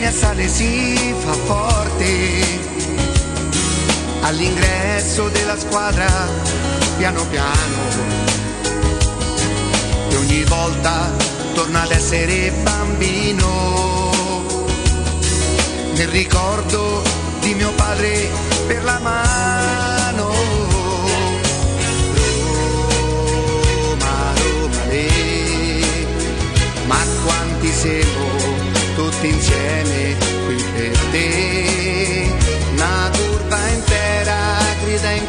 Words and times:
mi 0.00 0.06
assale 0.06 0.48
si 0.48 1.14
fa 1.18 1.34
forte. 1.34 2.58
All'ingresso 4.22 5.28
della 5.28 5.58
squadra, 5.58 6.08
piano 6.96 7.26
piano. 7.26 7.78
E 10.08 10.16
ogni 10.16 10.42
volta 10.44 11.12
torna 11.52 11.82
ad 11.82 11.90
essere 11.90 12.50
bambino. 12.62 14.08
Nel 15.92 16.08
ricordo 16.08 17.02
di 17.40 17.52
mio 17.52 17.70
padre 17.72 18.30
per 18.66 18.82
la 18.82 18.98
mano. 19.00 20.32
Roma, 23.76 24.32
Roma, 24.34 24.84
le, 24.88 25.08
ma 26.86 26.96
quanti 27.22 27.70
siamo 27.70 28.29
tutti 29.20 29.28
insieme 29.28 30.16
qui 30.46 30.64
per 30.74 30.98
te. 31.10 32.32
Una 32.72 33.10
turba 33.12 33.68
intera 33.68 34.58
grida 34.82 35.10
in 35.10 35.28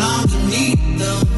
Eh. 0.00 1.29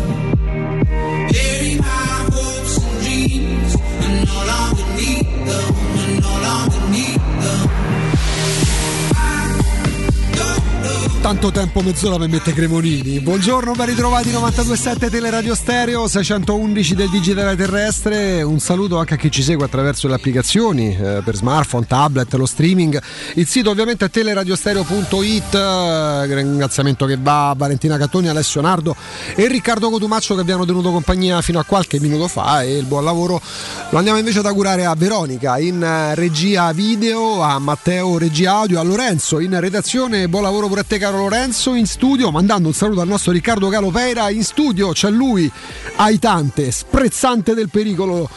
Tanto 11.32 11.50
tempo, 11.50 11.80
mezz'ora 11.80 12.18
per 12.18 12.28
mettere 12.28 12.54
Cremonini. 12.54 13.18
Buongiorno, 13.20 13.72
ben 13.72 13.86
ritrovati 13.86 14.28
92.7 14.28 15.08
Teleradio 15.08 15.54
Stereo, 15.54 16.06
611 16.06 16.94
del 16.94 17.08
Digitale 17.08 17.56
Terrestre. 17.56 18.42
Un 18.42 18.58
saluto 18.58 18.98
anche 18.98 19.14
a 19.14 19.16
chi 19.16 19.30
ci 19.30 19.42
segue 19.42 19.64
attraverso 19.64 20.08
le 20.08 20.14
applicazioni 20.14 20.94
eh, 20.94 21.22
per 21.24 21.34
smartphone, 21.34 21.86
tablet, 21.86 22.34
lo 22.34 22.44
streaming. 22.44 23.00
Il 23.36 23.46
sito 23.46 23.70
ovviamente 23.70 24.04
è 24.04 24.10
teleradiostereo.it. 24.10 25.54
Eh, 25.54 26.34
ringraziamento 26.34 27.06
che 27.06 27.16
va 27.18 27.48
a 27.48 27.54
Valentina 27.54 27.96
Cattoni, 27.96 28.28
Alessio 28.28 28.60
Nardo 28.60 28.94
e 29.34 29.48
Riccardo 29.48 29.88
Cotumaccio 29.88 30.34
che 30.34 30.44
vi 30.44 30.52
hanno 30.52 30.66
tenuto 30.66 30.92
compagnia 30.92 31.40
fino 31.40 31.58
a 31.58 31.64
qualche 31.64 31.98
minuto 31.98 32.28
fa 32.28 32.62
e 32.62 32.76
il 32.76 32.84
buon 32.84 33.04
lavoro 33.04 33.40
lo 33.88 33.96
andiamo 33.96 34.18
invece 34.18 34.40
ad 34.40 34.46
augurare 34.46 34.84
a 34.84 34.94
Veronica 34.94 35.58
in 35.58 35.82
eh, 35.82 36.14
regia 36.14 36.70
video, 36.72 37.40
a 37.40 37.58
Matteo 37.58 38.18
regia 38.18 38.52
audio, 38.52 38.78
a 38.78 38.82
Lorenzo 38.82 39.40
in 39.40 39.58
redazione. 39.58 40.28
Buon 40.28 40.42
lavoro 40.42 40.68
pure 40.68 40.80
a 40.80 40.84
te 40.84 40.98
caro 40.98 41.20
Lorenzo 41.22 41.74
in 41.74 41.86
studio, 41.86 42.32
mandando 42.32 42.66
un 42.66 42.74
saluto 42.74 43.00
al 43.00 43.06
nostro 43.06 43.30
Riccardo 43.30 43.68
Galopeira 43.68 44.28
in 44.30 44.42
studio, 44.42 44.90
c'è 44.90 45.08
lui, 45.08 45.48
aitante, 45.96 46.72
sprezzante 46.72 47.54
del 47.54 47.68
pericolo, 47.68 48.28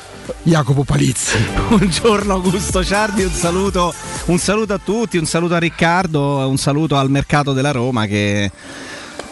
Jacopo 0.44 0.84
Palizzi. 0.84 1.36
Buongiorno 1.68 2.34
Augusto 2.34 2.84
Ciardi, 2.84 3.24
un 3.24 3.32
saluto, 3.32 3.92
un 4.26 4.38
saluto 4.38 4.74
a 4.74 4.78
tutti, 4.78 5.18
un 5.18 5.26
saluto 5.26 5.56
a 5.56 5.58
Riccardo, 5.58 6.48
un 6.48 6.58
saluto 6.58 6.96
al 6.96 7.10
mercato 7.10 7.54
della 7.54 7.72
Roma 7.72 8.06
che 8.06 8.52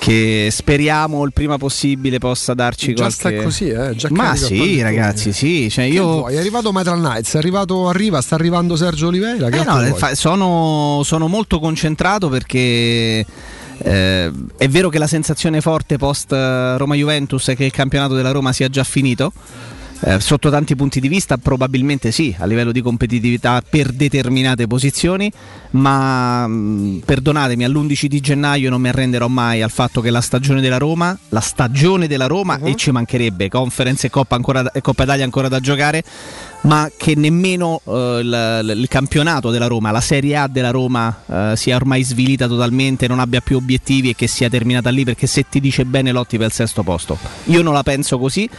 che 0.04 0.50
speriamo 0.52 1.24
il 1.24 1.32
prima 1.32 1.58
possibile 1.58 2.18
possa 2.18 2.54
darci 2.54 2.94
Già 2.94 3.04
qualche... 3.04 3.18
sta 3.18 3.44
così, 3.44 3.70
eh? 3.70 3.96
Già 3.96 4.10
Ma 4.12 4.36
sì, 4.36 4.82
ragazzi, 4.82 5.32
sì. 5.32 5.70
Cioè 5.70 5.86
io... 5.86 6.04
vuoi? 6.04 6.36
È 6.36 6.40
arrivato 6.40 6.74
Metal 6.74 7.00
Knights, 7.00 7.36
è 7.36 7.38
arrivato, 7.38 7.88
arriva, 7.88 8.20
sta 8.20 8.36
arrivando 8.36 8.76
Sergio 8.76 9.08
Oliveira. 9.08 9.48
Eh 9.48 9.64
no, 9.64 9.76
vuoi? 9.76 9.94
fa- 9.94 10.14
sono, 10.14 11.04
sono 11.06 11.30
molto 11.30 11.58
concentrato 11.62 12.28
perché 12.28 13.26
eh, 13.78 14.32
è 14.58 14.68
vero 14.68 14.90
che 14.90 14.98
la 14.98 15.08
sensazione 15.08 15.62
forte 15.62 15.98
post 15.98 16.34
eh, 16.34 16.78
Roma-Juventus 16.78 17.48
è 17.48 17.56
che 17.56 17.64
il 17.64 17.72
campionato 17.72 18.14
della 18.14 18.32
Roma 18.32 18.52
sia 18.52 18.68
già 18.68 18.84
finito. 18.84 19.32
Eh, 20.06 20.20
sotto 20.20 20.50
tanti 20.50 20.76
punti 20.76 21.00
di 21.00 21.08
vista 21.08 21.38
probabilmente 21.38 22.12
sì, 22.12 22.36
a 22.38 22.46
livello 22.46 22.74
di 22.74 22.82
competitività 22.82 23.64
per 23.68 23.94
determinate 23.94 24.68
posizioni, 24.68 25.32
ma 25.72 26.46
mh, 26.46 27.04
perdonatemi, 27.06 27.64
all'11 27.64 28.06
di 28.08 28.20
gennaio 28.20 28.70
non 28.70 28.82
mi 28.82 28.90
arrenderò 28.90 29.30
mai 29.30 29.62
al 29.62 29.72
fatto 29.72 30.02
che 30.02 30.10
la 30.10 30.20
stagione 30.20 30.60
della 30.60 30.78
Roma, 30.78 31.18
la 31.30 31.40
stagione 31.40 32.08
della 32.08 32.28
Roma, 32.28 32.58
Mhm. 32.58 32.68
e 32.68 32.76
ci 32.76 32.92
mancherebbe, 32.92 33.48
Conference 33.48 34.08
e 34.08 34.10
Coppa, 34.10 34.36
ancora 34.36 34.70
e 34.74 34.82
Coppa 34.82 35.04
Italia 35.04 35.24
ancora 35.24 35.48
da 35.48 35.62
giocare, 35.62 36.04
ma 36.64 36.90
che 36.96 37.16
nemmeno 37.16 37.82
eh, 37.86 38.20
il, 38.22 38.74
il 38.78 38.88
campionato 38.88 39.50
della 39.50 39.68
Roma, 39.68 39.92
la 39.92 40.02
Serie 40.02 40.36
A 40.36 40.48
della 40.48 40.72
Roma 40.72 41.24
eh, 41.26 41.54
sia 41.56 41.76
ormai 41.76 42.04
svilita 42.04 42.48
totalmente, 42.48 43.08
non 43.08 43.20
abbia 43.20 43.42
più 43.42 43.58
obiettivi 43.58 44.10
e 44.10 44.16
che 44.16 44.28
sia 44.28 44.50
terminata 44.50 44.90
lì 44.90 45.04
perché 45.04 45.28
se 45.28 45.46
ti 45.50 45.60
dice 45.60 45.86
bene 45.86 46.12
lotti 46.12 46.38
per 46.38 46.48
il 46.48 46.54
sesto 46.54 46.84
posto. 46.84 47.18
Io 47.46 47.62
non 47.62 47.74
la 47.74 47.84
penso 47.84 48.18
così, 48.18 48.50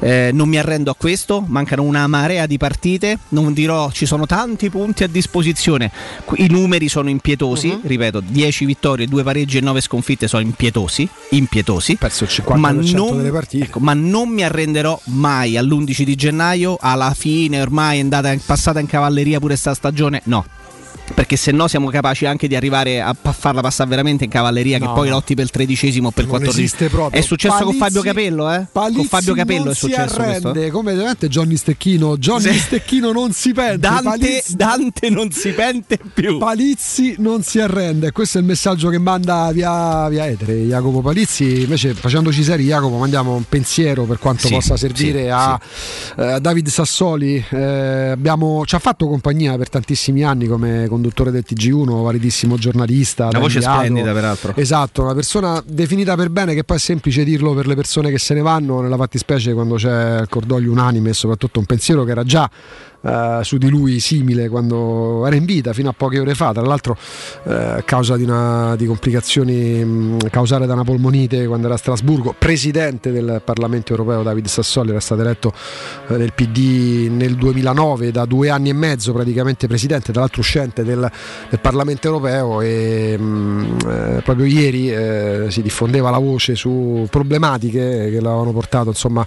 eh, 0.00 0.30
non 0.32 0.48
mi 0.48 0.58
arrendo 0.58 0.90
a 0.90 0.94
questo, 0.94 1.44
mancano 1.46 1.82
una 1.82 2.06
marea 2.06 2.46
di 2.46 2.56
partite, 2.56 3.18
non 3.30 3.52
dirò 3.52 3.90
ci 3.90 4.06
sono 4.06 4.26
tanti 4.26 4.68
punti 4.70 5.04
a 5.04 5.08
disposizione, 5.08 5.90
i 6.36 6.48
numeri 6.48 6.88
sono 6.88 7.08
impietosi, 7.08 7.78
ripeto, 7.82 8.20
10 8.26 8.64
vittorie, 8.64 9.06
2 9.06 9.22
pareggi 9.22 9.58
e 9.58 9.60
9 9.60 9.80
sconfitte 9.80 10.26
sono 10.26 10.42
impietosi, 10.42 11.08
impietosi. 11.30 11.96
perso 11.96 12.24
il 12.24 12.30
50% 12.32 12.58
Ma 12.58 12.70
non, 12.70 13.16
delle 13.16 13.30
partite. 13.30 13.64
ecco, 13.64 13.78
ma 13.78 13.94
non 13.94 14.28
mi 14.30 14.42
arrenderò 14.42 14.98
mai 15.04 15.56
all'11 15.56 16.02
di 16.02 16.14
gennaio, 16.16 16.76
alla 16.80 17.14
fine 17.14 17.51
ormai 17.60 17.98
è 17.98 18.00
andata 18.00 18.34
passata 18.44 18.80
in 18.80 18.86
cavalleria 18.86 19.38
pure 19.38 19.56
sta 19.56 19.74
stagione. 19.74 20.22
No. 20.24 20.44
Perché 21.14 21.36
se 21.36 21.52
no 21.52 21.68
siamo 21.68 21.88
capaci 21.90 22.26
anche 22.26 22.48
di 22.48 22.56
arrivare 22.56 23.00
a 23.00 23.14
farla 23.14 23.60
passare 23.60 23.88
veramente 23.90 24.24
in 24.24 24.30
cavalleria 24.30 24.78
No. 24.78 24.86
che 24.86 24.92
poi 24.92 25.08
lotti 25.08 25.34
per 25.34 25.44
il 25.44 25.50
tredicesimo 25.50 26.08
o 26.08 26.10
per 26.10 26.24
il 26.24 26.30
quattordicesimo. 26.30 27.10
È 27.10 27.20
successo 27.20 27.54
con 27.64 27.76
Palizzi- 27.76 27.78
Fabio 27.78 28.02
Capello, 28.02 28.52
eh? 28.52 28.66
Palizzi 28.72 28.96
con 28.96 29.06
Fabio 29.06 29.34
Capello 29.34 29.70
è 29.70 29.74
successo 29.74 30.14
arrende, 30.20 30.50
questo. 30.52 30.70
come 30.72 30.94
veramente 30.94 31.28
Johnny 31.28 31.56
Stecchino. 31.56 32.16
Johnny 32.16 32.52
Sì. 32.52 32.58
Stecchino 32.58 33.12
non 33.12 33.32
si 33.32 33.52
pente. 33.52 33.78
Dante, 33.78 34.02
Palizzi, 34.02 34.56
Dante 34.56 35.10
non 35.10 35.30
si 35.30 35.50
pente 35.50 35.98
più. 36.12 36.38
Palizzi 36.38 37.14
non 37.18 37.42
si 37.42 37.60
arrende. 37.60 38.10
Questo 38.12 38.38
è 38.38 38.40
il 38.40 38.46
messaggio 38.46 38.88
che 38.88 38.98
manda 38.98 39.50
via, 39.52 40.08
via 40.08 40.26
Etere 40.26 40.54
Jacopo 40.64 41.00
Palizzi. 41.00 41.62
Invece, 41.62 41.94
facendoci 41.94 42.42
seri, 42.42 42.64
Jacopo, 42.64 42.96
mandiamo 42.96 43.34
un 43.34 43.44
pensiero 43.48 44.04
per 44.04 44.18
quanto 44.18 44.46
Sì, 44.46 44.54
possa 44.54 44.76
servire 44.76 45.22
sì, 45.24 45.28
a 45.28 45.60
eh, 46.16 46.40
David 46.40 46.68
Sassoli. 46.68 47.44
Eh, 47.50 48.08
abbiamo- 48.10 48.64
ci 48.66 48.74
ha 48.74 48.78
fatto 48.78 49.06
compagnia 49.06 49.56
per 49.56 49.68
tantissimi 49.68 50.22
anni 50.24 50.46
come 50.46 50.86
conduttore 51.02 51.32
del 51.32 51.44
TG1, 51.46 52.02
validissimo 52.02 52.56
giornalista. 52.56 53.26
Una 53.26 53.40
voce 53.40 53.58
inviato. 53.58 53.78
splendida, 53.78 54.12
peraltro. 54.12 54.54
Esatto, 54.56 55.02
una 55.02 55.14
persona 55.14 55.62
definita 55.66 56.14
per 56.14 56.30
bene, 56.30 56.54
che 56.54 56.62
poi 56.62 56.76
è 56.76 56.80
semplice 56.80 57.24
dirlo 57.24 57.52
per 57.54 57.66
le 57.66 57.74
persone 57.74 58.10
che 58.10 58.18
se 58.18 58.34
ne 58.34 58.40
vanno, 58.40 58.80
nella 58.80 58.96
fattispecie 58.96 59.52
quando 59.52 59.74
c'è 59.74 60.20
il 60.20 60.28
cordoglio 60.28 60.70
unanime 60.70 61.10
e 61.10 61.14
soprattutto 61.14 61.58
un 61.58 61.66
pensiero 61.66 62.04
che 62.04 62.12
era 62.12 62.22
già 62.22 62.48
eh, 63.02 63.40
su 63.42 63.58
di 63.58 63.68
lui 63.68 64.00
simile 64.00 64.48
quando 64.48 65.26
era 65.26 65.36
in 65.36 65.44
vita 65.44 65.72
fino 65.72 65.88
a 65.90 65.94
poche 65.96 66.18
ore 66.18 66.34
fa, 66.34 66.52
tra 66.52 66.62
l'altro 66.62 66.96
eh, 67.44 67.52
a 67.52 67.82
causa 67.82 68.16
di, 68.16 68.22
una, 68.22 68.76
di 68.76 68.86
complicazioni 68.86 69.84
mh, 69.84 70.28
causate 70.30 70.66
da 70.66 70.74
una 70.74 70.84
polmonite 70.84 71.46
quando 71.46 71.66
era 71.66 71.74
a 71.74 71.78
Strasburgo, 71.78 72.34
presidente 72.38 73.10
del 73.10 73.42
Parlamento 73.44 73.92
europeo 73.92 74.22
David 74.22 74.46
Sassoli 74.46 74.90
era 74.90 75.00
stato 75.00 75.20
eletto 75.20 75.52
eh, 76.08 76.16
nel 76.16 76.32
PD 76.32 77.08
nel 77.10 77.34
2009 77.34 78.10
da 78.10 78.24
due 78.24 78.50
anni 78.50 78.68
e 78.68 78.72
mezzo 78.74 79.12
praticamente 79.12 79.66
presidente, 79.66 80.12
tra 80.12 80.20
l'altro 80.20 80.40
uscente 80.40 80.84
del, 80.84 81.10
del 81.50 81.60
Parlamento 81.60 82.06
europeo 82.06 82.60
e 82.60 83.18
mh, 83.18 83.76
eh, 83.86 84.20
proprio 84.22 84.46
ieri 84.46 84.92
eh, 84.92 85.46
si 85.48 85.62
diffondeva 85.62 86.10
la 86.10 86.18
voce 86.18 86.54
su 86.54 87.06
problematiche 87.10 88.10
che 88.10 88.20
l'avevano 88.20 88.52
portato 88.52 88.90
insomma 88.90 89.26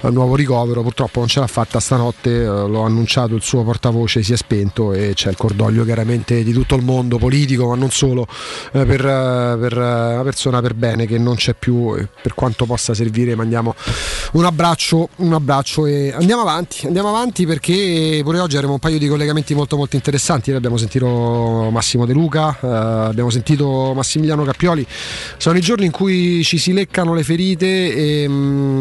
al 0.00 0.12
nuovo 0.12 0.34
ricovero, 0.34 0.82
purtroppo 0.82 1.20
non 1.20 1.28
ce 1.28 1.40
l'ha 1.40 1.46
fatta 1.46 1.80
stanotte, 1.80 2.42
eh, 2.42 2.46
l'ho 2.46 2.82
annunciato 2.82 3.13
il 3.22 3.42
suo 3.42 3.62
portavoce 3.62 4.22
si 4.22 4.32
è 4.32 4.36
spento 4.36 4.92
e 4.92 5.12
c'è 5.14 5.30
il 5.30 5.36
cordoglio 5.36 5.84
chiaramente 5.84 6.42
di 6.42 6.52
tutto 6.52 6.74
il 6.74 6.82
mondo 6.82 7.18
politico 7.18 7.68
ma 7.68 7.76
non 7.76 7.90
solo 7.90 8.26
eh, 8.72 8.84
per, 8.84 9.06
eh, 9.06 9.56
per, 9.58 9.72
eh, 9.72 10.14
una 10.14 10.22
persona 10.22 10.60
per 10.60 10.74
bene 10.74 11.06
che 11.06 11.18
non 11.18 11.36
c'è 11.36 11.54
più 11.54 11.94
per 12.20 12.34
quanto 12.34 12.66
possa 12.66 12.94
servire 12.94 13.34
mandiamo 13.34 13.74
un 14.32 14.44
abbraccio, 14.44 15.10
un 15.16 15.32
abbraccio 15.32 15.86
e 15.86 16.12
andiamo 16.12 16.42
avanti, 16.42 16.86
andiamo 16.86 17.08
avanti 17.08 17.46
perché 17.46 18.20
pure 18.24 18.40
oggi 18.40 18.56
avremo 18.56 18.74
un 18.74 18.78
paio 18.80 18.98
di 18.98 19.06
collegamenti 19.06 19.54
molto 19.54 19.76
molto 19.76 19.94
interessanti, 19.94 20.50
abbiamo 20.50 20.76
sentito 20.76 21.68
Massimo 21.70 22.04
De 22.04 22.12
Luca, 22.12 22.58
abbiamo 22.60 23.30
sentito 23.30 23.92
Massimiliano 23.94 24.42
Cappioli, 24.44 24.84
sono 25.36 25.56
i 25.56 25.60
giorni 25.60 25.84
in 25.84 25.92
cui 25.92 26.42
ci 26.42 26.58
si 26.58 26.72
leccano 26.72 27.14
le 27.14 27.22
ferite 27.22 27.94
e 27.94 28.28
mm, 28.28 28.80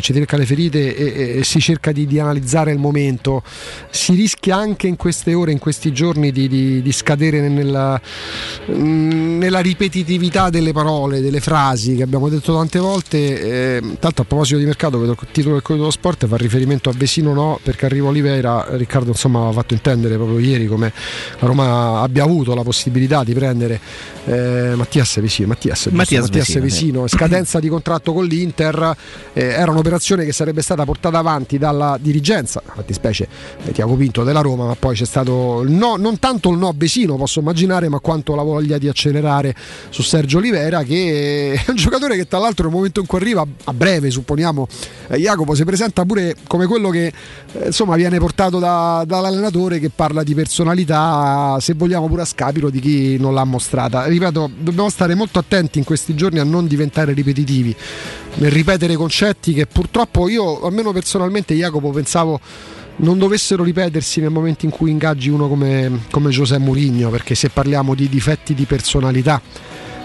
ci 0.00 0.12
si 0.12 0.18
lecca 0.18 0.36
le 0.36 0.46
ferite 0.46 0.96
e, 0.96 1.04
e- 1.04 1.38
e 1.38 1.44
si 1.44 1.60
cerca 1.60 1.92
di, 1.92 2.06
di 2.06 2.18
analizzare 2.18 2.72
il 2.72 2.78
momento, 2.78 3.35
si 3.90 4.14
rischia 4.14 4.56
anche 4.56 4.86
in 4.86 4.96
queste 4.96 5.34
ore, 5.34 5.52
in 5.52 5.58
questi 5.58 5.92
giorni 5.92 6.32
di, 6.32 6.48
di- 6.48 6.82
di 6.82 6.92
scadere 6.92 7.48
nella, 7.48 8.00
mm, 8.70 9.38
nella 9.38 9.60
ripetitività 9.60 10.50
delle 10.50 10.72
parole, 10.72 11.20
delle 11.20 11.40
frasi 11.40 11.96
che 11.96 12.02
abbiamo 12.02 12.28
detto 12.28 12.54
tante 12.54 12.78
volte. 12.78 13.16
Eh, 13.16 13.96
tanto 13.98 14.22
a 14.22 14.24
proposito 14.24 14.58
di 14.58 14.64
mercato, 14.64 14.98
vedo 14.98 15.12
il 15.12 15.28
titolo 15.30 15.54
del 15.54 15.62
Corriere 15.62 15.84
dello 15.84 15.90
Sport 15.90 16.26
fa 16.26 16.36
riferimento 16.36 16.90
a 16.90 16.92
Vesino 16.96 17.32
no, 17.32 17.58
perché 17.62 17.86
arriva 17.86 18.08
Oliveira. 18.08 18.66
Riccardo 18.70 19.10
insomma 19.10 19.38
aveva 19.38 19.52
fatto 19.52 19.74
intendere 19.74 20.16
proprio 20.16 20.38
ieri 20.38 20.66
come 20.66 20.92
la 21.38 21.46
Roma 21.46 22.00
abbia 22.00 22.24
avuto 22.24 22.54
la 22.54 22.62
possibilità 22.62 23.24
di 23.24 23.32
prendere 23.34 23.80
eh, 24.26 24.72
Mattias 24.74 25.20
Vesino. 25.20 25.48
Mattias? 25.48 25.86
Mattias 25.86 26.22
Mattias 26.22 26.46
Vesino, 26.46 26.62
Vesino, 27.02 27.08
scadenza 27.08 27.60
di 27.60 27.68
contratto 27.68 28.12
con 28.12 28.24
l'Inter. 28.24 28.96
eh, 29.32 29.44
era 29.44 29.70
un'operazione 29.70 30.24
che 30.24 30.32
sarebbe 30.32 30.62
stata 30.62 30.84
portata 30.84 31.18
avanti 31.18 31.58
dalla 31.58 31.98
dirigenza, 32.00 32.62
infatti 32.66 32.92
specie 33.26 33.70
eh, 33.70 33.72
Tiago 33.72 33.94
Pinto 33.94 34.24
della 34.24 34.40
Roma, 34.40 34.66
ma 34.66 34.74
poi 34.74 34.94
c'è 34.94 35.04
stato 35.04 35.64
no, 35.66 35.96
non 35.96 36.18
tanto 36.18 36.50
il 36.50 36.58
no 36.58 36.68
a 36.68 36.72
Vesino, 36.74 37.16
posso 37.16 37.40
immaginare, 37.40 37.88
ma 37.88 37.98
quanto 37.98 38.34
la 38.34 38.42
voglia 38.42 38.78
di 38.78 38.88
accelerare 38.88 39.54
su 39.90 40.02
Sergio 40.02 40.38
Olivera, 40.38 40.82
che 40.82 41.52
è 41.54 41.70
un 41.70 41.76
giocatore 41.76 42.16
che 42.16 42.26
tra 42.26 42.38
l'altro 42.38 42.66
nel 42.66 42.74
momento 42.74 43.00
in 43.00 43.06
cui 43.06 43.18
arriva, 43.18 43.46
a 43.64 43.72
breve 43.72 44.10
supponiamo, 44.10 44.66
eh, 45.08 45.18
Jacopo 45.18 45.54
si 45.54 45.64
presenta 45.64 46.04
pure 46.04 46.36
come 46.46 46.66
quello 46.66 46.90
che 46.90 47.06
eh, 47.06 47.66
insomma 47.66 47.96
viene 47.96 48.18
portato 48.18 48.58
da- 48.58 49.04
dall'allenatore 49.06 49.78
che 49.78 49.90
parla 49.90 50.22
di 50.22 50.34
personalità, 50.34 51.58
se 51.60 51.74
vogliamo 51.74 52.06
pure 52.08 52.22
a 52.22 52.26
scapito 52.26 52.70
di 52.70 52.80
chi 52.80 53.16
non 53.18 53.34
l'ha 53.34 53.44
mostrata. 53.44 54.04
Ripeto, 54.06 54.50
dobbiamo 54.58 54.88
stare 54.88 55.14
molto 55.14 55.38
attenti 55.38 55.78
in 55.78 55.84
questi 55.84 56.14
giorni 56.14 56.38
a 56.38 56.44
non 56.44 56.66
diventare 56.66 57.12
ripetitivi 57.12 57.74
nel 58.36 58.50
ripetere 58.50 58.96
concetti 58.96 59.54
che 59.54 59.66
purtroppo 59.66 60.28
io, 60.28 60.62
almeno 60.62 60.92
personalmente, 60.92 61.54
Jacopo, 61.54 61.90
pensavo 61.90 62.40
non 62.96 63.18
dovessero 63.18 63.62
ripetersi 63.62 64.20
nel 64.20 64.30
momento 64.30 64.64
in 64.64 64.70
cui 64.70 64.90
ingaggi 64.90 65.28
uno 65.28 65.48
come, 65.48 66.04
come 66.10 66.30
José 66.30 66.58
Mourinho, 66.58 67.10
perché 67.10 67.34
se 67.34 67.50
parliamo 67.50 67.94
di 67.94 68.08
difetti 68.08 68.54
di 68.54 68.64
personalità, 68.64 69.40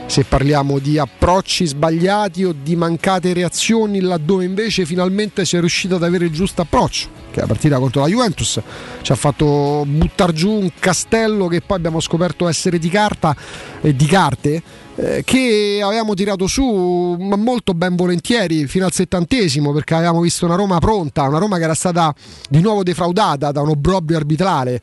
se 0.05 0.25
parliamo 0.25 0.79
di 0.79 0.97
approcci 0.97 1.65
sbagliati 1.65 2.43
o 2.43 2.53
di 2.59 2.75
mancate 2.75 3.31
reazioni 3.31 4.01
laddove 4.01 4.43
invece 4.43 4.85
finalmente 4.85 5.45
si 5.45 5.55
è 5.55 5.59
riuscito 5.59 5.95
ad 5.95 6.03
avere 6.03 6.25
il 6.25 6.31
giusto 6.31 6.61
approccio, 6.61 7.07
che 7.31 7.39
la 7.39 7.47
partita 7.47 7.79
contro 7.79 8.01
la 8.01 8.07
Juventus 8.07 8.59
ci 9.01 9.11
ha 9.13 9.15
fatto 9.15 9.85
buttare 9.87 10.33
giù 10.33 10.51
un 10.51 10.69
castello 10.77 11.47
che 11.47 11.61
poi 11.61 11.77
abbiamo 11.77 12.01
scoperto 12.01 12.49
essere 12.49 12.77
di 12.77 12.89
carta 12.89 13.33
e 13.79 13.95
di 13.95 14.05
carte 14.05 14.61
eh, 14.95 15.23
che 15.23 15.79
avevamo 15.83 16.13
tirato 16.13 16.47
su 16.47 16.63
molto 16.63 17.73
ben 17.73 17.95
volentieri 17.95 18.67
fino 18.67 18.85
al 18.85 18.91
settantesimo 18.91 19.71
perché 19.71 19.95
avevamo 19.95 20.21
visto 20.21 20.45
una 20.45 20.55
Roma 20.55 20.79
pronta, 20.79 21.23
una 21.23 21.39
Roma 21.39 21.57
che 21.57 21.63
era 21.63 21.73
stata 21.73 22.13
di 22.49 22.61
nuovo 22.61 22.83
defraudata 22.83 23.51
da 23.51 23.61
un 23.61 23.69
obbrobrio 23.69 24.17
arbitrale 24.17 24.81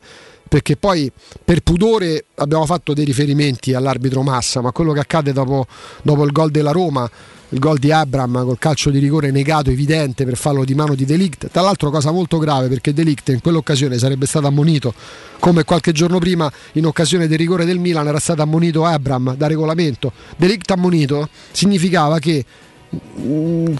perché 0.49 0.75
poi 0.75 1.09
per 1.45 1.61
pudore 1.61 2.25
abbiamo 2.35 2.65
fatto 2.65 2.93
dei 2.93 3.05
riferimenti 3.05 3.73
all'arbitro 3.73 4.23
Massa, 4.23 4.61
ma 4.61 4.71
quello 4.71 4.91
che 4.91 4.99
accade 4.99 5.31
dopo, 5.31 5.67
dopo 6.01 6.25
il 6.25 6.31
gol 6.31 6.49
della 6.49 6.71
Roma, 6.71 7.09
il 7.49 7.59
gol 7.59 7.77
di 7.77 7.91
Abram 7.91 8.43
col 8.43 8.57
calcio 8.59 8.89
di 8.89 8.99
rigore 8.99 9.31
negato 9.31 9.69
evidente 9.69 10.25
per 10.25 10.37
fallo 10.37 10.63
di 10.65 10.75
mano 10.75 10.95
di 10.95 11.05
Delict, 11.05 11.49
tra 11.51 11.61
l'altro 11.61 11.89
cosa 11.89 12.11
molto 12.11 12.37
grave 12.37 12.67
perché 12.67 12.93
Delict 12.93 13.29
in 13.29 13.41
quell'occasione 13.41 13.97
sarebbe 13.97 14.25
stato 14.25 14.47
ammonito 14.47 14.93
come 15.39 15.63
qualche 15.63 15.91
giorno 15.91 16.19
prima 16.19 16.51
in 16.73 16.85
occasione 16.85 17.27
del 17.27 17.37
rigore 17.37 17.65
del 17.65 17.79
Milan 17.79 18.07
era 18.07 18.19
stato 18.19 18.41
ammonito 18.41 18.85
Abram 18.85 19.35
da 19.35 19.47
regolamento. 19.47 20.11
Delict 20.35 20.69
ammonito 20.71 21.29
significava 21.51 22.19
che 22.19 22.43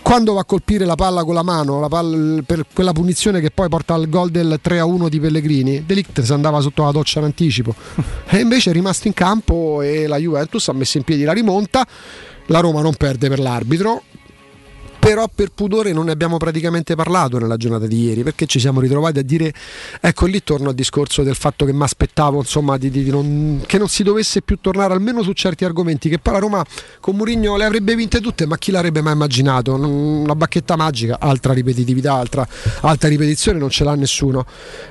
quando 0.03 0.33
va 0.33 0.41
a 0.41 0.45
colpire 0.45 0.85
la 0.85 0.93
palla 0.93 1.23
con 1.23 1.33
la 1.33 1.41
mano 1.41 1.79
la 1.79 1.87
palla- 1.87 2.41
per 2.45 2.65
quella 2.71 2.91
punizione 2.91 3.39
che 3.39 3.49
poi 3.49 3.67
porta 3.67 3.95
al 3.95 4.07
gol 4.07 4.29
del 4.29 4.59
3-1 4.61 5.07
di 5.07 5.19
Pellegrini 5.19 5.83
Delict 5.85 6.21
si 6.21 6.31
andava 6.31 6.59
sotto 6.59 6.83
la 6.83 6.91
doccia 6.91 7.19
in 7.19 7.25
anticipo. 7.25 7.73
E 8.31 8.39
invece 8.39 8.69
è 8.69 8.73
rimasto 8.73 9.07
in 9.07 9.13
campo 9.13 9.81
e 9.81 10.05
la 10.05 10.17
Juventus 10.17 10.67
ha 10.67 10.73
messo 10.73 10.97
in 10.97 11.03
piedi 11.03 11.23
la 11.23 11.33
rimonta 11.33 11.85
la 12.49 12.59
Roma 12.59 12.81
non 12.81 12.95
perde 12.95 13.29
per 13.29 13.39
l'arbitro, 13.39 14.03
però 15.09 15.27
per 15.33 15.49
pudore 15.49 15.91
non 15.91 16.05
ne 16.05 16.11
abbiamo 16.11 16.37
praticamente 16.37 16.93
parlato 16.93 17.39
nella 17.39 17.57
giornata 17.57 17.87
di 17.87 17.99
ieri 17.99 18.21
perché 18.21 18.45
ci 18.45 18.59
siamo 18.59 18.79
ritrovati 18.79 19.17
a 19.17 19.23
dire 19.23 19.51
ecco 19.99 20.27
lì 20.27 20.43
torno 20.43 20.69
al 20.69 20.75
discorso 20.75 21.23
del 21.23 21.33
fatto 21.33 21.65
che 21.65 21.73
mi 21.73 21.81
aspettavo 21.81 22.37
insomma 22.37 22.77
di, 22.77 22.91
di, 22.91 23.03
di 23.03 23.09
non, 23.09 23.63
che 23.65 23.79
non 23.79 23.87
si 23.87 24.03
dovesse 24.03 24.43
più 24.43 24.59
tornare 24.61 24.93
almeno 24.93 25.23
su 25.23 25.31
certi 25.31 25.65
argomenti 25.65 26.09
che 26.09 26.19
poi 26.19 26.33
la 26.33 26.39
Roma 26.39 26.63
con 26.99 27.15
Murigno 27.15 27.57
le 27.57 27.65
avrebbe 27.65 27.95
vinte 27.95 28.21
tutte 28.21 28.45
ma 28.45 28.59
chi 28.59 28.69
l'avrebbe 28.69 29.01
mai 29.01 29.13
immaginato? 29.13 29.73
Una 29.73 30.35
bacchetta 30.35 30.75
magica 30.75 31.17
altra 31.19 31.53
ripetitività 31.53 32.13
altra, 32.13 32.47
alta 32.81 33.07
ripetizione 33.07 33.57
non 33.57 33.71
ce 33.71 33.83
l'ha 33.85 33.95
nessuno. 33.95 34.45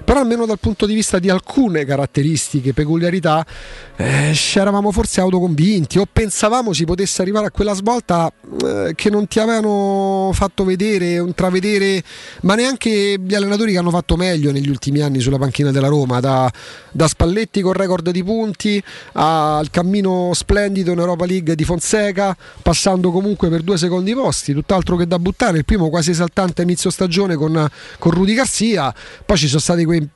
Però 0.04 0.18
almeno 0.18 0.46
dal 0.46 0.58
punto 0.58 0.84
di 0.84 0.94
vista 0.94 1.20
di 1.20 1.30
alcune 1.30 1.84
caratteristiche 1.84 2.72
peculiarità 2.72 3.46
eh, 3.94 4.32
ci 4.34 4.58
eravamo 4.58 4.90
forse 4.90 5.20
autoconvinti 5.20 5.98
o 5.98 6.06
pensavamo 6.10 6.72
si 6.72 6.84
potesse 6.84 7.22
arrivare 7.22 7.46
a 7.46 7.50
quella 7.52 7.74
svolta 7.74 8.32
eh, 8.64 8.94
che 8.96 9.10
non 9.10 9.28
ti 9.28 9.38
avevano 9.38 10.06
fatto 10.32 10.64
vedere, 10.64 11.14
intravedere, 11.14 12.02
ma 12.42 12.54
neanche 12.54 13.16
gli 13.18 13.34
allenatori 13.34 13.72
che 13.72 13.78
hanno 13.78 13.90
fatto 13.90 14.16
meglio 14.16 14.52
negli 14.52 14.68
ultimi 14.68 15.00
anni 15.00 15.20
sulla 15.20 15.38
panchina 15.38 15.70
della 15.70 15.88
Roma, 15.88 16.20
da, 16.20 16.50
da 16.90 17.08
Spalletti 17.08 17.60
con 17.60 17.72
record 17.72 18.10
di 18.10 18.24
punti 18.24 18.82
al 19.12 19.70
cammino 19.70 20.30
splendido 20.34 20.92
in 20.92 20.98
Europa 20.98 21.26
League 21.26 21.54
di 21.54 21.64
Fonseca, 21.64 22.36
passando 22.62 23.10
comunque 23.10 23.48
per 23.48 23.62
due 23.62 23.78
secondi 23.78 24.14
posti, 24.14 24.52
tutt'altro 24.52 24.96
che 24.96 25.06
da 25.06 25.18
buttare, 25.18 25.58
il 25.58 25.64
primo 25.64 25.88
quasi 25.88 26.10
esaltante 26.10 26.62
inizio 26.62 26.90
stagione 26.90 27.34
con, 27.36 27.68
con 27.98 28.12
Rudy 28.12 28.34
Garcia, 28.34 28.94
poi 29.24 29.36
ci 29.36 29.48
sono 29.48 29.60
stati 29.60 29.84
quei 29.84 30.08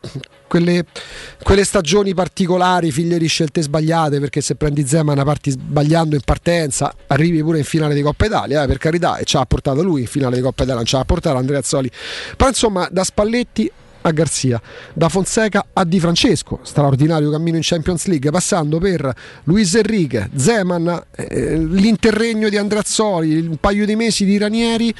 quelle, 0.53 0.85
quelle, 1.43 1.65
stagioni 1.65 2.13
particolari, 2.13 2.93
figlie 2.93 3.17
di 3.17 3.27
scelte 3.27 3.63
sbagliate, 3.63 4.21
perché 4.21 4.43
se 4.43 4.55
prendi 4.55 4.87
Zeman 4.87 5.23
parti 5.25 5.51
sbagliando 5.51 6.15
in 6.15 6.21
partenza, 6.23 6.95
arrivi 7.07 7.43
pure 7.43 7.57
in 7.57 7.65
finale 7.65 7.95
di 7.95 8.03
Coppa 8.03 8.27
Italia, 8.27 8.63
eh, 8.63 8.67
per 8.67 8.77
carità, 8.77 9.17
e 9.17 9.25
ci 9.25 9.39
ha 9.39 9.47
portato 9.47 9.83
lui 9.83 10.03
in 10.03 10.07
finale 10.07 10.37
di 10.37 10.43
Coppa 10.43 10.65
Italia, 10.65 10.75
non 10.75 10.85
ci 10.85 10.95
ha 10.95 11.05
portato 11.07 11.39
Andrea 11.39 11.61
Azzoli. 11.61 11.91
Però 12.37 12.51
insomma, 12.51 12.87
da 12.91 13.03
Spalletti 13.03 13.71
a 14.03 14.11
Garzia, 14.11 14.61
da 14.93 15.09
Fonseca 15.09 15.67
a 15.73 15.85
Di 15.85 15.99
Francesco, 16.01 16.61
straordinario 16.63 17.31
cammino 17.31 17.57
in 17.57 17.63
Champions 17.65 18.07
League, 18.07 18.31
passando 18.31 18.79
per 18.79 19.13
Luis 19.45 19.75
Enrique, 19.75 20.31
Zeman, 20.35 21.03
eh, 21.17 21.57
l'interregno 21.59 22.49
di 22.49 22.57
Andreazzoli, 22.57 23.47
un 23.47 23.57
paio 23.57 23.87
di 23.87 23.97
mesi 23.97 24.25
di 24.25 24.39
Ranieri, 24.39 24.95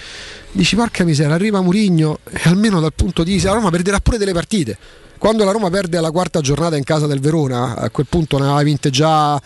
dici 0.53 0.77
porca 0.77 1.05
miseria, 1.05 1.35
arriva 1.35 1.61
Murigno 1.61 2.19
e 2.25 2.41
almeno 2.45 2.81
dal 2.81 2.93
punto 2.95 3.23
di 3.23 3.33
vista 3.33 3.51
la 3.51 3.57
Roma 3.57 3.71
perderà 3.71 4.01
pure 4.01 4.19
delle 4.19 4.33
partite. 4.33 4.77
Quando 5.19 5.45
la 5.45 5.53
Roma 5.53 5.71
perde 5.71 6.01
la 6.01 6.11
quarta 6.11 6.41
giornata 6.41 6.77
in 6.77 6.83
casa 6.83 7.07
del 7.07 7.21
Verona, 7.21 7.77
a 7.77 7.91
quel 7.91 8.07
punto 8.09 8.39
ne 8.39 8.45
aveva 8.45 8.63
vinte 8.63 8.91
già 8.91 9.41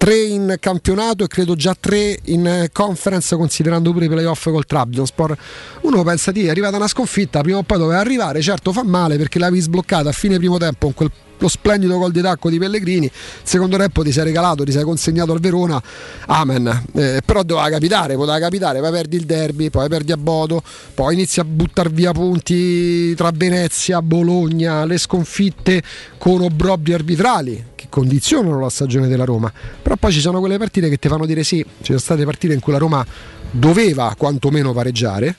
tre 0.00 0.16
in 0.16 0.56
campionato 0.58 1.24
e 1.24 1.26
credo 1.26 1.54
già 1.54 1.76
tre 1.78 2.18
in 2.24 2.68
conference 2.72 3.36
considerando 3.36 3.92
pure 3.92 4.06
i 4.06 4.08
playoff 4.08 4.44
col 4.44 4.64
Trabzonspor. 4.64 5.36
Uno 5.82 6.02
pensa 6.04 6.32
di 6.32 6.46
è 6.46 6.48
arrivata 6.48 6.78
una 6.78 6.88
sconfitta 6.88 7.42
prima 7.42 7.58
o 7.58 7.62
poi 7.64 7.76
doveva 7.76 8.00
arrivare 8.00 8.40
certo 8.40 8.72
fa 8.72 8.82
male 8.82 9.18
perché 9.18 9.38
l'avevi 9.38 9.60
sbloccata 9.60 10.08
a 10.08 10.12
fine 10.12 10.38
primo 10.38 10.56
tempo 10.56 10.86
con 10.86 10.94
quel 10.94 11.10
lo 11.40 11.48
splendido 11.48 11.98
gol 11.98 12.12
di 12.12 12.20
tacco 12.20 12.50
di 12.50 12.58
Pellegrini. 12.58 13.10
Secondo 13.42 13.76
tempo 13.76 14.02
ti 14.02 14.12
sei 14.12 14.24
regalato, 14.24 14.64
ti 14.64 14.72
sei 14.72 14.84
consegnato 14.84 15.32
al 15.32 15.40
Verona. 15.40 15.82
Amen. 16.26 16.84
Eh, 16.94 17.20
però 17.24 17.42
doveva 17.42 17.68
capitare, 17.70 18.14
poteva 18.14 18.38
capitare. 18.38 18.80
Poi 18.80 18.90
perdi 18.90 19.16
il 19.16 19.24
derby, 19.24 19.70
poi 19.70 19.88
perdi 19.88 20.12
a 20.12 20.16
Bodo, 20.16 20.62
poi 20.94 21.14
inizi 21.14 21.40
a 21.40 21.44
buttare 21.44 21.88
via 21.88 22.12
punti 22.12 23.14
tra 23.14 23.30
Venezia, 23.34 24.02
Bologna, 24.02 24.84
le 24.84 24.98
sconfitte 24.98 25.82
con 26.18 26.42
obbrobri 26.42 26.92
arbitrali 26.92 27.64
che 27.74 27.86
condizionano 27.88 28.60
la 28.60 28.68
stagione 28.68 29.08
della 29.08 29.24
Roma. 29.24 29.50
Però 29.82 29.96
poi 29.96 30.12
ci 30.12 30.20
sono 30.20 30.38
quelle 30.40 30.58
partite 30.58 30.88
che 30.88 30.98
ti 30.98 31.08
fanno 31.08 31.26
dire 31.26 31.42
sì, 31.42 31.64
ci 31.78 31.86
sono 31.86 31.98
state 31.98 32.24
partite 32.24 32.52
in 32.52 32.60
cui 32.60 32.72
la 32.72 32.78
Roma 32.78 33.04
doveva 33.50 34.14
quantomeno 34.16 34.72
pareggiare 34.72 35.36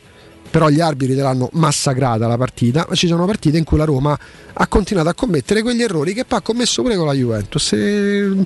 però 0.51 0.67
gli 0.67 0.81
arbitri 0.81 1.15
te 1.15 1.21
l'hanno 1.21 1.49
massacrata 1.53 2.27
la 2.27 2.37
partita, 2.37 2.85
ma 2.87 2.93
ci 2.93 3.07
sono 3.07 3.25
partite 3.25 3.57
in 3.57 3.63
cui 3.63 3.77
la 3.77 3.85
Roma 3.85 4.17
ha 4.53 4.67
continuato 4.67 5.07
a 5.07 5.13
commettere 5.13 5.61
quegli 5.61 5.81
errori 5.81 6.13
che 6.13 6.25
poi 6.25 6.39
ha 6.39 6.41
commesso 6.41 6.81
pure 6.81 6.97
con 6.97 7.05
la 7.05 7.13
Juventus. 7.13 7.71
E 7.71 8.21
un 8.23 8.43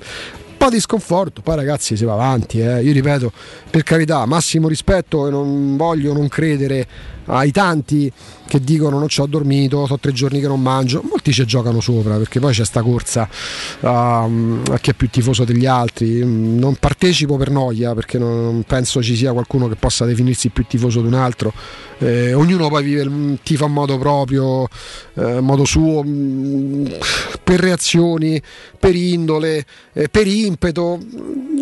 po' 0.56 0.70
di 0.70 0.80
sconforto, 0.80 1.42
poi 1.42 1.56
ragazzi 1.56 1.96
si 1.96 2.04
va 2.04 2.12
avanti, 2.12 2.60
eh. 2.60 2.80
io 2.80 2.92
ripeto, 2.92 3.32
per 3.68 3.82
carità, 3.82 4.24
massimo 4.24 4.68
rispetto 4.68 5.26
e 5.26 5.30
non 5.30 5.76
voglio 5.76 6.12
non 6.12 6.28
credere 6.28 6.86
ai 7.26 7.50
tanti 7.52 8.10
che 8.46 8.60
dicono 8.60 8.98
non 8.98 9.08
ci 9.08 9.20
ho 9.20 9.26
dormito, 9.26 9.86
sono 9.86 9.98
tre 9.98 10.12
giorni 10.12 10.40
che 10.40 10.46
non 10.46 10.60
mangio, 10.60 11.02
molti 11.02 11.32
ci 11.32 11.44
giocano 11.44 11.80
sopra 11.80 12.16
perché 12.16 12.38
poi 12.40 12.52
c'è 12.52 12.64
sta 12.64 12.82
corsa 12.82 13.28
um, 13.80 14.62
a 14.70 14.78
chi 14.78 14.90
è 14.90 14.94
più 14.94 15.10
tifoso 15.10 15.44
degli 15.44 15.66
altri, 15.66 16.24
non 16.24 16.76
partecipo 16.76 17.36
per 17.36 17.50
noia 17.50 17.94
perché 17.94 18.18
non 18.18 18.62
penso 18.66 19.02
ci 19.02 19.16
sia 19.16 19.32
qualcuno 19.32 19.68
che 19.68 19.74
possa 19.76 20.04
definirsi 20.04 20.50
più 20.50 20.64
tifoso 20.66 21.00
di 21.00 21.08
un 21.08 21.14
altro, 21.14 21.52
eh, 21.98 22.34
ognuno 22.34 22.68
poi 22.68 22.84
vive 22.84 23.02
il 23.02 23.38
tifo 23.42 23.64
a 23.64 23.68
modo 23.68 23.98
proprio, 23.98 24.68
eh, 25.14 25.40
modo 25.40 25.64
suo, 25.64 26.02
mh, 26.02 26.98
per 27.42 27.60
reazioni, 27.60 28.40
per 28.78 28.94
indole, 28.94 29.64
eh, 29.92 30.08
per 30.08 30.26
impeto, 30.26 30.98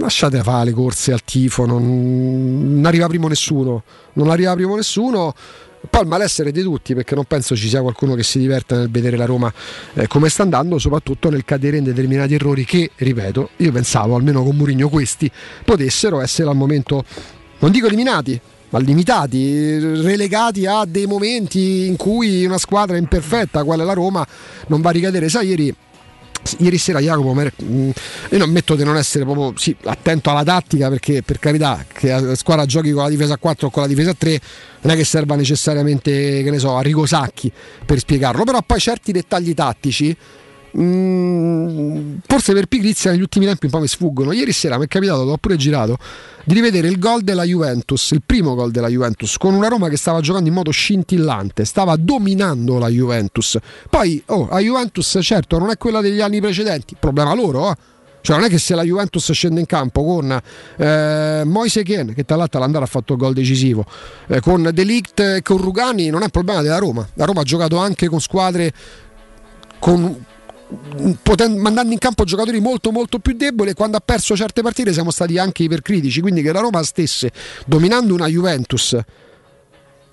lasciate 0.01 0.43
fare 0.43 0.67
le 0.67 0.73
corse 0.73 1.13
al 1.13 1.23
tifo, 1.25 1.67
non, 1.67 2.75
non 2.75 2.85
arriva 2.87 3.07
primo 3.07 3.29
nessuno, 3.29 3.83
non 4.15 4.31
arriva 4.31 4.55
primo 4.55 4.77
nessuno 4.77 5.35
poi 5.91 6.03
il 6.03 6.09
malessere 6.09 6.51
di 6.51 6.63
tutti 6.63 6.95
perché 6.95 7.15
non 7.15 7.25
penso 7.25 7.55
ci 7.55 7.69
sia 7.69 7.83
qualcuno 7.83 8.15
che 8.15 8.23
si 8.23 8.39
diverta 8.39 8.77
nel 8.77 8.91
vedere 8.91 9.17
la 9.17 9.27
Roma 9.27 9.53
eh, 9.95 10.07
come 10.07 10.29
sta 10.29 10.43
andando 10.43 10.79
soprattutto 10.79 11.29
nel 11.31 11.45
cadere 11.45 11.77
in 11.77 11.85
determinati 11.85 12.35
errori 12.35 12.65
che 12.65 12.91
ripeto 12.95 13.51
io 13.57 13.73
pensavo 13.73 14.17
almeno 14.17 14.43
con 14.43 14.57
Murigno 14.57 14.89
questi 14.89 15.31
potessero 15.65 16.21
essere 16.21 16.49
al 16.49 16.57
momento 16.57 17.05
non 17.59 17.71
dico 17.71 17.87
eliminati 17.87 18.41
ma 18.75 18.81
limitati, 18.81 19.79
relegati 19.79 20.67
a 20.67 20.85
dei 20.85 21.07
momenti 21.07 21.87
in 21.87 21.95
cui 21.95 22.45
una 22.45 22.59
squadra 22.59 22.97
imperfetta, 22.97 23.63
quale 23.63 23.85
la 23.85 23.93
Roma, 23.93 24.27
non 24.67 24.81
va 24.81 24.89
a 24.89 24.93
ricadere. 24.93 25.29
Sai, 25.29 25.47
ieri 25.47 25.73
ieri 26.59 26.79
sera 26.79 27.01
Jacopo 27.01 27.35
mm, 27.35 27.91
io 28.31 28.39
non 28.39 28.51
metto 28.51 28.75
di 28.75 28.85
non 28.85 28.97
essere 28.97 29.25
proprio 29.25 29.53
sì, 29.57 29.75
attento 29.85 30.31
alla 30.31 30.45
tattica 30.45 30.89
perché 30.89 31.23
per 31.23 31.39
carità 31.39 31.85
che 31.91 32.09
la 32.09 32.35
squadra 32.35 32.67
giochi 32.67 32.91
con 32.93 33.03
la 33.03 33.09
difesa 33.09 33.35
a 33.35 33.39
4 33.39 33.67
o 33.67 33.71
con 33.71 33.83
la 33.83 33.89
difesa 33.89 34.11
a 34.11 34.15
3 34.17 34.41
non 34.83 34.93
è 34.93 34.97
che 34.97 35.05
serva 35.05 35.35
necessariamente 35.35 36.43
che 36.43 36.51
ne 36.51 36.59
so 36.59 36.77
a 36.77 36.83
Rigo 36.83 37.07
Sacchi 37.07 37.51
per 37.85 37.99
spiegarlo. 37.99 38.45
Però 38.45 38.61
poi 38.63 38.79
certi 38.79 39.13
dettagli 39.13 39.55
tattici 39.55 40.15
Mm, 40.77 42.17
forse 42.27 42.53
per 42.53 42.67
pigrizia 42.67 43.13
negli 43.13 43.21
ultimi 43.21 43.47
tempi 43.47 43.67
un 43.67 43.71
po' 43.71 43.79
mi 43.79 43.87
sfuggono. 43.87 44.33
Ieri 44.33 44.53
sera 44.53 44.77
mi 44.77 44.85
è 44.85 44.89
capitato, 44.89 45.25
l'ho 45.25 45.37
pure 45.37 45.57
girato, 45.57 45.97
di 46.45 46.55
rivedere 46.55 46.89
il 46.89 46.99
gol 46.99 47.23
della 47.23 47.45
Juventus, 47.45 48.11
il 48.11 48.23
primo 48.25 48.55
gol 48.55 48.71
della 48.71 48.89
Juventus, 48.89 49.37
con 49.39 49.55
una 49.55 49.69
Roma 49.69 49.89
che 49.89 49.97
stava 49.97 50.21
giocando 50.21 50.49
in 50.49 50.55
modo 50.55 50.71
scintillante, 50.71 51.65
stava 51.65 51.97
dominando 51.97 52.79
la 52.79 52.89
Juventus. 52.89 53.57
Poi, 53.89 54.23
oh, 54.27 54.49
la 54.51 54.59
Juventus 54.59 55.19
certo 55.23 55.59
non 55.59 55.71
è 55.71 55.77
quella 55.77 56.01
degli 56.01 56.21
anni 56.21 56.41
precedenti, 56.41 56.97
problema 56.99 57.35
loro, 57.35 57.71
eh. 57.71 57.77
Cioè 58.25 58.37
non 58.37 58.47
è 58.47 58.49
che 58.49 58.57
se 58.57 58.75
la 58.75 58.83
Juventus 58.83 59.31
scende 59.33 59.61
in 59.61 59.67
campo 59.67 60.03
con 60.03 60.41
eh, 60.79 61.43
Moise 61.45 61.83
Ken, 61.83 62.15
che 62.15 62.25
tra 62.25 62.37
l'altro 62.37 62.59
all'andare 62.59 62.85
ha 62.87 62.89
fatto 62.89 63.13
il 63.13 63.19
gol 63.19 63.35
decisivo, 63.35 63.85
eh, 64.29 64.41
con 64.41 64.71
Delict 64.73 65.21
e 65.21 65.43
con 65.43 65.59
Rugani, 65.59 66.09
non 66.09 66.23
è 66.23 66.31
problema 66.31 66.63
della 66.63 66.79
Roma. 66.79 67.07
La 67.17 67.27
Roma 67.27 67.43
ha 67.43 67.45
giocato 67.45 67.77
anche 67.77 68.09
con 68.09 68.23
squadre 68.23 68.73
con 69.79 70.25
potendo, 71.23 71.61
mandando 71.61 71.93
in 71.93 71.99
campo 71.99 72.25
giocatori 72.25 72.61
molto 72.61 72.91
molto 72.91 73.19
più 73.19 73.35
deboli 73.35 73.71
e 73.71 73.75
quando 73.75 73.97
ha 73.97 74.03
perso 74.05 74.37
certe 74.37 74.63
partite 74.63 74.93
siamo 74.93 75.11
stati 75.11 75.39
anche 75.39 75.63
ipercritici 75.65 76.21
quindi 76.21 76.43
che 76.43 76.53
la 76.53 76.61
Roma 76.61 76.83
stesse 76.83 77.31
dominando 77.67 78.15
una 78.15 78.27
Juventus 78.27 78.97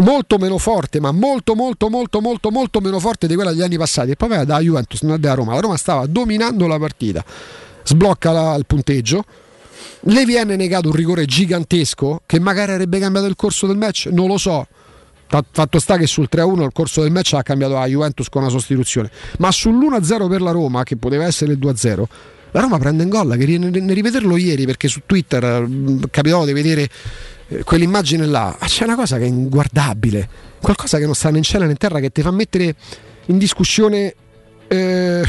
molto 0.02 0.38
meno 0.38 0.58
forte 0.58 1.00
ma 1.00 1.12
molto 1.12 1.56
molto 1.56 1.90
molto 1.90 2.20
molto 2.20 2.52
molto 2.52 2.82
meno 2.82 3.00
forte 3.00 3.28
di 3.28 3.36
quella 3.36 3.52
degli 3.52 3.62
anni 3.62 3.78
passati. 3.78 4.12
E 4.12 4.16
poi 4.16 4.46
da 4.46 4.60
Juventus 4.60 5.02
non 5.02 5.20
della 5.20 5.34
Roma. 5.34 5.54
La 5.54 5.60
Roma 5.60 5.78
stava 5.78 6.06
dominando 6.06 6.68
la 6.68 6.78
partita. 6.78 7.24
Sblocca 7.84 8.32
la, 8.32 8.56
il 8.56 8.66
punteggio. 8.66 9.24
Le 10.06 10.26
viene 10.26 10.56
negato 10.56 10.88
un 10.88 10.96
rigore 10.96 11.26
gigantesco 11.26 12.22
che 12.26 12.40
magari 12.40 12.72
avrebbe 12.72 13.00
cambiato 13.00 13.28
il 13.28 13.36
corso 13.36 13.68
del 13.68 13.78
match? 13.78 14.08
Non 14.12 14.28
lo 14.28 14.38
so 14.38 14.68
Fatto 15.50 15.80
sta 15.80 15.96
che 15.96 16.08
sul 16.08 16.28
3-1 16.30 16.58
nel 16.58 16.72
corso 16.74 17.02
del 17.04 17.12
match 17.12 17.34
ha 17.34 17.42
cambiato 17.42 17.74
la 17.74 17.86
Juventus 17.86 18.28
con 18.28 18.42
una 18.42 18.52
sostituzione, 18.52 19.10
ma 19.38 19.48
sull'1-0 19.48 20.28
per 20.28 20.42
la 20.42 20.52
Roma, 20.52 20.84
che 20.84 20.98
poteva 20.98 21.24
essere 21.26 21.54
il 21.54 21.58
2-0, 21.58 22.04
la 22.52 22.60
Roma 22.60 22.78
prende 22.78 23.04
in 23.04 23.10
gol. 23.10 23.38
Che 23.38 23.58
ne 23.58 23.94
rivederlo 23.94 24.36
ieri 24.36 24.66
perché 24.66 24.90
su 24.90 25.04
Twitter 25.06 25.66
capitò 26.10 26.44
di 26.44 26.52
vedere 26.52 26.90
eh, 27.48 27.64
quell'immagine 27.64 28.26
là. 28.26 28.58
C'è 28.60 28.84
una 28.84 28.96
cosa 28.96 29.18
che 29.18 29.24
è 29.24 29.28
inguardabile, 29.28 30.28
qualcosa 30.62 30.98
che 30.98 31.06
non 31.06 31.16
sta 31.16 31.30
né 31.30 31.38
in 31.38 31.44
cielo 31.44 31.64
né 31.64 31.72
in 31.72 31.78
terra, 31.78 32.02
che 32.02 32.12
ti 32.12 32.22
fa 32.22 32.32
mettere 32.32 32.76
in 33.28 33.38
discussione. 33.38 34.14
Eh, 34.68 35.24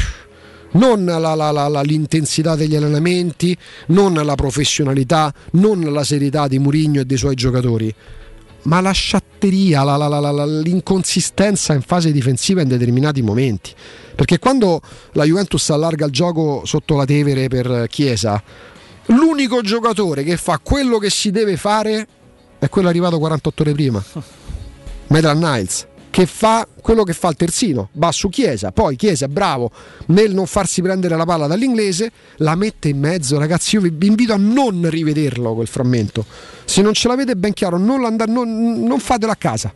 non 0.75 1.05
la, 1.05 1.35
la, 1.35 1.51
la, 1.51 1.81
l'intensità 1.81 2.55
degli 2.55 2.75
allenamenti, 2.75 3.55
non 3.87 4.13
la 4.15 4.35
professionalità, 4.35 5.31
non 5.51 5.79
la 5.93 6.03
serietà 6.03 6.47
di 6.47 6.57
Murigno 6.57 7.01
e 7.01 7.05
dei 7.05 7.17
suoi 7.17 7.35
giocatori 7.35 7.93
ma 8.63 8.81
la 8.81 8.91
sciatteria, 8.91 9.83
la, 9.83 9.95
la, 9.95 10.07
la, 10.07 10.45
l'inconsistenza 10.45 11.73
in 11.73 11.81
fase 11.81 12.11
difensiva 12.11 12.61
in 12.61 12.67
determinati 12.67 13.21
momenti. 13.21 13.73
Perché 14.15 14.39
quando 14.39 14.81
la 15.13 15.23
Juventus 15.23 15.69
allarga 15.69 16.05
il 16.05 16.11
gioco 16.11 16.61
sotto 16.65 16.95
la 16.95 17.05
Tevere 17.05 17.47
per 17.47 17.87
Chiesa, 17.89 18.41
l'unico 19.07 19.61
giocatore 19.61 20.23
che 20.23 20.37
fa 20.37 20.59
quello 20.61 20.97
che 20.97 21.09
si 21.09 21.31
deve 21.31 21.57
fare 21.57 22.07
è 22.59 22.69
quello 22.69 22.87
arrivato 22.87 23.17
48 23.19 23.61
ore 23.61 23.71
prima. 23.73 24.03
Metal 25.07 25.37
Niles 25.37 25.87
che 26.13 26.27
fa 26.27 26.67
quello 26.79 27.01
che 27.01 27.13
fa 27.13 27.29
il 27.29 27.35
terzino, 27.35 27.89
va 27.93 28.11
su 28.11 28.29
Chiesa, 28.29 28.71
poi 28.71 28.95
Chiesa 28.95 29.25
è 29.25 29.27
bravo 29.29 29.71
nel 30.09 30.31
non 30.31 30.45
farsi 30.45 30.83
prendere 30.83 31.17
la 31.17 31.25
palla 31.25 31.47
dall'inglese, 31.47 32.11
la 32.35 32.53
mette 32.53 32.89
in 32.89 32.99
mezzo, 32.99 33.39
ragazzi 33.39 33.77
io 33.77 33.81
vi 33.81 34.05
invito 34.05 34.31
a 34.31 34.37
non 34.37 34.87
rivederlo 34.87 35.55
quel 35.55 35.65
frammento, 35.65 36.23
se 36.65 36.83
non 36.83 36.93
ce 36.93 37.07
l'avete 37.07 37.35
ben 37.35 37.53
chiaro 37.53 37.79
non, 37.79 38.15
non, 38.27 38.83
non 38.83 38.99
fatelo 38.99 39.31
a 39.31 39.35
casa, 39.35 39.73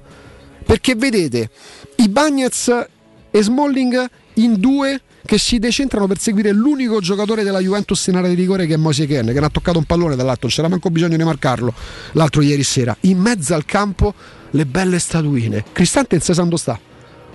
perché 0.64 0.94
vedete 0.94 1.50
i 1.96 2.08
Bagnets 2.08 2.86
e 3.32 3.42
Smalling 3.42 4.08
in 4.36 4.60
due 4.60 5.02
che 5.26 5.40
si 5.40 5.58
decentrano 5.58 6.06
per 6.06 6.20
seguire 6.20 6.52
l'unico 6.52 7.00
giocatore 7.00 7.42
della 7.42 7.60
Juventus 7.60 8.06
in 8.08 8.16
area 8.16 8.30
di 8.30 8.36
rigore 8.36 8.68
che 8.68 8.76
è 8.76 8.78
Moise 8.78 9.08
Ken, 9.08 9.26
che 9.26 9.34
non 9.34 9.46
ha 9.46 9.50
toccato 9.50 9.80
un 9.80 9.86
pallone 9.86 10.16
dall'altro, 10.16 10.46
non 10.46 10.52
c'era 10.52 10.68
manco 10.68 10.92
bisogno 10.92 11.18
di 11.18 11.24
marcarlo 11.24 11.74
l'altro 12.12 12.44
ieri 12.44 12.62
sera. 12.62 12.96
In 13.02 13.18
mezzo 13.18 13.56
al 13.56 13.66
campo 13.66 14.14
le 14.52 14.66
belle 14.66 15.00
statuine. 15.00 15.64
Cristante 15.72 16.16
in 16.16 16.36
dove 16.36 16.58
sta? 16.58 16.80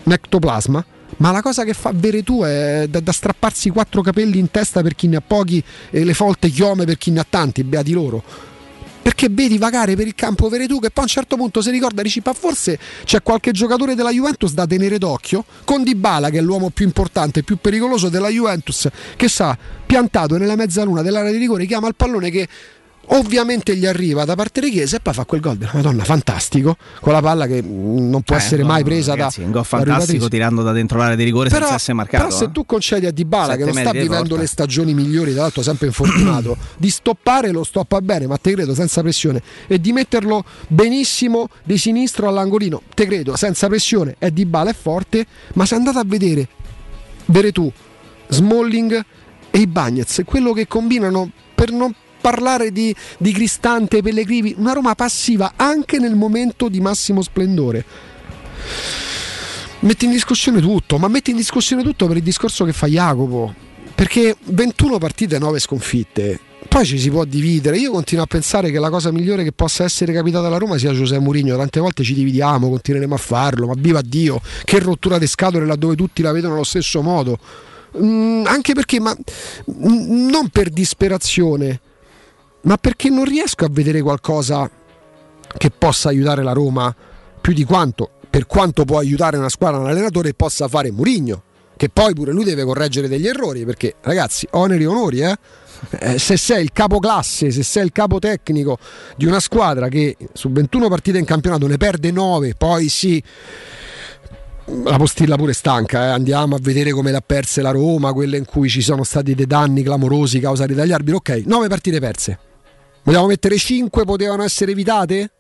Un 0.05 0.13
ectoplasma. 0.13 0.85
Ma 1.19 1.31
la 1.31 1.43
cosa 1.43 1.65
che 1.65 1.75
fa 1.75 1.93
Veretù 1.95 2.43
è 2.43 2.87
da, 2.89 3.01
da, 3.01 3.13
strapparsi 3.13 3.71
quattro 3.71 4.01
capelli 4.01 4.39
in 4.39 4.51
testa 4.51 4.81
per 4.83 4.95
chi 4.95 5.09
ne 5.09 5.17
ha 5.17 5.21
pochi 5.21 5.63
e 5.91 6.05
le 6.05 6.15
folte 6.15 6.49
chiome 6.49 6.85
per 6.85 6.97
chi 6.97 7.11
ne 7.11 7.21
ha 7.21 7.27
tanti, 7.29 7.63
beati 7.65 7.93
loro. 7.93 8.23
Perché 9.03 9.29
vedi 9.29 9.59
vagare 9.59 9.95
per 9.95 10.07
il 10.07 10.15
campo 10.15 10.49
Veretù 10.49 10.79
che 10.79 10.91
poi 10.91 11.01
a 11.01 11.03
un 11.03 11.09
certo 11.09 11.37
punto 11.37 11.61
si 11.61 11.71
ricorda 11.71 12.03
dici 12.03 12.23
ma 12.25 12.33
forse 12.33 12.79
c'è 13.05 13.21
qualche 13.21 13.51
giocatore 13.51 13.97
della 13.97 14.11
Juventus 14.11 14.53
da 14.53 14.65
tenere 14.65 14.97
d'occhio 14.97 15.45
con 15.65 15.83
Dybala 15.83 16.31
che 16.31 16.39
è 16.39 16.41
l'uomo 16.41 16.71
più 16.71 16.87
importante 16.87 17.41
e 17.41 17.43
più 17.43 17.57
pericoloso 17.57 18.09
della 18.09 18.29
Juventus 18.29 18.89
che 19.17 19.27
sa 19.27 19.59
piantato 19.85 20.39
nella 20.39 20.55
mezzaluna 20.55 21.03
dell'area 21.03 21.33
di 21.33 21.39
rigore 21.39 21.67
chiama 21.67 21.89
il 21.89 21.97
pallone 21.97 22.31
che 22.31 22.49
ovviamente 23.13 23.77
gli 23.77 23.87
arriva 23.87 24.25
da 24.25 24.35
parte 24.35 24.61
di 24.61 24.71
Chiesa 24.71 24.97
e 24.97 25.01
poi 25.01 25.15
fa 25.15 25.25
quel 25.25 25.41
gol 25.41 25.57
della 25.57 25.73
Madonna 25.75 26.05
fantastico. 26.05 26.77
Con 27.01 27.13
la 27.13 27.21
palla 27.21 27.47
che 27.47 27.61
non 27.63 28.23
può 28.23 28.37
eh, 28.37 28.39
essere 28.39 28.63
mai 28.63 28.85
presa 28.85 29.15
ragazzi, 29.15 29.41
da 29.41 29.47
un 29.47 29.53
gol 29.53 29.65
fantastico 29.65 30.29
tirando 30.29 30.63
da 30.63 30.73
dentro 30.73 30.99
l'area 30.99 31.17
di 31.17 31.25
rigore 31.25 31.49
però, 31.49 31.61
senza 31.61 31.75
essere 31.75 31.95
marcato 31.95 32.25
però 32.25 32.37
se 32.37 32.51
tu 32.51 32.65
concedi 32.65 33.07
a 33.07 33.11
Dybala 33.11 33.57
che 33.57 33.65
non 33.65 33.75
sta 33.75 33.91
vivendo 33.93 34.37
le 34.37 34.47
stagioni 34.47 34.95
migliori 34.95 35.33
tra 35.33 35.43
l'altro 35.43 35.63
sempre 35.63 35.87
infortunato 35.87 36.57
di 36.77 36.91
stoppare 36.91 37.51
lo 37.51 37.65
stoppa 37.65 38.01
bene 38.01 38.27
ma 38.27 38.37
te 38.37 38.53
credo 38.53 38.75
senza 38.75 39.01
pressione 39.03 39.43
e 39.67 39.81
di 39.81 39.93
metterlo 39.93 40.45
benissimo 40.69 41.49
di 41.65 41.79
sinistro 41.79 42.29
all'angolino 42.29 42.83
te 42.95 43.07
credo 43.07 43.37
senza 43.37 43.67
pressione 43.69 44.17
è 44.19 44.31
Dybala 44.31 44.71
è 44.71 44.75
forte 44.75 45.27
ma 45.55 45.67
se 45.67 45.75
andate 45.75 45.99
a 45.99 46.05
vedere 46.05 46.49
Veretù 47.27 47.71
Smalling 48.29 49.05
e 49.51 49.59
i 49.59 49.67
Bagnets 49.67 50.23
quello 50.25 50.53
che 50.53 50.67
combinano 50.67 51.31
per 51.55 51.71
non 51.71 51.95
parlare 52.23 52.73
di, 52.73 52.95
di 53.19 53.33
Cristante 53.33 54.01
Pellegrini, 54.01 54.55
una 54.57 54.73
Roma 54.73 54.95
passiva 54.95 55.53
anche 55.57 55.99
nel 55.99 56.15
momento 56.15 56.69
di 56.69 56.81
massimo 56.81 57.21
splendore. 57.21 57.85
Metti 59.81 60.05
in 60.07 60.13
discussione 60.13 60.61
tutto, 60.61 60.97
ma 60.97 61.09
metti 61.09 61.33
in 61.33 61.37
discussione 61.37 61.83
tutto 61.83 62.07
per 62.07 62.17
il 62.17 62.23
discorso 62.23 62.65
che 62.65 62.73
fa 62.73 62.87
Jacopo. 62.87 63.53
Perché 63.95 64.37
21 64.45 64.99
partite, 64.99 65.39
9 65.39 65.59
sconfitte. 65.59 66.41
Poi 66.69 66.87
ci 66.87 66.99
si 66.99 67.11
può 67.11 67.25
dividere. 67.25 67.77
Io 67.77 67.91
continuo 67.91 68.25
a 68.25 68.27
pensare 68.27 68.71
che 68.71 68.79
la 68.79 68.89
cosa 68.89 69.11
migliore 69.11 69.43
che 69.43 69.53
possa 69.53 69.85
essere 69.85 70.13
capitata 70.13 70.47
alla 70.47 70.57
Roma 70.57 70.79
sia 70.79 70.93
Giuseppe 70.95 71.21
Mourinho. 71.21 71.57
Tante 71.57 71.81
volte 71.81 72.05
ci 72.05 72.15
dividiamo, 72.15 72.71
continueremo 72.71 73.15
a 73.15 73.19
farlo, 73.19 73.67
ma 73.67 73.75
viva 73.77 74.01
Dio, 74.01 74.41
che 74.65 74.79
rottura 74.79 75.19
di 75.19 75.27
scatole 75.27 75.67
laddove 75.67 75.97
tutti 75.97 76.23
la 76.23 76.33
vedono 76.33 76.55
allo 76.55 76.65
stesso 76.65 77.03
modo. 77.03 77.39
Mm, 77.99 78.47
anche 78.47 78.73
perché, 78.73 79.01
ma 79.01 79.15
mm, 79.15 80.29
non 80.31 80.49
per 80.49 80.71
disperazione, 80.71 81.81
ma 82.63 82.77
perché 82.77 83.09
non 83.11 83.25
riesco 83.25 83.65
a 83.65 83.69
vedere 83.71 84.01
qualcosa 84.03 84.71
che 85.57 85.71
possa 85.71 86.09
aiutare 86.09 86.43
la 86.43 86.53
Roma 86.53 86.95
più 87.41 87.53
di 87.53 87.65
quanto, 87.65 88.11
per 88.31 88.47
quanto 88.47 88.85
può 88.85 88.99
aiutare 88.99 89.37
una 89.37 89.49
squadra, 89.49 89.81
un 89.81 89.89
allenatore 89.89 90.33
possa 90.35 90.69
fare 90.69 90.91
Murigno, 90.91 91.43
che 91.77 91.89
poi 91.89 92.15
pure 92.15 92.33
lui 92.33 92.45
deve 92.45 92.65
correggere 92.65 93.09
degli 93.09 93.27
errori, 93.27 93.65
perché 93.65 93.97
ragazzi, 94.03 94.47
oneri 94.53 94.85
e 94.85 94.87
onori, 94.87 95.21
eh? 95.21 95.37
Eh, 95.99 96.19
se 96.19 96.37
sei 96.37 96.63
il 96.63 96.73
capo 96.73 97.01
classe, 97.01 97.51
se 97.51 97.65
sei 97.65 97.85
il 97.85 97.91
capo 97.91 98.21
tecnico 98.21 98.79
di 99.17 99.27
una 99.27 99.41
squadra 99.41 99.89
che 99.89 100.17
su 100.33 100.49
21 100.53 100.89
partite 100.89 101.19
in 101.19 101.25
campionato 101.25 101.67
ne 101.67 101.77
perde 101.77 102.13
9, 102.13 102.55
poi 102.55 102.89
sì, 102.89 103.21
la 104.85 104.97
postilla 104.97 105.35
pure 105.35 105.53
stanca, 105.53 106.05
eh? 106.05 106.11
andiamo 106.11 106.55
a 106.55 106.59
vedere 106.63 106.93
come 106.93 107.11
l'ha 107.11 107.21
perse 107.21 107.63
la 107.63 107.73
Roma, 107.73 108.13
quelle 108.13 108.37
in 108.37 108.45
cui 108.45 108.69
ci 108.69 108.81
sono 108.81 109.03
stati 109.03 109.35
dei 109.35 109.47
danni 109.47 109.83
clamorosi 109.83 110.39
causati 110.39 110.73
dagli 110.73 110.93
arbitri, 110.93 111.17
ok, 111.17 111.43
9 111.47 111.67
partite 111.67 111.99
perse 111.99 112.39
Vogliamo 113.05 113.27
mettere 113.27 113.57
5 113.57 114.05
potevano 114.05 114.43
essere 114.43 114.73
evitate? 114.73 115.31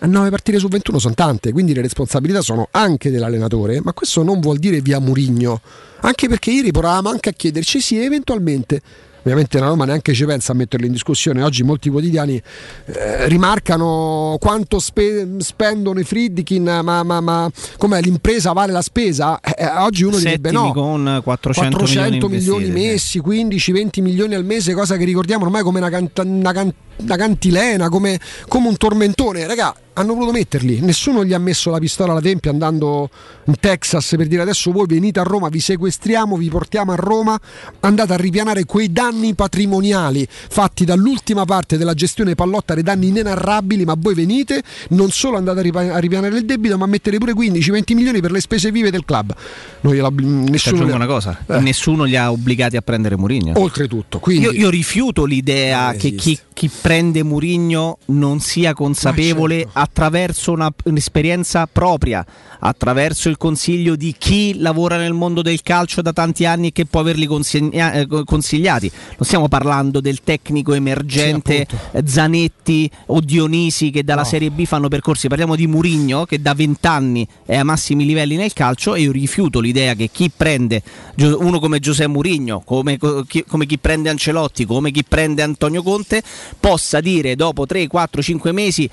9 0.00 0.30
partite 0.30 0.58
su 0.58 0.68
21 0.68 0.98
sono 0.98 1.14
tante, 1.14 1.52
quindi 1.52 1.74
le 1.74 1.82
responsabilità 1.82 2.40
sono 2.40 2.68
anche 2.70 3.10
dell'allenatore, 3.10 3.80
ma 3.82 3.92
questo 3.92 4.22
non 4.22 4.40
vuol 4.40 4.58
dire 4.58 4.80
via 4.80 4.98
Murigno, 4.98 5.60
anche 6.00 6.28
perché 6.28 6.50
ieri 6.50 6.70
provavamo 6.70 7.08
anche 7.08 7.30
a 7.30 7.32
chiederci 7.32 7.80
sì, 7.80 7.98
eventualmente 7.98 8.80
ovviamente 9.26 9.58
la 9.58 9.66
Roma 9.66 9.84
neanche 9.84 10.14
ci 10.14 10.24
pensa 10.24 10.52
a 10.52 10.54
metterlo 10.54 10.86
in 10.86 10.92
discussione. 10.92 11.42
Oggi 11.42 11.64
molti 11.64 11.90
quotidiani 11.90 12.40
eh, 12.86 13.28
rimarcano 13.28 14.36
quanto 14.40 14.78
spe- 14.78 15.26
spendono 15.38 15.98
i 15.98 16.04
Friedkin, 16.04 16.80
ma, 16.82 17.02
ma, 17.02 17.20
ma 17.20 17.50
com'è 17.76 18.00
l'impresa 18.00 18.52
vale 18.52 18.72
la 18.72 18.82
spesa? 18.82 19.40
Eh, 19.40 19.54
eh 19.58 19.66
oggi 19.78 20.04
uno 20.04 20.16
Settimi 20.16 20.36
direbbe 20.36 20.50
no. 20.52 20.72
con 20.72 21.20
400, 21.24 21.76
400 21.76 22.28
milioni, 22.28 22.64
milioni 22.66 22.70
messi, 22.70 23.20
15-20 23.20 24.00
milioni 24.00 24.34
al 24.34 24.44
mese, 24.44 24.74
cosa 24.74 24.96
che 24.96 25.04
ricordiamo 25.04 25.44
ormai 25.44 25.62
come 25.62 25.80
una, 25.80 25.90
canta- 25.90 26.22
una, 26.22 26.52
can- 26.52 26.72
una 26.98 27.16
cantilena, 27.16 27.88
come, 27.88 28.20
come 28.46 28.68
un 28.68 28.76
tormentone. 28.76 29.46
Raga, 29.46 29.74
hanno 29.98 30.12
voluto 30.12 30.32
metterli, 30.32 30.80
nessuno 30.80 31.24
gli 31.24 31.32
ha 31.32 31.38
messo 31.38 31.70
la 31.70 31.78
pistola 31.78 32.12
alla 32.12 32.20
tempia 32.20 32.50
andando 32.50 33.08
in 33.44 33.54
Texas 33.58 34.14
per 34.16 34.26
dire 34.26 34.42
adesso 34.42 34.70
voi 34.70 34.86
venite 34.86 35.20
a 35.20 35.22
Roma, 35.22 35.48
vi 35.48 35.58
sequestriamo, 35.58 36.36
vi 36.36 36.50
portiamo 36.50 36.92
a 36.92 36.96
Roma, 36.96 37.38
andate 37.80 38.12
a 38.12 38.16
ripianare 38.16 38.64
quei 38.66 38.92
danni 38.92 39.34
patrimoniali 39.34 40.26
fatti 40.30 40.84
dall'ultima 40.84 41.46
parte 41.46 41.78
della 41.78 41.94
gestione 41.94 42.34
Pallotta, 42.34 42.74
dei 42.74 42.82
danni 42.82 43.08
inenarrabili, 43.08 43.84
ma 43.84 43.94
voi 43.96 44.14
venite, 44.14 44.62
non 44.90 45.10
solo 45.10 45.38
andate 45.38 45.60
a 45.60 45.98
ripianare 45.98 46.36
il 46.36 46.44
debito, 46.44 46.76
ma 46.76 46.84
mettete 46.84 47.16
pure 47.16 47.32
15-20 47.32 47.94
milioni 47.94 48.20
per 48.20 48.32
le 48.32 48.40
spese 48.40 48.70
vive 48.70 48.90
del 48.90 49.04
club. 49.04 49.34
Noi 49.80 49.96
la, 49.96 50.12
nessuno 50.14 50.84
li 50.84 50.92
ha... 50.92 50.94
una 50.94 51.06
cosa, 51.06 51.38
eh. 51.46 51.58
nessuno 51.60 52.04
li 52.04 52.16
ha 52.16 52.30
obbligati 52.30 52.76
a 52.76 52.82
prendere 52.82 53.16
Murigno. 53.16 53.58
Oltretutto, 53.58 54.18
quindi... 54.18 54.44
io, 54.44 54.52
io 54.52 54.68
rifiuto 54.68 55.24
l'idea 55.24 55.94
che 55.94 56.12
chi, 56.12 56.38
chi, 56.52 56.68
prende 56.68 57.22
Murigno 57.22 57.98
non 58.06 58.40
sia 58.40 58.74
consapevole 58.74 59.60
certo 59.60 59.84
attraverso 59.86 60.52
una, 60.52 60.72
un'esperienza 60.84 61.66
propria, 61.70 62.24
attraverso 62.58 63.28
il 63.28 63.36
consiglio 63.36 63.94
di 63.94 64.14
chi 64.18 64.58
lavora 64.58 64.96
nel 64.96 65.12
mondo 65.12 65.42
del 65.42 65.62
calcio 65.62 66.02
da 66.02 66.12
tanti 66.12 66.44
anni 66.44 66.68
e 66.68 66.72
che 66.72 66.86
può 66.86 67.00
averli 67.00 67.26
consiglia- 67.26 67.92
eh, 67.92 68.06
consigliati. 68.24 68.90
Non 68.92 69.20
stiamo 69.20 69.48
parlando 69.48 70.00
del 70.00 70.22
tecnico 70.22 70.74
emergente 70.74 71.66
sì, 71.68 72.00
Zanetti 72.04 72.90
o 73.06 73.20
Dionisi 73.20 73.90
che 73.90 74.02
dalla 74.02 74.22
no. 74.22 74.26
Serie 74.26 74.50
B 74.50 74.64
fanno 74.64 74.88
percorsi, 74.88 75.28
parliamo 75.28 75.54
di 75.54 75.66
Murigno 75.66 76.24
che 76.24 76.40
da 76.42 76.54
vent'anni 76.54 77.26
è 77.44 77.56
a 77.56 77.64
massimi 77.64 78.04
livelli 78.04 78.36
nel 78.36 78.52
calcio 78.52 78.94
e 78.94 79.02
io 79.02 79.12
rifiuto 79.12 79.60
l'idea 79.60 79.94
che 79.94 80.10
chi 80.12 80.30
prende 80.34 80.82
uno 81.16 81.60
come 81.60 81.78
Giuseppe 81.78 82.08
Murigno, 82.08 82.62
come, 82.64 82.98
come 82.98 83.66
chi 83.66 83.78
prende 83.78 84.10
Ancelotti, 84.10 84.64
come 84.64 84.90
chi 84.90 85.04
prende 85.04 85.42
Antonio 85.42 85.82
Conte, 85.82 86.22
possa 86.58 87.00
dire 87.00 87.36
dopo 87.36 87.66
3, 87.66 87.86
4, 87.86 88.22
5 88.22 88.52
mesi, 88.52 88.88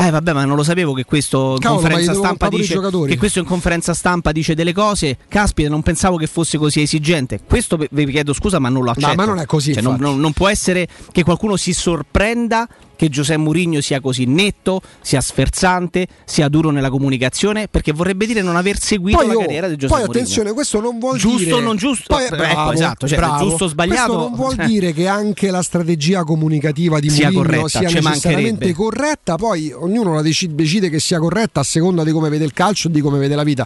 eh 0.00 0.10
vabbè 0.10 0.32
ma 0.32 0.44
non 0.44 0.54
lo 0.54 0.62
sapevo 0.62 0.92
che 0.92 1.04
questo 1.04 1.54
in 1.54 1.58
Cavolo, 1.58 1.80
conferenza 1.80 2.14
stampa 2.14 2.48
dice 2.48 2.80
che 3.08 3.16
questo 3.18 3.40
in 3.40 3.44
conferenza 3.44 3.94
stampa 3.94 4.30
dice 4.30 4.54
delle 4.54 4.72
cose. 4.72 5.18
Caspita, 5.28 5.68
non 5.68 5.82
pensavo 5.82 6.16
che 6.16 6.28
fosse 6.28 6.56
così 6.56 6.82
esigente. 6.82 7.40
Questo 7.44 7.76
vi 7.90 8.06
chiedo 8.06 8.32
scusa, 8.32 8.60
ma 8.60 8.68
non 8.68 8.84
lo 8.84 8.90
accetto. 8.90 9.08
No, 9.08 9.14
ma 9.14 9.24
non 9.24 9.38
è 9.40 9.46
così. 9.46 9.72
Cioè, 9.72 9.82
non, 9.82 9.96
non, 9.98 10.20
non 10.20 10.32
può 10.32 10.48
essere 10.48 10.86
che 11.10 11.24
qualcuno 11.24 11.56
si 11.56 11.72
sorprenda 11.72 12.68
che 12.98 13.08
Giuseppe 13.08 13.38
Mourinho 13.38 13.80
sia 13.80 14.00
così 14.00 14.24
netto, 14.24 14.80
sia 15.00 15.20
sferzante, 15.20 16.08
sia 16.24 16.48
duro 16.48 16.70
nella 16.70 16.90
comunicazione, 16.90 17.68
perché 17.68 17.92
vorrebbe 17.92 18.26
dire 18.26 18.42
non 18.42 18.56
aver 18.56 18.80
seguito 18.80 19.18
poi, 19.18 19.28
la 19.28 19.36
carriera 19.36 19.68
di 19.68 19.76
Giuseppe 19.76 20.00
Poi 20.00 20.10
attenzione, 20.10 20.52
questo 20.52 20.80
non 20.80 20.98
vuol 20.98 21.16
giusto 21.16 21.38
dire 21.38 21.50
giusto 21.50 21.62
o 21.62 21.64
non 21.64 21.76
giusto. 21.76 22.04
Poi, 22.08 22.24
ecco, 22.24 22.36
bravo, 22.36 22.60
ecco, 22.60 22.72
esatto, 22.72 23.06
cioè, 23.06 23.18
bravo. 23.18 23.48
giusto 23.48 23.64
o 23.64 23.68
sbagliato. 23.68 24.12
Questo 24.14 24.28
non 24.28 24.34
vuol 24.34 24.56
dire 24.66 24.92
che 24.92 25.06
anche 25.06 25.52
la 25.52 25.62
strategia 25.62 26.24
comunicativa 26.24 26.98
di 26.98 27.08
sia 27.08 27.30
Mourinho 27.30 27.60
corretta, 27.60 27.78
sia 27.78 28.00
necessariamente 28.00 28.72
corretta, 28.72 29.36
poi 29.36 29.70
ognuno 29.72 30.14
la 30.14 30.22
decide, 30.22 30.56
decide, 30.56 30.90
che 30.90 30.98
sia 30.98 31.20
corretta 31.20 31.60
a 31.60 31.64
seconda 31.64 32.02
di 32.02 32.10
come 32.10 32.28
vede 32.28 32.44
il 32.44 32.52
calcio 32.52 32.88
e 32.88 32.90
di 32.90 33.00
come 33.00 33.18
vede 33.18 33.36
la 33.36 33.44
vita, 33.44 33.64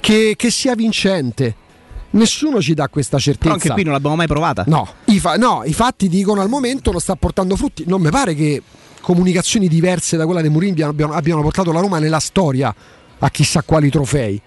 che, 0.00 0.34
che 0.36 0.50
sia 0.50 0.74
vincente 0.74 1.54
nessuno 2.12 2.60
ci 2.60 2.74
dà 2.74 2.88
questa 2.88 3.18
certezza. 3.18 3.42
Però 3.42 3.54
anche 3.54 3.70
qui 3.72 3.82
non 3.82 3.92
l'abbiamo 3.92 4.16
mai 4.16 4.26
provata. 4.26 4.64
No 4.66 4.88
i, 5.06 5.20
fa- 5.20 5.36
no, 5.36 5.62
i 5.64 5.72
fatti 5.72 6.08
dicono 6.08 6.40
al 6.40 6.48
momento 6.48 6.90
non 6.90 7.00
sta 7.00 7.14
portando 7.16 7.56
frutti. 7.56 7.84
Non 7.86 8.00
mi 8.00 8.10
pare 8.10 8.34
che 8.34 8.62
comunicazioni 9.00 9.68
diverse 9.68 10.16
da 10.16 10.24
quella 10.24 10.40
di 10.40 10.48
Mourinho 10.48 10.86
abbiano, 10.86 11.12
abbiano 11.12 11.42
portato 11.42 11.72
la 11.72 11.80
Roma 11.80 11.98
nella 11.98 12.20
storia 12.20 12.74
a 13.18 13.30
chissà 13.30 13.62
quali 13.62 13.90
trofei. 13.90 14.40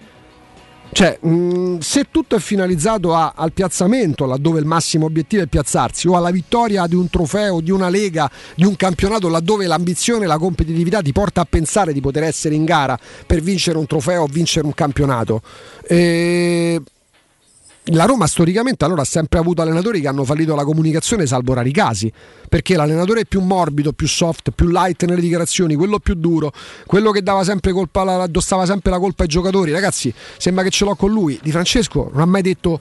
Cioè, 0.92 1.18
mh, 1.20 1.78
se 1.80 2.06
tutto 2.10 2.36
è 2.36 2.38
finalizzato 2.38 3.12
a- 3.14 3.34
al 3.36 3.52
piazzamento, 3.52 4.24
laddove 4.24 4.60
il 4.60 4.66
massimo 4.66 5.06
obiettivo 5.06 5.42
è 5.42 5.46
piazzarsi, 5.46 6.08
o 6.08 6.16
alla 6.16 6.30
vittoria 6.30 6.86
di 6.86 6.94
un 6.94 7.10
trofeo, 7.10 7.60
di 7.60 7.70
una 7.70 7.88
lega, 7.88 8.30
di 8.54 8.64
un 8.64 8.76
campionato, 8.76 9.28
laddove 9.28 9.66
l'ambizione 9.66 10.24
e 10.24 10.28
la 10.28 10.38
competitività 10.38 11.02
ti 11.02 11.12
porta 11.12 11.42
a 11.42 11.46
pensare 11.48 11.92
di 11.92 12.00
poter 12.00 12.22
essere 12.22 12.54
in 12.54 12.64
gara 12.64 12.98
per 13.26 13.42
vincere 13.42 13.76
un 13.78 13.86
trofeo 13.86 14.22
o 14.22 14.26
vincere 14.26 14.64
un 14.64 14.74
campionato. 14.74 15.42
Eh, 15.86 16.80
la 17.92 18.04
Roma 18.04 18.26
storicamente 18.26 18.84
allora 18.84 19.02
ha 19.02 19.04
sempre 19.04 19.38
avuto 19.38 19.62
allenatori 19.62 20.00
che 20.00 20.08
hanno 20.08 20.24
fallito 20.24 20.54
la 20.54 20.64
comunicazione 20.64 21.26
salvo 21.26 21.54
rari 21.54 21.70
casi, 21.70 22.12
perché 22.48 22.74
l'allenatore 22.74 23.26
più 23.26 23.40
morbido, 23.40 23.92
più 23.92 24.08
soft, 24.08 24.50
più 24.50 24.68
light 24.68 25.04
nelle 25.04 25.20
dichiarazioni, 25.20 25.76
quello 25.76 25.98
più 25.98 26.14
duro, 26.14 26.52
quello 26.86 27.10
che 27.12 27.22
dava 27.22 27.44
sempre 27.44 27.72
colpa, 27.72 28.22
addossava 28.22 28.66
sempre 28.66 28.90
la 28.90 28.98
colpa 28.98 29.22
ai 29.22 29.28
giocatori, 29.28 29.70
ragazzi 29.70 30.12
sembra 30.36 30.64
che 30.64 30.70
ce 30.70 30.84
l'ho 30.84 30.96
con 30.96 31.12
lui, 31.12 31.38
Di 31.42 31.50
Francesco 31.50 32.10
non 32.12 32.22
ha 32.22 32.26
mai 32.26 32.42
detto 32.42 32.80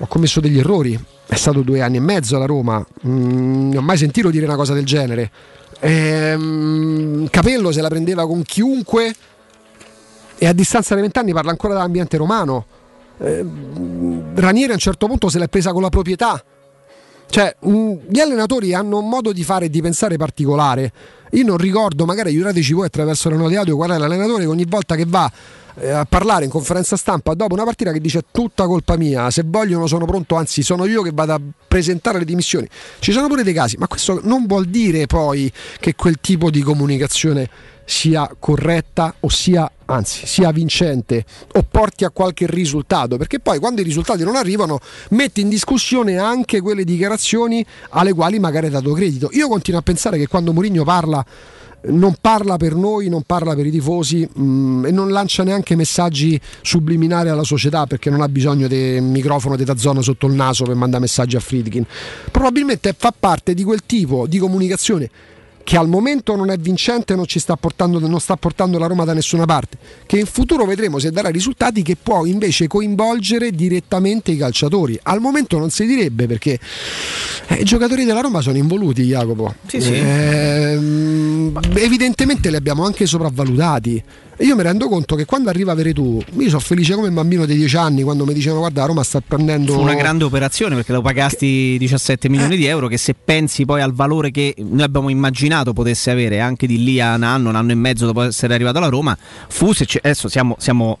ho 0.00 0.06
commesso 0.06 0.40
degli 0.40 0.58
errori, 0.58 0.98
è 1.26 1.34
stato 1.34 1.62
due 1.62 1.80
anni 1.80 1.96
e 1.96 2.00
mezzo 2.00 2.36
alla 2.36 2.46
Roma, 2.46 2.84
Mm, 3.06 3.70
non 3.70 3.76
ho 3.78 3.86
mai 3.86 3.96
sentito 3.96 4.30
dire 4.30 4.44
una 4.44 4.56
cosa 4.56 4.74
del 4.74 4.84
genere. 4.84 5.30
Ehm, 5.80 7.28
Capello 7.30 7.72
se 7.72 7.80
la 7.80 7.88
prendeva 7.88 8.26
con 8.26 8.42
chiunque 8.42 9.14
e 10.36 10.46
a 10.46 10.52
distanza 10.52 10.94
di 10.94 11.00
vent'anni 11.00 11.32
parla 11.32 11.50
ancora 11.50 11.74
dell'ambiente 11.74 12.16
romano. 12.16 12.66
Eh, 13.18 13.44
Ranieri 14.34 14.70
a 14.70 14.74
un 14.74 14.80
certo 14.80 15.06
punto 15.06 15.28
se 15.28 15.38
l'è 15.38 15.48
presa 15.48 15.72
con 15.72 15.82
la 15.82 15.88
proprietà. 15.88 16.42
Cioè, 17.30 17.56
gli 17.60 18.20
allenatori 18.20 18.72
hanno 18.72 18.98
un 18.98 19.08
modo 19.08 19.32
di 19.32 19.44
fare 19.44 19.66
e 19.66 19.70
di 19.70 19.82
pensare 19.82 20.16
particolare. 20.16 20.92
Io 21.32 21.44
non 21.44 21.58
ricordo, 21.58 22.06
magari 22.06 22.30
aiutateci 22.30 22.72
voi 22.72 22.86
attraverso 22.86 23.28
le 23.28 23.36
note 23.36 23.56
audio, 23.56 23.76
qual 23.76 23.90
è 23.90 23.98
l'allenatore 23.98 24.44
che 24.44 24.48
ogni 24.48 24.64
volta 24.66 24.94
che 24.94 25.04
va 25.06 25.30
eh, 25.74 25.90
a 25.90 26.06
parlare 26.06 26.44
in 26.44 26.50
conferenza 26.50 26.96
stampa 26.96 27.34
dopo 27.34 27.52
una 27.52 27.64
partita 27.64 27.92
che 27.92 28.00
dice 28.00 28.22
tutta 28.30 28.66
colpa 28.66 28.96
mia, 28.96 29.30
se 29.30 29.42
vogliono 29.44 29.86
sono 29.86 30.06
pronto, 30.06 30.36
anzi 30.36 30.62
sono 30.62 30.86
io 30.86 31.02
che 31.02 31.10
vado 31.12 31.34
a 31.34 31.40
presentare 31.68 32.18
le 32.18 32.24
dimissioni. 32.24 32.66
Ci 32.98 33.12
sono 33.12 33.26
pure 33.26 33.42
dei 33.42 33.52
casi, 33.52 33.76
ma 33.76 33.86
questo 33.86 34.20
non 34.22 34.46
vuol 34.46 34.64
dire 34.64 35.06
poi 35.06 35.52
che 35.78 35.94
quel 35.94 36.16
tipo 36.22 36.50
di 36.50 36.62
comunicazione 36.62 37.48
sia 37.84 38.30
corretta 38.38 39.14
o 39.20 39.28
sia 39.28 39.70
anzi 39.90 40.26
sia 40.26 40.50
vincente 40.50 41.24
o 41.52 41.64
porti 41.68 42.04
a 42.04 42.10
qualche 42.10 42.46
risultato 42.46 43.16
perché 43.16 43.40
poi 43.40 43.58
quando 43.58 43.80
i 43.80 43.84
risultati 43.84 44.22
non 44.22 44.36
arrivano 44.36 44.80
metti 45.10 45.40
in 45.40 45.48
discussione 45.48 46.18
anche 46.18 46.60
quelle 46.60 46.84
dichiarazioni 46.84 47.64
alle 47.90 48.12
quali 48.12 48.38
magari 48.38 48.66
hai 48.66 48.72
dato 48.72 48.92
credito 48.92 49.28
io 49.32 49.48
continuo 49.48 49.80
a 49.80 49.82
pensare 49.82 50.18
che 50.18 50.26
quando 50.26 50.52
Mourinho 50.52 50.84
parla 50.84 51.24
non 51.80 52.16
parla 52.20 52.56
per 52.56 52.74
noi, 52.74 53.08
non 53.08 53.22
parla 53.22 53.54
per 53.54 53.64
i 53.64 53.70
tifosi 53.70 54.28
mm, 54.38 54.86
e 54.86 54.90
non 54.90 55.10
lancia 55.10 55.44
neanche 55.44 55.76
messaggi 55.76 56.38
subliminari 56.60 57.28
alla 57.28 57.44
società 57.44 57.86
perché 57.86 58.10
non 58.10 58.20
ha 58.20 58.28
bisogno 58.28 58.66
del 58.66 59.00
microfono 59.00 59.54
di 59.54 59.64
zona 59.76 60.02
sotto 60.02 60.26
il 60.26 60.34
naso 60.34 60.64
per 60.64 60.74
mandare 60.74 61.02
messaggi 61.02 61.36
a 61.36 61.40
Friedkin. 61.40 61.86
Probabilmente 62.32 62.94
fa 62.98 63.14
parte 63.16 63.54
di 63.54 63.62
quel 63.62 63.82
tipo 63.86 64.26
di 64.26 64.38
comunicazione 64.38 65.08
che 65.68 65.76
al 65.76 65.86
momento 65.86 66.34
non 66.34 66.48
è 66.48 66.56
vincente 66.56 67.12
e 67.12 67.16
non, 67.16 67.26
ci 67.26 67.38
sta 67.38 67.54
portando, 67.56 67.98
non 67.98 68.20
sta 68.20 68.36
portando 68.36 68.78
la 68.78 68.86
Roma 68.86 69.04
da 69.04 69.12
nessuna 69.12 69.44
parte, 69.44 69.76
che 70.06 70.18
in 70.18 70.24
futuro 70.24 70.64
vedremo 70.64 70.98
se 70.98 71.10
darà 71.10 71.28
risultati 71.28 71.82
che 71.82 71.94
può 72.02 72.24
invece 72.24 72.66
coinvolgere 72.66 73.50
direttamente 73.50 74.30
i 74.30 74.38
calciatori. 74.38 74.98
Al 75.02 75.20
momento 75.20 75.58
non 75.58 75.68
si 75.68 75.84
direbbe 75.84 76.26
perché 76.26 76.58
eh, 77.48 77.56
i 77.56 77.64
giocatori 77.64 78.06
della 78.06 78.22
Roma 78.22 78.40
sono 78.40 78.56
involuti, 78.56 79.02
Jacopo. 79.02 79.56
Sì, 79.66 79.82
sì. 79.82 79.92
Ehm, 79.92 81.60
evidentemente 81.74 82.48
li 82.48 82.56
abbiamo 82.56 82.86
anche 82.86 83.04
sopravvalutati. 83.04 84.02
E 84.40 84.44
io 84.44 84.54
mi 84.54 84.62
rendo 84.62 84.88
conto 84.88 85.16
che 85.16 85.24
quando 85.24 85.48
arriva 85.50 85.74
Veretù, 85.74 86.22
io 86.38 86.48
sono 86.48 86.60
felice 86.60 86.94
come 86.94 87.08
un 87.08 87.14
bambino 87.14 87.44
di 87.44 87.56
10 87.56 87.76
anni 87.76 88.02
quando 88.04 88.24
mi 88.24 88.32
dicevano 88.32 88.60
guarda 88.60 88.84
Roma 88.84 89.02
sta 89.02 89.20
prendendo... 89.20 89.72
Fu 89.72 89.80
una 89.80 89.94
grande 89.94 90.22
operazione 90.22 90.76
perché 90.76 90.92
lo 90.92 91.02
pagasti 91.02 91.76
17 91.76 92.28
milioni 92.28 92.56
di 92.56 92.64
euro 92.66 92.86
che 92.86 92.98
se 92.98 93.14
pensi 93.14 93.64
poi 93.64 93.80
al 93.82 93.92
valore 93.92 94.30
che 94.30 94.54
noi 94.58 94.82
abbiamo 94.82 95.08
immaginato 95.08 95.72
potesse 95.72 96.12
avere 96.12 96.38
anche 96.38 96.68
di 96.68 96.84
lì 96.84 97.00
a 97.00 97.16
un 97.16 97.24
anno, 97.24 97.48
un 97.48 97.56
anno 97.56 97.72
e 97.72 97.74
mezzo 97.74 98.06
dopo 98.06 98.22
essere 98.22 98.54
arrivato 98.54 98.78
alla 98.78 98.86
Roma, 98.86 99.18
fu 99.48 99.72
se 99.72 99.84
c'è- 99.86 99.98
adesso 100.04 100.28
siamo, 100.28 100.54
siamo 100.60 100.98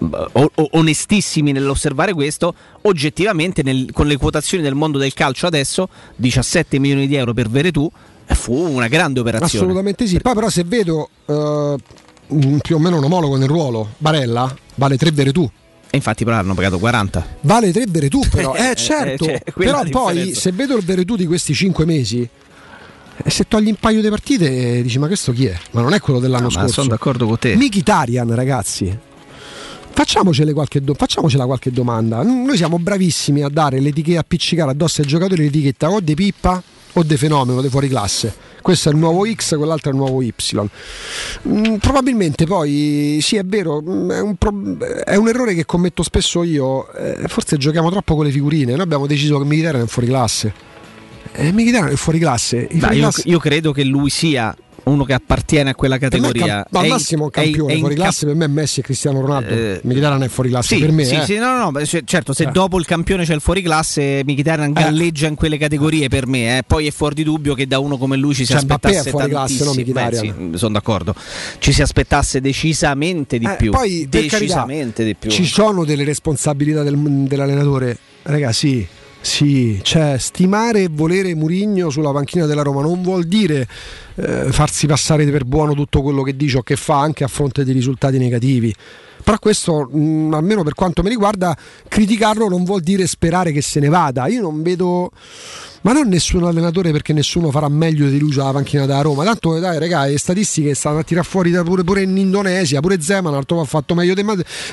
eh, 0.00 0.50
onestissimi 0.70 1.50
nell'osservare 1.50 2.12
questo, 2.12 2.54
oggettivamente 2.82 3.64
nel- 3.64 3.90
con 3.92 4.06
le 4.06 4.16
quotazioni 4.16 4.62
del 4.62 4.74
mondo 4.76 4.98
del 4.98 5.14
calcio 5.14 5.48
adesso 5.48 5.88
17 6.14 6.78
milioni 6.78 7.08
di 7.08 7.16
euro 7.16 7.34
per 7.34 7.48
Veretù 7.50 7.90
eh, 8.24 8.34
fu 8.36 8.54
una 8.54 8.86
grande 8.86 9.18
operazione. 9.18 9.64
Assolutamente 9.64 10.06
sì. 10.06 10.20
Poi 10.20 10.34
però 10.34 10.48
se 10.48 10.62
vedo 10.64 11.08
eh, 11.26 11.74
un- 12.28 12.58
più 12.60 12.76
o 12.76 12.78
meno 12.78 12.96
un 12.96 13.04
omologo 13.04 13.36
nel 13.36 13.48
ruolo, 13.48 13.94
Barella, 13.98 14.54
vale 14.76 14.96
3 14.96 15.10
Veretù. 15.12 15.48
E 15.90 15.96
infatti 15.96 16.24
però 16.24 16.36
hanno 16.36 16.54
pagato 16.54 16.78
40. 16.78 17.26
Vale 17.42 17.72
3 17.72 17.84
Veretù 17.88 18.20
però, 18.30 18.54
eh 18.56 18.74
certo, 18.74 19.24
cioè, 19.24 19.42
quella 19.54 19.78
però 19.82 19.90
poi 20.04 20.12
differenza. 20.14 20.40
se 20.40 20.52
vedo 20.52 20.76
il 20.76 20.84
Veretù 20.84 21.16
di 21.16 21.26
questi 21.26 21.54
5 21.54 21.84
mesi 21.86 22.28
e 23.20 23.30
se 23.30 23.46
togli 23.48 23.68
un 23.68 23.76
paio 23.80 24.00
di 24.02 24.08
partite 24.10 24.78
eh, 24.78 24.82
dici 24.82 24.98
ma 24.98 25.06
questo 25.06 25.32
chi 25.32 25.46
è? 25.46 25.58
Ma 25.72 25.80
non 25.80 25.92
è 25.94 26.00
quello 26.00 26.20
dell'anno 26.20 26.46
Ah, 26.48 26.50
ma 26.52 26.58
scorso. 26.60 26.72
sono 26.82 26.88
d'accordo 26.88 27.26
con 27.26 27.38
te. 27.38 27.56
Mkhitaryan 27.56 28.34
ragazzi. 28.34 28.98
Facciamocele 29.90 30.52
qualche 30.52 30.80
do- 30.82 30.94
facciamocela 30.94 31.44
qualche 31.46 31.72
domanda. 31.72 32.22
Noi 32.22 32.56
siamo 32.56 32.78
bravissimi 32.78 33.42
a 33.42 33.48
dare 33.48 33.80
l'etichetta, 33.80 34.20
appiccicare 34.20 34.70
addosso 34.70 35.00
ai 35.00 35.08
giocatori 35.08 35.42
l'etichetta 35.42 35.90
o 35.90 35.98
di 36.00 36.14
pippa 36.14 36.62
o 36.92 37.02
di 37.02 37.16
fenomeno, 37.16 37.60
di 37.60 37.68
fuori 37.68 37.88
classe. 37.88 38.32
Questo 38.60 38.88
è 38.88 38.92
il 38.92 38.98
nuovo 38.98 39.24
X, 39.30 39.56
quell'altro 39.56 39.90
è 39.90 39.92
il 39.94 39.98
nuovo 39.98 40.22
Y. 40.22 40.32
Mm, 41.48 41.76
probabilmente 41.76 42.44
poi, 42.44 43.18
sì 43.22 43.36
è 43.36 43.44
vero, 43.44 43.80
mm, 43.82 44.10
è 44.10 44.20
un, 44.20 44.36
pro- 44.36 44.76
è 45.04 45.16
un 45.16 45.28
errore 45.28 45.54
che 45.54 45.64
commetto 45.64 46.02
spesso 46.02 46.42
io. 46.42 46.92
eh, 46.92 47.28
forse 47.28 47.56
giochiamo 47.56 47.90
troppo 47.90 48.14
con 48.16 48.24
le 48.24 48.30
figurine. 48.30 48.72
Noi 48.72 48.82
abbiamo 48.82 49.06
deciso 49.06 49.38
che 49.38 49.44
Mkhitaryan 49.44 49.84
è 49.84 49.88
fuori 49.88 50.08
classe. 50.08 50.52
E 51.32 51.52
Mkhitaryan 51.52 51.90
è 51.92 51.96
fuori 51.96 52.18
classe. 52.18 52.56
I 52.70 52.78
Dai, 52.78 52.80
fuori 52.80 52.96
io, 52.96 53.02
classe- 53.02 53.28
io 53.28 53.38
credo 53.38 53.72
che 53.72 53.84
lui 53.84 54.10
sia 54.10 54.54
uno 54.88 55.04
che 55.04 55.12
appartiene 55.12 55.70
a 55.70 55.74
quella 55.74 55.96
è 55.96 55.98
categoria. 55.98 56.64
cam- 56.64 56.66
al 56.72 56.84
È 56.84 56.88
massimo 56.88 57.24
un 57.24 57.30
è 57.30 57.32
campione 57.32 57.72
è 57.72 57.74
in 57.74 57.80
fuori 57.80 57.94
classe 57.94 58.26
per 58.26 58.34
me 58.34 58.44
è 58.44 58.48
Messi 58.48 58.80
e 58.80 58.82
Cristiano 58.82 59.20
Ronaldo 59.20 59.48
Eh, 59.54 59.80
Mkhitaryan 59.82 60.22
è 60.22 60.28
fuori 60.28 60.48
classe 60.50 60.74
Sì, 60.74 60.80
per 60.80 60.92
me 60.92 61.04
sì, 61.04 61.14
eh. 61.14 61.24
sì, 61.24 61.36
no, 61.36 61.56
no, 61.56 61.70
no, 61.70 61.84
certo, 62.04 62.32
se 62.32 62.44
Eh. 62.44 62.50
dopo 62.50 62.78
il 62.78 62.84
campione 62.86 63.24
c'è 63.24 63.34
il 63.34 63.40
fuori 63.40 63.62
classe, 63.62 64.22
Mkhitaryan 64.24 64.72
galleggia 64.72 65.26
in 65.26 65.34
quelle 65.34 65.56
categorie 65.58 66.08
per 66.08 66.26
me, 66.26 66.58
eh. 66.58 66.62
poi 66.66 66.86
è 66.86 66.90
fuori 66.90 67.14
di 67.14 67.24
dubbio 67.24 67.54
che 67.54 67.66
da 67.66 67.78
uno 67.78 67.96
come 67.98 68.16
lui 68.16 68.34
ci 68.34 68.44
si 68.44 68.52
Cioè, 68.52 68.58
aspettasse 68.58 69.08
è 69.08 69.10
fuori 69.10 69.28
classe, 69.30 69.64
no. 69.64 69.72
Beh, 69.74 70.08
sì, 70.16 70.32
sono 70.54 70.72
d'accordo. 70.72 71.14
Ci 71.58 71.72
si 71.72 71.82
aspettasse 71.82 72.40
decisamente 72.40 73.38
di 73.38 73.46
Eh, 73.46 73.56
più, 73.56 73.70
poi 73.70 74.06
decisamente 74.08 75.02
carità, 75.02 75.02
di 75.04 75.14
più. 75.14 75.30
ci 75.30 75.44
sono 75.44 75.84
delle 75.84 76.04
responsabilità 76.04 76.82
del- 76.82 76.96
dell'allenatore 76.98 77.98
ragazzi 78.22 78.68
sì 78.68 78.86
sì, 79.20 79.80
cioè 79.82 80.16
stimare 80.18 80.84
e 80.84 80.88
volere 80.90 81.34
Murigno 81.34 81.90
sulla 81.90 82.12
panchina 82.12 82.46
della 82.46 82.62
Roma 82.62 82.82
non 82.82 83.02
vuol 83.02 83.24
dire 83.24 83.66
eh, 84.14 84.52
farsi 84.52 84.86
passare 84.86 85.24
per 85.26 85.44
buono 85.44 85.74
tutto 85.74 86.02
quello 86.02 86.22
che 86.22 86.36
dice 86.36 86.58
o 86.58 86.62
che 86.62 86.76
fa 86.76 87.00
anche 87.00 87.24
a 87.24 87.28
fronte 87.28 87.64
di 87.64 87.72
risultati 87.72 88.18
negativi. 88.18 88.74
Però 89.22 89.38
questo, 89.38 89.88
mh, 89.90 90.32
almeno 90.32 90.62
per 90.62 90.74
quanto 90.74 91.02
mi 91.02 91.08
riguarda, 91.08 91.56
criticarlo 91.86 92.48
non 92.48 92.64
vuol 92.64 92.80
dire 92.80 93.06
sperare 93.06 93.52
che 93.52 93.60
se 93.60 93.80
ne 93.80 93.88
vada. 93.88 94.26
Io 94.26 94.40
non 94.40 94.62
vedo, 94.62 95.10
ma 95.82 95.92
non 95.92 96.08
nessun 96.08 96.44
allenatore 96.44 96.90
perché 96.90 97.12
nessuno 97.12 97.50
farà 97.50 97.68
meglio 97.68 98.08
di 98.08 98.18
lui 98.18 98.32
sulla 98.32 98.50
panchina 98.50 98.86
della 98.86 99.00
Roma. 99.00 99.24
Tanto 99.24 99.58
dai, 99.58 99.78
raga, 99.78 100.06
le 100.06 100.18
statistiche 100.18 100.74
stanno 100.74 100.98
a 100.98 101.02
tirare 101.02 101.26
fuori 101.26 101.50
da 101.50 101.62
pure, 101.62 101.84
pure 101.84 102.02
in 102.02 102.16
Indonesia, 102.16 102.80
pure 102.80 103.00
Zeman, 103.00 103.32
l'altro 103.32 103.60
ha 103.60 103.64
fatto 103.64 103.94
meglio 103.94 104.14
di 104.14 104.24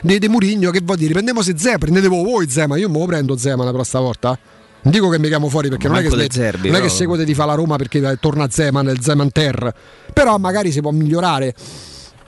de, 0.02 0.20
de 0.20 0.30
Murigno. 0.30 0.72
Che 0.72 0.82
vuol 0.84 0.98
dire? 0.98 1.14
Prendiamo 1.14 1.42
se 1.42 1.54
Zeman, 1.58 1.80
prendete 1.80 2.08
voi 2.08 2.50
Zeman, 2.50 2.80
io 2.80 2.90
me 2.90 3.00
lo 3.00 3.06
prendo 3.06 3.38
Zeman 3.38 3.70
però 3.72 3.84
stavolta. 3.84 4.38
Non 4.82 4.94
dico 4.94 5.10
che 5.10 5.18
mi 5.18 5.28
chiamo 5.30 5.50
fuori 5.50 5.70
perché 5.70 5.88
non 5.88 5.98
è 5.98 6.04
che, 6.04 6.28
Zerbi, 6.30 6.70
non 6.70 6.80
è 6.80 6.82
che 6.84 6.90
seguite 6.90 7.26
di 7.26 7.34
fa 7.34 7.46
la 7.46 7.56
Roma 7.56 7.76
perché 7.76 8.18
torna 8.20 8.48
Zeman, 8.48 8.88
il 8.90 9.02
Zeman 9.02 9.32
Ter. 9.32 9.74
Però 10.14 10.38
magari 10.38 10.72
si 10.72 10.80
può 10.80 10.92
migliorare. 10.92 11.56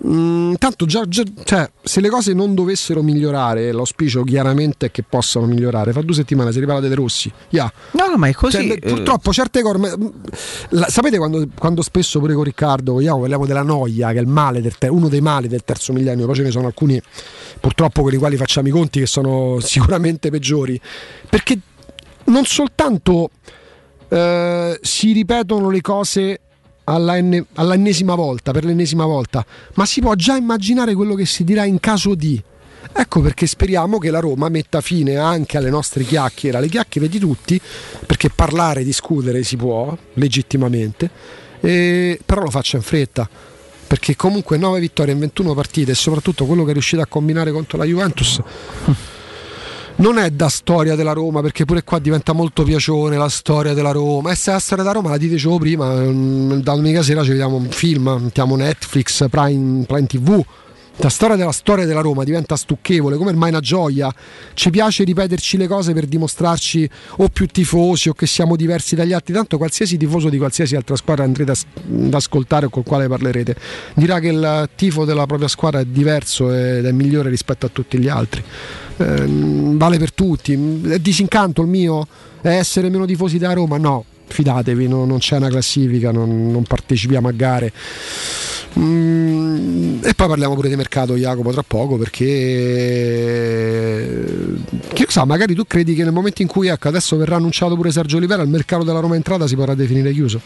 Mm, 0.06 0.54
tanto 0.60 0.86
già, 0.86 1.08
già- 1.08 1.24
cioè, 1.44 1.68
se 1.82 2.02
le 2.02 2.10
cose 2.10 2.34
non 2.34 2.54
dovessero 2.54 3.02
migliorare, 3.02 3.72
l'auspicio 3.72 4.24
chiaramente 4.24 4.86
è 4.88 4.92
che 4.92 5.02
possano 5.02 5.48
migliorare. 5.48 5.92
Fa 5.92 6.02
due 6.02 6.14
settimane 6.14 6.52
si 6.52 6.60
riparla 6.60 6.82
dei 6.82 6.94
Rossi. 6.94 7.32
Yeah. 7.50 7.72
No, 7.94 8.06
no, 8.08 8.16
ma 8.18 8.28
è 8.28 8.34
così. 8.34 8.68
Cioè, 8.68 8.78
eh, 8.80 8.80
purtroppo 8.80 9.34
certe 9.34 9.64
cose. 9.64 9.98
mm, 9.98 10.06
la- 10.70 10.88
sapete 10.88 11.18
quando, 11.18 11.48
quando 11.58 11.82
spesso 11.82 12.20
pure 12.20 12.36
con 12.36 12.44
Riccardo 12.44 12.94
con 12.94 13.04
parliamo 13.04 13.46
della 13.48 13.64
noia, 13.64 14.12
che 14.12 14.20
è 14.20 14.22
il 14.22 14.28
male 14.28 14.62
del 14.62 14.78
ter- 14.78 14.92
uno 14.92 15.08
dei 15.10 15.22
mali 15.22 15.48
del 15.48 15.64
terzo 15.64 15.94
millennio, 15.94 16.28
poi 16.28 16.36
ce 16.36 16.44
ne 16.44 16.52
sono 16.52 16.68
alcuni 16.68 17.02
purtroppo 17.60 18.04
con 18.04 18.14
i 18.14 18.18
quali 18.18 18.38
facciamo 18.38 18.68
i 18.68 18.72
conti 18.72 19.00
che 19.00 19.08
sono 19.08 19.60
sicuramente 19.62 20.30
peggiori. 20.30 20.80
Perché 21.28 21.58
non 22.26 22.46
soltanto 22.46 23.32
eh, 24.10 24.78
si 24.82 25.12
ripetono 25.12 25.70
le 25.72 25.82
cose 25.82 26.42
alla 26.89 27.17
enne- 27.17 27.45
all'ennesima 27.56 28.15
volta, 28.15 28.52
per 28.52 28.63
l'ennesima 28.65 29.06
volta, 29.06 29.45
ma 29.76 29.86
si 29.86 30.02
può 30.02 30.13
già 30.15 30.36
immaginare 30.36 30.93
quello 30.93 31.15
che 31.15 31.26
si 31.26 31.43
dirà 31.43 31.65
in 31.65 31.80
caso 31.80 32.15
di. 32.15 32.41
Ecco 32.93 33.21
perché 33.21 33.45
speriamo 33.45 33.97
che 33.97 34.10
la 34.10 34.19
Roma 34.19 34.50
metta 34.50 34.82
fine 34.82 35.17
anche 35.17 35.58
alle 35.58 35.69
nostre 35.69 36.04
chiacchiere, 36.04 36.58
alle 36.58 36.69
chiacchiere 36.69 37.10
di 37.10 37.19
tutti, 37.19 37.60
perché 38.06 38.30
parlare 38.30 38.84
discutere 38.84 39.43
si 39.43 39.58
può 39.58 39.95
legittimamente, 40.13 41.10
eh, 41.60 42.19
però 42.26 42.41
lo 42.41 42.50
faccia 42.50 42.78
in 42.78 42.84
fretta. 42.84 43.30
perché 43.88 44.17
comunque 44.17 44.58
9 44.58 44.82
vittorie 44.82 45.13
in 45.13 45.19
21 45.19 45.54
partite 45.54 45.91
e 45.91 45.95
soprattutto 45.95 46.45
quello 46.45 46.65
che 46.65 46.71
è 46.71 46.73
riuscito 46.73 47.02
a 47.02 47.06
combinare 47.06 47.54
contro 47.54 47.78
la 47.78 47.86
Juventus 47.86 48.41
non 49.98 50.18
è 50.18 50.30
da 50.30 50.50
storia 50.50 50.96
della 50.96 51.14
Roma 51.14 51.42
perché 51.42 51.66
pure 51.66 51.84
qua 51.84 52.00
diventa 52.00 52.34
molto 52.34 52.64
piacione 52.64 53.18
la 53.18 53.30
storia 53.30 53.74
della 53.74 53.92
Roma. 53.92 54.32
E 54.32 54.36
se 54.36 54.52
la 54.52 54.60
storia 54.60 54.84
della 54.84 54.96
Roma 54.96 55.10
la 55.10 55.18
dicevo 55.18 55.58
prima 55.58 55.94
mm, 55.94 56.54
da 56.60 56.74
domenica 56.74 57.02
sera 57.02 57.24
ci 57.24 57.30
vediamo 57.30 57.56
un 57.56 57.70
film 57.70 58.20
mettiamo 58.22 58.56
Netflix, 58.56 59.28
Prime, 59.30 59.86
Prime 59.86 60.08
TV 60.08 60.44
la 61.00 61.10
storia 61.10 61.36
della 61.36 61.52
storia 61.52 61.86
della 61.86 62.02
Roma 62.02 62.24
diventa 62.24 62.56
stucchevole, 62.56 63.18
come 63.18 63.30
ormai 63.30 63.50
una 63.50 63.60
gioia. 63.60 64.14
Ci 64.54 64.70
piace 64.70 65.04
ripeterci 65.04 65.58
le 65.58 65.68
cose 65.68 65.94
per 65.94 66.06
dimostrarci 66.06 66.90
o 67.18 67.30
più 67.30 67.46
tifosi 67.46 68.10
o 68.10 68.14
che 68.14 68.26
siamo 68.26 68.56
diversi 68.56 68.96
dagli 68.96 69.14
altri. 69.14 69.34
Tanto 69.34 69.58
qualsiasi 69.58 69.98
tifoso 69.98 70.30
di 70.30 70.38
qualsiasi 70.38 70.76
altra 70.76 70.96
squadra 70.96 71.24
andrete 71.24 71.52
ad 71.52 72.14
ascoltare 72.14 72.66
o 72.66 72.70
col 72.70 72.84
quale 72.84 73.08
parlerete 73.08 73.56
dirà 73.94 74.20
che 74.20 74.30
il 74.30 74.70
tifo 74.76 75.06
della 75.06 75.26
propria 75.26 75.48
squadra 75.48 75.80
è 75.80 75.86
diverso 75.86 76.52
ed 76.52 76.86
è 76.86 76.92
migliore 76.92 77.30
rispetto 77.30 77.68
a 77.68 77.70
tutti 77.70 78.00
gli 78.00 78.10
altri. 78.10 78.44
Eh, 78.98 79.26
vale 79.28 79.98
per 80.00 80.14
tutti. 80.14 80.82
È 80.84 81.00
disincanto 81.00 81.62
il 81.62 81.68
mio? 81.68 82.08
È 82.42 82.50
essere 82.50 82.90
meno 82.90 83.06
tifosi 83.06 83.38
da 83.38 83.54
Roma? 83.54 83.78
No, 83.78 84.04
fidatevi, 84.28 84.88
no, 84.88 85.06
non 85.06 85.18
c'è 85.20 85.38
una 85.38 85.50
classifica, 85.50 86.12
non, 86.12 86.52
non 86.52 86.63
partecipiamo 86.63 87.28
a 87.28 87.32
gare. 87.32 87.72
Mm, 88.78 90.04
e 90.04 90.13
poi 90.13 90.28
parliamo 90.28 90.54
pure 90.54 90.70
di 90.70 90.76
mercato, 90.76 91.16
Jacopo, 91.16 91.52
tra 91.52 91.63
poco, 91.63 91.98
perché 91.98 92.26
chi 94.94 95.06
sa, 95.08 95.26
magari 95.26 95.56
tu 95.56 95.66
credi 95.66 95.96
che 95.96 96.04
nel 96.04 96.13
momento 96.13 96.42
in 96.44 96.48
cui 96.48 96.68
ecco, 96.68 96.88
adesso 96.88 97.18
verrà 97.18 97.38
annunciato 97.38 97.76
pure 97.76 97.92
Sergio 97.92 98.18
Olivera, 98.18 98.44
il 98.44 98.50
mercato 98.50 98.84
della 98.84 99.00
Roma 99.00 99.16
entrata 99.16 99.48
si 99.48 99.56
potrà 99.56 99.74
definire 99.74 100.12
chiuso. 100.12 100.40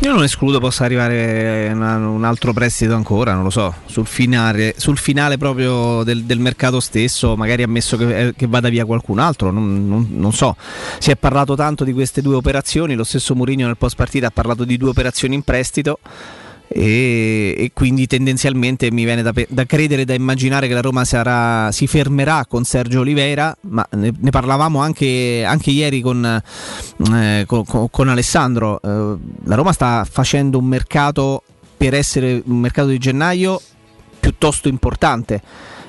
Io 0.00 0.12
non 0.12 0.22
escludo 0.22 0.60
possa 0.60 0.84
arrivare 0.84 1.70
un 1.72 2.22
altro 2.22 2.52
prestito 2.52 2.94
ancora, 2.94 3.32
non 3.32 3.42
lo 3.42 3.50
so, 3.50 3.74
sul 3.86 4.06
finale, 4.06 4.74
sul 4.76 4.98
finale 4.98 5.38
proprio 5.38 6.02
del, 6.04 6.24
del, 6.24 6.38
mercato 6.38 6.80
stesso, 6.80 7.34
magari 7.34 7.62
ammesso 7.62 7.96
che, 7.96 8.18
eh, 8.18 8.34
che 8.36 8.46
vada 8.46 8.68
via 8.68 8.84
qualcun 8.84 9.18
altro, 9.18 9.50
non, 9.50 9.88
non, 9.88 10.06
non, 10.10 10.32
so. 10.34 10.54
Si 10.98 11.10
è 11.10 11.16
parlato 11.16 11.56
tanto 11.56 11.82
di 11.82 11.94
queste 11.94 12.20
due 12.20 12.34
operazioni, 12.34 12.94
lo 12.94 13.04
stesso 13.04 13.34
Mourinho 13.34 13.66
nel 13.66 13.78
post 13.78 13.96
partita 13.96 14.26
ha 14.26 14.30
parlato 14.30 14.64
di 14.64 14.76
due 14.76 14.90
operazioni 14.90 15.34
in 15.34 15.42
prestito 15.42 15.98
e, 16.78 17.54
e, 17.56 17.70
quindi 17.72 18.06
tendenzialmente 18.06 18.90
mi 18.90 19.04
viene 19.04 19.22
da, 19.22 19.32
da, 19.48 19.64
credere, 19.64 20.04
da 20.04 20.12
immaginare 20.12 20.68
che 20.68 20.74
la 20.74 20.82
Roma 20.82 21.06
sarà, 21.06 21.72
si 21.72 21.86
fermerà 21.86 22.44
con 22.46 22.64
Sergio 22.64 23.00
Oliveira, 23.00 23.56
ma 23.62 23.86
ne, 23.92 24.12
ne 24.14 24.30
parlavamo 24.30 24.78
anche, 24.78 25.42
anche, 25.46 25.70
ieri 25.70 26.02
con, 26.02 26.22
eh, 27.14 27.44
con, 27.46 27.64
con 27.90 28.08
Alessandro, 28.10 28.78
eh, 28.82 29.16
la 29.44 29.54
Roma 29.54 29.72
sta 29.72 30.06
facendo 30.08 30.58
un 30.58 30.66
mercato 30.66 31.42
per 31.78 31.94
essere 31.94 32.42
un 32.44 32.58
mercato 32.58 32.88
di 32.88 32.98
gennaio 32.98 33.58
piuttosto 34.20 34.68
importante. 34.68 35.40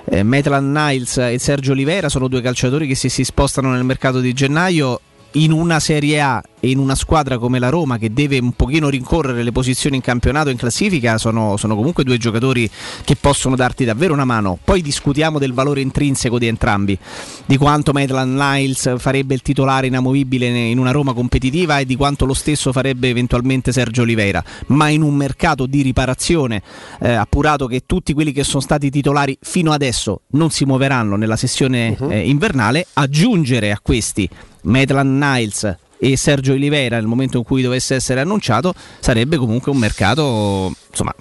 Eh, 0.06 0.24
Maitland 0.24 0.74
Niles 0.74 1.18
e 1.18 1.38
Sergio 1.38 1.74
Oliveira 1.74 2.08
sono 2.08 2.30
due 2.30 2.40
calciatori 2.40 2.88
che 2.88 2.96
se 2.96 3.10
si 3.10 3.26
spostano 3.26 3.72
nel 3.72 3.84
mercato 3.84 4.22
di 4.22 4.32
gennaio 4.32 5.02
in 5.38 5.52
una 5.52 5.80
Serie 5.80 6.20
A 6.20 6.42
e 6.60 6.72
in 6.72 6.80
una 6.80 6.96
squadra 6.96 7.38
come 7.38 7.60
la 7.60 7.70
Roma 7.70 7.98
che 7.98 8.12
deve 8.12 8.40
un 8.40 8.54
pochino 8.54 8.90
rincorrere 8.90 9.44
le 9.44 9.52
posizioni 9.52 9.98
in 9.98 10.02
campionato 10.02 10.50
e 10.50 10.54
in 10.54 10.58
classifica 10.58 11.20
sono, 11.20 11.56
sono, 11.58 11.76
comunque 11.76 12.04
due 12.04 12.18
giocatori 12.18 12.68
che 13.04 13.16
possono 13.16 13.56
darti 13.56 13.86
davvero 13.86 14.14
una 14.14 14.26
mano. 14.26 14.58
Poi 14.64 14.82
discutiamo 14.82 15.38
del 15.38 15.54
valore 15.54 15.82
intrinseco 15.82 16.40
di 16.40 16.48
entrambi, 16.48 16.98
di 17.46 17.58
quanto 17.58 17.92
Maitland 17.92 18.36
Niles 18.36 18.98
farebbe 18.98 19.36
il 19.36 19.44
titolare 19.44 19.88
inamovibile 19.88 20.48
in 20.48 20.80
una 20.80 20.92
Roma 20.92 21.14
competitiva 21.14 21.78
e 21.78 21.86
di 21.86 21.96
quanto 21.96 22.26
lo 22.26 22.34
stesso 22.34 22.72
farebbe 22.72 23.10
eventualmente 23.10 23.72
Sergio 23.72 24.02
Oliveira, 24.02 24.44
ma 24.68 24.90
in 24.90 25.04
un 25.04 25.14
mercato 25.14 25.68
di 25.68 25.84
riparazione 25.84 26.64
eh, 27.00 27.12
appurato 27.12 27.68
che 27.68 27.84
tutti 27.86 28.14
quelli 28.14 28.32
che 28.32 28.44
sono 28.44 28.62
stati 28.62 28.90
titolari 28.90 29.38
fino 29.42 29.72
adesso 29.72 30.22
non 30.32 30.50
si 30.50 30.66
muoveranno 30.66 31.16
nella 31.16 31.36
sessione 31.36 31.96
uh-huh. 31.98 32.10
eh, 32.10 32.28
invernale, 32.28 32.88
aggiungere 32.94 33.72
a 33.72 33.80
questi 33.80 34.28
Maitland 34.68 35.22
Niles 35.22 35.76
e 35.98 36.16
Sergio 36.16 36.54
Oliveira 36.54 36.98
nel 36.98 37.08
momento 37.08 37.38
in 37.38 37.44
cui 37.44 37.62
dovesse 37.62 37.96
essere 37.96 38.22
annunciato 38.22 38.74
sarebbe 39.00 39.38
comunque 39.38 39.72
un 39.72 39.78
mercato 39.78 40.74
insomma 40.90 41.14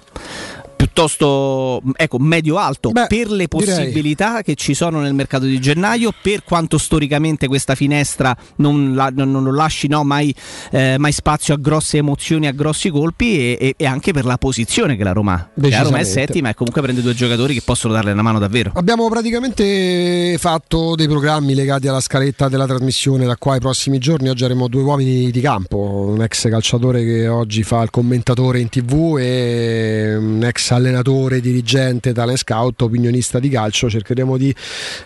piuttosto 0.77 1.81
ecco, 1.95 2.19
medio-alto 2.19 2.91
Beh, 2.91 3.07
per 3.07 3.29
le 3.29 3.47
possibilità 3.47 4.27
direi. 4.27 4.43
che 4.43 4.55
ci 4.55 4.73
sono 4.73 5.01
nel 5.01 5.13
mercato 5.13 5.45
di 5.45 5.59
gennaio, 5.59 6.13
per 6.21 6.43
quanto 6.43 6.77
storicamente 6.77 7.47
questa 7.47 7.75
finestra 7.75 8.37
non, 8.57 8.93
la, 8.93 9.11
non, 9.13 9.31
non 9.31 9.53
lasci 9.53 9.87
no, 9.87 10.03
mai, 10.03 10.33
eh, 10.71 10.97
mai, 10.97 11.11
spazio 11.11 11.55
a 11.55 11.57
grosse 11.57 11.97
emozioni, 11.97 12.47
a 12.47 12.51
grossi 12.51 12.89
colpi 12.89 13.39
e, 13.39 13.57
e, 13.59 13.73
e 13.75 13.85
anche 13.85 14.13
per 14.13 14.23
la 14.23 14.37
posizione 14.37 14.95
che 14.95 15.03
la 15.03 15.11
Roma 15.11 15.33
ha. 15.33 15.49
La 15.55 15.81
Roma 15.81 15.97
è 15.97 16.03
settima 16.03 16.49
e 16.49 16.53
comunque 16.53 16.81
prende 16.81 17.01
due 17.01 17.15
giocatori 17.15 17.55
che 17.55 17.61
possono 17.65 17.93
darle 17.93 18.11
una 18.11 18.21
mano 18.21 18.39
davvero. 18.39 18.71
Abbiamo 18.75 19.09
praticamente 19.09 20.37
fatto 20.37 20.95
dei 20.95 21.07
programmi 21.07 21.55
legati 21.55 21.87
alla 21.87 21.99
scaletta 21.99 22.47
della 22.47 22.67
trasmissione 22.67 23.25
da 23.25 23.35
qua 23.35 23.53
ai 23.53 23.59
prossimi 23.59 23.97
giorni. 23.97 24.29
Oggi 24.29 24.43
avremo 24.43 24.67
due 24.67 24.83
uomini 24.83 25.31
di 25.31 25.41
campo, 25.41 25.77
un 25.77 26.21
ex 26.21 26.47
calciatore 26.49 27.03
che 27.03 27.27
oggi 27.27 27.63
fa 27.63 27.81
il 27.81 27.89
commentatore 27.89 28.59
in 28.59 28.69
tv 28.69 29.17
e 29.17 30.15
un 30.15 30.43
ex 30.43 30.66
allenatore, 30.75 31.39
dirigente, 31.39 32.13
tale 32.13 32.37
scout, 32.37 32.81
opinionista 32.81 33.39
di 33.39 33.49
calcio, 33.49 33.89
cercheremo 33.89 34.37
di 34.37 34.53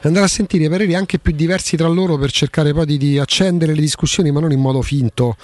andare 0.02 0.26
a 0.26 0.30
sentire 0.30 0.70
pareri 0.70 0.96
anche 0.96 1.20
più 1.20 1.34
diversi 1.34 1.78
tra 1.78 1.88
loro 1.88 2.18
per 2.18 2.32
cercare 2.32 2.74
poi 2.74 2.86
di, 2.86 2.98
di 2.98 3.18
accendere 3.20 3.74
le 3.74 3.82
discussioni, 3.82 4.32
ma 4.32 4.40
non 4.40 4.52
in 4.52 4.60
modo 4.60 4.82
finto 4.82 5.36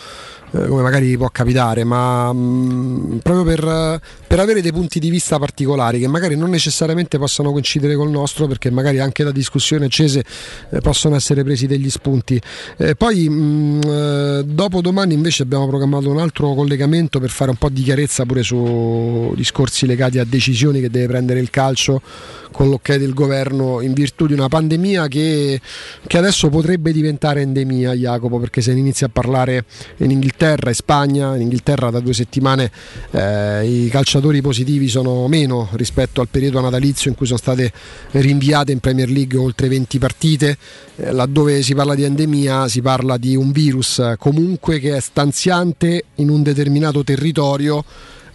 eh, 0.51 0.67
come 0.67 0.81
magari 0.81 1.17
può 1.17 1.27
capitare, 1.29 1.83
ma 1.83 2.31
mh, 2.31 2.37
mm, 2.37 3.17
proprio 3.17 3.43
per, 3.43 3.99
per, 4.27 4.39
avere 4.39 4.61
dei 4.61 4.71
punti 4.71 4.97
di 4.99 5.09
vista 5.09 5.37
particolari 5.37 5.99
che 5.99 6.07
magari 6.07 6.37
non 6.37 6.49
necessariamente 6.49 7.17
possano 7.17 7.51
coincidere 7.51 7.95
col 7.95 8.09
nostro, 8.09 8.47
perché 8.47 8.71
magari 8.71 8.99
anche 8.99 9.25
da 9.25 9.31
discussioni 9.31 9.85
accese 9.85 10.23
eh, 10.69 10.79
possono 10.79 11.15
essere 11.15 11.43
presi 11.43 11.67
degli 11.67 11.89
spunti. 11.89 12.41
Eh, 12.77 12.95
poi 12.95 13.27
mh, 13.27 13.33
mm, 13.35 13.81
eh, 13.85 14.43
dopo 14.45 14.79
domani 14.79 15.13
invece 15.13 15.43
abbiamo 15.43 15.67
programmato 15.67 16.09
un 16.09 16.19
altro 16.19 16.53
collegamento 16.53 17.19
per 17.19 17.29
fare 17.29 17.51
un 17.51 17.57
po' 17.57 17.69
di 17.69 17.83
chiarezza 17.83 18.25
pure 18.25 18.41
su 18.41 19.33
discorsi 19.35 19.85
legati 19.85 20.17
a 20.17 20.23
decisioni 20.23 20.79
che 20.79 20.89
deve 20.89 21.07
prendere 21.07 21.41
il 21.41 21.49
calcio 21.49 22.01
con 22.51 22.69
l'ok 22.69 22.95
del 22.95 23.13
governo 23.13 23.81
in 23.81 23.93
virtù 23.93 24.25
di 24.25 24.33
una 24.33 24.47
pandemia 24.47 25.07
che, 25.07 25.59
che 26.07 26.17
adesso 26.17 26.47
potrebbe 26.49 26.91
diventare 26.91 27.41
endemia, 27.41 27.93
Jacopo, 27.93 28.39
perché 28.39 28.61
se 28.61 28.73
ne 28.73 28.79
inizia 28.79 29.07
a 29.07 29.09
parlare 29.13 29.65
in 29.97 30.09
Inghilterra 30.09 30.36
e 30.45 30.73
Spagna, 30.73 31.35
in 31.35 31.41
Inghilterra 31.41 31.89
da 31.89 31.99
due 31.99 32.13
settimane 32.13 32.71
eh, 33.11 33.65
i 33.67 33.89
calciatori 33.89 34.41
positivi 34.41 34.87
sono 34.87 35.27
meno 35.27 35.69
rispetto 35.73 36.21
al 36.21 36.27
periodo 36.29 36.61
natalizio 36.61 37.09
in 37.09 37.15
cui 37.15 37.25
sono 37.25 37.39
state 37.39 37.71
rinviate 38.11 38.71
in 38.71 38.79
Premier 38.79 39.09
League 39.09 39.37
oltre 39.37 39.67
20 39.67 39.97
partite, 39.99 40.57
eh, 40.97 41.11
laddove 41.11 41.61
si 41.61 41.73
parla 41.73 41.95
di 41.95 42.03
endemia 42.03 42.67
si 42.67 42.81
parla 42.81 43.17
di 43.17 43.35
un 43.35 43.51
virus 43.51 44.13
comunque 44.19 44.79
che 44.79 44.95
è 44.95 44.99
stanziante 44.99 46.03
in 46.15 46.29
un 46.29 46.43
determinato 46.43 47.03
territorio 47.03 47.83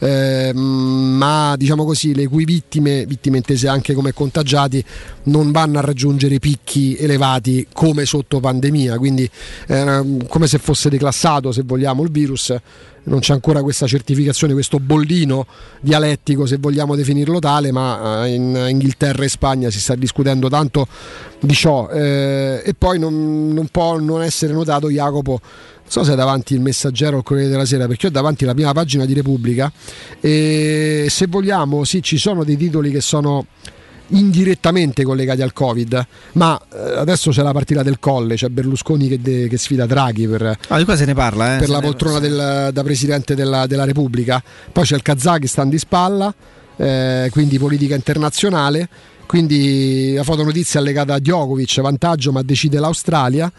eh, 0.03 0.53
ma 0.53 1.55
diciamo 1.57 1.85
così 1.85 2.13
le 2.13 2.27
cui 2.27 2.45
vittime, 2.45 3.07
vittime 3.07 3.37
intese 3.37 3.69
anche 3.69 3.95
come 3.95 4.13
contagiati, 4.13 4.85
non 5.25 5.53
vanno 5.53 5.79
a 5.79 5.81
raggiungere 5.81 6.41
picchi 6.41 6.97
elevati 6.97 7.69
come 7.73 8.05
sotto 8.05 8.41
pandemia, 8.41 8.99
quindi 8.99 9.31
eh, 9.69 10.19
come 10.27 10.49
se 10.49 10.59
fosse 10.59 10.91
declassato 10.91 11.53
se 11.53 11.63
vogliamo 11.65 12.03
il 12.03 12.11
virus. 12.11 12.53
Non 13.05 13.19
c'è 13.19 13.33
ancora 13.33 13.63
questa 13.63 13.87
certificazione, 13.87 14.53
questo 14.53 14.79
bollino 14.79 15.47
dialettico 15.81 16.47
se 16.47 16.57
vogliamo 16.59 16.97
definirlo 16.97 17.39
tale, 17.39 17.73
ma 17.73 18.25
eh, 18.25 18.35
in 18.35 18.67
Inghilterra 18.71 19.25
e 19.25 19.29
Spagna 19.29 19.71
si 19.71 19.81
sta 19.81 19.95
discutendo 19.95 20.49
tanto 20.49 20.87
di 21.41 21.55
ciò. 21.55 21.89
Eh, 21.89 22.63
e 22.65 22.75
poi 22.75 22.99
non, 22.99 23.53
non, 23.53 23.67
può 23.69 23.99
non 23.99 24.23
essere 24.23 24.53
notato 24.53 24.89
Jacopo 24.89 25.41
so 25.87 26.05
se 26.05 26.13
è 26.13 26.17
davanti 26.17 26.55
il 26.55 26.61
messaggero 26.61 27.17
o 27.17 27.19
il 27.19 27.25
Corriere 27.25 27.51
della 27.51 27.65
Sera, 27.65 27.87
perché 27.87 28.07
ho 28.09 28.11
davanti 28.11 28.45
la 28.45 28.55
prima 28.55 28.73
pagina 28.73 29.05
di 29.05 29.13
Repubblica 29.13 29.71
e 30.21 31.07
se 31.09 31.27
vogliamo, 31.27 31.85
sì, 31.85 32.03
ci 32.03 32.19
sono 32.19 32.45
dei 32.45 32.57
titoli 32.57 32.91
che 32.91 33.01
sono 33.01 33.47
indirettamente 34.13 35.05
collegati 35.05 35.43
al 35.43 35.53
Covid, 35.53 36.07
ma 36.33 36.61
eh, 36.73 36.97
adesso 36.97 37.31
c'è 37.31 37.43
la 37.43 37.53
partita 37.53 37.83
del 37.83 37.99
Colle, 37.99 38.35
c'è 38.35 38.49
Berlusconi 38.49 39.09
che, 39.09 39.21
de, 39.21 39.49
che 39.49 39.59
sfida 39.59 39.87
Draghi 39.87 40.27
per, 40.27 40.59
ah, 40.69 40.79
di 40.79 40.85
qua 40.85 40.97
se 40.97 41.05
ne 41.05 41.15
parla, 41.15 41.57
eh? 41.57 41.59
per 41.59 41.69
la 41.69 41.81
poltrona 41.81 42.19
del, 42.19 42.71
da 42.73 42.83
Presidente 42.83 43.35
della, 43.35 43.67
della, 43.67 43.85
Repubblica, 43.85 44.43
poi 44.71 44.85
c'è 44.85 44.97
il 44.97 45.03
Kazakistan 45.03 45.69
di 45.69 45.79
spalla, 45.79 46.33
eh, 46.77 47.29
quindi 47.31 47.59
politica 47.59 47.95
internazionale, 47.95 48.89
quindi 49.27 50.15
la 50.15 50.25
fotonotizia 50.25 50.81
è 50.81 50.83
legata 50.83 51.15
a 51.15 51.19
Djokovic, 51.19 51.81
vantaggio 51.81 52.33
ma 52.33 52.43
decide 52.43 52.79
l'Australia. 52.79 53.51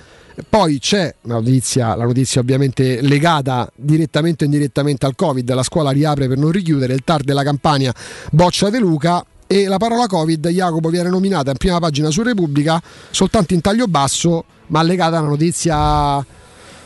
Poi 0.50 0.80
c'è 0.80 1.14
una 1.22 1.36
notizia, 1.36 1.96
la 1.96 2.06
notizia 2.06 2.42
ovviamente 2.42 3.02
legata 3.02 3.72
direttamente 3.76 4.44
o 4.44 4.48
indirettamente 4.48 5.06
al 5.06 5.16
Covid, 5.16 5.54
la 5.54 5.64
scuola 5.64 5.92
riapre 5.92 6.28
per 6.28 6.38
non 6.38 6.52
richiudere, 6.52 6.94
il 6.94 7.04
TAR 7.04 7.24
della 7.24 7.44
Campania 7.44 7.94
boccia 8.32 8.70
De 8.70 8.80
Luca 8.80 9.24
e 9.46 9.68
la 9.68 9.78
parola 9.78 10.08
Covid 10.08 10.48
Jacopo 10.48 10.90
viene 10.90 11.10
nominata 11.10 11.52
in 11.52 11.58
prima 11.58 11.80
pagina 11.80 12.10
su 12.10 12.24
Repubblica 12.24 12.82
soltanto 13.12 13.54
in 13.54 13.62
taglio 13.62 13.88
basso, 13.88 14.46
ma 14.68 14.82
legata 14.82 15.18
a 15.18 15.20
una 15.20 15.30
notizia 15.30 16.26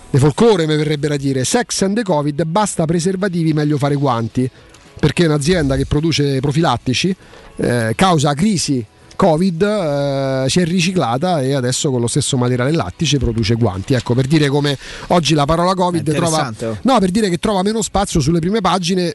di 0.10 0.18
folklore 0.18 0.68
mi 0.68 0.76
verrebbe 0.76 1.08
da 1.08 1.16
dire, 1.16 1.46
sex 1.46 1.82
and 1.84 1.96
the 1.96 2.04
Covid, 2.04 2.44
basta 2.44 2.84
preservativi, 2.86 3.54
meglio 3.54 3.78
fare 3.78 3.96
guanti. 3.96 4.50
perché 4.98 5.26
un'azienda 5.26 5.76
che 5.76 5.86
produce 5.86 6.40
profilattici, 6.40 7.16
eh, 7.58 7.94
causa 7.96 8.34
crisi 8.34 8.86
Covid 9.18 9.62
eh, 9.62 10.46
si 10.48 10.62
è 10.62 10.64
riciclata 10.64 11.42
e 11.42 11.54
adesso 11.54 11.90
con 11.90 12.00
lo 12.00 12.08
stesso 12.08 12.38
materiale 12.38 12.72
lattice 12.72 13.18
produce 13.18 13.56
guanti. 13.56 13.96
Ecco, 13.96 14.14
per 14.14 14.28
dire 14.28 14.48
come 14.48 14.78
oggi 15.08 15.34
la 15.34 15.46
parola 15.46 15.74
Covid 15.74 16.14
trova 16.14 16.54
oh. 16.62 16.78
No, 16.84 17.00
per 17.00 17.10
dire 17.10 17.28
che 17.28 17.40
trova 17.40 17.64
meno 17.64 17.82
spazio 17.82 18.22
sulle 18.22 18.40
prime 18.40 18.62
pagine 18.62 19.14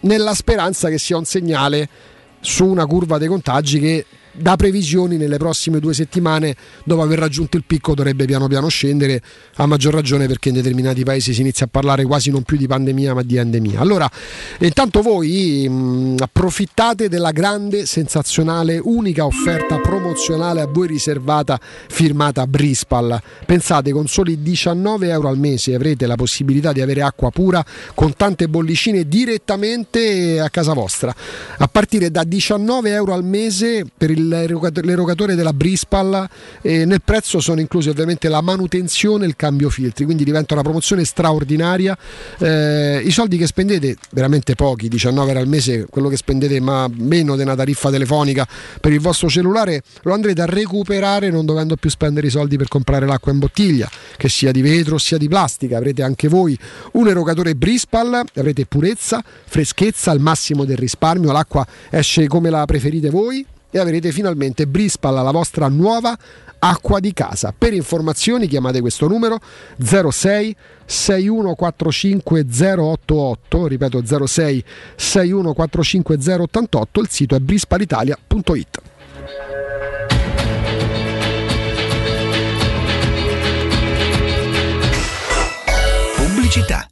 nella 0.00 0.34
speranza 0.34 0.88
che 0.88 0.98
sia 0.98 1.16
un 1.16 1.24
segnale 1.24 1.88
su 2.40 2.66
una 2.66 2.86
curva 2.86 3.18
dei 3.18 3.28
contagi 3.28 3.78
che 3.78 4.06
da 4.32 4.56
previsioni 4.56 5.16
nelle 5.16 5.36
prossime 5.36 5.78
due 5.78 5.94
settimane 5.94 6.56
dopo 6.84 7.02
aver 7.02 7.18
raggiunto 7.18 7.56
il 7.56 7.64
picco 7.66 7.94
dovrebbe 7.94 8.24
piano 8.24 8.48
piano 8.48 8.68
scendere 8.68 9.20
a 9.56 9.66
maggior 9.66 9.92
ragione 9.92 10.26
perché 10.26 10.48
in 10.48 10.54
determinati 10.54 11.04
paesi 11.04 11.34
si 11.34 11.40
inizia 11.42 11.66
a 11.66 11.68
parlare 11.70 12.04
quasi 12.04 12.30
non 12.30 12.42
più 12.42 12.56
di 12.56 12.66
pandemia 12.66 13.14
ma 13.14 13.22
di 13.22 13.36
endemia. 13.36 13.80
Allora 13.80 14.10
intanto 14.60 15.02
voi 15.02 15.68
mh, 15.68 16.16
approfittate 16.18 17.08
della 17.08 17.30
grande 17.30 17.86
sensazionale 17.86 18.80
unica 18.82 19.26
offerta 19.26 19.78
promozionale 19.78 20.60
a 20.60 20.66
voi 20.66 20.86
riservata 20.86 21.60
firmata 21.60 22.46
Brispal. 22.46 23.20
Pensate 23.44 23.92
con 23.92 24.06
soli 24.06 24.42
19 24.42 25.08
euro 25.08 25.28
al 25.28 25.38
mese 25.38 25.74
avrete 25.74 26.06
la 26.06 26.16
possibilità 26.16 26.72
di 26.72 26.80
avere 26.80 27.02
acqua 27.02 27.30
pura 27.30 27.64
con 27.94 28.14
tante 28.16 28.48
bollicine 28.48 29.06
direttamente 29.06 30.40
a 30.40 30.48
casa 30.48 30.72
vostra. 30.72 31.14
A 31.58 31.68
partire 31.68 32.10
da 32.10 32.24
19 32.24 32.90
euro 32.90 33.12
al 33.12 33.24
mese 33.24 33.84
per 33.96 34.10
il 34.10 34.21
l'erogatore 34.28 35.34
della 35.34 35.52
Brispal 35.52 36.28
e 36.60 36.84
nel 36.84 37.02
prezzo 37.02 37.40
sono 37.40 37.60
inclusi 37.60 37.88
ovviamente 37.88 38.28
la 38.28 38.40
manutenzione 38.40 39.24
e 39.24 39.28
il 39.28 39.36
cambio 39.36 39.70
filtri 39.70 40.04
quindi 40.04 40.24
diventa 40.24 40.54
una 40.54 40.62
promozione 40.62 41.04
straordinaria. 41.04 41.96
Eh, 42.38 43.02
i 43.04 43.10
soldi 43.10 43.36
che 43.36 43.46
spendete 43.46 43.96
veramente 44.10 44.54
pochi 44.54 44.88
19 44.88 45.28
euro 45.28 45.40
al 45.40 45.48
mese 45.48 45.86
quello 45.88 46.08
che 46.08 46.16
spendete 46.16 46.60
ma 46.60 46.88
meno 46.92 47.36
di 47.36 47.42
una 47.42 47.54
tariffa 47.54 47.90
telefonica 47.90 48.46
per 48.80 48.92
il 48.92 49.00
vostro 49.00 49.28
cellulare 49.28 49.82
lo 50.02 50.12
andrete 50.12 50.42
a 50.42 50.46
recuperare 50.46 51.30
non 51.30 51.44
dovendo 51.44 51.76
più 51.76 51.90
spendere 51.90 52.26
i 52.26 52.30
soldi 52.30 52.56
per 52.56 52.68
comprare 52.68 53.06
l'acqua 53.06 53.32
in 53.32 53.38
bottiglia 53.38 53.88
che 54.16 54.28
sia 54.28 54.52
di 54.52 54.62
vetro 54.62 54.98
sia 54.98 55.18
di 55.18 55.28
plastica. 55.28 55.76
Avrete 55.76 56.02
anche 56.02 56.28
voi 56.28 56.58
un 56.92 57.08
erogatore 57.08 57.54
Brispal 57.54 58.24
avrete 58.34 58.66
purezza 58.66 59.22
freschezza 59.46 60.10
al 60.10 60.20
massimo 60.20 60.64
del 60.64 60.76
risparmio 60.76 61.32
l'acqua 61.32 61.66
esce 61.90 62.26
come 62.26 62.50
la 62.50 62.64
preferite 62.64 63.10
voi 63.10 63.44
e 63.72 63.78
avrete 63.78 64.12
finalmente 64.12 64.66
Brispal, 64.68 65.14
la 65.14 65.30
vostra 65.32 65.66
nuova 65.66 66.16
acqua 66.58 67.00
di 67.00 67.12
casa. 67.12 67.52
Per 67.56 67.72
informazioni 67.72 68.46
chiamate 68.46 68.80
questo 68.80 69.08
numero 69.08 69.40
06 69.82 70.56
6145 70.84 72.46
088, 72.48 73.66
ripeto 73.66 74.26
06 74.26 74.64
6145 74.94 76.18
088, 76.38 77.00
il 77.00 77.08
sito 77.08 77.34
è 77.34 77.40
brispalitalia.it. 77.40 78.80
Pubblicità. 86.16 86.91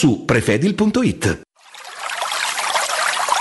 su 0.01 0.25
prefedil.it. 0.25 1.50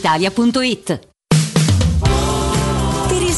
Il 0.00 1.00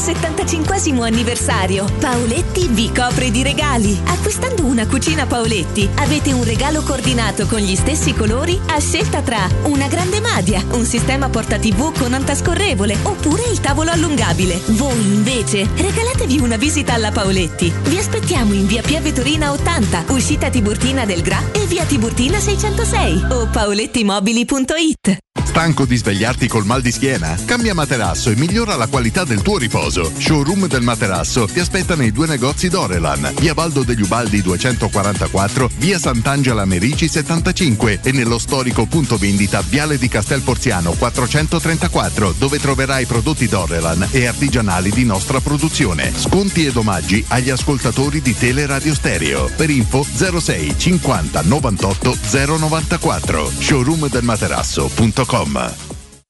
75 0.01 1.05
anniversario, 1.05 1.85
Paoletti 1.99 2.67
vi 2.69 2.91
copre 2.91 3.29
di 3.29 3.43
regali. 3.43 3.95
Acquistando 4.05 4.65
una 4.65 4.87
cucina 4.87 5.27
Paoletti, 5.27 5.87
avete 5.97 6.33
un 6.33 6.43
regalo 6.43 6.81
coordinato 6.81 7.45
con 7.45 7.59
gli 7.59 7.75
stessi 7.75 8.15
colori 8.15 8.59
a 8.65 8.79
scelta 8.79 9.21
tra 9.21 9.47
una 9.65 9.87
grande 9.87 10.19
madia, 10.19 10.65
un 10.71 10.85
sistema 10.85 11.29
porta 11.29 11.59
TV 11.59 11.95
con 11.95 12.13
antascorrevole 12.13 12.97
oppure 13.03 13.43
il 13.51 13.59
tavolo 13.59 13.91
allungabile. 13.91 14.59
Voi 14.69 14.99
invece 14.99 15.69
regalatevi 15.75 16.39
una 16.39 16.57
visita 16.57 16.93
alla 16.93 17.11
Paoletti. 17.11 17.71
Vi 17.83 17.97
aspettiamo 17.97 18.53
in 18.53 18.65
via 18.65 18.81
Pieve 18.81 19.13
Torina 19.13 19.51
80, 19.51 20.05
uscita 20.07 20.49
Tiburtina 20.49 21.05
del 21.05 21.21
Gra 21.21 21.51
e 21.51 21.67
via 21.67 21.85
Tiburtina 21.85 22.39
606 22.39 23.25
o 23.29 23.47
paolettimobili.it. 23.51 25.19
Stanco 25.51 25.85
di 25.85 25.97
svegliarti 25.97 26.47
col 26.47 26.65
mal 26.65 26.81
di 26.81 26.93
schiena? 26.93 27.37
Cambia 27.45 27.73
materasso 27.73 28.29
e 28.29 28.37
migliora 28.37 28.77
la 28.77 28.87
qualità 28.87 29.25
del 29.25 29.41
tuo 29.41 29.57
riposo. 29.57 29.90
Showroom 29.91 30.67
del 30.67 30.83
materasso 30.83 31.47
ti 31.47 31.59
aspetta 31.59 31.95
nei 31.95 32.13
due 32.13 32.25
negozi 32.25 32.69
Dorelan, 32.69 33.33
via 33.39 33.53
Baldo 33.53 33.83
degli 33.83 34.01
Ubaldi 34.01 34.41
244, 34.41 35.69
via 35.77 35.99
Sant'Angela 35.99 36.63
Merici 36.63 37.09
75 37.09 37.99
e 38.01 38.13
nello 38.13 38.39
storico 38.39 38.85
punto 38.85 39.17
vendita 39.17 39.61
Viale 39.67 39.97
di 39.97 40.07
Castel 40.07 40.39
Porziano 40.41 40.93
434, 40.93 42.35
dove 42.37 42.57
troverai 42.59 43.05
prodotti 43.05 43.47
Dorelan 43.47 44.07
e 44.11 44.27
artigianali 44.27 44.91
di 44.91 45.03
nostra 45.03 45.41
produzione. 45.41 46.13
Sconti 46.15 46.65
ed 46.65 46.77
omaggi 46.77 47.25
agli 47.27 47.49
ascoltatori 47.49 48.21
di 48.21 48.33
Teleradio 48.33 48.93
Stereo. 48.93 49.49
Per 49.55 49.69
info 49.69 50.03
06 50.03 50.75
50 50.77 51.41
98 51.41 52.17
094 52.31 53.51
showroomdelmaterasso.com 53.59 55.90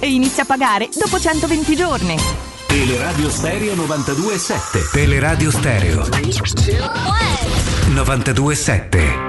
e 0.00 0.12
inizia 0.12 0.42
a 0.42 0.46
pagare 0.46 0.88
dopo 0.94 1.18
120 1.18 1.76
giorni. 1.76 2.16
Teleradio 2.66 3.30
Stereo 3.30 3.74
92.7 3.74 4.90
Teleradio 4.90 5.50
Stereo 5.50 6.02
92.7 7.94 9.22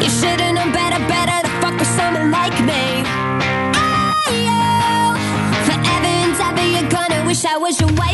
You 0.00 0.10
should've 0.10 0.52
known 0.52 0.72
better, 0.72 0.98
better 1.06 1.40
to 1.42 1.48
fuck 1.60 1.78
with 1.78 1.88
someone 1.96 2.30
like 2.30 2.58
me. 2.62 3.04
Oh, 4.26 5.14
forever 5.64 6.06
and 6.06 6.34
ever, 6.40 6.66
you're 6.66 6.88
gonna 6.88 7.22
wish 7.24 7.44
I 7.44 7.56
was 7.56 7.78
your 7.80 7.92
wifey. 7.92 8.13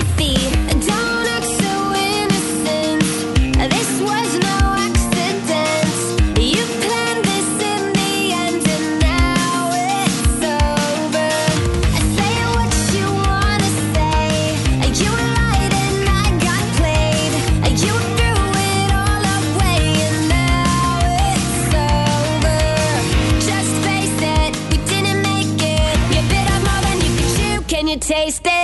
Taste 28.11 28.45
it? 28.45 28.60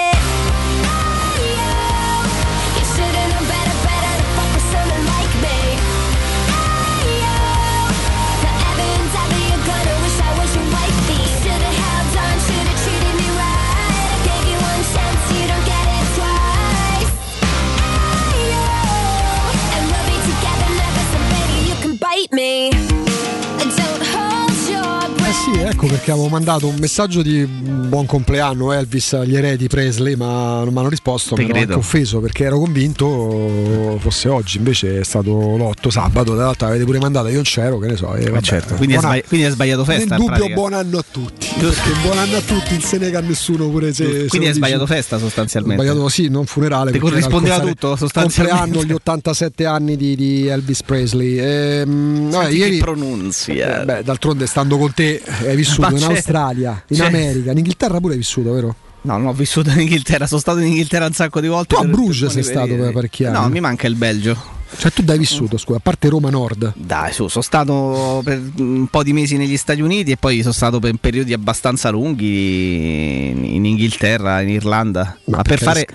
Ecco 25.87 25.95
perché 25.95 26.11
avevo 26.11 26.29
mandato 26.29 26.67
un 26.67 26.77
messaggio 26.79 27.23
di 27.23 27.45
buon 27.47 28.07
compleanno 28.07 28.73
Elvis 28.73 29.13
agli 29.15 29.37
eredi 29.37 29.69
Presley, 29.69 30.15
ma 30.17 30.63
non 30.65 30.73
mi 30.73 30.79
hanno 30.79 30.89
risposto, 30.89 31.35
Te 31.35 31.43
mi 31.43 31.49
ero 31.49 31.59
credo. 31.59 31.73
anche 31.75 31.87
offeso 31.87 32.21
perché 32.21 32.45
ero 32.45 32.59
convinto 32.59 33.97
fosse 34.01 34.29
oggi, 34.29 34.59
invece 34.59 35.01
è 35.01 35.05
stato 35.05 35.31
l'8 35.57 35.89
sabato, 35.89 36.35
tra 36.35 36.45
l'altro 36.45 36.67
avete 36.67 36.85
pure 36.85 36.99
mandato, 36.99 37.29
io 37.29 37.35
non 37.35 37.43
c'ero, 37.45 37.79
che 37.79 37.87
ne 37.89 37.97
so. 37.97 38.15
e 38.15 38.25
vabbè, 38.29 38.43
certo, 38.43 38.75
quindi 38.75 38.95
hai 38.95 39.01
buon 39.01 39.13
sbagli- 39.13 39.29
quindi 39.29 39.51
sbagliato 39.51 39.85
festa, 39.85 40.17
Nel 40.17 40.19
in 40.21 40.27
dubbio 40.27 40.37
pratica. 40.37 40.55
buon 40.55 40.73
anno 40.73 40.99
a 40.99 41.05
tutti, 41.11 41.47
perché 41.59 41.91
buon 42.03 42.19
anno 42.19 42.37
a 42.37 42.41
tutti, 42.41 42.73
non 42.73 42.81
se 42.81 42.99
nega 42.99 43.19
a 43.19 43.23
nessuno 43.23 43.69
pure 43.69 43.93
se... 43.93 44.05
se 44.05 44.11
Quindi 44.11 44.29
lo 44.31 44.37
hai 44.37 44.41
dici. 44.47 44.55
sbagliato 44.55 44.87
festa 44.87 45.19
sostanzialmente. 45.19 45.83
Sbagliato 45.85 46.09
sì, 46.09 46.29
non 46.29 46.47
funerale. 46.47 46.91
Ti 46.93 46.99
corrispondeva 46.99 47.57
compleanno- 47.57 47.69
tutto, 47.69 47.97
sostanzialmente. 47.97 48.61
Compleanno, 48.63 48.89
gli 48.89 48.93
87 48.95 49.67
anni 49.67 49.97
di, 49.97 50.17
di 50.17 50.47
Elvis 50.47 50.83
Presley. 50.83 51.39
Ehm, 51.39 52.31
che 52.47 52.55
ieri, 52.55 52.79
pronunzi, 52.79 53.53
eh. 53.53 53.81
eh, 53.81 53.85
beh, 53.85 54.03
d'altronde 54.03 54.47
stando 54.47 54.79
con 54.79 54.93
te 54.93 55.21
hai 55.47 55.57
vissuto 55.57 55.76
Ma 55.79 55.91
in 55.91 56.03
Australia, 56.03 56.85
in 56.89 57.01
America, 57.03 57.51
in 57.51 57.59
Inghilterra 57.59 57.99
pure 58.01 58.13
hai 58.13 58.19
vissuto, 58.19 58.53
vero? 58.53 58.75
No, 59.03 59.17
non 59.19 59.27
ho 59.27 59.33
vissuto 59.33 59.71
in 59.71 59.81
Inghilterra, 59.81 60.27
sono 60.27 60.41
stato 60.41 60.59
in 60.59 60.67
Inghilterra 60.67 61.07
un 61.07 61.13
sacco 61.13 61.41
di 61.41 61.49
volte. 61.49 61.75
Tu 61.77 61.81
a 61.81 61.85
Bruges 61.85 62.33
sei 62.33 62.43
stato 62.43 62.75
per 62.75 62.93
parecchi 62.93 63.25
anni. 63.25 63.39
No, 63.39 63.49
mi 63.49 63.61
manca 63.61 63.87
il 63.87 63.95
Belgio. 63.95 64.55
Cioè 64.79 64.93
tu 64.93 65.03
dai 65.03 65.19
vissuto, 65.19 65.57
scusa, 65.57 65.79
a 65.79 65.81
parte 65.81 66.09
Roma 66.09 66.29
Nord. 66.31 66.75
Dai, 66.77 67.13
su, 67.13 67.29
sono 67.29 67.43
stato 67.43 68.21
per 68.25 68.41
un 68.59 68.87
po' 68.89 69.03
di 69.03 69.13
mesi 69.13 69.37
negli 69.37 69.57
Stati 69.57 69.81
Uniti 69.81 70.11
e 70.13 70.17
poi 70.17 70.41
sono 70.41 70.53
stato 70.53 70.79
per 70.79 70.95
periodi 71.01 71.33
abbastanza 71.33 71.89
lunghi 71.91 73.31
in, 73.31 73.45
in 73.45 73.65
Inghilterra, 73.65 74.41
in 74.43 74.51
Irlanda. 74.51 75.17
Ma, 75.25 75.43
per 75.43 75.59
perché 75.59 75.65
fare, 75.65 75.87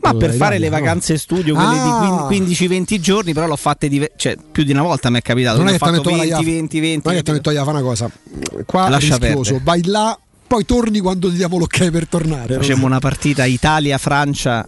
ma 0.00 0.14
per 0.14 0.34
fare 0.34 0.58
le 0.58 0.68
vacanze 0.68 1.16
studio, 1.18 1.54
quelle 1.54 1.74
Ah. 1.78 2.26
di 2.28 2.40
15-20 2.40 2.98
giorni, 3.00 3.32
però 3.32 3.46
l'ho 3.46 3.56
fatte 3.56 3.88
dive- 3.88 4.12
cioè, 4.16 4.36
più 4.50 4.64
di 4.64 4.72
una 4.72 4.82
volta 4.82 5.08
mi 5.10 5.18
è 5.18 5.22
capitato. 5.22 5.58
Non 5.58 5.68
è 5.68 5.70
che 5.70 5.76
ho 5.76 5.78
ti 5.78 5.84
hanno 5.84 5.96
fatto 6.02 6.10
detto, 6.10 6.22
20, 6.26 6.44
"Vai, 6.44 6.54
20, 6.54 6.80
20, 6.80 7.00
Non 7.04 7.14
è 7.14 7.16
che 7.18 7.22
ti 7.22 7.30
hanno 7.30 7.38
detto, 7.38 7.50
"Ia, 7.52 7.64
fa 7.64 7.70
una 7.70 7.82
cosa. 7.82 8.10
Qua 8.66 8.88
Lascia 8.88 9.16
rischioso, 9.16 9.42
perdere. 9.54 9.60
vai 9.64 9.84
là, 9.84 10.18
poi 10.46 10.64
torni 10.64 10.98
quando 11.00 11.28
ti 11.30 11.36
diamo 11.36 11.58
l'ok 11.58 11.90
per 11.90 12.08
tornare. 12.08 12.54
Facemmo 12.56 12.86
una 12.86 12.98
partita 12.98 13.44
Italia-Francia 13.44 14.66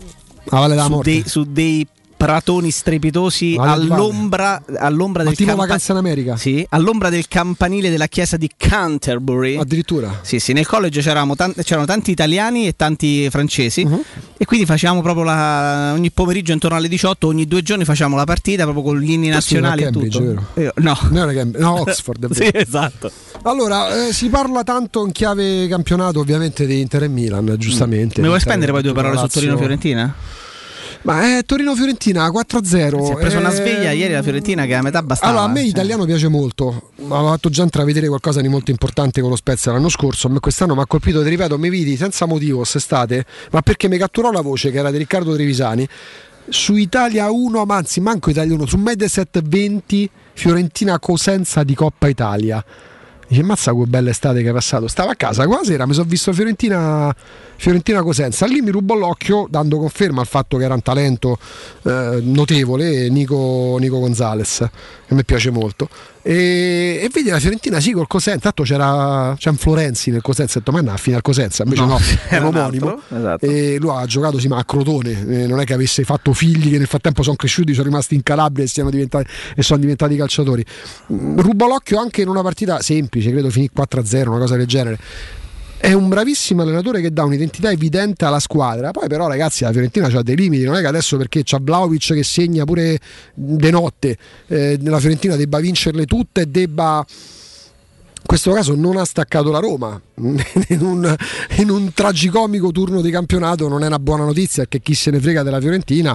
Ah, 0.51 0.61
vale 0.61 0.81
su, 0.81 1.01
dei, 1.03 1.23
su 1.27 1.45
dei 1.45 1.87
pratoni 2.19 2.71
strepitosi 2.73 3.55
all'ombra, 3.59 4.61
all'ombra 4.77 5.23
del 5.23 5.35
campa-? 5.57 6.37
Sì, 6.37 6.67
all'ombra 6.71 7.09
del 7.11 7.29
campanile 7.29 7.91
della 7.91 8.09
chiesa 8.09 8.37
di 8.37 8.51
Canterbury. 8.55 9.57
Addirittura? 9.57 10.19
Sì, 10.23 10.41
sì, 10.41 10.53
nel 10.53 10.67
college 10.67 11.01
c'eravamo 11.01 11.37
tan- 11.37 11.55
c'erano 11.63 11.87
tanti 11.87 12.11
italiani 12.11 12.67
e 12.67 12.75
tanti 12.77 13.31
francesi 13.31 13.85
Mhm. 13.85 14.01
e 14.37 14.45
quindi 14.45 14.67
facevamo 14.67 15.01
proprio 15.01 15.25
la- 15.25 15.93
ogni 15.95 16.11
pomeriggio 16.11 16.53
intorno 16.53 16.77
alle 16.77 16.89
18, 16.89 17.29
ogni 17.29 17.47
due 17.47 17.63
giorni 17.63 17.85
facciamo 17.85 18.17
la 18.17 18.25
partita 18.25 18.65
proprio 18.65 18.83
con 18.83 18.99
gli 18.99 19.11
inni 19.13 19.29
nazionali 19.29 19.85
e 19.85 19.91
tutto. 19.91 20.19
vero? 20.21 20.47
Io- 20.55 20.73
no. 20.77 20.99
Non 21.11 21.17
era 21.23 21.33
Cambridge, 21.33 21.65
no, 21.65 21.81
Oxford. 21.83 22.29
è 22.31 22.35
Sì, 22.35 22.51
esatto. 22.53 23.11
Allora, 23.43 24.09
eh, 24.09 24.13
si 24.13 24.29
parla 24.29 24.65
tanto 24.65 25.07
in 25.07 25.13
chiave 25.13 25.69
campionato 25.69 26.19
ovviamente 26.19 26.67
di 26.67 26.81
Inter 26.81 27.05
e 27.05 27.09
Milan, 27.09 27.55
giustamente. 27.57 28.21
Mi 28.21 28.27
vuoi 28.27 28.39
Inter 28.39 28.41
spendere 28.41 28.73
poi 28.73 28.83
due 28.83 28.93
parole 28.93 29.17
su. 29.19 29.27
Torino-Fiorentina? 29.29 30.15
Ma 31.09 31.39
è 31.39 31.43
Torino-Fiorentina 31.43 32.29
4-0. 32.29 33.03
Si 33.03 33.13
è 33.13 33.15
preso 33.15 33.39
una 33.39 33.49
eh, 33.49 33.55
sveglia 33.55 33.93
ieri 33.93 34.13
la 34.13 34.23
Fiorentina 34.23 34.67
che 34.67 34.75
a 34.75 34.83
metà 34.83 35.03
bastava. 35.03 35.33
Allora, 35.33 35.47
a 35.47 35.49
me 35.49 35.61
cioè. 35.61 35.65
l'italiano 35.69 36.05
piace 36.05 36.29
molto. 36.29 36.91
Avevo 36.99 37.29
fatto 37.29 37.49
già 37.49 37.63
intravedere 37.63 38.09
qualcosa 38.09 38.43
di 38.43 38.49
molto 38.49 38.71
importante 38.71 39.23
con 39.23 39.31
lo 39.31 39.37
Spezia 39.37 39.73
l'anno 39.73 39.89
scorso. 39.89 40.27
A 40.27 40.31
me 40.31 40.39
quest'anno 40.39 40.75
mi 40.75 40.83
ha 40.83 40.87
colpito, 40.87 41.23
ti 41.23 41.31
ripeto, 41.31 41.57
mi 41.57 41.71
vidi 41.71 41.97
senza 41.97 42.27
motivo 42.27 42.59
quest'estate, 42.59 43.25
ma 43.53 43.63
perché 43.63 43.89
mi 43.89 43.97
catturò 43.97 44.31
la 44.31 44.43
voce 44.43 44.71
che 44.71 44.77
era 44.77 44.91
di 44.91 44.99
Riccardo 44.99 45.33
Trevisani. 45.33 45.89
Su 46.47 46.75
Italia 46.75 47.31
1, 47.31 47.65
ma 47.65 47.77
anzi, 47.77 48.01
manco 48.01 48.29
Italia 48.29 48.55
1, 48.55 48.67
su 48.67 48.77
Mediaset 48.77 49.41
20 49.43 50.11
Fiorentina 50.35 50.99
Cosenza 50.99 51.65
di 51.65 51.75
Coppa 51.75 52.09
Italia. 52.09 52.63
Dice, 53.29 53.43
mazza 53.43 53.75
che 53.75 53.85
bella 53.85 54.09
estate 54.09 54.43
che 54.43 54.49
è 54.49 54.53
passato. 54.53 54.89
Stavo 54.89 55.11
a 55.11 55.15
casa 55.15 55.47
qua 55.47 55.61
sera, 55.63 55.87
mi 55.87 55.93
sono 55.93 56.09
visto 56.09 56.33
Fiorentina, 56.33 57.15
Fiorentina 57.57 58.03
Cosenza. 58.03 58.47
Lì 58.47 58.63
mi 58.63 58.71
rubo 58.71 58.95
l'occhio, 58.95 59.47
dando 59.51 59.79
conferma 59.79 60.23
al 60.23 60.27
fatto 60.27 60.57
che 60.57 60.65
era 60.65 60.73
un 60.73 60.81
talento 60.81 61.39
eh, 61.83 62.21
notevole, 62.23 63.11
Nico, 63.11 63.77
Nico 63.79 63.99
Gonzalez, 63.99 64.67
che 65.07 65.15
me 65.15 65.25
piace 65.25 65.51
molto. 65.51 65.91
E, 66.29 66.99
e 67.01 67.09
vedi 67.11 67.31
la 67.31 67.39
Fiorentina 67.41 67.81
sì 67.81 67.93
col 67.93 68.07
Cosenza, 68.07 68.41
tanto 68.53 68.63
c'era, 68.63 69.35
c'è 69.39 69.49
un 69.49 69.57
Florenzi 69.57 70.11
nel 70.11 70.21
Cosenza, 70.21 70.59
ho 70.59 70.61
detto 70.61 70.73
ma 70.73 70.83
no, 70.83 70.93
a 70.93 70.99
fine 70.99 71.17
al 71.17 71.23
Cosenza, 71.23 71.63
invece 71.63 71.81
no, 71.81 71.89
No, 71.89 71.99
è 72.29 72.39
omonimo. 72.43 73.01
esatto. 73.09 73.47
E 73.47 73.79
lui 73.81 73.91
ha 73.97 74.05
giocato 74.05 74.39
sì, 74.39 74.47
ma 74.47 74.59
a 74.59 74.65
Crotone, 74.67 75.27
eh, 75.27 75.47
non 75.47 75.59
è 75.59 75.65
che 75.65 75.73
avesse 75.73 76.05
fatto 76.05 76.35
figli 76.35 76.71
che 76.71 76.77
nel 76.77 76.87
frattempo 76.87 77.23
sono 77.23 77.35
cresciuti, 77.37 77.73
sono 77.73 77.87
rimasti 77.87 78.15
in 78.15 78.23
Calabria 78.23 78.63
e, 78.63 78.69
siano 78.69 78.91
diventati, 78.91 79.27
e 79.57 79.63
sono 79.63 79.81
diventati 79.81 80.17
calciatori. 80.17 80.63
Mm, 81.15 81.39
Rubo 81.39 81.67
l'occhio 81.67 81.99
anche 81.99 82.21
in 82.21 82.29
una 82.29 82.43
partita 82.43 82.83
semplice, 82.83 83.31
credo 83.31 83.49
finì 83.49 83.71
4-0, 83.75 84.29
una 84.29 84.39
cosa 84.39 84.57
del 84.57 84.67
genere. 84.67 84.99
È 85.81 85.93
un 85.93 86.09
bravissimo 86.09 86.63
allenatore 86.63 87.01
che 87.01 87.13
dà 87.13 87.23
un'identità 87.23 87.71
evidente 87.71 88.25
alla 88.25 88.41
squadra. 88.41 88.91
Poi, 88.91 89.07
però, 89.07 89.29
ragazzi, 89.29 89.63
la 89.63 89.71
Fiorentina 89.71 90.07
ha 90.07 90.23
dei 90.23 90.35
limiti. 90.37 90.65
Non 90.65 90.75
è 90.75 90.81
che 90.81 90.87
adesso 90.89 91.17
perché 91.17 91.43
c'ha 91.45 91.59
Vlaovic 91.63 92.15
che 92.15 92.25
segna 92.25 92.65
pure 92.65 92.99
de 93.33 93.71
notte, 93.71 94.19
eh, 94.49 94.77
la 94.83 94.99
Fiorentina 94.99 95.37
debba 95.37 95.61
vincerle 95.61 96.05
tutte 96.05 96.43
e 96.43 96.47
debba. 96.47 97.05
In 97.09 98.25
questo 98.27 98.51
caso 98.53 98.75
non 98.75 98.97
ha 98.97 99.05
staccato 99.05 99.51
la 99.51 99.61
Roma 99.61 99.99
in 100.17 100.83
un, 100.83 101.17
in 101.59 101.71
un 101.71 101.93
tragicomico 101.95 102.73
turno 102.73 103.01
di 103.01 103.11
campionato 103.11 103.69
non 103.69 103.85
è 103.85 103.87
una 103.87 104.01
buona 104.01 104.25
notizia 104.25 104.65
perché 104.65 104.81
chi 104.81 104.95
se 104.95 105.11
ne 105.13 105.21
frega 105.21 105.43
della 105.43 105.61
Fiorentina 105.61 106.15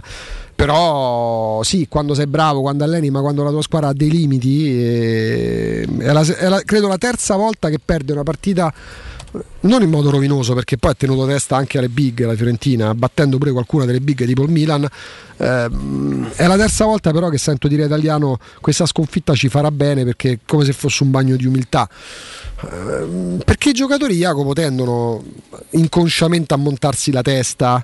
però 0.54 1.64
sì 1.64 1.88
quando 1.90 2.14
sei 2.14 2.28
bravo 2.28 2.60
quando 2.62 2.84
alleni 2.84 3.10
ma 3.10 3.22
quando 3.22 3.42
la 3.44 3.50
tua 3.50 3.64
squadra 3.64 3.88
ha 3.90 3.94
dei 3.94 4.12
limiti 4.12 4.70
eh, 4.78 5.88
è 6.00 6.12
la- 6.12 6.22
è 6.22 6.50
la- 6.50 6.62
credo 6.64 6.88
la 6.88 6.98
terza 6.98 7.36
volta 7.36 7.70
che 7.70 7.80
perde 7.84 8.12
una 8.12 8.24
partita 8.24 8.72
non 9.62 9.82
in 9.82 9.90
modo 9.90 10.10
rovinoso 10.10 10.54
perché 10.54 10.78
poi 10.78 10.92
ha 10.92 10.94
tenuto 10.94 11.26
testa 11.26 11.56
anche 11.56 11.78
alle 11.78 11.90
big 11.90 12.24
la 12.26 12.36
Fiorentina 12.36 12.94
battendo 12.94 13.38
pure 13.38 13.52
qualcuna 13.52 13.86
delle 13.86 14.00
big 14.00 14.26
tipo 14.26 14.44
il 14.44 14.52
Milan 14.52 14.88
Ehm, 15.36 16.30
è 16.36 16.46
la 16.46 16.56
terza 16.56 16.86
volta 16.86 17.12
però 17.12 17.30
che 17.30 17.40
sento 17.40 17.68
dire 17.68 17.86
italiano 17.86 18.38
questa 18.62 18.86
sconfitta 18.86 19.34
ci 19.34 19.50
farà 19.50 19.72
bene 19.72 20.06
perché 20.06 20.32
è 20.34 20.40
come 20.46 20.64
se 20.64 20.74
fosse 20.74 21.02
un 21.02 21.10
bagno 21.10 21.36
di 21.36 21.48
umiltà 21.48 21.90
Ehm, 22.72 23.42
perché 23.44 23.70
i 23.70 23.74
giocatori 23.74 24.16
Jacopo 24.16 24.54
tendono 24.54 25.24
inconsciamente 25.72 26.54
a 26.54 26.58
montarsi 26.58 27.12
la 27.12 27.22
testa. 27.22 27.84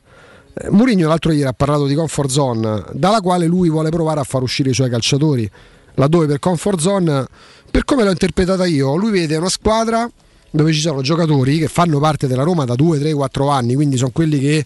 Eh, 0.54 0.70
Mourinho 0.70 1.08
l'altro 1.08 1.32
ieri 1.32 1.48
ha 1.48 1.54
parlato 1.54 1.86
di 1.86 1.96
comfort 1.96 2.30
zone, 2.30 2.84
dalla 2.94 3.22
quale 3.22 3.46
lui 3.46 3.70
vuole 3.70 3.90
provare 3.90 4.20
a 4.20 4.24
far 4.24 4.42
uscire 4.42 4.70
i 4.70 4.74
suoi 4.74 4.90
calciatori. 4.90 5.50
Laddove 5.96 6.28
per 6.28 6.40
comfort 6.40 6.80
zone, 6.80 7.26
per 7.70 7.84
come 7.84 8.04
l'ho 8.04 8.12
interpretata 8.12 8.66
io, 8.66 8.96
lui 8.96 9.12
vede 9.12 9.36
una 9.36 9.50
squadra 9.50 10.10
dove 10.52 10.72
ci 10.74 10.80
sono 10.80 11.02
giocatori 11.02 11.60
che 11.60 11.68
fanno 11.68 12.00
parte 12.00 12.28
della 12.28 12.44
Roma 12.44 12.66
da 12.66 12.76
2, 12.76 13.00
3, 13.00 13.14
4 13.14 13.50
anni, 13.50 13.76
quindi 13.76 13.98
sono 13.98 14.12
quelli 14.12 14.40
che 14.40 14.66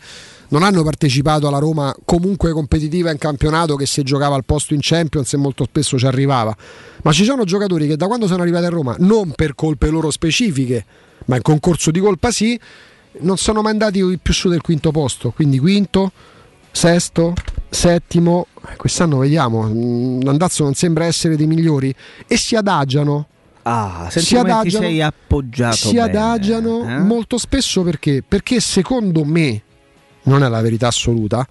non 0.50 0.64
hanno 0.64 0.84
partecipato 0.84 1.48
alla 1.48 1.58
Roma 1.58 1.94
comunque 2.06 2.52
competitiva 2.52 3.12
in 3.12 3.18
campionato 3.18 3.76
che 3.76 3.86
se 3.86 4.04
giocava 4.04 4.36
al 4.36 4.46
posto 4.46 4.74
in 4.74 4.80
Champions 4.82 5.34
e 5.34 5.38
molto 5.38 5.66
spesso 5.66 5.98
ci 5.98 6.06
arrivava. 6.06 6.56
Ma 7.02 7.12
ci 7.12 7.24
sono 7.24 7.44
giocatori 7.44 7.88
che 7.88 7.98
da 7.98 8.08
quando 8.08 8.28
sono 8.28 8.44
arrivati 8.44 8.66
a 8.66 8.70
Roma, 8.70 8.96
non 9.00 9.32
per 9.32 9.56
colpe 9.56 9.90
loro 9.90 10.12
specifiche, 10.12 10.86
ma 11.26 11.38
in 11.38 11.42
concorso 11.42 11.92
di 11.92 12.00
colpa 12.00 12.32
sì, 12.32 12.60
non 13.22 13.38
sono 13.38 13.62
mai 13.62 13.72
andati 13.72 14.02
più 14.22 14.34
su 14.34 14.50
del 14.50 14.62
quinto 14.62 14.92
posto. 14.92 15.32
Quindi 15.32 15.60
quinto, 15.60 16.12
sesto, 16.72 17.34
settimo. 17.70 18.48
Eh, 18.68 18.76
Quest'anno 18.76 19.18
vediamo, 19.18 19.64
mm, 19.64 20.22
l'andazzo 20.22 20.64
non 20.64 20.74
sembra 20.74 21.06
essere 21.06 21.36
dei 21.36 21.48
migliori 21.48 21.94
e 22.28 22.38
si 22.38 22.56
adagiano. 22.56 23.28
Ah, 23.64 24.07
si 24.09 24.36
adagiano, 24.36 24.84
sei 24.84 25.01
appoggiato 25.01 25.76
si 25.76 25.93
bene, 25.93 26.01
adagiano 26.01 26.84
eh? 26.84 26.99
molto 26.99 27.38
spesso 27.38 27.82
perché? 27.82 28.22
Perché 28.28 28.59
secondo 28.59 29.24
me, 29.24 29.61
non 30.24 30.43
è 30.43 30.49
la 30.49 30.61
verità 30.61 30.88
assoluta, 30.88 31.47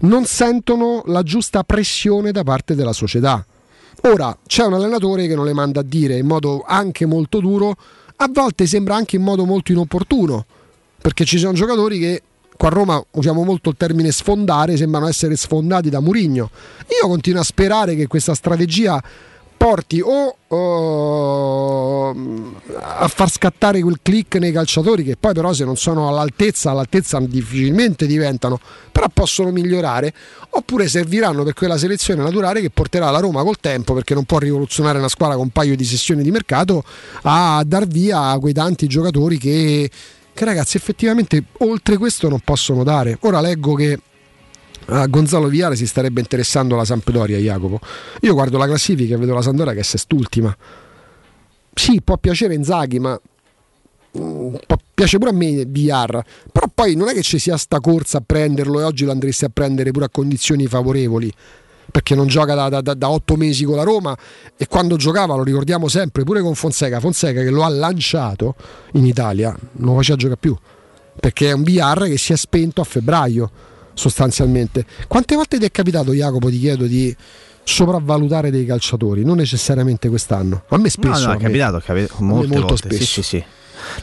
non 0.00 0.24
sentono 0.26 1.02
la 1.06 1.22
giusta 1.22 1.64
pressione 1.64 2.30
da 2.30 2.44
parte 2.44 2.74
della 2.74 2.92
società. 2.92 3.44
Ora 4.02 4.36
c'è 4.46 4.64
un 4.64 4.74
allenatore 4.74 5.26
che 5.26 5.34
non 5.34 5.44
le 5.44 5.54
manda 5.54 5.80
a 5.80 5.82
dire 5.82 6.16
in 6.18 6.26
modo 6.26 6.62
anche 6.66 7.04
molto 7.04 7.40
duro, 7.40 7.74
a 8.16 8.28
volte 8.30 8.66
sembra 8.66 8.94
anche 8.94 9.16
in 9.16 9.22
modo 9.22 9.44
molto 9.44 9.72
inopportuno, 9.72 10.44
perché 11.00 11.24
ci 11.24 11.38
sono 11.38 11.52
giocatori 11.52 11.98
che 11.98 12.22
qua 12.56 12.68
a 12.68 12.72
Roma 12.72 13.04
usiamo 13.12 13.42
molto 13.42 13.70
il 13.70 13.76
termine 13.76 14.12
sfondare, 14.12 14.76
sembrano 14.76 15.08
essere 15.08 15.34
sfondati 15.34 15.90
da 15.90 16.00
Murigno. 16.00 16.50
Io 17.00 17.08
continuo 17.08 17.40
a 17.40 17.44
sperare 17.44 17.96
che 17.96 18.06
questa 18.06 18.34
strategia 18.34 19.02
porti 19.56 20.00
o 20.00 20.36
oh, 20.48 22.10
a 22.10 23.08
far 23.08 23.30
scattare 23.30 23.80
quel 23.80 23.98
click 24.02 24.36
nei 24.36 24.52
calciatori 24.52 25.02
che 25.02 25.16
poi 25.18 25.32
però 25.34 25.52
se 25.52 25.64
non 25.64 25.76
sono 25.76 26.08
all'altezza, 26.08 26.70
all'altezza 26.70 27.18
difficilmente 27.20 28.06
diventano, 28.06 28.60
però 28.92 29.08
possono 29.12 29.50
migliorare, 29.50 30.12
oppure 30.50 30.88
serviranno 30.88 31.42
per 31.42 31.54
quella 31.54 31.76
selezione 31.76 32.22
naturale 32.22 32.60
che 32.60 32.70
porterà 32.70 33.10
la 33.10 33.18
Roma 33.18 33.42
col 33.42 33.58
tempo, 33.58 33.94
perché 33.94 34.14
non 34.14 34.24
può 34.24 34.38
rivoluzionare 34.38 34.98
una 34.98 35.08
squadra 35.08 35.36
con 35.36 35.44
un 35.44 35.50
paio 35.50 35.76
di 35.76 35.84
sessioni 35.84 36.22
di 36.22 36.30
mercato, 36.30 36.84
a 37.22 37.62
dar 37.66 37.86
via 37.86 38.36
quei 38.38 38.52
tanti 38.52 38.86
giocatori 38.86 39.38
che, 39.38 39.90
che 40.32 40.44
ragazzi 40.44 40.76
effettivamente 40.76 41.42
oltre 41.58 41.96
questo 41.96 42.28
non 42.28 42.40
possono 42.40 42.84
dare. 42.84 43.18
Ora 43.22 43.40
leggo 43.40 43.74
che 43.74 43.98
a 44.86 45.06
Gonzalo 45.06 45.48
Viale 45.48 45.76
si 45.76 45.86
starebbe 45.86 46.20
interessando 46.20 46.76
la 46.76 46.84
Sampdoria, 46.84 47.38
Jacopo. 47.38 47.80
Io 48.20 48.34
guardo 48.34 48.58
la 48.58 48.66
classifica 48.66 49.14
e 49.14 49.18
vedo 49.18 49.34
la 49.34 49.42
Sampdoria 49.42 49.72
che 49.72 49.80
è 49.80 49.84
sest'ultima. 49.84 50.56
Sì, 51.74 52.00
può 52.02 52.16
piacere 52.18 52.54
Inzaghi, 52.54 52.98
ma 52.98 53.20
mm, 54.18 54.54
piace 54.94 55.18
pure 55.18 55.30
a 55.30 55.34
me 55.34 55.64
VR. 55.66 56.22
Però 56.52 56.70
poi 56.72 56.94
non 56.94 57.08
è 57.08 57.12
che 57.12 57.22
ci 57.22 57.38
sia 57.38 57.56
sta 57.56 57.80
corsa 57.80 58.18
a 58.18 58.22
prenderlo 58.24 58.80
e 58.80 58.84
oggi 58.84 59.04
lo 59.04 59.10
andresti 59.10 59.44
a 59.44 59.50
prendere 59.52 59.90
pure 59.90 60.06
a 60.06 60.08
condizioni 60.08 60.66
favorevoli. 60.66 61.32
Perché 61.90 62.14
non 62.14 62.26
gioca 62.26 62.54
da, 62.54 62.68
da- 62.68 62.80
da- 62.80 62.94
da 62.94 63.10
otto 63.10 63.36
mesi 63.36 63.64
con 63.64 63.76
la 63.76 63.82
Roma 63.82 64.16
e 64.56 64.66
quando 64.66 64.96
giocava, 64.96 65.34
lo 65.34 65.42
ricordiamo 65.42 65.88
sempre, 65.88 66.24
pure 66.24 66.40
con 66.42 66.54
Fonseca. 66.54 67.00
Fonseca 67.00 67.42
che 67.42 67.50
lo 67.50 67.64
ha 67.64 67.68
lanciato 67.68 68.54
in 68.92 69.04
Italia, 69.04 69.56
non 69.72 69.92
lo 69.92 69.96
faceva 69.96 70.16
giocare 70.16 70.38
più. 70.38 70.56
Perché 71.18 71.48
è 71.48 71.52
un 71.52 71.62
VR 71.62 72.04
che 72.06 72.18
si 72.18 72.32
è 72.32 72.36
spento 72.36 72.80
a 72.80 72.84
febbraio 72.84 73.50
sostanzialmente. 73.96 74.84
Quante 75.08 75.34
volte 75.34 75.58
ti 75.58 75.64
è 75.64 75.70
capitato, 75.70 76.12
Jacopo, 76.12 76.50
ti 76.50 76.60
chiedo, 76.60 76.84
di 76.86 77.14
sopravvalutare 77.64 78.50
dei 78.50 78.66
calciatori? 78.66 79.24
Non 79.24 79.38
necessariamente 79.38 80.08
quest'anno. 80.08 80.64
A 80.68 80.76
me 80.76 80.90
spesso. 80.90 81.26
No, 81.26 81.32
no, 81.32 81.38
è 81.38 81.42
capitato, 81.42 81.78
è 81.78 81.82
capitato 81.82 82.22
molte 82.22 82.46
molto 82.46 82.66
volte. 82.68 82.90
Sì, 82.90 82.96
spesso. 82.96 83.22
sì, 83.22 83.22
sì. 83.22 83.44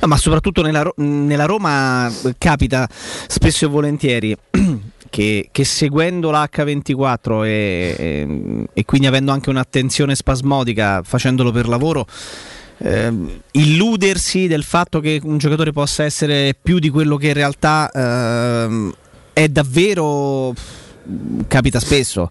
No, 0.01 0.07
ma 0.07 0.17
soprattutto 0.17 0.61
nella, 0.61 0.89
nella 0.97 1.45
Roma 1.45 2.07
eh, 2.07 2.35
capita 2.37 2.87
spesso 2.91 3.65
e 3.65 3.67
volentieri 3.67 4.35
che, 5.09 5.49
che 5.51 5.63
seguendo 5.65 6.31
l'H24 6.31 7.43
e, 7.45 7.95
e- 7.97 8.67
e 8.73 8.85
quindi 8.85 9.07
avendo 9.07 9.31
anche 9.31 9.49
un'attenzione 9.49 10.15
spasmodica, 10.15 11.01
facendolo 11.03 11.51
per 11.51 11.67
lavoro, 11.67 12.05
ehm, 12.77 13.41
illudersi 13.51 14.47
del 14.47 14.63
fatto 14.63 14.99
che 14.99 15.19
un 15.23 15.37
giocatore 15.37 15.71
possa 15.71 16.03
essere 16.03 16.55
più 16.59 16.79
di 16.79 16.89
quello 16.89 17.17
che 17.17 17.27
in 17.27 17.33
realtà 17.33 17.89
ehm, 17.91 18.93
è 19.33 19.47
davvero 19.47 20.53
capita 21.47 21.79
spesso. 21.79 22.29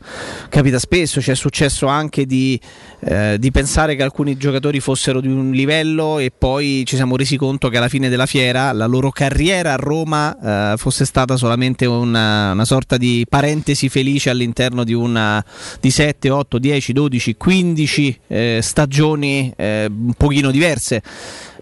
Capita 0.48 0.78
spesso 0.78 1.20
ci 1.20 1.30
è 1.30 1.34
successo 1.34 1.86
anche 1.86 2.24
di, 2.26 2.59
eh, 3.00 3.36
di 3.38 3.50
pensare 3.50 3.94
che 3.94 4.03
alcuni 4.03 4.36
giocatori 4.36 4.80
fossero 4.80 5.20
di 5.20 5.28
un 5.28 5.50
livello 5.50 6.18
e 6.18 6.32
poi 6.36 6.82
ci 6.86 6.96
siamo 6.96 7.16
resi 7.16 7.36
conto 7.36 7.68
che 7.68 7.76
alla 7.76 7.88
fine 7.88 8.09
della 8.09 8.26
fiera 8.26 8.72
la 8.72 8.86
loro 8.86 9.11
carriera 9.11 9.74
a 9.74 9.76
Roma 9.76 10.72
eh, 10.72 10.76
fosse 10.76 11.05
stata 11.05 11.36
solamente 11.36 11.86
una, 11.86 12.53
una 12.53 12.64
sorta 12.64 12.96
di 12.96 13.26
parentesi 13.28 13.88
felice 13.88 14.30
all'interno 14.30 14.84
di 14.84 14.94
una 14.94 15.44
di 15.80 15.90
7, 15.90 16.30
8, 16.30 16.59
10, 16.59 16.92
12, 16.92 17.36
15 17.36 18.20
eh, 18.28 18.59
stagioni 18.62 19.53
eh, 19.57 19.86
un 19.88 20.14
pochino 20.14 20.50
diverse 20.50 21.03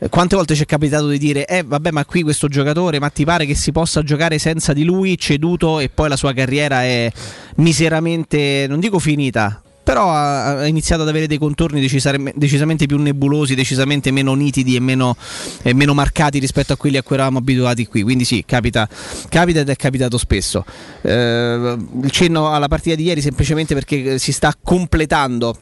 quante 0.08 0.36
volte 0.36 0.54
ci 0.54 0.62
è 0.62 0.66
capitato 0.66 1.08
di 1.08 1.18
dire, 1.18 1.46
eh 1.46 1.62
vabbè 1.62 1.90
ma 1.90 2.04
qui 2.04 2.22
questo 2.22 2.48
giocatore, 2.48 2.98
ma 2.98 3.10
ti 3.10 3.24
pare 3.24 3.44
che 3.44 3.54
si 3.54 3.70
possa 3.72 4.02
giocare 4.02 4.38
senza 4.38 4.72
di 4.72 4.84
lui, 4.84 5.18
ceduto 5.18 5.78
e 5.78 5.90
poi 5.90 6.08
la 6.08 6.16
sua 6.16 6.32
carriera 6.32 6.82
è 6.82 7.10
miseramente, 7.56 8.66
non 8.68 8.80
dico 8.80 8.98
finita, 8.98 9.62
però 9.82 10.12
ha, 10.12 10.66
iniziato 10.66 11.02
ad 11.02 11.08
avere 11.08 11.26
dei 11.26 11.38
contorni 11.38 11.80
decisamente 11.80 12.86
più 12.86 12.96
nebulosi, 12.96 13.54
decisamente 13.54 14.10
meno 14.10 14.34
nitidi 14.34 14.76
e 14.76 14.80
meno, 14.80 15.16
e 15.62 15.74
meno 15.74 15.94
marcati 15.94 16.38
rispetto 16.38 16.72
a 16.72 16.76
quelli 16.76 16.96
a 16.96 17.02
cui 17.02 17.16
eravamo 17.16 17.38
abituati 17.38 17.86
qui. 17.86 18.02
Quindi 18.02 18.24
sì, 18.24 18.44
capita, 18.46 18.88
capita 19.28 19.60
ed 19.60 19.68
è 19.68 19.76
capitato 19.76 20.16
spesso. 20.16 20.64
Eh, 21.02 21.76
il 22.02 22.10
cenno 22.10 22.52
alla 22.52 22.68
partita 22.68 22.94
di 22.94 23.02
ieri 23.02 23.20
semplicemente 23.20 23.74
perché 23.74 24.18
si 24.18 24.32
sta 24.32 24.54
completando 24.62 25.56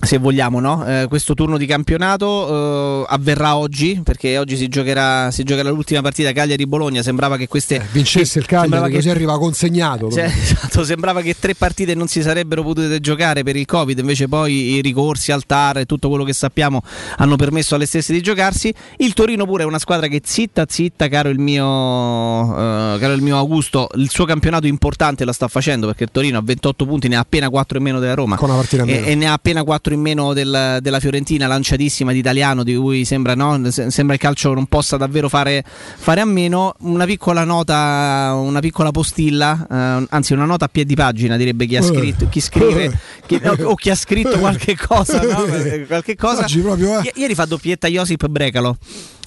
se 0.00 0.18
vogliamo, 0.18 0.60
no? 0.60 0.84
Eh, 0.86 1.06
questo 1.08 1.34
turno 1.34 1.58
di 1.58 1.66
campionato 1.66 3.04
eh, 3.04 3.06
avverrà 3.08 3.56
oggi 3.56 4.00
perché 4.02 4.38
oggi 4.38 4.56
si 4.56 4.68
giocherà, 4.68 5.30
si 5.30 5.42
giocherà 5.42 5.70
l'ultima 5.70 6.00
partita 6.00 6.32
Cagliari-Bologna. 6.32 7.02
Sembrava 7.02 7.36
che 7.36 7.48
queste 7.48 7.86
Vincesse 7.92 8.38
il 8.38 8.46
Cagliari, 8.46 8.90
che- 8.90 8.96
così 8.96 9.10
arriva 9.10 9.38
consegnato. 9.38 10.10
cioè, 10.10 10.24
esatto, 10.42 10.84
sembrava 10.84 11.20
che 11.20 11.36
tre 11.38 11.54
partite 11.54 11.94
non 11.94 12.08
si 12.08 12.22
sarebbero 12.22 12.62
potute 12.62 13.00
giocare 13.00 13.42
per 13.42 13.56
il 13.56 13.66
Covid, 13.66 13.98
invece 13.98 14.28
poi 14.28 14.74
i 14.74 14.80
ricorsi 14.80 15.32
al 15.32 15.44
TAR 15.44 15.78
e 15.78 15.86
tutto 15.86 16.08
quello 16.08 16.24
che 16.24 16.32
sappiamo 16.32 16.82
hanno 17.18 17.36
permesso 17.36 17.74
alle 17.74 17.86
stesse 17.86 18.12
di 18.12 18.20
giocarsi. 18.22 18.72
Il 18.98 19.12
Torino 19.12 19.44
pure 19.44 19.64
è 19.64 19.66
una 19.66 19.78
squadra 19.78 20.06
che 20.06 20.22
zitta 20.24 20.64
zitta, 20.66 21.08
caro 21.08 21.28
il 21.28 21.38
mio, 21.38 21.64
eh, 21.64 22.98
caro 22.98 23.12
il 23.12 23.22
mio 23.22 23.36
Augusto, 23.36 23.88
il 23.96 24.10
suo 24.10 24.24
campionato 24.24 24.66
importante 24.66 25.24
la 25.24 25.32
sta 25.32 25.48
facendo 25.48 25.86
perché 25.86 26.04
il 26.04 26.10
Torino 26.10 26.38
ha 26.38 26.42
28 26.42 26.86
punti, 26.86 27.08
ne 27.08 27.16
ha 27.16 27.20
appena 27.20 27.48
4 27.50 27.78
in 27.78 27.84
meno 27.84 27.98
della 27.98 28.14
Roma 28.14 28.36
Con 28.36 28.48
una 28.48 28.58
partita 28.58 28.82
in 28.82 28.88
e, 28.88 29.02
e 29.04 29.14
ne 29.14 29.26
ha 29.26 29.32
appena 29.32 29.62
4 29.62 29.89
in 29.94 30.00
meno 30.00 30.32
del- 30.32 30.78
della 30.80 31.00
Fiorentina, 31.00 31.46
lanciatissima 31.46 32.12
di 32.12 32.18
italiano 32.18 32.62
di 32.62 32.74
cui 32.76 33.04
sembra, 33.04 33.34
no? 33.34 33.70
Se- 33.70 33.90
sembra 33.90 34.14
il 34.14 34.20
calcio 34.20 34.52
non 34.54 34.66
possa 34.66 34.96
davvero 34.96 35.28
fare, 35.28 35.64
fare 35.64 36.20
a 36.20 36.24
meno. 36.24 36.74
Una 36.80 37.04
piccola 37.04 37.44
nota, 37.44 38.32
una 38.36 38.60
piccola 38.60 38.90
postilla, 38.90 39.66
eh, 40.02 40.06
anzi 40.10 40.32
una 40.32 40.44
nota 40.44 40.66
a 40.66 40.68
piedi 40.68 40.94
pagina 40.94 41.36
direbbe 41.36 41.66
chi 41.66 41.76
ha 41.76 41.80
Eh. 41.80 41.82
scritto, 41.82 42.28
chi 42.28 42.40
scrive 42.40 42.98
chi- 43.26 43.40
o, 43.44 43.56
o 43.70 43.74
chi 43.74 43.90
ha 43.90 43.94
scritto 43.96 44.38
qualche 44.38 44.76
cosa. 44.76 45.20
no? 45.22 45.44
Eh, 45.46 45.86
qualche 45.86 46.16
cosa. 46.16 46.44
Eh. 46.46 47.10
I- 47.14 47.20
Ieri 47.20 47.34
fa 47.34 47.44
doppietta 47.44 47.88
Josip 47.88 48.26
Brecalo. 48.26 48.76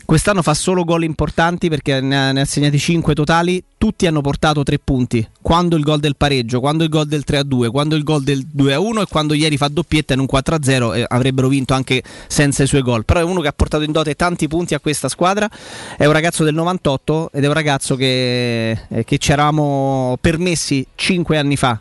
Quest'anno 0.05 0.41
fa 0.41 0.53
solo 0.53 0.83
gol 0.83 1.03
importanti 1.03 1.69
perché 1.69 2.01
ne 2.01 2.17
ha, 2.17 2.31
ne 2.33 2.41
ha 2.41 2.45
segnati 2.45 2.77
5 2.77 3.13
totali, 3.15 3.63
tutti 3.77 4.05
hanno 4.05 4.19
portato 4.21 4.61
3 4.61 4.79
punti. 4.79 5.25
Quando 5.41 5.77
il 5.77 5.83
gol 5.83 5.99
del 5.99 6.17
pareggio, 6.17 6.59
quando 6.59 6.83
il 6.83 6.89
gol 6.89 7.07
del 7.07 7.23
3-2, 7.25 7.69
quando 7.71 7.95
il 7.95 8.03
gol 8.03 8.21
del 8.21 8.45
2-1 8.55 9.01
e 9.01 9.05
quando 9.09 9.33
ieri 9.33 9.55
fa 9.55 9.69
doppietta 9.69 10.13
in 10.13 10.19
un 10.19 10.27
4-0 10.31 10.95
eh, 10.95 11.05
avrebbero 11.07 11.47
vinto 11.47 11.73
anche 11.73 12.03
senza 12.27 12.63
i 12.63 12.67
suoi 12.67 12.81
gol. 12.81 13.05
Però 13.05 13.21
è 13.21 13.23
uno 13.23 13.39
che 13.39 13.47
ha 13.47 13.53
portato 13.53 13.83
in 13.83 13.91
dote 13.91 14.15
tanti 14.15 14.47
punti 14.47 14.73
a 14.73 14.79
questa 14.79 15.07
squadra, 15.07 15.49
è 15.97 16.05
un 16.05 16.11
ragazzo 16.11 16.43
del 16.43 16.53
98 16.53 17.29
ed 17.31 17.43
è 17.43 17.47
un 17.47 17.53
ragazzo 17.53 17.95
che, 17.95 18.71
eh, 18.71 19.03
che 19.05 19.17
ci 19.17 19.31
eravamo 19.31 20.17
permessi 20.19 20.85
5 20.95 21.37
anni 21.37 21.55
fa 21.55 21.79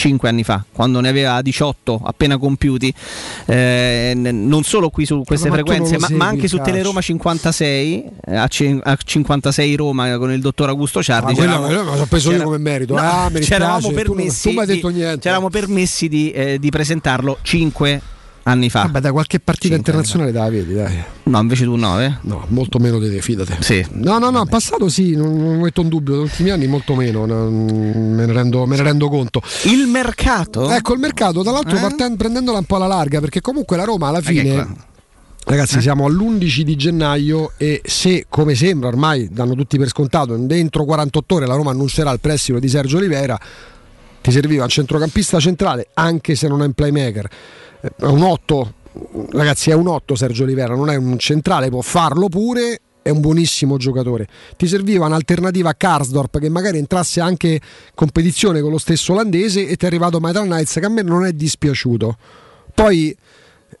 5 0.00 0.28
anni 0.30 0.44
fa, 0.44 0.64
quando 0.72 0.98
ne 1.00 1.10
aveva 1.10 1.42
18 1.42 2.00
appena 2.02 2.38
compiuti, 2.38 2.90
eh, 3.44 4.12
non 4.16 4.62
solo 4.62 4.88
qui 4.88 5.04
su 5.04 5.22
queste 5.26 5.50
Ma 5.50 5.56
tu 5.58 5.62
frequenze, 5.62 5.98
ma, 5.98 6.08
ma 6.12 6.26
anche 6.26 6.48
su. 6.48 6.56
Teleroma 6.58 7.02
56, 7.02 8.04
eh, 8.26 8.34
a, 8.36 8.46
cin- 8.48 8.80
a 8.82 8.96
56 9.02 9.74
Roma 9.76 10.16
con 10.16 10.32
il 10.32 10.40
dottor 10.40 10.70
Augusto 10.70 11.02
Ciardi. 11.02 11.32
Ah, 11.32 11.34
quello- 11.34 11.60
quello 11.60 11.96
so 11.98 12.06
preso 12.06 12.32
io 12.32 12.42
come 12.44 12.56
merito. 12.58 12.94
No, 12.94 13.00
Ah, 13.00 13.28
mi 13.30 13.40
c'eravamo 13.40 13.78
tu 13.80 13.92
non- 13.92 13.94
permessi, 13.94 14.52
tu 14.54 14.58
hai 14.58 14.66
di- 14.66 15.18
c'eravamo 15.18 15.50
permessi 15.50 16.08
di, 16.08 16.30
eh, 16.30 16.58
di 16.58 16.70
presentarlo 16.70 17.36
5 17.42 17.90
anni 17.90 18.18
fa. 18.68 18.82
Vabbè, 18.82 19.00
da 19.00 19.12
qualche 19.12 19.38
partita 19.38 19.74
anni 19.74 19.76
internazionale 19.78 20.32
te 20.32 20.38
la 20.38 20.48
vedi, 20.48 20.74
dai. 20.74 21.02
No, 21.24 21.38
invece 21.40 21.64
tu 21.64 21.76
no, 21.76 22.00
eh? 22.00 22.12
No, 22.22 22.44
molto 22.48 22.78
meno 22.78 22.98
di 22.98 23.10
te, 23.10 23.20
fidate. 23.20 23.58
Sì. 23.60 23.84
No, 23.92 24.18
no, 24.18 24.30
no, 24.30 24.44
passato 24.46 24.88
sì, 24.88 25.14
non, 25.14 25.36
non 25.36 25.60
metto 25.60 25.82
in 25.82 25.88
dubbio, 25.88 26.14
negli 26.14 26.22
ultimi 26.22 26.50
anni 26.50 26.66
molto 26.66 26.94
meno, 26.94 27.26
non- 27.26 27.64
me, 28.14 28.26
ne 28.26 28.32
rendo, 28.32 28.66
me 28.66 28.76
ne 28.76 28.82
rendo 28.82 29.08
conto. 29.08 29.42
Il 29.64 29.86
mercato? 29.86 30.70
Ecco, 30.70 30.94
il 30.94 30.98
mercato, 31.00 31.42
tra 31.42 31.52
l'altro 31.52 31.76
Eh? 31.76 31.80
parten- 31.80 32.16
prendendola 32.16 32.58
un 32.58 32.64
po' 32.64 32.76
alla 32.76 32.86
larga, 32.86 33.20
perché 33.20 33.40
comunque 33.40 33.76
la 33.76 33.84
Roma 33.84 34.08
alla 34.08 34.18
Eh, 34.18 34.22
fine... 34.22 34.52
qua- 34.54 34.74
Ragazzi, 35.42 35.80
siamo 35.80 36.04
all'11 36.04 36.60
di 36.60 36.76
gennaio 36.76 37.52
e 37.56 37.80
se, 37.84 38.26
come 38.28 38.54
sembra, 38.54 38.88
ormai 38.88 39.28
danno 39.32 39.54
tutti 39.54 39.78
per 39.78 39.88
scontato, 39.88 40.36
dentro 40.36 40.84
48 40.84 41.34
ore 41.34 41.46
la 41.46 41.54
Roma 41.54 41.70
annuncerà 41.70 42.10
il 42.12 42.20
prestito 42.20 42.58
di 42.58 42.68
Sergio 42.68 42.98
Oliveira, 42.98 43.38
ti 44.20 44.30
serviva 44.30 44.64
un 44.64 44.68
centrocampista 44.68 45.40
centrale, 45.40 45.88
anche 45.94 46.34
se 46.36 46.46
non 46.46 46.62
è 46.62 46.66
un 46.66 46.72
playmaker. 46.72 47.28
Eh, 47.80 47.92
È 47.96 48.04
un 48.04 48.22
8, 48.22 48.74
ragazzi, 49.30 49.70
è 49.70 49.74
un 49.74 49.88
8 49.88 50.14
Sergio 50.14 50.44
Oliveira, 50.44 50.74
non 50.74 50.90
è 50.90 50.96
un 50.96 51.18
centrale, 51.18 51.68
può 51.68 51.80
farlo 51.80 52.28
pure. 52.28 52.80
È 53.02 53.08
un 53.08 53.20
buonissimo 53.20 53.78
giocatore. 53.78 54.28
Ti 54.58 54.66
serviva 54.66 55.06
un'alternativa 55.06 55.70
a 55.70 55.74
Karsdorp 55.74 56.38
che 56.38 56.50
magari 56.50 56.76
entrasse 56.76 57.22
anche 57.22 57.48
in 57.48 57.58
competizione 57.94 58.60
con 58.60 58.70
lo 58.70 58.76
stesso 58.76 59.14
olandese 59.14 59.66
e 59.66 59.76
ti 59.76 59.86
è 59.86 59.88
arrivato 59.88 60.20
Metal 60.20 60.44
Knights 60.44 60.74
che 60.74 60.84
a 60.84 60.90
me 60.90 61.00
non 61.00 61.24
è 61.24 61.32
dispiaciuto. 61.32 62.18
Poi 62.74 63.16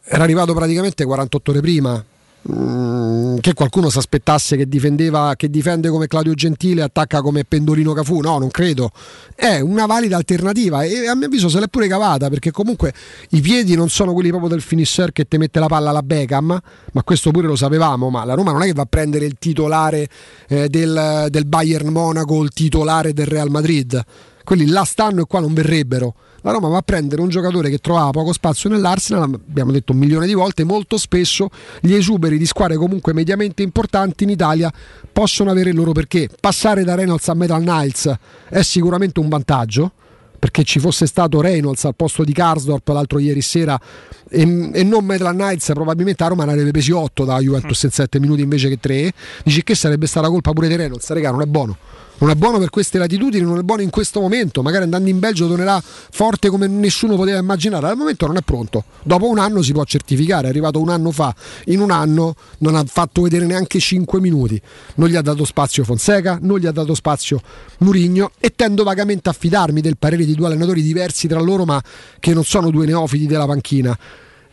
era 0.04 0.22
arrivato 0.22 0.54
praticamente 0.54 1.04
48 1.04 1.50
ore 1.50 1.60
prima. 1.60 2.04
Mm, 2.48 3.36
che 3.40 3.52
qualcuno 3.52 3.90
si 3.90 3.98
aspettasse 3.98 4.56
che 4.56 4.66
difendeva 4.66 5.34
che 5.36 5.50
difende 5.50 5.90
come 5.90 6.06
Claudio 6.06 6.32
Gentile 6.32 6.80
attacca 6.80 7.20
come 7.20 7.44
Pendolino 7.44 7.92
Cafù? 7.92 8.20
No 8.20 8.38
non 8.38 8.50
credo. 8.50 8.90
È 9.34 9.60
una 9.60 9.84
valida 9.84 10.16
alternativa 10.16 10.82
e 10.82 11.06
a 11.06 11.14
mio 11.14 11.26
avviso 11.26 11.50
se 11.50 11.60
l'è 11.60 11.68
pure 11.68 11.86
cavata 11.86 12.30
perché 12.30 12.50
comunque 12.50 12.94
i 13.30 13.42
piedi 13.42 13.74
non 13.74 13.90
sono 13.90 14.14
quelli 14.14 14.30
proprio 14.30 14.48
del 14.48 14.62
finisher 14.62 15.12
che 15.12 15.28
ti 15.28 15.36
mette 15.36 15.60
la 15.60 15.66
palla 15.66 15.90
alla 15.90 16.02
Beckham 16.02 16.58
ma 16.92 17.02
questo 17.02 17.30
pure 17.30 17.46
lo 17.46 17.56
sapevamo 17.56 18.08
ma 18.08 18.24
la 18.24 18.32
Roma 18.32 18.52
non 18.52 18.62
è 18.62 18.66
che 18.66 18.72
va 18.72 18.82
a 18.82 18.88
prendere 18.88 19.26
il 19.26 19.36
titolare 19.38 20.08
eh, 20.48 20.68
del, 20.68 21.26
del 21.28 21.44
Bayern 21.44 21.88
Monaco 21.88 22.42
il 22.42 22.50
titolare 22.50 23.12
del 23.12 23.26
Real 23.26 23.50
Madrid 23.50 24.02
quelli 24.50 24.66
là 24.66 24.82
stanno 24.82 25.20
e 25.20 25.24
qua 25.28 25.38
non 25.38 25.54
verrebbero. 25.54 26.12
La 26.40 26.50
Roma 26.50 26.66
va 26.66 26.78
a 26.78 26.82
prendere 26.82 27.22
un 27.22 27.28
giocatore 27.28 27.70
che 27.70 27.78
trovava 27.78 28.10
poco 28.10 28.32
spazio 28.32 28.68
nell'Arsenal, 28.68 29.22
abbiamo 29.32 29.70
detto 29.70 29.92
un 29.92 29.98
milione 29.98 30.26
di 30.26 30.32
volte, 30.34 30.64
molto 30.64 30.98
spesso 30.98 31.50
gli 31.80 31.94
esuberi 31.94 32.36
di 32.36 32.46
squadre 32.46 32.76
comunque 32.76 33.12
mediamente 33.12 33.62
importanti 33.62 34.24
in 34.24 34.30
Italia 34.30 34.72
possono 35.12 35.52
avere 35.52 35.70
il 35.70 35.76
loro 35.76 35.92
perché. 35.92 36.28
Passare 36.40 36.82
da 36.82 36.96
Reynolds 36.96 37.28
a 37.28 37.34
Metal 37.34 37.62
Niles 37.62 38.12
è 38.48 38.62
sicuramente 38.62 39.20
un 39.20 39.28
vantaggio, 39.28 39.92
perché 40.36 40.64
ci 40.64 40.80
fosse 40.80 41.06
stato 41.06 41.40
Reynolds 41.40 41.84
al 41.84 41.94
posto 41.94 42.24
di 42.24 42.32
Karsdorp 42.32 42.88
l'altro 42.88 43.20
ieri 43.20 43.42
sera 43.42 43.78
e, 44.28 44.70
e 44.72 44.82
non 44.82 45.04
Metal 45.04 45.32
Knights 45.32 45.70
probabilmente 45.74 46.24
a 46.24 46.26
Roma 46.26 46.44
ne 46.44 46.52
avrebbe 46.52 46.72
presi 46.72 46.90
8 46.90 47.24
da 47.24 47.38
Juventus 47.38 47.82
in 47.82 47.90
7 47.90 48.18
minuti 48.18 48.40
invece 48.40 48.68
che 48.68 48.78
3 48.80 49.12
dici 49.44 49.62
che 49.62 49.74
sarebbe 49.74 50.06
stata 50.06 50.28
colpa 50.28 50.52
pure 50.52 50.66
di 50.66 50.76
Reynolds 50.76 51.08
regà 51.10 51.30
non 51.30 51.42
è 51.42 51.46
buono 51.46 51.76
non 52.20 52.30
è 52.30 52.34
buono 52.34 52.58
per 52.58 52.68
queste 52.68 52.98
latitudini, 52.98 53.44
non 53.44 53.58
è 53.58 53.62
buono 53.62 53.80
in 53.80 53.88
questo 53.88 54.20
momento. 54.20 54.60
Magari 54.62 54.84
andando 54.84 55.08
in 55.08 55.18
Belgio 55.18 55.48
tornerà 55.48 55.82
forte 55.82 56.50
come 56.50 56.66
nessuno 56.66 57.16
poteva 57.16 57.38
immaginare. 57.38 57.88
Al 57.88 57.96
momento 57.96 58.26
non 58.26 58.36
è 58.36 58.42
pronto. 58.42 58.84
Dopo 59.02 59.26
un 59.26 59.38
anno 59.38 59.62
si 59.62 59.72
può 59.72 59.84
certificare. 59.84 60.46
È 60.46 60.50
arrivato 60.50 60.80
un 60.80 60.90
anno 60.90 61.12
fa. 61.12 61.34
In 61.66 61.80
un 61.80 61.90
anno 61.90 62.34
non 62.58 62.74
ha 62.74 62.84
fatto 62.84 63.22
vedere 63.22 63.46
neanche 63.46 63.78
5 63.78 64.20
minuti. 64.20 64.60
Non 64.96 65.08
gli 65.08 65.16
ha 65.16 65.22
dato 65.22 65.46
spazio 65.46 65.82
Fonseca, 65.82 66.38
non 66.42 66.58
gli 66.58 66.66
ha 66.66 66.72
dato 66.72 66.94
spazio 66.94 67.40
Murigno. 67.78 68.32
E 68.38 68.52
tendo 68.54 68.84
vagamente 68.84 69.30
a 69.30 69.32
fidarmi 69.32 69.80
del 69.80 69.96
parere 69.96 70.26
di 70.26 70.34
due 70.34 70.46
allenatori 70.46 70.82
diversi 70.82 71.26
tra 71.26 71.40
loro, 71.40 71.64
ma 71.64 71.82
che 72.18 72.34
non 72.34 72.44
sono 72.44 72.70
due 72.70 72.84
neofiti 72.84 73.26
della 73.26 73.46
panchina. 73.46 73.98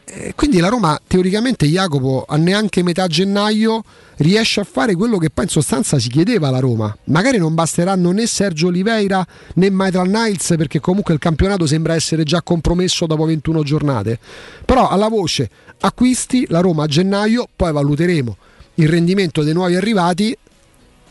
Eh, 0.10 0.34
Quindi 0.36 0.60
la 0.60 0.70
Roma 0.70 0.98
teoricamente 1.06 1.66
Jacopo 1.66 2.24
a 2.26 2.38
neanche 2.38 2.82
metà 2.82 3.08
gennaio 3.08 3.84
riesce 4.18 4.62
a 4.62 4.64
fare 4.64 4.96
quello 4.96 5.18
che 5.18 5.30
poi 5.30 5.44
in 5.44 5.50
sostanza 5.50 6.00
si 6.00 6.08
chiedeva 6.08 6.48
alla 6.48 6.60
Roma. 6.60 6.96
Magari 7.06 7.38
non 7.38 7.54
basteranno 7.54 8.12
né 8.12 8.26
Sergio 8.26 8.68
Oliveira 8.68 9.26
né 9.56 9.70
Maitland 9.70 10.16
Niles 10.16 10.54
perché 10.58 10.80
comunque 10.80 11.14
il 11.14 11.20
campionato 11.20 11.66
sembra 11.66 11.94
essere 11.94 12.24
già 12.24 12.42
compromesso 12.42 13.06
dopo 13.06 13.26
21 13.26 13.64
giornate. 13.64 14.18
Però 14.64 14.88
alla 14.88 15.10
voce 15.10 15.50
acquisti 15.82 16.46
la 16.48 16.62
Roma 16.62 16.84
a 16.84 16.88
gennaio, 16.88 17.48
poi 17.54 17.74
valuteremo 17.74 18.38
il 18.76 18.88
rendimento 18.88 19.44
dei 19.44 19.54
nuovi 19.54 19.76
arrivati 19.76 20.36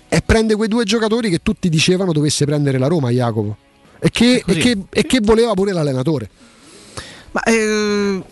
e 0.09 0.23
prende 0.25 0.55
quei 0.55 0.69
due 0.69 0.85
giocatori 0.85 1.29
che 1.29 1.41
tutti 1.43 1.69
dicevano 1.69 2.13
dovesse 2.13 2.47
prendere 2.47 2.79
la 2.79 2.87
Roma 2.87 3.11
Jacopo. 3.11 3.57
E 3.99 4.09
che, 4.11 4.43
e 4.47 4.55
che- 4.55 4.79
e 4.91 5.05
che 5.05 5.21
voleva 5.23 5.53
pure 5.53 5.73
l'allenatore. 5.73 6.31
Ma 7.33 7.43
eh, 7.43 8.23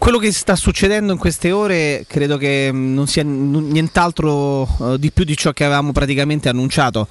quello 0.00 0.16
che 0.16 0.32
sta 0.32 0.56
succedendo 0.56 1.12
in 1.12 1.18
queste 1.18 1.52
ore 1.52 2.06
credo 2.08 2.38
che 2.38 2.72
mh, 2.72 2.94
non 2.94 3.06
sia 3.06 3.22
nient'altro 3.22 4.66
eh, 4.94 4.98
di 4.98 5.10
più 5.10 5.24
di 5.24 5.36
ciò 5.36 5.52
che 5.52 5.64
avevamo 5.64 5.92
praticamente 5.92 6.48
annunciato. 6.48 7.06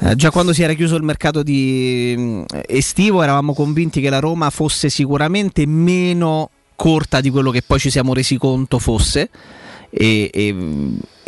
Eh, 0.00 0.14
già 0.14 0.30
quando 0.30 0.52
si 0.52 0.62
era 0.62 0.74
chiuso 0.74 0.94
il 0.96 1.02
mercato 1.04 1.42
di, 1.42 2.14
mh, 2.16 2.44
estivo 2.66 3.22
eravamo 3.22 3.54
convinti 3.54 4.02
che 4.02 4.10
la 4.10 4.18
Roma 4.18 4.50
fosse 4.50 4.90
sicuramente 4.90 5.64
meno 5.64 6.50
corta 6.76 7.22
di 7.22 7.30
quello 7.30 7.50
che 7.50 7.62
poi 7.62 7.78
ci 7.78 7.88
siamo 7.88 8.12
resi 8.12 8.36
conto 8.36 8.78
fosse. 8.78 9.30
E, 9.90 10.30
e- 10.32 10.54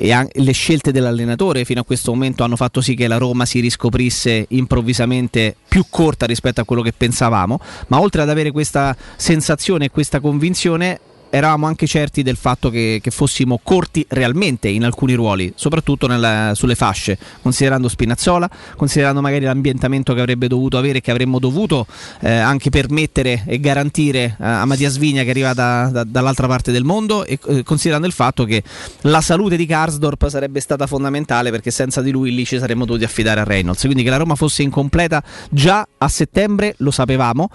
e 0.03 0.29
le 0.33 0.53
scelte 0.53 0.93
dell'allenatore 0.93 1.67
fino 1.67 1.81
a 1.81 1.85
questo 1.85 2.13
momento 2.13 2.43
hanno 2.43 2.57
fatto 2.57 2.81
sì 2.81 2.95
che 2.95 3.07
la 3.07 3.19
Roma 3.19 3.45
si 3.45 3.61
riscoprisse 3.61 4.47
improvvisamente 4.49 5.55
più 5.69 5.85
corta 5.91 6.25
rispetto 6.25 6.63
a 6.63 6.65
quello 6.65 6.81
che 6.81 6.93
pensavamo, 6.97 7.61
ma 7.89 8.01
oltre 8.01 8.23
ad 8.23 8.31
avere 8.31 8.51
questa 8.51 8.97
sensazione 9.17 9.87
e 9.87 9.91
questa 9.91 10.21
convinzione 10.21 11.01
eravamo 11.31 11.67
anche 11.67 11.87
certi 11.87 12.23
del 12.23 12.37
fatto 12.37 12.71
che, 12.71 12.99
che 13.03 13.11
fossimo 13.11 13.61
corti 13.63 14.05
realmente 14.09 14.69
in 14.69 14.85
alcuni 14.85 15.15
ruoli, 15.15 15.53
soprattutto 15.55 16.07
nella- 16.07 16.53
sulle 16.55 16.75
fasce, 16.75 17.19
considerando 17.41 17.89
Spinazzola, 17.89 18.51
considerando 18.77 19.21
magari 19.21 19.45
l'ambientamento 19.45 20.13
che 20.13 20.21
avrebbe 20.21 20.49
dovuto 20.49 20.77
avere 20.77 21.01
che 21.01 21.11
avremmo 21.11 21.39
dovuto 21.39 21.87
eh, 22.21 22.31
anche 22.31 22.71
permettere 22.71 23.45
e 23.47 23.61
garantire 23.61 24.37
a, 24.41 24.63
a 24.63 24.65
Mattia 24.65 24.91
Svigna 24.91 25.23
che 25.23 25.31
arriva 25.31 25.55
da- 25.55 25.89
da- 25.91 26.05
dall'altra 26.05 26.47
parte 26.49 26.73
del 26.73 26.85
mondo 26.85 27.25
e 27.25 27.39
eh, 27.47 27.63
considerando 27.63 28.07
il 28.07 28.13
fatto 28.13 28.45
che 28.45 28.63
la 29.03 29.21
salute 29.21 29.57
di 29.57 29.67
Karsdorp 29.67 30.27
sarebbe 30.29 30.61
stata 30.61 30.87
fondamentale 30.87 31.51
perché 31.51 31.71
senza 31.71 32.03
di 32.03 32.11
lui 32.11 32.35
lì 32.35 32.45
ci 32.45 32.59
saremmo 32.59 32.85
dovuti 32.85 33.05
affidare 33.05 33.41
a 33.41 33.45
Reynolds, 33.45 33.83
quindi 33.83 34.03
che 34.03 34.11
la 34.11 34.17
Roma 34.17 34.35
fosse 34.35 34.63
incompleta 34.63 35.23
già 35.51 35.87
a 35.99 36.09
settembre 36.09 36.75
lo 36.79 36.91
sapevamo, 36.91 37.49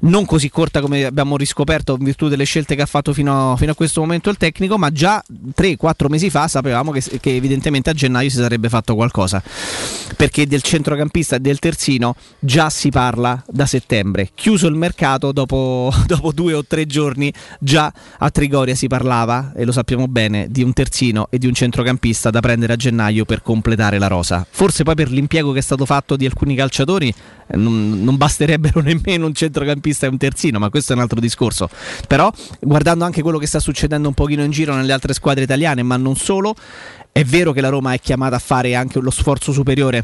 non 0.00 0.26
così 0.26 0.50
corta 0.50 0.80
come 0.80 1.04
abbiamo 1.04 1.36
riscoperto 1.36 1.96
in 1.98 2.04
virtù 2.04 2.28
delle 2.28 2.44
scelte 2.44 2.74
che 2.74 2.82
ha 2.82 2.86
fatto 2.86 3.12
fino, 3.12 3.21
fino 3.22 3.72
a 3.72 3.74
questo 3.74 4.00
momento 4.00 4.30
il 4.30 4.36
tecnico, 4.36 4.78
ma 4.78 4.90
già 4.90 5.22
3-4 5.56 6.08
mesi 6.08 6.30
fa 6.30 6.48
sapevamo 6.48 6.90
che, 6.90 7.02
che 7.20 7.36
evidentemente 7.36 7.90
a 7.90 7.92
gennaio 7.92 8.28
si 8.28 8.36
sarebbe 8.36 8.68
fatto 8.68 8.94
qualcosa, 8.94 9.42
perché 10.16 10.46
del 10.46 10.62
centrocampista 10.62 11.36
e 11.36 11.40
del 11.40 11.58
terzino 11.58 12.14
già 12.38 12.70
si 12.70 12.90
parla 12.90 13.42
da 13.48 13.66
settembre. 13.66 14.30
Chiuso 14.34 14.66
il 14.66 14.74
mercato, 14.74 15.32
dopo, 15.32 15.92
dopo 16.06 16.32
due 16.32 16.54
o 16.54 16.64
tre 16.64 16.86
giorni 16.86 17.32
già 17.60 17.92
a 18.18 18.30
Trigoria 18.30 18.74
si 18.74 18.86
parlava, 18.86 19.52
e 19.54 19.64
lo 19.64 19.72
sappiamo 19.72 20.08
bene, 20.08 20.48
di 20.50 20.62
un 20.62 20.72
terzino 20.72 21.28
e 21.30 21.38
di 21.38 21.46
un 21.46 21.54
centrocampista 21.54 22.30
da 22.30 22.40
prendere 22.40 22.72
a 22.72 22.76
gennaio 22.76 23.24
per 23.24 23.42
completare 23.42 23.98
la 23.98 24.08
rosa. 24.08 24.46
Forse 24.48 24.82
poi 24.82 24.94
per 24.94 25.10
l'impiego 25.10 25.52
che 25.52 25.60
è 25.60 25.62
stato 25.62 25.86
fatto 25.86 26.16
di 26.16 26.26
alcuni 26.26 26.54
calciatori 26.54 27.12
non, 27.56 28.02
non 28.02 28.16
basterebbero 28.16 28.80
nemmeno 28.82 29.26
un 29.26 29.34
centrocampista 29.34 30.06
e 30.06 30.08
un 30.08 30.18
terzino, 30.18 30.58
ma 30.58 30.70
questo 30.70 30.92
è 30.92 30.96
un 30.96 31.02
altro 31.02 31.20
discorso. 31.20 31.68
Però 32.06 32.32
guardando 32.60 33.04
anche 33.04 33.22
quello 33.22 33.38
che 33.38 33.46
sta 33.46 33.60
succedendo 33.60 34.08
un 34.08 34.14
pochino 34.14 34.42
in 34.42 34.50
giro 34.50 34.74
nelle 34.74 34.92
altre 34.92 35.14
squadre 35.14 35.44
italiane, 35.44 35.82
ma 35.82 35.96
non 35.96 36.16
solo, 36.16 36.54
è 37.12 37.24
vero 37.24 37.52
che 37.52 37.60
la 37.60 37.68
Roma 37.68 37.92
è 37.92 38.00
chiamata 38.00 38.36
a 38.36 38.38
fare 38.38 38.74
anche 38.74 38.98
lo 38.98 39.10
sforzo 39.10 39.52
superiore 39.52 40.02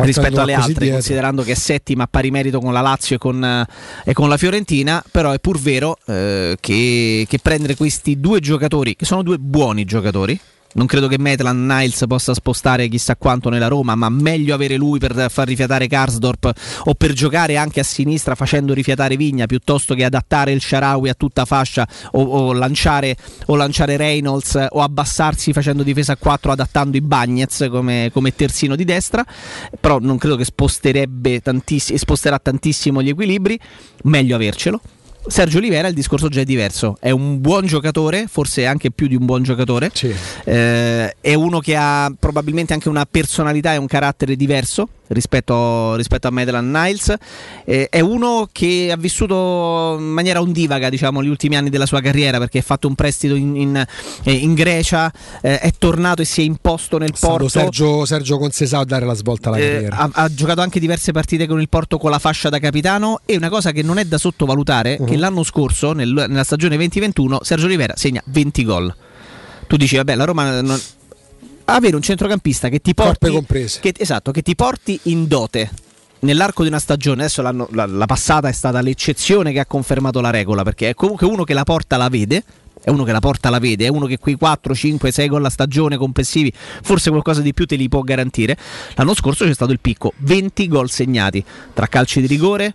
rispetto 0.00 0.40
alle 0.40 0.54
altre, 0.54 0.72
dietro. 0.72 0.94
considerando 0.94 1.42
che 1.42 1.52
è 1.52 1.54
settima 1.54 2.04
a 2.04 2.08
pari 2.10 2.30
merito 2.30 2.60
con 2.60 2.72
la 2.72 2.80
Lazio 2.80 3.16
e 3.16 3.18
con, 3.18 3.44
eh, 3.44 3.66
e 4.04 4.12
con 4.14 4.28
la 4.28 4.38
Fiorentina, 4.38 5.04
però 5.10 5.32
è 5.32 5.38
pur 5.38 5.60
vero 5.60 5.98
eh, 6.06 6.56
che, 6.58 7.26
che 7.28 7.38
prendere 7.40 7.76
questi 7.76 8.18
due 8.18 8.40
giocatori, 8.40 8.96
che 8.96 9.04
sono 9.04 9.22
due 9.22 9.38
buoni 9.38 9.84
giocatori, 9.84 10.40
non 10.72 10.86
credo 10.86 11.08
che 11.08 11.18
Maitland 11.18 11.68
Niles 11.68 12.04
possa 12.06 12.32
spostare 12.32 12.86
chissà 12.88 13.16
quanto 13.16 13.48
nella 13.48 13.66
Roma, 13.66 13.96
ma 13.96 14.08
meglio 14.08 14.54
avere 14.54 14.76
lui 14.76 14.98
per 15.00 15.26
far 15.28 15.48
rifiatare 15.48 15.88
Karsdorp 15.88 16.52
o 16.84 16.94
per 16.94 17.12
giocare 17.12 17.56
anche 17.56 17.80
a 17.80 17.82
sinistra 17.82 18.36
facendo 18.36 18.72
rifiatare 18.72 19.16
Vigna 19.16 19.46
piuttosto 19.46 19.94
che 19.94 20.04
adattare 20.04 20.52
il 20.52 20.60
Sharawi 20.60 21.08
a 21.08 21.14
tutta 21.14 21.44
fascia 21.44 21.86
o, 22.12 22.22
o 22.22 22.52
lanciare, 22.52 23.16
o 23.46 23.56
lanciare 23.56 23.96
Reynolds 23.96 24.66
o 24.70 24.80
abbassarsi 24.80 25.52
facendo 25.52 25.82
difesa 25.82 26.12
a 26.12 26.16
4 26.16 26.52
adattando 26.52 26.96
i 26.96 27.00
Bagnets 27.00 27.66
come, 27.68 28.10
come 28.12 28.34
terzino 28.34 28.76
di 28.76 28.84
destra. 28.84 29.24
Però 29.80 29.98
non 29.98 30.18
credo 30.18 30.36
che 30.36 30.44
sposterebbe 30.44 31.40
tantissimo, 31.40 31.98
sposterà 31.98 32.38
tantissimo 32.38 33.02
gli 33.02 33.08
equilibri. 33.08 33.58
Meglio 34.02 34.36
avercelo 34.36 34.80
Sergio 35.26 35.58
Olivera 35.58 35.86
il 35.88 35.94
discorso 35.94 36.28
già 36.28 36.40
è 36.40 36.44
diverso, 36.44 36.96
è 36.98 37.10
un 37.10 37.40
buon 37.40 37.66
giocatore, 37.66 38.26
forse 38.28 38.66
anche 38.66 38.90
più 38.90 39.06
di 39.06 39.14
un 39.14 39.26
buon 39.26 39.42
giocatore, 39.42 39.90
Eh, 40.44 41.14
è 41.20 41.34
uno 41.34 41.60
che 41.60 41.76
ha 41.76 42.12
probabilmente 42.18 42.72
anche 42.72 42.88
una 42.88 43.06
personalità 43.08 43.74
e 43.74 43.76
un 43.76 43.86
carattere 43.86 44.34
diverso 44.34 44.88
rispetto, 45.08 45.96
rispetto 45.96 46.28
a 46.28 46.30
Maitland 46.30 46.72
Niles, 46.74 47.14
Eh, 47.64 47.88
è 47.90 48.00
uno 48.00 48.48
che 48.50 48.90
ha 48.92 48.96
vissuto 48.96 49.96
in 49.98 50.04
maniera 50.06 50.40
ondivaga 50.40 50.88
diciamo, 50.88 51.22
gli 51.22 51.28
ultimi 51.28 51.56
anni 51.56 51.68
della 51.68 51.86
sua 51.86 52.00
carriera 52.00 52.38
perché 52.38 52.58
ha 52.58 52.62
fatto 52.62 52.88
un 52.88 52.94
prestito 52.94 53.34
in, 53.34 53.54
in- 53.56 53.86
eh, 54.24 54.32
in 54.32 54.54
Grecia, 54.54 55.12
eh, 55.42 55.58
è 55.58 55.72
tornato 55.78 56.22
e 56.22 56.24
si 56.24 56.40
è 56.40 56.44
imposto 56.44 56.96
nel 56.98 57.10
stato 57.14 57.32
Porto. 57.34 57.48
Sergio, 57.48 58.04
Sergio 58.06 58.38
Consesà 58.38 58.78
a 58.78 58.84
dare 58.84 59.04
la 59.04 59.14
svolta 59.14 59.48
alla 59.50 59.58
Eh, 59.58 59.70
carriera. 59.70 59.96
ha, 59.98 60.10
ha 60.12 60.32
giocato 60.34 60.60
anche 60.62 60.80
diverse 60.80 61.12
partite 61.12 61.46
con 61.46 61.60
il 61.60 61.68
Porto 61.68 61.98
con 61.98 62.10
la 62.10 62.18
fascia 62.18 62.48
da 62.48 62.58
capitano 62.58 63.20
e 63.26 63.36
una 63.36 63.48
cosa 63.48 63.72
che 63.72 63.82
non 63.82 63.98
è 63.98 64.04
da 64.04 64.16
sottovalutare 64.18 64.96
Che 65.10 65.16
l'anno 65.16 65.42
scorso 65.42 65.92
nel- 65.92 66.12
nella 66.28 66.44
stagione 66.44 66.76
2021 66.76 67.40
Sergio 67.42 67.66
Rivera 67.66 67.94
segna 67.96 68.22
20 68.26 68.64
gol 68.64 68.94
tu 69.66 69.76
dici 69.76 69.96
vabbè 69.96 70.14
la 70.14 70.22
Roma 70.22 70.60
non... 70.60 70.80
avere 71.64 71.96
un 71.96 72.02
centrocampista 72.02 72.68
che 72.68 72.78
ti 72.78 72.94
porti 72.94 73.28
che, 73.80 73.94
esatto, 73.96 74.30
che 74.30 74.42
ti 74.42 74.54
porti 74.54 75.00
in 75.04 75.26
dote 75.26 75.68
nell'arco 76.20 76.62
di 76.62 76.68
una 76.68 76.78
stagione, 76.78 77.22
adesso 77.22 77.42
la, 77.42 77.52
la 77.86 78.06
passata 78.06 78.48
è 78.48 78.52
stata 78.52 78.80
l'eccezione 78.80 79.52
che 79.52 79.58
ha 79.58 79.66
confermato 79.66 80.20
la 80.20 80.30
regola, 80.30 80.62
perché 80.62 80.90
è 80.90 80.94
comunque 80.94 81.26
uno 81.26 81.44
che 81.44 81.54
la 81.54 81.64
porta 81.64 81.96
la 81.96 82.08
vede, 82.08 82.44
è 82.82 82.90
uno 82.90 83.04
che 83.04 83.12
la 83.12 83.20
porta 83.20 83.48
la 83.48 83.58
vede, 83.58 83.86
è 83.86 83.88
uno 83.88 84.06
che 84.06 84.18
quei 84.18 84.34
4, 84.34 84.74
5, 84.74 85.10
6 85.10 85.28
gol 85.28 85.44
a 85.44 85.50
stagione 85.50 85.96
complessivi, 85.96 86.52
forse 86.82 87.10
qualcosa 87.10 87.40
di 87.40 87.54
più 87.54 87.66
te 87.66 87.76
li 87.76 87.88
può 87.88 88.02
garantire. 88.02 88.56
L'anno 88.94 89.14
scorso 89.14 89.44
c'è 89.44 89.54
stato 89.54 89.72
il 89.72 89.80
picco, 89.80 90.12
20 90.18 90.68
gol 90.68 90.90
segnati 90.90 91.42
tra 91.72 91.86
calci 91.86 92.20
di 92.20 92.26
rigore, 92.26 92.74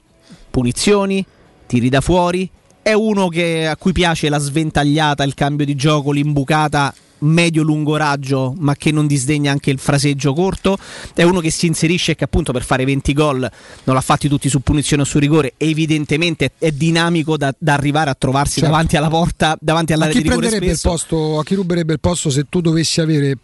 punizioni, 0.49 1.23
tiri 1.65 1.89
da 1.89 2.01
fuori. 2.01 2.49
È 2.81 2.93
uno 2.93 3.27
che- 3.29 3.67
a 3.67 3.75
cui 3.77 3.91
piace 3.93 4.29
la 4.29 4.37
sventagliata, 4.37 5.23
il 5.23 5.33
cambio 5.33 5.65
di 5.65 5.75
gioco, 5.75 6.11
l'imbucata 6.11 6.93
medio-lungo 7.17 7.95
raggio, 7.95 8.53
ma 8.59 8.75
che 8.75 8.91
non 8.91 9.07
disdegna 9.07 9.51
anche 9.51 9.71
il 9.71 9.79
fraseggio 9.79 10.33
corto. 10.33 10.77
È 11.13 11.23
uno 11.23 11.39
che 11.39 11.49
si 11.49 11.65
inserisce 11.65 12.11
e 12.11 12.15
che 12.15 12.25
appunto 12.25 12.51
per 12.51 12.63
fare 12.63 12.85
20 12.85 13.13
gol 13.13 13.49
non 13.85 13.95
l'ha 13.95 14.01
fatti 14.01 14.27
tutti 14.27 14.49
su 14.49 14.59
punizione 14.59 15.01
o 15.01 15.05
su 15.05 15.17
rigore. 15.17 15.53
Evidentemente 15.57 16.51
è 16.59 16.71
dinamico 16.71 17.37
da, 17.37 17.53
da 17.57 17.73
arrivare 17.73 18.09
a 18.11 18.15
trovarsi 18.15 18.59
Certo. 18.59 18.69
davanti 18.69 18.97
alla 18.97 19.07
porta, 19.07 19.57
davanti 19.59 19.93
all'area 19.93 20.13
di 20.13 20.21
rigore 20.21 20.47
il 20.57 20.79
posto, 20.81 21.39
a 21.39 21.43
chi 21.43 21.55
ruberebbe 21.55 21.93
il 21.93 21.99
posto 21.99 22.29
se 22.29 22.45
tu 22.49 22.61
dovessi 22.61 23.01
avere 23.01 23.35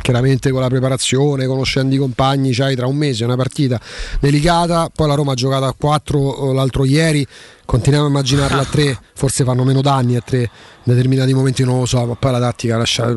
chiaramente 0.00 0.50
con 0.50 0.60
la 0.60 0.68
preparazione, 0.68 1.46
conoscendo 1.46 1.94
i 1.94 1.98
compagni, 1.98 2.52
c'hai 2.52 2.74
tra 2.74 2.86
un 2.86 2.96
mese 2.96 3.24
una 3.24 3.36
partita 3.36 3.80
delicata, 4.20 4.90
poi 4.94 5.08
la 5.08 5.14
Roma 5.14 5.32
ha 5.32 5.34
giocato 5.34 5.64
a 5.64 5.74
4 5.76 6.52
l'altro 6.52 6.84
ieri, 6.84 7.26
continuiamo 7.64 8.06
a 8.06 8.10
immaginarla 8.10 8.62
a 8.62 8.64
3, 8.64 8.98
forse 9.14 9.44
fanno 9.44 9.64
meno 9.64 9.80
danni 9.80 10.16
a 10.16 10.20
3 10.20 10.38
in 10.38 10.48
determinati 10.94 11.32
momenti 11.32 11.64
non 11.64 11.78
lo 11.78 11.86
so, 11.86 12.04
ma 12.04 12.14
poi 12.14 12.32
la 12.32 12.40
tattica 12.40 12.76
lascia, 12.76 13.14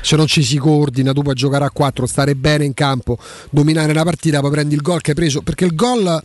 se 0.00 0.16
non 0.16 0.26
ci 0.26 0.42
si 0.44 0.58
coordina 0.58 1.12
tu 1.12 1.22
puoi 1.22 1.34
giocare 1.34 1.64
a 1.64 1.70
4, 1.70 2.06
stare 2.06 2.34
bene 2.36 2.64
in 2.64 2.74
campo, 2.74 3.18
dominare 3.50 3.90
una 3.90 4.04
partita, 4.04 4.40
poi 4.40 4.50
prendi 4.50 4.74
il 4.74 4.82
gol 4.82 5.00
che 5.00 5.10
hai 5.10 5.16
preso, 5.16 5.42
perché 5.42 5.64
il 5.64 5.74
gol 5.74 6.22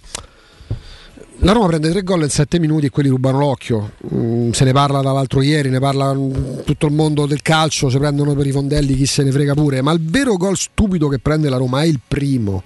la 1.42 1.54
Roma 1.54 1.68
prende 1.68 1.90
tre 1.90 2.04
gol 2.04 2.24
in 2.24 2.30
sette 2.30 2.60
minuti 2.60 2.88
e 2.88 2.90
quelli 2.90 3.08
rubano 3.08 3.40
l'occhio. 3.40 3.94
Mm, 4.14 4.52
se 4.52 4.66
ne 4.66 4.74
parla 4.74 5.02
dall'altro 5.02 5.42
ieri, 5.42 5.70
ne 5.70 5.80
parla 5.80 6.14
mm, 6.14 6.60
tutto 6.66 6.86
il 6.88 6.94
mondo 6.94 7.26
del 7.26 7.42
calcio, 7.42 7.90
si 7.90 7.98
prendono 7.98 8.34
per 8.36 8.46
i 8.46 8.52
fondelli, 8.52 8.96
chi 8.96 9.06
se 9.06 9.24
ne 9.24 9.32
frega 9.32 9.54
pure. 9.54 9.82
Ma 9.82 9.92
il 9.94 10.02
vero 10.02 10.36
gol 10.36 10.58
stupido 10.58 11.08
che 11.08 11.20
prende 11.20 11.50
la 11.50 11.58
Roma 11.58 11.82
è 11.82 11.86
il 11.86 12.00
primo. 12.06 12.64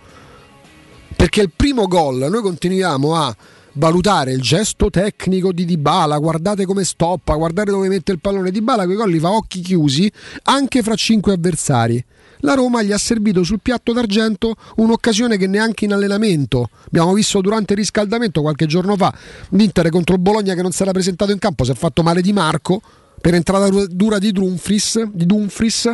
Perché 1.16 1.42
il 1.42 1.52
primo 1.56 1.88
gol 1.88 2.28
noi 2.30 2.42
continuiamo 2.42 3.16
a 3.16 3.36
valutare 3.74 4.32
il 4.32 4.42
gesto 4.42 4.90
tecnico 4.90 5.52
di 5.52 5.66
Dybala, 5.66 6.18
guardate 6.18 6.66
come 6.66 6.84
stoppa, 6.84 7.36
guardate 7.36 7.70
dove 7.70 7.88
mette 7.88 8.12
il 8.12 8.20
pallone 8.20 8.50
Dybala, 8.50 8.86
quei 8.86 8.98
gol 8.98 9.12
li 9.12 9.20
fa 9.20 9.32
occhi 9.32 9.62
chiusi 9.62 10.12
anche 10.44 10.82
fra 10.82 10.96
cinque 10.96 11.34
avversari. 11.34 12.04
La 12.46 12.56
Roma 12.56 12.82
gli 12.82 12.92
ha 12.92 12.98
servito 12.98 13.42
sul 13.44 13.62
piatto 13.62 13.94
d'argento 13.94 14.56
un'occasione 14.76 15.38
che 15.38 15.48
neanche 15.48 15.86
in 15.86 15.94
allenamento. 15.94 16.70
Abbiamo 16.88 17.14
visto 17.14 17.40
durante 17.40 17.72
il 17.72 17.80
riscaldamento 17.80 18.42
qualche 18.42 18.66
giorno 18.66 18.98
fa 18.98 19.14
l'Inter 19.52 19.90
contro 19.90 20.16
il 20.16 20.22
Bologna 20.22 20.54
che 20.54 20.62
non 20.62 20.74
si 20.74 20.82
era 20.82 20.92
presentato 20.92 21.32
in 21.32 21.40
campo, 21.40 21.64
si 21.64 21.72
è 21.72 21.74
fatto 21.74 22.04
male 22.04 22.22
di 22.22 22.34
Marco 22.34 22.82
per 23.22 23.34
entrata 23.34 23.70
dura 23.88 24.20
di 24.20 24.34
Dumfries, 24.34 25.04
di 25.14 25.26
Dumfries. 25.26 25.90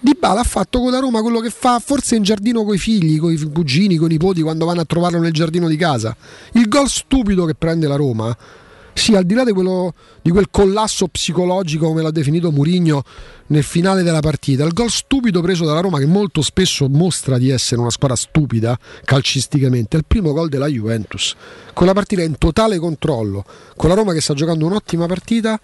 Dybala 0.00 0.40
ha 0.40 0.44
fatto 0.44 0.80
con 0.80 0.90
la 0.90 1.00
Roma 1.00 1.20
quello 1.20 1.40
che 1.40 1.50
fa 1.50 1.78
forse 1.80 2.16
in 2.16 2.22
giardino 2.22 2.64
coi 2.64 2.78
figli, 2.78 3.18
coi 3.18 3.36
cugini, 3.52 3.96
coi 3.96 4.08
nipoti 4.08 4.40
quando 4.40 4.64
vanno 4.64 4.80
a 4.80 4.84
trovarlo 4.86 5.18
nel 5.18 5.32
giardino 5.32 5.68
di 5.68 5.76
casa. 5.76 6.16
Il 6.52 6.66
gol 6.68 6.88
stupido 6.88 7.44
che 7.44 7.54
prende 7.54 7.86
la 7.86 7.96
Roma, 7.96 8.34
sì, 8.98 9.14
al 9.14 9.24
di 9.24 9.34
là 9.34 9.44
di, 9.44 9.52
quello, 9.52 9.94
di 10.20 10.30
quel 10.30 10.48
collasso 10.50 11.08
psicologico 11.08 11.86
come 11.86 12.02
l'ha 12.02 12.10
definito 12.10 12.50
Murigno 12.50 13.02
nel 13.46 13.62
finale 13.62 14.02
della 14.02 14.20
partita, 14.20 14.64
il 14.64 14.72
gol 14.72 14.90
stupido 14.90 15.40
preso 15.40 15.64
dalla 15.64 15.80
Roma 15.80 15.98
che 15.98 16.06
molto 16.06 16.42
spesso 16.42 16.88
mostra 16.88 17.38
di 17.38 17.48
essere 17.50 17.80
una 17.80 17.90
squadra 17.90 18.16
stupida 18.16 18.78
calcisticamente, 19.04 19.96
è 19.96 20.00
il 20.00 20.04
primo 20.06 20.32
gol 20.32 20.48
della 20.48 20.66
Juventus. 20.66 21.34
Con 21.72 21.86
la 21.86 21.92
partita 21.92 22.22
in 22.22 22.36
totale 22.36 22.78
controllo, 22.78 23.44
con 23.76 23.88
la 23.88 23.94
Roma 23.94 24.12
che 24.12 24.20
sta 24.20 24.34
giocando 24.34 24.66
un'ottima 24.66 25.06
partita, 25.06 25.58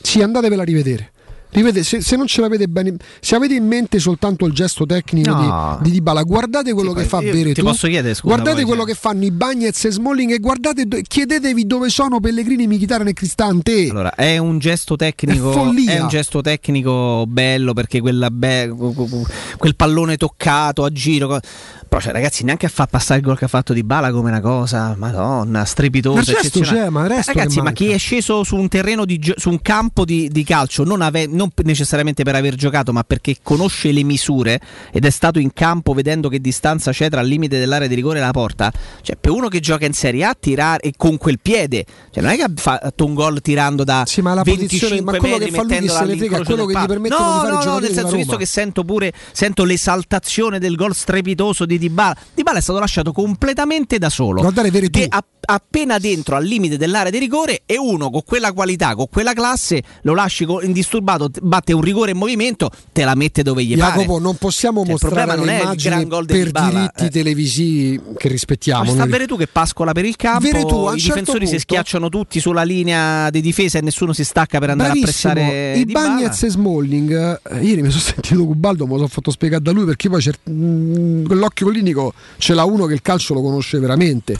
sì, 0.00 0.22
andatevela 0.22 0.62
a 0.62 0.64
rivedere. 0.64 1.12
Rivede- 1.50 1.82
se, 1.82 2.00
se 2.02 2.16
non 2.16 2.26
ce 2.26 2.40
l'avete 2.40 2.66
bene, 2.68 2.96
se 3.20 3.34
avete 3.34 3.54
in 3.54 3.66
mente 3.66 3.98
soltanto 3.98 4.44
il 4.46 4.52
gesto 4.52 4.84
tecnico 4.86 5.30
No. 5.30 5.78
di, 5.80 5.88
di 5.88 5.96
Dybala, 5.96 6.22
guardate 6.22 6.72
quello 6.72 6.92
che 6.92 7.04
fa 7.04 7.20
Veretù. 7.20 7.52
ti 7.54 7.62
posso 7.62 7.86
chiedere, 7.88 8.14
scusa, 8.14 8.34
guardate 8.34 8.56
poi, 8.56 8.64
quello 8.66 8.82
cioè. 8.82 8.92
che 8.92 8.98
fanno 8.98 9.24
i 9.24 9.30
Bagnets 9.30 9.84
e 9.84 9.90
Smalling 9.90 10.30
e 10.32 10.38
guardate, 10.38 10.86
chiedetevi 11.02 11.66
dove 11.66 11.88
sono 11.88 12.20
Pellegrini, 12.20 12.66
Michitarian 12.66 13.08
e 13.08 13.12
Cristante. 13.12 13.88
Allora, 13.90 14.14
è 14.14 14.36
un 14.38 14.58
gesto 14.58 14.96
tecnico 14.96 15.52
È 15.52 15.84
è 15.86 16.00
un 16.00 16.08
gesto 16.08 16.40
tecnico 16.40 17.24
bello 17.26 17.72
perché 17.72 18.00
quella 18.00 18.30
be- 18.30 18.72
quel 19.56 19.74
pallone 19.76 20.16
toccato 20.16 20.84
a 20.84 20.90
giro 20.90 21.38
però 21.88 22.00
cioè, 22.00 22.12
ragazzi 22.12 22.44
neanche 22.44 22.66
a 22.66 22.68
far 22.68 22.86
passare 22.86 23.20
il 23.20 23.26
gol 23.26 23.36
che 23.38 23.46
ha 23.46 23.48
fatto 23.48 23.72
di 23.72 23.82
Bala 23.82 24.10
come 24.12 24.30
una 24.30 24.40
cosa 24.40 24.94
madonna 24.96 25.64
strepitosa 25.64 26.32
Ma 26.32 26.38
eccezionale. 26.38 26.78
c'è, 26.84 26.88
ma 26.90 27.06
ragazzi 27.06 27.32
che 27.32 27.62
ma 27.62 27.72
chi 27.72 27.88
è 27.90 27.98
sceso 27.98 28.44
su 28.44 28.56
un 28.56 28.68
terreno 28.68 29.04
di 29.04 29.18
gio- 29.18 29.34
su 29.36 29.48
un 29.50 29.60
campo 29.62 30.04
di, 30.04 30.28
di 30.28 30.44
calcio 30.44 30.84
non, 30.84 31.00
ave- 31.02 31.26
non 31.26 31.50
necessariamente 31.64 32.22
per 32.22 32.34
aver 32.34 32.54
giocato 32.54 32.92
ma 32.92 33.02
perché 33.02 33.36
conosce 33.42 33.90
le 33.92 34.02
misure 34.04 34.60
ed 34.92 35.04
è 35.04 35.10
stato 35.10 35.38
in 35.38 35.52
campo 35.52 35.92
vedendo 35.94 36.28
che 36.28 36.40
distanza 36.40 36.92
c'è 36.92 37.08
tra 37.08 37.20
il 37.20 37.28
limite 37.28 37.58
dell'area 37.58 37.88
di 37.88 37.94
rigore 37.94 38.18
e 38.18 38.22
la 38.22 38.30
porta 38.30 38.70
cioè 39.02 39.16
per 39.16 39.30
uno 39.32 39.48
che 39.48 39.60
gioca 39.60 39.86
in 39.86 39.92
Serie 39.94 40.24
A 40.24 40.36
tirare 40.38 40.80
e 40.82 40.92
con 40.96 41.16
quel 41.16 41.38
piede 41.40 41.84
cioè 42.12 42.22
non 42.22 42.32
è 42.32 42.36
che 42.36 42.42
ha 42.42 42.50
fatto 42.54 43.04
un 43.06 43.14
gol 43.14 43.40
tirando 43.40 43.84
da 43.84 44.04
Sì, 44.06 44.20
ma 44.20 44.34
la 44.34 44.42
25 44.42 44.68
posizione- 44.68 45.00
ma 45.02 45.16
quello 45.18 45.38
metri 45.38 45.50
che 45.50 45.56
fa 45.56 45.62
lui 45.62 45.70
mettendola 45.70 45.98
se 45.98 46.04
ne 46.04 46.16
frega, 46.16 46.44
quello 46.44 46.64
che 46.66 46.70
gli 46.70 46.74
palo. 46.74 46.86
permettono 46.86 47.24
no, 47.24 47.32
di 47.32 47.38
fare 47.38 47.64
no, 47.64 47.72
no, 47.72 47.78
nel 47.78 47.92
senso 47.92 48.16
visto 48.16 48.36
che 48.36 48.46
sento 48.46 48.84
pure 48.84 49.12
sento 49.32 49.64
l'esaltazione 49.64 50.58
del 50.58 50.74
gol 50.76 50.94
strepitoso 50.94 51.64
di 51.66 51.77
Dybala 51.78 52.16
Dybala 52.34 52.58
è 52.58 52.62
stato 52.62 52.78
lasciato 52.78 53.12
completamente 53.12 53.98
da 53.98 54.10
solo 54.10 54.40
Guardate, 54.40 54.70
Veretù. 54.70 54.98
De- 54.98 55.06
a- 55.08 55.24
appena 55.50 55.98
dentro 55.98 56.36
al 56.36 56.44
limite 56.44 56.76
dell'area 56.76 57.10
di 57.10 57.18
rigore 57.18 57.62
e 57.64 57.78
uno 57.78 58.10
con 58.10 58.22
quella 58.24 58.52
qualità 58.52 58.94
con 58.94 59.06
quella 59.10 59.32
classe 59.32 59.82
lo 60.02 60.12
lasci 60.14 60.46
indisturbato 60.62 61.30
batte 61.40 61.72
un 61.72 61.80
rigore 61.80 62.10
in 62.10 62.18
movimento 62.18 62.70
te 62.92 63.04
la 63.04 63.14
mette 63.14 63.42
dove 63.42 63.64
gli 63.64 63.74
Jacopo, 63.74 64.06
pare 64.06 64.20
non 64.20 64.36
possiamo 64.36 64.80
Cioè, 64.80 64.84
il 64.86 64.90
mostrare 64.90 65.14
problema 65.26 65.34
non 65.36 65.46
le 65.46 65.62
immagini 65.62 65.94
gran 65.94 66.08
gol 66.08 66.24
di 66.26 66.32
per 66.34 66.44
Dybala, 66.46 66.68
diritti 66.70 67.04
eh. 67.04 67.08
televisivi 67.10 68.00
che 68.18 68.28
rispettiamo. 68.28 68.84
Ma 68.84 68.90
sta 68.90 68.98
noi. 69.00 69.08
Veretù 69.10 69.36
che 69.38 69.46
pascola 69.46 69.92
per 69.92 70.04
il 70.04 70.16
campo, 70.16 70.40
Veretù, 70.50 70.76
i 70.84 70.86
certo 70.88 70.94
difensori 70.96 71.38
si 71.46 71.52
punto- 71.52 71.58
schiacciano 71.60 72.08
tutti 72.08 72.40
sulla 72.40 72.62
linea 72.62 73.30
di 73.30 73.40
difesa 73.40 73.78
e 73.78 73.80
nessuno 73.80 74.12
si 74.12 74.24
stacca 74.24 74.58
per 74.58 74.70
andare 74.70 74.90
Bravissimo. 74.92 75.30
a 75.32 75.34
pressare 75.34 75.78
I. 75.78 75.84
Bagnets 75.86 76.42
e 76.42 76.50
Smalling, 76.50 77.40
eh, 77.50 77.64
ieri 77.64 77.82
mi 77.82 77.90
sono 77.90 78.02
sentito 78.02 78.44
Cubaldo, 78.44 78.84
me 78.84 78.90
lo 78.92 78.96
sono 78.98 79.08
fatto 79.08 79.30
spiegare 79.30 79.62
da 79.62 79.70
lui 79.70 79.84
perché 79.84 80.08
poi 80.10 80.20
cer- 80.20 80.38
mh, 80.44 81.22
clinico 81.70 82.12
ce 82.38 82.54
l'ha 82.54 82.64
uno 82.64 82.86
che 82.86 82.94
il 82.94 83.02
calcio 83.02 83.34
lo 83.34 83.42
conosce 83.42 83.78
veramente. 83.78 84.36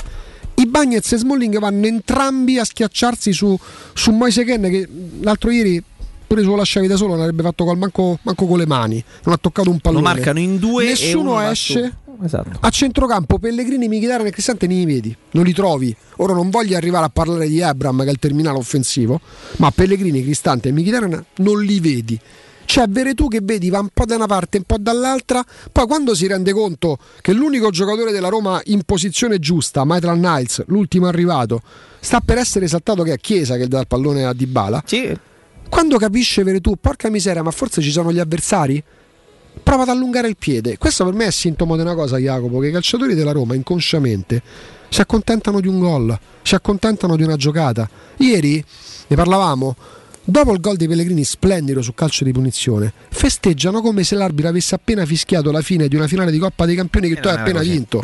I 0.54 0.66
Bagnets 0.66 1.12
e 1.12 1.18
Smalling 1.18 1.58
vanno 1.58 1.86
entrambi 1.86 2.58
a 2.58 2.64
schiacciarsi 2.64 3.32
su, 3.32 3.56
su 3.94 4.10
Moise 4.10 4.44
Ken 4.44 4.62
che 4.62 4.88
l'altro 5.20 5.50
ieri 5.50 5.82
pure 6.28 6.42
se 6.42 6.46
lo 6.46 6.56
lasciavi 6.56 6.86
da 6.86 6.96
solo 6.96 7.12
non 7.12 7.22
avrebbe 7.22 7.42
fatto 7.42 7.64
gol 7.64 7.78
manco, 7.78 8.18
manco 8.22 8.46
con 8.46 8.58
le 8.58 8.66
mani, 8.66 9.02
non 9.24 9.34
ha 9.34 9.38
toccato 9.38 9.70
un 9.70 9.80
pallone. 9.80 10.02
Lo 10.02 10.08
marcano 10.08 10.38
in 10.38 10.58
due 10.58 10.84
Nessuno 10.84 11.40
esce. 11.40 11.96
Esatto. 12.20 12.58
A 12.60 12.70
centrocampo 12.70 13.38
Pellegrini, 13.38 13.86
Michitarian 13.86 14.26
e 14.26 14.30
Cristante 14.30 14.66
ne 14.66 14.74
li 14.74 14.84
vedi, 14.84 15.16
non 15.32 15.44
li 15.44 15.52
trovi. 15.52 15.94
Ora 16.16 16.34
non 16.34 16.50
voglio 16.50 16.76
arrivare 16.76 17.04
a 17.04 17.08
parlare 17.08 17.48
di 17.48 17.62
Abram 17.62 18.02
che 18.02 18.08
è 18.08 18.10
il 18.10 18.18
terminale 18.18 18.58
offensivo, 18.58 19.20
ma 19.58 19.70
Pellegrini, 19.70 20.22
Cristante 20.22 20.68
e 20.68 20.72
Michitarian 20.72 21.24
non 21.36 21.62
li 21.62 21.78
vedi. 21.80 22.20
C'è 22.68 22.86
Veretù 22.86 23.28
che 23.28 23.40
vedi 23.42 23.70
va 23.70 23.78
un 23.78 23.88
po' 23.94 24.04
da 24.04 24.16
una 24.16 24.26
parte, 24.26 24.58
un 24.58 24.64
po' 24.64 24.76
dall'altra, 24.78 25.42
poi 25.72 25.86
quando 25.86 26.14
si 26.14 26.26
rende 26.26 26.52
conto 26.52 26.98
che 27.22 27.32
l'unico 27.32 27.70
giocatore 27.70 28.12
della 28.12 28.28
Roma 28.28 28.60
in 28.64 28.82
posizione 28.84 29.38
giusta, 29.38 29.84
Maitland 29.84 30.22
Niles, 30.22 30.64
l'ultimo 30.66 31.06
arrivato, 31.06 31.62
sta 31.98 32.20
per 32.20 32.36
essere 32.36 32.66
esaltato 32.66 33.04
che 33.04 33.14
è 33.14 33.16
Chiesa 33.16 33.56
che 33.56 33.68
dà 33.68 33.80
il 33.80 33.86
pallone 33.86 34.26
a 34.26 34.34
Dybala. 34.34 34.82
Sì. 34.84 35.18
Quando 35.66 35.96
capisce 35.96 36.42
Veretù, 36.42 36.74
porca 36.78 37.08
miseria, 37.08 37.42
ma 37.42 37.52
forse 37.52 37.80
ci 37.80 37.90
sono 37.90 38.12
gli 38.12 38.18
avversari? 38.18 38.84
prova 39.62 39.82
ad 39.82 39.88
allungare 39.88 40.28
il 40.28 40.36
piede. 40.36 40.76
Questo 40.76 41.04
per 41.06 41.14
me 41.14 41.24
è 41.24 41.30
sintomo 41.30 41.74
di 41.74 41.80
una 41.80 41.94
cosa, 41.94 42.18
Jacopo, 42.18 42.58
che 42.58 42.68
i 42.68 42.72
calciatori 42.72 43.14
della 43.14 43.32
Roma 43.32 43.54
inconsciamente 43.54 44.42
si 44.90 45.00
accontentano 45.00 45.60
di 45.60 45.68
un 45.68 45.80
gol, 45.80 46.18
si 46.42 46.54
accontentano 46.54 47.16
di 47.16 47.22
una 47.22 47.36
giocata. 47.36 47.88
Ieri 48.18 48.62
ne 49.06 49.16
parlavamo. 49.16 49.76
Dopo 50.30 50.52
il 50.52 50.60
gol 50.60 50.76
dei 50.76 50.86
Pellegrini 50.86 51.24
splendido 51.24 51.80
su 51.80 51.94
calcio 51.94 52.22
di 52.22 52.32
punizione, 52.32 52.92
festeggiano 53.08 53.80
come 53.80 54.04
se 54.04 54.14
l'arbitro 54.14 54.50
avesse 54.50 54.74
appena 54.74 55.06
fischiato 55.06 55.50
la 55.50 55.62
fine 55.62 55.88
di 55.88 55.96
una 55.96 56.06
finale 56.06 56.30
di 56.30 56.36
Coppa 56.36 56.66
dei 56.66 56.76
Campioni 56.76 57.08
che 57.08 57.18
tu 57.18 57.28
hai 57.28 57.36
appena 57.36 57.60
così. 57.60 57.70
vinto. 57.70 58.02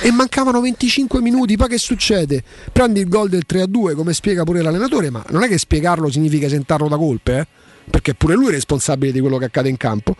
e 0.00 0.12
mancavano 0.12 0.60
25 0.60 1.20
minuti, 1.20 1.56
poi 1.56 1.66
che 1.66 1.78
succede? 1.78 2.44
Prendi 2.72 3.00
il 3.00 3.08
gol 3.08 3.28
del 3.28 3.42
3-2 3.44 3.96
come 3.96 4.12
spiega 4.12 4.44
pure 4.44 4.62
l'allenatore, 4.62 5.10
ma 5.10 5.24
non 5.30 5.42
è 5.42 5.48
che 5.48 5.58
spiegarlo 5.58 6.08
significa 6.12 6.46
esentarlo 6.46 6.86
da 6.86 6.96
colpe, 6.96 7.38
eh? 7.38 7.46
perché 7.90 8.14
pure 8.14 8.34
lui 8.34 8.50
è 8.50 8.52
responsabile 8.52 9.10
di 9.10 9.18
quello 9.18 9.38
che 9.38 9.46
accade 9.46 9.68
in 9.68 9.76
campo. 9.76 10.14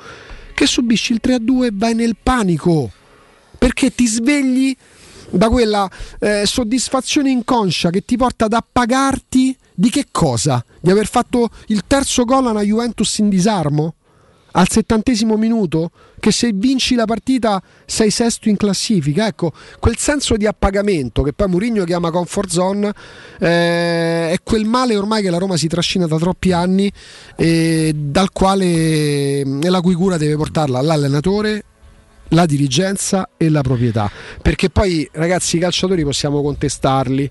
Che 0.54 0.66
subisci 0.66 1.12
il 1.12 1.20
3-2 1.22 1.66
e 1.66 1.70
vai 1.72 1.94
nel 1.94 2.16
panico 2.20 2.90
perché 3.56 3.94
ti 3.94 4.08
svegli 4.08 4.74
da 5.30 5.48
quella 5.48 5.88
eh, 6.18 6.42
soddisfazione 6.46 7.30
inconscia 7.30 7.90
che 7.90 8.04
ti 8.04 8.16
porta 8.16 8.46
ad 8.46 8.54
appagarti 8.54 9.56
di 9.74 9.90
che 9.90 10.06
cosa? 10.10 10.64
Di 10.80 10.90
aver 10.90 11.06
fatto 11.06 11.48
il 11.66 11.82
terzo 11.86 12.24
gol 12.24 12.46
a 12.46 12.50
una 12.50 12.62
Juventus 12.62 13.18
in 13.18 13.28
disarmo? 13.28 13.94
Al 14.52 14.68
settantesimo 14.68 15.36
minuto? 15.36 15.90
Che 16.20 16.30
se 16.30 16.52
vinci 16.54 16.94
la 16.94 17.06
partita 17.06 17.60
sei 17.84 18.10
sesto 18.10 18.48
in 18.48 18.56
classifica? 18.56 19.26
Ecco, 19.26 19.52
quel 19.80 19.96
senso 19.96 20.36
di 20.36 20.46
appagamento 20.46 21.22
che 21.22 21.32
poi 21.32 21.48
Mourinho 21.48 21.82
chiama 21.82 22.12
comfort 22.12 22.48
zone 22.48 22.92
eh, 23.40 24.30
è 24.30 24.36
quel 24.44 24.64
male 24.64 24.96
ormai 24.96 25.22
che 25.22 25.30
la 25.30 25.38
Roma 25.38 25.56
si 25.56 25.66
trascina 25.66 26.06
da 26.06 26.18
troppi 26.18 26.52
anni 26.52 26.90
e 27.34 27.92
dal 27.96 28.30
quale 28.30 29.40
e 29.40 29.68
la 29.68 29.80
cui 29.80 29.94
cura 29.94 30.16
deve 30.16 30.36
portarla 30.36 30.80
l'allenatore 30.80 31.64
la 32.28 32.46
dirigenza 32.46 33.30
e 33.36 33.48
la 33.48 33.62
proprietà. 33.62 34.10
Perché 34.42 34.70
poi, 34.70 35.08
ragazzi, 35.12 35.56
i 35.56 35.60
calciatori 35.60 36.02
possiamo 36.02 36.42
contestarli, 36.42 37.30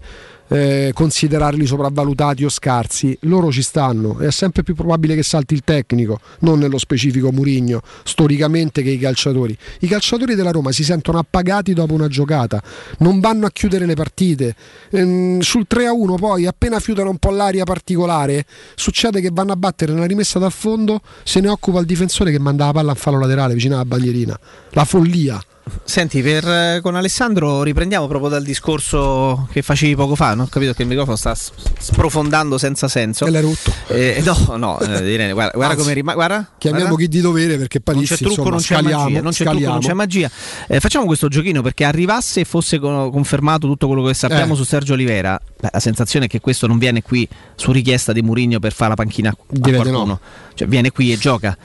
eh, 0.53 0.91
considerarli 0.93 1.65
sopravvalutati 1.65 2.45
o 2.45 2.49
scarsi. 2.49 3.17
Loro 3.21 3.51
ci 3.51 3.63
stanno. 3.63 4.19
È 4.19 4.29
sempre 4.29 4.61
più 4.61 4.75
probabile 4.75 5.15
che 5.15 5.23
salti 5.23 5.55
il 5.55 5.63
tecnico, 5.63 6.19
non 6.39 6.59
nello 6.59 6.77
specifico 6.77 7.31
Murigno, 7.31 7.81
storicamente 8.03 8.83
che 8.83 8.91
i 8.91 8.99
calciatori. 8.99 9.57
I 9.79 9.87
calciatori 9.87 10.35
della 10.35 10.51
Roma 10.51 10.71
si 10.71 10.83
sentono 10.83 11.17
appagati 11.17 11.73
dopo 11.73 11.93
una 11.93 12.07
giocata, 12.07 12.61
non 12.99 13.19
vanno 13.19 13.47
a 13.47 13.49
chiudere 13.49 13.87
le 13.87 13.95
partite. 13.95 14.55
Ehm, 14.91 15.39
sul 15.39 15.65
3-1 15.67 16.15
poi, 16.15 16.45
appena 16.45 16.79
fiutano 16.79 17.09
un 17.09 17.17
po' 17.17 17.31
l'aria 17.31 17.63
particolare, 17.63 18.45
succede 18.75 19.21
che 19.21 19.29
vanno 19.33 19.53
a 19.53 19.55
battere 19.55 19.91
una 19.91 20.05
rimessa 20.05 20.37
dal 20.37 20.51
fondo, 20.51 21.01
se 21.23 21.39
ne 21.39 21.47
occupa 21.47 21.79
il 21.79 21.87
difensore 21.87 22.31
che 22.31 22.39
manda 22.39 22.65
la 22.65 22.71
palla 22.73 22.91
in 22.91 22.97
fallo 22.97 23.19
laterale 23.19 23.55
vicino 23.55 23.73
alla 23.73 23.85
bandierina. 23.85 24.39
La 24.71 24.85
follia. 24.85 25.43
Senti, 25.85 26.21
per, 26.21 26.45
eh, 26.45 26.79
con 26.81 26.95
Alessandro 26.95 27.63
riprendiamo 27.63 28.05
proprio 28.07 28.29
dal 28.29 28.43
discorso 28.43 29.47
che 29.51 29.61
facevi 29.61 29.95
poco 29.95 30.13
fa. 30.15 30.33
Non 30.33 30.45
ho 30.45 30.47
capito 30.49 30.73
che 30.73 30.81
il 30.81 30.87
microfono 30.89 31.15
sta 31.15 31.33
sprofondando 31.35 32.57
senza 32.57 32.87
senso. 32.89 33.25
E 33.25 33.29
l'hai 33.29 33.41
rotto. 33.41 33.71
Eh, 33.87 34.21
no, 34.25 34.55
no, 34.57 34.79
eh, 34.81 35.07
Irene, 35.11 35.31
guarda, 35.31 35.53
guarda 35.53 35.73
Anzi, 35.73 35.81
come 35.83 35.93
rimane. 35.93 36.15
Guarda, 36.17 36.49
Chiamiamo 36.57 36.87
guarda. 36.89 37.03
chi 37.05 37.09
di 37.09 37.21
dovere 37.21 37.57
perché 37.57 37.79
poi 37.79 37.95
Non 37.95 38.03
c'è 38.03 38.15
trucco, 38.17 38.29
insomma, 38.31 38.49
non 38.49 38.59
c'è 38.59 38.65
scaliamo, 38.75 39.03
magia. 39.03 39.21
Non 39.21 39.31
c'è 39.31 39.37
trucco, 39.37 39.51
scaliamo. 39.51 39.73
non 39.73 39.81
c'è 39.81 39.93
magia. 39.93 40.31
Eh, 40.67 40.79
facciamo 40.81 41.05
questo 41.05 41.27
giochino 41.29 41.61
perché 41.61 41.83
arrivasse 41.85 42.39
e 42.41 42.43
fosse 42.45 42.79
co- 42.79 43.09
confermato 43.09 43.67
tutto 43.67 43.87
quello 43.87 44.03
che 44.03 44.13
sappiamo 44.13 44.53
Eh. 44.53 44.57
su 44.57 44.63
Sergio 44.63 44.93
Olivera. 44.93 45.39
beh, 45.59 45.69
La 45.71 45.79
sensazione 45.79 46.25
è 46.25 46.27
che 46.27 46.39
questo 46.41 46.67
non 46.67 46.77
viene 46.77 47.01
qui 47.01 47.27
su 47.55 47.71
richiesta 47.71 48.11
di 48.11 48.21
Murigno 48.21 48.59
per 48.59 48.73
fare 48.73 48.89
la 48.89 48.95
panchina 48.95 49.29
a 49.29 49.35
Direi 49.47 49.81
di 49.81 49.89
qualcuno. 49.89 50.05
no. 50.05 50.19
Cioè, 50.55 50.67
viene 50.67 50.91
qui 50.91 51.11
e 51.13 51.17
gioca. 51.17 51.57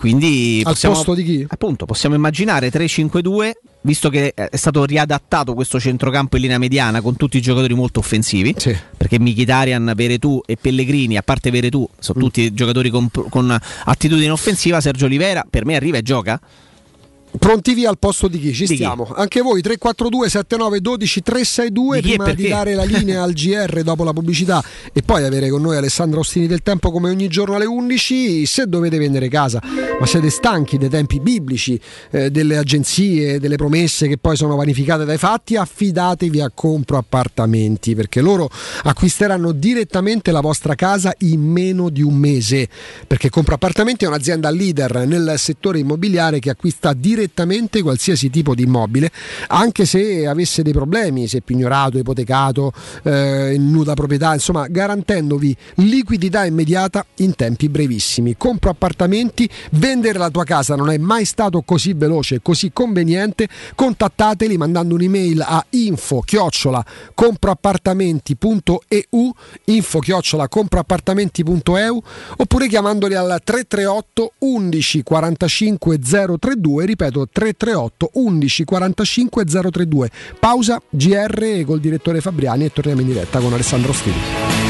Quindi 0.00 0.62
Al 0.64 0.72
possiamo, 0.72 0.94
posto 0.96 1.12
di 1.12 1.24
chi? 1.24 1.44
appunto, 1.46 1.84
possiamo 1.84 2.14
immaginare 2.14 2.70
3-5-2, 2.70 3.50
visto 3.82 4.08
che 4.08 4.32
è 4.32 4.56
stato 4.56 4.86
riadattato 4.86 5.52
questo 5.52 5.78
centrocampo 5.78 6.36
in 6.36 6.42
linea 6.42 6.56
mediana 6.56 7.02
con 7.02 7.16
tutti 7.16 7.36
i 7.36 7.42
giocatori 7.42 7.74
molto 7.74 8.00
offensivi. 8.00 8.54
Sì. 8.56 8.74
Perché 8.96 9.20
Mkhitaryan, 9.20 9.92
Veretù 9.94 10.40
e 10.46 10.56
Pellegrini, 10.58 11.18
a 11.18 11.22
parte 11.22 11.50
Veretù, 11.50 11.86
sono 11.98 12.18
Mm. 12.18 12.22
tutti 12.22 12.54
giocatori 12.54 12.88
con, 12.88 13.10
con 13.28 13.54
attitudine 13.84 14.30
offensiva. 14.30 14.80
Sergio 14.80 15.04
Olivera 15.04 15.44
per 15.48 15.66
me 15.66 15.76
arriva 15.76 15.98
e 15.98 16.02
gioca. 16.02 16.40
Pronti 17.38 17.74
via 17.74 17.88
al 17.88 17.98
posto 17.98 18.26
di 18.26 18.40
chi? 18.40 18.52
Ci 18.52 18.62
Di 18.62 18.68
chi? 18.70 18.74
stiamo. 18.74 19.08
Anche 19.14 19.40
voi 19.40 19.62
342 19.62 20.28
79 20.28 20.80
12 20.80 21.22
362 21.22 22.00
Di 22.00 22.08
chi 22.08 22.16
prima 22.16 22.32
di 22.34 22.48
dare 22.48 22.74
la 22.74 22.82
linea 22.82 23.22
al 23.22 23.32
GR 23.32 23.82
dopo 23.82 24.02
la 24.02 24.12
pubblicità 24.12 24.62
e 24.92 25.02
poi 25.02 25.22
avere 25.24 25.48
con 25.48 25.62
noi 25.62 25.76
Alessandro 25.76 26.20
Ostini 26.20 26.48
del 26.48 26.62
Tempo 26.62 26.90
come 26.90 27.08
ogni 27.08 27.28
giorno 27.28 27.54
alle 27.54 27.66
11. 27.66 28.46
Se 28.46 28.66
dovete 28.66 28.98
vendere 28.98 29.28
casa, 29.28 29.60
ma 29.62 30.06
siete 30.06 30.28
stanchi 30.28 30.76
dei 30.76 30.88
tempi 30.88 31.20
biblici, 31.20 31.80
eh, 32.10 32.30
delle 32.30 32.56
agenzie, 32.56 33.38
delle 33.38 33.56
promesse 33.56 34.08
che 34.08 34.18
poi 34.18 34.36
sono 34.36 34.56
vanificate 34.56 35.04
dai 35.04 35.18
fatti, 35.18 35.54
affidatevi 35.54 36.40
a 36.40 36.50
Compro 36.52 36.98
Appartamenti 36.98 37.94
perché 37.94 38.20
loro 38.20 38.50
acquisteranno 38.82 39.52
direttamente 39.52 40.32
la 40.32 40.40
vostra 40.40 40.74
casa 40.74 41.14
in 41.18 41.40
meno 41.40 41.90
di 41.90 42.02
un 42.02 42.14
mese. 42.14 42.68
Perché 43.06 43.30
Compro 43.30 43.54
Appartamenti 43.54 44.04
è 44.04 44.08
un'azienda 44.08 44.50
leader 44.50 45.06
nel 45.06 45.34
settore 45.36 45.78
immobiliare 45.78 46.40
che 46.40 46.50
acquista 46.50 46.92
direttamente 46.92 47.18
qualsiasi 47.82 48.30
tipo 48.30 48.54
di 48.54 48.62
immobile, 48.62 49.10
anche 49.48 49.84
se 49.84 50.26
avesse 50.26 50.62
dei 50.62 50.72
problemi, 50.72 51.28
se 51.28 51.40
pignorato, 51.40 51.98
ipotecato, 51.98 52.72
eh, 53.02 53.56
nuda 53.58 53.94
proprietà, 53.94 54.34
insomma, 54.34 54.66
garantendovi 54.68 55.56
liquidità 55.76 56.44
immediata 56.44 57.04
in 57.16 57.34
tempi 57.34 57.68
brevissimi. 57.68 58.36
Compro 58.36 58.70
appartamenti, 58.70 59.48
vendere 59.72 60.18
la 60.18 60.30
tua 60.30 60.44
casa 60.44 60.76
non 60.76 60.90
è 60.90 60.98
mai 60.98 61.24
stato 61.24 61.62
così 61.62 61.92
veloce 61.92 62.40
così 62.42 62.70
conveniente. 62.72 63.48
Contattateli 63.74 64.56
mandando 64.56 64.94
un'email 64.94 65.40
a 65.40 65.64
info 65.70 66.20
chiocciola 66.20 66.84
comproappartamenti.eu 67.14 69.34
info 69.64 69.98
chiocciola 69.98 70.48
comproappartamenti.eu 70.48 72.02
oppure 72.36 72.68
chiamandoli 72.68 73.14
al 73.14 73.40
338 73.42 74.32
11 74.38 75.02
45 75.02 75.98
032 75.98 76.84
ripeto 76.84 77.09
338 77.10 78.10
11 78.14 78.64
45 78.64 79.44
032 79.44 80.10
pausa 80.38 80.80
GR 80.88 81.64
col 81.64 81.80
direttore 81.80 82.20
Fabriani 82.20 82.64
e 82.64 82.72
torniamo 82.72 83.00
in 83.00 83.06
diretta 83.08 83.38
con 83.38 83.52
Alessandro 83.52 83.92
Stili 83.92 84.69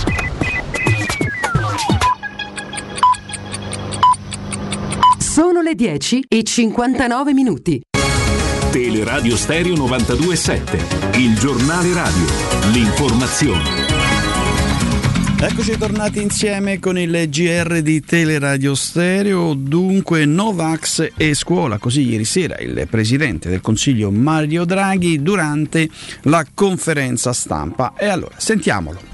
Sono 5.31 5.61
le 5.61 5.75
10 5.75 6.25
e 6.27 6.43
59 6.43 7.31
minuti. 7.31 7.81
Teleradio 8.69 9.37
Stereo 9.37 9.77
927, 9.77 11.19
il 11.19 11.39
giornale 11.39 11.93
radio, 11.93 12.25
l'informazione. 12.73 13.63
Eccoci 15.39 15.77
tornati 15.77 16.21
insieme 16.21 16.79
con 16.79 16.97
il 16.97 17.29
GR 17.29 17.79
di 17.79 18.01
Teleradio 18.01 18.75
Stereo, 18.75 19.53
dunque 19.53 20.25
Novax 20.25 21.13
e 21.15 21.33
scuola, 21.33 21.77
così 21.77 22.09
ieri 22.09 22.25
sera 22.25 22.57
il 22.57 22.85
Presidente 22.89 23.47
del 23.47 23.61
Consiglio 23.61 24.11
Mario 24.11 24.65
Draghi 24.65 25.21
durante 25.21 25.89
la 26.23 26.45
conferenza 26.53 27.31
stampa. 27.31 27.93
E 27.97 28.07
allora, 28.07 28.35
sentiamolo. 28.35 29.10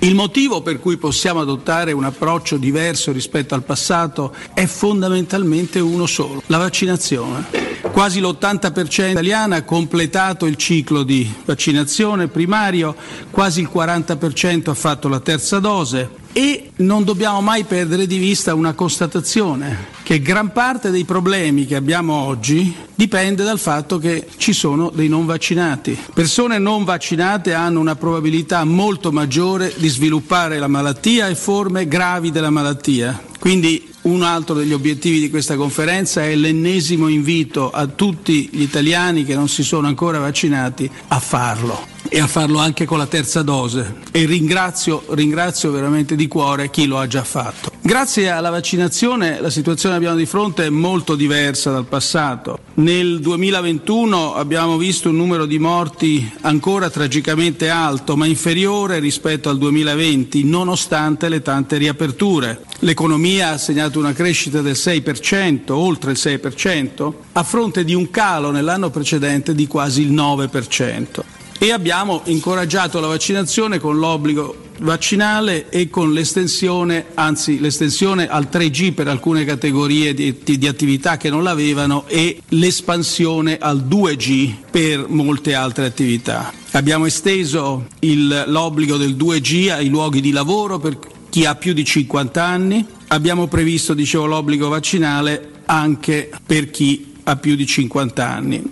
Il 0.00 0.14
motivo 0.14 0.62
per 0.62 0.78
cui 0.78 0.96
possiamo 0.96 1.40
adottare 1.40 1.90
un 1.90 2.04
approccio 2.04 2.56
diverso 2.56 3.10
rispetto 3.10 3.56
al 3.56 3.64
passato 3.64 4.32
è 4.54 4.64
fondamentalmente 4.66 5.80
uno 5.80 6.06
solo, 6.06 6.40
la 6.46 6.58
vaccinazione. 6.58 7.46
Quasi 7.90 8.20
l'80% 8.20 9.10
italiana 9.10 9.56
ha 9.56 9.64
completato 9.64 10.46
il 10.46 10.54
ciclo 10.54 11.02
di 11.02 11.28
vaccinazione 11.44 12.28
primario, 12.28 12.94
quasi 13.32 13.60
il 13.60 13.70
40% 13.74 14.70
ha 14.70 14.74
fatto 14.74 15.08
la 15.08 15.18
terza 15.18 15.58
dose 15.58 16.26
e 16.38 16.70
non 16.76 17.02
dobbiamo 17.02 17.40
mai 17.40 17.64
perdere 17.64 18.06
di 18.06 18.16
vista 18.16 18.54
una 18.54 18.72
constatazione, 18.72 19.86
che 20.04 20.20
gran 20.20 20.52
parte 20.52 20.92
dei 20.92 21.02
problemi 21.02 21.66
che 21.66 21.74
abbiamo 21.74 22.14
oggi 22.14 22.72
dipende 22.94 23.42
dal 23.42 23.58
fatto 23.58 23.98
che 23.98 24.24
ci 24.36 24.52
sono 24.52 24.88
dei 24.94 25.08
non 25.08 25.26
vaccinati. 25.26 25.98
Persone 26.14 26.58
non 26.58 26.84
vaccinate 26.84 27.54
hanno 27.54 27.80
una 27.80 27.96
probabilità 27.96 28.62
molto 28.62 29.10
maggiore 29.10 29.74
di 29.78 29.88
sviluppare 29.88 30.60
la 30.60 30.68
malattia 30.68 31.26
e 31.26 31.34
forme 31.34 31.88
gravi 31.88 32.30
della 32.30 32.50
malattia. 32.50 33.20
Quindi 33.40 33.92
un 34.02 34.22
altro 34.22 34.54
degli 34.54 34.72
obiettivi 34.72 35.18
di 35.18 35.30
questa 35.30 35.56
conferenza 35.56 36.24
è 36.24 36.36
l'ennesimo 36.36 37.08
invito 37.08 37.72
a 37.72 37.88
tutti 37.88 38.48
gli 38.52 38.62
italiani 38.62 39.24
che 39.24 39.34
non 39.34 39.48
si 39.48 39.64
sono 39.64 39.88
ancora 39.88 40.20
vaccinati 40.20 40.88
a 41.08 41.18
farlo 41.18 41.97
e 42.08 42.20
a 42.20 42.26
farlo 42.26 42.58
anche 42.58 42.84
con 42.84 42.98
la 42.98 43.06
terza 43.06 43.42
dose 43.42 43.96
e 44.10 44.24
ringrazio, 44.24 45.04
ringrazio 45.10 45.70
veramente 45.70 46.16
di 46.16 46.26
cuore 46.26 46.70
chi 46.70 46.86
lo 46.86 46.98
ha 46.98 47.06
già 47.06 47.24
fatto. 47.24 47.70
Grazie 47.80 48.30
alla 48.30 48.50
vaccinazione 48.50 49.40
la 49.40 49.50
situazione 49.50 49.94
che 49.94 50.00
abbiamo 50.00 50.18
di 50.18 50.26
fronte 50.26 50.66
è 50.66 50.70
molto 50.70 51.14
diversa 51.14 51.70
dal 51.70 51.86
passato. 51.86 52.58
Nel 52.74 53.20
2021 53.20 54.34
abbiamo 54.34 54.76
visto 54.76 55.08
un 55.08 55.16
numero 55.16 55.46
di 55.46 55.58
morti 55.58 56.30
ancora 56.42 56.90
tragicamente 56.90 57.68
alto 57.68 58.16
ma 58.16 58.26
inferiore 58.26 58.98
rispetto 58.98 59.48
al 59.48 59.58
2020 59.58 60.44
nonostante 60.44 61.28
le 61.28 61.42
tante 61.42 61.76
riaperture. 61.76 62.62
L'economia 62.80 63.50
ha 63.50 63.58
segnato 63.58 63.98
una 63.98 64.12
crescita 64.12 64.60
del 64.60 64.74
6%, 64.74 65.72
oltre 65.72 66.12
il 66.12 66.18
6%, 66.20 67.12
a 67.32 67.42
fronte 67.42 67.84
di 67.84 67.94
un 67.94 68.10
calo 68.10 68.50
nell'anno 68.50 68.90
precedente 68.90 69.54
di 69.54 69.66
quasi 69.66 70.02
il 70.02 70.12
9% 70.12 71.36
e 71.58 71.72
abbiamo 71.72 72.22
incoraggiato 72.26 73.00
la 73.00 73.08
vaccinazione 73.08 73.78
con 73.78 73.98
l'obbligo 73.98 74.66
vaccinale 74.80 75.68
e 75.70 75.90
con 75.90 76.12
l'estensione, 76.12 77.06
anzi 77.14 77.58
l'estensione 77.58 78.28
al 78.28 78.48
3G 78.50 78.92
per 78.92 79.08
alcune 79.08 79.44
categorie 79.44 80.14
di, 80.14 80.36
di- 80.44 80.68
attività 80.68 81.16
che 81.16 81.30
non 81.30 81.42
l'avevano 81.42 82.04
e 82.06 82.40
l'espansione 82.50 83.58
al 83.58 83.84
2G 83.88 84.52
per 84.70 85.06
molte 85.08 85.54
altre 85.54 85.86
attività. 85.86 86.52
Abbiamo 86.72 87.06
esteso 87.06 87.86
il- 88.00 88.44
l'obbligo 88.46 88.96
del 88.96 89.16
2G 89.16 89.70
ai 89.70 89.88
luoghi 89.88 90.20
di 90.20 90.30
lavoro 90.30 90.78
per 90.78 90.96
chi 91.28 91.44
ha 91.44 91.56
più 91.56 91.72
di 91.72 91.84
50 91.84 92.44
anni, 92.44 92.86
abbiamo 93.08 93.48
previsto 93.48 93.94
dicevo, 93.94 94.26
l'obbligo 94.26 94.68
vaccinale 94.68 95.50
anche 95.66 96.30
per 96.46 96.70
chi 96.70 97.14
ha 97.24 97.34
più 97.34 97.56
di 97.56 97.66
50 97.66 98.26
anni. 98.26 98.62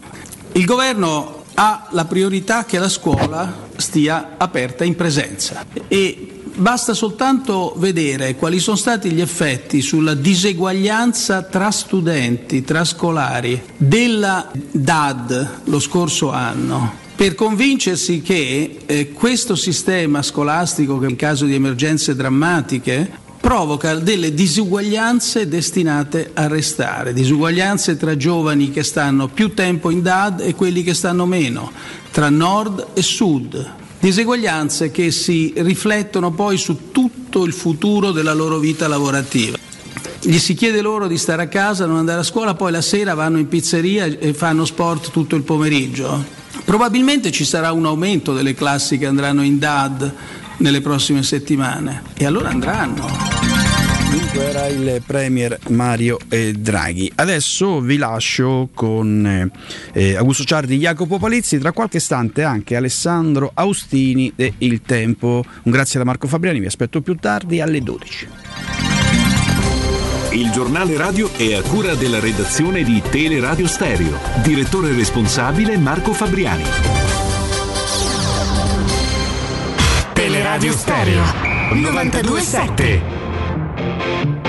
Il 0.53 0.65
governo 0.65 1.36
ha 1.59 1.89
la 1.91 2.05
priorità 2.05 2.65
che 2.65 2.79
la 2.79 2.89
scuola 2.89 3.69
stia 3.77 4.35
aperta 4.37 4.85
in 4.85 4.95
presenza. 4.95 5.65
E 5.89 6.41
basta 6.55 6.95
soltanto 6.95 7.75
vedere 7.77 8.35
quali 8.37 8.59
sono 8.59 8.77
stati 8.77 9.11
gli 9.11 9.21
effetti 9.21 9.81
sulla 9.81 10.15
diseguaglianza 10.15 11.43
tra 11.43 11.71
studenti, 11.71 12.63
tra 12.63 12.85
scolari 12.85 13.63
della 13.77 14.51
DAD 14.71 15.61
lo 15.65 15.81
scorso 15.81 16.31
anno 16.31 17.05
per 17.17 17.35
convincersi 17.35 18.21
che 18.21 18.77
eh, 18.85 19.13
questo 19.13 19.55
sistema 19.55 20.21
scolastico 20.21 20.99
che 20.99 21.07
in 21.07 21.17
caso 21.17 21.47
di 21.47 21.55
emergenze 21.55 22.15
drammatiche 22.15 23.25
provoca 23.47 23.95
delle 23.95 24.35
disuguaglianze 24.35 25.47
destinate 25.47 26.33
a 26.35 26.49
restare, 26.49 27.13
disuguaglianze 27.13 27.97
tra 27.97 28.17
giovani 28.17 28.73
che 28.73 28.83
stanno 28.83 29.29
più 29.29 29.55
tempo 29.55 29.91
in 29.91 30.03
DAD 30.03 30.41
e 30.41 30.57
quelli 30.57 30.83
che 30.83 30.95
stanno 30.95 31.27
meno, 31.27 31.71
tra 32.11 32.29
nord 32.29 32.89
e 32.95 33.03
sud, 33.03 33.65
diseguaglianze 34.01 34.91
che 34.91 35.13
si 35.13 35.53
riflettono 35.59 36.33
poi 36.33 36.57
su 36.57 36.91
tutto 36.91 37.45
il 37.45 37.53
futuro 37.53 38.11
della 38.11 38.35
loro 38.35 38.59
vita 38.59 38.89
lavorativa. 38.89 39.57
Gli 40.21 40.39
si 40.39 40.55
chiede 40.55 40.81
loro 40.81 41.07
di 41.07 41.17
stare 41.17 41.43
a 41.43 41.47
casa, 41.47 41.87
non 41.87 41.99
andare 41.99 42.23
a 42.23 42.25
scuola, 42.25 42.55
poi 42.55 42.73
la 42.73 42.83
sera 42.83 43.15
vanno 43.15 43.39
in 43.39 43.47
pizzeria 43.47 44.07
e 44.07 44.35
fanno 44.35 44.65
sport 44.65 45.13
tutto 45.13 45.37
il 45.37 45.45
pomeriggio. 45.45 46.21
Probabilmente 46.65 47.31
ci 47.31 47.45
sarà 47.45 47.71
un 47.71 47.87
aumento 47.87 48.35
delle 48.35 48.55
classi 48.55 48.99
che 48.99 49.07
andranno 49.07 49.45
in 49.45 49.61
DAD 49.61 50.15
nelle 50.59 50.81
prossime 50.81 51.23
settimane 51.23 52.03
e 52.15 52.25
allora 52.25 52.49
andranno. 52.49 53.07
Dunque 54.11 54.49
era 54.49 54.67
il 54.67 55.03
Premier 55.05 55.59
Mario 55.69 56.19
eh, 56.29 56.53
Draghi. 56.53 57.11
Adesso 57.15 57.81
vi 57.81 57.97
lascio 57.97 58.71
con 58.73 59.27
eh, 59.27 59.51
eh, 59.93 60.17
Augusto 60.17 60.45
Ciardi, 60.45 60.79
Jacopo 60.79 61.19
Palizzi, 61.19 61.59
tra 61.59 61.73
qualche 61.73 61.99
istante 61.99 62.43
anche 62.43 62.77
Alessandro 62.77 63.51
Austini 63.53 64.33
e 64.37 64.55
Il 64.59 64.83
Tempo. 64.83 65.45
Un 65.63 65.73
grazie 65.73 65.99
da 65.99 66.05
Marco 66.05 66.29
Fabriani, 66.29 66.61
vi 66.61 66.67
aspetto 66.67 67.01
più 67.01 67.17
tardi 67.17 67.61
alle 67.61 67.81
12. 67.81 68.29
Il 70.33 70.51
giornale 70.51 70.97
radio 70.97 71.33
è 71.33 71.55
a 71.55 71.63
cura 71.63 71.95
della 71.95 72.21
redazione 72.21 72.83
di 72.83 73.03
Teleradio 73.11 73.67
Stereo. 73.67 74.19
Direttore 74.43 74.93
responsabile 74.93 75.79
Marco 75.79 76.13
Fabriani. 76.13 77.26
Teleradio 80.57 80.73
Stereo 80.73 81.23
927. 81.71 84.46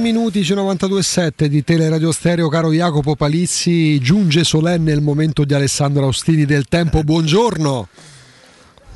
Minuti, 0.00 0.40
c'è 0.42 0.54
92.7 0.54 1.44
di 1.44 1.62
Teleradio 1.62 2.10
Stereo, 2.12 2.48
caro 2.48 2.72
Jacopo 2.72 3.14
Palizzi, 3.14 4.00
giunge 4.00 4.42
solenne 4.44 4.92
il 4.92 5.00
momento 5.02 5.44
di 5.44 5.54
Alessandro 5.54 6.04
Austini 6.04 6.44
del 6.44 6.64
Tempo, 6.68 7.02
buongiorno. 7.02 7.88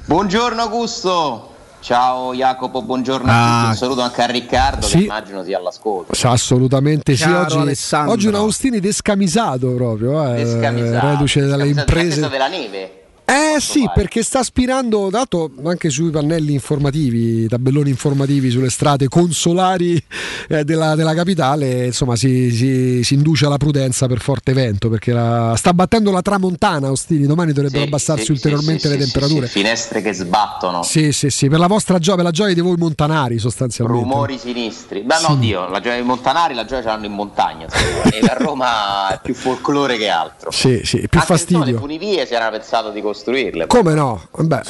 Buongiorno 0.06 0.60
Augusto. 0.62 1.48
Ciao 1.80 2.34
Jacopo, 2.34 2.80
buongiorno 2.82 3.30
Ah. 3.30 3.34
a 3.34 3.58
tutti. 3.58 3.68
Un 3.70 3.76
saluto 3.76 4.00
anche 4.00 4.22
a 4.22 4.26
Riccardo 4.26 4.86
Sì. 4.86 4.96
che 4.98 5.02
immagino 5.04 5.44
sia 5.44 5.58
all'ascolto. 5.58 6.14
Sì, 6.14 6.26
assolutamente 6.26 7.14
sì, 7.14 7.28
oggi, 7.28 7.56
Alessandro. 7.58 8.12
oggi 8.12 8.26
un 8.26 8.34
Austini 8.36 8.80
descamisato 8.80 9.68
proprio, 9.72 10.32
eh, 10.34 10.42
Descamisato, 10.44 11.06
reduce 11.08 11.40
dalle 11.46 11.68
imprese. 11.68 12.26
della 12.28 12.48
neve. 12.48 13.03
Eh 13.26 13.58
sì, 13.58 13.88
perché 13.94 14.22
sta 14.22 14.40
aspirando, 14.40 15.08
dato 15.08 15.50
anche 15.64 15.88
sui 15.88 16.10
pannelli 16.10 16.52
informativi, 16.52 17.48
tabelloni 17.48 17.88
informativi 17.88 18.50
sulle 18.50 18.68
strade 18.68 19.08
consolari 19.08 20.00
eh, 20.48 20.62
della, 20.64 20.94
della 20.94 21.14
capitale, 21.14 21.86
insomma 21.86 22.16
si, 22.16 22.50
si- 22.50 23.02
si 23.02 23.14
induce 23.14 23.46
alla 23.46 23.56
prudenza 23.56 24.06
per 24.08 24.20
forte 24.20 24.52
vento, 24.52 24.90
perché 24.90 25.12
la- 25.12 25.54
sta 25.56 25.72
battendo 25.72 26.10
la 26.10 26.20
tramontana, 26.20 26.90
Ostini, 26.90 27.24
domani 27.26 27.52
dovrebbero 27.52 27.82
Sì, 27.82 27.86
abbassarsi 27.88 28.24
sì, 28.26 28.32
ulteriormente 28.32 28.88
sì, 28.88 28.88
le 28.88 28.98
temperature. 28.98 29.46
finestre 29.46 30.02
che 30.02 30.12
sbattono, 30.12 30.82
Sì, 30.82 31.10
sì, 31.12 31.30
sì, 31.30 31.48
per 31.48 31.58
la 31.60 31.66
vostra 31.66 31.98
gioia, 31.98 32.16
per 32.16 32.24
la 32.26 32.30
gioia 32.30 32.52
di 32.52 32.60
voi 32.60 32.76
montanari 32.76 33.38
sostanzialmente. 33.38 34.02
rumori 34.06 34.38
sinistri. 34.38 35.02
Sì. 35.08 35.26
no, 35.26 35.36
Dio, 35.36 35.66
la 35.68 35.80
gioia 35.80 35.94
dei 35.94 36.04
montanari, 36.04 36.52
la 36.52 36.66
gioia 36.66 36.82
ce 36.82 36.88
l'hanno 36.88 37.06
in 37.06 37.12
montagna. 37.12 37.66
E 38.14 38.20
a 38.26 38.34
Roma 38.34 39.08
è 39.14 39.20
più 39.22 39.34
folklore 39.34 39.96
che 39.96 40.08
altro. 40.08 40.50
Sì, 40.50 40.82
sì, 40.84 41.08
più 41.08 41.18
Anche, 41.18 41.32
insomma, 41.32 41.64
le 41.64 41.72
fastidio. 41.72 41.78
funivie 41.78 42.26
si 42.26 42.34
era 42.34 42.50
pensato 42.50 42.90
di 42.90 43.00
costruirle. 43.14 43.66
Come 43.68 43.94
no? 43.94 44.26
Beh, 44.36 44.60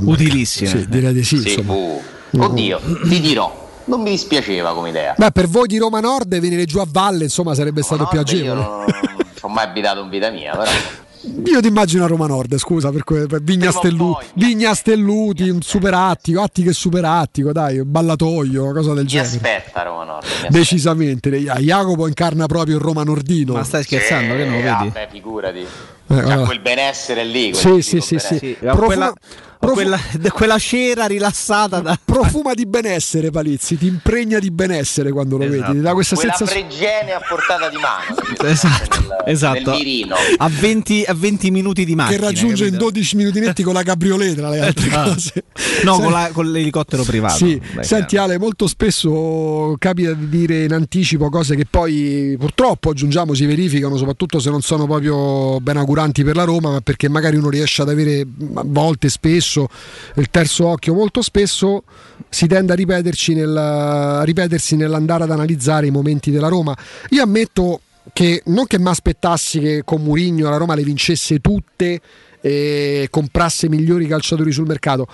utilissime. 0.00 0.68
Sì, 0.68 0.86
direi 0.88 1.12
di 1.12 1.24
sì, 1.24 1.38
Sì, 1.38 1.64
uh. 1.66 2.00
Oddio, 2.36 2.80
ti 3.08 3.20
dirò, 3.20 3.68
non 3.84 4.02
mi 4.02 4.10
dispiaceva 4.10 4.74
come 4.74 4.88
idea. 4.88 5.14
Beh, 5.16 5.30
per 5.30 5.46
voi 5.46 5.68
di 5.68 5.78
Roma 5.78 6.00
Nord 6.00 6.36
venire 6.40 6.64
giù 6.64 6.78
a 6.78 6.86
valle, 6.88 7.24
insomma, 7.24 7.54
sarebbe 7.54 7.82
stato 7.82 8.06
più 8.06 8.18
Nord 8.18 8.30
io 8.32 8.40
agevole. 8.40 8.60
non, 8.60 8.78
non 8.78 9.26
ci 9.34 9.44
ho 9.44 9.48
mai 9.48 9.64
abitato 9.64 10.00
in 10.02 10.08
vita 10.08 10.30
mia, 10.30 10.50
però 10.56 10.70
Io 11.46 11.58
ti 11.62 11.68
immagino 11.68 12.04
a 12.04 12.06
Roma 12.06 12.26
Nord, 12.26 12.54
scusa, 12.58 12.90
per, 12.90 13.02
que- 13.02 13.24
per 13.26 13.40
Vigna, 13.42 13.70
Stellu- 13.70 14.18
Vigna 14.34 14.74
Stelluti, 14.74 15.48
un 15.48 15.62
superattico, 15.62 16.42
Attico 16.42 16.68
e 16.68 16.74
superattico, 16.74 17.50
dai, 17.50 17.78
un 17.78 17.90
ballatoio, 17.90 18.62
una 18.64 18.72
cosa 18.74 18.92
del 18.92 19.04
mi 19.04 19.08
genere. 19.08 19.28
aspetta 19.28 19.82
Roma 19.84 20.04
Nord. 20.04 20.26
Decisamente, 20.50 21.30
Jacopo 21.38 22.06
incarna 22.08 22.44
proprio 22.44 22.76
il 22.76 22.82
Roma 22.82 23.04
Nordino. 23.04 23.54
Ma 23.54 23.64
stai 23.64 23.84
scherzando? 23.84 24.34
che 24.34 24.44
non 24.44 24.56
lo 24.56 24.62
vedi? 24.62 24.88
Vabbè, 24.92 25.08
figurati. 25.10 25.66
Eh, 26.06 26.14
C'ha 26.14 26.22
guarda. 26.22 26.44
quel 26.44 26.60
benessere 26.60 27.24
lì. 27.24 27.54
Sì, 27.54 27.68
quel 27.68 27.82
sì, 27.82 28.00
sì, 28.00 28.18
sì. 28.18 28.56
benessere. 28.60 28.70
Ho 28.70 28.76
quella, 28.84 29.12
ho 29.60 29.68
quella, 29.72 29.98
quella 30.32 30.58
cera 30.58 31.06
rilassata 31.06 31.80
da... 31.80 31.98
Profuma 32.04 32.52
di 32.54 32.66
benessere, 32.66 33.30
Palizzi, 33.30 33.78
ti 33.78 33.86
impregna 33.86 34.38
di 34.38 34.50
benessere 34.50 35.10
quando 35.10 35.38
lo 35.38 35.48
vedi, 35.48 35.64
ti 35.72 35.80
dà 35.80 35.94
questa 35.94 36.14
Quella 36.14 36.34
sensazione. 36.34 36.68
fregene 36.68 37.12
a 37.12 37.20
portata 37.26 37.68
di 37.70 37.76
mano. 37.76 38.22
Esatto, 38.44 39.00
Nel- 39.00 39.22
esatto. 39.26 39.70
nel. 39.70 40.06
A 40.36 40.48
20, 40.50 41.04
a 41.06 41.14
20 41.14 41.50
minuti 41.50 41.84
di 41.86 41.94
macchina. 41.94 42.18
Che 42.18 42.24
raggiunge 42.24 42.64
in 42.64 42.72
capito? 42.72 42.90
12 42.90 43.16
minuti 43.16 43.40
netti 43.40 43.62
con 43.62 43.72
la 43.72 43.82
cabrioletta 43.82 44.34
tra 44.34 44.50
le 44.50 44.60
altre 44.60 44.90
Ah. 44.94 45.04
cose. 45.04 45.44
No, 45.84 45.98
con, 45.98 46.12
la- 46.12 46.28
con 46.32 46.50
l'elicottero 46.50 47.02
privato. 47.04 47.36
Sì, 47.36 47.58
senti 47.80 48.16
Ale, 48.18 48.38
molto 48.38 48.66
spesso 48.66 49.74
capita 49.78 50.12
di 50.12 50.28
dire 50.28 50.64
in 50.64 50.72
anticipo 50.74 51.30
cose 51.30 51.56
che 51.56 51.64
poi 51.68 52.36
purtroppo 52.38 52.90
aggiungiamo 52.90 53.32
si 53.34 53.46
verificano, 53.46 53.96
soprattutto 53.96 54.38
se 54.40 54.50
non 54.50 54.60
sono 54.60 54.84
proprio 54.86 55.58
ben 55.60 55.78
auguranti 55.94 56.24
per 56.24 56.34
la 56.34 56.44
Roma, 56.44 56.70
ma 56.70 56.80
perché 56.80 57.08
magari 57.08 57.36
uno 57.36 57.48
riesce 57.48 57.82
ad 57.82 57.88
avere 57.88 58.20
a 58.20 58.62
volte, 58.64 59.08
spesso, 59.08 59.68
il 60.16 60.28
terzo 60.30 60.66
occhio, 60.66 60.92
molto 60.92 61.22
spesso 61.22 61.84
si 62.28 62.46
tende 62.46 62.72
a, 62.72 62.76
nel, 62.76 63.56
a 63.56 64.22
ripetersi 64.24 64.76
nell'andare 64.76 65.24
ad 65.24 65.30
analizzare 65.30 65.86
i 65.86 65.90
momenti 65.90 66.30
della 66.30 66.48
Roma. 66.48 66.76
Io 67.10 67.22
ammetto 67.22 67.80
che 68.12 68.42
non 68.46 68.66
che 68.66 68.78
mi 68.78 68.88
aspettassi 68.88 69.60
che 69.60 69.82
con 69.84 70.02
Murigno 70.02 70.50
la 70.50 70.56
Roma 70.56 70.74
le 70.74 70.82
vincesse 70.82 71.38
tutte 71.38 72.00
e 72.40 73.06
comprasse 73.08 73.70
migliori 73.70 74.06
calciatori 74.06 74.52
sul 74.52 74.66
mercato. 74.66 75.06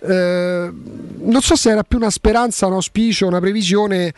Eh, 0.00 0.72
non 1.18 1.40
so 1.42 1.54
se 1.54 1.70
era 1.70 1.82
più 1.82 1.98
una 1.98 2.08
speranza, 2.08 2.66
un 2.66 2.74
auspicio, 2.74 3.26
una 3.26 3.40
previsione. 3.40 4.14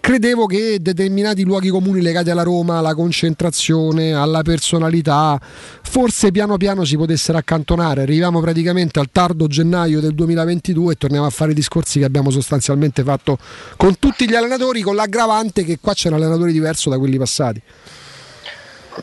Credevo 0.00 0.46
che 0.46 0.78
determinati 0.80 1.42
luoghi 1.44 1.68
comuni 1.68 2.00
legati 2.00 2.30
alla 2.30 2.42
Roma, 2.42 2.78
alla 2.78 2.94
concentrazione, 2.94 4.14
alla 4.14 4.42
personalità, 4.42 5.38
forse 5.82 6.30
piano 6.30 6.56
piano 6.56 6.84
si 6.84 6.96
potessero 6.96 7.36
accantonare. 7.36 8.02
Arriviamo 8.02 8.40
praticamente 8.40 9.00
al 9.00 9.10
tardo 9.12 9.48
gennaio 9.48 10.00
del 10.00 10.14
2022 10.14 10.92
e 10.92 10.96
torniamo 10.96 11.26
a 11.26 11.30
fare 11.30 11.50
i 11.50 11.54
discorsi 11.54 11.98
che 11.98 12.04
abbiamo 12.04 12.30
sostanzialmente 12.30 13.02
fatto 13.02 13.38
con 13.76 13.98
tutti 13.98 14.26
gli 14.28 14.34
allenatori, 14.34 14.80
con 14.82 14.94
l'aggravante 14.94 15.64
che 15.64 15.78
qua 15.80 15.92
c'è 15.92 16.08
un 16.08 16.14
allenatore 16.14 16.52
diverso 16.52 16.88
da 16.88 16.98
quelli 16.98 17.18
passati. 17.18 17.60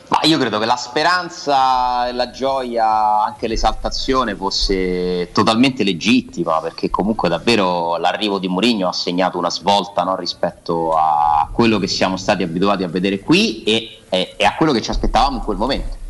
Ma 0.08 0.20
io 0.22 0.38
credo 0.38 0.58
che 0.58 0.66
la 0.66 0.76
speranza, 0.76 2.12
la 2.12 2.30
gioia, 2.30 3.24
anche 3.24 3.48
l'esaltazione 3.48 4.34
fosse 4.34 5.30
totalmente 5.32 5.84
legittima, 5.84 6.60
perché 6.60 6.90
comunque 6.90 7.28
davvero 7.28 7.96
l'arrivo 7.96 8.38
di 8.38 8.46
Mourinho 8.46 8.88
ha 8.88 8.92
segnato 8.92 9.38
una 9.38 9.50
svolta 9.50 10.02
no, 10.02 10.14
rispetto 10.16 10.94
a 10.94 11.48
quello 11.50 11.78
che 11.78 11.86
siamo 11.86 12.16
stati 12.16 12.42
abituati 12.42 12.82
a 12.82 12.88
vedere 12.88 13.20
qui 13.20 13.62
e, 13.64 14.00
e- 14.08 14.34
e 14.36 14.44
a 14.44 14.54
quello 14.54 14.72
che 14.72 14.82
ci 14.82 14.90
aspettavamo 14.90 15.38
in 15.38 15.42
quel 15.42 15.56
momento. 15.56 16.04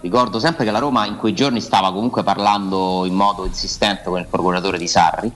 Ricordo 0.00 0.38
sempre 0.38 0.64
che 0.64 0.70
la 0.70 0.78
Roma 0.78 1.04
in 1.04 1.16
quei 1.16 1.34
giorni 1.34 1.60
stava 1.60 1.92
comunque 1.92 2.22
parlando 2.22 3.04
in 3.04 3.12
modo 3.12 3.44
insistente 3.44 4.04
con 4.04 4.18
il 4.18 4.26
procuratore 4.26 4.78
di 4.78 4.88
Sarri, 4.88 5.30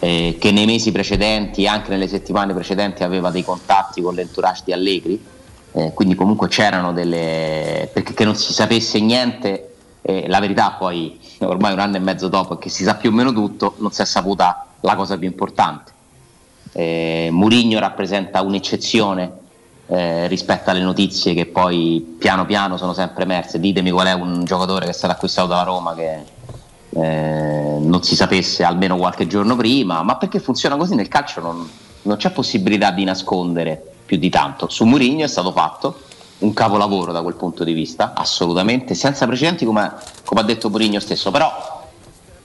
eh, 0.00 0.36
che 0.38 0.50
nei 0.50 0.66
mesi 0.66 0.92
precedenti 0.92 1.66
anche 1.66 1.88
nelle 1.88 2.08
settimane 2.08 2.52
precedenti 2.52 3.04
aveva 3.04 3.30
dei 3.30 3.42
contatti 3.42 4.02
con 4.02 4.14
l'entourage 4.14 4.62
di 4.66 4.72
Allegri, 4.72 5.24
eh, 5.72 5.92
quindi 5.94 6.14
comunque 6.14 6.48
c'erano 6.48 6.92
delle... 6.92 7.88
perché 7.92 8.14
che 8.14 8.24
non 8.24 8.36
si 8.36 8.52
sapesse 8.52 9.00
niente, 9.00 9.74
eh, 10.02 10.28
la 10.28 10.40
verità 10.40 10.72
poi 10.78 11.18
ormai 11.40 11.72
un 11.72 11.78
anno 11.78 11.96
e 11.96 12.00
mezzo 12.00 12.28
dopo 12.28 12.56
che 12.58 12.68
si 12.68 12.84
sa 12.84 12.94
più 12.94 13.10
o 13.10 13.12
meno 13.12 13.32
tutto, 13.32 13.74
non 13.78 13.90
si 13.90 14.02
è 14.02 14.04
saputa 14.04 14.66
la 14.80 14.94
cosa 14.94 15.16
più 15.16 15.28
importante. 15.28 15.92
Eh, 16.72 17.28
Murigno 17.32 17.78
rappresenta 17.78 18.42
un'eccezione 18.42 19.40
eh, 19.86 20.26
rispetto 20.28 20.70
alle 20.70 20.80
notizie 20.80 21.34
che 21.34 21.46
poi 21.46 22.16
piano 22.18 22.46
piano 22.46 22.76
sono 22.76 22.92
sempre 22.92 23.24
emerse. 23.24 23.60
Ditemi 23.60 23.90
qual 23.90 24.06
è 24.06 24.12
un 24.12 24.44
giocatore 24.44 24.84
che 24.84 24.90
è 24.90 24.94
stato 24.94 25.12
acquistato 25.12 25.48
dalla 25.48 25.62
Roma 25.62 25.94
che, 25.94 26.24
eh, 26.94 27.76
non 27.80 28.02
si 28.02 28.14
sapesse 28.14 28.64
almeno 28.64 28.96
qualche 28.96 29.26
giorno 29.26 29.56
prima, 29.56 30.02
ma 30.02 30.16
perché 30.16 30.38
funziona 30.38 30.76
così 30.76 30.94
nel 30.94 31.08
calcio 31.08 31.40
non, 31.40 31.68
non 32.02 32.16
c'è 32.16 32.30
possibilità 32.30 32.90
di 32.90 33.04
nascondere 33.04 33.91
più 34.12 34.18
di 34.18 34.28
tanto. 34.28 34.68
Su 34.68 34.84
Mourinho 34.84 35.24
è 35.24 35.28
stato 35.28 35.52
fatto 35.52 36.02
un 36.40 36.52
capolavoro 36.52 37.12
da 37.12 37.22
quel 37.22 37.34
punto 37.34 37.64
di 37.64 37.72
vista, 37.72 38.12
assolutamente, 38.14 38.94
senza 38.94 39.26
precedenti 39.26 39.64
come, 39.64 39.90
come 40.24 40.40
ha 40.42 40.44
detto 40.44 40.68
Mourinho 40.68 41.00
stesso, 41.00 41.30
però 41.30 41.50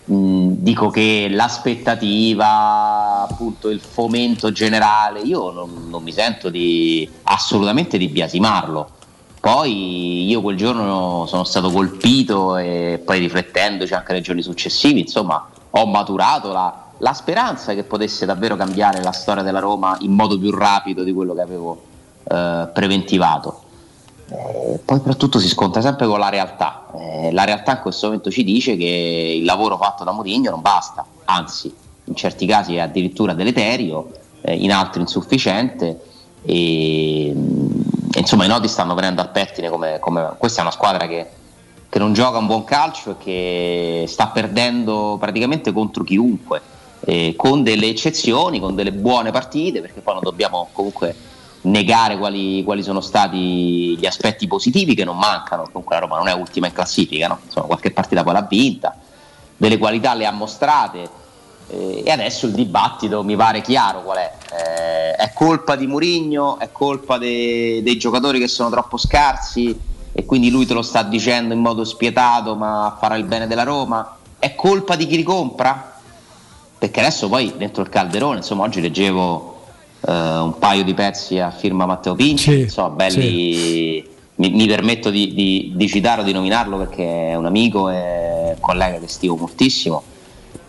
mh, 0.06 0.48
dico 0.60 0.90
che 0.90 1.28
l'aspettativa, 1.30 3.28
appunto 3.30 3.70
il 3.70 3.82
fomento 3.82 4.54
generale, 4.54 5.20
io 5.22 5.52
non, 5.52 5.88
non 5.90 6.04
mi 6.04 6.14
sento 6.14 6.50
di, 6.50 7.10
assolutamente 7.24 7.98
di 7.98 8.08
biasimarlo. 8.08 8.92
Poi 9.42 10.26
io 10.26 10.42
quel 10.42 10.56
giorno 10.56 11.26
sono 11.28 11.44
stato 11.44 11.70
colpito 11.70 12.56
e 12.56 13.02
poi 13.04 13.20
riflettendoci 13.20 13.94
anche 13.94 14.14
nei 14.14 14.22
giorni 14.22 14.42
successivi, 14.42 15.02
insomma, 15.02 15.50
ho 15.72 15.86
maturato 15.86 16.52
la, 16.54 16.87
la 17.00 17.14
speranza 17.14 17.74
che 17.74 17.84
potesse 17.84 18.26
davvero 18.26 18.56
cambiare 18.56 19.02
la 19.02 19.12
storia 19.12 19.44
della 19.44 19.60
Roma 19.60 19.98
in 20.02 20.12
modo 20.12 20.38
più 20.40 20.52
rapido 20.52 21.04
di 21.04 21.14
quello 21.14 21.34
che 21.34 21.42
avevo 21.42 21.82
eh, 22.24 22.68
preventivato. 22.74 23.62
Eh, 24.30 24.80
poi 24.84 24.98
soprattutto 24.98 25.40
si 25.40 25.48
scontra 25.48 25.82
sempre 25.82 26.08
con 26.08 26.20
la 26.20 26.30
realtà. 26.30 26.88
Eh, 26.96 27.32
la 27.32 27.44
realtà 27.44 27.74
in 27.74 27.82
questo 27.82 28.08
momento 28.08 28.30
ci 28.30 28.44
dice 28.44 28.76
che 28.76 29.36
il 29.38 29.46
lavoro 29.46 29.78
fatto 29.78 30.04
da 30.04 30.12
Mourinho 30.12 30.50
non 30.50 30.62
basta, 30.62 31.06
anzi 31.26 31.74
in 32.04 32.16
certi 32.16 32.46
casi 32.46 32.76
è 32.76 32.80
addirittura 32.80 33.34
deleterio, 33.34 34.12
eh, 34.42 34.56
in 34.56 34.72
altri 34.72 35.02
insufficiente 35.02 36.02
e, 36.44 37.34
insomma 38.16 38.46
i 38.46 38.48
nodi 38.48 38.68
stanno 38.68 38.96
venendo 38.96 39.22
al 39.22 39.32
pettine 39.32 39.70
come, 39.70 40.00
come 40.00 40.34
questa 40.38 40.60
è 40.60 40.62
una 40.64 40.72
squadra 40.72 41.08
che, 41.08 41.28
che 41.90 42.00
non 42.00 42.14
gioca 42.14 42.38
un 42.38 42.48
buon 42.48 42.64
calcio 42.64 43.12
e 43.12 43.16
che 43.18 44.06
sta 44.08 44.28
perdendo 44.28 45.18
praticamente 45.20 45.72
contro 45.72 46.04
chiunque. 46.04 46.76
Eh, 47.02 47.36
con 47.38 47.64
delle 47.64 47.88
eccezioni, 47.88 48.60
con 48.60 48.76
delle 48.76 48.92
buone 48.92 49.32
partite, 49.32 49.82
perché 49.82 50.02
poi 50.02 50.16
non 50.16 50.24
dobbiamo 50.24 50.70
comunque 50.74 51.16
negare 51.62 52.18
quali, 52.18 52.64
quali, 52.64 52.84
sono 52.84 53.02
stati 53.02 53.98
gli 53.98 54.06
aspetti 54.06 54.48
positivi 54.48 54.96
che 54.96 55.04
non 55.04 55.18
mancano, 55.18 55.70
comunque 55.72 55.96
la 55.96 56.02
Roma 56.02 56.18
non 56.18 56.28
è 56.28 56.34
ultima 56.34 56.68
in 56.68 56.74
classifica, 56.74 57.28
no? 57.28 57.40
Insomma, 57.46 57.68
qualche 57.68 57.92
partita 57.92 58.24
poi 58.24 58.34
l'ha 58.34 58.48
vinta, 58.50 58.96
delle 59.56 59.78
qualità 59.78 60.14
le 60.14 60.26
ha 60.26 60.32
mostrate 60.32 61.10
eh, 61.70 62.04
e 62.06 62.12
adesso 62.12 62.46
il 62.46 62.54
dibattito 62.54 63.24
mi 63.24 63.36
pare 63.36 63.62
chiaro 63.62 64.02
qual 64.04 64.18
è. 64.18 64.34
Eh, 64.52 65.12
è 65.16 65.34
colpa 65.34 65.76
di 65.76 65.88
Murigno, 65.88 66.60
è 66.60 66.72
colpa 66.72 67.18
de- 67.18 67.82
dei 67.84 67.98
giocatori 67.98 68.40
che 68.40 68.48
sono 68.48 68.70
troppo 68.70 68.98
scarsi 68.98 69.78
e 70.14 70.26
quindi 70.26 70.50
lui 70.50 70.66
te 70.66 70.74
lo 70.74 70.82
sta 70.82 71.04
dicendo 71.04 71.54
in 71.54 71.60
modo 71.60 71.84
spietato 71.84 72.56
ma 72.56 72.98
farà 73.00 73.16
il 73.16 73.26
bene 73.26 73.48
della 73.48 73.64
Roma, 73.64 74.18
è 74.40 74.56
colpa 74.56 74.96
di 74.96 75.06
chi 75.06 75.18
li 75.18 75.24
compra? 75.24 75.97
Perché 76.78 77.00
adesso 77.00 77.28
poi 77.28 77.54
dentro 77.58 77.82
il 77.82 77.90
calderone, 77.90 78.38
insomma 78.38 78.64
oggi 78.64 78.82
leggevo 78.82 79.56
Uh, 80.00 80.12
un 80.44 80.60
paio 80.60 80.84
di 80.84 80.94
pezzi 80.94 81.40
a 81.40 81.50
firma 81.50 81.88
Matteo 81.88 82.14
Pinci, 82.14 82.52
sì, 82.52 82.60
insomma, 82.62 82.90
belli. 82.92 83.22
Sì. 83.22 84.10
Mi, 84.36 84.52
mi, 84.52 84.68
permetto 84.68 85.10
di, 85.10 85.34
di, 85.34 85.74
di 85.76 85.88
citarlo, 85.88 86.24
di 86.24 86.32
nominarlo 86.32 86.78
perché 86.78 87.30
è 87.30 87.36
un 87.36 87.48
amico 87.48 87.90
e 87.90 88.54
un 88.54 88.60
collega 88.60 89.00
che 89.00 89.08
stimo 89.08 89.36
moltissimo. 89.36 90.04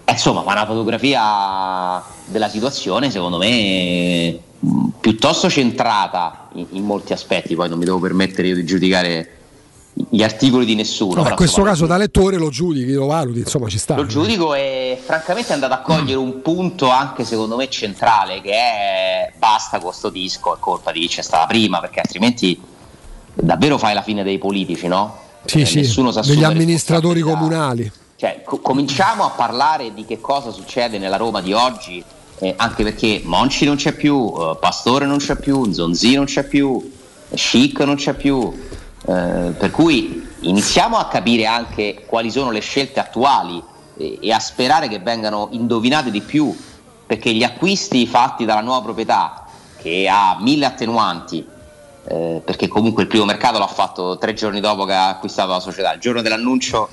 E, 0.02 0.12
insomma, 0.12 0.42
fa 0.42 0.52
una 0.52 0.64
fotografia 0.64 2.02
della 2.24 2.48
situazione, 2.48 3.10
secondo 3.10 3.36
me, 3.36 4.38
piuttosto 4.98 5.50
centrata 5.50 6.48
in, 6.54 6.66
in 6.70 6.84
molti 6.84 7.12
aspetti. 7.12 7.54
Poi 7.54 7.68
non 7.68 7.78
mi 7.78 7.84
devo 7.84 7.98
permettere 7.98 8.48
io 8.48 8.54
di 8.54 8.64
giudicare 8.64 9.37
gli 10.10 10.22
articoli 10.22 10.64
di 10.64 10.74
nessuno. 10.74 11.22
No, 11.22 11.28
in 11.28 11.34
questo 11.34 11.62
caso 11.62 11.86
da 11.86 11.96
lettore 11.96 12.36
lo 12.36 12.50
giudichi, 12.50 12.92
lo 12.92 13.06
valuti, 13.06 13.40
insomma 13.40 13.68
ci 13.68 13.78
sta. 13.78 13.94
Lo 13.96 14.06
giudico 14.06 14.54
e 14.54 15.00
francamente 15.02 15.50
è 15.50 15.54
andato 15.54 15.74
a 15.74 15.78
cogliere 15.78 16.18
un 16.18 16.40
punto 16.40 16.88
anche 16.88 17.24
secondo 17.24 17.56
me 17.56 17.68
centrale 17.68 18.40
che 18.40 18.52
è 18.52 19.32
basta 19.36 19.78
con 19.78 19.92
sto 19.92 20.08
disco, 20.08 20.54
è 20.54 20.58
colpa 20.60 20.92
di 20.92 21.06
c'è 21.08 21.22
stata 21.22 21.46
prima 21.46 21.80
perché 21.80 22.00
altrimenti 22.00 22.60
davvero 23.34 23.78
fai 23.78 23.94
la 23.94 24.02
fine 24.02 24.22
dei 24.22 24.38
politici, 24.38 24.86
no? 24.86 25.26
Sì, 25.44 25.60
eh, 25.60 25.66
sì, 25.66 26.02
degli 26.26 26.44
amministratori 26.44 27.20
comunali. 27.20 27.90
Cioè, 28.16 28.42
co- 28.44 28.58
cominciamo 28.58 29.24
a 29.24 29.30
parlare 29.30 29.94
di 29.94 30.04
che 30.04 30.20
cosa 30.20 30.50
succede 30.50 30.98
nella 30.98 31.16
Roma 31.16 31.40
di 31.40 31.52
oggi, 31.52 32.02
eh, 32.40 32.54
anche 32.56 32.82
perché 32.82 33.22
Monci 33.24 33.64
non 33.64 33.76
c'è 33.76 33.92
più, 33.92 34.32
eh, 34.36 34.56
Pastore 34.60 35.06
non 35.06 35.18
c'è 35.18 35.36
più, 35.36 35.72
Zonzi 35.72 36.14
non 36.14 36.24
c'è 36.24 36.44
più, 36.44 36.96
Chic 37.34 37.78
non 37.80 37.94
c'è 37.94 38.14
più, 38.14 38.52
eh, 39.08 39.52
per 39.56 39.70
cui 39.70 40.28
iniziamo 40.40 40.98
a 40.98 41.08
capire 41.08 41.46
anche 41.46 42.04
quali 42.06 42.30
sono 42.30 42.50
le 42.50 42.60
scelte 42.60 43.00
attuali 43.00 43.62
e, 43.96 44.18
e, 44.20 44.32
a 44.32 44.38
sperare 44.38 44.86
che 44.86 44.98
vengano 44.98 45.48
indovinate 45.52 46.10
di 46.10 46.20
più, 46.20 46.54
perché 47.06 47.32
gli 47.32 47.42
acquisti 47.42 48.06
fatti 48.06 48.44
dalla 48.44 48.60
nuova 48.60 48.82
proprietà, 48.82 49.46
che 49.78 50.06
ha 50.10 50.36
mille 50.40 50.66
attenuanti, 50.66 51.42
eh, 52.04 52.42
perché 52.44 52.68
comunque 52.68 53.04
il 53.04 53.08
primo 53.08 53.24
mercato 53.24 53.58
l'ha 53.58 53.66
fatto 53.66 54.18
tre 54.18 54.34
giorni 54.34 54.60
dopo 54.60 54.84
che 54.84 54.92
ha 54.92 55.08
acquistato 55.08 55.52
la 55.52 55.60
società, 55.60 55.94
il 55.94 56.00
giorno 56.00 56.20
dell'annuncio 56.20 56.90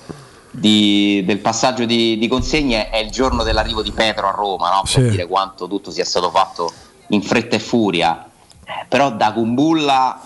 di, 0.52 1.22
del 1.26 1.40
passaggio 1.40 1.84
di, 1.84 2.18
di, 2.18 2.28
consegne 2.30 2.90
è 2.92 2.98
il 2.98 3.12
giorno 3.12 3.44
dell'arrivo 3.44 3.82
di 3.82 3.92
Petro 3.92 4.30
a 4.30 4.32
Roma, 4.32 4.70
no? 4.70 4.84
per 4.90 5.10
dire 5.10 5.28
quanto 5.28 5.68
tutto 5.68 5.92
sia 5.92 6.06
stato 6.06 6.30
fatto 6.30 6.72
in 7.08 7.22
fretta 7.22 7.58
e 7.58 7.60
furia. 7.60 8.26
Eh, 8.64 8.86
però 8.88 9.12
da 9.12 9.34
Kumbulla 9.34 10.20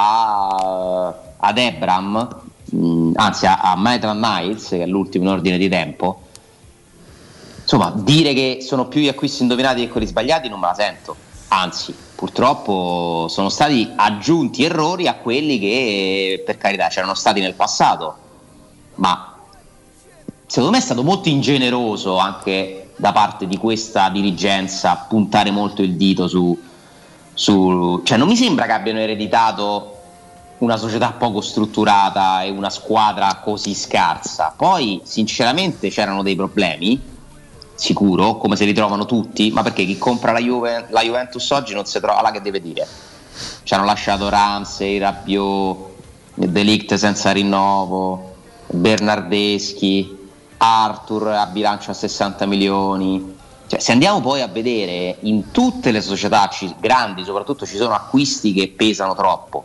a, 0.00 1.14
ad 1.36 1.58
Ebram, 1.58 2.28
mh, 2.64 3.10
anzi 3.14 3.46
a, 3.46 3.58
a 3.60 3.74
Maitland 3.74 4.24
Niles, 4.24 4.68
che 4.68 4.82
è 4.82 4.86
l'ultimo 4.86 5.24
in 5.24 5.30
ordine 5.30 5.58
di 5.58 5.68
tempo, 5.68 6.22
insomma, 7.60 7.92
dire 7.94 8.32
che 8.32 8.58
sono 8.60 8.86
più 8.86 9.00
gli 9.00 9.08
acquisti 9.08 9.42
indovinati 9.42 9.80
che 9.80 9.88
quelli 9.88 10.06
sbagliati 10.06 10.48
non 10.48 10.60
me 10.60 10.68
la 10.68 10.74
sento. 10.74 11.16
Anzi, 11.48 11.94
purtroppo 12.14 13.26
sono 13.28 13.48
stati 13.48 13.90
aggiunti 13.96 14.64
errori 14.64 15.08
a 15.08 15.14
quelli 15.14 15.58
che 15.58 16.42
per 16.44 16.58
carità 16.58 16.88
c'erano 16.88 17.14
stati 17.14 17.40
nel 17.40 17.54
passato, 17.54 18.16
ma 18.96 19.34
secondo 20.46 20.70
me 20.70 20.78
è 20.78 20.84
stato 20.84 21.02
molto 21.02 21.28
ingeneroso 21.28 22.18
anche 22.18 22.90
da 22.96 23.12
parte 23.12 23.46
di 23.46 23.56
questa 23.56 24.10
dirigenza 24.10 25.06
puntare 25.08 25.50
molto 25.50 25.82
il 25.82 25.96
dito 25.96 26.28
su, 26.28 26.58
su, 27.38 28.00
cioè 28.02 28.18
non 28.18 28.26
mi 28.26 28.34
sembra 28.34 28.66
che 28.66 28.72
abbiano 28.72 28.98
ereditato 28.98 29.94
una 30.58 30.76
società 30.76 31.12
poco 31.12 31.40
strutturata 31.40 32.42
e 32.42 32.50
una 32.50 32.68
squadra 32.68 33.40
così 33.44 33.76
scarsa. 33.76 34.52
Poi, 34.56 35.02
sinceramente, 35.04 35.88
c'erano 35.88 36.24
dei 36.24 36.34
problemi, 36.34 37.00
sicuro, 37.76 38.38
come 38.38 38.56
se 38.56 38.64
li 38.64 38.72
trovano 38.72 39.06
tutti, 39.06 39.52
ma 39.52 39.62
perché 39.62 39.84
chi 39.84 39.96
compra 39.98 40.32
la, 40.32 40.40
Juve, 40.40 40.86
la 40.90 41.02
Juventus 41.02 41.48
oggi 41.50 41.74
non 41.74 41.84
si 41.84 42.00
trova 42.00 42.22
là 42.22 42.32
che 42.32 42.42
deve 42.42 42.60
dire. 42.60 42.84
Ci 43.62 43.72
hanno 43.72 43.84
lasciato 43.84 44.28
Ramsey, 44.28 44.98
Rabiot, 44.98 45.90
Delict 46.34 46.94
senza 46.94 47.30
rinnovo, 47.30 48.34
Bernardeschi, 48.66 50.28
Arthur 50.56 51.28
a 51.28 51.46
bilancio 51.46 51.92
a 51.92 51.94
60 51.94 52.46
milioni. 52.46 53.37
Cioè, 53.68 53.80
se 53.80 53.92
andiamo 53.92 54.22
poi 54.22 54.40
a 54.40 54.46
vedere 54.46 55.16
in 55.20 55.50
tutte 55.50 55.90
le 55.90 56.00
società 56.00 56.48
grandi, 56.80 57.22
soprattutto 57.22 57.66
ci 57.66 57.76
sono 57.76 57.92
acquisti 57.92 58.54
che 58.54 58.72
pesano 58.74 59.14
troppo. 59.14 59.64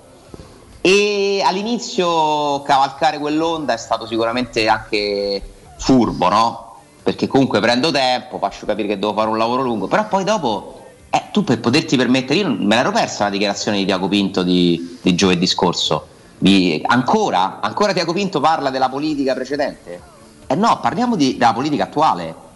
E 0.81 1.41
all'inizio 1.45 2.61
cavalcare 2.63 3.17
quell'onda 3.17 3.71
è 3.71 3.77
stato 3.77 4.05
sicuramente 4.05 4.67
anche 4.67 5.41
furbo, 5.77 6.27
no? 6.27 6.75
Perché 7.01 7.27
comunque 7.27 7.61
prendo 7.61 7.91
tempo, 7.91 8.39
faccio 8.39 8.65
capire 8.65 8.89
che 8.89 8.99
devo 8.99 9.13
fare 9.13 9.29
un 9.29 9.37
lavoro 9.37 9.61
lungo, 9.61 9.87
però 9.87 10.05
poi 10.09 10.25
dopo 10.25 10.81
eh, 11.09 11.23
tu 11.31 11.45
per 11.45 11.61
poterti 11.61 11.95
permettere, 11.95 12.39
io 12.39 12.49
me 12.49 12.75
l'ero 12.75 12.91
persa 12.91 13.23
la 13.23 13.29
dichiarazione 13.29 13.77
di 13.77 13.85
Tiago 13.85 14.09
Pinto 14.09 14.43
di, 14.43 14.97
di 15.01 15.15
giovedì 15.15 15.47
scorso. 15.47 16.07
Di, 16.37 16.83
ancora? 16.87 17.61
Ancora 17.61 17.93
Tiago 17.93 18.11
Pinto 18.11 18.41
parla 18.41 18.69
della 18.69 18.89
politica 18.89 19.33
precedente? 19.33 20.01
Eh 20.45 20.55
no, 20.55 20.77
parliamo 20.81 21.15
di, 21.15 21.37
della 21.37 21.53
politica 21.53 21.85
attuale 21.85 22.51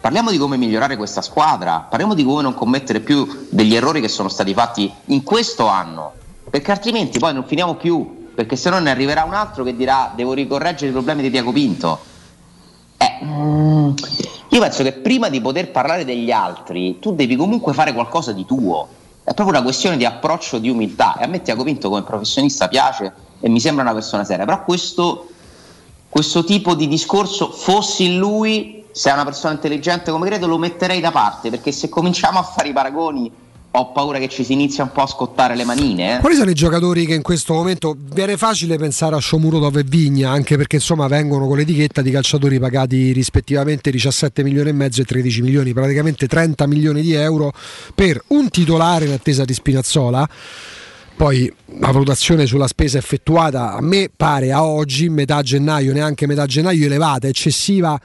Parliamo 0.00 0.30
di 0.30 0.38
come 0.38 0.56
migliorare 0.56 0.96
questa 0.96 1.22
squadra, 1.22 1.80
parliamo 1.88 2.14
di 2.14 2.22
come 2.22 2.40
non 2.40 2.54
commettere 2.54 3.00
più 3.00 3.48
degli 3.50 3.74
errori 3.74 4.00
che 4.00 4.06
sono 4.06 4.28
stati 4.28 4.54
fatti 4.54 4.90
in 5.06 5.24
questo 5.24 5.66
anno, 5.66 6.12
perché 6.48 6.70
altrimenti 6.70 7.18
poi 7.18 7.34
non 7.34 7.44
finiamo 7.44 7.74
più, 7.74 8.28
perché 8.32 8.54
se 8.54 8.70
no 8.70 8.78
ne 8.78 8.90
arriverà 8.90 9.24
un 9.24 9.34
altro 9.34 9.64
che 9.64 9.74
dirà 9.74 10.12
devo 10.14 10.34
ricorreggere 10.34 10.90
i 10.90 10.92
problemi 10.92 11.22
di 11.22 11.30
Tiago 11.30 11.50
Pinto. 11.50 11.98
Eh, 12.96 13.24
mm, 13.24 13.90
io 14.50 14.60
penso 14.60 14.84
che 14.84 14.92
prima 14.92 15.28
di 15.28 15.40
poter 15.40 15.72
parlare 15.72 16.04
degli 16.04 16.30
altri 16.30 17.00
tu 17.00 17.16
devi 17.16 17.34
comunque 17.34 17.74
fare 17.74 17.92
qualcosa 17.92 18.30
di 18.32 18.44
tuo, 18.44 18.86
è 19.24 19.34
proprio 19.34 19.56
una 19.56 19.62
questione 19.64 19.96
di 19.96 20.04
approccio, 20.04 20.58
di 20.58 20.70
umiltà 20.70 21.16
e 21.18 21.24
a 21.24 21.26
me 21.26 21.42
Tiago 21.42 21.64
Pinto 21.64 21.88
come 21.88 22.02
professionista 22.02 22.68
piace 22.68 23.12
e 23.40 23.48
mi 23.48 23.58
sembra 23.58 23.82
una 23.82 23.94
persona 23.94 24.22
seria, 24.22 24.44
però 24.44 24.62
questo, 24.62 25.26
questo 26.08 26.44
tipo 26.44 26.76
di 26.76 26.86
discorso 26.86 27.50
fossi 27.50 28.16
lui 28.16 28.77
se 28.98 29.10
è 29.10 29.12
una 29.12 29.22
persona 29.22 29.52
intelligente 29.52 30.10
come 30.10 30.26
credo 30.26 30.48
lo 30.48 30.58
metterei 30.58 30.98
da 30.98 31.12
parte 31.12 31.50
perché 31.50 31.70
se 31.70 31.88
cominciamo 31.88 32.40
a 32.40 32.42
fare 32.42 32.70
i 32.70 32.72
paragoni 32.72 33.30
ho 33.70 33.92
paura 33.92 34.18
che 34.18 34.28
ci 34.28 34.42
si 34.42 34.54
inizia 34.54 34.82
un 34.82 34.90
po' 34.90 35.02
a 35.02 35.06
scottare 35.06 35.54
le 35.54 35.62
manine. 35.62 36.16
eh. 36.16 36.18
Quali 36.18 36.34
sono 36.34 36.50
i 36.50 36.54
giocatori 36.54 37.06
che 37.06 37.14
in 37.14 37.22
questo 37.22 37.52
momento 37.52 37.96
viene 37.96 38.36
facile 38.36 38.76
pensare 38.76 39.14
a 39.14 39.20
Shomurodov 39.20 39.76
e 39.76 39.84
Vigna, 39.84 40.32
anche 40.32 40.56
perché 40.56 40.76
insomma 40.76 41.06
vengono 41.06 41.46
con 41.46 41.58
l'etichetta 41.58 42.02
di 42.02 42.10
calciatori 42.10 42.58
pagati 42.58 43.12
rispettivamente 43.12 43.92
17 43.92 44.42
milioni 44.42 44.70
e 44.70 44.72
mezzo 44.72 45.02
e 45.02 45.04
13 45.04 45.42
milioni, 45.42 45.72
praticamente 45.72 46.26
30 46.26 46.66
milioni 46.66 47.00
di 47.00 47.12
euro 47.12 47.52
per 47.94 48.20
un 48.28 48.48
titolare 48.48 49.04
in 49.04 49.12
attesa 49.12 49.44
di 49.44 49.54
Spinazzola. 49.54 50.28
Poi 51.14 51.52
la 51.78 51.92
valutazione 51.92 52.46
sulla 52.46 52.66
spesa 52.66 52.98
effettuata 52.98 53.74
a 53.74 53.80
me 53.80 54.10
pare 54.14 54.50
a 54.50 54.64
oggi, 54.64 55.08
metà 55.08 55.40
gennaio, 55.42 55.92
neanche 55.92 56.26
metà 56.26 56.46
gennaio, 56.46 56.86
elevata, 56.86 57.28
eccessiva. 57.28 58.00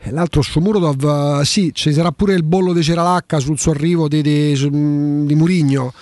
E 0.00 0.10
L'altro 0.12 0.42
Shomurodov, 0.42 1.40
eh, 1.40 1.44
sì, 1.44 1.70
ci 1.74 1.92
sarà 1.92 2.12
pure 2.12 2.34
il 2.34 2.44
bollo 2.44 2.72
di 2.72 2.82
Ceralacca 2.82 3.40
sul 3.40 3.58
suo 3.58 3.72
arrivo 3.72 4.06
di, 4.08 4.22
di, 4.22 4.54
di 5.26 5.34
Murigno. 5.34 5.92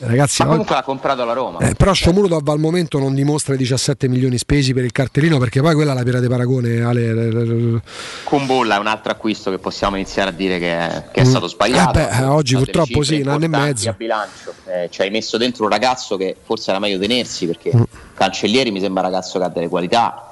Ragazzi, 0.00 0.42
Ma 0.42 0.50
oggi- 0.50 0.58
comunque 0.58 0.74
l'ha 0.76 0.82
comprato 0.84 1.24
la 1.24 1.32
Roma. 1.32 1.58
eh, 1.58 1.74
però 1.74 1.92
Shomurodov 1.92 2.46
al 2.50 2.60
momento 2.60 3.00
non 3.00 3.14
dimostra 3.14 3.54
i 3.54 3.56
17 3.56 4.06
milioni 4.06 4.38
spesi 4.38 4.72
per 4.72 4.84
il 4.84 4.92
cartellino 4.92 5.38
perché 5.38 5.60
poi 5.60 5.74
quella 5.74 5.90
è 5.90 5.94
la 5.96 6.04
pera 6.04 6.20
di 6.20 6.28
paragone 6.28 6.80
Ale, 6.82 7.80
Kumbulla 8.22 8.76
è 8.76 8.78
un 8.78 8.86
altro 8.86 9.10
acquisto 9.10 9.50
che 9.50 9.58
possiamo 9.58 9.96
iniziare 9.96 10.30
a 10.30 10.32
dire 10.32 10.60
che 10.60 10.78
è, 10.78 11.04
che 11.10 11.22
è 11.22 11.24
Mm. 11.24 11.28
stato 11.28 11.48
sbagliato. 11.48 11.98
Eh 11.98 12.02
beh, 12.06 12.16
eh, 12.16 12.24
oggi 12.26 12.54
purtroppo 12.54 13.02
sì, 13.02 13.20
un 13.22 13.28
anno 13.28 13.44
e 13.46 13.48
mezzo. 13.48 13.88
A 13.88 13.92
bilancio. 13.94 14.54
Eh, 14.66 14.88
ci 14.88 15.00
hai 15.02 15.10
messo 15.10 15.36
dentro 15.36 15.64
un 15.64 15.70
ragazzo 15.70 16.16
che 16.16 16.36
forse 16.44 16.70
era 16.70 16.78
meglio 16.78 16.98
tenersi 16.98 17.46
perché 17.46 17.72
Mm. 17.76 17.82
Cancellieri 18.14 18.70
mi 18.70 18.78
sembra 18.78 19.02
un 19.04 19.10
ragazzo 19.10 19.38
che 19.40 19.44
ha 19.46 19.48
delle 19.48 19.66
qualità. 19.68 20.27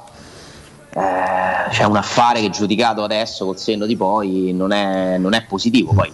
Eh, 0.97 1.71
c'è 1.71 1.85
un 1.85 1.97
affare 1.97 2.41
che 2.41 2.49
giudicato 2.51 3.03
adesso 3.03 3.45
col 3.45 3.59
senno 3.59 3.85
di 3.85 3.97
poi 3.97 4.53
non 4.55 4.73
è, 4.73 5.19
non 5.19 5.35
è 5.35 5.45
positivo. 5.45 5.93
Poi 5.93 6.11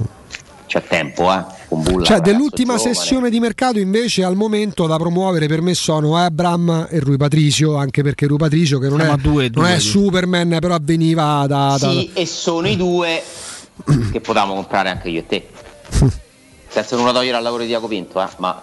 c'è 0.66 0.82
tempo, 0.84 1.32
eh. 1.32 1.44
Kumbulla 1.68 2.02
è 2.02 2.06
Cioè, 2.06 2.20
dell'ultima 2.20 2.74
giovane. 2.76 2.94
sessione 2.94 3.30
di 3.30 3.38
mercato 3.38 3.78
invece 3.78 4.24
al 4.24 4.34
momento 4.34 4.86
da 4.88 4.96
promuovere 4.96 5.46
per 5.46 5.60
me 5.62 5.74
sono 5.74 6.16
Abram 6.16 6.88
e 6.90 6.98
Rui 6.98 7.16
Patricio, 7.16 7.76
anche 7.76 8.02
perché 8.02 8.26
Rui 8.26 8.38
Patricio 8.38 8.78
che 8.80 8.88
non, 8.88 8.98
Siamo 8.98 9.14
è, 9.14 9.18
due 9.18 9.42
non 9.44 9.50
due, 9.64 9.74
è. 9.74 9.78
Superman, 9.78 10.56
però 10.60 10.76
veniva 10.80 11.44
da... 11.46 11.76
da- 11.78 11.90
Sì, 11.90 12.10
e 12.14 12.26
sono 12.26 12.66
i 12.66 12.76
due 12.76 13.22
che 14.10 14.20
potevamo 14.20 14.54
comprare 14.54 14.88
anche 14.88 15.08
io 15.10 15.20
e 15.20 15.26
te. 15.26 15.48
Senza 16.68 16.96
nulla 16.96 17.12
togliere 17.12 17.36
al 17.36 17.42
lavoro 17.42 17.62
di 17.62 17.68
Diaco 17.68 17.86
Pinto, 17.86 18.20
eh, 18.20 18.26
ma 18.38 18.60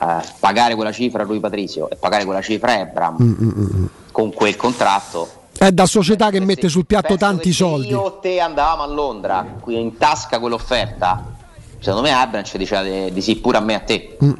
eh, 0.00 0.22
pagare 0.40 0.74
quella 0.74 0.90
cifra 0.92 1.22
a 1.22 1.26
lui 1.26 1.38
Patrizio 1.40 1.88
e 1.88 1.96
pagare 1.96 2.24
quella 2.24 2.42
cifra 2.42 2.72
a 2.72 2.78
Ebram 2.80 3.16
Mm, 3.22 3.32
mm, 3.40 3.48
mm. 3.80 3.84
con 4.10 4.32
quel 4.32 4.56
contratto. 4.56 5.40
È 5.62 5.70
da 5.70 5.86
società 5.86 6.30
che 6.30 6.40
mette 6.40 6.68
sul 6.68 6.86
piatto 6.86 7.16
tanti 7.16 7.52
soldi. 7.52 7.90
Io 7.90 8.00
o 8.00 8.12
te 8.14 8.40
andavamo 8.40 8.82
a 8.82 8.86
Londra, 8.86 9.58
qui 9.60 9.78
in 9.78 9.96
tasca 9.96 10.40
quell'offerta. 10.40 11.24
Secondo 11.78 12.02
me 12.02 12.12
Abram 12.12 12.42
ci 12.42 12.58
diceva 12.58 12.82
di, 12.82 13.22
sì 13.22 13.36
pure 13.36 13.58
a 13.58 13.60
me 13.60 13.74
e 13.74 13.76
a 13.76 13.78
te. 13.78 14.16
Mm. 14.24 14.32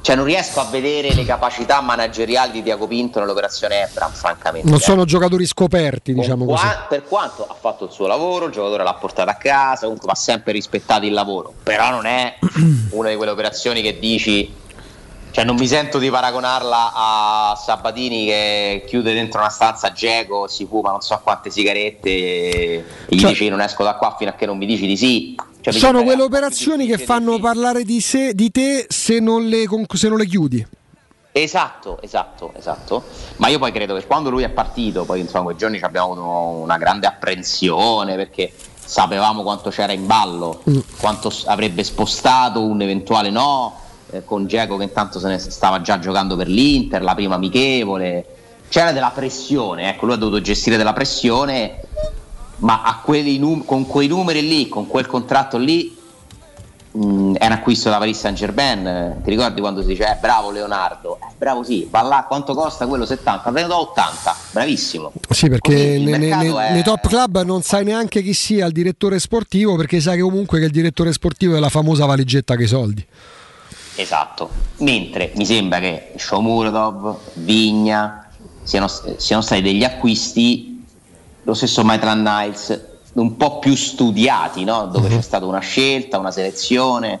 Cioè 0.00 0.16
non 0.16 0.24
riesco 0.24 0.60
a 0.60 0.64
vedere 0.70 1.12
le 1.12 1.26
capacità 1.26 1.82
manageriali 1.82 2.52
di 2.52 2.62
Diaco 2.62 2.86
Pinto 2.86 3.20
nell'operazione 3.20 3.82
Ebram, 3.82 4.10
francamente. 4.10 4.70
Non 4.70 4.78
sono 4.78 5.04
giocatori 5.04 5.44
scoperti, 5.44 6.14
diciamo 6.14 6.46
Qua- 6.46 6.56
così. 6.56 6.74
per 6.88 7.04
quanto 7.04 7.46
ha 7.46 7.52
fatto 7.52 7.84
il 7.84 7.90
suo 7.90 8.06
lavoro, 8.06 8.46
il 8.46 8.52
giocatore 8.52 8.84
l'ha 8.84 8.94
portato 8.94 9.28
a 9.28 9.34
casa, 9.34 9.82
comunque 9.82 10.06
va 10.06 10.14
sempre 10.14 10.52
rispettato 10.52 11.04
il 11.04 11.12
lavoro, 11.12 11.52
però 11.62 11.90
non 11.90 12.06
è 12.06 12.38
una 12.92 13.10
di 13.10 13.16
quelle 13.16 13.32
operazioni 13.32 13.82
che 13.82 13.98
dici, 13.98 14.50
cioè 15.30 15.44
non 15.44 15.56
mi 15.56 15.66
sento 15.66 15.98
di 15.98 16.10
paragonarla 16.10 16.92
a 16.94 17.54
Sabatini 17.62 18.26
che 18.26 18.84
chiude 18.86 19.12
dentro 19.14 19.40
una 19.40 19.50
stanza 19.50 19.92
Geco, 19.92 20.48
si 20.48 20.66
fuma 20.66 20.90
non 20.90 21.00
so 21.00 21.18
quante 21.22 21.50
sigarette 21.50 22.08
e 22.08 22.84
gli 23.08 23.18
Cioè- 23.20 23.30
dici 23.30 23.48
non 23.48 23.60
esco 23.60 23.84
da 23.84 23.94
qua 23.94 24.14
fino 24.18 24.30
a 24.30 24.34
che 24.34 24.46
non 24.46 24.56
mi 24.58 24.66
dici 24.66 24.86
di 24.86 24.96
sì. 24.96 25.34
Cioè, 25.60 25.72
Sono 25.72 26.02
quelle 26.02 26.22
operazioni 26.22 26.86
che 26.86 26.98
fanno 26.98 27.38
parlare 27.40 27.82
di, 27.82 28.00
sé, 28.00 28.32
di 28.34 28.50
te 28.50 28.86
se 28.88 29.18
non 29.20 29.46
le, 29.46 29.64
se 29.94 30.08
non 30.08 30.16
le 30.18 30.26
chiudi. 30.26 30.66
Esatto, 31.32 31.98
esatto, 32.00 32.52
esatto. 32.56 33.04
Ma 33.36 33.48
io 33.48 33.58
poi 33.58 33.70
credo 33.70 33.94
che 33.94 34.06
quando 34.06 34.30
lui 34.30 34.42
è 34.44 34.48
partito, 34.48 35.04
poi 35.04 35.20
insomma 35.20 35.44
quei 35.44 35.56
giorni 35.56 35.78
ci 35.78 35.84
abbiamo 35.84 36.12
avuto 36.12 36.26
una 36.62 36.78
grande 36.78 37.06
apprensione 37.06 38.16
perché 38.16 38.52
sapevamo 38.82 39.42
quanto 39.42 39.70
c'era 39.70 39.92
in 39.92 40.06
ballo, 40.06 40.62
Mm. 40.68 40.78
quanto 40.98 41.30
avrebbe 41.46 41.84
spostato 41.84 42.62
un 42.62 42.80
eventuale 42.80 43.30
no, 43.30 43.78
eh, 44.10 44.24
con 44.24 44.46
Geco 44.46 44.76
che 44.76 44.84
intanto 44.84 45.18
se 45.18 45.28
ne 45.28 45.38
stava 45.38 45.80
già 45.80 45.98
giocando 45.98 46.36
per 46.36 46.48
l'Inter, 46.48 47.02
la 47.02 47.14
prima 47.14 47.34
amichevole. 47.36 48.24
C'era 48.68 48.92
della 48.92 49.12
pressione, 49.14 49.88
ecco, 49.90 50.04
lui 50.06 50.14
ha 50.14 50.18
dovuto 50.18 50.40
gestire 50.42 50.76
della 50.76 50.92
pressione, 50.92 51.80
ma 52.56 52.82
a 52.82 53.00
quelli 53.02 53.38
num- 53.38 53.64
con 53.64 53.86
quei 53.86 54.08
numeri 54.08 54.46
lì, 54.46 54.68
con 54.68 54.86
quel 54.86 55.06
contratto 55.06 55.56
lì, 55.56 55.96
mh, 56.92 57.34
è 57.36 57.46
un 57.46 57.52
acquisto 57.52 57.88
da 57.88 57.96
Paris 57.98 58.18
Saint 58.18 58.36
Germain. 58.36 59.20
Ti 59.24 59.30
ricordi 59.30 59.60
quando 59.60 59.80
si 59.80 59.88
dice 59.88 60.04
eh, 60.04 60.16
bravo 60.20 60.50
Leonardo? 60.50 61.16
Eh, 61.18 61.32
bravo 61.38 61.62
sì, 61.62 61.88
va 61.90 62.02
là, 62.02 62.24
quanto 62.28 62.54
costa 62.54 62.86
quello 62.86 63.06
70? 63.06 63.50
Te 63.50 63.60
ne 63.62 63.66
do 63.66 63.76
80, 63.78 64.36
bravissimo. 64.50 65.12
Sì, 65.30 65.48
perché 65.48 65.98
ne- 65.98 66.16
ne- 66.18 66.28
è- 66.28 66.72
nei 66.72 66.82
top 66.82 67.06
club 67.08 67.42
non 67.44 67.62
sai 67.62 67.84
neanche 67.84 68.22
chi 68.22 68.34
sia 68.34 68.66
il 68.66 68.72
direttore 68.72 69.18
sportivo 69.18 69.76
perché 69.76 69.98
sai 70.00 70.16
che 70.16 70.22
comunque 70.22 70.58
che 70.58 70.66
il 70.66 70.72
direttore 70.72 71.12
sportivo 71.12 71.56
è 71.56 71.58
la 71.58 71.70
famosa 71.70 72.04
valigetta 72.04 72.54
che 72.54 72.64
i 72.64 72.68
soldi. 72.68 73.06
Esatto. 74.00 74.48
Mentre 74.76 75.32
mi 75.34 75.44
sembra 75.44 75.80
che 75.80 76.12
Shomurodov, 76.16 77.16
Vigna 77.34 78.28
siano, 78.62 78.86
siano 79.16 79.42
stati 79.42 79.60
degli 79.60 79.82
acquisti, 79.82 80.84
lo 81.42 81.52
stesso 81.52 81.82
Maitland 81.82 82.24
Niles, 82.24 82.80
un 83.14 83.36
po' 83.36 83.58
più 83.58 83.74
studiati, 83.74 84.62
no? 84.62 84.86
dove 84.86 85.08
c'è 85.08 85.20
stata 85.20 85.46
una 85.46 85.58
scelta, 85.58 86.18
una 86.18 86.30
selezione. 86.30 87.20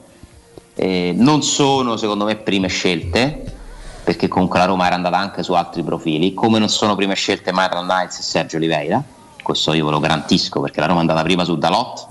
Eh, 0.76 1.12
non 1.16 1.42
sono 1.42 1.96
secondo 1.96 2.24
me 2.24 2.36
prime 2.36 2.68
scelte, 2.68 3.52
perché 4.04 4.28
comunque 4.28 4.60
la 4.60 4.66
Roma 4.66 4.86
era 4.86 4.94
andata 4.94 5.18
anche 5.18 5.42
su 5.42 5.54
altri 5.54 5.82
profili, 5.82 6.32
come 6.32 6.60
non 6.60 6.68
sono 6.68 6.94
prime 6.94 7.14
scelte 7.14 7.50
Maitland 7.50 7.90
Niles 7.90 8.20
e 8.20 8.22
Sergio 8.22 8.56
Oliveira. 8.56 9.02
Questo 9.42 9.72
io 9.72 9.84
ve 9.84 9.90
lo 9.90 9.98
garantisco 9.98 10.60
perché 10.60 10.78
la 10.78 10.86
Roma 10.86 10.98
è 10.98 11.00
andata 11.00 11.22
prima 11.22 11.42
su 11.42 11.56
Dalot 11.58 12.06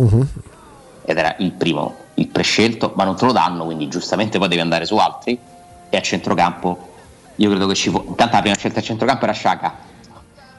ed 1.09 1.17
era 1.17 1.35
il 1.39 1.53
primo, 1.53 1.95
il 2.15 2.27
prescelto, 2.27 2.91
ma 2.97 3.05
non 3.05 3.15
te 3.15 3.23
lo 3.23 3.31
danno, 3.31 3.63
quindi 3.63 3.87
giustamente 3.87 4.37
poi 4.37 4.49
devi 4.49 4.59
andare 4.59 4.85
su 4.85 4.97
altri. 4.97 5.39
E 5.89 5.95
a 5.95 6.01
centrocampo, 6.01 6.89
io 7.35 7.49
credo 7.49 7.65
che 7.65 7.75
ci 7.75 7.89
fu. 7.89 8.03
Intanto 8.07 8.35
la 8.35 8.41
prima 8.41 8.57
scelta 8.57 8.79
a 8.79 8.83
centrocampo 8.83 9.23
era 9.23 9.31
Sciaca, 9.31 9.73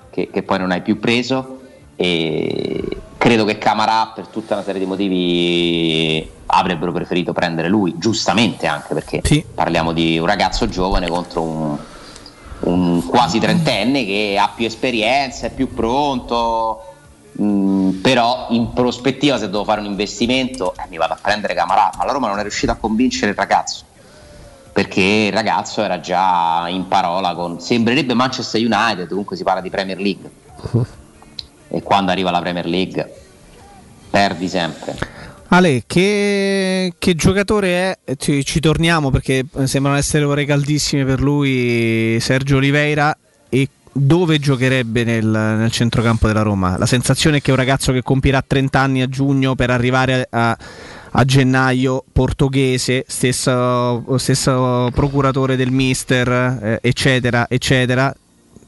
che, 0.09 0.31
che 0.33 0.43
poi 0.43 0.59
non 0.59 0.71
hai 0.71 0.81
più 0.81 0.99
preso. 0.99 1.61
E 1.97 2.83
credo 3.19 3.45
che 3.45 3.59
Camarà, 3.59 4.11
per 4.15 4.29
tutta 4.29 4.55
una 4.55 4.63
serie 4.63 4.81
di 4.81 4.87
motivi, 4.87 6.31
avrebbero 6.47 6.93
preferito 6.93 7.35
prendere 7.35 7.69
lui, 7.69 7.99
giustamente 7.99 8.67
anche 8.67 8.95
perché 8.95 9.45
parliamo 9.55 9.93
di 9.93 10.19
un 10.19 10.25
ragazzo 10.25 10.67
giovane 10.67 11.11
contro 11.11 11.43
un, 11.43 11.79
un 12.61 13.05
quasi 13.05 13.39
trentenne 13.39 14.07
che 14.07 14.39
ha 14.41 14.51
più 14.55 14.65
esperienza, 14.65 15.49
è 15.49 15.51
più 15.51 15.75
pronto. 15.75 16.88
Mm, 17.41 18.01
però 18.01 18.49
in 18.51 18.73
prospettiva 18.73 19.39
se 19.39 19.49
devo 19.49 19.63
fare 19.63 19.79
un 19.79 19.87
investimento 19.87 20.75
eh, 20.75 20.89
mi 20.89 20.97
vado 20.97 21.13
a 21.13 21.19
prendere 21.23 21.55
Camarà 21.55 21.93
ma 21.97 22.05
la 22.05 22.11
Roma 22.11 22.27
non 22.27 22.41
è 22.41 22.43
riuscita 22.43 22.73
a 22.73 22.75
convincere 22.75 23.31
il 23.31 23.37
ragazzo 23.37 23.85
perché 24.73 25.01
il 25.01 25.33
ragazzo 25.33 25.83
era 25.83 26.01
già 26.01 26.67
in 26.69 26.89
parola 26.89 27.35
con 27.35 27.61
sembrerebbe 27.61 28.15
Manchester 28.15 28.61
United 28.61 29.09
comunque 29.09 29.37
si 29.37 29.45
parla 29.45 29.61
di 29.61 29.71
Premier 29.71 29.99
League. 29.99 30.31
E 31.71 31.83
quando 31.83 32.11
arriva 32.11 32.31
la 32.31 32.41
Premier 32.41 32.65
League 32.65 33.15
perdi 34.09 34.49
sempre. 34.49 34.97
Ale, 35.49 35.83
che, 35.87 36.95
che 36.99 37.15
giocatore 37.15 37.99
è? 38.05 38.15
Ci, 38.17 38.43
ci 38.43 38.59
torniamo 38.59 39.11
perché 39.11 39.45
sembrano 39.65 39.99
essere 39.99 40.25
ore 40.25 40.47
caldissime 40.47 41.05
per 41.05 41.21
lui 41.21 42.19
Sergio 42.21 42.57
Oliveira 42.57 43.15
dove 43.99 44.39
giocherebbe 44.39 45.05
nel, 45.05 45.27
nel 45.27 45.71
centrocampo 45.71 46.27
della 46.27 46.43
Roma? 46.43 46.77
La 46.79 46.87
sensazione 46.87 47.39
è 47.39 47.41
che 47.41 47.51
un 47.51 47.57
ragazzo 47.57 47.93
che 47.93 48.03
compirà 48.03 48.43
30 48.47 48.79
anni 48.79 49.03
a 49.03 49.09
giugno 49.09 49.55
per 49.55 49.71
arrivare 49.71 50.27
a, 50.31 50.57
a 51.11 51.25
gennaio, 51.25 52.05
portoghese, 52.13 53.05
stesso, 53.07 54.19
stesso 54.19 54.91
procuratore 54.95 55.57
del 55.57 55.71
mister, 55.71 56.29
eh, 56.63 56.79
eccetera, 56.83 57.47
eccetera, 57.49 58.15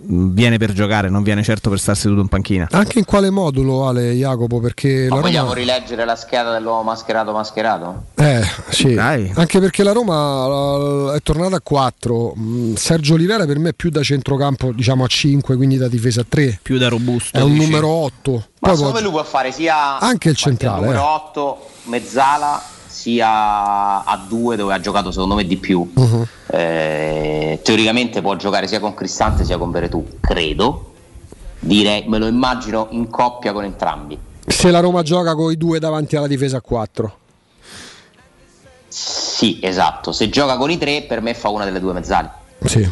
viene 0.02 0.56
per 0.58 0.72
giocare, 0.72 1.08
non 1.10 1.22
viene 1.22 1.42
certo 1.42 1.68
per 1.70 1.78
star 1.78 1.96
seduto 1.96 2.20
in 2.22 2.28
panchina. 2.28 2.66
Anche 2.70 2.98
in 2.98 3.04
quale 3.04 3.30
modulo, 3.30 3.86
Ale 3.86 4.12
Jacopo? 4.12 4.58
Perché 4.60 5.06
ma 5.08 5.16
la 5.16 5.20
vogliamo 5.20 5.48
Roma. 5.48 5.58
rileggere 5.58 6.04
la 6.04 6.16
scheda 6.16 6.52
dell'uomo 6.52 6.82
mascherato 6.82 7.32
mascherato? 7.32 8.04
Eh, 8.14 8.42
sì. 8.70 8.96
Anche 8.96 9.60
perché 9.60 9.82
la 9.82 9.92
Roma 9.92 11.14
è 11.14 11.20
tornata 11.22 11.56
a 11.56 11.60
4. 11.60 12.34
Sergio 12.74 13.14
Olivera 13.14 13.44
per 13.46 13.58
me 13.58 13.70
è 13.70 13.74
più 13.74 13.90
da 13.90 14.02
centrocampo, 14.02 14.72
diciamo 14.72 15.04
a 15.04 15.06
5, 15.06 15.56
quindi 15.56 15.76
da 15.76 15.88
difesa 15.88 16.22
a 16.22 16.26
3. 16.28 16.60
Più 16.62 16.78
da 16.78 16.88
robusto. 16.88 17.36
È 17.38 17.42
un 17.42 17.52
numero 17.54 17.88
8. 17.88 18.32
ma 18.32 18.42
Poi 18.58 18.76
secondo 18.76 18.84
può- 18.90 18.92
me 18.92 19.00
lui 19.02 19.10
può 19.12 19.24
fare 19.24 19.52
sia 19.52 19.98
Anche 19.98 20.28
il 20.30 20.36
centrale, 20.36 20.80
numero 20.86 20.98
eh. 21.00 21.04
8 21.04 21.66
mezzala 21.84 22.62
sia 23.00 24.04
a 24.04 24.24
2 24.28 24.56
dove 24.56 24.74
ha 24.74 24.80
giocato 24.80 25.10
secondo 25.10 25.34
me 25.34 25.46
di 25.46 25.56
più 25.56 25.90
Mhm. 25.94 26.26
Eh, 26.48 27.60
teoricamente 27.62 28.20
può 28.20 28.36
giocare 28.36 28.66
sia 28.66 28.80
con 28.80 28.92
Cristante 28.94 29.44
sia 29.44 29.56
con 29.56 29.70
Veretù 29.70 30.04
credo 30.20 30.92
direi 31.60 32.04
me 32.08 32.18
lo 32.18 32.26
immagino 32.26 32.88
in 32.90 33.08
coppia 33.08 33.52
con 33.52 33.64
entrambi 33.64 34.18
Se 34.46 34.70
la 34.70 34.80
Roma 34.80 35.02
gioca 35.02 35.34
con 35.34 35.50
i 35.52 35.56
due 35.56 35.78
davanti 35.78 36.16
alla 36.16 36.26
difesa 36.26 36.56
a 36.56 36.60
4. 36.60 37.14
Sì, 38.88 39.60
esatto. 39.62 40.10
Se 40.10 40.28
gioca 40.28 40.56
con 40.56 40.70
i 40.70 40.76
tre, 40.78 41.02
per 41.02 41.20
me 41.20 41.34
fa 41.34 41.48
una 41.50 41.64
delle 41.64 41.78
due 41.78 41.92
mezzali. 41.92 42.28
Sì. 42.64 42.90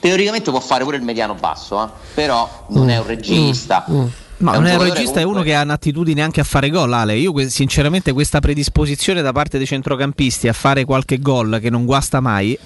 Teoricamente 0.00 0.50
può 0.50 0.58
fare 0.58 0.82
pure 0.82 0.96
il 0.96 1.02
mediano 1.04 1.34
basso, 1.34 1.84
eh, 1.84 1.88
però 2.14 2.48
non 2.68 2.90
è 2.90 2.98
un 2.98 3.06
regista. 3.06 3.84
Ma 3.86 4.04
È 4.04 4.08
non 4.38 4.64
un 4.64 4.70
un 4.70 4.82
regista, 4.82 5.20
è 5.20 5.24
uno 5.24 5.42
che 5.42 5.54
ha 5.54 5.62
un'attitudine 5.62 6.22
anche 6.22 6.40
a 6.40 6.44
fare 6.44 6.70
gol, 6.70 6.92
Ale. 6.92 7.16
Io 7.16 7.32
sinceramente 7.48 8.12
questa 8.12 8.40
predisposizione 8.40 9.22
da 9.22 9.32
parte 9.32 9.58
dei 9.58 9.66
centrocampisti 9.66 10.48
a 10.48 10.52
fare 10.52 10.84
qualche 10.84 11.18
gol 11.18 11.58
che 11.60 11.70
non 11.70 11.84
guasta 11.84 12.20
mai, 12.20 12.58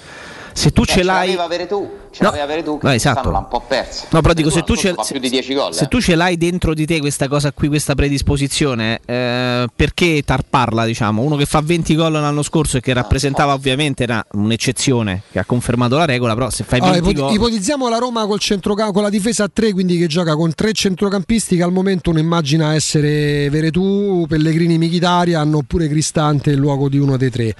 se 0.53 0.71
tu 0.71 0.81
Eh, 0.83 0.85
ce 0.85 1.03
l'hai... 1.03 1.27
l'aveva 1.27 1.43
avere 1.43 1.67
tu, 1.67 1.89
ce 2.11 2.23
No. 2.23 2.29
l'aveva 2.29 2.43
avere 2.45 2.63
tu, 2.63 2.77
che 2.77 2.85
No, 2.87 2.93
esatto. 2.93 3.29
l'ha 3.31 3.37
un 3.39 3.47
po' 3.47 3.61
persa. 3.67 4.05
No, 4.11 4.21
però 4.21 4.33
dico, 4.33 4.49
se 4.49 4.61
tu, 4.63 4.75
ce, 4.75 4.93
fa 4.93 5.03
più 5.03 5.19
di 5.19 5.29
10 5.29 5.53
gol. 5.53 5.73
se 5.73 5.85
eh. 5.85 5.87
tu 5.87 5.99
ce 5.99 6.15
l'hai 6.15 6.37
dentro 6.37 6.73
di 6.73 6.85
te 6.85 6.99
questa 6.99 7.27
cosa 7.27 7.51
qui, 7.51 7.67
questa 7.67 7.95
predisposizione, 7.95 8.99
eh, 9.05 9.67
perché 9.75 10.21
tarparla, 10.23 10.85
diciamo? 10.85 11.21
Uno 11.21 11.35
che 11.35 11.45
fa 11.45 11.61
20 11.61 11.95
gol 11.95 12.11
l'anno 12.13 12.41
scorso 12.43 12.77
e 12.77 12.79
che 12.81 12.93
rappresentava 12.93 13.53
ovviamente 13.53 14.03
una- 14.03 14.25
un'eccezione 14.33 15.23
che 15.31 15.39
ha 15.39 15.45
confermato 15.45 15.97
la 15.97 16.05
regola, 16.05 16.33
però 16.33 16.49
se 16.49 16.63
fai 16.63 16.79
20 16.79 16.97
Allora, 16.97 17.21
gol... 17.25 17.33
ipotizziamo 17.33 17.89
la 17.89 17.97
Roma 17.97 18.25
col 18.25 18.39
centrocampo, 18.39 18.93
con 18.93 19.03
la 19.03 19.09
difesa 19.09 19.43
a 19.45 19.49
3, 19.51 19.73
quindi 19.73 19.97
che 19.97 20.07
gioca 20.07 20.35
con 20.35 20.53
tre 20.53 20.71
centrocampisti 20.73 21.55
che 21.55 21.63
al 21.63 21.71
momento 21.71 22.09
uno 22.11 22.19
immagina 22.19 22.73
essere 22.75 23.49
Veretù, 23.49 24.25
Pellegrini, 24.27 24.77
Michitarian 24.77 25.53
oppure 25.53 25.87
Cristante 25.87 26.51
in 26.51 26.59
luogo 26.59 26.89
di 26.89 26.97
uno 26.97 27.17
dei 27.17 27.29
tre. 27.29 27.55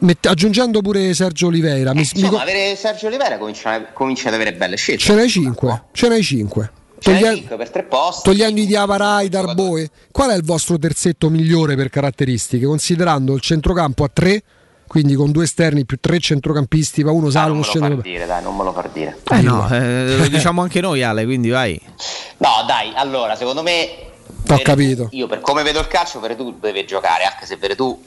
Mett- 0.00 0.26
aggiungendo 0.26 0.80
pure 0.80 1.12
Sergio 1.14 1.48
Oliveira, 1.48 1.90
mi, 1.92 1.96
mi 2.00 2.00
Insomma, 2.02 2.28
co- 2.30 2.38
avere 2.38 2.74
Sergio 2.76 3.06
Oliveira 3.08 3.36
comincia, 3.38 3.82
comincia 3.92 4.28
ad 4.28 4.34
avere 4.34 4.52
belle 4.54 4.76
scelte. 4.76 5.02
ce 5.02 5.14
n'hai 5.14 5.28
5, 5.28 5.82
ce 5.92 6.08
n'hai 6.08 6.22
5. 6.22 6.70
Ce 7.00 7.12
n'è 7.12 7.34
cinque 7.34 7.56
per 7.56 7.70
tre 7.70 7.82
posti. 7.84 8.24
Togliendo 8.24 8.60
i 8.60 8.66
Diavarai, 8.66 9.30
Darboe, 9.30 9.88
qual 10.10 10.30
è 10.30 10.36
il 10.36 10.44
vostro 10.44 10.78
terzetto 10.78 11.30
migliore 11.30 11.74
per 11.74 11.88
caratteristiche? 11.88 12.66
Considerando 12.66 13.32
il 13.34 13.40
centrocampo 13.40 14.04
a 14.04 14.10
3, 14.12 14.42
quindi 14.86 15.14
con 15.14 15.32
due 15.32 15.44
esterni 15.44 15.86
più 15.86 15.96
tre 15.98 16.18
centrocampisti, 16.18 17.02
va 17.02 17.10
uno 17.12 17.28
Ah, 17.28 17.30
sale, 17.30 17.48
non 17.48 17.56
uno 17.56 17.60
me 17.60 17.66
lo 17.66 17.70
scende. 17.72 17.94
far 17.94 18.02
dire, 18.04 18.26
dai, 18.26 18.42
non 18.42 18.54
me 18.54 18.64
lo 18.64 18.72
far 18.74 18.90
dire. 18.90 19.16
Eh 19.30 19.40
no, 19.40 19.66
eh, 19.70 20.16
lo 20.18 20.28
diciamo 20.28 20.60
anche 20.60 20.82
noi 20.82 21.02
Ale, 21.02 21.24
quindi 21.24 21.48
vai. 21.48 21.80
No, 22.36 22.48
dai, 22.66 22.92
allora, 22.94 23.34
secondo 23.34 23.62
me 23.62 23.88
Ho 24.48 24.58
capito. 24.58 25.08
io 25.12 25.26
per 25.26 25.40
come 25.40 25.62
vedo 25.62 25.80
il 25.80 25.86
calcio, 25.88 26.20
Veretù 26.20 26.58
deve 26.60 26.84
giocare, 26.84 27.24
anche 27.24 27.46
se 27.46 27.56
Veretù, 27.56 27.98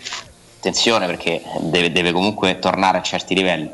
attenzione 0.67 1.05
perché 1.07 1.41
deve, 1.59 1.91
deve 1.91 2.13
comunque 2.13 2.57
tornare 2.59 2.97
a 2.97 3.01
certi 3.01 3.35
livelli. 3.35 3.69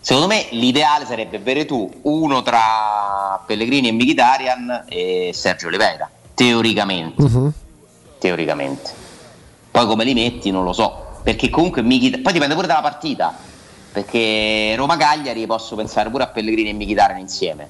Secondo 0.00 0.26
me 0.26 0.46
l'ideale 0.52 1.04
sarebbe 1.04 1.38
Veretù, 1.38 1.90
uno 2.02 2.42
tra 2.42 3.42
Pellegrini 3.46 3.88
e 3.88 3.92
Mkhitaryan 3.92 4.84
e 4.88 5.30
Sergio 5.34 5.66
Oliveira, 5.66 6.08
teoricamente, 6.32 7.22
Mhm. 7.22 7.52
teoricamente. 8.18 8.90
Poi 9.70 9.86
come 9.86 10.04
li 10.04 10.14
metti 10.14 10.50
non 10.50 10.64
lo 10.64 10.72
so, 10.72 11.18
perché 11.22 11.50
comunque 11.50 11.82
Mkhitaryan, 11.82 12.22
poi 12.22 12.32
dipende 12.32 12.54
pure 12.54 12.66
dalla 12.66 12.80
partita, 12.82 13.36
perché 13.92 14.74
Roma-Cagliari 14.76 15.46
posso 15.46 15.76
pensare 15.76 16.08
pure 16.10 16.24
a 16.24 16.28
Pellegrini 16.28 16.70
e 16.70 16.74
Mkhitaryan 16.74 17.18
insieme. 17.20 17.68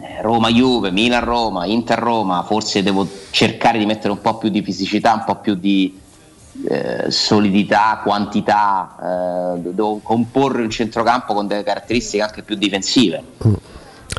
Eh, 0.00 0.20
Roma-Juve, 0.22 0.90
Milan-Roma, 0.90 1.64
Inter-Roma, 1.66 2.42
forse 2.44 2.82
devo 2.82 3.06
cercare 3.30 3.78
di 3.78 3.86
mettere 3.86 4.10
un 4.10 4.20
po' 4.20 4.36
più 4.36 4.48
di 4.48 4.62
fisicità, 4.62 5.12
un 5.14 5.24
po' 5.24 5.36
più 5.36 5.54
di 5.54 6.00
eh, 6.68 7.10
solidità, 7.10 8.00
quantità, 8.02 9.54
eh, 9.56 9.58
devo 9.60 10.00
comporre 10.02 10.62
un 10.62 10.70
centrocampo 10.70 11.34
con 11.34 11.46
delle 11.46 11.62
caratteristiche 11.62 12.22
anche 12.22 12.42
più 12.42 12.56
difensive. 12.56 13.22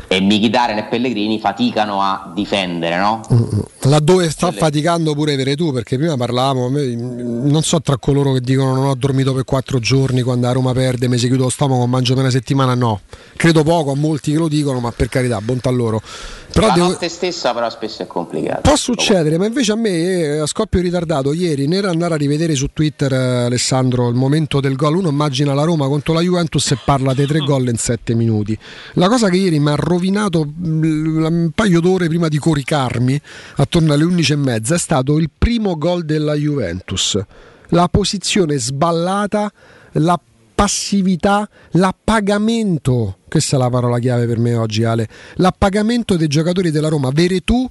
E 0.06 0.20
Mkhitaryan 0.20 0.78
e 0.78 0.84
Pellegrini 0.84 1.38
faticano 1.38 2.00
a 2.00 2.30
difendere, 2.34 2.96
no? 2.96 3.20
Laddove 3.82 4.30
sta 4.30 4.50
faticando 4.52 5.14
pure 5.14 5.36
Veretù, 5.36 5.72
perché 5.72 5.98
prima 5.98 6.16
parlavamo, 6.16 6.68
me- 6.68 6.94
non 6.94 7.62
so 7.62 7.80
tra 7.80 7.96
coloro 7.98 8.32
che 8.32 8.40
dicono 8.40 8.74
non 8.74 8.86
ho 8.86 8.94
dormito 8.94 9.34
per 9.34 9.44
quattro 9.44 9.78
giorni 9.80 10.22
quando 10.22 10.46
a 10.48 10.52
Roma 10.52 10.72
perde, 10.72 11.08
mi 11.08 11.18
si 11.18 11.26
chiude 11.26 11.42
lo 11.42 11.48
stomaco, 11.50 11.86
mangio 11.86 12.14
per 12.14 12.22
una 12.22 12.32
settimana, 12.32 12.74
no. 12.74 13.00
Credo 13.36 13.62
poco 13.64 13.90
a 13.92 13.94
molti 13.96 14.32
che 14.32 14.38
lo 14.38 14.48
dicono, 14.48 14.80
ma 14.80 14.90
per 14.92 15.08
carità, 15.08 15.40
bontà 15.40 15.70
loro. 15.70 16.00
Però 16.52 16.68
La 16.68 16.72
devo- 16.72 16.88
notte 16.88 17.08
stessa 17.10 17.52
però 17.52 17.68
spesso 17.68 18.02
è 18.02 18.06
complicato. 18.06 18.62
Può 18.62 18.76
succedere, 18.76 19.36
ma 19.36 19.46
invece 19.46 19.72
a 19.72 19.76
me 19.76 19.90
eh, 19.90 20.38
a 20.38 20.46
scoppio 20.46 20.80
ritardato 20.80 21.32
ieri 21.34 21.66
nel 21.66 21.84
andare 21.84 22.14
a 22.14 22.16
rivedere 22.16 22.54
su 22.54 22.68
Twitter 22.72 23.12
eh, 23.12 23.16
Alessandro 23.44 24.08
il 24.08 24.14
momento 24.14 24.58
del 24.60 24.74
gol, 24.74 24.96
uno 24.96 25.10
immagina 25.10 25.52
la 25.54 25.64
Roma 25.64 25.86
contro 25.86 26.14
la 26.14 26.20
Juventus 26.20 26.70
e 26.70 26.78
parla 26.82 27.12
dei 27.12 27.26
tre 27.26 27.40
gol 27.40 27.68
in 27.68 27.76
sette 27.76 28.14
minuti. 28.14 28.58
La 28.94 29.08
cosa 29.08 29.28
che 29.28 29.36
ieri 29.36 29.60
mi 29.60 29.68
ha 29.70 29.76
rovinato 29.88 30.46
mm, 30.46 31.24
un 31.24 31.50
paio 31.54 31.80
d'ore 31.80 32.06
prima 32.06 32.28
di 32.28 32.38
coricarmi, 32.38 33.20
attorno 33.56 33.92
alle 33.92 34.04
11 34.04 34.32
e 34.32 34.36
mezza, 34.36 34.74
è 34.74 34.78
stato 34.78 35.18
il 35.18 35.30
primo 35.36 35.76
gol 35.76 36.04
della 36.04 36.34
Juventus. 36.34 37.18
La 37.70 37.88
posizione 37.88 38.56
sballata, 38.58 39.52
la 39.92 40.18
passività, 40.58 41.48
l'appagamento, 41.72 43.18
questa 43.28 43.54
è 43.54 43.58
la 43.60 43.70
parola 43.70 44.00
chiave 44.00 44.26
per 44.26 44.38
me 44.38 44.56
oggi 44.56 44.82
Ale, 44.82 45.08
l'appagamento 45.36 46.16
dei 46.16 46.26
giocatori 46.26 46.72
della 46.72 46.88
Roma, 46.88 47.10
Veretù 47.12 47.68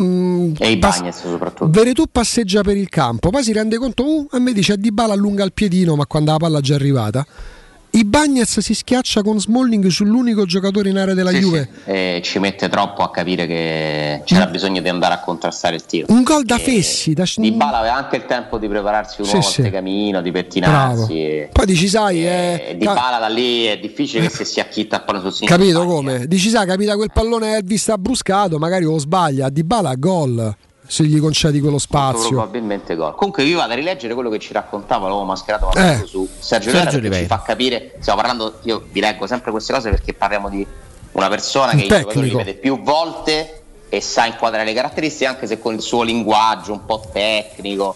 mm, 0.00 0.52
E 0.56 0.70
i 0.70 0.78
pass- 0.78 1.08
soprattutto. 1.08 1.68
Veretù 1.68 2.04
passeggia 2.10 2.62
per 2.62 2.76
il 2.76 2.88
campo, 2.88 3.30
poi 3.30 3.42
si 3.42 3.52
rende 3.52 3.76
conto, 3.76 4.04
uh, 4.04 4.28
a 4.30 4.38
me 4.38 4.52
dice 4.52 4.76
Di 4.76 4.92
Bala 4.92 5.14
allunga 5.14 5.42
il 5.42 5.52
piedino, 5.52 5.96
ma 5.96 6.06
quando 6.06 6.30
la 6.30 6.36
palla 6.36 6.58
è 6.58 6.62
già 6.62 6.76
arrivata. 6.76 7.26
I 7.92 8.04
Bagnets 8.04 8.60
si 8.60 8.72
schiaccia 8.72 9.20
con 9.22 9.40
Smalling 9.40 9.88
sull'unico 9.88 10.44
giocatore 10.44 10.90
in 10.90 10.96
area 10.98 11.12
della 11.12 11.30
Sì, 11.32 11.38
Juve. 11.40 11.68
sì, 11.84 11.90
e 11.90 12.20
ci 12.22 12.38
mette 12.38 12.68
troppo 12.68 13.02
a 13.02 13.10
capire 13.10 13.48
che 13.48 14.22
c'era 14.24 14.46
bisogno 14.46 14.80
di 14.80 14.88
andare 14.88 15.14
a 15.14 15.18
contrastare 15.20 15.74
il 15.74 15.84
tiro. 15.84 16.06
Un 16.10 16.22
gol 16.22 16.44
da 16.44 16.58
fessi, 16.58 17.14
da 17.14 17.24
Di 17.34 17.50
Bala 17.50 17.78
aveva 17.78 17.96
anche 17.96 18.14
il 18.16 18.26
tempo 18.26 18.58
di 18.58 18.68
prepararsi 18.68 19.20
un 19.22 19.26
Sì, 19.26 19.32
nuovo 19.34 19.48
sì. 19.48 19.60
antegamino, 19.62 20.22
di 20.22 20.30
pettinarsi. 20.30 21.12
E, 21.20 21.48
Poi 21.52 21.66
dici, 21.66 21.88
sai, 21.88 22.24
eh, 22.24 22.64
e 22.68 22.76
di 22.76 22.84
ca- 22.84 22.94
Bala 22.94 23.18
da 23.18 23.28
lì 23.28 23.64
è 23.64 23.78
difficile 23.80 24.22
che 24.22 24.30
se 24.30 24.44
si 24.44 24.60
acchitta 24.60 24.96
il 24.96 25.02
pallone 25.04 25.30
sul 25.32 25.46
capito 25.48 25.84
come? 25.84 26.26
Dici, 26.28 26.48
sai, 26.48 26.66
capita 26.66 26.94
quel 26.94 27.10
pallone 27.12 27.56
Elvis 27.56 27.88
ha 27.88 27.98
bruscato, 27.98 28.58
magari 28.58 28.84
lo 28.84 28.98
sbaglia, 28.98 29.48
Di 29.48 29.64
Bala 29.64 29.94
gol, 29.96 30.54
se 30.90 31.04
gli 31.04 31.20
concedi 31.20 31.60
quello 31.60 31.78
spazio. 31.78 32.30
Probabilmente 32.30 32.96
gol. 32.96 33.14
Comunque 33.14 33.44
vi 33.44 33.52
vado 33.52 33.72
a 33.72 33.76
rileggere 33.76 34.12
quello 34.14 34.28
che 34.28 34.40
ci 34.40 34.52
raccontava 34.52 35.06
l'uomo 35.06 35.24
mascherato 35.24 35.72
Eh. 35.74 36.02
su 36.04 36.28
Sergio 36.38 36.70
Sergio 36.70 36.96
Oliveira. 36.96 37.22
ci 37.22 37.26
fa 37.28 37.42
capire, 37.42 37.94
stiamo 38.00 38.20
parlando, 38.20 38.58
io 38.64 38.84
vi 38.90 38.98
leggo 39.00 39.26
sempre 39.28 39.52
queste 39.52 39.72
cose 39.72 39.88
perché 39.90 40.14
parliamo 40.14 40.48
di 40.48 40.66
una 41.12 41.28
persona 41.28 41.72
che 41.72 41.84
i 41.84 41.88
giocatori 41.88 42.06
li 42.06 42.14
tecnico. 42.22 42.36
vede 42.38 42.54
più 42.54 42.82
volte 42.82 43.62
e 43.88 44.00
sa 44.00 44.26
inquadrare 44.26 44.64
le 44.64 44.72
caratteristiche 44.74 45.26
anche 45.26 45.46
se 45.46 45.60
con 45.60 45.74
il 45.74 45.80
suo 45.80 46.02
linguaggio 46.02 46.72
un 46.72 46.84
po' 46.84 47.02
tecnico. 47.12 47.94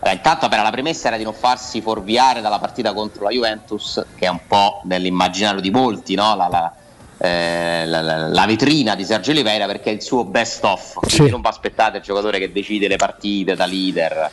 Allora, 0.00 0.12
intanto 0.16 0.48
per 0.48 0.60
la 0.62 0.70
premessa 0.70 1.08
era 1.08 1.16
di 1.16 1.24
non 1.24 1.32
farsi 1.32 1.80
fuorviare 1.80 2.40
dalla 2.40 2.58
partita 2.58 2.92
contro 2.92 3.22
la 3.24 3.30
Juventus, 3.30 4.04
che 4.16 4.26
è 4.26 4.28
un 4.28 4.40
po' 4.48 4.80
nell'immaginario 4.84 5.60
di 5.60 5.70
molti, 5.70 6.14
no? 6.16 6.34
la, 6.36 6.48
la- 6.48 6.72
eh, 7.18 7.84
la- 7.86 8.00
la- 8.02 8.28
la 8.28 8.46
vetrina 8.46 8.94
di 8.94 9.04
Sergio 9.04 9.30
Oliveira 9.30 9.66
perché 9.66 9.90
è 9.90 9.94
il 9.94 10.02
suo 10.02 10.24
best 10.24 10.62
off. 10.64 10.94
Quindi 11.00 11.30
non 11.30 11.40
vi 11.40 11.48
aspettate 11.48 11.98
il 11.98 12.02
giocatore 12.02 12.38
che 12.38 12.52
decide 12.52 12.88
le 12.88 12.96
partite 12.96 13.54
da 13.54 13.64
leader. 13.66 14.30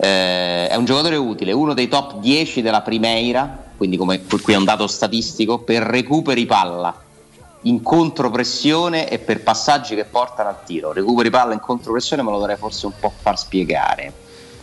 Eh, 0.00 0.68
è 0.68 0.74
un 0.76 0.84
giocatore 0.84 1.16
utile, 1.16 1.52
uno 1.52 1.74
dei 1.74 1.88
top 1.88 2.18
10 2.18 2.62
della 2.62 2.82
Primeira, 2.82 3.64
quindi 3.76 3.96
come 3.96 4.22
qui 4.42 4.52
è 4.52 4.56
un 4.56 4.64
dato 4.64 4.86
statistico, 4.86 5.58
per 5.60 5.82
recuperi 5.82 6.46
palla 6.46 6.94
in 7.62 7.82
contropressione 7.82 9.08
e 9.08 9.18
per 9.18 9.42
passaggi 9.42 9.96
che 9.96 10.04
portano 10.04 10.50
al 10.50 10.62
tiro. 10.64 10.92
Recuperi 10.92 11.30
palla 11.30 11.52
in 11.54 11.58
contropressione 11.60 12.22
me 12.22 12.30
lo 12.30 12.38
dovrei 12.38 12.56
forse 12.56 12.86
un 12.86 12.92
po' 13.00 13.12
far 13.20 13.36
spiegare. 13.38 14.12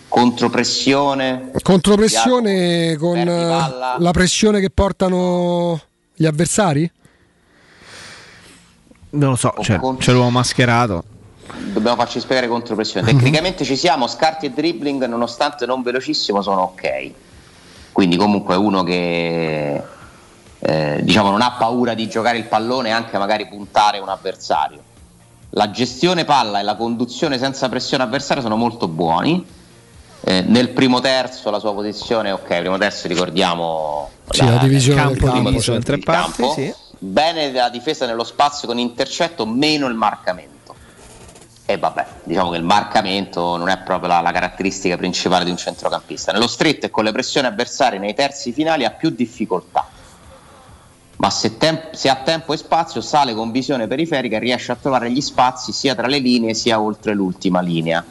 Contropressione. 0.08 1.52
Contropressione 1.62 2.96
con 2.96 3.18
la 3.26 4.12
pressione 4.12 4.60
che 4.62 4.70
portano 4.70 5.82
gli 6.14 6.26
avversari? 6.26 6.90
Non 9.16 9.32
lo 9.32 9.36
so, 9.36 9.54
cioè, 9.62 9.80
c'è 9.98 10.12
l'uomo 10.12 10.30
mascherato. 10.30 11.04
Dobbiamo 11.72 11.96
farci 11.96 12.20
spiegare 12.20 12.48
contropressione. 12.48 13.06
Tecnicamente 13.06 13.64
ci 13.64 13.76
siamo, 13.76 14.08
scarti 14.08 14.48
e 14.48 14.52
dribbling, 14.52 15.06
nonostante 15.06 15.66
non 15.66 15.82
velocissimo, 15.82 16.42
sono 16.42 16.62
ok. 16.62 17.12
Quindi 17.92 18.18
comunque 18.18 18.56
è 18.56 18.58
uno 18.58 18.84
che 18.84 19.82
eh, 20.60 21.00
diciamo 21.02 21.30
non 21.30 21.42
ha 21.42 21.52
paura 21.52 21.94
di 21.94 22.10
giocare 22.10 22.38
il 22.38 22.46
pallone 22.46 22.90
e 22.90 22.92
anche 22.92 23.18
magari 23.18 23.48
puntare 23.48 24.00
un 24.00 24.10
avversario. 24.10 24.84
La 25.52 25.72
gestione 25.72 26.26
palla 26.26 26.60
e 26.60 26.64
la 26.64 26.76
conduzione 26.76 27.38
senza 27.38 27.70
pressione 27.70 28.04
avversaria 28.04 28.42
sono 28.42 28.58
molto 28.58 28.88
buoni. 28.90 29.46
Eh, 30.28 30.42
nel 30.42 30.70
primo 30.70 31.00
terzo 31.00 31.52
la 31.52 31.60
sua 31.60 31.74
posizione, 31.74 32.32
ok, 32.32 32.60
primo 32.60 32.78
terzo 32.80 33.08
ricordiamo 33.08 34.10
Sì, 34.32 34.44
la 34.44 34.58
divisione 34.58 35.02
il 35.02 35.08
del 35.10 35.18
campo, 35.20 35.34
campo, 35.34 35.50
diviso 35.50 35.72
sì. 35.72 35.78
in 35.78 35.84
tre 35.84 36.00
parti, 36.00 36.74
Bene 37.06 37.52
la 37.52 37.70
difesa 37.70 38.08
nello 38.08 38.24
spazio 38.24 38.68
con 38.68 38.80
intercetto, 38.80 39.46
meno 39.46 39.86
il 39.86 39.94
marcamento. 39.94 40.74
E 41.64 41.78
vabbè, 41.78 42.06
diciamo 42.24 42.50
che 42.50 42.58
il 42.58 42.64
marcamento 42.64 43.58
non 43.58 43.70
è 43.70 43.78
proprio 43.78 44.10
la, 44.10 44.22
la 44.22 44.32
caratteristica 44.32 44.98
principale 44.98 45.46
di 45.46 45.52
un 45.52 45.58
centrocampista. 45.58 46.32
Nello 46.32 46.48
stretto 46.48 46.88
e 46.88 46.90
con 46.90 47.04
le 47.04 47.12
pressioni 47.12 47.46
avversarie 47.46 48.00
nei 48.00 48.16
terzi 48.16 48.52
finali 48.52 48.86
ha 48.86 48.90
più 48.90 49.12
difficoltà. 49.12 49.88
Ma 51.18 51.30
se, 51.30 51.58
tem- 51.58 51.92
se 51.92 52.10
ha 52.10 52.16
tempo 52.16 52.54
e 52.54 52.58
spazio 52.58 53.02
sale 53.02 53.36
con 53.36 53.52
visione 53.52 53.88
periferica 53.88 54.38
e 54.38 54.40
riesce 54.40 54.72
a 54.72 54.76
trovare 54.76 55.12
gli 55.12 55.22
spazi 55.22 55.72
sia 55.72 55.94
tra 55.94 56.08
le 56.08 56.18
linee 56.18 56.56
sia 56.56 56.82
oltre 56.82 57.14
l'ultima 57.14 57.62
linea. 57.62 58.04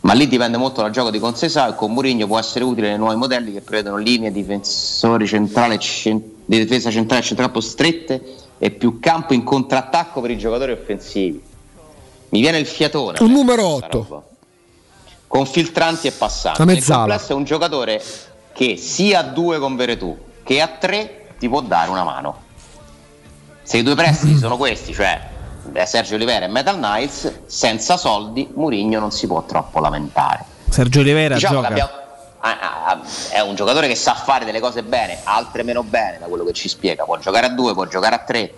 Ma 0.00 0.12
lì 0.12 0.26
dipende 0.26 0.56
molto 0.56 0.80
dal 0.80 0.90
gioco 0.90 1.10
di 1.10 1.20
Consesà 1.20 1.68
e 1.68 1.74
con 1.76 1.92
Mourinho 1.92 2.26
può 2.26 2.38
essere 2.38 2.64
utile 2.64 2.88
nei 2.88 2.98
nuovi 2.98 3.16
modelli 3.16 3.52
che 3.52 3.60
prevedono 3.60 3.96
linee 3.96 4.32
difensori 4.32 5.26
centrale, 5.26 5.78
cen- 5.78 6.38
di 6.50 6.64
difesa 6.64 6.90
centrale 6.90 7.22
e 7.22 7.24
centrocampo 7.24 7.60
strette 7.60 8.22
e 8.58 8.70
più 8.72 8.98
campo 8.98 9.34
in 9.34 9.44
contrattacco 9.44 10.20
per 10.20 10.32
i 10.32 10.36
giocatori 10.36 10.72
offensivi. 10.72 11.40
Mi 12.30 12.40
viene 12.40 12.58
il 12.58 12.66
fiatone. 12.66 13.18
Un 13.20 13.30
numero 13.30 13.76
questa 13.76 13.86
8. 13.86 14.06
roba. 14.08 14.22
Con 15.28 15.46
filtranti 15.46 16.08
e 16.08 16.10
passanti. 16.10 16.64
Mezzala. 16.64 16.98
complesso 16.98 17.32
è 17.32 17.34
un 17.36 17.44
giocatore 17.44 18.02
che 18.52 18.76
sia 18.76 19.20
a 19.20 19.22
due 19.22 19.60
con 19.60 19.76
Veretù 19.76 20.18
che 20.42 20.60
a 20.60 20.66
tre 20.66 21.34
ti 21.38 21.48
può 21.48 21.60
dare 21.60 21.88
una 21.88 22.02
mano. 22.02 22.42
Se 23.62 23.76
i 23.76 23.84
due 23.84 23.94
prestiti 23.94 24.36
sono 24.36 24.56
questi, 24.56 24.92
cioè 24.92 25.20
eh, 25.72 25.86
Sergio 25.86 26.16
Olivera 26.16 26.46
e 26.46 26.48
Metal 26.48 26.74
Knights, 26.74 27.42
senza 27.46 27.96
soldi 27.96 28.48
Mourinho 28.54 28.98
non 28.98 29.12
si 29.12 29.28
può 29.28 29.44
troppo 29.44 29.78
lamentare. 29.78 30.44
Sergio 30.68 30.98
Oliveira 30.98 31.34
Diciamo 31.34 31.60
che 31.60 31.74
gioca. 31.74 32.09
Abbiamo- 32.40 32.60
ah, 32.60 32.84
ah, 32.86 33.00
è 33.30 33.40
un 33.40 33.54
giocatore 33.54 33.86
che 33.88 33.94
sa 33.94 34.14
fare 34.14 34.44
delle 34.44 34.60
cose 34.60 34.82
bene, 34.82 35.18
altre 35.24 35.62
meno 35.62 35.82
bene, 35.82 36.18
da 36.18 36.26
quello 36.26 36.44
che 36.44 36.52
ci 36.52 36.68
spiega. 36.68 37.04
Può 37.04 37.18
giocare 37.18 37.46
a 37.46 37.50
due, 37.50 37.74
può 37.74 37.86
giocare 37.86 38.14
a 38.14 38.18
tre, 38.18 38.54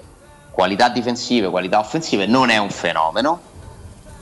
qualità 0.51 0.89
difensive, 0.89 1.49
qualità 1.49 1.79
offensive, 1.79 2.27
non 2.27 2.51
è 2.51 2.59
un 2.59 2.71
fenomeno. 2.71 3.51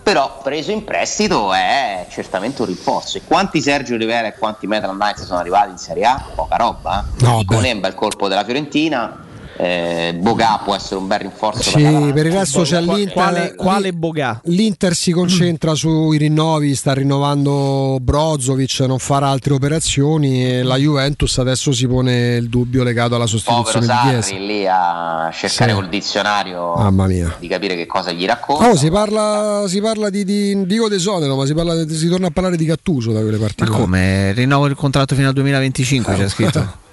Però 0.03 0.41
preso 0.43 0.71
in 0.71 0.83
prestito 0.85 1.53
è 1.53 2.07
certamente 2.09 2.63
un 2.63 2.69
rinforzo. 2.69 3.19
E 3.19 3.23
quanti 3.25 3.61
Sergio 3.61 3.95
Olivera 3.95 4.29
e 4.29 4.35
quanti 4.37 4.67
Metal 4.67 4.91
Knights 4.91 5.25
sono 5.25 5.39
arrivati 5.39 5.71
in 5.71 5.77
Serie 5.79 6.05
A? 6.07 6.25
Poca 6.35 6.57
roba. 6.57 7.05
Eh? 7.19 7.23
No. 7.25 7.43
Conemba 7.45 7.87
il 7.87 7.95
colpo 7.95 8.27
della 8.27 8.43
Fiorentina. 8.43 9.29
Eh, 9.63 10.15
Boga 10.19 10.59
può 10.65 10.75
essere 10.75 10.97
un 10.97 11.07
bel 11.07 11.19
rinforzo 11.19 11.61
Sì, 11.63 11.83
per 12.15 12.25
il 12.25 12.33
resto 12.33 12.63
c'è 12.63 12.81
l'Inter. 12.81 13.13
Quale, 13.13 13.55
quale 13.57 13.93
Boga? 13.93 14.41
L'Inter 14.45 14.95
si 14.95 15.13
concentra 15.13 15.75
sui 15.75 16.17
rinnovi, 16.17 16.75
sta 16.75 16.95
rinnovando 16.95 17.99
Brozovic, 18.01 18.81
non 18.81 18.99
farà 18.99 19.29
altre 19.29 19.53
operazioni 19.53 20.47
e 20.47 20.63
la 20.63 20.77
Juventus 20.77 21.37
adesso 21.39 21.73
si 21.73 21.87
pone 21.87 22.37
il 22.37 22.49
dubbio 22.49 22.83
legato 22.83 23.17
alla 23.17 23.27
Povero 23.27 23.39
sostituzione 23.39 23.87
di 23.87 24.09
Chiesa. 24.09 24.35
Lì 24.37 24.67
a 24.67 25.31
cercare 25.31 25.71
Sì. 25.73 25.77
col 25.77 25.89
dizionario 25.91 26.75
Mamma 26.77 27.07
mia. 27.07 27.37
di 27.39 27.47
capire 27.47 27.77
che 27.77 27.85
cosa 27.85 28.13
gli 28.13 28.25
racconta. 28.25 28.71
Oh, 28.71 28.77
si 28.77 28.91
parla, 28.91 29.65
si 29.67 29.81
parla 29.83 30.09
di, 30.09 30.25
di 30.25 30.65
dico 30.65 30.89
desonero, 30.89 31.37
ma 31.37 31.45
si, 31.45 31.53
parla, 31.53 31.87
si 31.87 32.09
torna 32.09 32.29
a 32.29 32.31
parlare 32.31 32.57
di 32.57 32.65
Gattuso 32.65 33.13
da 33.13 33.21
quelle 33.21 33.37
parti. 33.37 33.65
Ma 33.65 33.71
come? 33.71 34.33
Rinnovo 34.33 34.65
il 34.67 34.75
contratto 34.75 35.15
fino 35.15 35.29
al 35.29 35.35
2025, 35.35 36.15
c'è 36.15 36.29
scritto. 36.31 36.79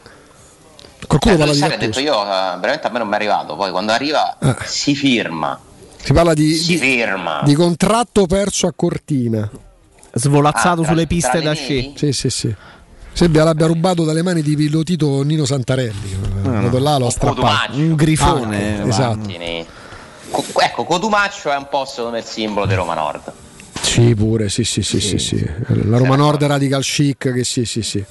Qualcuno 1.06 1.34
Eh, 1.34 1.38
parla 1.38 1.54
di 1.54 1.60
Gattuso. 1.60 1.78
detto 1.86 2.00
io, 2.00 2.14
eh, 2.24 2.26
veramente 2.60 2.88
a 2.88 2.90
me 2.90 2.98
non 3.00 3.08
mi 3.08 3.14
è 3.14 3.18
arrivato. 3.18 3.56
Poi 3.56 3.72
quando 3.72 3.92
arriva 3.92 4.38
Eh. 4.40 4.56
si 4.66 4.96
firma. 4.96 5.60
Si 6.02 6.14
parla 6.14 6.34
di, 6.34 6.54
Si 6.56 6.74
di- 6.74 6.78
firma. 6.78 7.42
di 7.44 7.54
contratto 7.54 8.26
perso 8.26 8.68
a 8.68 8.74
Cortina. 8.76 9.50
Svolazzato 10.14 10.82
Ah, 10.82 10.84
tra- 10.84 10.94
sulle 10.94 11.06
piste 11.08 11.42
da 11.42 11.54
sci. 11.54 11.94
Sì, 11.96 12.12
sì, 12.14 12.30
sì. 12.30 12.56
Sembra 13.14 13.44
l'abbia 13.44 13.66
rubato 13.68 14.04
dalle 14.04 14.22
mani 14.22 14.42
di 14.42 14.56
pilotito 14.56 15.22
Nino 15.24 15.46
Santarelli. 15.46 16.16
Andato 16.44 16.80
là, 16.80 16.98
lo 16.98 17.08
ha 17.08 17.12
strappato. 17.12 17.42
Cotumaccio. 17.42 17.78
Un 17.80 17.96
grifone. 17.96 18.82
Ah, 18.82 18.88
esatto. 18.88 19.30
Co- 20.30 20.44
ecco, 20.62 20.84
Cotumaccio 20.84 21.52
è 21.52 21.56
un 21.58 21.68
po' 21.70 21.86
secondo 21.86 22.12
me 22.12 22.20
il 22.20 22.26
simbolo 22.26 22.66
di 22.66 22.74
Roma 22.76 22.94
Nord. 22.96 23.32
Sì, 23.82 24.14
pure, 24.16 24.50
sì, 24.50 24.64
sì, 24.64 24.82
sì, 24.84 25.00
sì, 25.00 25.18
sì. 25.18 25.50
La 25.86 25.98
Roma 25.98 26.16
Nord 26.16 26.44
Radical 26.44 26.82
Chic, 26.84 27.32
che 27.34 27.44
sì, 27.44 27.66
sì, 27.66 27.82
sì. 27.82 28.04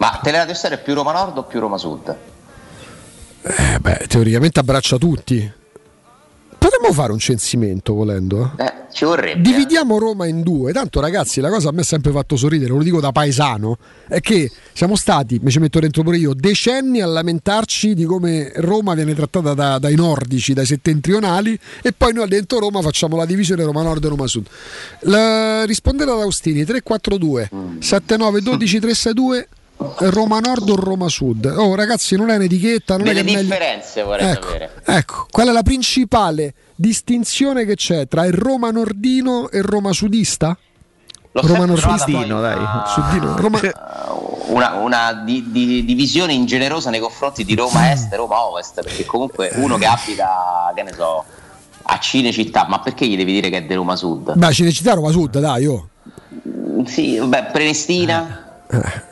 Ma 0.00 0.18
Teleradio 0.22 0.54
Stereo 0.54 0.78
è 0.78 0.82
più 0.82 0.94
Roma 0.94 1.12
Nord 1.12 1.36
o 1.36 1.42
più 1.42 1.60
Roma 1.60 1.76
Sud? 1.76 2.16
Eh, 3.42 3.78
beh, 3.78 4.06
teoricamente 4.08 4.58
abbraccia 4.58 4.96
tutti. 4.96 5.52
Potremmo 6.56 6.90
fare 6.94 7.12
un 7.12 7.18
censimento 7.18 7.92
volendo. 7.92 8.50
eh? 8.56 8.64
Eh, 8.64 8.72
ci 8.92 9.04
vorrebbe. 9.04 9.42
Dividiamo 9.42 9.98
Roma 9.98 10.24
in 10.26 10.40
due. 10.42 10.72
Tanto, 10.72 11.00
ragazzi, 11.00 11.40
la 11.42 11.50
cosa 11.50 11.68
a 11.68 11.72
me 11.72 11.82
ha 11.82 11.84
sempre 11.84 12.12
fatto 12.12 12.36
sorridere, 12.36 12.72
lo 12.72 12.82
dico 12.82 12.98
da 13.00 13.12
paesano, 13.12 13.76
è 14.08 14.20
che 14.20 14.50
siamo 14.72 14.96
stati, 14.96 15.38
mi 15.42 15.50
ci 15.50 15.58
metto 15.58 15.78
dentro 15.80 16.02
pure 16.02 16.16
io, 16.16 16.32
decenni 16.32 17.02
a 17.02 17.06
lamentarci 17.06 17.92
di 17.94 18.04
come 18.04 18.52
Roma 18.56 18.94
viene 18.94 19.14
trattata 19.14 19.52
da- 19.52 19.78
dai 19.78 19.96
nordici, 19.96 20.54
dai 20.54 20.64
settentrionali, 20.66 21.58
e 21.82 21.92
poi 21.92 22.14
noi 22.14 22.26
dentro 22.28 22.58
Roma 22.58 22.80
facciamo 22.80 23.16
la 23.16 23.26
divisione 23.26 23.64
Roma 23.64 23.82
Nord 23.82 24.02
e 24.04 24.08
Roma 24.08 24.26
Sud. 24.26 24.46
La- 25.00 25.64
rispondere 25.66 26.10
ad 26.10 26.20
Austini 26.20 26.64
342 26.64 27.50
79 27.80 28.40
12 28.40 28.78
362 28.80 29.48
Roma 30.10 30.38
Nord 30.40 30.68
o 30.68 30.74
Roma 30.76 31.08
Sud? 31.08 31.44
Oh, 31.46 31.74
ragazzi, 31.74 32.16
non 32.16 32.30
è 32.30 32.36
un'etichetta, 32.36 32.96
non 32.96 33.06
Delle 33.06 33.20
è 33.20 33.24
che 33.24 33.30
è 33.30 33.34
meglio- 33.34 33.48
differenze 33.48 34.02
vorrei 34.02 34.30
Ecco, 34.30 34.46
sapere. 34.46 34.70
ecco, 34.84 35.26
qual 35.30 35.48
è 35.48 35.52
la 35.52 35.62
principale 35.62 36.54
distinzione 36.74 37.64
che 37.64 37.76
c'è 37.76 38.06
tra 38.08 38.24
il 38.26 38.32
Roma 38.32 38.70
nordino 38.70 39.48
e 39.50 39.58
il 39.58 39.64
Roma 39.64 39.92
sudista? 39.92 40.56
L'ho 41.32 41.46
Roma 41.46 41.64
nordino, 41.64 41.96
poi 42.04 42.26
dai. 42.40 42.56
una- 42.58 42.84
Sudino, 42.88 43.36
Roma- 43.36 43.60
una, 44.48 44.74
una 44.74 45.12
di- 45.24 45.50
di- 45.50 45.84
divisione 45.84 46.32
ingenerosa 46.32 46.90
nei 46.90 47.00
confronti 47.00 47.44
di 47.44 47.54
Roma 47.54 47.92
Est 47.92 48.12
e 48.12 48.16
Roma 48.16 48.44
Ovest, 48.44 48.82
perché 48.82 49.04
comunque 49.06 49.50
uno 49.54 49.76
che 49.78 49.86
abita, 49.86 50.72
che 50.74 50.82
ne 50.82 50.92
so, 50.92 51.24
a 51.82 51.98
Cinecittà, 51.98 52.66
ma 52.68 52.80
perché 52.80 53.06
gli 53.06 53.16
devi 53.16 53.32
dire 53.32 53.48
che 53.48 53.58
è 53.58 53.62
di 53.62 53.74
Roma 53.74 53.94
Sud? 53.96 54.32
Beh, 54.36 54.52
Cinecittà 54.52 54.94
Roma 54.94 55.10
Sud, 55.10 55.38
dai, 55.38 55.66
oh. 55.66 55.88
Mm, 56.48 56.84
Sì, 56.84 57.16
vabbè, 57.18 57.50
Prenestina, 57.52 58.49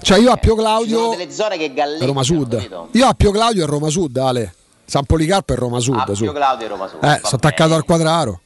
Cioè 0.02 0.18
io 0.18 0.30
Appio 0.30 0.54
ci 0.54 0.60
sono 0.60 0.62
Claudio 0.62 1.08
delle 1.16 1.30
zone 1.32 1.56
che 1.58 1.64
è 1.66 1.72
galleggiano, 1.72 2.06
Roma 2.06 2.22
Sud. 2.22 2.88
Io 2.92 3.06
Appio 3.06 3.30
Claudio 3.30 3.64
è 3.64 3.66
Roma 3.66 3.88
Sud, 3.90 4.16
Ale. 4.16 4.54
San 4.84 5.04
Policarpo 5.04 5.52
è 5.52 5.56
Roma 5.56 5.80
Sud. 5.80 6.12
su. 6.12 6.22
Appio 6.24 6.32
Claudio 6.32 6.66
e 6.66 6.68
Roma 6.68 6.86
Sud. 6.88 7.02
Eh, 7.04 7.16
sono 7.22 7.36
attaccato 7.36 7.74
al 7.74 7.84
quadraro. 7.84 8.40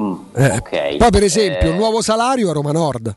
Mm, 0.00 0.14
Eh, 0.34 0.50
ok. 0.56 0.96
Poi 0.96 1.10
per 1.10 1.22
esempio, 1.24 1.70
Eh, 1.72 1.74
nuovo 1.76 2.00
salario 2.02 2.50
è 2.50 2.52
Roma 2.52 2.72
Nord. 2.72 3.14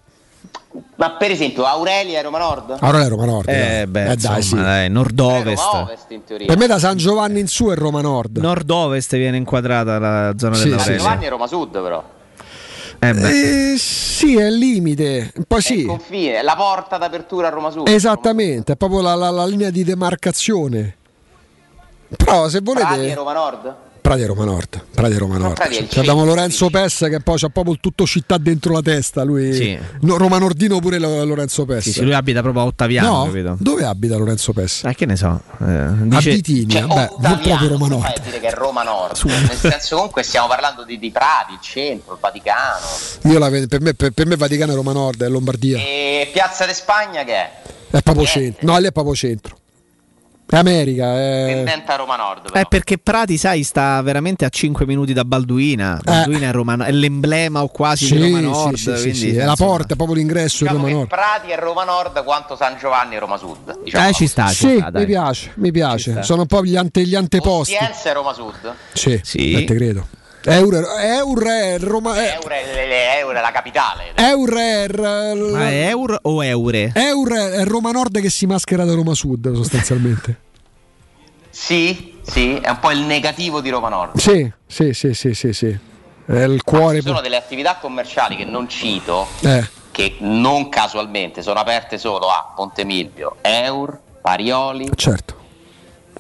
Ma 0.96 1.12
per 1.12 1.32
esempio 1.32 1.66
Aurelia 1.66 2.20
è 2.20 2.24
Roma 2.24 2.38
Nord? 2.40 2.78
Allora 2.80 3.04
è 3.04 3.08
Roma 3.08 3.26
Nord. 3.26 3.50
Eh, 3.50 3.54
dai. 3.56 3.88
beh, 3.88 4.02
Eh, 4.04 4.06
dai, 4.06 4.14
insomma, 4.16 4.42
sì. 4.42 4.56
dai, 4.56 4.90
nord-ovest. 4.90 5.64
Roma 5.64 5.82
Ovest 5.84 6.12
in 6.12 6.24
teoria. 6.24 6.46
Per 6.48 6.58
me 6.58 6.68
da 6.68 6.80
San 6.80 6.98
Giovanni 6.98 7.40
in 7.40 7.48
su 7.48 7.66
è 7.70 7.76
Roma 7.76 8.02
Nord. 8.02 8.38
Nord-ovest 8.38 9.16
viene 9.16 9.38
inquadrata 9.38 9.98
la 10.00 10.34
zona 10.38 10.56
Sì, 10.56 10.64
dell'Aurelia. 10.70 10.98
sì, 10.98 11.04
Giovanni 11.04 11.26
è 11.26 11.30
Roma 11.30 11.48
Sud 11.48 11.82
però. 11.82 12.04
Eh 13.04 13.14
beh. 13.14 13.72
Eh, 13.74 13.78
sì, 13.80 14.38
è 14.38 14.46
il 14.46 14.58
limite. 14.58 15.34
Poi 15.48 15.60
È 15.60 15.72
il 15.72 15.80
sì. 15.80 15.86
confine, 15.86 16.44
la 16.44 16.56
porta 16.56 16.98
d'apertura 17.00 17.48
a 17.48 17.50
Roma 17.50 17.72
Sud. 17.72 17.88
Esattamente, 17.88 18.74
è 18.74 18.76
proprio 18.76 19.02
la, 19.02 19.16
la- 19.16 19.32
la 19.32 19.46
linea 19.48 19.72
di 19.72 19.84
demarcazione. 19.84 20.98
Però 22.16 22.48
se 22.48 22.62
Prati 22.62 22.80
è 22.82 22.86
volete... 22.86 23.14
Roma 23.16 23.34
Nord? 23.34 23.76
Prati 24.12 24.24
è 24.26 24.28
Roma 24.28 24.44
Nord. 24.44 24.84
Prati 24.94 25.14
è 25.14 25.18
Roma 25.18 25.38
Nord. 25.38 25.58
Cioè, 25.88 26.00
abbiamo 26.00 26.26
Lorenzo 26.26 26.70
Pessa 26.70 27.08
che 27.08 27.22
poi 27.22 27.38
c'ha 27.38 27.48
proprio 27.48 27.74
il 27.76 27.80
tutto 27.80 28.06
città 28.06 28.38
dentro 28.38 28.74
la 28.74 28.82
testa. 28.82 29.24
Lui... 29.24 29.54
Sì. 29.54 29.80
No, 30.02 30.18
Roma 30.18 30.38
Nordino 30.38 30.80
pure 30.80 31.00
Lo- 31.00 31.24
Lorenzo 31.24 31.64
Pessa. 31.64 31.82
Sì, 31.82 31.92
sì, 31.94 32.02
lui 32.04 32.14
abita 32.14 32.42
proprio 32.42 32.64
a 32.64 32.66
Ottaviano, 32.66 33.10
no? 33.20 33.24
capito? 33.26 33.56
Dove 33.58 33.86
abita 33.86 34.18
Lorenzo 34.18 34.52
Pessa? 34.52 34.90
Eh, 34.90 34.96
che 34.96 35.06
ne 35.06 35.16
so. 35.16 35.42
eh, 35.62 35.66
A 35.66 35.92
dice- 36.02 36.32
Bitinia, 36.32 36.80
Cioè, 36.86 36.88
beh, 36.88 37.28
non 37.30 37.40
proprio 37.42 37.68
Roma 37.70 37.88
Nord. 37.88 38.04
a 38.04 38.20
dire 38.22 38.40
che 38.42 38.48
è 38.48 38.54
Roma 38.54 38.84
Nord? 38.84 39.18
Nel 39.24 39.50
senso 39.58 39.96
comunque 39.96 40.24
stiamo 40.24 40.48
parlando 40.48 40.84
di, 40.84 41.00
di 41.00 41.10
Prati, 41.10 41.54
il 41.54 41.60
centro, 41.62 42.12
il 42.14 42.20
Vaticano. 42.20 42.86
Io 43.32 43.40
la 43.40 43.48
vedo- 43.48 43.68
per, 43.68 43.80
me, 43.80 43.94
per, 43.94 44.12
per 44.12 44.26
me 44.26 44.36
Vaticano 44.36 44.74
è 44.74 44.76
Roma 44.76 44.92
Nord, 44.92 45.24
è 45.24 45.30
Lombardia. 45.30 45.78
E 45.78 46.30
Piazza 46.34 46.66
de 46.66 46.74
Spagna 46.74 47.24
che 47.24 47.34
è? 47.34 47.52
È 47.92 48.02
proprio 48.02 48.26
centro. 48.26 48.66
No, 48.70 48.78
lì 48.78 48.88
è 48.88 48.92
proprio 48.92 49.16
centro. 49.16 49.56
È 50.52 50.58
America. 50.58 51.14
È... 51.16 51.46
Tendente 51.48 51.92
a 51.92 51.96
Roma 51.96 52.18
Nord. 52.18 52.52
però. 52.52 52.60
Eh, 52.60 52.66
perché 52.68 52.98
Prati, 52.98 53.38
sai, 53.38 53.64
sta 53.64 54.02
veramente 54.02 54.44
a 54.44 54.50
5 54.50 54.86
minuti 54.86 55.14
da 55.14 55.24
Balduina. 55.24 55.98
Balduina 56.04 56.50
è, 56.50 56.52
Roma- 56.52 56.86
è 56.86 56.92
l'emblema 56.92 57.64
o 57.64 57.70
quasi 57.70 58.06
Sì, 58.06 58.16
di 58.16 58.22
Roma 58.24 58.38
sì, 58.38 58.44
Nord. 58.44 58.76
sì, 58.76 58.84
sì, 58.84 58.92
quindi, 59.02 59.14
sì, 59.18 59.36
È 59.36 59.46
la 59.46 59.56
porta, 59.56 59.94
è 59.94 59.96
proprio 59.96 60.18
l'ingresso 60.18 60.64
Diciamo 60.66 60.80
di 60.80 60.92
Roma 60.92 60.98
Nord. 60.98 61.08
Prati 61.10 61.50
è 61.52 61.58
Roma 61.58 61.84
Nord 61.86 62.24
quanto 62.26 62.56
San 62.58 62.78
Giovanni 62.78 63.16
è 63.16 63.20
Roma 63.20 63.38
Sud. 63.38 63.80
Diciamo. 63.82 64.08
Eh, 64.10 64.14
ci 64.14 64.28
sta, 64.28 64.48
ci 64.50 64.68
Sì, 64.68 64.78
sta, 64.78 64.90
dai. 64.90 65.02
mi 65.04 65.08
piace, 65.08 65.52
mi 65.56 65.72
piace. 65.72 66.22
Sono 66.24 66.42
un 66.42 66.48
po' 66.48 66.64
gli, 66.66 66.76
ante- 66.76 67.04
gli 67.06 67.16
anteposti. 67.16 67.74
Ostiense 67.74 68.10
è 68.10 68.14
Roma 68.14 68.34
Sud. 68.34 68.74
Sì, 68.92 69.20
Sì. 69.24 69.54
eh, 69.54 69.64
te 69.64 69.74
credo. 69.76 70.06
Eur, 70.44 70.74
Eur 71.00 71.44
è 71.44 71.78
Roma. 71.80 72.16
Euro 72.18 73.34
è 73.38 73.42
la 73.42 73.52
capitale. 73.52 74.14
Eur 74.16 74.54
è, 74.54 74.88
Ma 74.88 75.70
è 75.70 75.88
euro 75.90 76.18
o 76.24 76.44
eure? 76.44 76.92
Eur 76.96 77.32
è 77.34 77.64
Roma 77.66 77.92
Nord 77.92 78.20
che 78.20 78.30
si 78.30 78.46
maschera 78.46 78.84
da 78.86 78.94
Roma 78.94 79.14
Sud, 79.14 79.54
sostanzialmente. 79.54 80.40
Sì, 81.54 82.20
sì, 82.22 82.56
è 82.56 82.70
un 82.70 82.80
po' 82.80 82.92
il 82.92 83.00
negativo 83.02 83.60
di 83.60 83.70
Roma 83.70 83.90
Nord. 83.90 84.18
sì, 84.18 84.50
sì, 84.66 84.94
sì, 84.94 85.14
sì, 85.14 85.34
sì, 85.34 85.52
sì. 85.52 85.78
È 86.26 86.44
il 86.44 86.64
cuore. 86.64 87.02
Ci 87.02 87.08
sono 87.08 87.20
delle 87.20 87.36
attività 87.36 87.76
commerciali 87.76 88.38
che 88.38 88.46
non 88.46 88.70
cito, 88.70 89.28
Eh, 89.42 89.68
che 89.92 90.16
non 90.20 90.70
casualmente 90.70 91.42
sono 91.42 91.60
aperte 91.60 91.98
solo 91.98 92.28
a 92.30 92.54
Ponte 92.56 92.86
Milvio, 92.86 93.36
Eur, 93.42 94.00
Parioli. 94.22 94.92
certo. 94.96 95.40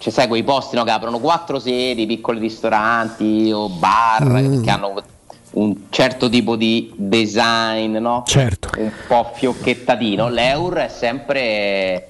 Cioè, 0.01 0.11
sai, 0.11 0.27
quei 0.27 0.41
posti 0.41 0.75
no, 0.75 0.83
che 0.83 0.89
aprono 0.89 1.19
quattro 1.19 1.59
sedi, 1.59 2.07
piccoli 2.07 2.39
ristoranti 2.39 3.51
o 3.53 3.69
bar 3.69 4.23
Mm. 4.41 4.63
che 4.63 4.69
hanno 4.71 4.93
un 5.51 5.75
certo 5.91 6.27
tipo 6.27 6.55
di 6.55 6.91
design, 6.95 7.97
no? 7.97 8.23
Certo. 8.25 8.69
Un 8.77 8.91
po' 9.07 9.29
fiocchettatino. 9.31 10.27
L'Eur 10.27 10.73
è 10.77 10.87
sempre 10.87 12.09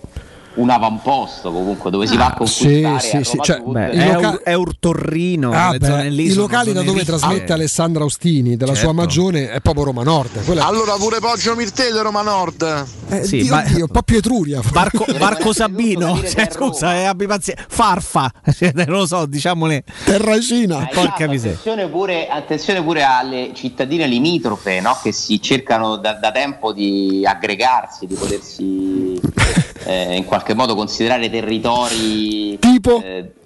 un 0.53 0.69
avamposto 0.69 1.51
comunque 1.51 1.89
dove 1.91 2.05
si 2.07 2.17
va 2.17 2.25
a 2.25 2.35
Ah, 2.37 2.45
sì, 2.45 2.63
conquistare 2.65 3.23
sì, 3.23 3.29
sì, 3.31 3.37
cioè, 3.41 3.61
beh, 3.61 3.89
È 3.91 4.03
I 4.09 4.11
loca- 4.13 4.27
Eur- 4.29 4.41
Eur 4.43 4.71
Torrino, 4.79 5.51
Ah, 5.53 5.75
beh, 5.77 6.07
I 6.07 6.33
locali 6.33 6.73
da 6.73 6.81
dove 6.81 7.05
trasmette 7.05 7.53
Alessandra 7.53 8.03
Austini, 8.03 8.57
della 8.57 8.73
sua 8.73 8.87
Certo. 8.87 8.95
magione, 8.95 9.49
è 9.49 9.61
proprio 9.61 9.85
Roma 9.85 10.03
Nord. 10.03 10.43
Quella 10.43 10.63
è- 10.63 10.65
Allora 10.67 10.93
pure 10.95 11.19
Poggio 11.19 11.55
Mirtele 11.55 12.01
Roma 12.01 12.21
Nord. 12.21 12.85
Eh, 13.09 13.23
Sì, 13.23 13.41
Dio, 13.43 13.53
ma- 13.55 13.61
Dio, 13.63 13.83
un 13.85 13.91
po' 13.91 14.01
più 14.01 14.17
Etruria. 14.17 14.59
Barco, 14.71 15.05
Barco 15.17 15.53
Sabino, 15.53 16.19
cioè, 16.23 16.49
scusa, 16.51 16.95
eh, 16.95 17.03
abbi 17.05 17.27
pazienza. 17.27 17.63
Farfa, 17.69 18.29
cioè, 18.53 18.71
non 18.73 18.85
lo 18.87 19.05
so, 19.05 19.25
diciamole. 19.25 19.83
Terracina. 20.03 20.89
Porca 20.93 21.27
miseria. 21.27 21.57
Attenzione 21.57 21.87
pure, 21.87 22.27
attenzione 22.27 22.81
pure 22.83 23.03
alle 23.03 23.51
cittadine 23.53 24.05
limitrofe 24.07 24.79
no? 24.81 24.97
che 25.01 25.11
si 25.13 25.41
cercano 25.41 25.95
da, 25.97 26.13
da 26.13 26.31
tempo 26.31 26.73
di 26.73 27.21
aggregarsi, 27.25 28.05
di 28.05 28.15
potersi 28.15 29.19
eh, 29.85 30.15
in 30.15 30.25
qualche 30.25 30.39
modo 30.53 30.75
considerare 30.75 31.29
territori 31.29 32.57
tipo, 32.59 33.03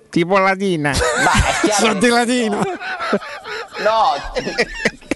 tipo 0.09 0.37
Latina. 0.37 0.89
Ma 0.91 1.31
è 1.31 1.53
chiaro 1.65 1.85
Sono 1.87 1.99
di 1.99 2.07
Latino. 2.07 2.57
No, 3.83 4.13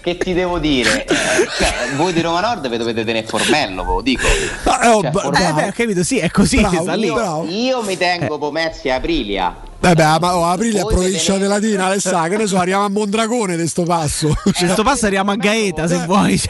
che 0.02 0.16
ti 0.18 0.32
devo 0.34 0.58
dire? 0.58 1.04
Eh, 1.04 1.14
Cioè, 1.14 1.74
voi 1.96 2.12
di 2.12 2.20
Roma 2.20 2.40
Nord 2.40 2.68
vi 2.68 2.76
dovete 2.76 3.04
tenere 3.04 3.26
Formello, 3.26 3.82
ve 3.84 3.90
lo 3.90 4.00
dico. 4.02 4.26
oh, 4.26 5.00
Cioè, 5.02 5.10
Formello- 5.10 5.48
Eh, 5.48 5.52
beh, 5.62 5.68
ho 5.68 5.72
capito, 5.74 6.04
sì, 6.04 6.18
è 6.18 6.30
così. 6.30 6.60
Bravo, 6.60 6.94
io, 6.94 7.44
io 7.48 7.82
mi 7.82 7.96
tengo 7.96 8.36
Pomezia 8.38 8.94
e 8.94 8.96
Aprilia. 8.96 9.56
Eh 9.82 9.94
beh, 9.94 10.18
ma 10.20 10.36
oh, 10.36 10.44
Aprilia 10.44 10.80
è 10.80 10.82
Voi 10.82 10.92
provincia 10.94 11.32
vedete- 11.32 11.38
di 11.38 11.46
Latina, 11.66 11.86
Alessà, 11.86 12.28
che 12.28 12.36
ne 12.36 12.46
so, 12.46 12.58
arriviamo 12.58 12.84
a 12.84 12.90
Mondragone 12.90 13.56
di 13.56 13.66
sto 13.66 13.84
passo. 13.84 14.34
Questo 14.42 14.82
passo 14.82 15.06
arriviamo 15.06 15.30
a 15.30 15.36
Gaeta 15.36 15.86
se 15.88 16.04
vuoi. 16.04 16.38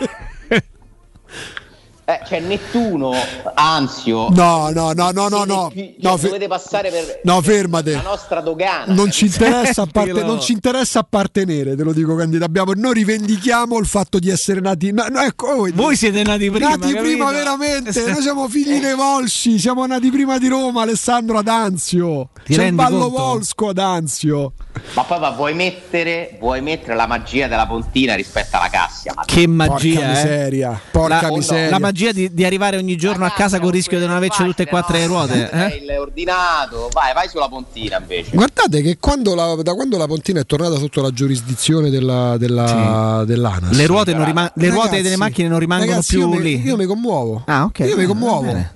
Eh, 2.10 2.20
cioè 2.26 2.40
Nettuno, 2.40 3.12
Anzio. 3.54 4.28
No, 4.30 4.70
no, 4.70 4.92
no, 4.92 5.10
no, 5.10 5.28
no, 5.28 5.44
no. 5.44 5.70
Cioè, 5.72 5.94
No, 6.00 6.16
dovete 6.16 6.48
passare 6.48 6.90
per 6.90 7.20
no, 7.24 7.40
fermate. 7.40 7.92
la 7.92 8.02
nostra 8.02 8.40
dogana. 8.40 8.92
Non 8.92 9.10
ci, 9.10 9.28
Smettilo. 9.28 10.24
non 10.26 10.40
ci 10.40 10.52
interessa 10.52 11.00
appartenere, 11.00 11.76
te 11.76 11.82
lo 11.84 11.92
dico 11.92 12.14
Candido. 12.16 12.44
Abbiamo, 12.44 12.72
noi 12.74 12.94
rivendichiamo 12.94 13.78
il 13.78 13.86
fatto 13.86 14.18
di 14.18 14.28
essere 14.30 14.60
nati. 14.60 14.92
no, 14.92 15.06
no, 15.08 15.20
ecco, 15.20 15.54
voi- 15.54 15.72
Voi 15.72 15.94
siete 15.96 16.22
nati 16.22 16.50
prima. 16.50 16.70
nati 16.70 16.80
capito? 16.80 17.02
prima 17.02 17.30
veramente, 17.30 18.04
noi 18.06 18.22
siamo 18.22 18.48
figli 18.48 18.80
dei 18.80 18.94
Volsci, 18.94 19.58
siamo 19.58 19.86
nati 19.86 20.10
prima 20.10 20.38
di 20.38 20.48
Roma, 20.48 20.82
Alessandro 20.82 21.38
ad 21.38 21.48
Anzio. 21.48 22.30
Ti 22.44 22.54
C'è 22.54 22.64
il 22.64 22.72
ballo 22.72 23.10
conto? 23.10 23.22
Volsco 23.22 23.68
ad 23.68 23.78
Anzio. 23.78 24.52
Ma 24.94 25.04
ma 25.18 25.30
vuoi 25.30 25.52
mettere, 25.54 26.36
vuoi 26.40 26.62
mettere 26.62 26.94
la 26.94 27.06
magia 27.06 27.46
della 27.48 27.66
Pontina 27.66 28.14
rispetto 28.14 28.56
alla 28.56 28.68
Cassia? 28.68 29.12
Ma 29.14 29.24
Che 29.24 29.46
magia, 29.46 29.94
Porca 30.00 30.06
eh. 30.06 30.08
miseria, 30.08 30.80
porca 30.90 31.20
la, 31.22 31.28
miseria. 31.36 31.70
la 31.70 31.78
magia 31.78 31.99
di, 32.12 32.32
di 32.32 32.44
arrivare 32.44 32.76
ogni 32.76 32.96
giorno 32.96 33.24
a 33.24 33.30
casa 33.30 33.58
con 33.58 33.68
il 33.68 33.74
rischio 33.74 33.98
di 33.98 34.06
non 34.06 34.16
averci 34.16 34.42
tutte 34.44 34.62
e 34.64 34.66
quattro 34.66 34.96
le 34.96 35.06
ruote. 35.06 35.50
Eh? 35.50 35.82
il 35.82 35.90
ordinato, 35.98 36.88
vai, 36.92 37.12
vai 37.14 37.28
sulla 37.28 37.48
Pontina 37.48 37.98
invece. 37.98 38.30
Guardate 38.32 38.82
che 38.82 38.96
quando 38.98 39.34
la- 39.34 39.54
da 39.62 39.74
quando 39.74 39.96
la 39.96 40.06
Pontina 40.06 40.40
è 40.40 40.46
tornata 40.46 40.76
sotto 40.76 41.00
la 41.02 41.10
giurisdizione 41.10 41.90
della, 41.90 42.36
della- 42.38 43.22
dell'ANAS, 43.26 43.76
Le 43.76 43.86
ruote, 43.86 44.12
non 44.14 44.24
rima- 44.24 44.50
le 44.54 44.68
ruote 44.68 44.86
Ragazzi, 44.86 45.02
delle 45.02 45.16
macchine 45.16 45.48
non 45.48 45.58
rimangono 45.58 45.90
ragazzi, 45.90 46.10
più 46.16 46.20
io 46.20 46.28
mi- 46.28 46.40
lì. 46.42 46.60
Io 46.62 46.76
mi 46.76 46.86
commuovo. 46.86 47.42
Ah, 47.46 47.64
ok. 47.64 47.78
Io 47.80 47.96
mi 47.96 48.02
va 48.02 48.08
commuovo. 48.08 48.40
bene. 48.42 48.74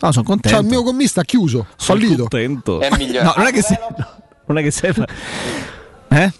No, 0.00 0.10
sono 0.12 0.24
contento. 0.24 0.56
Cioè, 0.56 0.66
il 0.66 0.70
mio 0.70 0.82
commista 0.82 1.20
ha 1.20 1.24
chiuso, 1.24 1.66
fallito. 1.76 2.22
contento. 2.28 2.80
È 2.80 2.88
migliore. 2.96 3.22
No, 3.24 3.34
non 3.36 3.46
è 3.46 3.52
che 3.52 3.62
sei. 3.62 3.76
Non 4.46 4.58
è 4.58 4.62
che 4.62 4.70
sei. 4.72 4.92
Eh? 6.08 6.32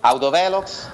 Autovelox? 0.00 0.88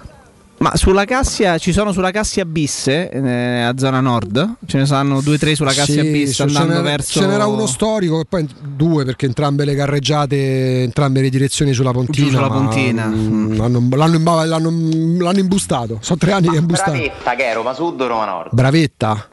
Ma 0.58 0.74
sulla 0.74 1.04
Cassia 1.04 1.58
ci 1.58 1.70
sono 1.70 1.92
sulla 1.92 2.10
Cassia 2.10 2.46
bis 2.46 2.86
eh, 2.88 3.60
a 3.60 3.76
zona 3.76 4.00
nord. 4.00 4.54
Ce 4.66 4.78
ne 4.78 4.86
saranno 4.86 5.20
due 5.20 5.34
o 5.34 5.38
tre 5.38 5.54
sulla 5.54 5.72
Cassia 5.72 6.02
Sì, 6.02 6.10
bis 6.10 6.32
ce 6.34 6.42
andando 6.44 6.68
n'era, 6.68 6.80
verso. 6.82 7.20
ce 7.20 7.26
n'era 7.26 7.46
uno 7.46 7.66
storico 7.66 8.20
e 8.20 8.24
poi 8.26 8.48
due 8.74 9.04
perché 9.04 9.26
entrambe 9.26 9.66
le 9.66 9.74
carreggiate, 9.74 10.82
entrambe 10.82 11.20
le 11.20 11.28
direzioni 11.28 11.74
sulla 11.74 11.90
Pontina. 11.92 12.26
Giù 12.26 12.32
sulla 12.34 12.48
ma, 12.48 12.54
Pontina. 12.54 13.06
mm, 13.06 13.56
L'hanno, 13.56 13.86
l'hanno 13.90 14.44
l'hanno- 14.44 14.70
l'hanno 15.18 15.38
imbustato. 15.38 15.98
Sono 16.00 16.18
tre 16.18 16.32
anni 16.32 16.48
che 16.48 16.56
è 16.56 16.60
imbustato. 16.60 16.90
Bravetta 16.92 17.34
che 17.34 17.44
è 17.44 17.54
Roma 17.54 17.74
Sud 17.74 18.00
o 18.00 18.06
Roma 18.06 18.24
Nord? 18.24 18.48
Bravetta. 18.52 19.28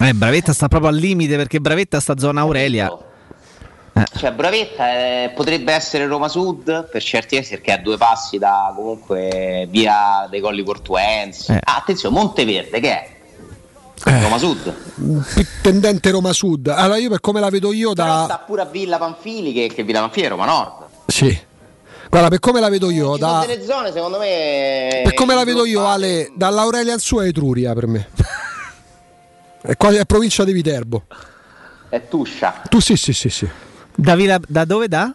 Eh, 0.00 0.14
Bravetta 0.14 0.54
sta 0.54 0.68
proprio 0.68 0.88
al 0.90 0.96
limite 0.96 1.36
perché 1.36 1.60
Bravetta 1.60 2.00
sta 2.00 2.16
zona 2.16 2.40
Aurelia. 2.40 2.88
Cioè 4.16 4.32
Bravetta 4.32 4.92
eh, 4.92 5.32
potrebbe 5.34 5.72
essere 5.72 6.06
Roma 6.06 6.28
Sud 6.28 6.88
per 6.88 7.02
certi 7.02 7.36
versi 7.36 7.54
perché 7.54 7.72
è 7.72 7.74
a 7.74 7.78
due 7.78 7.96
passi 7.96 8.38
da 8.38 8.72
comunque 8.74 9.66
via 9.70 10.26
dei 10.30 10.40
Colli 10.40 10.62
Portuensi. 10.62 11.52
Eh. 11.52 11.60
Ah, 11.62 11.76
attenzione, 11.76 12.14
Monteverde 12.14 12.80
che 12.80 12.90
è? 12.90 13.18
Roma 14.22 14.38
Sud. 14.38 14.74
Tendente 15.62 16.10
Roma 16.10 16.32
Sud. 16.32 16.68
Allora 16.68 16.98
io 16.98 17.10
per 17.10 17.20
come 17.20 17.40
la 17.40 17.50
vedo 17.50 17.72
io 17.72 17.92
Però 17.92 18.06
da... 18.06 18.24
sta 18.24 18.38
pure 18.38 18.62
a 18.62 18.64
Villa 18.64 18.98
Panfili 18.98 19.52
che, 19.52 19.70
che 19.74 19.82
Villa 19.82 20.00
Panfili 20.00 20.26
è 20.26 20.28
Roma 20.28 20.46
Nord. 20.46 20.86
Sì. 21.06 21.48
Guarda, 22.08 22.28
per 22.28 22.40
come 22.40 22.60
la 22.60 22.68
vedo 22.68 22.90
io 22.90 23.14
Ci 23.14 23.20
sono 23.20 23.32
da... 23.40 23.46
delle 23.46 23.64
zone 23.64 23.92
secondo 23.92 24.18
me... 24.18 25.00
Per 25.04 25.14
come 25.14 25.34
la 25.34 25.44
vedo 25.44 25.64
io, 25.64 25.86
Ale, 25.86 26.32
dall'Aurelia 26.34 26.92
al 26.92 27.00
suo 27.00 27.20
è 27.20 27.28
Etruria 27.28 27.72
per 27.72 27.86
me. 27.86 28.08
È 29.62 29.76
quasi 29.76 29.98
è 29.98 30.06
provincia 30.06 30.42
di 30.42 30.52
Viterbo. 30.52 31.04
È 31.90 32.08
Tuscia. 32.08 32.62
Tu 32.68 32.80
sì, 32.80 32.96
sì, 32.96 33.12
sì, 33.12 33.28
sì. 33.28 33.48
Da, 34.00 34.14
Villa- 34.14 34.40
da 34.46 34.64
dove 34.64 34.88
da? 34.88 35.14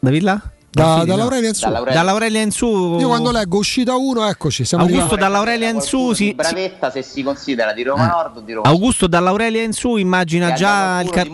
Da 0.00 0.10
Villa? 0.10 0.40
Da, 0.70 0.96
no. 0.96 1.04
dall'Aurelia 1.04 1.48
in 1.50 1.54
su. 1.54 1.64
Dall'Aurelia. 1.66 2.00
Dall'Aurelia 2.00 2.40
in 2.40 2.50
su. 2.50 2.96
Io 2.98 3.06
quando 3.06 3.30
leggo 3.30 3.58
uscita 3.58 3.94
1, 3.94 4.26
eccoci, 4.28 4.64
siamo 4.64 4.82
Augusto 4.84 5.14
dall'Aurelia 5.14 5.68
in 5.68 5.80
su 5.80 6.12
si, 6.14 6.34
Bravetta 6.34 6.90
se 6.90 7.02
si 7.02 7.22
considera 7.22 7.72
di 7.72 7.84
Roma 7.84 8.06
Nord 8.08 8.38
o 8.38 8.40
di 8.40 8.52
Roma. 8.54 8.68
Augusto 8.68 9.06
dall'Aurelia 9.06 9.62
in 9.62 9.72
su 9.72 9.94
immagina 9.96 10.52
già 10.54 11.00
il, 11.00 11.10
car- 11.10 11.28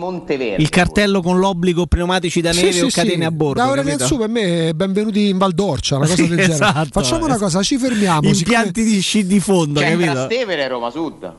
il 0.57 0.69
cartello 0.69 1.23
con 1.23 1.39
l'obbligo 1.39 1.87
pneumatici 1.87 2.39
da 2.39 2.51
Sì, 2.53 2.59
neve 2.65 2.71
sì, 2.73 2.81
o 2.81 2.89
sì. 2.89 2.95
catene 2.99 3.25
a 3.25 3.31
bordo. 3.31 3.61
Da 3.61 3.67
Aurelia 3.69 3.93
in 3.93 3.97
capito? 3.97 4.15
su 4.15 4.19
per 4.19 4.29
me 4.29 4.67
è 4.69 4.73
benvenuti 4.73 5.29
in 5.29 5.37
Valdorcia, 5.39 5.95
una 5.95 6.05
cosa 6.07 6.15
Sì, 6.21 6.27
del 6.27 6.37
genere. 6.37 6.53
esatto. 6.53 6.89
Facciamo 6.91 7.25
una 7.25 7.37
cosa, 7.37 7.63
ci 7.63 7.77
fermiamo. 7.79 8.27
Impianti 8.27 8.83
di 8.83 8.99
sci 9.01 9.25
di 9.25 9.39
fondo, 9.39 9.79
Cioè 9.79 9.89
capito? 9.89 10.11
Trastevere 10.11 10.67
Roma 10.67 10.91
Sud. 10.91 11.33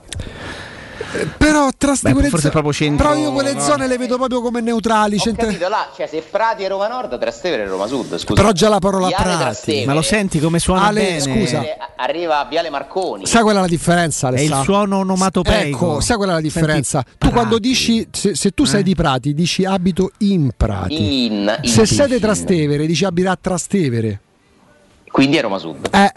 Però 1.37 1.69
tra 1.77 1.95
Beh, 2.01 2.13
quelle 2.13 2.29
forse 2.29 2.49
proprio 2.51 2.73
centro- 2.73 3.09
Però 3.09 3.19
io 3.21 3.33
quelle 3.33 3.61
zone 3.61 3.87
le 3.87 3.99
vedo 3.99 4.17
proprio 4.17 4.41
come 4.41 4.61
neutrali. 4.61 5.17
Ho 5.17 5.19
centra- 5.19 5.47
capito 5.47 5.69
là, 5.69 5.89
cioè 5.95 6.07
se 6.07 6.23
Prati 6.29 6.63
è 6.63 6.69
Roma 6.69 6.89
Nord, 6.89 7.19
Trastevere 7.19 7.65
è 7.65 7.67
Roma 7.67 7.87
Sud, 7.87 8.17
scusa. 8.19 8.35
Però 8.35 8.53
già 8.53 8.69
la 8.69 8.79
parola 8.79 9.09
Viale 9.09 9.23
Prati. 9.23 9.39
Trastevere. 9.43 9.87
Ma 9.87 9.95
lo 9.95 10.03
senti 10.03 10.39
come 10.41 10.59
suona 10.59 10.87
Ale, 10.87 11.01
bene? 11.03 11.21
scusa. 11.21 11.63
Eh, 11.63 11.77
Arriva 11.97 12.39
a 12.41 12.45
Viale 12.47 12.71
Marconi. 12.71 13.27
Sai 13.27 13.43
qual 13.43 13.57
è 13.57 13.61
la 13.61 13.67
differenza? 13.67 14.29
È 14.29 14.31
il 14.33 14.37
Alessandro? 14.39 14.65
suono 14.73 14.99
onomatopeico. 14.99 15.77
Ecco, 15.93 16.01
sai 16.01 16.17
qual 16.17 16.29
è 16.31 16.33
la 16.33 16.41
differenza? 16.41 16.99
Senti, 17.03 17.11
tu 17.13 17.17
Prati. 17.19 17.35
quando 17.35 17.59
dici, 17.59 18.09
se, 18.11 18.35
se 18.35 18.51
tu 18.51 18.65
sei 18.65 18.81
Eh? 18.81 18.85
di 18.85 18.95
Prati, 18.95 19.35
dici 19.35 19.65
abito 19.65 20.11
in 20.19 20.51
Prati. 20.57 21.27
In, 21.27 21.59
in- 21.63 21.69
Se 21.71 21.87
sei 21.87 22.09
di 22.09 22.19
Trastevere, 22.19 22.87
dici 22.87 23.05
abito 23.05 23.31
a 23.31 23.39
Trastevere. 23.41 24.21
Quindi 25.11 25.37
è 25.37 25.43
Roma 25.43 25.59
Sud. 25.59 25.89
Eh, 25.93 26.13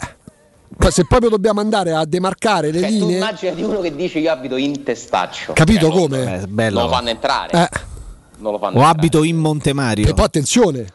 se 0.90 1.04
proprio 1.06 1.30
dobbiamo 1.30 1.60
andare 1.60 1.92
a 1.94 2.04
demarcare 2.04 2.70
le 2.70 2.80
Cioè, 2.80 2.88
tu 2.88 2.94
linee, 2.94 3.16
immaginati 3.16 3.62
uno 3.62 3.80
che 3.80 3.94
dice 3.94 4.18
io 4.18 4.30
abito 4.30 4.56
in 4.56 4.82
Testaccio. 4.82 5.52
capito 5.52 5.86
Cioè, 5.86 5.88
non- 5.88 5.98
come? 6.00 6.42
Eh, 6.42 6.46
bello. 6.46 6.78
Non 6.80 6.88
lo 6.88 6.94
fanno 6.94 7.08
entrare. 7.08 7.50
Eh, 7.62 7.68
Non 8.38 8.52
lo 8.52 8.58
fanno 8.58 8.76
O 8.76 8.80
entrare. 8.80 8.98
abito 8.98 9.22
in 9.24 9.36
Montemario. 9.36 10.06
e 10.08 10.12
poi 10.14 10.24
attenzione, 10.26 10.86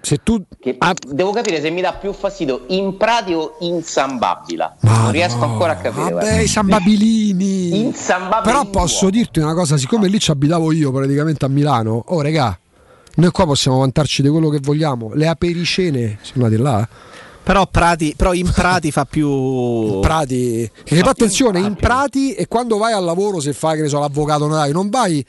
se 0.00 0.20
tu 0.22 0.42
Che- 0.58 0.74
ah, 0.78 0.94
Devo 1.06 1.30
capire 1.32 1.60
se 1.60 1.68
mi 1.70 1.80
dà 1.82 1.92
più 1.92 2.12
fastidio 2.14 2.64
in 2.68 2.96
Prati 2.96 3.34
o 3.34 3.56
in 3.60 3.82
San 3.82 4.16
Babila. 4.18 4.74
non 4.80 5.10
riesco 5.10 5.44
ancora 5.44 5.72
a 5.72 5.76
capire. 5.76 6.02
Vabbè, 6.04 6.12
guarda. 6.12 6.40
i 6.40 6.46
Sambabilini. 6.46 7.84
In 7.84 7.94
San 7.94 8.28
Babila 8.28 8.40
Però 8.42 8.64
posso 8.70 9.10
dirti 9.10 9.38
una 9.38 9.54
cosa, 9.54 9.76
siccome 9.76 10.08
lì 10.08 10.18
ci 10.18 10.30
abitavo 10.30 10.72
io 10.72 10.90
praticamente 10.90 11.44
a 11.44 11.48
Milano, 11.48 12.02
oh 12.06 12.20
regà, 12.22 12.58
noi 13.16 13.30
qua 13.30 13.44
possiamo 13.44 13.78
vantarci 13.80 14.22
di 14.22 14.28
quello 14.28 14.48
che 14.48 14.60
vogliamo. 14.62 15.12
Le 15.14 15.26
apericene, 15.28 16.18
sono 16.22 16.44
andate 16.46 16.62
là. 16.62 16.88
Però, 17.48 17.66
Prati, 17.66 18.12
però 18.14 18.34
in 18.34 18.52
Prati 18.52 18.90
fa 18.90 19.06
più. 19.06 20.00
Prati. 20.00 20.70
Che 20.84 21.00
poi 21.00 21.08
attenzione, 21.08 21.60
in 21.60 21.76
Prati 21.76 22.34
e 22.34 22.46
quando 22.46 22.76
vai 22.76 22.92
al 22.92 23.02
lavoro, 23.02 23.40
se 23.40 23.54
fai 23.54 23.76
che 23.76 23.82
ne 23.84 23.88
so, 23.88 23.98
l'avvocato 23.98 24.46
notaio, 24.46 24.74
non 24.74 24.90
vai, 24.90 25.24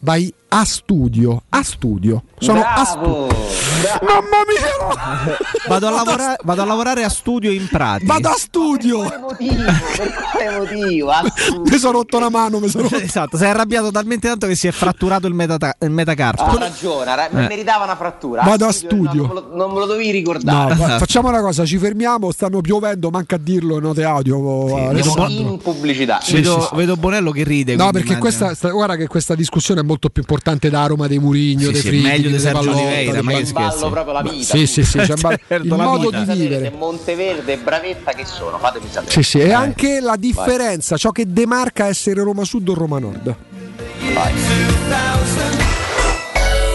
vai 0.00 0.32
a 0.50 0.64
studio. 0.64 1.42
A 1.50 1.62
studio. 1.62 2.22
Sono 2.38 2.62
a 2.64 2.82
studio. 2.84 3.26
Bravo! 3.26 4.04
Mamma 4.06 4.42
mia! 4.48 5.36
Vado 5.68 5.86
a, 5.88 5.90
lavora- 5.90 6.36
vado 6.42 6.62
a 6.62 6.64
lavorare 6.64 7.04
a 7.04 7.08
studio 7.10 7.50
in 7.50 7.68
Prati. 7.68 8.06
Vado 8.06 8.28
a 8.30 8.34
studio! 8.34 9.00
Per 9.00 9.08
quale 9.08 9.20
motivo? 9.20 9.62
Per 9.96 10.14
quale 10.32 10.58
motivo? 10.58 11.12
Mi 11.68 11.76
sono 11.78 11.92
rotto 11.98 12.16
una 12.16 12.30
mano, 12.30 12.58
mi 12.60 12.68
sono 12.68 12.84
rotto. 12.88 12.96
Esatto, 13.08 13.36
si 13.36 13.44
è 13.44 13.48
arrabbiato 13.48 13.90
talmente 13.90 14.28
tanto 14.28 14.46
che 14.46 14.54
si 14.54 14.66
è 14.66 14.70
fratturato 14.70 15.26
il, 15.26 15.34
metata- 15.34 15.74
il 15.80 15.90
metacarpo. 15.90 16.42
Ha 16.44 16.58
ragione, 16.58 17.14
ra- 17.14 17.28
Eh. 17.28 17.46
meritava 17.46 17.84
una 17.84 17.96
frattura. 17.96 18.42
Vado 18.42 18.64
a 18.64 18.68
no, 18.68 18.72
studio. 18.72 19.26
non, 19.26 19.28
me 19.28 19.34
lo, 19.34 19.48
non 19.54 19.72
me 19.72 19.78
lo 19.80 19.86
dovevi 19.86 20.06
No, 20.06 20.12
ricordare. 20.12 20.74
fa- 20.76 20.98
facciamo 20.98 21.28
una 21.28 21.40
cosa, 21.40 21.64
ci 21.66 21.76
fermiamo, 21.78 22.30
stanno 22.32 22.60
piovendo, 22.62 23.10
manca 23.10 23.34
a 23.36 23.38
dirlo 23.38 23.78
note 23.80 24.04
audio. 24.04 24.36
Siamo 24.68 24.88
Alessandro. 24.88 25.28
in 25.28 25.58
pubblicità. 25.58 26.20
vedo, 26.30 26.70
vedo 26.74 26.96
Bonello 26.96 27.30
che 27.32 27.44
ride. 27.44 27.76
No, 27.76 27.90
perché 27.90 28.12
immagino. 28.14 28.20
questa, 28.20 28.54
sta- 28.54 28.70
guarda 28.70 28.96
che 28.96 29.06
questa 29.06 29.34
discussione 29.34 29.80
è 29.80 29.84
molto 29.88 30.08
più 30.10 30.22
importante 30.22 30.70
da 30.70 30.86
Roma 30.86 31.06
dei 31.08 31.18
Murigno, 31.18 31.66
Sì, 31.66 31.72
dei 31.72 31.80
sì, 31.80 31.88
Fritti, 31.88 32.06
meglio 32.06 32.26
di 32.26 32.30
dei 32.30 32.40
Sergio 32.40 32.70
Oliveira, 32.70 33.22
ma 33.22 33.32
che 33.32 33.46
scherzi. 33.46 33.78
proprio 33.88 34.12
la 34.12 34.22
vita. 34.22 34.56
Sì, 34.56 34.66
sì, 34.66 34.84
sì, 34.84 34.98
Certo, 35.04 35.28
il 35.56 35.66
la 35.68 35.76
modo 35.76 36.10
vita. 36.10 36.32
di 36.34 36.40
vivere. 36.40 36.70
Monteverde 36.70 37.52
e 37.54 37.56
Bravetta 37.58 38.12
che 38.12 38.24
sono? 38.24 38.58
Fatemi 38.58 38.86
sapere. 38.90 39.10
Sì, 39.10 39.22
sì, 39.22 39.38
e 39.40 39.52
anche 39.52 40.00
la 40.00 40.16
differenza, 40.16 40.96
ciò 40.96 41.10
che 41.10 41.24
demarca 41.26 41.86
essere 41.86 42.22
Roma 42.22 42.44
Sud 42.44 42.68
o 42.68 42.74
Roma 42.74 42.98
Nord. 42.98 43.34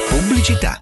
pubblicità. 0.09 0.81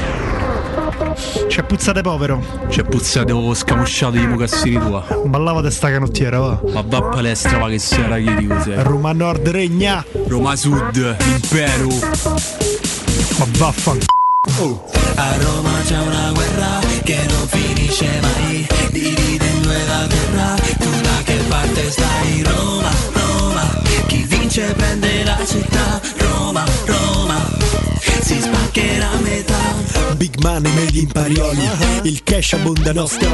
C'è 1.47 1.63
puzzate 1.63 2.01
povero. 2.01 2.43
C'è 2.67 2.83
puzzate 2.83 3.31
o 3.31 3.53
scamosciato 3.53 4.17
di 4.17 4.25
mocassini 4.25 4.79
tua. 4.79 5.05
Ballava 5.25 5.61
testa 5.61 5.89
canottiera, 5.89 6.39
va. 6.39 6.61
Ma 6.73 6.83
va 6.85 6.97
a 6.97 7.01
palestra, 7.03 7.57
ma 7.57 7.69
che 7.69 7.79
sia 7.79 8.07
rachitico 8.07 8.61
sei. 8.61 8.81
Roma 8.83 9.11
Nord 9.13 9.47
regna. 9.49 10.03
Roma 10.27 10.55
Sud, 10.55 11.15
impero. 11.25 11.87
Ma 13.37 13.45
vaffanculo. 13.57 14.05
Oh. 14.59 14.83
A 15.15 15.37
Roma 15.37 15.71
c'è 15.85 15.99
una 15.99 16.31
guerra 16.33 16.79
che 17.03 17.19
non 17.27 17.47
finisce 17.47 18.09
mai 18.21 18.67
Divide 18.89 19.45
in 19.45 19.61
due 19.61 19.85
la 19.85 20.07
terra 20.07 20.55
Tu 20.79 20.89
da 21.01 21.21
che 21.23 21.35
parte 21.47 21.91
stai? 21.91 22.43
Roma, 22.43 22.89
Roma 23.13 23.81
Chi 24.07 24.23
vince 24.23 24.73
prende 24.75 25.23
la 25.23 25.37
città 25.45 26.01
Roma, 26.17 26.63
Roma 26.85 27.90
Si 28.31 28.39
spaccherà 28.39 29.09
metà. 29.23 29.61
Big 30.15 30.37
money 30.43 30.71
made 30.73 30.97
in 30.97 31.07
parioli 31.07 31.67
Il 32.03 32.21
cash 32.23 32.53
abbonda 32.53 32.93
nostro 32.93 33.27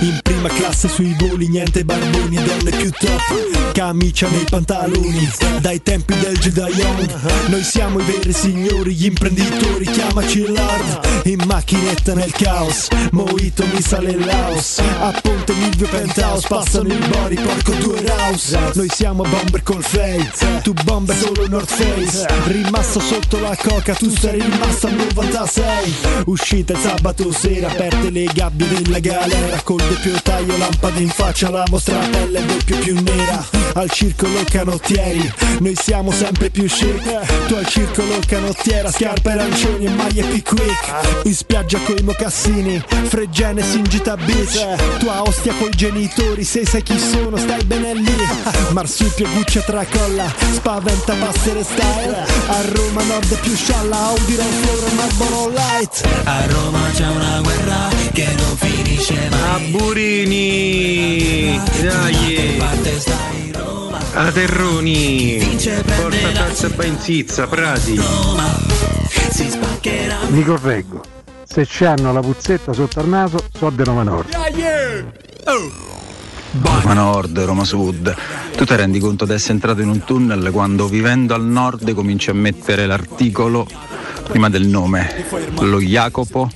In 0.00 0.20
prima 0.22 0.48
classe 0.48 0.88
sui 0.88 1.14
voli 1.18 1.48
Niente 1.48 1.84
barboni 1.84 2.36
donne 2.36 2.70
più 2.70 2.90
top 2.90 3.72
Camicia 3.72 4.28
nei 4.28 4.44
pantaloni. 4.48 5.28
Dai 5.60 5.82
tempi 5.82 6.16
del 6.18 6.38
Jedaion 6.38 7.08
Noi 7.46 7.64
siamo 7.64 7.98
i 8.00 8.04
veri 8.04 8.32
signori 8.32 8.94
Gli 8.94 9.06
imprenditori 9.06 9.84
Chiamaci 9.86 10.46
Lord 10.46 11.24
In 11.24 11.42
macchinetta 11.46 12.14
nel 12.14 12.30
caos 12.30 12.88
Moito 13.10 13.66
mi 13.72 13.80
sale 13.82 14.10
il 14.10 14.24
Laos. 14.24 14.78
A 14.78 15.18
Ponte 15.20 15.52
Milvio 15.54 15.88
Penthouse 15.88 16.46
Passano 16.46 16.88
il 16.88 17.08
Bori 17.08 17.34
Porco 17.36 17.72
due 17.72 18.02
Rouse 18.06 18.58
Noi 18.74 18.88
siamo 18.88 19.24
bomber 19.24 19.62
col 19.64 19.82
fade 19.82 20.30
Tu 20.62 20.72
bomber 20.84 21.16
solo 21.16 21.48
North 21.48 21.70
Face. 21.72 22.26
Rimasto 22.46 23.00
sotto 23.00 23.40
la 23.40 23.56
coca 23.56 23.94
Tu 23.94 24.10
sei 24.10 24.29
rimasto 24.30 24.86
al 24.86 24.94
96 24.94 25.94
Uscita 26.26 26.74
sabato 26.78 27.32
sera 27.32 27.68
Aperte 27.68 28.10
le 28.10 28.24
gabbie 28.32 28.66
della 28.68 28.98
galera. 28.98 29.60
Col 29.62 29.78
doppio 29.78 30.12
taglio 30.22 30.56
Lampade 30.56 31.00
in 31.00 31.08
faccia 31.08 31.50
La 31.50 31.64
vostra 31.68 31.98
pelle 31.98 32.44
doppio 32.44 32.78
più 32.78 33.00
nera. 33.00 33.44
Al 33.74 33.90
circolo 33.90 34.42
canottieri 34.48 35.32
Noi 35.60 35.74
siamo 35.76 36.10
sempre 36.10 36.50
più 36.50 36.66
chic. 36.66 37.46
Tu 37.46 37.54
al 37.54 37.66
circolo 37.66 38.18
canottiera 38.26 38.90
Scarpe 38.90 39.30
arancioni 39.30 39.86
e 39.86 39.90
maglie 39.90 40.22
pick 40.24 40.54
In 41.24 41.34
spiaggia 41.34 41.78
coi 41.80 42.02
mocassini 42.02 42.82
Fregene 43.04 43.62
singita 43.62 44.16
beach 44.16 44.98
Tu 44.98 45.06
a 45.08 45.22
ostia 45.22 45.52
coi 45.54 45.70
genitori 45.70 46.44
Se 46.44 46.66
sai 46.66 46.82
chi 46.82 46.98
sono 46.98 47.36
stai 47.36 47.62
bene 47.64 47.94
lì. 47.94 48.14
Marsupio 48.70 49.28
Guccia 49.34 49.60
tracolla 49.60 50.32
Spaventa 50.52 51.14
passere 51.14 51.62
style 51.62 52.26
A 52.48 52.60
Roma 52.72 53.02
Nord 53.04 53.38
più 53.40 53.54
scialla 53.54 54.10
Audi 54.20 54.36
Range 54.36 54.66
Rover 54.66 54.92
Marlboro 54.94 55.48
Light. 55.48 56.06
A 56.24 56.46
Roma 56.46 56.90
c'è 56.92 57.06
una 57.06 57.40
guerra 57.40 57.88
che 58.12 58.28
non 58.36 58.56
finisce 58.56 59.28
mai. 59.30 59.70
Burini. 59.70 61.60
Dai. 61.80 62.62
A 64.12 64.30
Terroni. 64.30 65.58
Porta 65.96 66.20
la 66.20 66.32
tazza 66.32 66.68
benzizza 66.68 67.46
Prati. 67.46 67.98
Si 69.30 69.50
spaccherà. 69.50 70.18
Mi 70.28 70.44
correggo. 70.44 71.02
se 71.44 71.66
c'hanno 71.66 72.12
la 72.12 72.20
puzzetta 72.20 72.72
sotto 72.72 73.00
al 73.00 73.08
naso, 73.08 73.38
so 73.56 73.70
di 73.70 73.82
Roma 73.82 74.02
Nord. 74.02 74.28
Roma 76.52 76.94
Nord, 76.94 77.38
Roma 77.40 77.64
Sud. 77.64 78.14
Tu 78.56 78.64
ti 78.64 78.74
rendi 78.74 78.98
conto 78.98 79.24
di 79.24 79.32
essere 79.32 79.54
entrato 79.54 79.80
in 79.80 79.88
un 79.88 80.04
tunnel 80.04 80.50
quando 80.50 80.88
vivendo 80.88 81.34
al 81.34 81.44
nord 81.44 81.92
cominci 81.94 82.30
a 82.30 82.34
mettere 82.34 82.86
l'articolo 82.86 83.66
prima 84.28 84.48
del 84.48 84.66
nome, 84.66 85.26
lo 85.60 85.80
Jacopo, 85.80 86.50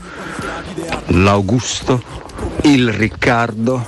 l'Augusto, 1.07 2.03
il 2.63 2.93
Riccardo. 2.93 3.85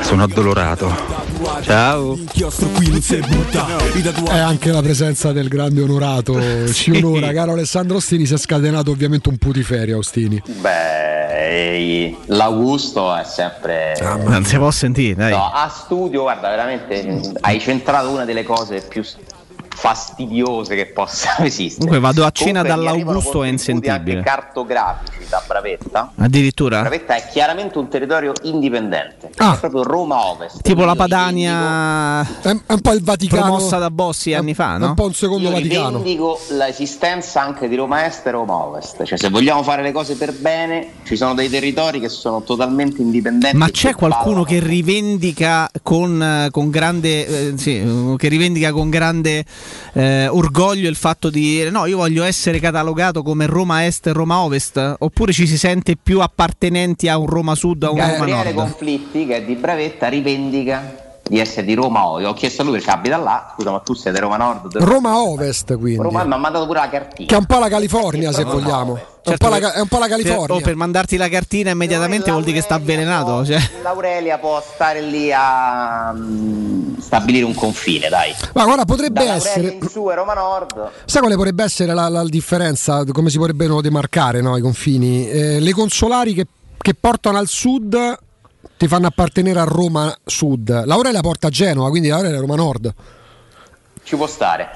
Sono 0.00 0.22
addolorato. 0.22 1.27
Ciao. 1.62 2.18
È 4.26 4.38
anche 4.38 4.72
la 4.72 4.82
presenza 4.82 5.30
del 5.32 5.48
grande 5.48 5.82
onorato. 5.82 6.36
Ci 6.72 6.90
onora, 6.90 7.32
caro 7.32 7.52
Alessandro 7.52 7.98
Ostini. 7.98 8.26
Si 8.26 8.34
è 8.34 8.38
scatenato 8.38 8.90
ovviamente 8.90 9.28
un 9.28 9.36
putiferio, 9.36 9.98
Ostini. 9.98 10.42
Beh, 10.60 12.16
l'Augusto 12.26 13.14
è 13.14 13.24
sempre. 13.24 13.94
Non 14.24 14.44
si 14.44 14.56
può 14.56 14.70
sentire, 14.70 15.14
dai. 15.14 15.30
No, 15.30 15.50
a 15.52 15.68
studio, 15.68 16.22
guarda, 16.22 16.48
veramente 16.48 17.20
hai 17.40 17.60
centrato 17.60 18.10
una 18.10 18.24
delle 18.24 18.42
cose 18.42 18.80
più 18.80 19.04
fastidiose 19.78 20.74
che 20.74 20.86
possano 20.86 21.46
esistere. 21.46 21.86
Comunque 21.86 22.00
vado 22.00 22.26
a 22.26 22.30
cena 22.32 22.62
dall'Augusto 22.62 23.44
è 23.44 23.48
contributi 23.50 23.88
anche 23.88 24.10
insentibile. 24.10 24.22
Da 25.28 25.42
Bravetta. 25.46 26.12
Addirittura? 26.16 26.80
Bravetta 26.80 27.14
è 27.14 27.26
chiaramente 27.30 27.78
un 27.78 27.88
territorio 27.88 28.32
indipendente, 28.42 29.30
Ah. 29.36 29.54
è 29.54 29.58
proprio 29.58 29.82
Roma 29.82 30.26
Ovest. 30.26 30.62
Tipo 30.62 30.84
la 30.84 30.92
Io 30.92 30.96
Padania 30.96 32.20
È 32.42 32.50
un 32.66 32.80
po' 32.80 32.92
il 32.92 33.02
Vaticano. 33.02 33.42
promossa 33.42 33.78
da 33.78 33.90
Bossi 33.90 34.32
anni 34.34 34.54
fa, 34.54 34.74
È 34.76 34.78
no? 34.78 34.86
un 34.88 34.94
po' 34.94 35.04
un 35.04 35.14
secondo 35.14 35.48
Io 35.48 35.54
Vaticano. 35.54 35.88
rivendico 35.98 36.38
l'esistenza 36.50 37.42
anche 37.42 37.68
di 37.68 37.76
Roma 37.76 38.06
Est 38.06 38.26
e 38.26 38.30
Roma 38.30 38.54
Ovest, 38.56 39.04
cioè 39.04 39.18
se 39.18 39.28
vogliamo 39.28 39.62
fare 39.62 39.82
le 39.82 39.92
cose 39.92 40.14
per 40.16 40.32
bene 40.32 40.92
ci 41.04 41.16
sono 41.16 41.34
dei 41.34 41.48
territori 41.48 42.00
che 42.00 42.08
sono 42.08 42.42
totalmente 42.42 43.00
indipendenti. 43.02 43.56
Ma 43.56 43.68
c'è 43.70 43.94
qualcuno 43.94 44.44
che 44.44 44.60
rivendica 44.60 45.70
con, 45.82 46.22
eh, 46.22 46.48
con 46.50 46.70
grande 46.70 47.26
eh, 47.26 47.52
sì, 47.56 48.14
che 48.16 48.28
rivendica 48.28 48.72
con 48.72 48.88
grande 48.90 49.44
eh, 49.92 50.26
orgoglio 50.28 50.88
il 50.88 50.96
fatto 50.96 51.30
di 51.30 51.40
dire 51.40 51.70
no, 51.70 51.86
io 51.86 51.96
voglio 51.98 52.24
essere 52.24 52.58
catalogato 52.60 53.22
come 53.22 53.46
Roma 53.46 53.84
Est 53.86 54.06
e 54.06 54.12
Roma 54.12 54.38
Ovest? 54.40 54.96
Oppure 54.98 55.17
ci 55.26 55.46
si 55.46 55.58
sente 55.58 55.96
più 55.96 56.20
appartenenti 56.20 57.08
a 57.08 57.18
un 57.18 57.26
Roma 57.26 57.54
Sud 57.54 57.82
a 57.82 57.90
un 57.90 57.98
Roma 57.98 58.12
Gabriele 58.12 58.52
Nord? 58.52 58.70
Conflitti, 58.70 59.26
che 59.26 59.36
è 59.36 59.44
di 59.44 59.54
Bravetta, 59.54 60.08
rivendica 60.08 61.06
di 61.28 61.38
essere 61.38 61.64
di 61.66 61.74
Roma 61.74 62.06
Ovest. 62.08 62.28
Ho 62.28 62.32
chiesto 62.34 62.62
a 62.62 62.64
lui 62.64 62.74
perché 62.74 62.90
abita 62.90 63.16
là, 63.16 63.52
scusa, 63.54 63.70
ma 63.70 63.80
tu 63.80 63.94
sei 63.94 64.12
di 64.12 64.18
Roma 64.18 64.36
Nord? 64.36 64.76
Roma 64.78 65.18
Ovest, 65.18 65.76
quindi. 65.78 66.02
Roma 66.02 66.24
mi 66.24 66.32
ha 66.32 66.36
mandato 66.36 66.66
pure 66.66 66.80
la 66.80 66.88
cartina. 66.88 67.28
Che 67.28 67.34
è 67.34 67.38
un 67.38 67.46
po' 67.46 67.58
la 67.58 67.68
California, 67.68 68.32
se 68.32 68.42
Roma 68.42 68.54
vogliamo. 68.54 68.96
È 68.96 69.30
un 69.30 69.36
Certo 69.36 69.48
po' 69.48 69.58
la, 69.58 69.72
è 69.74 69.80
un 69.80 69.88
po' 69.88 69.98
la 69.98 70.06
Per, 70.06 70.16
California. 70.16 70.54
oh, 70.54 70.60
per 70.60 70.74
mandarti 70.76 71.16
la 71.18 71.28
cartina 71.28 71.70
immediatamente 71.70 72.30
vuol 72.30 72.44
dire 72.44 72.56
che 72.56 72.62
sta 72.62 72.76
avvelenato. 72.76 73.44
Cioè. 73.44 73.60
L'Aurelia 73.82 74.38
può 74.38 74.62
stare 74.62 75.02
lì 75.02 75.30
a 75.34 76.12
mm, 76.14 76.96
stabilire 76.98 77.44
un 77.44 77.54
confine, 77.54 78.08
dai. 78.08 78.34
Ma 78.54 78.64
guarda, 78.64 78.84
potrebbe 78.86 79.24
Dall'Aurelia 79.24 79.50
essere. 79.50 79.76
in 79.82 79.88
su 79.88 80.06
è 80.06 80.14
Roma 80.14 80.32
Nord. 80.32 80.90
Sai 81.04 81.20
quale 81.20 81.36
potrebbe 81.36 81.62
essere 81.62 81.92
la, 81.92 82.08
la 82.08 82.24
differenza? 82.24 83.04
Come 83.04 83.28
si 83.28 83.36
potrebbero 83.36 83.82
demarcare 83.82 84.40
no, 84.40 84.56
i 84.56 84.62
confini? 84.62 85.28
Eh, 85.28 85.60
le 85.60 85.72
consolari 85.72 86.32
che, 86.32 86.46
che 86.78 86.94
portano 86.94 87.36
al 87.36 87.48
sud 87.48 88.18
ti 88.78 88.88
fanno 88.88 89.08
appartenere 89.08 89.58
a 89.58 89.64
Roma 89.64 90.16
Sud. 90.24 90.84
L'Aurelia 90.86 91.20
porta 91.20 91.48
a 91.48 91.50
Genova, 91.50 91.90
quindi 91.90 92.08
l'Aurelia 92.08 92.36
è 92.36 92.40
Roma 92.40 92.54
Nord. 92.54 92.94
Ci 94.04 94.16
può 94.16 94.26
stare. 94.26 94.68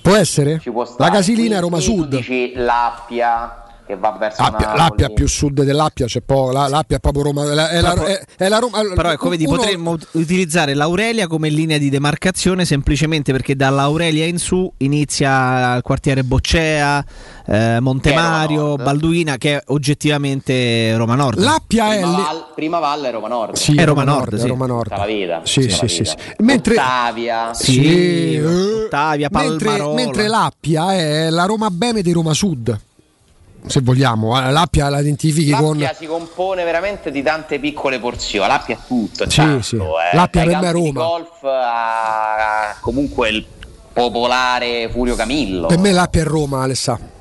Può 0.00 0.14
essere? 0.14 0.60
Ci 0.60 0.70
può 0.70 0.84
stare. 0.84 1.10
La 1.10 1.16
Casilina 1.16 1.58
è 1.58 1.60
Roma 1.60 1.80
Sud. 1.80 2.16
dici 2.16 2.52
l'Appia 2.54 3.57
che 3.88 3.96
va 3.96 4.14
verso 4.18 4.42
Appia, 4.42 4.66
Napoli. 4.66 4.78
L'Appia 4.82 5.08
più 5.08 5.26
sud 5.26 5.62
dell'Appia, 5.62 6.04
c'è 6.06 6.20
po', 6.20 6.50
la, 6.52 6.68
l'Appia 6.68 6.98
è 6.98 7.00
proprio 7.00 7.22
Roma. 7.24 7.50
È 7.50 7.54
la, 7.54 7.70
è 7.70 7.80
la- 7.80 7.94
è- 8.04 8.22
è 8.36 8.48
la 8.48 8.58
Roma 8.58 8.80
Però 8.94 9.10
ecco, 9.10 9.30
vedi, 9.30 9.46
uno- 9.46 9.56
potremmo 9.56 9.90
ut- 9.92 10.08
utilizzare 10.12 10.74
l'Aurelia 10.74 11.26
come 11.26 11.48
linea 11.48 11.78
di 11.78 11.88
demarcazione 11.88 12.64
semplicemente 12.66 13.32
perché 13.32 13.56
dall'Aurelia 13.56 14.26
in 14.26 14.38
su 14.38 14.70
inizia 14.78 15.74
il 15.76 15.82
quartiere 15.82 16.22
Boccea, 16.22 17.02
eh, 17.46 17.78
Montemario, 17.80 18.76
Balduina, 18.76 19.38
che 19.38 19.56
è 19.56 19.62
oggettivamente 19.68 20.94
Roma 20.96 21.14
Nord. 21.14 21.38
L'Appia 21.38 21.94
è 21.94 22.00
Prima, 22.00 22.16
lì. 22.16 22.22
Val- 22.22 22.44
prima 22.54 22.78
Valle 22.78 23.08
è 23.08 23.12
Roma 23.12 23.28
Nord. 23.28 23.54
Sì, 23.56 23.74
È 23.74 23.80
è 23.80 23.84
Roma 23.86 24.04
Nord, 24.04 24.18
Nord, 24.32 24.36
sì. 24.36 24.44
è 24.44 24.48
Roma 24.48 24.66
Nord. 24.66 24.90
La 24.96 25.06
vita. 25.06 25.40
Sì, 25.44 25.62
sì, 25.62 25.68
la 25.80 25.88
sì, 25.88 25.98
vita. 26.02 26.10
sì. 26.10 26.16
Mentre- 26.42 26.74
Ottavia. 26.74 27.54
Sì, 27.54 28.36
Ottavia, 28.84 29.28
mentre, 29.32 29.64
Palmarola. 29.66 29.94
mentre 29.94 30.28
l'Appia 30.28 30.94
è 30.94 31.30
la 31.30 31.44
Roma 31.46 31.70
Bene 31.70 32.02
di 32.02 32.12
Roma 32.12 32.34
Sud. 32.34 32.78
Se 33.68 33.80
vogliamo, 33.82 34.38
l'Appia 34.50 34.88
la 34.88 35.00
identifichi 35.00 35.50
con. 35.50 35.78
L'Appia 35.78 35.96
si 35.96 36.06
compone 36.06 36.64
veramente 36.64 37.10
di 37.10 37.22
tante 37.22 37.58
piccole 37.58 37.98
porzioni. 37.98 38.48
L'Appia 38.48 38.76
è 38.76 38.78
tutto. 38.86 39.24
è 39.24 39.30
Sì, 39.30 39.36
tanto, 39.36 39.62
sì. 39.62 39.76
eh. 39.76 40.16
L'Appia 40.16 40.44
per 40.44 40.58
me 40.58 40.70
Roma. 40.72 41.04
golf 41.04 41.42
a 41.42 42.74
comunque 42.80 43.28
il 43.28 43.46
popolare 43.92 44.88
Furio 44.90 45.14
Camillo. 45.14 45.66
Per 45.66 45.78
me 45.78 45.92
l'Appia 45.92 46.22
è 46.22 46.24
Roma, 46.24 46.62
Alessà. 46.62 47.16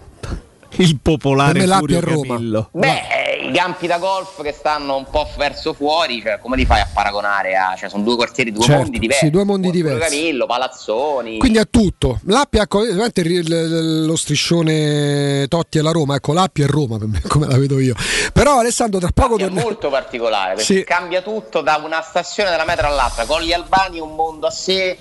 Il 0.80 1.00
popolare 1.02 1.54
Per 1.54 1.62
me 1.62 1.68
l'Appia 1.68 2.00
Furio. 2.02 2.22
Camillo. 2.22 2.70
Beh, 2.74 2.88
eh, 2.88 3.48
i 3.48 3.52
campi 3.54 3.88
da 3.88 3.98
golf 3.98 4.42
che 4.44 4.52
stanno 4.52 4.96
un 4.98 5.06
po' 5.10 5.28
verso 5.38 5.74
fuori, 5.74 6.22
cioè, 6.22 6.38
come 6.40 6.56
li 6.58 6.66
fai 6.66 6.82
a 6.82 6.88
paragonare 6.94 7.56
a. 7.56 7.74
Cioè, 7.76 7.90
sono 7.90 8.04
due 8.04 8.16
quartieri, 8.16 8.52
due 8.52 8.64
Certo, 8.64 8.82
mondi 8.84 9.00
diversi. 9.00 9.26
sì, 9.26 9.32
due 9.32 9.44
mondi 9.44 9.68
Furio 9.68 9.84
diversi. 9.84 10.16
Camillo, 10.18 10.46
Palazzoni. 10.46 11.38
Quindi 11.40 11.58
è 11.58 11.70
tutto. 11.70 12.20
L'Appia, 12.26 12.64
ecco, 12.64 12.82
lo 12.84 14.16
striscione 14.16 15.48
Totti 15.48 15.78
e 15.78 15.82
la 15.82 15.92
Roma, 15.92 16.16
ecco, 16.16 16.34
l'Appia 16.34 16.66
è 16.66 16.68
Roma 16.68 16.98
per 16.98 17.08
me, 17.08 17.22
come 17.28 17.48
la 17.48 17.58
vedo 17.58 17.80
io. 17.80 17.96
Però 18.34 18.60
Alessandro, 18.60 19.00
tra 19.00 19.10
poco 19.14 19.38
è 19.38 19.50
molto 19.50 19.90
particolare 19.90 20.56
perché 20.56 20.74
Sì. 20.76 20.84
cambia 20.84 21.22
tutto 21.22 21.62
da 21.62 21.82
una 21.84 22.02
stazione 22.02 22.50
della 22.52 22.66
metro 22.66 22.88
all'altra. 22.88 23.26
Colli 23.26 23.54
Albani 23.54 23.98
è 23.98 24.02
un 24.02 24.14
mondo 24.16 24.48
a 24.48 24.52
sé, 24.52 24.98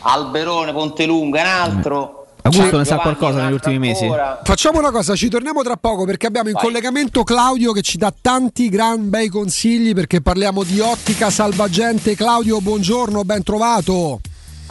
Alberone, 0.00 0.72
Pontelunga 0.72 1.38
è 1.38 1.42
un 1.42 1.48
altro. 1.48 2.19
Augusto 2.42 2.78
ne 2.78 2.84
sa 2.84 2.96
qualcosa 2.96 3.42
negli 3.42 3.52
ultimi 3.52 3.78
mesi? 3.78 4.04
ancora. 4.04 4.40
Facciamo 4.44 4.78
una 4.78 4.90
cosa, 4.90 5.14
ci 5.14 5.28
torniamo 5.28 5.62
tra 5.62 5.76
poco 5.76 6.04
perché 6.04 6.26
abbiamo 6.26 6.48
in 6.48 6.54
Vai. 6.54 6.64
collegamento 6.64 7.22
Claudio 7.22 7.72
che 7.72 7.82
ci 7.82 7.98
dà 7.98 8.12
tanti 8.18 8.68
gran 8.68 9.08
bei 9.08 9.28
consigli 9.28 9.94
perché 9.94 10.20
parliamo 10.20 10.62
di 10.62 10.80
ottica 10.80 11.30
salvagente. 11.30 12.14
Claudio, 12.14 12.60
buongiorno, 12.60 13.24
ben 13.24 13.42
trovato. 13.42 14.20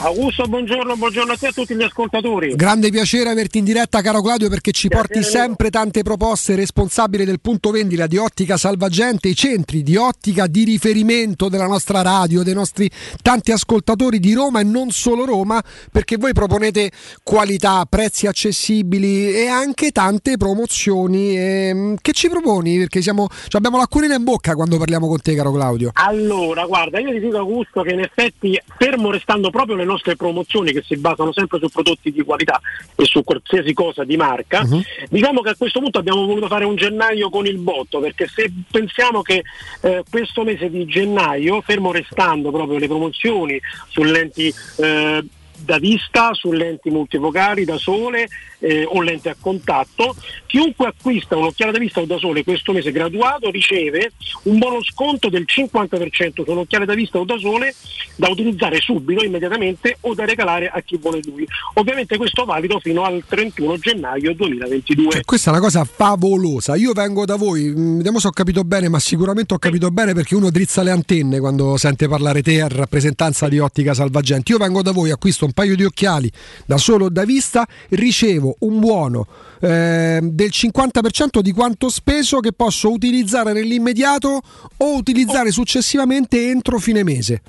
Augusto, 0.02 0.46
buongiorno, 0.48 0.96
buongiorno 0.96 1.34
a 1.34 1.36
te 1.36 1.48
e 1.48 1.50
a 1.50 1.52
tutti 1.52 1.76
gli 1.76 1.84
ascoltatori. 1.84 2.56
Grande 2.56 2.90
piacere 2.90 3.30
averti 3.30 3.58
in 3.58 3.66
diretta, 3.66 4.00
caro 4.02 4.22
Claudio, 4.22 4.48
perché 4.48 4.72
ci 4.72 4.88
porti 4.88 5.22
sempre 5.24 5.70
tante 5.70 6.04
proposte. 6.04 6.56
Responsabile 6.56 7.26
del 7.26 7.42
punto 7.42 7.70
vendita 7.70 8.08
di 8.08 8.16
Ottica 8.16 8.56
Salvagente, 8.56 9.28
i 9.28 9.36
centri 9.36 9.84
di 9.84 9.98
ottica 9.98 10.48
di 10.48 10.64
riferimento 10.64 11.50
della 11.50 11.68
nostra 11.68 12.02
radio, 12.02 12.44
dei 12.44 12.54
nostri 12.54 12.90
tanti 13.22 13.52
ascoltatori 13.52 14.20
di 14.20 14.32
Roma 14.32 14.62
e 14.62 14.64
non 14.64 14.90
solo 14.92 15.26
Roma, 15.26 15.62
perché 15.92 16.16
voi 16.16 16.32
proponete 16.32 16.92
qualità, 17.22 17.84
prezzi 17.84 18.26
accessibili 18.26 19.34
e 19.34 19.48
anche 19.48 19.92
tante 19.92 20.38
promozioni. 20.38 21.38
Ehm, 21.38 21.96
che 22.00 22.14
ci 22.14 22.30
proponi? 22.30 22.78
Perché 22.78 23.02
siamo, 23.02 23.28
cioè 23.28 23.58
abbiamo 23.58 23.76
l'acquolina 23.76 24.16
in 24.16 24.24
bocca 24.24 24.56
quando 24.56 24.78
parliamo 24.78 25.10
con 25.10 25.20
te, 25.20 25.36
caro 25.36 25.52
Claudio. 25.52 25.92
Allora, 25.96 26.66
guarda, 26.66 27.00
io 27.00 27.12
ti 27.12 27.20
dico 27.20 27.38
Augusto 27.38 27.82
che 27.82 27.92
in 27.92 28.00
effetti, 28.00 28.58
fermo 28.78 29.12
restando 29.12 29.50
proprio 29.50 29.76
le 29.76 29.88
nostre 29.90 30.16
promozioni 30.16 30.72
che 30.72 30.82
si 30.86 30.96
basano 30.98 31.34
sempre 31.34 31.60
su 31.60 31.68
prodotti 31.70 32.12
di 32.12 32.22
qualità 32.24 32.60
e 32.96 33.06
su 33.06 33.24
qualsiasi 33.24 33.74
cosa 33.74 34.04
di 34.04 34.16
marca, 34.16 34.64
Mhm. 34.64 34.82
diciamo 35.10 35.42
che 35.42 35.50
a 35.50 35.56
questo 35.56 35.80
punto 35.80 36.00
abbiamo 36.00 36.26
voluto 36.26 36.48
fare 36.48 36.66
un 36.66 36.76
gennaio 36.76 37.30
con 37.30 37.46
il 37.46 37.58
botto, 37.58 38.00
perché 38.00 38.28
se 38.28 38.52
pensiamo 38.70 39.22
che 39.22 39.44
eh, 39.82 40.04
questo 40.10 40.44
mese 40.44 40.70
di 40.70 40.86
gennaio, 40.86 41.62
fermo 41.62 41.92
restando 41.92 42.52
proprio 42.52 42.78
le 42.78 42.88
promozioni 42.88 43.60
su 43.88 44.04
lenti 44.04 44.54
eh, 44.78 45.24
da 45.64 45.78
vista, 45.78 46.34
su 46.34 46.52
lenti 46.52 46.90
multifocali 46.90 47.66
da 47.66 47.78
sole 47.78 48.28
eh, 48.60 48.86
o 48.86 49.02
lenti 49.02 49.30
a 49.30 49.36
contatto, 49.40 50.16
chiunque 50.46 50.88
acquista 50.88 51.36
un'occhiale 51.38 51.72
da 51.72 51.80
vista 51.80 52.02
o 52.02 52.06
da 52.06 52.18
sole 52.18 52.44
questo 52.44 52.74
mese 52.74 52.92
graduato 52.92 53.50
riceve 53.50 54.12
un 54.44 54.58
buono 54.58 54.84
sconto 54.84 55.30
del 55.30 55.46
50% 55.48 56.44
su 56.44 56.52
un'occhiale 56.52 56.86
da 56.86 56.94
vista 56.94 57.20
o 57.20 57.26
da 57.26 57.38
sole 57.38 57.74
da 58.16 58.30
utilizzare 58.30 58.80
subito, 58.80 59.24
immediatamente 59.24 59.98
o 60.02 60.14
da 60.14 60.26
regalare 60.26 60.68
a 60.68 60.82
chi 60.82 60.98
vuole 60.98 61.22
lui. 61.24 61.48
Ovviamente 61.76 62.18
questo 62.18 62.44
valido 62.46 62.80
fino 62.80 63.04
al 63.04 63.24
31 63.26 63.78
gennaio 63.78 64.34
2022. 64.34 65.12
Cioè, 65.12 65.24
questa 65.24 65.50
è 65.50 65.54
una 65.54 65.62
cosa 65.62 65.86
favolosa. 65.86 66.76
Io 66.76 66.92
vengo 66.92 67.26
da 67.26 67.36
voi, 67.36 67.64
mm, 67.64 67.98
vediamo 67.98 68.20
se 68.20 68.28
ho 68.28 68.32
capito 68.32 68.64
bene, 68.64 68.90
ma 68.90 69.00
sicuramente 69.00 69.54
ho 69.54 69.58
capito 69.58 69.90
bene 69.90 70.14
perché 70.14 70.36
uno 70.36 70.50
drizza 70.50 70.84
le 70.84 70.92
antenne 70.92 71.40
quando 71.40 71.78
sente 71.78 72.08
parlare 72.08 72.42
te 72.42 72.62
a 72.62 72.68
rappresentanza 72.68 73.48
di 73.48 73.60
Ottica 73.60 73.94
Salvagente. 73.94 74.52
Io 74.52 74.58
vengo 74.58 74.82
da 74.82 74.92
voi, 74.92 75.12
acquisto 75.12 75.46
un 75.50 75.54
paio 75.54 75.76
di 75.76 75.84
occhiali 75.84 76.32
da 76.66 76.78
solo 76.78 77.10
da 77.10 77.26
vista, 77.26 77.68
ricevo 77.90 78.58
un 78.60 78.80
buono 78.80 79.28
eh, 79.60 80.20
del 80.22 80.50
50% 80.52 81.40
di 81.40 81.52
quanto 81.52 81.90
speso 81.90 82.40
che 82.40 82.52
posso 82.52 82.92
utilizzare 82.92 83.52
nell'immediato 83.52 84.42
o 84.78 84.96
utilizzare 84.96 85.52
successivamente 85.52 86.50
entro 86.50 86.78
fine 86.80 87.04
mese. 87.04 87.42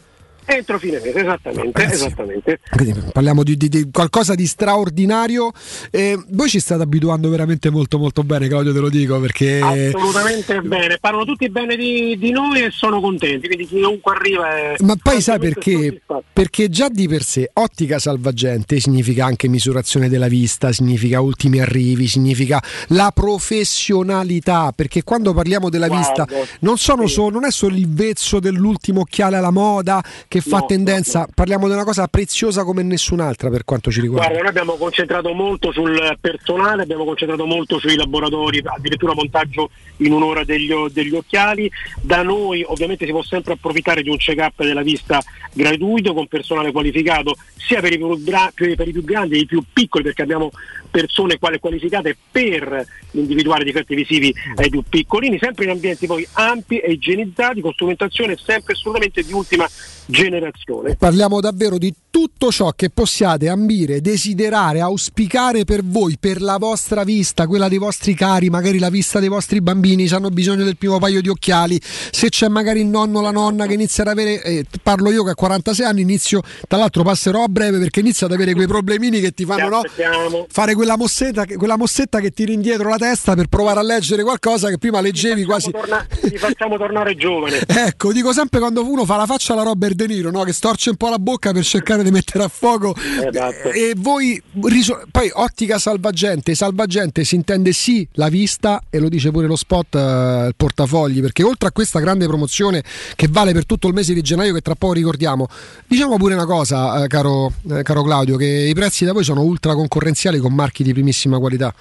Entro 0.52 0.78
fine 0.78 0.98
mese, 1.00 1.20
esattamente. 1.20 1.80
Ragazzi, 1.80 2.04
esattamente. 2.04 2.60
Quindi 2.70 3.00
parliamo 3.12 3.42
di, 3.42 3.56
di- 3.56 3.68
di 3.68 3.88
qualcosa 3.92 4.34
di 4.34 4.46
straordinario. 4.46 5.52
Eh, 5.90 6.18
voi 6.30 6.48
ci 6.48 6.58
state 6.58 6.82
abituando 6.82 7.28
veramente 7.28 7.70
molto 7.70 7.98
molto 7.98 8.22
bene, 8.24 8.48
Claudio, 8.48 8.72
te 8.72 8.80
lo 8.80 8.88
dico, 8.88 9.20
perché 9.20 9.60
Assolutamente 9.60 10.60
bene, 10.60 10.98
parlano 11.00 11.24
tutti 11.24 11.48
bene 11.50 11.76
di, 11.76 12.16
di 12.18 12.30
noi 12.30 12.62
e 12.62 12.70
sono 12.70 13.00
contenti, 13.00 13.46
quindi 13.46 13.66
chiunque 13.66 14.14
arriva 14.14 14.56
è 14.56 14.74
Ma 14.80 14.96
poi 15.00 15.20
sai 15.20 15.38
perché? 15.38 16.02
Perché 16.32 16.68
già 16.68 16.88
di 16.88 17.06
per 17.06 17.22
sé 17.22 17.50
ottica 17.54 17.98
salvagente 17.98 18.80
significa 18.80 19.24
anche 19.26 19.48
misurazione 19.48 20.08
della 20.08 20.28
vista, 20.28 20.72
significa 20.72 21.20
ultimi 21.20 21.60
arrivi, 21.60 22.06
significa 22.08 22.62
la 22.88 23.12
professionalità, 23.14 24.72
perché 24.74 25.02
quando 25.04 25.32
parliamo 25.32 25.68
della 25.70 25.86
Guarda, 25.86 26.24
vista 26.24 26.46
non, 26.60 26.76
sono 26.76 27.06
solo- 27.06 27.30
non 27.30 27.44
è 27.44 27.50
solo 27.50 27.76
il 27.76 27.88
vezzo 27.88 28.40
dell'ultimo 28.40 29.00
occhiale 29.00 29.36
alla 29.36 29.50
moda 29.50 30.02
che 30.28 30.39
fa 30.40 30.58
No, 30.58 30.66
tendenza, 30.66 31.28
parliamo 31.32 31.66
di 31.66 31.74
una 31.74 31.84
cosa 31.84 32.06
preziosa 32.08 32.64
come 32.64 32.82
nessun'altra 32.82 33.50
per 33.50 33.64
quanto 33.64 33.90
ci 33.90 34.00
riguarda. 34.00 34.26
Guarda, 34.26 34.42
noi 34.42 34.50
abbiamo 34.50 34.76
concentrato 34.76 35.32
molto 35.32 35.72
sul 35.72 36.18
personale, 36.20 36.82
abbiamo 36.82 37.04
concentrato 37.04 37.46
molto 37.46 37.78
sui 37.78 37.96
laboratori, 37.96 38.62
addirittura 38.64 39.14
montaggio 39.14 39.70
in 39.98 40.12
un'ora 40.12 40.44
degli, 40.44 40.72
degli 40.92 41.14
occhiali. 41.14 41.70
Da 42.00 42.22
noi 42.22 42.64
ovviamente 42.66 43.06
si 43.06 43.12
può 43.12 43.22
sempre 43.22 43.54
approfittare 43.54 44.02
di 44.02 44.08
un 44.08 44.16
check-up 44.16 44.64
della 44.64 44.82
vista 44.82 45.20
gratuito 45.52 46.14
con 46.14 46.26
personale 46.26 46.72
qualificato 46.72 47.34
sia 47.56 47.80
per 47.80 47.92
i 47.92 47.96
più, 47.96 48.22
gra- 48.22 48.52
per 48.54 48.88
i 48.88 48.92
più 48.92 49.04
grandi 49.04 49.34
che 49.34 49.40
i 49.42 49.46
più 49.46 49.62
piccoli 49.72 50.04
perché 50.04 50.22
abbiamo 50.22 50.50
persone 50.90 51.38
quali- 51.38 51.58
qualificate 51.58 52.16
per 52.30 52.86
individuare 53.12 53.64
difetti 53.64 53.94
visivi 53.94 54.34
ai 54.56 54.68
più 54.68 54.82
piccolini, 54.88 55.38
sempre 55.38 55.64
in 55.64 55.70
ambienti 55.70 56.06
poi 56.06 56.26
ampi 56.32 56.78
e 56.78 56.92
igienizzati 56.92 57.60
con 57.60 57.72
strumentazione 57.72 58.36
sempre 58.36 58.74
assolutamente 58.74 59.22
di 59.22 59.32
ultima 59.32 59.68
generazione. 60.06 60.96
Parliamo 60.96 61.40
davvero 61.40 61.78
di 61.78 61.94
tutto 62.10 62.50
ciò 62.50 62.72
che 62.72 62.90
possiate 62.90 63.48
ambire, 63.48 64.00
desiderare, 64.00 64.80
auspicare 64.80 65.64
per 65.64 65.82
voi, 65.84 66.16
per 66.18 66.42
la 66.42 66.58
vostra 66.58 67.04
vista, 67.04 67.46
quella 67.46 67.68
dei 67.68 67.78
vostri 67.78 68.14
cari, 68.14 68.50
magari 68.50 68.78
la 68.78 68.90
vista 68.90 69.20
dei 69.20 69.28
vostri 69.28 69.60
bambini, 69.60 70.08
se 70.08 70.16
hanno 70.16 70.30
bisogno 70.30 70.64
del 70.64 70.76
primo 70.76 70.98
paio 70.98 71.20
di 71.20 71.28
occhiali, 71.28 71.80
se 71.80 72.28
c'è 72.28 72.48
magari 72.48 72.80
il 72.80 72.86
nonno 72.86 73.20
o 73.20 73.22
la 73.22 73.30
nonna 73.30 73.66
che 73.66 73.74
inizia 73.74 74.02
ad 74.02 74.10
avere, 74.10 74.42
eh, 74.42 74.64
parlo 74.82 75.10
io 75.12 75.22
che 75.22 75.30
a 75.30 75.34
46 75.34 75.86
anni 75.86 76.00
inizio, 76.02 76.42
tra 76.66 76.78
l'altro 76.78 77.04
passerò 77.04 77.44
a 77.44 77.48
breve 77.48 77.78
perché 77.78 78.00
inizio 78.00 78.26
ad 78.26 78.32
avere 78.32 78.54
quei 78.54 78.66
problemini 78.66 79.20
che 79.20 79.30
ti 79.32 79.44
fanno 79.44 79.68
no, 79.68 80.46
fare 80.48 80.74
quella 80.80 80.96
mossetta, 80.96 81.44
che- 81.44 81.56
quella 81.56 81.76
mossetta 81.76 82.20
che 82.20 82.30
tiri 82.30 82.54
indietro 82.54 82.88
la 82.88 82.96
testa 82.96 83.34
per 83.34 83.48
provare 83.48 83.80
a 83.80 83.82
leggere 83.82 84.22
qualcosa 84.22 84.70
che 84.70 84.78
prima 84.78 85.02
leggevi 85.02 85.44
quasi... 85.44 85.70
Torna- 85.70 86.06
ti 86.22 86.38
facciamo 86.38 86.78
tornare 86.78 87.14
giovane. 87.16 87.58
Ecco, 87.90 88.12
dico 88.12 88.32
sempre 88.32 88.60
quando 88.60 88.82
uno 88.88 89.04
fa 89.04 89.16
la 89.16 89.26
faccia 89.26 89.52
alla 89.52 89.62
Robert 89.62 89.94
De 89.94 90.06
Niro, 90.06 90.30
no? 90.30 90.42
che 90.42 90.52
storce 90.52 90.88
un 90.90 90.96
po' 90.96 91.08
la 91.10 91.18
bocca 91.18 91.52
per 91.52 91.64
cercare 91.64 92.02
di 92.02 92.10
mettere 92.10 92.44
a 92.44 92.48
fuoco. 92.48 92.94
Esatto. 92.96 93.70
E 93.70 93.92
voi, 93.96 94.40
riso- 94.62 95.02
poi 95.10 95.30
ottica 95.32 95.78
salvagente, 95.78 96.54
salvagente 96.54 97.24
si 97.24 97.34
intende 97.34 97.72
sì 97.72 98.06
la 98.12 98.28
vista 98.28 98.80
e 98.88 98.98
lo 99.00 99.08
dice 99.10 99.30
pure 99.30 99.46
lo 99.46 99.56
spot, 99.56 99.94
eh, 99.94 100.46
il 100.48 100.54
portafogli, 100.56 101.20
perché 101.20 101.42
oltre 101.42 101.68
a 101.68 101.72
questa 101.72 102.00
grande 102.00 102.26
promozione 102.26 102.82
che 103.16 103.26
vale 103.28 103.52
per 103.52 103.66
tutto 103.66 103.88
il 103.88 103.94
mese 103.94 104.14
di 104.14 104.22
gennaio 104.22 104.54
che 104.54 104.60
tra 104.60 104.74
poco 104.74 104.92
ricordiamo, 104.94 105.46
diciamo 105.86 106.16
pure 106.16 106.34
una 106.34 106.46
cosa, 106.46 107.02
eh, 107.04 107.06
caro, 107.08 107.52
eh, 107.70 107.82
caro 107.82 108.02
Claudio, 108.02 108.36
che 108.36 108.46
i 108.46 108.74
prezzi 108.74 109.04
da 109.04 109.12
voi 109.12 109.24
sono 109.24 109.42
ultra 109.42 109.74
concorrenziali 109.74 110.38
con 110.38 110.52
marchi 110.54 110.69
di 110.78 110.92
primissima 110.92 111.38
qualità. 111.38 111.74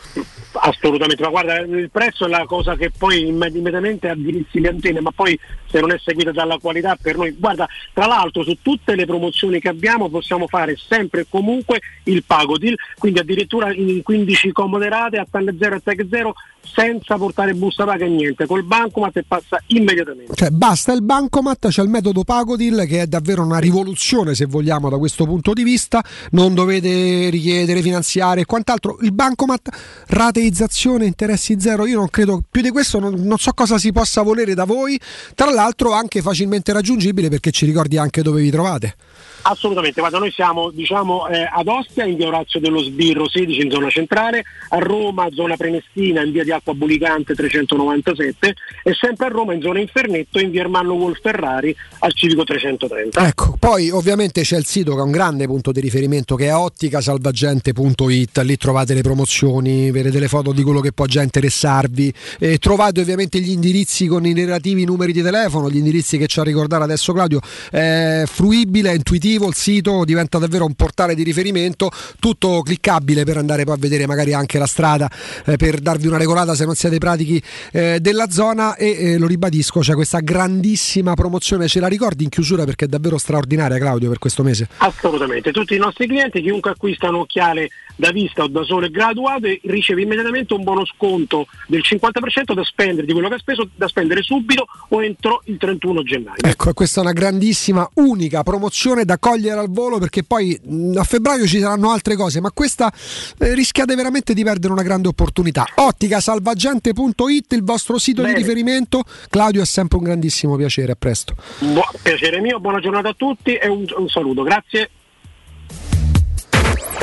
Assolutamente, 0.54 1.24
ma 1.24 1.30
guarda, 1.30 1.60
il 1.60 1.90
prezzo 1.92 2.26
è 2.26 2.28
la 2.28 2.46
cosa 2.46 2.76
che 2.76 2.92
poi 2.96 3.28
imme- 3.28 3.48
immediatamente 3.48 4.10
avvilissi 4.10 4.60
le 4.60 4.70
antenne, 4.70 5.00
ma 5.00 5.12
poi 5.12 5.40
se 5.68 5.80
non 5.80 5.92
è 5.92 6.00
seguita 6.04 6.32
dalla 6.32 6.58
qualità 6.58 6.98
per 7.02 7.18
noi, 7.18 7.36
guarda, 7.38 7.68
tra 7.94 8.08
l'altro 8.08 8.44
su 8.44 8.58
tutte 8.62 8.96
le 8.96 9.06
promozioni 9.06 9.60
che 9.60 9.70
abbiamo 9.70 10.10
possiamo 10.10 10.48
fare 10.48 10.76
sempre 10.76 11.22
e 11.22 11.26
comunque 11.30 11.80
il 12.04 12.24
pago 12.26 12.58
deal, 12.58 12.76
quindi 12.98 13.20
addirittura 13.20 13.72
in 13.72 14.02
15 14.02 14.52
comode 14.52 14.90
rate 14.90 15.18
a 15.18 15.28
talle 15.30 15.56
0 15.58 15.76
e 15.76 15.82
tag 15.82 16.08
0 16.10 16.34
senza 16.74 17.16
portare 17.18 17.54
busta 17.54 17.86
paga 17.86 18.06
e 18.06 18.10
niente, 18.10 18.46
col 18.46 18.64
bancomat 18.64 19.18
e 19.18 19.24
passa 19.28 19.62
immediatamente. 19.68 20.34
Cioè 20.34 20.50
basta 20.50 20.92
il 20.94 21.02
bancomat, 21.02 21.68
c'è 21.70 21.82
il 21.82 21.90
metodo 21.90 22.24
Pagodil 22.24 22.86
che 22.88 23.02
è 23.02 23.08
davvero 23.08 23.44
una 23.44 23.60
rivoluzione 23.60 24.36
se 24.36 24.46
vogliamo 24.46 24.90
da 24.90 24.98
questo 24.98 25.26
punto 25.26 25.54
di 25.54 25.64
vista, 25.64 26.04
non 26.32 26.54
dovete 26.54 27.30
richiedere, 27.30 27.82
finanziare 27.82 28.42
e 28.42 28.46
quant'altro. 28.46 28.98
Il 29.02 29.14
bancomat, 29.14 29.70
rateizzazione, 30.08 31.06
interessi 31.06 31.60
zero, 31.60 31.86
io 31.86 31.98
non 31.98 32.10
credo 32.10 32.44
più 32.50 32.62
di 32.62 32.70
questo, 32.70 33.00
non, 33.00 33.14
non 33.16 33.38
so 33.38 33.52
cosa 33.54 33.78
si 33.78 33.92
possa 33.92 34.22
volere 34.22 34.54
da 34.54 34.66
voi, 34.66 35.00
tra 35.36 35.52
l'altro 35.52 35.94
anche 35.94 36.22
facilmente 36.22 36.74
raggiungibile 36.74 37.30
perché 37.30 37.52
ci 37.52 37.66
ricordi 37.66 37.98
anche 37.98 38.22
dove 38.22 38.42
vi 38.42 38.52
trovate. 38.52 38.96
Assolutamente, 39.44 40.00
guarda, 40.00 40.20
noi 40.20 40.32
siamo 40.32 40.70
diciamo, 40.72 41.28
eh, 41.28 41.48
ad 41.52 41.68
Ostia 41.68 42.06
in 42.06 42.16
via 42.16 42.28
Orazio 42.28 42.60
dello 42.60 42.82
Sbirro 42.82 43.28
16 43.28 43.62
in 43.62 43.72
zona 43.72 43.90
centrale, 43.90 44.44
a 44.70 44.78
Roma 44.80 45.28
zona 45.32 45.56
Prenestina 45.56 46.22
in 46.24 46.32
via 46.32 46.44
di 46.44 46.52
Acqua 46.52 46.74
Bulicante 46.74 47.34
397 47.34 48.54
e 48.84 48.94
sempre 48.94 49.28
a 49.28 49.30
Roma 49.30 49.54
in 49.54 49.62
zona 49.62 49.80
Infernetto 49.80 50.40
in 50.40 50.52
via 50.52 50.62
Ermanno 50.62 50.94
Wolferrari 50.94 51.76
al 52.00 52.14
Civico 52.14 52.44
330. 52.44 53.28
Ecco, 53.28 53.56
poi 53.58 53.90
ovviamente 53.90 54.42
c'è 54.42 54.58
il 54.58 54.66
sito 54.66 54.94
che 54.94 55.00
è 55.00 55.04
un 55.04 55.12
grande 55.12 55.46
punto 55.46 55.72
di 55.72 55.80
riferimento 55.80 56.36
che 56.36 56.48
è 56.48 56.56
otticasalvagente.it, 56.56 58.38
lì 58.40 58.58
trovate 58.58 58.94
le 58.94 59.02
promozioni, 59.02 59.92
vedete 59.92 60.20
le 60.20 60.28
foto 60.28 60.52
di 60.52 60.64
quello 60.64 60.80
che 60.80 60.92
può 60.92 61.06
già 61.06 61.22
interessarvi, 61.22 62.14
e 62.40 62.58
trovate 62.58 63.02
ovviamente 63.02 63.40
gli 63.40 63.52
indirizzi 63.52 64.08
con 64.08 64.26
i 64.26 64.34
relativi 64.34 64.86
numeri 64.86 65.12
di 65.12 65.22
telefono, 65.22 65.70
gli 65.70 65.78
indirizzi 65.78 66.18
che 66.18 66.28
ci 66.28 66.40
ha 66.40 66.44
ricordato 66.44 66.84
adesso 66.84 67.14
Claudio, 67.14 67.40
è 67.72 68.24
fruibile, 68.26 68.92
è 68.92 68.96
intuitivo, 68.96 69.28
il 69.34 69.56
sito 69.56 70.04
diventa 70.06 70.38
davvero 70.38 70.66
un 70.66 70.74
portale 70.74 71.16
di 71.16 71.24
riferimento, 71.24 71.92
tutto 72.20 72.62
cliccabile 72.62 73.24
per 73.24 73.38
andare 73.38 73.64
poi 73.64 73.76
a 73.76 73.78
vedere 73.80 74.08
magari 74.08 74.34
anche 74.34 74.58
la 74.58 74.66
strada, 74.66 75.10
eh, 75.46 75.58
per 75.58 75.80
darvi 75.80 76.08
una 76.08 76.18
regolata 76.18 76.56
se 76.56 76.66
non 76.66 76.76
siete 76.76 76.98
pratichi 76.98 77.42
eh, 77.72 78.00
della 78.00 78.30
zona 78.30 78.76
e 78.76 79.14
eh, 79.14 79.18
lo 79.18 79.28
ribadisco, 79.28 79.80
c'è 79.80 79.94
questa 79.94 80.20
grandissima 80.20 81.14
promozione, 81.14 81.68
ce 81.68 81.80
la 81.80 81.88
ricordi 81.88 82.24
in 82.24 82.30
chiusura 82.30 82.64
perché 82.64 82.86
è 82.86 82.88
davvero 82.88 83.18
straordinaria 83.18 83.78
Claudio 83.78 84.10
per 84.10 84.20
questo 84.20 84.44
mese? 84.44 84.68
Assolutamente, 84.78 85.52
tutti 85.52 85.76
i 85.76 85.80
nostri 85.80 86.08
clienti, 86.08 86.42
chiunque 86.42 86.72
acquista 86.72 87.10
un 87.10 87.16
occhiale 87.16 87.70
da 88.00 88.12
vista 88.12 88.44
o 88.44 88.48
da 88.48 88.64
sole 88.64 88.90
graduato 88.90 89.48
riceve 89.64 90.04
immediatamente 90.04 90.54
un 90.54 90.64
buono 90.64 90.86
sconto 90.86 91.48
del 91.68 91.82
50% 91.84 92.54
da 92.54 92.64
spendere 92.64 93.06
di 93.06 93.12
quello 93.12 93.28
che 93.28 93.36
ha 93.36 93.40
speso 93.40 93.68
da 93.76 93.90
spendere 93.90 94.22
subito 94.22 94.66
o 94.88 95.04
entro 95.04 95.42
il 95.46 95.58
31 95.58 96.04
gennaio. 96.04 96.38
Ecco, 96.42 96.72
questa 96.74 97.02
è 97.02 97.04
una 97.04 97.12
grandissima, 97.12 97.88
unica 97.96 98.42
promozione 98.44 99.04
da 99.04 99.20
cogliere 99.20 99.60
al 99.60 99.70
volo 99.70 99.98
perché 99.98 100.24
poi 100.24 100.58
mh, 100.64 100.98
a 100.98 101.04
febbraio 101.04 101.46
ci 101.46 101.60
saranno 101.60 101.92
altre 101.92 102.16
cose, 102.16 102.40
ma 102.40 102.52
questa 102.52 102.90
eh, 103.38 103.54
rischiate 103.54 103.94
veramente 103.96 104.34
di 104.34 104.44
perdere 104.44 104.72
una 104.72 104.84
grande 104.84 105.10
opportunità. 105.10 105.66
Otticasalvagente.it, 105.76 107.52
il 107.52 107.64
vostro 107.64 107.98
sito 107.98 108.22
Bene. 108.22 108.36
di 108.36 108.40
riferimento. 108.40 109.04
Claudio, 109.30 109.62
è 109.62 109.66
sempre 109.66 109.98
un 109.98 110.06
grandissimo 110.06 110.56
piacere, 110.56 110.94
a 110.94 110.96
presto. 110.98 111.36
Bu- 111.60 111.82
piacere 112.02 112.40
mio, 112.40 112.62
buona 112.62 112.80
giornata 112.80 113.10
a 113.10 113.14
tutti 113.14 113.56
e 113.56 113.68
un, 113.68 113.86
un 113.98 114.08
saluto, 114.08 114.44
grazie. 114.44 114.90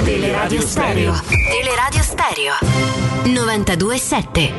Teleradio 0.07 0.61
Stereo. 0.61 1.13
Teleradio 1.51 2.01
Stereo. 2.01 2.53
92.7. 3.25 4.53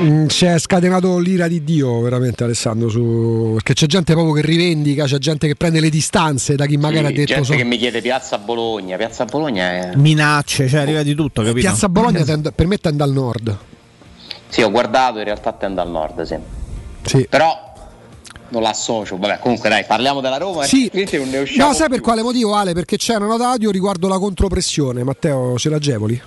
Mm, 0.00 0.26
C'è 0.26 0.58
scatenato 0.58 1.18
l'ira 1.18 1.46
di 1.46 1.62
Dio 1.62 2.00
veramente 2.00 2.42
Alessandro 2.42 2.88
su... 2.88 3.52
perché 3.54 3.74
c'è 3.74 3.86
gente 3.86 4.12
proprio 4.12 4.34
che 4.34 4.40
rivendica, 4.42 5.04
c'è 5.04 5.18
gente 5.18 5.46
che 5.46 5.54
prende 5.54 5.78
le 5.78 5.88
distanze 5.88 6.56
da 6.56 6.66
chi 6.66 6.76
magari 6.76 7.06
ha 7.06 7.10
detto 7.10 7.26
gente 7.26 7.44
so- 7.44 7.54
che 7.54 7.62
mi 7.62 7.78
chiede 7.78 8.00
Piazza 8.00 8.38
Bologna. 8.38 8.96
Piazza 8.96 9.24
Bologna 9.24 9.70
è. 9.70 9.92
Minacce, 9.94 10.66
cioè 10.66 10.80
arriva 10.80 11.04
di 11.04 11.14
tutto, 11.14 11.42
capito? 11.42 11.60
Piazza 11.68 11.88
Bologna 11.88 12.24
tende- 12.24 12.50
per 12.50 12.66
me 12.66 12.78
tende 12.78 13.04
al 13.04 13.12
nord. 13.12 13.56
Sì, 14.48 14.62
ho 14.62 14.70
guardato, 14.72 15.18
in 15.18 15.24
realtà 15.26 15.52
tende 15.52 15.80
al 15.80 15.90
nord, 15.90 16.22
sì. 16.22 16.36
Sì. 17.02 17.24
Però 17.30 17.72
non 18.54 18.62
l'associo. 18.62 19.18
Vabbè, 19.18 19.38
comunque 19.40 19.68
dai, 19.68 19.84
parliamo 19.84 20.20
della 20.20 20.38
Roma. 20.38 20.64
Sì. 20.64 20.88
Quindi 20.90 21.18
non 21.18 21.28
ne 21.28 21.38
usciamo. 21.38 21.68
No, 21.68 21.74
sai 21.74 21.88
per 21.88 22.00
quale 22.00 22.22
motivo 22.22 22.54
Ale? 22.54 22.72
Perché 22.72 22.96
c'è 22.96 23.16
una 23.16 23.26
nota 23.26 23.50
audio 23.50 23.70
riguardo 23.70 24.08
la 24.08 24.18
contropressione. 24.18 25.02
Matteo, 25.02 25.58
ce 25.58 25.68
l'agevoli? 25.68 26.22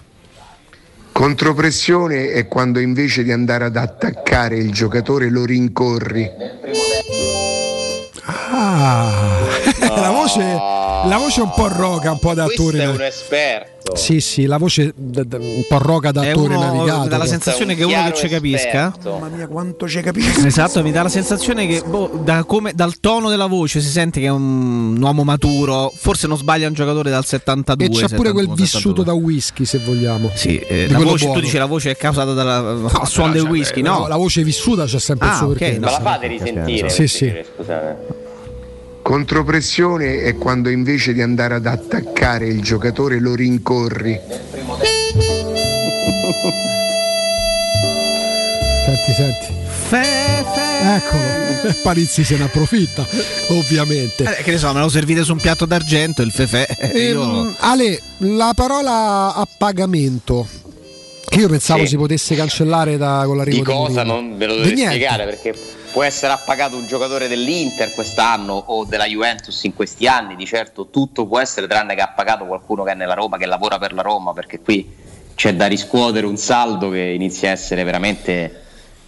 Contropressione 1.11 2.31
è 2.31 2.47
quando 2.47 2.79
invece 2.79 3.23
di 3.23 3.31
andare 3.31 3.65
ad 3.65 3.75
attaccare 3.75 4.57
il 4.57 4.71
giocatore 4.71 5.29
lo 5.29 5.45
rincorri. 5.45 6.29
Ah, 8.51 9.39
la, 9.79 10.11
voce, 10.11 10.41
la 10.41 11.17
voce 11.17 11.39
è 11.39 11.43
un 11.43 11.53
po' 11.55 11.67
roca, 11.69 12.11
un 12.11 12.19
po' 12.19 12.33
da 12.35 12.43
attore. 12.43 12.77
Questo 12.77 12.91
è 12.91 12.95
un 12.95 13.01
esperto. 13.01 13.76
Sì, 13.93 14.21
sì, 14.21 14.45
la 14.45 14.57
voce 14.57 14.93
d- 14.95 15.23
d- 15.23 15.33
un 15.39 15.63
po' 15.67 15.77
roca 15.79 16.11
da 16.11 16.21
attore 16.21 16.55
uno- 16.55 16.65
navigato. 16.73 17.07
dà 17.07 17.17
la 17.17 17.25
sensazione 17.25 17.75
che 17.75 17.83
uno 17.83 18.03
che 18.05 18.13
ci 18.13 18.27
capisca. 18.27 18.93
Mamma 19.03 19.27
mia, 19.27 19.47
quanto 19.47 19.87
ci 19.87 20.01
capisco. 20.01 20.45
Esatto, 20.45 20.81
mi 20.83 20.91
dà 20.91 21.03
la 21.03 21.09
sensazione 21.09 21.65
che 21.67 21.81
boh, 21.85 22.19
da 22.23 22.43
come- 22.43 22.73
dal 22.73 22.99
tono 22.99 23.29
della 23.29 23.47
voce 23.47 23.81
si 23.81 23.89
sente 23.89 24.19
che 24.19 24.27
è 24.27 24.29
un, 24.29 24.95
un 24.95 25.01
uomo 25.01 25.23
maturo. 25.23 25.91
Forse 25.95 26.27
non 26.27 26.37
sbaglia 26.37 26.67
un 26.67 26.73
giocatore 26.73 27.09
dal 27.09 27.25
72. 27.25 27.85
E 27.85 28.05
c'è 28.05 28.15
pure 28.15 28.31
quel 28.31 28.45
71, 28.45 28.55
vissuto 28.55 29.03
da 29.03 29.13
whisky, 29.13 29.65
se 29.65 29.79
vogliamo. 29.79 30.29
Sì, 30.33 30.57
eh, 30.59 30.87
voce, 30.91 31.31
tu 31.31 31.39
dici 31.39 31.57
la 31.57 31.65
voce 31.65 31.91
è 31.91 31.97
causata 31.97 32.33
dal 32.33 32.47
al 32.91 33.07
suono 33.07 33.33
del 33.33 33.43
whisky, 33.43 33.81
no? 33.81 34.07
La 34.07 34.15
voce 34.17 34.43
vissuta 34.43 34.85
c'è 34.85 34.99
sempre 34.99 35.27
il 35.27 35.33
Ah, 35.33 35.37
suo 35.37 35.47
ok, 35.47 35.57
perché. 35.57 35.79
no. 35.79 35.85
Ma 35.85 35.91
la 35.91 35.99
fate 36.01 36.27
risentire? 36.27 36.89
Sì, 36.89 37.07
sì. 37.07 37.33
Scusate. 37.55 38.25
Contropressione 39.07 40.23
è 40.23 40.35
quando 40.35 40.67
invece 40.67 41.13
di 41.13 41.21
andare 41.21 41.53
ad 41.55 41.65
attaccare 41.65 42.45
il 42.47 42.61
giocatore 42.61 43.19
lo 43.21 43.35
rincorri. 43.35 44.19
Senti, 48.85 49.13
senti. 49.13 50.01
Eccolo, 50.83 51.73
Parizzi 51.83 52.25
se 52.25 52.35
ne 52.35 52.43
approfitta, 52.43 53.05
ovviamente. 53.51 54.25
Eh, 54.39 54.43
che 54.43 54.51
ne 54.51 54.57
so, 54.57 54.73
me 54.73 54.81
lo 54.81 54.89
servite 54.89 55.23
su 55.23 55.31
un 55.31 55.39
piatto 55.39 55.65
d'argento 55.65 56.21
il 56.21 56.31
fefè. 56.31 56.67
Io... 56.95 57.21
Ehm, 57.21 57.55
Ale, 57.59 58.01
la 58.17 58.51
parola 58.53 59.33
a 59.35 59.47
pagamento. 59.57 60.45
Che 61.29 61.39
io 61.39 61.47
pensavo 61.47 61.83
Sì. 61.83 61.87
si 61.91 61.95
potesse 61.95 62.35
cancellare 62.35 62.97
da, 62.97 63.23
con 63.25 63.37
l'arrivo 63.37 63.55
Di 63.57 63.63
di 63.63 63.71
cosa 63.71 64.03
Mourinho. 64.03 64.13
non 64.13 64.37
ve 64.37 64.45
lo 64.47 64.51
Di 64.53 64.57
dovete 64.59 64.75
niente. 64.75 64.93
spiegare 64.95 65.23
perché 65.25 65.53
può 65.97 66.05
essere 66.05 66.31
appagato 66.31 66.75
un 66.75 66.85
giocatore 66.85 67.27
dell'Inter 67.27 67.91
quest'anno 67.91 68.53
o 68.53 68.85
della 68.85 69.07
Juventus 69.07 69.63
in 69.63 69.73
questi 69.73 70.05
anni, 70.05 70.35
di 70.35 70.45
certo 70.45 70.89
tutto 70.91 71.25
può 71.25 71.39
essere 71.39 71.65
tranne 71.65 71.95
che 71.95 72.01
ha 72.01 72.09
pagato 72.09 72.45
qualcuno 72.45 72.83
che 72.83 72.91
è 72.91 72.93
nella 72.93 73.15
Roma, 73.15 73.37
che 73.37 73.47
lavora 73.47 73.79
per 73.79 73.93
la 73.93 74.03
Roma, 74.03 74.31
perché 74.31 74.59
qui 74.59 74.87
c'è 75.33 75.55
da 75.55 75.65
riscuotere 75.65 76.27
un 76.27 76.37
saldo 76.37 76.91
che 76.91 76.99
inizia 76.99 77.49
a 77.49 77.53
essere 77.53 77.83
veramente 77.83 78.61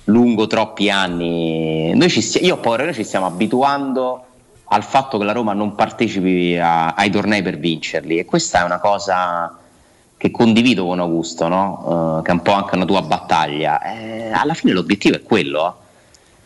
lungo 0.06 0.48
troppi 0.48 0.90
anni. 0.90 1.94
Stia- 2.08 2.42
io 2.42 2.56
ho 2.56 2.58
paura, 2.58 2.86
noi 2.86 2.96
ci 2.96 3.04
stiamo 3.04 3.28
abituando 3.28 4.26
al 4.70 4.84
fatto 4.84 5.20
che 5.20 5.26
la 5.26 5.32
Roma 5.32 5.54
non 5.54 5.76
partecipi 5.76 6.58
a- 6.58 6.96
ai 6.96 7.12
tornei 7.12 7.44
per 7.44 7.60
vincerli 7.60 8.18
e 8.18 8.26
questa 8.26 8.62
è 8.62 8.64
una 8.64 8.80
cosa 8.80 9.56
che 10.18 10.32
condivido 10.32 10.88
con 10.88 11.00
Augusto, 11.00 11.48
no? 11.50 12.18
Eh, 12.18 12.24
che 12.24 12.32
è 12.32 12.34
un 12.34 12.42
po' 12.42 12.54
anche 12.54 12.76
una 12.76 12.86
tua 12.86 13.04
battaglia. 13.04 13.80
Eh, 13.80 14.32
alla 14.32 14.56
fine 14.56 14.74
l'obiettivo 14.74 15.18
è 15.18 15.22
quello. 15.22 15.68
eh. 15.68 15.88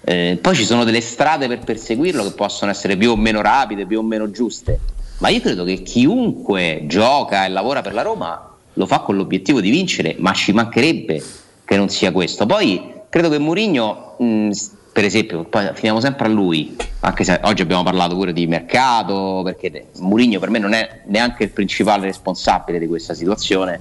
Eh, 0.06 0.38
poi 0.42 0.54
ci 0.54 0.66
sono 0.66 0.84
delle 0.84 1.00
strade 1.00 1.48
per 1.48 1.60
perseguirlo 1.60 2.24
che 2.24 2.32
possono 2.32 2.72
essere 2.72 2.98
più 2.98 3.12
o 3.12 3.16
meno 3.16 3.42
rapide, 3.42 3.86
più 3.86 4.00
o 4.00 4.04
meno 4.04 4.30
giuste. 4.32 4.80
Ma 5.20 5.30
io 5.30 5.40
credo 5.40 5.64
che 5.64 5.82
chiunque 5.82 6.84
gioca 6.88 7.46
e 7.46 7.50
lavora 7.50 7.82
per 7.82 7.94
la 7.94 8.02
Roma 8.02 8.50
lo 8.74 8.86
fa 8.86 9.00
con 9.00 9.16
l'obiettivo 9.16 9.62
di 9.62 9.70
vincere, 9.70 10.16
ma 10.20 10.34
ci 10.34 10.52
mancherebbe 10.52 11.24
che 11.64 11.78
non 11.78 11.88
sia 11.88 12.12
questo. 12.12 12.46
Poi 12.46 12.92
credo 13.08 13.30
che 13.30 13.38
Mourinho, 13.38 14.18
s- 14.52 14.72
per 14.92 15.06
esempio, 15.06 15.46
poi 15.46 15.70
finiamo 15.74 16.02
sempre 16.02 16.26
a 16.26 16.30
lui, 16.30 16.76
anche 17.00 17.24
se 17.24 17.40
oggi 17.44 17.62
abbiamo 17.62 17.84
parlato 17.84 18.16
pure 18.16 18.34
di 18.34 18.46
mercato, 18.46 19.42
perché 19.46 19.88
Mourinho 20.00 20.40
per 20.40 20.50
me 20.50 20.60
non 20.60 20.74
è 20.74 21.04
neanche 21.06 21.44
il 21.44 21.52
principale 21.52 22.08
responsabile 22.08 22.78
di 22.78 22.88
questa 22.88 23.14
situazione. 23.14 23.80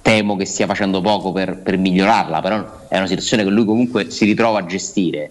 Temo 0.00 0.36
che 0.36 0.46
stia 0.46 0.66
facendo 0.66 1.00
poco 1.00 1.30
per, 1.30 1.58
per 1.58 1.76
migliorarla, 1.76 2.40
però 2.40 2.86
è 2.88 2.96
una 2.96 3.06
situazione 3.06 3.44
che 3.44 3.50
lui 3.50 3.64
comunque 3.66 4.10
si 4.10 4.24
ritrova 4.24 4.60
a 4.60 4.66
gestire. 4.66 5.30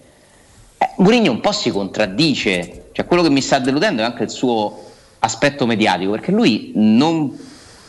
Eh, 0.82 0.88
Mourinho 0.96 1.30
un 1.30 1.38
po' 1.38 1.52
si 1.52 1.70
contraddice, 1.70 2.88
cioè 2.90 3.06
quello 3.06 3.22
che 3.22 3.30
mi 3.30 3.40
sta 3.40 3.60
deludendo 3.60 4.02
è 4.02 4.04
anche 4.04 4.24
il 4.24 4.30
suo 4.30 4.82
aspetto 5.20 5.64
mediatico, 5.64 6.10
perché 6.10 6.32
lui 6.32 6.72
non 6.74 7.38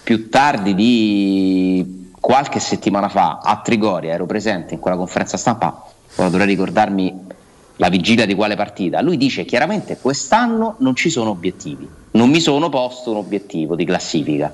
più 0.03 0.29
tardi 0.29 0.75
di 0.75 2.11
qualche 2.19 2.59
settimana 2.59 3.09
fa 3.09 3.39
a 3.41 3.61
Trigoria 3.63 4.13
ero 4.13 4.27
presente 4.27 4.75
in 4.75 4.79
quella 4.79 4.95
conferenza 4.95 5.37
stampa, 5.37 5.85
ora 6.17 6.29
dovrei 6.29 6.45
ricordarmi 6.45 7.31
la 7.77 7.89
vigilia 7.89 8.27
di 8.27 8.35
quale 8.35 8.55
partita, 8.55 9.01
lui 9.01 9.17
dice 9.17 9.43
chiaramente 9.43 9.97
quest'anno 9.99 10.75
non 10.77 10.95
ci 10.95 11.09
sono 11.09 11.31
obiettivi, 11.31 11.89
non 12.11 12.29
mi 12.29 12.39
sono 12.39 12.69
posto 12.69 13.09
un 13.09 13.17
obiettivo 13.17 13.75
di 13.75 13.85
classifica. 13.85 14.53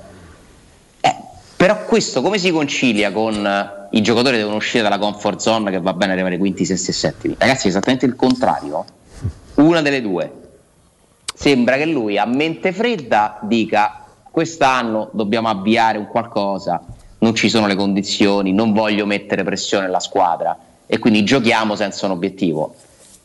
Però 1.60 1.84
questo 1.84 2.22
come 2.22 2.38
si 2.38 2.50
concilia 2.52 3.12
con 3.12 3.46
eh, 3.46 3.88
i 3.90 4.00
giocatori 4.00 4.38
devono 4.38 4.56
uscire 4.56 4.82
dalla 4.82 4.96
comfort 4.96 5.40
zone 5.40 5.70
che 5.70 5.78
va 5.78 5.92
bene 5.92 6.12
arrivare 6.12 6.38
quinti, 6.38 6.64
sesti 6.64 6.88
e 6.88 6.94
settimi? 6.94 7.34
Ragazzi, 7.36 7.66
è 7.66 7.68
esattamente 7.68 8.06
il 8.06 8.16
contrario. 8.16 8.82
Una 9.56 9.82
delle 9.82 10.00
due. 10.00 10.32
Sembra 11.34 11.76
che 11.76 11.84
lui 11.84 12.16
a 12.16 12.24
mente 12.24 12.72
fredda 12.72 13.40
dica 13.42 14.06
quest'anno 14.30 15.10
dobbiamo 15.12 15.50
avviare 15.50 15.98
un 15.98 16.06
qualcosa, 16.06 16.82
non 17.18 17.34
ci 17.34 17.50
sono 17.50 17.66
le 17.66 17.74
condizioni, 17.74 18.54
non 18.54 18.72
voglio 18.72 19.04
mettere 19.04 19.44
pressione 19.44 19.84
alla 19.84 20.00
squadra 20.00 20.56
e 20.86 20.98
quindi 20.98 21.24
giochiamo 21.24 21.76
senza 21.76 22.06
un 22.06 22.12
obiettivo. 22.12 22.74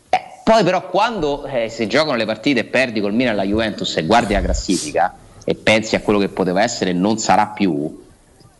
Eh, 0.09 0.21
poi 0.43 0.61
però 0.65 0.89
quando 0.89 1.45
eh, 1.45 1.69
si 1.69 1.87
giocano 1.87 2.17
le 2.17 2.25
partite 2.25 2.59
e 2.59 2.65
perdi 2.65 2.99
col 2.99 3.13
Milan 3.13 3.31
e 3.31 3.37
la 3.37 3.45
Juventus 3.45 3.95
e 3.95 4.05
guardi 4.05 4.33
la 4.33 4.41
classifica 4.41 5.15
e 5.45 5.55
pensi 5.55 5.95
a 5.95 6.01
quello 6.01 6.19
che 6.19 6.27
poteva 6.27 6.61
essere 6.61 6.89
e 6.89 6.93
non 6.93 7.17
sarà 7.17 7.47
più, 7.47 8.03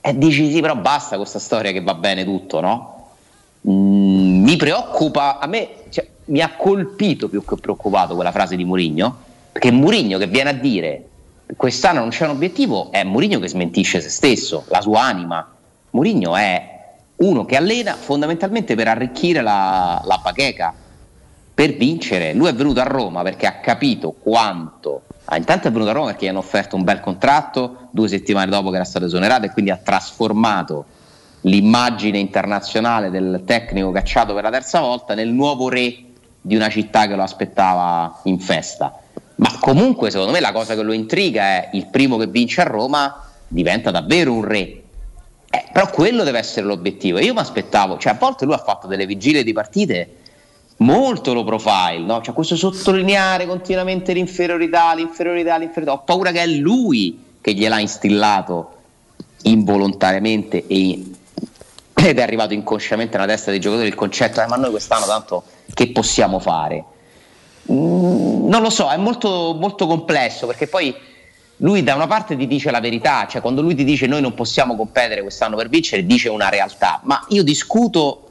e 0.08 0.16
dici 0.16 0.52
sì 0.52 0.62
però 0.62 0.76
basta 0.76 1.18
questa 1.18 1.40
storia 1.40 1.72
che 1.72 1.82
va 1.82 1.96
bene 1.96 2.24
tutto, 2.24 2.62
no? 2.62 3.08
Mm, 3.68 4.44
mi 4.44 4.56
preoccupa, 4.56 5.40
a 5.40 5.48
me 5.48 5.86
cioè, 5.90 6.08
mi 6.26 6.42
ha 6.42 6.56
colpito 6.56 7.28
più 7.28 7.44
che 7.44 7.56
preoccupato 7.56 8.14
quella 8.14 8.32
frase 8.32 8.56
di 8.56 8.64
Mourinho, 8.66 9.18
perché 9.52 9.72
Mourinho 9.72 10.20
che 10.20 10.28
viene 10.28 10.52
a 10.52 10.54
dire 10.54 11.08
quest'anno 11.56 12.02
non 12.02 12.10
c'è 12.10 12.26
un 12.26 12.32
obiettivo 12.32 12.92
è 12.92 13.04
Mourinho 13.04 13.40
che 13.40 13.48
smentisce 13.48 14.00
se 14.00 14.10
stesso, 14.10 14.66
la 14.68 14.82
sua 14.82 15.02
anima. 15.02 15.56
Mourinho 15.90 16.36
è 16.36 16.94
uno 17.16 17.44
che 17.46 17.56
allena 17.56 17.96
fondamentalmente 17.96 18.76
per 18.76 18.88
arricchire 18.88 19.42
la, 19.42 20.04
la 20.06 20.20
bacheca, 20.22 20.72
per 21.56 21.74
vincere. 21.76 22.34
Lui 22.34 22.50
è 22.50 22.54
venuto 22.54 22.82
a 22.82 22.84
Roma 22.84 23.24
perché 23.24 23.48
ha 23.48 23.60
capito 23.60 24.12
quanto. 24.12 25.04
Ah, 25.24 25.38
intanto 25.38 25.70
è 25.70 25.72
venuto 25.72 25.90
a 25.90 25.94
Roma 25.94 26.08
perché 26.08 26.26
gli 26.26 26.28
hanno 26.28 26.40
offerto 26.40 26.76
un 26.76 26.84
bel 26.84 27.00
contratto 27.00 27.88
due 27.92 28.10
settimane 28.10 28.52
dopo 28.52 28.70
che 28.70 28.76
era 28.76 28.84
stato 28.84 29.06
esonerato 29.06 29.46
e 29.46 29.52
quindi 29.52 29.72
ha 29.72 29.80
trasformato 29.82 30.86
l'immagine 31.42 32.20
internazionale 32.20 33.10
del 33.10 33.44
tecnico 33.46 33.92
cacciato 33.92 34.34
per 34.34 34.44
la 34.44 34.52
terza 34.52 34.82
volta 34.82 35.16
nel 35.16 35.30
nuovo 35.30 35.70
re 35.70 36.04
di 36.42 36.56
una 36.56 36.70
città 36.70 37.08
che 37.08 37.16
lo 37.16 37.24
aspettava 37.24 38.20
in 38.24 38.40
festa. 38.40 39.00
Ma 39.36 39.50
comunque, 39.60 40.12
secondo 40.12 40.32
me, 40.32 40.42
la 40.42 40.52
cosa 40.52 40.76
che 40.76 40.82
lo 40.82 40.94
intriga 40.94 41.44
è 41.44 41.70
il 41.74 41.88
primo 41.88 42.18
che 42.18 42.28
vince 42.28 42.62
a 42.62 42.66
Roma 42.66 43.24
diventa 43.48 43.92
davvero 43.92 44.34
un 44.34 44.44
re. 44.44 44.82
Eh, 45.50 45.66
però 45.72 45.90
quello 45.90 46.24
deve 46.24 46.40
essere 46.40 46.66
l'obiettivo. 46.66 47.20
Io 47.20 47.34
mi 47.34 47.40
aspettavo, 47.40 47.98
cioè 47.98 48.14
a 48.14 48.18
volte 48.20 48.46
lui 48.46 48.54
ha 48.54 48.60
fatto 48.60 48.88
delle 48.88 49.06
vigilie 49.06 49.44
di 49.44 49.54
partite 49.54 50.18
molto 50.78 51.34
low 51.34 51.44
profile, 51.44 52.00
no? 52.00 52.22
Cioè 52.22 52.34
questo 52.34 52.56
sottolineare 52.56 53.46
continuamente 53.46 54.14
l'inferiorità, 54.14 54.94
l'inferiorità, 54.94 55.58
l'inferiorità. 55.58 55.94
Ho 55.94 56.04
paura 56.04 56.32
che 56.32 56.42
è 56.42 56.48
lui 56.48 57.24
che 57.42 57.54
gliel'ha 57.54 57.80
instillato 57.80 58.72
involontariamente 59.44 60.66
e 60.68 61.04
ed 62.06 62.20
è 62.20 62.22
arrivato 62.22 62.54
inconsciamente 62.54 63.18
nella 63.18 63.32
testa 63.32 63.52
dei 63.52 63.60
giocatori 63.60 63.88
il 63.88 63.96
concetto, 63.96 64.42
eh, 64.42 64.48
ma 64.48 64.58
noi 64.58 64.70
quest'anno 64.70 65.06
tanto 65.06 65.44
che 65.74 65.92
possiamo 65.92 66.40
fare? 66.40 66.84
Mm, 67.72 68.48
non 68.48 68.62
lo 68.62 68.70
so, 68.70 68.90
è 68.90 68.98
molto, 68.98 69.56
molto 69.60 69.88
complesso 69.88 70.46
perché 70.46 70.68
poi 70.68 70.94
lui 71.58 71.84
da 71.84 71.96
una 71.96 72.06
parte 72.06 72.36
ti 72.36 72.48
dice 72.48 72.70
la 72.70 72.80
verità, 72.80 73.26
cioè 73.28 73.42
quando 73.42 73.62
lui 73.62 73.76
ti 73.76 73.84
dice 73.84 74.06
noi 74.08 74.22
non 74.22 74.34
possiamo 74.34 74.76
competere 74.76 75.22
quest'anno 75.22 75.56
per 75.56 75.70
vincere, 75.70 76.06
dice 76.06 76.30
una 76.30 76.50
realtà, 76.50 77.00
ma 77.04 77.26
io 77.30 77.44
discuto 77.44 78.30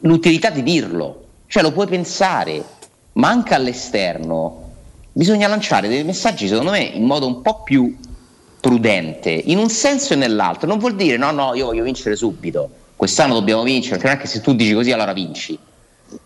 l'utilità 0.00 0.50
di 0.50 0.62
dirlo, 0.62 1.23
cioè 1.54 1.62
lo 1.62 1.70
puoi 1.70 1.86
pensare, 1.86 2.64
ma 3.12 3.28
anche 3.28 3.54
all'esterno 3.54 4.72
bisogna 5.12 5.46
lanciare 5.46 5.86
dei 5.86 6.02
messaggi 6.02 6.48
secondo 6.48 6.72
me 6.72 6.80
in 6.80 7.04
modo 7.04 7.28
un 7.28 7.42
po' 7.42 7.62
più 7.62 7.96
prudente, 8.60 9.30
in 9.30 9.58
un 9.58 9.68
senso 9.68 10.14
e 10.14 10.16
nell'altro, 10.16 10.66
non 10.66 10.78
vuol 10.78 10.96
dire 10.96 11.16
no 11.16 11.30
no 11.30 11.54
io 11.54 11.66
voglio 11.66 11.84
vincere 11.84 12.16
subito, 12.16 12.68
quest'anno 12.96 13.34
dobbiamo 13.34 13.62
vincere, 13.62 13.98
perché 13.98 14.06
non 14.08 14.16
è 14.16 14.20
che 14.20 14.26
se 14.26 14.40
tu 14.40 14.52
dici 14.52 14.74
così 14.74 14.90
allora 14.90 15.12
vinci, 15.12 15.56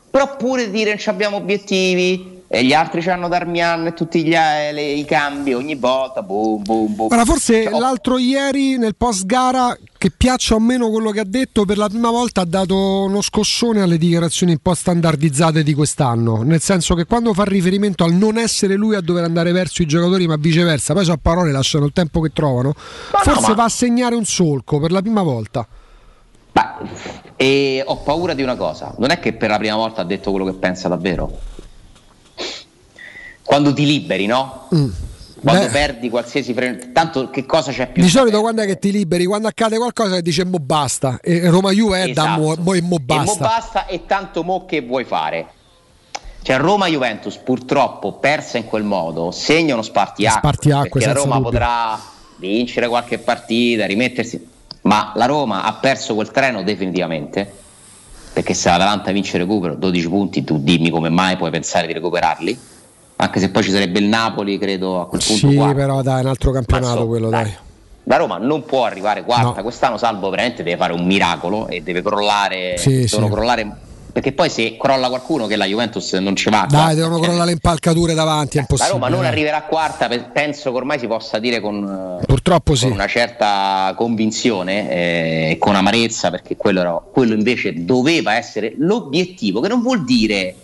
però 0.08 0.34
pure 0.38 0.70
dire 0.70 0.92
non 0.92 1.14
abbiamo 1.14 1.36
obiettivi 1.36 2.37
e 2.50 2.64
gli 2.64 2.72
altri 2.72 3.06
hanno 3.10 3.28
Darmian 3.28 3.88
e 3.88 3.92
tutti 3.92 4.24
gli, 4.24 4.34
eh, 4.34 4.72
le- 4.72 4.92
i 4.92 5.04
cambi 5.04 5.52
ogni 5.52 5.74
volta, 5.74 6.22
boom 6.22 6.62
boom 6.62 6.94
boom. 6.94 7.08
Guarda, 7.08 7.26
forse 7.26 7.64
Cioè, 7.64 7.78
l'altro 7.78 8.16
ieri 8.16 8.78
nel 8.78 8.96
post 8.96 9.26
gara, 9.26 9.76
che 9.98 10.10
piaccia 10.10 10.54
o 10.54 10.58
meno 10.58 10.88
quello 10.88 11.10
che 11.10 11.20
ha 11.20 11.26
detto, 11.26 11.66
per 11.66 11.76
la 11.76 11.88
prima 11.88 12.10
volta 12.10 12.40
ha 12.40 12.44
dato 12.46 13.02
uno 13.04 13.20
scossone 13.20 13.82
alle 13.82 13.98
dichiarazioni 13.98 14.52
un 14.52 14.58
po' 14.62 14.72
standardizzate 14.72 15.62
di 15.62 15.74
quest'anno. 15.74 16.42
Nel 16.42 16.62
senso 16.62 16.94
che 16.94 17.04
quando 17.04 17.34
fa 17.34 17.44
riferimento 17.44 18.02
al 18.02 18.14
non 18.14 18.38
essere 18.38 18.76
lui 18.76 18.94
a 18.94 19.02
dover 19.02 19.24
andare 19.24 19.52
verso 19.52 19.82
i 19.82 19.86
giocatori, 19.86 20.26
ma 20.26 20.36
viceversa, 20.38 20.94
poi 20.94 21.04
so 21.04 21.18
parole 21.20 21.52
lasciano 21.52 21.84
il 21.84 21.92
tempo 21.92 22.20
che 22.20 22.30
trovano. 22.32 22.72
forse 22.74 23.40
ma- 23.48 23.54
va 23.54 23.64
a 23.64 23.68
segnare 23.68 24.14
un 24.14 24.24
solco 24.24 24.80
per 24.80 24.90
la 24.90 25.02
prima 25.02 25.22
volta. 25.22 25.66
E 27.36 27.82
ho 27.84 27.96
paura 27.98 28.32
di 28.32 28.42
una 28.42 28.56
cosa, 28.56 28.94
non 28.98 29.10
è 29.10 29.18
che 29.20 29.34
per 29.34 29.50
la 29.50 29.58
prima 29.58 29.76
volta 29.76 30.00
ha 30.00 30.04
detto 30.04 30.30
quello 30.30 30.46
che 30.46 30.54
pensa 30.54 30.88
davvero. 30.88 31.56
Quando 33.48 33.72
ti 33.72 33.86
liberi, 33.86 34.26
no? 34.26 34.68
Quando 34.68 35.64
Beh. 35.64 35.70
perdi 35.70 36.10
qualsiasi 36.10 36.52
freno, 36.52 36.76
tanto 36.92 37.30
che 37.30 37.46
cosa 37.46 37.72
c'è 37.72 37.90
più? 37.90 38.02
Di 38.02 38.10
solito 38.10 38.40
quando 38.42 38.60
è 38.60 38.66
che 38.66 38.78
ti 38.78 38.92
liberi, 38.92 39.24
quando 39.24 39.48
accade 39.48 39.78
qualcosa 39.78 40.16
che 40.16 40.22
dice 40.22 40.44
mo 40.44 40.58
basta. 40.58 41.18
E 41.22 41.48
Roma 41.48 41.70
Juve 41.70 42.02
è 42.02 42.12
da 42.12 42.24
Esatto. 42.24 42.40
mo, 42.40 42.54
mo 42.58 42.74
e 42.74 42.82
mo 42.82 42.96
E 42.96 43.14
mo 43.14 43.24
basta. 43.24 43.44
basta 43.46 43.86
e 43.86 44.04
tanto 44.04 44.42
mo 44.44 44.66
che 44.66 44.82
vuoi 44.82 45.04
fare? 45.04 45.46
Cioè 46.42 46.58
Roma 46.58 46.88
Juventus 46.88 47.36
purtroppo 47.38 48.12
persa 48.18 48.58
in 48.58 48.66
quel 48.66 48.82
modo 48.82 49.30
segna 49.30 49.72
uno 49.72 49.82
spartiacque, 49.82 50.40
Spartiacque, 50.40 50.88
perché 50.90 51.06
la 51.06 51.12
Roma 51.14 51.36
dubbio. 51.36 51.50
potrà 51.50 51.98
vincere 52.36 52.86
qualche 52.86 53.16
partita, 53.18 53.86
rimettersi, 53.86 54.46
ma 54.82 55.12
la 55.14 55.24
Roma 55.24 55.62
ha 55.62 55.72
perso 55.72 56.14
quel 56.14 56.30
treno 56.30 56.62
definitivamente 56.62 57.50
perché 58.30 58.52
se 58.52 58.68
l'Atalanta 58.68 59.10
vince 59.10 59.36
il 59.38 59.42
recupero 59.44 59.74
12 59.74 60.08
punti 60.08 60.44
tu 60.44 60.58
dimmi 60.62 60.90
come 60.90 61.08
mai 61.08 61.36
puoi 61.38 61.50
pensare 61.50 61.86
di 61.86 61.94
recuperarli 61.94 62.58
anche 63.20 63.40
se 63.40 63.50
poi 63.50 63.62
ci 63.64 63.70
sarebbe 63.70 63.98
il 63.98 64.06
Napoli, 64.06 64.58
credo 64.58 65.00
a 65.00 65.06
quel 65.08 65.22
punto 65.24 65.48
Sì, 65.48 65.54
quarto. 65.56 65.74
però 65.74 66.02
dai, 66.02 66.20
è 66.20 66.22
un 66.22 66.28
altro 66.28 66.50
campionato 66.52 66.98
so, 67.00 67.06
quello, 67.06 67.28
dai. 67.30 67.52
La 68.04 68.16
Roma 68.16 68.38
non 68.38 68.64
può 68.64 68.84
arrivare 68.84 69.22
quarta 69.24 69.56
No. 69.56 69.62
quest'anno, 69.62 69.98
salvo 69.98 70.30
veramente 70.30 70.62
deve 70.62 70.76
fare 70.76 70.92
un 70.92 71.04
miracolo 71.04 71.66
e 71.68 71.82
deve 71.82 72.00
crollare, 72.00 72.76
Sì, 72.78 73.04
devono 73.04 73.26
sì. 73.26 73.32
crollare 73.32 73.76
perché 74.10 74.32
poi 74.32 74.48
se 74.48 74.76
crolla 74.78 75.08
qualcuno 75.08 75.46
che 75.46 75.54
la 75.56 75.66
Juventus 75.66 76.12
non 76.14 76.34
ci 76.34 76.48
va. 76.48 76.60
Dai, 76.68 76.68
quarta, 76.70 76.94
devono 76.94 77.16
cioè, 77.16 77.24
crollare 77.24 77.46
le 77.46 77.52
impalcature 77.52 78.14
davanti, 78.14 78.52
è 78.52 78.56
la 78.56 78.60
impossibile. 78.62 78.94
Roma 78.94 79.08
non 79.08 79.20
dai. 79.20 79.28
arriverà 79.28 79.62
quarta, 79.62 80.08
pe- 80.08 80.30
penso 80.32 80.70
che 80.70 80.76
ormai 80.76 80.98
si 80.98 81.06
possa 81.06 81.38
dire 81.38 81.60
con, 81.60 82.18
eh, 82.20 82.24
Purtroppo 82.24 82.70
con 82.70 82.76
sì. 82.76 82.86
una 82.86 83.06
certa 83.06 83.92
convinzione 83.96 84.90
eh, 84.90 85.50
e 85.52 85.58
con 85.58 85.74
amarezza, 85.76 86.30
perché 86.30 86.56
quello, 86.56 86.80
era- 86.80 87.00
quello 87.12 87.34
invece 87.34 87.84
doveva 87.84 88.34
essere 88.34 88.74
l'obiettivo, 88.78 89.60
che 89.60 89.68
non 89.68 89.82
vuol 89.82 90.04
dire 90.04 90.54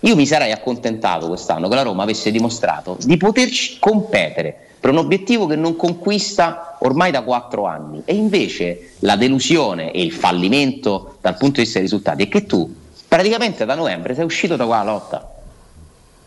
io 0.00 0.16
mi 0.16 0.26
sarei 0.26 0.52
accontentato 0.52 1.28
quest'anno 1.28 1.68
che 1.68 1.74
la 1.74 1.82
Roma 1.82 2.04
avesse 2.04 2.30
dimostrato 2.30 2.96
di 3.00 3.16
poterci 3.18 3.78
competere 3.78 4.68
per 4.80 4.90
un 4.90 4.96
obiettivo 4.96 5.46
che 5.46 5.56
non 5.56 5.76
conquista 5.76 6.78
ormai 6.80 7.10
da 7.10 7.20
quattro 7.20 7.66
anni. 7.66 8.00
E 8.06 8.14
invece 8.14 8.92
la 9.00 9.16
delusione 9.16 9.92
e 9.92 10.02
il 10.02 10.12
fallimento 10.12 11.18
dal 11.20 11.36
punto 11.36 11.56
di 11.56 11.62
vista 11.62 11.78
dei 11.78 11.88
risultati 11.88 12.22
è 12.22 12.28
che 12.28 12.46
tu 12.46 12.74
praticamente 13.06 13.66
da 13.66 13.74
novembre 13.74 14.14
sei 14.14 14.24
uscito 14.24 14.56
da 14.56 14.64
quella 14.64 14.84
lotta. 14.84 15.34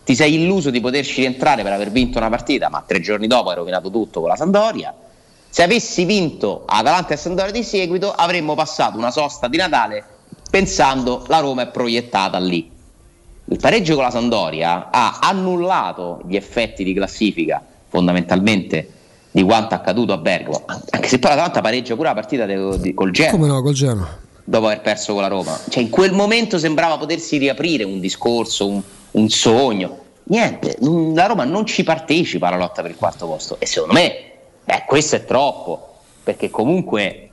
Ti 0.04 0.16
sei 0.16 0.36
illuso 0.36 0.70
di 0.70 0.80
poterci 0.80 1.22
rientrare 1.22 1.64
per 1.64 1.72
aver 1.72 1.90
vinto 1.90 2.20
una 2.20 2.30
partita, 2.30 2.70
ma 2.70 2.84
tre 2.86 3.00
giorni 3.00 3.26
dopo 3.26 3.50
hai 3.50 3.56
rovinato 3.56 3.90
tutto 3.90 4.20
con 4.20 4.30
la 4.30 4.36
Sandoria. 4.36 4.94
Se 5.50 5.64
avessi 5.64 6.04
vinto 6.06 6.64
Atalanta 6.68 7.14
e 7.14 7.18
Sandoria 7.18 7.52
di 7.52 7.64
seguito, 7.64 8.12
avremmo 8.12 8.54
passato 8.54 8.98
una 8.98 9.12
sosta 9.12 9.48
di 9.48 9.58
Natale 9.58 10.04
pensando 10.50 11.24
la 11.28 11.40
Roma 11.40 11.64
è 11.64 11.68
proiettata 11.68 12.38
lì. 12.38 12.73
Il 13.46 13.58
pareggio 13.60 13.96
con 13.96 14.04
la 14.04 14.10
Sandoria 14.12 14.90
ha 14.90 15.20
annullato 15.22 16.22
gli 16.28 16.36
effetti 16.36 16.84
di 16.84 16.94
classifica 16.94 17.62
fondamentalmente 17.90 18.90
di 19.32 19.44
quanto 19.44 19.74
accaduto 19.76 20.14
a 20.14 20.18
Bergamo, 20.18 20.64
anche 20.92 21.08
se 21.08 21.20
poi 21.20 21.32
l'Atalanta 21.32 21.62
pareggia 21.62 21.96
pure 21.96 22.08
la 22.10 22.14
partita 22.14 22.46
de- 22.46 22.80
di- 22.80 22.94
col 22.94 23.12
Genoa 23.12 23.32
Come 23.32 23.48
no, 23.48 23.62
col 23.62 23.74
Genoa. 23.74 24.18
dopo 24.44 24.66
aver 24.68 24.82
perso 24.82 25.14
con 25.14 25.22
la 25.24 25.28
Roma. 25.28 25.60
Cioè, 25.70 25.82
in 25.82 25.90
quel 25.90 26.14
momento 26.14 26.58
sembrava 26.60 26.98
potersi 26.98 27.38
riaprire 27.38 27.84
un 27.84 28.00
discorso, 28.00 28.68
un, 28.68 28.82
un 29.12 29.30
sogno. 29.30 29.98
Niente, 30.26 30.78
la 30.80 31.26
Roma 31.26 31.44
non 31.44 31.66
ci 31.66 31.84
partecipa 31.84 32.48
alla 32.48 32.58
lotta 32.58 32.82
per 32.82 32.92
il 32.92 32.98
quarto 32.98 33.26
posto. 33.28 33.58
E 33.60 33.66
secondo 33.66 33.94
me, 33.96 34.16
beh, 34.64 34.84
questo 34.88 35.16
è 35.16 35.26
troppo. 35.26 35.96
Perché 36.24 36.50
comunque, 36.50 37.30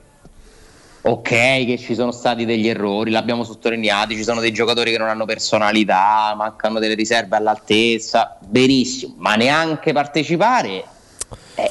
ok, 1.03 1.29
che 1.29 1.77
ci 1.79 1.95
sono 1.95 2.11
stati 2.11 2.45
degli 2.45 2.67
errori, 2.67 3.11
l'abbiamo 3.11 3.43
sottolineato, 3.43 4.13
ci 4.13 4.23
sono 4.23 4.39
dei 4.39 4.51
giocatori 4.51 4.91
che 4.91 4.97
non 4.97 5.09
hanno 5.09 5.25
personalità, 5.25 6.33
mancano 6.35 6.79
delle 6.79 6.93
riserve 6.93 7.35
all'altezza, 7.35 8.37
benissimo, 8.39 9.15
ma 9.17 9.35
neanche 9.35 9.93
partecipare. 9.93 10.90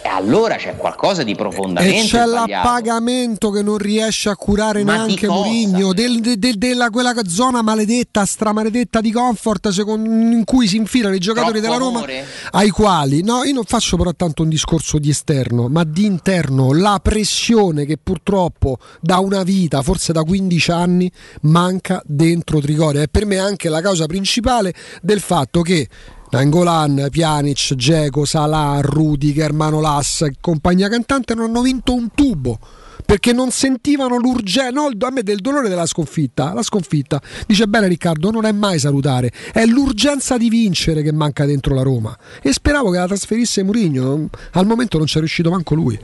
Eh, 0.02 0.08
allora 0.08 0.56
c'è 0.56 0.76
qualcosa 0.76 1.22
di 1.22 1.34
profondamente 1.34 1.98
E 1.98 2.00
c'è 2.06 2.24
sbagliato. 2.26 2.50
l'appagamento 2.50 3.50
che 3.50 3.62
non 3.62 3.78
riesce 3.78 4.28
a 4.28 4.36
curare 4.36 4.84
Ma 4.84 4.94
neanche? 5.04 5.26
Mourinho 5.26 5.92
del- 5.92 6.20
de- 6.20 6.38
de- 6.38 6.54
della 6.56 6.90
quella 6.90 7.12
zona 7.26 7.62
maledetta, 7.62 8.24
stramaledetta 8.24 9.00
di 9.00 9.10
comfort 9.12 9.68
secondo- 9.70 10.08
in 10.10 10.44
cui 10.44 10.66
si 10.68 10.76
infilano 10.76 11.14
i 11.14 11.18
giocatori 11.18 11.60
Troppo 11.60 11.66
della 11.74 11.78
Roma 11.84 11.98
amore? 11.98 12.24
ai 12.52 12.70
quali, 12.70 13.22
no, 13.22 13.42
io 13.44 13.52
non 13.54 13.64
faccio 13.64 13.96
però 13.96 14.12
tanto 14.14 14.42
un 14.42 14.48
discorso 14.48 14.98
di 14.98 15.10
esterno, 15.10 15.68
ma 15.68 15.84
di 15.84 16.04
interno, 16.04 16.72
la 16.72 16.98
pressione 17.02 17.84
che 17.84 17.96
purtroppo 18.02 18.78
da 19.00 19.18
una 19.18 19.42
vita, 19.42 19.82
forse 19.82 20.12
da 20.12 20.22
15 20.22 20.70
anni, 20.70 21.10
manca 21.42 22.02
dentro 22.04 22.60
Trigoria. 22.60 23.02
E 23.02 23.08
per 23.08 23.26
me 23.26 23.36
è 23.36 23.38
anche 23.38 23.68
la 23.68 23.80
causa 23.80 24.06
principale 24.06 24.74
del 25.02 25.20
fatto 25.20 25.62
che 25.62 25.88
Nangolan, 26.30 27.08
Pjanic, 27.10 27.74
Geco, 27.74 28.24
Salah, 28.24 28.78
Rudiger, 28.80 29.52
Manolas 29.52 30.22
e 30.22 30.34
compagnia 30.40 30.88
cantante 30.88 31.34
non 31.34 31.46
hanno 31.46 31.62
vinto 31.62 31.92
un 31.92 32.08
tubo 32.14 32.58
perché 33.04 33.32
non 33.32 33.50
sentivano 33.50 34.16
l'urgenza, 34.16 34.70
no, 34.70 34.88
a 34.96 35.10
me 35.10 35.24
del 35.24 35.40
dolore 35.40 35.68
della 35.68 35.86
sconfitta, 35.86 36.52
la 36.52 36.62
sconfitta, 36.62 37.20
dice 37.44 37.66
bene 37.66 37.88
Riccardo, 37.88 38.30
non 38.30 38.44
è 38.44 38.52
mai 38.52 38.78
salutare, 38.78 39.32
è 39.52 39.64
l'urgenza 39.64 40.36
di 40.36 40.48
vincere 40.48 41.02
che 41.02 41.12
manca 41.12 41.44
dentro 41.44 41.74
la 41.74 41.82
Roma 41.82 42.16
e 42.40 42.52
speravo 42.52 42.90
che 42.90 42.98
la 42.98 43.06
trasferisse 43.06 43.64
Mourinho, 43.64 44.28
al 44.52 44.66
momento 44.66 44.98
non 44.98 45.08
c'è 45.08 45.18
riuscito 45.18 45.50
manco 45.50 45.74
lui. 45.74 45.98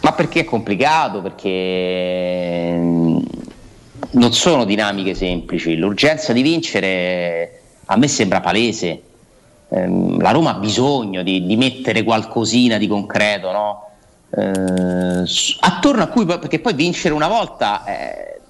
Ma 0.00 0.12
perché 0.12 0.40
è 0.40 0.44
complicato? 0.44 1.20
Perché 1.20 2.74
mm, 2.74 3.18
non 4.12 4.32
sono 4.32 4.64
dinamiche 4.64 5.12
semplici. 5.12 5.76
L'urgenza 5.76 6.32
di 6.32 6.40
vincere 6.40 7.60
a 7.84 7.96
me 7.98 8.08
sembra 8.08 8.40
palese. 8.40 9.02
Ehm, 9.70 10.20
la 10.20 10.30
Roma 10.30 10.50
ha 10.50 10.58
bisogno 10.58 11.22
di, 11.22 11.44
di 11.44 11.56
mettere 11.56 12.02
qualcosina 12.02 12.78
di 12.78 12.86
concreto, 12.86 13.52
no? 13.52 13.82
Eh, 14.30 15.24
attorno 15.60 16.02
a 16.02 16.06
cui, 16.06 16.26
perché 16.26 16.58
poi 16.58 16.74
vincere 16.74 17.14
una 17.14 17.28
volta 17.28 17.84
eh, 17.84 18.40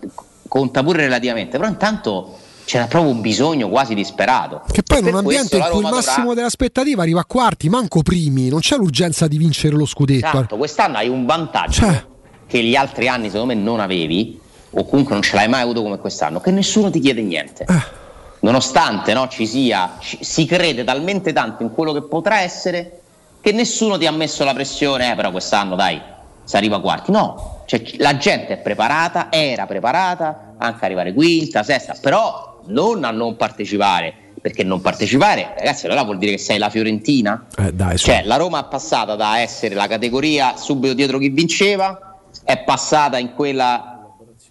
conta 0.48 0.82
pure 0.82 1.02
relativamente, 1.02 1.56
però 1.56 1.68
intanto 1.68 2.36
c'era 2.64 2.86
proprio 2.86 3.12
un 3.12 3.20
bisogno 3.20 3.68
quasi 3.68 3.94
disperato. 3.94 4.62
Che 4.70 4.82
poi 4.82 5.00
in 5.00 5.06
un 5.06 5.16
ambiente 5.16 5.56
in 5.56 5.62
cui 5.62 5.70
il 5.70 5.76
Roma 5.76 5.90
dovrà- 5.90 6.12
massimo 6.12 6.34
dell'aspettativa 6.34 7.02
arriva 7.02 7.20
a 7.20 7.24
quarti, 7.24 7.68
manco 7.68 8.02
primi, 8.02 8.48
non 8.48 8.60
c'è 8.60 8.76
l'urgenza 8.76 9.26
di 9.26 9.38
vincere 9.38 9.74
lo 9.74 9.86
scudetto. 9.86 10.26
Esatto, 10.26 10.56
quest'anno 10.56 10.98
hai 10.98 11.08
un 11.08 11.24
vantaggio 11.24 11.80
Cioè. 11.80 12.04
che 12.46 12.62
gli 12.62 12.74
altri 12.76 13.08
anni 13.08 13.30
secondo 13.30 13.54
me 13.54 13.60
non 13.60 13.80
avevi, 13.80 14.38
o 14.70 14.84
comunque 14.84 15.14
non 15.14 15.22
ce 15.22 15.34
l'hai 15.36 15.48
mai 15.48 15.62
avuto 15.62 15.82
come 15.82 15.98
quest'anno, 15.98 16.40
che 16.40 16.50
nessuno 16.50 16.90
ti 16.90 17.00
chiede 17.00 17.22
niente. 17.22 17.64
Eh. 17.66 17.97
Nonostante 18.40 19.12
no, 19.14 19.28
ci 19.28 19.46
sia, 19.46 19.96
ci- 19.98 20.18
si 20.20 20.46
crede 20.46 20.84
talmente 20.84 21.32
tanto 21.32 21.62
in 21.62 21.72
quello 21.72 21.92
che 21.92 22.02
potrà 22.02 22.40
essere 22.40 23.00
che 23.40 23.52
nessuno 23.52 23.98
ti 23.98 24.06
ha 24.06 24.12
messo 24.12 24.44
la 24.44 24.54
pressione, 24.54 25.12
eh, 25.12 25.14
però 25.14 25.30
quest'anno 25.30 25.74
dai, 25.74 26.00
si 26.44 26.56
arriva 26.56 26.76
a 26.76 26.80
quarti. 26.80 27.10
No, 27.10 27.62
cioè, 27.66 27.82
la 27.98 28.16
gente 28.16 28.54
è 28.54 28.58
preparata, 28.58 29.28
era 29.30 29.66
preparata 29.66 30.54
anche 30.58 30.84
arrivare 30.84 31.12
quinta, 31.12 31.62
sesta, 31.62 31.94
però 32.00 32.60
non 32.66 33.04
a 33.04 33.10
non 33.10 33.36
partecipare. 33.36 34.26
Perché 34.40 34.62
non 34.62 34.80
partecipare, 34.80 35.54
ragazzi, 35.58 35.86
allora 35.86 36.04
vuol 36.04 36.16
dire 36.16 36.30
che 36.30 36.38
sei 36.38 36.58
la 36.58 36.70
Fiorentina? 36.70 37.46
Eh, 37.58 37.72
dai. 37.72 37.98
Cioè, 37.98 38.22
la 38.24 38.36
Roma 38.36 38.60
è 38.60 38.68
passata 38.68 39.16
da 39.16 39.40
essere 39.40 39.74
la 39.74 39.88
categoria 39.88 40.56
subito 40.56 40.94
dietro 40.94 41.18
chi 41.18 41.28
vinceva, 41.28 42.16
è 42.44 42.56
passata 42.58 43.18
in 43.18 43.34
quella 43.34 43.97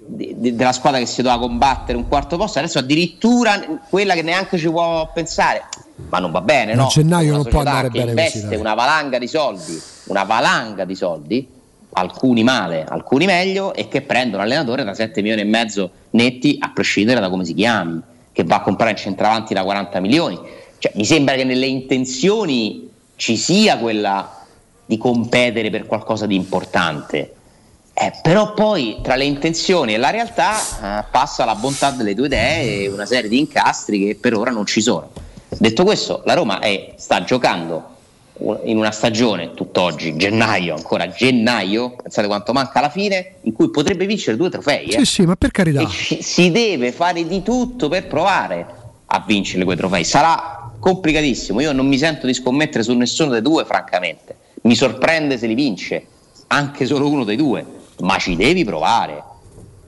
della 0.07 0.71
squadra 0.71 0.99
che 0.99 1.05
si 1.05 1.21
doveva 1.21 1.39
combattere 1.41 1.97
un 1.97 2.07
quarto 2.07 2.37
posto, 2.37 2.59
adesso 2.59 2.79
addirittura 2.79 3.59
quella 3.89 4.13
che 4.13 4.21
neanche 4.21 4.57
ci 4.57 4.69
può 4.69 5.09
pensare. 5.13 5.65
Ma 6.09 6.19
non 6.19 6.31
va 6.31 6.41
bene, 6.41 6.75
no? 6.75 6.85
a 6.85 6.89
gennaio 6.89 7.33
non 7.33 7.43
può 7.43 7.59
andare 7.59 7.89
che 7.89 7.99
bene 7.99 8.13
così, 8.13 8.25
investe 8.25 8.49
dai. 8.49 8.59
una 8.59 8.73
valanga 8.73 9.17
di 9.17 9.27
soldi, 9.27 9.81
una 10.05 10.23
valanga 10.23 10.85
di 10.85 10.95
soldi, 10.95 11.47
alcuni 11.91 12.43
male, 12.43 12.85
alcuni 12.87 13.25
meglio, 13.25 13.73
e 13.73 13.87
che 13.87 14.01
prende 14.01 14.35
un 14.35 14.43
allenatore 14.43 14.83
da 14.83 14.93
7 14.93 15.21
milioni 15.21 15.41
e 15.41 15.45
mezzo 15.45 15.91
netti, 16.11 16.57
a 16.59 16.71
prescindere 16.73 17.19
da 17.19 17.29
come 17.29 17.43
si 17.43 17.53
chiami, 17.53 17.99
che 18.31 18.43
va 18.43 18.57
a 18.57 18.61
comprare 18.61 18.91
in 18.91 18.97
centravanti 18.97 19.53
da 19.53 19.63
40 19.63 19.99
milioni. 19.99 20.39
Cioè, 20.77 20.91
mi 20.95 21.05
sembra 21.05 21.35
che 21.35 21.43
nelle 21.43 21.65
intenzioni 21.65 22.89
ci 23.15 23.35
sia 23.35 23.77
quella 23.77 24.45
di 24.85 24.97
competere 24.97 25.69
per 25.69 25.85
qualcosa 25.85 26.25
di 26.25 26.35
importante. 26.35 27.33
Eh, 27.99 28.13
però 28.21 28.53
poi 28.53 28.99
tra 29.01 29.15
le 29.15 29.25
intenzioni 29.25 29.95
e 29.95 29.97
la 29.97 30.11
realtà 30.11 30.53
eh, 31.01 31.05
passa 31.09 31.45
la 31.45 31.55
bontà 31.55 31.89
delle 31.89 32.13
tue 32.13 32.27
idee 32.27 32.83
e 32.83 32.87
una 32.89 33.07
serie 33.07 33.27
di 33.27 33.39
incastri 33.39 34.05
che 34.05 34.15
per 34.15 34.35
ora 34.35 34.51
non 34.51 34.67
ci 34.67 34.81
sono. 34.81 35.09
Detto 35.57 35.83
questo, 35.83 36.21
la 36.25 36.35
Roma 36.35 36.59
è- 36.59 36.93
sta 36.97 37.23
giocando 37.23 37.95
in 38.65 38.77
una 38.77 38.91
stagione, 38.91 39.55
tutt'oggi, 39.55 40.15
gennaio, 40.15 40.75
ancora 40.75 41.07
gennaio, 41.09 41.95
pensate 41.95 42.27
quanto 42.27 42.53
manca 42.53 42.77
alla 42.77 42.89
fine, 42.91 43.37
in 43.41 43.53
cui 43.53 43.71
potrebbe 43.71 44.05
vincere 44.05 44.37
due 44.37 44.51
trofei. 44.51 44.89
eh. 44.89 44.99
Sì, 44.99 45.05
sì, 45.05 45.25
ma 45.25 45.35
per 45.35 45.49
carità. 45.49 45.81
E 45.81 46.21
si 46.21 46.51
deve 46.51 46.91
fare 46.91 47.25
di 47.25 47.41
tutto 47.41 47.89
per 47.89 48.05
provare 48.05 48.67
a 49.07 49.23
vincere 49.25 49.63
quei 49.63 49.75
trofei. 49.75 50.03
Sarà 50.03 50.69
complicatissimo. 50.79 51.61
Io 51.61 51.71
non 51.71 51.87
mi 51.87 51.97
sento 51.97 52.27
di 52.27 52.35
scommettere 52.35 52.83
su 52.83 52.93
nessuno 52.93 53.31
dei 53.31 53.41
due, 53.41 53.65
francamente. 53.65 54.35
Mi 54.63 54.75
sorprende 54.75 55.39
se 55.39 55.47
li 55.47 55.55
vince, 55.55 56.05
anche 56.49 56.85
solo 56.85 57.09
uno 57.09 57.23
dei 57.23 57.35
due, 57.37 57.65
ma 57.99 58.17
ci 58.17 58.35
devi 58.35 58.63
provare. 58.63 59.23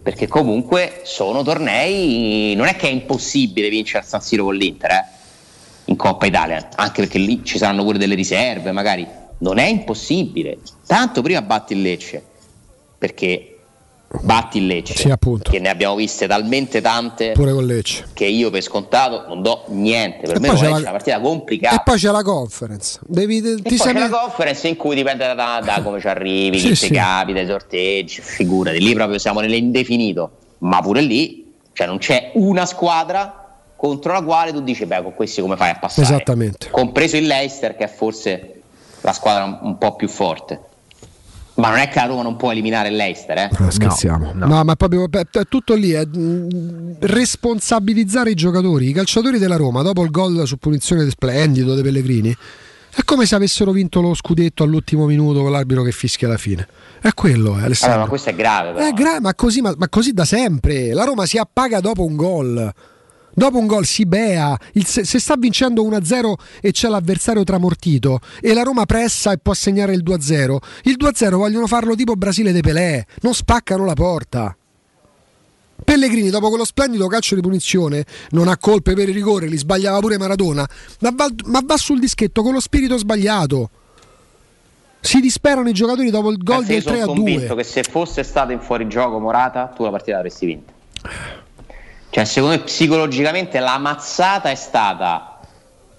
Perché 0.01 0.27
comunque 0.27 1.01
sono 1.03 1.43
tornei. 1.43 2.55
Non 2.55 2.67
è 2.67 2.75
che 2.75 2.87
è 2.87 2.91
impossibile 2.91 3.69
vincere 3.69 3.99
al 3.99 4.05
San 4.05 4.21
Siro 4.21 4.45
con 4.45 4.55
l'Inter, 4.55 4.91
eh, 4.91 5.05
in 5.85 5.95
Coppa 5.95 6.25
Italia, 6.25 6.69
anche 6.75 7.01
perché 7.01 7.17
lì 7.17 7.43
ci 7.43 7.57
saranno 7.57 7.83
pure 7.83 7.97
delle 7.97 8.15
riserve, 8.15 8.71
magari. 8.71 9.07
Non 9.39 9.57
è 9.57 9.65
impossibile. 9.65 10.59
Tanto 10.85 11.21
prima 11.21 11.41
batti 11.41 11.73
il 11.73 11.81
Lecce, 11.81 12.23
perché 12.97 13.58
batti 14.21 14.57
il 14.57 14.65
Lecce, 14.65 14.95
Sì, 14.95 15.09
appunto. 15.11 15.51
che 15.51 15.59
ne 15.59 15.69
abbiamo 15.69 15.95
viste 15.95 16.25
talmente 16.27 16.81
tante 16.81 17.31
Pure 17.33 17.53
con 17.53 17.65
Lecce. 17.65 18.07
che 18.13 18.25
io 18.25 18.49
per 18.49 18.61
scontato 18.63 19.25
non 19.27 19.41
do 19.43 19.63
niente. 19.67 20.25
Per 20.25 20.37
E 20.37 20.39
me 20.39 20.47
non 20.47 20.55
c'è 20.57 20.65
è 20.65 20.69
la- 20.69 20.77
una 20.77 20.91
partita 20.91 21.19
complicata. 21.19 21.75
E 21.75 21.81
poi 21.83 21.97
c'è 21.97 22.09
la 22.11 22.23
conference. 22.23 22.99
Devi, 23.05 23.37
E 23.37 23.55
ti 23.55 23.61
poi 23.61 23.77
sei 23.77 23.93
c'è 23.93 23.99
la 23.99 24.09
conference 24.09 24.67
in 24.67 24.75
cui 24.77 24.95
dipende 24.95 25.33
da, 25.35 25.61
da 25.63 25.81
come 25.83 25.99
ci 25.99 26.07
arrivi, 26.07 26.57
Sì, 26.59 26.67
chi 26.69 26.75
sì. 26.75 26.87
ti 26.87 26.93
capita, 26.93 27.39
i 27.39 27.45
sorteggi, 27.45 28.21
figurati, 28.21 28.79
lì 28.79 28.93
proprio 28.95 29.19
siamo 29.19 29.41
nell'indefinito, 29.41 30.31
ma 30.59 30.81
pure 30.81 31.01
lì 31.01 31.53
cioè 31.73 31.85
non 31.87 31.97
c'è 31.99 32.31
una 32.33 32.65
squadra 32.65 33.35
contro 33.75 34.11
la 34.11 34.21
quale 34.21 34.51
tu 34.51 34.61
dici, 34.61 34.85
beh, 34.85 35.01
con 35.03 35.13
questi 35.13 35.39
come 35.39 35.55
fai 35.55 35.69
a 35.69 35.75
passare? 35.79 36.01
Esattamente. 36.05 36.67
Compreso 36.69 37.15
il 37.15 37.25
Leicester, 37.27 37.77
che 37.77 37.85
è 37.85 37.87
forse 37.87 38.61
la 39.01 39.13
squadra 39.13 39.43
un, 39.45 39.57
un 39.61 39.77
po' 39.77 39.95
più 39.95 40.09
forte. 40.09 40.59
Ma 41.59 41.69
non 41.69 41.79
è 41.79 41.89
che 41.89 41.99
la 41.99 42.05
Roma 42.05 42.21
non 42.21 42.35
può 42.37 42.51
eliminare 42.51 42.89
il 42.89 42.95
Leicester, 42.95 43.37
eh? 43.37 43.49
Eh, 43.67 43.71
scherziamo. 43.71 44.31
No, 44.33 44.63
ma 44.63 44.75
proprio 44.75 45.07
è 45.11 45.45
tutto 45.47 45.75
lì. 45.75 45.91
È, 45.91 46.05
mh, 46.05 46.97
responsabilizzare 46.99 48.31
i 48.31 48.35
giocatori. 48.35 48.89
I 48.89 48.93
calciatori 48.93 49.37
della 49.37 49.57
Roma, 49.57 49.81
dopo 49.81 50.03
il 50.03 50.09
gol 50.09 50.47
su 50.47 50.57
punizione 50.57 51.09
splendido 51.09 51.73
dei 51.73 51.83
Pellegrini, 51.83 52.35
è 52.95 53.03
come 53.03 53.25
se 53.25 53.35
avessero 53.35 53.71
vinto 53.71 54.01
lo 54.01 54.13
scudetto 54.13 54.63
all'ultimo 54.63 55.05
minuto 55.05 55.41
con 55.41 55.51
l'arbitro 55.51 55.83
che 55.83 55.91
fischia 55.91 56.27
alla 56.27 56.37
fine. 56.37 56.67
È 57.01 57.13
quello, 57.13 57.57
eh, 57.59 57.63
Alessandro. 57.63 57.85
Allora, 57.85 58.03
ma 58.03 58.07
questo 58.07 58.29
è 58.29 58.35
grave, 58.35 58.71
però. 58.71 58.87
È 58.87 58.91
gra- 58.93 59.19
ma, 59.19 59.35
così, 59.35 59.61
ma, 59.61 59.73
ma 59.77 59.89
così 59.89 60.11
da 60.13 60.25
sempre. 60.25 60.93
La 60.93 61.03
Roma 61.03 61.25
si 61.25 61.37
appaga 61.37 61.79
dopo 61.81 62.05
un 62.05 62.15
gol. 62.15 62.73
Dopo 63.39 63.57
un 63.57 63.67
gol 63.67 63.85
si 63.85 64.05
bea, 64.05 64.57
il- 64.73 64.85
se, 64.85 65.05
se 65.05 65.17
sta 65.17 65.35
vincendo 65.37 65.81
1-0 65.81 66.33
e 66.59 66.71
c'è 66.73 66.89
l'avversario 66.89 67.45
tramortito 67.45 68.19
e 68.41 68.53
la 68.53 68.63
Roma 68.63 68.85
pressa 68.85 69.31
e 69.31 69.37
può 69.37 69.53
segnare 69.53 69.93
il 69.93 70.03
2-0, 70.03 70.57
il 70.83 70.97
2-0 70.99 71.37
vogliono 71.37 71.65
farlo 71.65 71.95
tipo 71.95 72.15
Brasile 72.15 72.51
de 72.51 72.59
Pelé, 72.59 73.05
non 73.21 73.33
spaccano 73.33 73.85
la 73.85 73.93
porta. 73.93 74.53
Pellegrini 75.85 76.29
dopo 76.29 76.49
quello 76.49 76.65
splendido 76.65 77.07
calcio 77.07 77.35
di 77.35 77.39
punizione 77.41 78.03
non 78.31 78.49
ha 78.49 78.57
colpe 78.57 78.93
per 78.93 79.07
il 79.07 79.13
rigore, 79.15 79.47
li 79.47 79.57
sbagliava 79.57 79.99
pure 79.99 80.17
Maradona, 80.17 80.67
ma 80.99 81.11
va, 81.15 81.29
ma 81.45 81.61
va 81.63 81.77
sul 81.77 81.97
dischetto 82.01 82.43
con 82.43 82.51
lo 82.51 82.59
spirito 82.59 82.97
sbagliato. 82.97 83.69
Si 84.99 85.21
disperano 85.21 85.69
i 85.69 85.73
giocatori 85.73 86.09
dopo 86.09 86.29
il 86.29 86.39
gol 86.39 86.63
io 86.63 86.67
del 86.67 86.83
3 86.83 86.91
sono 86.99 87.03
a 87.03 87.15
convinto 87.15 87.53
2. 87.53 87.55
che 87.55 87.63
se 87.63 87.83
fosse 87.83 88.21
stato 88.23 88.51
in 88.51 88.59
fuorigioco 88.59 89.17
Morata, 89.17 89.67
tu 89.73 89.83
la 89.83 89.91
partita 89.91 90.17
l'avresti 90.17 90.45
vinta. 90.45 90.73
Cioè, 92.11 92.25
secondo 92.25 92.55
me 92.55 92.61
psicologicamente 92.63 93.59
la 93.59 93.77
mazzata 93.77 94.49
è 94.49 94.55
stata 94.55 95.37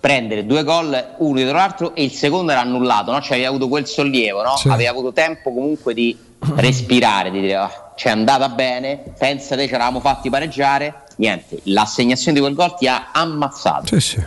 prendere 0.01 0.47
due 0.47 0.65
gol 0.65 1.15
uno 1.19 1.35
dietro 1.37 1.57
l'altro 1.57 1.95
e 1.95 2.05
il 2.05 2.13
secondo 2.13 2.53
era 2.53 2.63
annullato, 2.63 3.13
no? 3.13 3.21
Cioè 3.21 3.33
avevi 3.33 3.45
avuto 3.47 3.69
quel 3.69 3.87
sollievo, 3.87 4.43
no? 4.43 4.57
Sì. 4.57 4.69
Avevi 4.69 4.87
avuto 4.87 5.13
tempo 5.13 5.53
comunque 5.53 5.95
di 5.95 6.17
respirare, 6.57 7.31
di 7.31 7.41
dire 7.41 7.57
"Ah, 7.57 7.93
c'è 7.95 8.09
andata 8.11 8.49
bene, 8.49 8.99
pensate 9.19 9.67
ci 9.69 9.75
eravamo 9.75 10.01
fatti 10.01 10.31
pareggiare, 10.31 11.03
niente, 11.17 11.61
l'assegnazione 11.65 12.33
di 12.33 12.41
quel 12.43 12.55
gol 12.55 12.75
ti 12.77 12.89
ha 12.89 13.09
ammazzato. 13.13 13.87
Sì, 13.87 14.01
sì. 14.01 14.25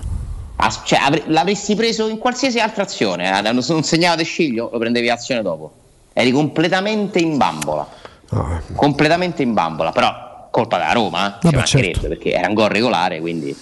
As- 0.58 0.82
cioè, 0.86 1.00
avre- 1.00 1.24
l'avresti 1.26 1.74
preso 1.76 2.08
in 2.08 2.20
qualsiasi 2.20 2.60
altra 2.60 2.84
azione, 2.84 3.36
eh, 3.40 3.42
non 3.42 3.62
non 3.68 3.84
segnava 3.84 4.16
De 4.16 4.24
Sciglio, 4.24 4.70
lo 4.72 4.78
prendevi 4.78 5.10
azione 5.10 5.42
dopo. 5.42 5.72
Eri 6.14 6.32
completamente 6.32 7.18
in 7.20 7.36
bambola. 7.38 7.86
Completamente 8.76 9.42
in 9.42 9.54
bambola, 9.54 9.92
però 9.92 10.33
colpa 10.54 10.78
della 10.78 10.92
Roma, 10.92 11.30
eh, 11.30 11.32
ci 11.32 11.38
Vabbè, 11.42 11.56
mancherebbe, 11.56 11.94
certo. 11.94 12.08
perché 12.10 12.32
era 12.34 12.48
un 12.48 12.54
gol 12.54 12.70
regolare, 12.70 13.20
quindi 13.20 13.50
eh, 13.50 13.56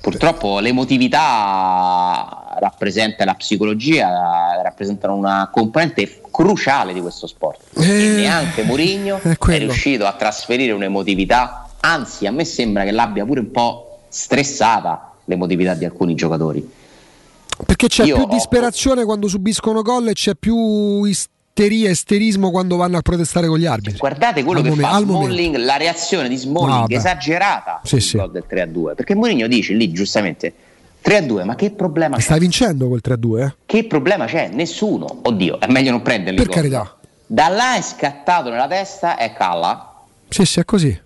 purtroppo 0.00 0.60
l'emotività 0.60 2.54
rappresenta 2.60 3.24
la 3.24 3.34
psicologia, 3.34 4.60
rappresentano 4.62 5.16
una 5.16 5.50
componente 5.52 6.20
cruciale 6.30 6.92
di 6.92 7.00
questo 7.00 7.26
sport. 7.26 7.58
E 7.76 8.14
neanche 8.14 8.62
Mourinho 8.62 9.20
è 9.20 9.36
è, 9.36 9.58
riuscito 9.58 10.06
a 10.06 10.12
trasferire 10.12 10.70
un'emotività, 10.70 11.68
anzi 11.80 12.26
a 12.26 12.30
me 12.30 12.44
sembra 12.44 12.84
che 12.84 12.92
l'abbia 12.92 13.24
pure 13.24 13.40
un 13.40 13.50
po' 13.50 14.02
stressata 14.08 15.14
l'emotività 15.24 15.74
di 15.74 15.84
alcuni 15.84 16.14
giocatori. 16.14 16.84
Perché 17.66 17.88
c'è 17.88 18.04
Io 18.04 18.14
più 18.14 18.24
ho- 18.24 18.28
disperazione 18.28 19.04
quando 19.04 19.26
subiscono 19.26 19.82
gol 19.82 20.08
e 20.08 20.12
c'è 20.12 20.36
più 20.36 21.04
isteria, 21.56 21.88
isterismo 21.90 22.50
quando 22.50 22.76
vanno 22.76 22.98
a 22.98 23.00
protestare 23.00 23.46
con 23.46 23.58
gli 23.58 23.64
arbitri. 23.64 23.96
Guardate 23.98 24.44
quello 24.44 24.58
Al 24.60 24.64
che 24.64 24.70
momen- 24.70 24.86
fa 24.86 24.94
al 24.96 25.06
momento. 25.06 25.32
Smalling, 25.34 25.56
la 25.56 25.76
reazione 25.78 26.28
di 26.28 26.36
Smalling 26.36 26.88
No, 26.90 26.96
esagerata 26.96 27.80
Sì, 27.82 27.98
sì. 28.00 28.18
gol 28.18 28.30
del 28.30 28.44
3-2, 28.46 28.94
perché 28.94 29.14
Mourinho 29.14 29.46
dice 29.46 29.72
lì 29.72 29.90
giustamente 29.90 30.52
3-2, 31.02 31.44
ma 31.44 31.54
che 31.54 31.70
problema 31.70 32.16
c'è? 32.16 32.22
Stai 32.22 32.38
vincendo 32.40 32.88
quel 32.88 33.00
3-2, 33.02 33.42
eh? 33.46 33.54
Che 33.64 33.84
problema 33.84 34.26
c'è? 34.26 34.50
Nessuno. 34.52 35.20
Oddio, 35.22 35.58
è 35.58 35.66
meglio 35.70 35.92
non 35.92 36.02
prenderli. 36.02 36.36
Per 36.36 36.46
gol. 36.46 36.54
carità. 36.54 36.96
Da 37.26 37.48
là 37.48 37.76
è 37.76 37.80
scattato 37.82 38.50
nella 38.50 38.68
testa 38.68 39.16
e 39.16 39.32
calla 39.32 39.94
Sì, 40.28 40.44
sì, 40.44 40.60
è 40.60 40.64
così. 40.64 41.00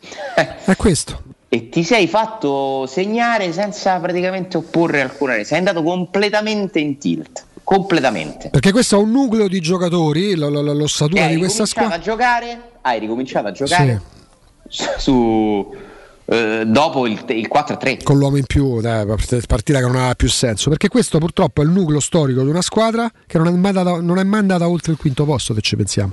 È 0.64 0.76
questo. 0.76 1.22
e 1.50 1.68
ti 1.68 1.82
sei 1.84 2.06
fatto 2.06 2.86
segnare 2.86 3.52
senza 3.52 3.98
praticamente 3.98 4.56
opporre 4.56 5.02
alcuna 5.02 5.34
resa. 5.34 5.48
Sei 5.48 5.58
andato 5.58 5.82
completamente 5.82 6.78
in 6.78 6.96
tilt. 6.96 7.44
Completamente. 7.72 8.48
Perché 8.50 8.72
questo 8.72 8.96
è 8.96 8.98
un 8.98 9.12
nucleo 9.12 9.46
di 9.46 9.60
giocatori, 9.60 10.34
lo- 10.34 10.48
lo- 10.48 10.60
lo- 10.60 10.72
l'ossatura 10.72 11.26
hai 11.26 11.34
di 11.34 11.38
questa 11.38 11.66
squadra. 11.66 11.94
a 11.94 11.98
giocare, 12.00 12.60
hai 12.80 12.98
ricominciato 12.98 13.46
a 13.46 13.52
giocare 13.52 14.00
su, 14.98 15.72
eh, 16.24 16.64
dopo 16.66 17.06
il, 17.06 17.22
il 17.28 17.48
4-3. 17.48 18.02
Con 18.02 18.18
l'uomo 18.18 18.38
in 18.38 18.44
più, 18.44 18.80
dai, 18.80 19.06
partita 19.46 19.78
che 19.78 19.86
non 19.86 19.94
aveva 19.94 20.14
più 20.16 20.28
senso. 20.28 20.68
Perché 20.68 20.88
questo 20.88 21.18
purtroppo 21.18 21.62
è 21.62 21.64
il 21.64 21.70
nucleo 21.70 22.00
storico 22.00 22.42
di 22.42 22.48
una 22.48 22.60
squadra 22.62 23.08
che 23.24 23.38
non 23.38 23.46
è 23.46 23.50
mai 23.52 23.68
andata, 23.76 24.00
non 24.00 24.18
è 24.18 24.24
mai 24.24 24.40
andata 24.40 24.68
oltre 24.68 24.90
il 24.90 24.98
quinto 24.98 25.24
posto, 25.24 25.54
se 25.54 25.60
ci 25.60 25.76
pensiamo. 25.76 26.12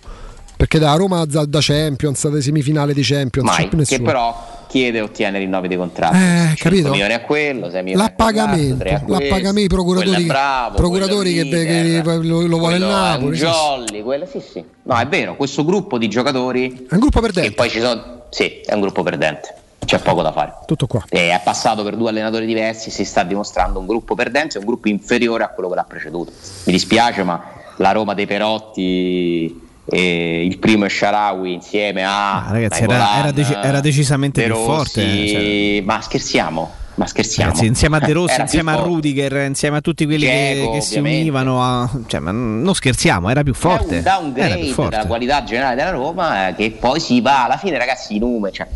Perché 0.57 0.79
da 0.79 0.93
Roma 0.95 1.23
da, 1.25 1.45
da 1.45 1.59
Champions, 1.61 2.27
da 2.27 2.41
semifinale 2.41 2.93
di 2.93 3.03
Champions, 3.03 3.47
Mai, 3.47 3.69
che 3.85 4.01
però 4.01 4.55
chiede 4.67 4.97
e 4.97 5.01
ottiene 5.01 5.37
rinnovi 5.37 5.67
dei 5.67 5.77
contratti. 5.77 6.17
Eh, 6.17 6.55
5 6.55 6.55
capito? 6.57 6.89
milioni 6.89 7.13
a 7.13 7.21
quello, 7.21 7.69
6 7.69 7.83
milioni 7.83 8.03
L'appagamento, 8.07 8.83
a 8.83 8.87
questo, 8.87 9.11
l'appagamento, 9.11 9.59
i 9.61 9.67
procuratori, 9.67 10.09
quello 10.11 10.27
bravo, 10.27 10.75
procuratori 10.75 11.33
che, 11.33 11.47
quello 11.47 11.63
che- 11.63 11.83
leader, 11.83 12.19
che 12.19 12.27
lo, 12.27 12.41
lo 12.47 12.57
vuole 12.57 12.75
il 12.75 12.81
quello 12.81 12.95
Napoli. 12.97 13.37
Jolly, 13.37 14.01
quello, 14.01 14.25
sì, 14.25 14.41
sì. 14.41 14.63
No, 14.83 14.97
è 14.97 15.07
vero, 15.07 15.35
questo 15.35 15.63
gruppo 15.63 15.97
di 15.99 16.09
giocatori 16.09 16.85
È 16.89 16.93
un 16.95 16.99
gruppo 16.99 17.21
perdente. 17.21 17.49
e 17.49 17.51
poi 17.53 17.69
ci 17.69 17.79
sono 17.79 18.23
sì, 18.29 18.61
è 18.65 18.73
un 18.73 18.81
gruppo 18.81 19.03
perdente. 19.03 19.53
C'è 19.85 19.99
poco 19.99 20.21
da 20.21 20.33
fare. 20.33 20.53
Tutto 20.65 20.85
qua. 20.87 21.05
E 21.07 21.29
è 21.29 21.41
passato 21.43 21.81
per 21.83 21.95
due 21.95 22.09
allenatori 22.09 22.45
diversi, 22.45 22.89
si 22.89 23.05
sta 23.05 23.23
dimostrando 23.23 23.79
un 23.79 23.85
gruppo 23.85 24.15
perdente, 24.15 24.57
un 24.57 24.65
gruppo 24.65 24.89
inferiore 24.89 25.43
a 25.45 25.49
quello 25.49 25.69
che 25.69 25.75
l'ha 25.75 25.85
preceduto. 25.85 26.31
Mi 26.65 26.73
dispiace, 26.73 27.23
ma 27.23 27.41
la 27.77 27.91
Roma 27.91 28.13
dei 28.13 28.25
Perotti 28.25 29.66
e 29.89 30.45
il 30.45 30.57
primo 30.59 30.85
è 30.85 30.89
Sharawi 30.89 31.53
insieme 31.53 32.03
a 32.03 32.45
Ah, 32.47 32.51
ragazzi, 32.51 32.83
era- 32.83 33.17
era 33.19 33.31
deci- 33.31 33.53
era 33.61 33.79
decisamente 33.79 34.41
De 34.41 34.47
più 34.47 34.55
forte, 34.55 35.27
cioè. 35.27 35.81
Ma 35.85 36.01
scherziamo, 36.01 36.71
ma 36.95 37.05
scherziamo. 37.07 37.49
Ragazzi, 37.51 37.67
insieme 37.67 37.97
a 37.97 37.99
De 37.99 38.11
Rossi, 38.13 38.41
insieme 38.41 38.71
a. 38.71 38.75
Rudiger, 38.75 39.33
insieme 39.45 39.77
a 39.77 39.81
tutti 39.81 40.05
quelli 40.05 40.25
che, 40.25 40.51
Dzeko, 40.55 40.71
che 40.73 40.81
si 40.81 40.97
univano 40.99 41.63
a. 41.63 41.89
Cioè, 42.05 42.19
ma 42.19 42.31
non 42.31 42.73
scherziamo, 42.75 43.29
era 43.29 43.43
più 43.43 43.53
forte. 43.53 43.95
È 43.95 43.97
un 43.97 44.03
downgrade 44.03 44.73
della 44.89 45.05
qualità 45.05 45.43
generale 45.43 45.75
della 45.75 45.91
Roma 45.91 46.49
eh, 46.49 46.55
che 46.55 46.71
poi 46.71 46.99
si 46.99 47.21
va 47.21 47.45
alla 47.45 47.57
fine, 47.57 47.77
ragazzi, 47.77 48.15
i 48.15 48.19
numeri, 48.19 48.55
cioè, 48.55 48.67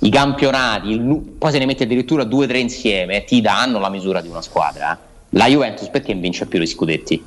i 0.00 0.10
campionati, 0.10 0.88
il 0.90 1.00
poi 1.38 1.52
se 1.52 1.58
ne 1.58 1.66
metti 1.66 1.84
addirittura 1.84 2.24
due 2.24 2.46
o 2.46 2.48
tre 2.48 2.58
insieme, 2.58 3.18
eh, 3.18 3.24
ti 3.24 3.40
danno 3.40 3.78
la 3.78 3.88
misura 3.90 4.20
di 4.20 4.26
una 4.28 4.42
squadra. 4.42 4.92
eh. 4.92 5.10
La 5.34 5.46
Juventus 5.46 5.88
perché 5.88 6.12
vince 6.14 6.46
più 6.46 6.58
gli 6.58 6.66
scudetti? 6.66 7.22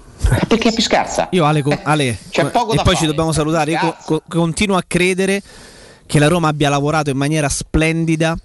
Perché 0.48 0.70
è 0.70 0.74
più 0.74 0.84
scarsa. 0.84 1.28
Io, 1.32 1.44
Ale, 1.44 1.62
co- 1.64 1.78
Ale, 1.84 2.18
C'è 2.30 2.44
co- 2.44 2.50
poco 2.52 2.72
e 2.74 2.76
poi 2.76 2.84
fare. 2.86 2.96
ci 2.98 3.06
dobbiamo 3.08 3.32
salutare. 3.32 3.72
Io 3.72 3.96
co- 4.06 4.22
continuo 4.28 4.78
a 4.78 4.84
credere 4.86 5.42
che 6.06 6.20
la 6.20 6.28
Roma 6.28 6.48
abbia 6.50 6.70
lavorato 6.70 7.10
in 7.10 7.18
maniera 7.18 7.50
splendida 7.50 8.38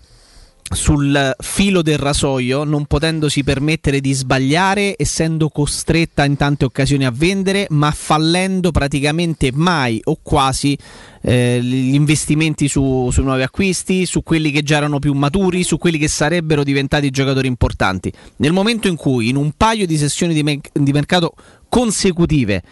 sul 0.73 1.35
filo 1.39 1.83
del 1.83 1.99
rasoio, 1.99 2.65
non 2.65 2.87
potendosi 2.87 3.43
permettere 3.43 4.01
di 4.01 4.13
sbagliare, 4.13 4.95
essendo 4.97 5.49
costretta 5.49 6.25
in 6.25 6.37
tante 6.37 6.65
occasioni 6.65 7.05
a 7.05 7.11
vendere, 7.11 7.67
ma 7.71 7.91
fallendo 7.91 8.71
praticamente 8.71 9.51
mai 9.53 10.01
o 10.05 10.19
quasi 10.23 10.79
eh, 11.23 11.61
gli 11.61 11.95
investimenti 11.95 12.69
su, 12.69 13.11
sui 13.11 13.25
nuovi 13.25 13.43
acquisti, 13.43 14.07
su 14.07 14.23
quelli 14.23 14.51
che 14.53 14.63
già 14.63 14.77
erano 14.77 14.99
più 14.99 15.13
maturi, 15.13 15.65
su 15.65 15.77
quelli 15.77 15.99
che 15.99 16.09
sarebbero 16.09 16.63
diventati 16.63 17.11
giocatori 17.11 17.49
importanti. 17.49 18.13
Nel 18.37 18.53
momento 18.53 18.87
in 18.89 18.97
cui 18.97 19.29
in 19.29 19.37
un 19.37 19.53
paio 19.57 19.87
di 19.87 19.97
sessioni 19.97 20.35
di, 20.35 20.43
me- 20.43 20.61
di 20.73 20.93
mercato 20.93 21.35
consecutive 21.69 22.63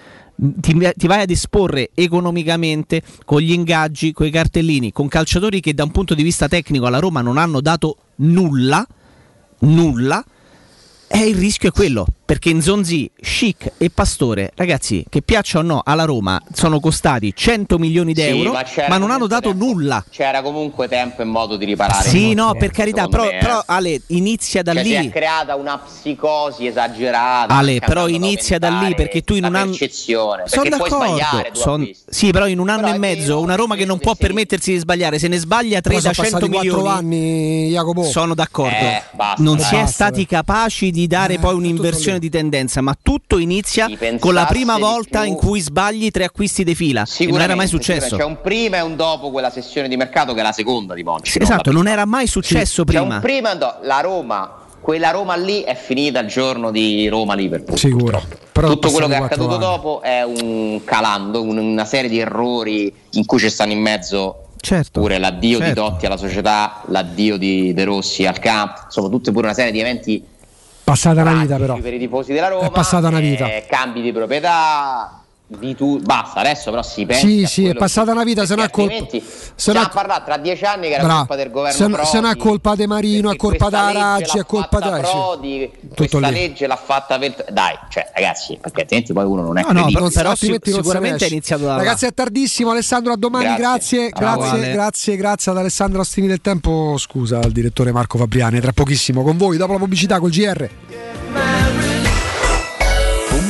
ti, 0.61 0.93
ti 0.97 1.07
vai 1.07 1.23
ad 1.23 1.31
esporre 1.31 1.91
economicamente 1.95 3.03
con 3.25 3.41
gli 3.41 3.53
ingaggi, 3.53 4.13
con 4.13 4.27
i 4.27 4.31
cartellini, 4.31 4.93
con 4.93 5.09
calciatori 5.09 5.61
che 5.61 5.75
da 5.75 5.85
un 5.85 5.91
punto 5.91 6.15
di 6.15 6.23
vista 6.23 6.49
tecnico 6.49 6.87
alla 6.87 7.01
Roma 7.01 7.21
non 7.21 7.39
hanno 7.39 7.61
dato 7.61 7.97
nulla, 8.17 8.87
nulla, 9.61 10.25
e 11.09 11.27
il 11.27 11.37
rischio 11.37 11.71
è 11.71 11.73
quello, 11.73 12.07
perché 12.29 12.53
Nzonzi, 12.53 13.11
Chic 13.23 13.73
e 13.79 13.89
Pastore, 13.89 14.53
ragazzi, 14.55 15.03
che 15.09 15.23
piaccia 15.23 15.61
o 15.61 15.63
no 15.63 15.81
alla 15.83 16.05
Roma, 16.05 16.39
sono 16.53 16.79
costati 16.79 17.33
100 17.35 17.79
milioni 17.79 18.13
di 18.13 18.21
Sì, 18.21 18.27
euro, 18.29 18.53
ma 18.53 18.59
ma, 18.59 18.63
c'era 18.65 18.99
non 18.99 19.11
hanno 19.11 19.27
dato 19.27 19.55
nulla. 19.55 20.05
C'era 20.11 20.43
comunque 20.43 20.89
tempo 20.89 21.23
e 21.23 21.25
modo 21.25 21.57
di 21.57 21.65
riparare. 21.65 22.07
Sì, 22.07 22.35
no, 22.35 22.55
per 22.55 22.71
carità, 22.71 23.09
però, 23.09 23.25
me, 23.25 23.37
eh. 23.37 23.39
però, 23.39 23.63
Ale, 23.65 24.03
inizia 24.09 24.63
da 24.63 24.75
Cioè, 24.75 24.85
si 24.85 24.93
è 24.93 25.01
lì. 25.01 25.09
creata 25.09 25.55
una 25.55 25.79
psicosi 25.79 26.67
esagerata. 26.67 27.55
Ale, 27.55 27.79
però 27.81 28.09
inizia 28.09 28.59
da 28.59 28.79
lì 28.79 28.95
perché 28.95 29.23
tu 29.23 29.33
in 29.33 29.45
un 29.47 29.55
anno. 29.55 29.73
Sono 29.73 30.69
d'accordo. 30.69 31.55
son-. 31.55 31.91
Sì, 32.07 32.31
però 32.31 32.47
in 32.47 32.59
un 32.59 32.69
anno 32.69 32.83
Però 32.83 32.95
e 32.95 32.99
mezzo 32.99 33.41
una 33.41 33.55
Roma 33.55 33.75
che 33.75 33.87
non 33.87 33.99
può 33.99 34.15
permettersi 34.15 34.73
di 34.73 34.79
sbagliare, 34.79 35.19
se 35.19 35.29
ne 35.29 35.39
sbaglia 35.39 35.81
3 35.81 35.95
Però 35.95 36.03
da 36.03 36.13
sono 36.13 36.29
100 36.29 36.47
passati 36.47 36.69
4 36.69 36.83
milioni. 36.83 36.99
anni, 36.99 37.69
Jacopo. 37.71 38.03
Sono 38.03 38.35
d'accordo. 38.35 38.75
Eh, 38.77 39.03
basta, 39.13 39.43
non 39.43 39.59
si 39.59 39.75
è 39.75 39.81
Basta, 39.81 39.87
stati 40.05 40.27
capaci 40.27 40.91
di 40.91 41.07
dare 41.07 41.39
poi 41.39 41.55
un'inversione 41.55 42.17
questione 42.19 42.21
di 42.21 42.29
tendenza, 42.29 42.81
ma 42.81 42.97
tutto 43.01 43.39
inizia 43.39 43.89
con 44.19 44.35
la 44.35 44.45
prima 44.47 44.77
volta 44.77 45.25
in 45.25 45.35
cui 45.35 45.61
sbagli 45.61 46.11
tre 46.11 46.25
acquisti 46.25 46.65
di 46.65 46.75
fila. 46.75 47.05
E 47.19 47.27
non 47.27 47.41
era 47.41 47.55
mai 47.55 47.69
successo. 47.69 48.17
C'è 48.17 48.25
un 48.25 48.41
prima 48.43 48.79
e 48.79 48.81
un 48.81 48.97
dopo 48.97 49.31
quella 49.31 49.51
sessione 49.51 49.89
di 49.89 49.97
mercato 49.97 50.35
che 50.35 50.41
è 50.41 50.43
la 50.43 50.53
seconda 50.53 50.95
di 50.95 51.03
Monci. 51.03 51.31
Sì, 51.33 51.39
la 51.39 51.45
esatto, 51.45 51.73
non 51.73 51.87
era 51.87 52.05
mai 52.05 52.27
successo 52.27 52.85
C'è 52.85 52.97
prima. 52.97 53.15
un 53.15 53.21
prima 53.21 53.51
e 53.51 53.53
un 53.55 53.59
dopo. 53.59 53.79
La 53.83 54.01
Roma, 54.01 54.59
quella 54.81 55.11
Roma 55.11 55.37
lì 55.37 55.63
è 55.63 55.75
finita 55.75 56.21
il 56.21 56.29
giorno 56.29 56.71
di 56.71 57.09
Roma-Liverpool. 57.09 57.79
Sicuro. 57.79 58.23
Però 58.53 58.69
Tutto 58.69 58.91
quello 58.91 59.07
che 59.07 59.15
è 59.15 59.19
accaduto 59.19 59.57
quattro 59.57 59.67
dopo 59.67 60.03
è 60.03 60.23
un 60.25 60.81
calando, 60.85 61.43
un- 61.43 61.59
una 61.59 61.85
serie 61.85 62.11
di 62.11 62.19
errori 62.19 62.93
in 63.13 63.25
cui 63.25 63.39
ci 63.39 63.49
stanno 63.49 63.73
in 63.73 63.81
mezzo 63.81 64.43
pure 64.91 65.19
l'addio 65.19 65.59
certo. 65.59 65.73
di 65.83 65.89
Totti 65.89 66.07
alla 66.07 66.17
società, 66.17 66.83
l'addio 66.87 67.37
di 67.37 67.73
De 67.73 67.85
Rossi 67.85 68.27
al 68.27 68.41
campo, 68.41 68.81
insomma 68.87 69.09
tutte 69.09 69.31
pure 69.31 69.45
una 69.47 69.55
serie 69.55 69.71
di 69.71 69.79
eventi 69.79 70.25
Passata 70.89 71.21
una 71.21 71.35
vita 71.35 71.57
però. 71.59 71.77
per 71.79 71.93
i 71.93 71.99
tifosi 71.99 72.33
della 72.33 72.49
Roma, 72.49 72.67
È 72.67 72.71
passata 72.71 73.09
una 73.09 73.21
vita. 73.21 73.47
eh, 73.47 73.67
cambi 73.69 74.01
di 74.01 74.11
proprietà, 74.11 75.18
di 75.51 75.75
tu- 75.75 75.99
basta, 76.01 76.41
adesso 76.41 76.69
però 76.71 76.83
si 76.83 77.07
pensa 77.07 77.27
Sì, 77.27 77.47
sì, 77.47 77.65
è 77.67 77.75
passata 77.75 78.13
una 78.13 78.23
vita, 78.23 78.45
se 78.45 78.55
no 78.55 78.63
è 78.63 78.71
colpa. 78.71 79.07
Se 79.09 79.23
stiamo 79.55 79.81
no 79.81 79.87
a 79.87 79.89
parlare 79.89 80.23
tra 80.25 80.37
dieci 80.37 80.65
anni 80.65 80.89
che 80.89 80.95
era 80.95 81.05
Bra. 81.05 81.15
colpa 81.17 81.37
del 81.37 81.51
governo 81.51 81.77
se, 81.79 81.89
Prodi, 81.91 82.07
se 82.07 82.21
no 82.21 82.29
è 82.31 82.37
colpa 82.37 82.75
di 82.75 82.87
Marino, 82.87 83.31
è 83.31 83.37
colpa 83.37 83.69
da 83.71 83.91
Raggi, 83.91 84.39
è 84.39 84.45
colpa 84.45 84.79
da. 84.79 84.99
Prodi, 84.99 85.71
questa 85.97 86.19
lì. 86.19 86.31
legge 86.33 86.67
l'ha 86.67 86.77
fatta 86.77 87.19
per... 87.19 87.47
dai, 87.51 87.79
cioè 87.89 88.11
ragazzi, 88.15 88.59
perché 88.61 88.83
altrimenti 88.83 89.13
poi 89.15 89.25
uno 89.25 89.43
non 89.43 89.57
è 89.59 89.63
No, 89.63 89.69
no, 89.73 89.83
credibile. 89.85 90.11
però, 90.11 90.31
altrimenti 90.31 90.71
non 90.71 90.85
se 90.85 90.99
ne 90.99 91.15
esce. 91.15 91.57
Ragazzi, 91.57 92.07
è 92.07 92.13
tardissimo. 92.13 92.71
Alessandro, 92.71 93.13
a 93.13 93.17
domani. 93.17 93.55
Grazie, 93.57 94.11
Grazie. 94.11 94.11
Grazie, 94.21 94.49
Ale. 94.51 94.73
grazie, 94.73 95.17
grazie 95.17 95.51
ad 95.53 95.59
Alessandro 95.59 96.01
Ostini 96.01 96.27
del 96.27 96.41
Tempo. 96.43 96.97
Scusa 96.99 97.39
al 97.39 97.53
direttore 97.53 97.91
Marco 97.91 98.19
Fabriani. 98.19 98.61
Tra 98.61 98.73
pochissimo 98.73 99.23
con 99.23 99.37
voi, 99.39 99.57
dopo 99.57 99.73
la 99.73 99.79
pubblicità 99.79 100.21
col 100.21 100.31
GR. 100.31 101.68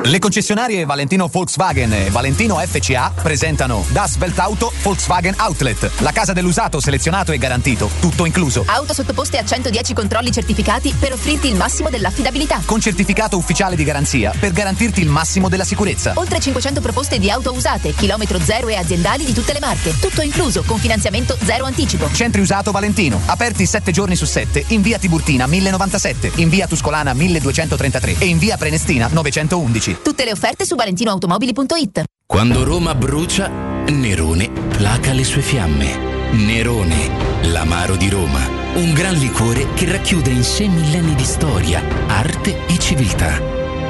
Le 0.00 0.20
concessionarie 0.20 0.84
Valentino 0.84 1.26
Volkswagen 1.26 1.92
e 1.92 2.10
Valentino 2.10 2.56
FCA 2.56 3.12
presentano 3.20 3.84
Das 3.90 4.16
Weltauto 4.16 4.72
Volkswagen 4.80 5.34
Outlet, 5.38 5.90
la 5.98 6.12
casa 6.12 6.32
dell'usato 6.32 6.80
selezionato 6.80 7.32
e 7.32 7.38
garantito, 7.38 7.90
tutto 8.00 8.24
incluso. 8.24 8.62
Auto 8.66 8.94
sottoposte 8.94 9.38
a 9.38 9.44
110 9.44 9.94
controlli 9.94 10.30
certificati 10.30 10.94
per 10.98 11.12
offrirti 11.12 11.48
il 11.48 11.56
massimo 11.56 11.90
dell'affidabilità. 11.90 12.62
Con 12.64 12.80
certificato 12.80 13.36
ufficiale 13.36 13.74
di 13.74 13.84
garanzia 13.84 14.32
per 14.38 14.52
garantirti 14.52 15.00
il 15.00 15.08
massimo 15.08 15.48
della 15.48 15.64
sicurezza. 15.64 16.12
Oltre 16.14 16.38
500 16.38 16.80
proposte 16.80 17.18
di 17.18 17.28
auto 17.28 17.52
usate, 17.52 17.92
chilometro 17.92 18.38
zero 18.40 18.68
e 18.68 18.76
aziendali 18.76 19.24
di 19.24 19.34
tutte 19.34 19.52
le 19.52 19.60
marche. 19.60 19.98
Tutto 19.98 20.22
incluso, 20.22 20.62
con 20.62 20.78
finanziamento 20.78 21.36
zero 21.44 21.64
anticipo. 21.64 22.08
Centri 22.12 22.40
usato 22.40 22.70
Valentino, 22.70 23.20
aperti 23.26 23.66
7 23.66 23.90
giorni 23.90 24.14
su 24.16 24.24
7 24.24 24.64
in 24.68 24.80
via 24.80 24.98
Tiburtina 24.98 25.46
1097, 25.46 26.32
in 26.36 26.48
via 26.48 26.66
Tuscolana 26.66 27.12
1233 27.12 28.16
e 28.18 28.26
in 28.26 28.38
via 28.38 28.56
Prenestina 28.56 29.08
911. 29.10 29.87
Tutte 30.02 30.24
le 30.24 30.32
offerte 30.32 30.64
su 30.64 30.74
valentinoautomobili.it. 30.74 32.04
Quando 32.26 32.64
Roma 32.64 32.94
brucia, 32.94 33.48
Nerone 33.48 34.50
placa 34.50 35.12
le 35.12 35.24
sue 35.24 35.40
fiamme. 35.40 36.30
Nerone, 36.32 37.10
l'amaro 37.44 37.96
di 37.96 38.08
Roma. 38.08 38.40
Un 38.74 38.92
gran 38.92 39.14
liquore 39.14 39.72
che 39.74 39.90
racchiude 39.90 40.30
in 40.30 40.44
sé 40.44 40.68
millenni 40.68 41.14
di 41.14 41.24
storia, 41.24 41.82
arte 42.06 42.66
e 42.66 42.78
civiltà. 42.78 43.40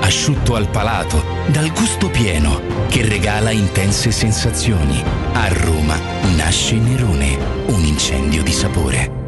Asciutto 0.00 0.54
al 0.54 0.68
palato, 0.68 1.22
dal 1.48 1.72
gusto 1.72 2.08
pieno, 2.08 2.60
che 2.88 3.04
regala 3.04 3.50
intense 3.50 4.12
sensazioni. 4.12 5.02
A 5.32 5.48
Roma 5.48 5.98
nasce 6.36 6.76
Nerone, 6.76 7.36
un 7.66 7.84
incendio 7.84 8.42
di 8.42 8.52
sapore. 8.52 9.27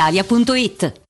brispalitalia.it. 0.00 1.09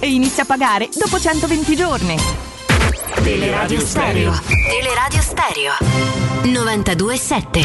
e 0.00 0.08
inizia 0.12 0.42
a 0.42 0.46
pagare 0.46 0.88
dopo 0.92 1.20
120 1.20 1.76
giorni. 1.76 2.16
Teleradio 3.22 3.80
Stereo. 3.80 4.40
Teleradio 4.68 5.20
Stereo. 5.20 5.72
927. 6.42 7.62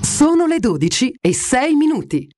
Sono 0.00 0.46
le 0.46 0.58
12 0.60 1.16
e 1.20 1.34
6 1.34 1.74
minuti. 1.74 2.28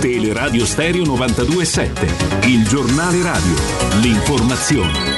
Teleradio 0.00 0.64
Stereo 0.64 1.04
927, 1.04 2.46
il 2.46 2.68
giornale 2.68 3.22
radio, 3.22 3.54
l'informazione. 4.00 5.13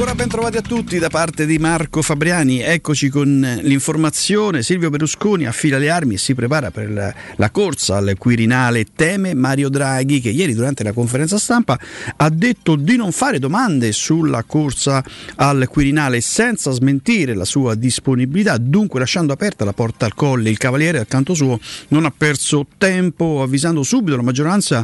Ancora 0.00 0.16
ben 0.16 0.30
trovati 0.30 0.56
a 0.56 0.62
tutti 0.62 0.98
da 0.98 1.10
parte 1.10 1.44
di 1.44 1.58
Marco 1.58 2.00
Fabriani. 2.00 2.60
Eccoci 2.60 3.10
con 3.10 3.58
l'informazione. 3.60 4.62
Silvio 4.62 4.88
Berlusconi 4.88 5.44
affila 5.44 5.76
le 5.76 5.90
armi 5.90 6.14
e 6.14 6.16
si 6.16 6.34
prepara 6.34 6.70
per 6.70 6.90
la, 6.90 7.14
la 7.36 7.50
corsa 7.50 7.98
al 7.98 8.14
Quirinale. 8.16 8.86
Teme 8.96 9.34
Mario 9.34 9.68
Draghi 9.68 10.22
che 10.22 10.30
ieri 10.30 10.54
durante 10.54 10.84
la 10.84 10.94
conferenza 10.94 11.36
stampa 11.36 11.78
ha 12.16 12.30
detto 12.30 12.76
di 12.76 12.96
non 12.96 13.12
fare 13.12 13.38
domande 13.38 13.92
sulla 13.92 14.42
corsa 14.44 15.04
al 15.34 15.68
Quirinale 15.68 16.22
senza 16.22 16.70
smentire 16.70 17.34
la 17.34 17.44
sua 17.44 17.74
disponibilità, 17.74 18.56
dunque 18.56 19.00
lasciando 19.00 19.34
aperta 19.34 19.66
la 19.66 19.74
porta 19.74 20.06
al 20.06 20.14
colle. 20.14 20.48
Il 20.48 20.56
Cavaliere 20.56 20.98
al 21.00 21.08
canto 21.08 21.34
suo 21.34 21.60
non 21.88 22.06
ha 22.06 22.10
perso 22.16 22.66
tempo 22.78 23.42
avvisando 23.42 23.82
subito 23.82 24.16
la 24.16 24.22
maggioranza 24.22 24.82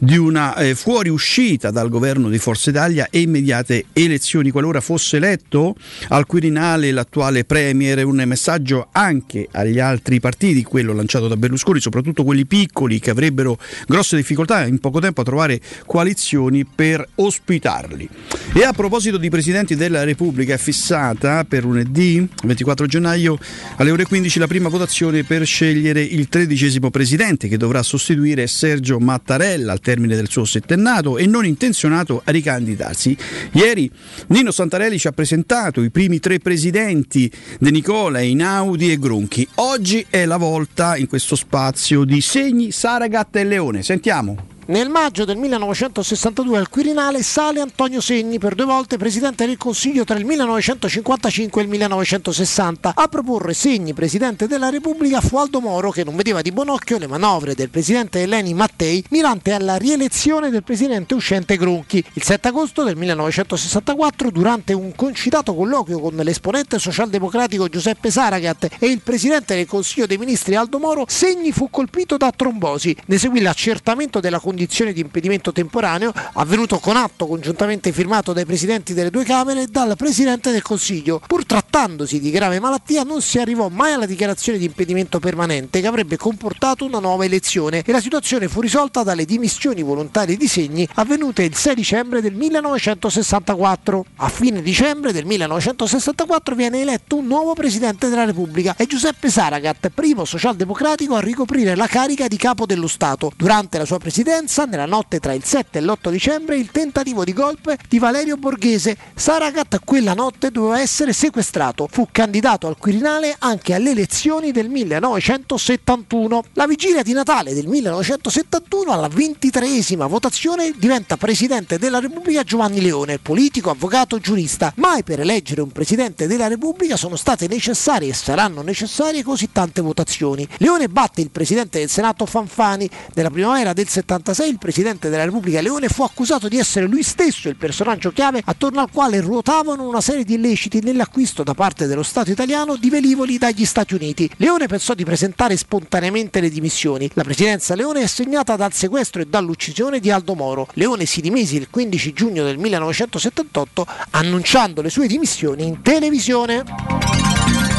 di 0.00 0.16
una 0.16 0.56
eh, 0.56 0.74
fuoriuscita 0.74 1.70
dal 1.70 1.88
governo 1.88 2.28
di 2.28 2.38
Forza 2.38 2.70
Italia 2.70 3.06
e 3.12 3.20
immediate 3.20 3.84
elezioni 3.92 4.54
qualora 4.56 4.80
fosse 4.80 5.18
eletto 5.18 5.76
al 6.08 6.24
Quirinale 6.24 6.90
l'attuale 6.90 7.44
Premier, 7.44 8.06
un 8.06 8.22
messaggio 8.24 8.88
anche 8.90 9.46
agli 9.50 9.78
altri 9.78 10.18
partiti, 10.18 10.62
quello 10.62 10.94
lanciato 10.94 11.28
da 11.28 11.36
Berlusconi, 11.36 11.78
soprattutto 11.78 12.24
quelli 12.24 12.46
piccoli 12.46 12.98
che 12.98 13.10
avrebbero 13.10 13.58
grosse 13.86 14.16
difficoltà 14.16 14.64
in 14.64 14.78
poco 14.78 14.98
tempo 14.98 15.20
a 15.20 15.24
trovare 15.24 15.60
coalizioni 15.84 16.64
per 16.64 17.06
ospitarli. 17.16 18.08
E 18.54 18.62
a 18.62 18.72
proposito 18.72 19.18
di 19.18 19.28
Presidenti 19.28 19.76
della 19.76 20.04
Repubblica 20.04 20.54
è 20.54 20.56
fissata 20.56 21.44
per 21.44 21.64
lunedì 21.64 22.26
24 22.42 22.86
gennaio 22.86 23.38
alle 23.76 23.90
ore 23.90 24.06
15 24.06 24.38
la 24.38 24.46
prima 24.46 24.70
votazione 24.70 25.22
per 25.24 25.44
scegliere 25.44 26.00
il 26.00 26.30
tredicesimo 26.30 26.88
Presidente 26.88 27.46
che 27.46 27.58
dovrà 27.58 27.82
sostituire 27.82 28.46
Sergio 28.46 28.98
Mattarella 29.00 29.72
al 29.72 29.80
termine 29.80 30.16
del 30.16 30.30
suo 30.30 30.46
settennato 30.46 31.18
e 31.18 31.26
non 31.26 31.44
intenzionato 31.44 32.22
a 32.24 32.30
ricandidarsi. 32.30 33.14
Ieri 33.52 33.90
Nino 34.36 34.50
Santarelli 34.50 34.98
ci 34.98 35.06
ha 35.06 35.12
presentato 35.12 35.80
i 35.80 35.88
primi 35.88 36.20
tre 36.20 36.40
presidenti 36.40 37.32
De 37.58 37.70
Nicola, 37.70 38.20
Inaudi 38.20 38.92
e 38.92 38.98
Gronchi. 38.98 39.48
Oggi 39.54 40.04
è 40.10 40.26
la 40.26 40.36
volta 40.36 40.98
in 40.98 41.06
questo 41.06 41.36
spazio 41.36 42.04
di 42.04 42.20
Segni, 42.20 42.70
Saragat 42.70 43.34
e 43.36 43.44
Leone. 43.44 43.82
Sentiamo. 43.82 44.55
Nel 44.68 44.88
maggio 44.88 45.24
del 45.24 45.36
1962 45.36 46.58
al 46.58 46.68
Quirinale 46.68 47.22
sale 47.22 47.60
Antonio 47.60 48.00
Segni, 48.00 48.40
per 48.40 48.56
due 48.56 48.64
volte 48.64 48.96
Presidente 48.96 49.46
del 49.46 49.56
Consiglio 49.56 50.02
tra 50.02 50.18
il 50.18 50.24
1955 50.24 51.60
e 51.60 51.64
il 51.64 51.70
1960. 51.70 52.94
A 52.96 53.06
proporre 53.06 53.54
Segni 53.54 53.94
Presidente 53.94 54.48
della 54.48 54.68
Repubblica 54.68 55.20
fu 55.20 55.36
Aldo 55.36 55.60
Moro 55.60 55.92
che 55.92 56.02
non 56.02 56.16
vedeva 56.16 56.42
di 56.42 56.50
buon 56.50 56.70
occhio 56.70 56.98
le 56.98 57.06
manovre 57.06 57.54
del 57.54 57.70
Presidente 57.70 58.22
Eleni 58.22 58.54
Mattei 58.54 59.04
mirante 59.10 59.52
alla 59.52 59.76
rielezione 59.76 60.50
del 60.50 60.64
Presidente 60.64 61.14
uscente 61.14 61.56
Gronchi. 61.56 62.04
Il 62.14 62.24
7 62.24 62.48
agosto 62.48 62.82
del 62.82 62.96
1964, 62.96 64.32
durante 64.32 64.72
un 64.72 64.96
concitato 64.96 65.54
colloquio 65.54 66.00
con 66.00 66.16
l'esponente 66.16 66.80
socialdemocratico 66.80 67.68
Giuseppe 67.68 68.10
Saragat 68.10 68.68
e 68.80 68.86
il 68.88 69.00
Presidente 69.00 69.54
del 69.54 69.66
Consiglio 69.66 70.06
dei 70.06 70.18
Ministri 70.18 70.56
Aldo 70.56 70.80
Moro, 70.80 71.04
Segni 71.06 71.52
fu 71.52 71.70
colpito 71.70 72.16
da 72.16 72.32
trombosi. 72.34 72.96
Ne 73.06 73.16
seguì 73.16 73.40
l'accertamento 73.40 74.18
della 74.18 74.40
condizione 74.40 74.54
di 74.64 75.00
impedimento 75.00 75.52
temporaneo, 75.52 76.12
avvenuto 76.34 76.78
con 76.78 76.96
atto 76.96 77.26
congiuntamente 77.26 77.92
firmato 77.92 78.32
dai 78.32 78.44
Presidenti 78.44 78.94
delle 78.94 79.10
due 79.10 79.24
Camere 79.24 79.62
e 79.62 79.66
dal 79.66 79.94
Presidente 79.96 80.50
del 80.50 80.62
Consiglio. 80.62 81.20
Pur 81.26 81.44
trattandosi 81.44 82.20
di 82.20 82.30
grave 82.30 82.60
malattia 82.60 83.02
non 83.02 83.20
si 83.20 83.38
arrivò 83.38 83.68
mai 83.68 83.92
alla 83.92 84.06
dichiarazione 84.06 84.58
di 84.58 84.64
impedimento 84.64 85.18
permanente 85.18 85.80
che 85.80 85.86
avrebbe 85.86 86.16
comportato 86.16 86.84
una 86.84 86.98
nuova 86.98 87.24
elezione 87.24 87.82
e 87.84 87.92
la 87.92 88.00
situazione 88.00 88.48
fu 88.48 88.60
risolta 88.60 89.02
dalle 89.02 89.24
dimissioni 89.24 89.82
volontarie 89.82 90.36
di 90.36 90.48
Segni 90.48 90.88
avvenute 90.94 91.42
il 91.42 91.54
6 91.54 91.74
dicembre 91.74 92.20
del 92.20 92.34
1964. 92.34 94.04
A 94.16 94.28
fine 94.28 94.62
dicembre 94.62 95.12
del 95.12 95.24
1964 95.24 96.54
viene 96.54 96.80
eletto 96.80 97.16
un 97.16 97.26
nuovo 97.26 97.54
Presidente 97.54 98.08
della 98.08 98.24
Repubblica 98.24 98.74
e 98.76 98.86
Giuseppe 98.86 99.30
Saragat, 99.30 99.90
primo 99.90 100.24
socialdemocratico 100.24 101.14
a 101.14 101.20
ricoprire 101.20 101.74
la 101.74 101.86
carica 101.86 102.28
di 102.28 102.36
capo 102.36 102.66
dello 102.66 102.86
Stato. 102.86 103.32
Durante 103.36 103.78
la 103.78 103.84
sua 103.84 103.98
presidenza, 103.98 104.45
nella 104.66 104.86
notte 104.86 105.18
tra 105.18 105.32
il 105.32 105.44
7 105.44 105.78
e 105.78 105.80
l'8 105.80 106.10
dicembre, 106.10 106.56
il 106.56 106.70
tentativo 106.70 107.24
di 107.24 107.32
golpe 107.32 107.78
di 107.88 107.98
Valerio 107.98 108.36
Borghese. 108.36 108.96
Saragat 109.14 109.80
quella 109.84 110.14
notte 110.14 110.50
doveva 110.50 110.80
essere 110.80 111.12
sequestrato. 111.12 111.88
Fu 111.90 112.08
candidato 112.12 112.66
al 112.66 112.76
Quirinale 112.78 113.34
anche 113.38 113.74
alle 113.74 113.90
elezioni 113.90 114.52
del 114.52 114.68
1971. 114.68 116.44
La 116.52 116.66
vigilia 116.66 117.02
di 117.02 117.12
Natale 117.12 117.54
del 117.54 117.66
1971, 117.66 118.92
alla 118.92 119.08
ventitreesima 119.08 120.06
votazione, 120.06 120.72
diventa 120.76 121.16
Presidente 121.16 121.78
della 121.78 121.98
Repubblica 121.98 122.42
Giovanni 122.42 122.80
Leone, 122.80 123.18
politico, 123.18 123.70
avvocato, 123.70 124.18
giurista. 124.18 124.72
Mai 124.76 125.02
per 125.02 125.20
eleggere 125.20 125.60
un 125.60 125.72
Presidente 125.72 126.26
della 126.26 126.46
Repubblica 126.46 126.96
sono 126.96 127.16
state 127.16 127.48
necessarie 127.48 128.10
e 128.10 128.14
saranno 128.14 128.62
necessarie 128.62 129.22
così 129.22 129.50
tante 129.50 129.80
votazioni. 129.80 130.46
Leone 130.58 130.88
batte 130.88 131.20
il 131.20 131.30
Presidente 131.30 131.78
del 131.78 131.90
Senato 131.90 132.26
Fanfani. 132.26 132.88
Nella 133.14 133.30
primavera 133.30 133.72
del 133.72 133.88
76 133.88 134.34
il 134.44 134.58
Presidente 134.58 135.08
della 135.08 135.24
Repubblica 135.24 135.60
Leone 135.60 135.88
fu 135.88 136.02
accusato 136.02 136.48
di 136.48 136.58
essere 136.58 136.86
lui 136.86 137.02
stesso 137.02 137.48
il 137.48 137.56
personaggio 137.56 138.10
chiave 138.10 138.42
attorno 138.44 138.80
al 138.80 138.90
quale 138.90 139.20
ruotavano 139.20 139.86
una 139.86 140.00
serie 140.00 140.24
di 140.24 140.34
illeciti 140.34 140.80
nell'acquisto 140.82 141.42
da 141.42 141.54
parte 141.54 141.86
dello 141.86 142.02
Stato 142.02 142.30
italiano 142.30 142.76
di 142.76 142.90
velivoli 142.90 143.38
dagli 143.38 143.64
Stati 143.64 143.94
Uniti. 143.94 144.30
Leone 144.36 144.66
pensò 144.66 144.94
di 144.94 145.04
presentare 145.04 145.56
spontaneamente 145.56 146.40
le 146.40 146.50
dimissioni. 146.50 147.08
La 147.14 147.22
presidenza 147.22 147.74
Leone 147.74 148.02
è 148.02 148.06
segnata 148.06 148.56
dal 148.56 148.72
sequestro 148.72 149.22
e 149.22 149.26
dall'uccisione 149.26 150.00
di 150.00 150.10
Aldo 150.10 150.34
Moro. 150.34 150.68
Leone 150.74 151.06
si 151.06 151.20
dimise 151.20 151.56
il 151.56 151.68
15 151.70 152.12
giugno 152.12 152.44
del 152.44 152.58
1978 152.58 153.86
annunciando 154.10 154.82
le 154.82 154.90
sue 154.90 155.06
dimissioni 155.06 155.66
in 155.66 155.82
televisione. 155.82 157.75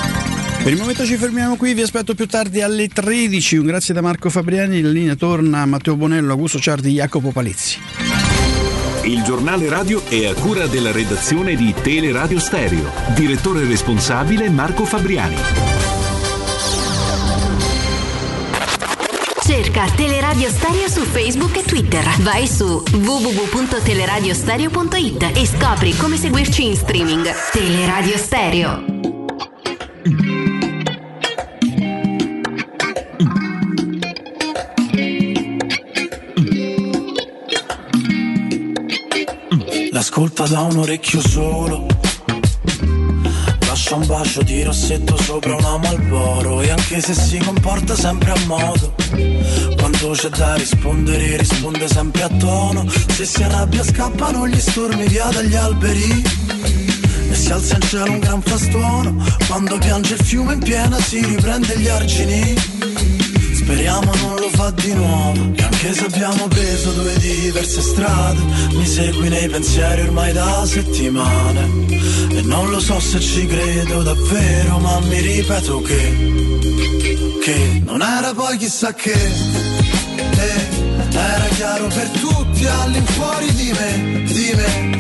Per 0.68 0.76
il 0.76 0.82
momento 0.82 1.06
ci 1.06 1.16
fermiamo 1.16 1.56
qui, 1.56 1.74
vi 1.74 1.82
aspetto 1.82 2.14
più 2.14 2.28
tardi 2.28 2.60
alle 2.60 2.90
13. 2.90 3.56
Un 3.56 3.68
grazie 3.68 3.94
da 3.94 4.02
Marco 4.02 4.30
Fabriani, 4.30 4.82
la 4.82 4.90
linea 4.90 5.16
torna 5.16 5.62
a 5.62 5.66
Matteo 5.66 5.96
Bonello, 5.96 6.34
Augusto 6.34 6.60
Ciardi, 6.60 6.92
Jacopo 6.92 7.32
Palizzi. 7.32 7.80
Il 9.04 9.24
giornale 9.24 9.70
radio 9.70 10.04
è 10.04 10.26
a 10.26 10.34
cura 10.34 10.68
della 10.68 10.92
redazione 10.92 11.56
di 11.56 11.74
Teleradio 11.82 12.38
Stereo. 12.38 12.92
Direttore 13.16 13.66
responsabile 13.66 14.50
Marco 14.50 14.84
Fabriani. 14.84 15.38
Cerca 19.40 19.90
Teleradio 19.96 20.50
Stereo 20.50 20.90
su 20.90 21.04
Facebook 21.04 21.56
e 21.56 21.64
Twitter. 21.64 22.04
Vai 22.24 22.46
su 22.46 22.84
www.teleradiostereo.it 22.92 25.32
e 25.34 25.46
scopri 25.46 25.96
come 25.96 26.18
seguirci 26.18 26.66
in 26.66 26.76
streaming. 26.76 27.26
Teleradio 27.54 28.18
Stereo. 28.18 28.98
La 39.98 40.04
scolpa 40.04 40.46
da 40.46 40.62
un 40.62 40.78
orecchio 40.78 41.20
solo. 41.20 41.88
Lascia 43.66 43.96
un 43.96 44.06
bacio 44.06 44.44
di 44.44 44.62
rossetto 44.62 45.18
sopra 45.18 45.56
una 45.56 45.78
Malboro 45.78 46.62
E 46.62 46.70
anche 46.70 47.02
se 47.02 47.16
si 47.16 47.40
comporta 47.40 47.96
sempre 47.96 48.30
a 48.30 48.38
modo 48.46 48.94
Quando 49.76 50.12
c'è 50.12 50.30
da 50.30 50.54
rispondere 50.54 51.38
risponde 51.38 51.88
sempre 51.88 52.22
a 52.22 52.30
tono. 52.30 52.88
Se 52.88 53.26
si 53.26 53.42
arrabbia 53.42 53.84
scappano 53.84 54.48
gli 54.48 54.60
stormi 54.60 55.08
via 55.08 55.30
dagli 55.32 55.56
alberi. 55.56 56.24
E 57.32 57.34
si 57.34 57.52
alza 57.52 57.74
in 57.74 57.82
cielo 57.82 58.12
un 58.12 58.20
gran 58.20 58.42
frastuono. 58.44 59.16
Quando 59.48 59.80
piange 59.80 60.14
il 60.14 60.24
fiume 60.24 60.54
in 60.54 60.60
piena 60.60 61.00
si 61.00 61.26
riprende 61.26 61.80
gli 61.80 61.88
argini 61.88 63.17
Speriamo 63.68 64.16
non 64.16 64.36
lo 64.38 64.50
fa 64.52 64.72
di 64.72 64.94
nuovo 64.94 65.52
E 65.54 65.62
anche 65.62 65.94
se 65.94 66.06
abbiamo 66.06 66.48
preso 66.48 66.90
due 66.94 67.18
diverse 67.18 67.82
strade 67.82 68.40
Mi 68.72 68.86
segui 68.86 69.28
nei 69.28 69.50
pensieri 69.50 70.04
ormai 70.04 70.32
da 70.32 70.66
settimane. 70.66 71.86
E 72.32 72.42
non 72.44 72.70
lo 72.70 72.80
so 72.80 72.98
se 73.02 73.20
ci 73.20 73.46
credo 73.46 74.04
davvero 74.04 74.80
Ma 74.80 75.02
mi 75.02 75.20
ripeto 75.20 75.82
che 75.82 76.16
Che 77.44 77.82
non 77.84 78.02
era 78.02 78.34
poi 78.34 78.56
chissà 78.56 78.94
che. 78.94 79.12
Eh, 79.12 80.68
Era 81.12 81.48
chiaro 81.56 81.88
per 81.88 82.08
tutti 82.22 82.66
all'infuori 82.66 83.54
di 83.54 83.74
me 83.78 84.24
Di 84.24 84.52
me 84.56 84.97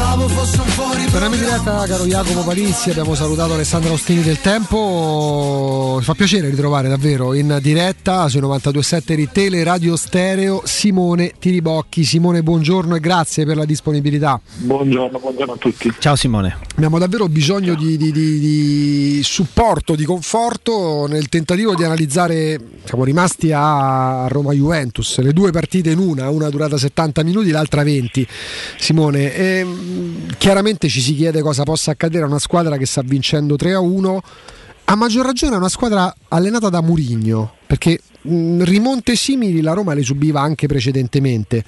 Pensavo 0.00 0.28
fosse 0.28 0.60
un 0.62 0.66
fuori 0.68 1.04
Torniamo 1.10 1.34
in 1.34 1.40
diretta, 1.42 1.84
caro 1.86 2.04
Jacopo 2.06 2.42
Palizzi. 2.44 2.88
Abbiamo 2.90 3.14
salutato 3.14 3.52
Alessandro 3.52 3.92
Ostini 3.94 4.22
del 4.22 4.40
Tempo. 4.40 5.98
Fa 6.00 6.14
piacere 6.14 6.48
ritrovare 6.48 6.88
davvero 6.88 7.34
in 7.34 7.58
diretta 7.60 8.28
sui 8.28 8.40
92.7 8.40 9.14
di 9.14 9.28
Tele 9.30 9.62
Radio 9.64 9.96
Stereo 9.96 10.62
Simone 10.64 11.32
Tiribocchi. 11.38 12.04
Simone, 12.04 12.42
buongiorno 12.42 12.94
e 12.94 13.00
grazie 13.00 13.44
per 13.44 13.56
la 13.56 13.64
disponibilità. 13.64 14.40
Buongiorno, 14.58 15.18
buongiorno 15.18 15.52
a 15.52 15.56
tutti. 15.56 15.92
Ciao 15.98 16.14
Simone. 16.14 16.56
Abbiamo 16.76 16.98
davvero 16.98 17.28
bisogno 17.28 17.74
di, 17.74 17.96
di- 17.96 18.12
di- 18.12 18.38
di 18.38 19.20
supporto, 19.24 19.96
di 19.96 20.04
conforto 20.04 21.06
nel 21.08 21.28
tentativo 21.28 21.74
di 21.74 21.82
analizzare. 21.82 22.58
Siamo 22.84 23.02
rimasti 23.04 23.50
a 23.52 24.26
Roma 24.28 24.52
Juventus, 24.52 25.18
le 25.18 25.32
due 25.32 25.50
partite 25.50 25.90
in 25.90 25.98
una, 25.98 26.30
una 26.30 26.48
durata 26.48 26.78
70 26.78 27.24
minuti, 27.24 27.50
l'altra 27.50 27.82
20. 27.82 28.26
Simone, 28.78 29.34
ehm, 29.34 29.89
chiaramente 30.38 30.88
ci 30.88 31.00
si 31.00 31.14
chiede 31.14 31.40
cosa 31.42 31.62
possa 31.62 31.92
accadere 31.92 32.24
a 32.24 32.26
una 32.26 32.38
squadra 32.38 32.76
che 32.76 32.86
sta 32.86 33.02
vincendo 33.02 33.56
3 33.56 33.74
a 33.74 33.80
1. 33.80 34.22
A 34.84 34.94
maggior 34.96 35.24
ragione 35.24 35.54
è 35.54 35.58
una 35.58 35.68
squadra 35.68 36.12
allenata 36.28 36.68
da 36.68 36.82
Murigno, 36.82 37.54
perché 37.66 38.00
mh, 38.22 38.64
rimonte 38.64 39.14
simili 39.14 39.60
la 39.60 39.72
Roma 39.72 39.94
le 39.94 40.02
subiva 40.02 40.40
anche 40.40 40.66
precedentemente. 40.66 41.64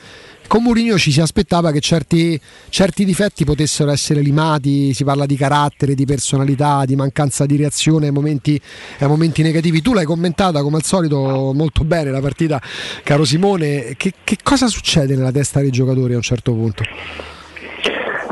Con 0.52 0.64
Mourinho 0.64 0.98
ci 0.98 1.12
si 1.12 1.20
aspettava 1.20 1.72
che 1.72 1.80
certi, 1.80 2.38
certi 2.68 3.06
difetti 3.06 3.44
potessero 3.44 3.90
essere 3.90 4.20
limati, 4.20 4.92
si 4.92 5.02
parla 5.02 5.24
di 5.24 5.34
carattere, 5.34 5.94
di 5.94 6.04
personalità, 6.04 6.84
di 6.84 6.94
mancanza 6.94 7.46
di 7.46 7.56
reazione 7.56 8.08
ai 8.08 8.12
momenti, 8.12 8.60
ai 8.98 9.08
momenti 9.08 9.40
negativi. 9.40 9.80
Tu 9.80 9.94
l'hai 9.94 10.04
commentata 10.04 10.60
come 10.60 10.76
al 10.76 10.84
solito 10.84 11.52
molto 11.54 11.84
bene 11.84 12.10
la 12.10 12.20
partita, 12.20 12.60
caro 13.02 13.24
Simone. 13.24 13.94
Che, 13.96 14.12
che 14.22 14.36
cosa 14.42 14.66
succede 14.66 15.16
nella 15.16 15.32
testa 15.32 15.60
dei 15.60 15.70
giocatori 15.70 16.12
a 16.12 16.16
un 16.16 16.22
certo 16.22 16.52
punto? 16.52 16.82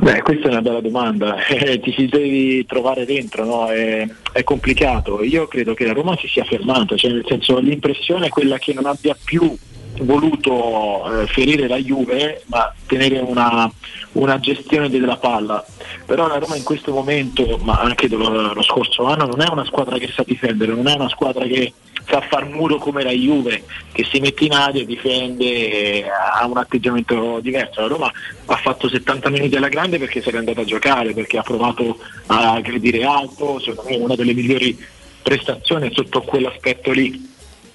Beh, 0.01 0.23
questa 0.23 0.49
è 0.49 0.51
una 0.51 0.63
bella 0.63 0.81
domanda, 0.81 1.45
eh, 1.45 1.79
ti 1.79 1.93
ci 1.93 2.07
devi 2.07 2.65
trovare 2.65 3.05
dentro, 3.05 3.45
no? 3.45 3.67
è, 3.67 4.09
è, 4.33 4.43
complicato. 4.43 5.23
Io 5.23 5.47
credo 5.47 5.75
che 5.75 5.85
la 5.85 5.93
Roma 5.93 6.17
si 6.17 6.27
sia 6.27 6.43
fermata, 6.45 6.97
cioè 6.97 7.11
nel 7.11 7.25
senso 7.29 7.59
l'impressione 7.59 8.27
è 8.27 8.31
quella 8.31 8.57
che 8.57 8.73
non 8.73 8.87
abbia 8.87 9.15
più 9.23 9.55
voluto 9.99 11.23
eh, 11.23 11.27
ferire 11.27 11.69
la 11.69 11.77
Juve 11.77 12.43
ma 12.47 12.73
tenere 12.87 13.19
una, 13.19 13.71
una, 14.13 14.39
gestione 14.41 14.89
della 14.89 15.17
palla. 15.17 15.65
Però 16.07 16.27
la 16.27 16.39
Roma 16.39 16.57
in 16.57 16.63
questo 16.63 16.93
momento 16.93 17.59
ma 17.63 17.79
anche 17.81 18.09
lo, 18.09 18.53
lo, 18.53 18.63
scorso 18.63 19.05
anno 19.05 19.27
non 19.27 19.41
è 19.41 19.49
una 19.49 19.65
squadra 19.65 19.99
che 19.99 20.09
sa 20.09 20.23
difendere 20.27 20.75
non 20.75 20.89
è 20.89 20.95
una 20.95 21.09
squadra 21.09 21.45
che 21.45 21.73
sa 22.09 22.21
far 22.23 22.49
muro 22.49 22.77
come 22.79 23.03
la 23.03 23.11
Juve 23.11 23.65
che 23.93 24.05
si 24.05 24.21
mette 24.21 24.45
in 24.45 24.53
aria, 24.53 24.85
difende 24.85 25.45
e 25.45 26.05
ha 26.09 26.45
un 26.47 26.57
atteggiamento 26.57 27.39
diverso. 27.41 27.81
La 27.81 27.87
Roma 27.87 28.13
ha 28.47 28.57
fatto 28.57 28.89
70 28.89 29.29
minuti 29.31 29.57
alla 29.57 29.69
grande 29.69 29.99
perché 29.99 30.21
se 30.21 30.31
n'è 30.31 30.39
andata 30.39 30.63
a 30.63 30.65
giocare 30.65 31.13
perché 31.13 31.39
ha 31.39 31.43
provato 31.43 31.99
a 32.27 32.53
aggredire 32.53 33.05
alto 33.05 33.61
secondo 33.61 33.91
me 33.91 33.97
una 33.97 34.15
delle 34.17 34.35
migliori 34.35 34.77
prestazioni 35.23 35.91
sotto 35.93 36.23
quell'aspetto 36.23 36.91
lì 36.93 37.29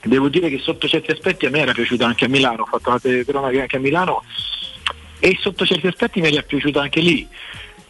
devo 0.09 0.29
dire 0.29 0.49
che 0.49 0.59
sotto 0.59 0.87
certi 0.87 1.11
aspetti 1.11 1.45
a 1.45 1.49
me 1.49 1.59
era 1.59 1.73
piaciuta 1.73 2.05
anche 2.05 2.25
a 2.25 2.29
Milano, 2.29 2.63
ho 2.63 2.65
fatto 2.65 2.91
la 2.91 2.99
telecronaca 2.99 3.61
anche 3.61 3.77
a 3.77 3.79
Milano 3.79 4.23
e 5.19 5.37
sotto 5.39 5.65
certi 5.65 5.87
aspetti 5.87 6.21
mi 6.21 6.27
era 6.27 6.41
piaciuta 6.41 6.81
anche 6.81 6.99
lì. 6.99 7.27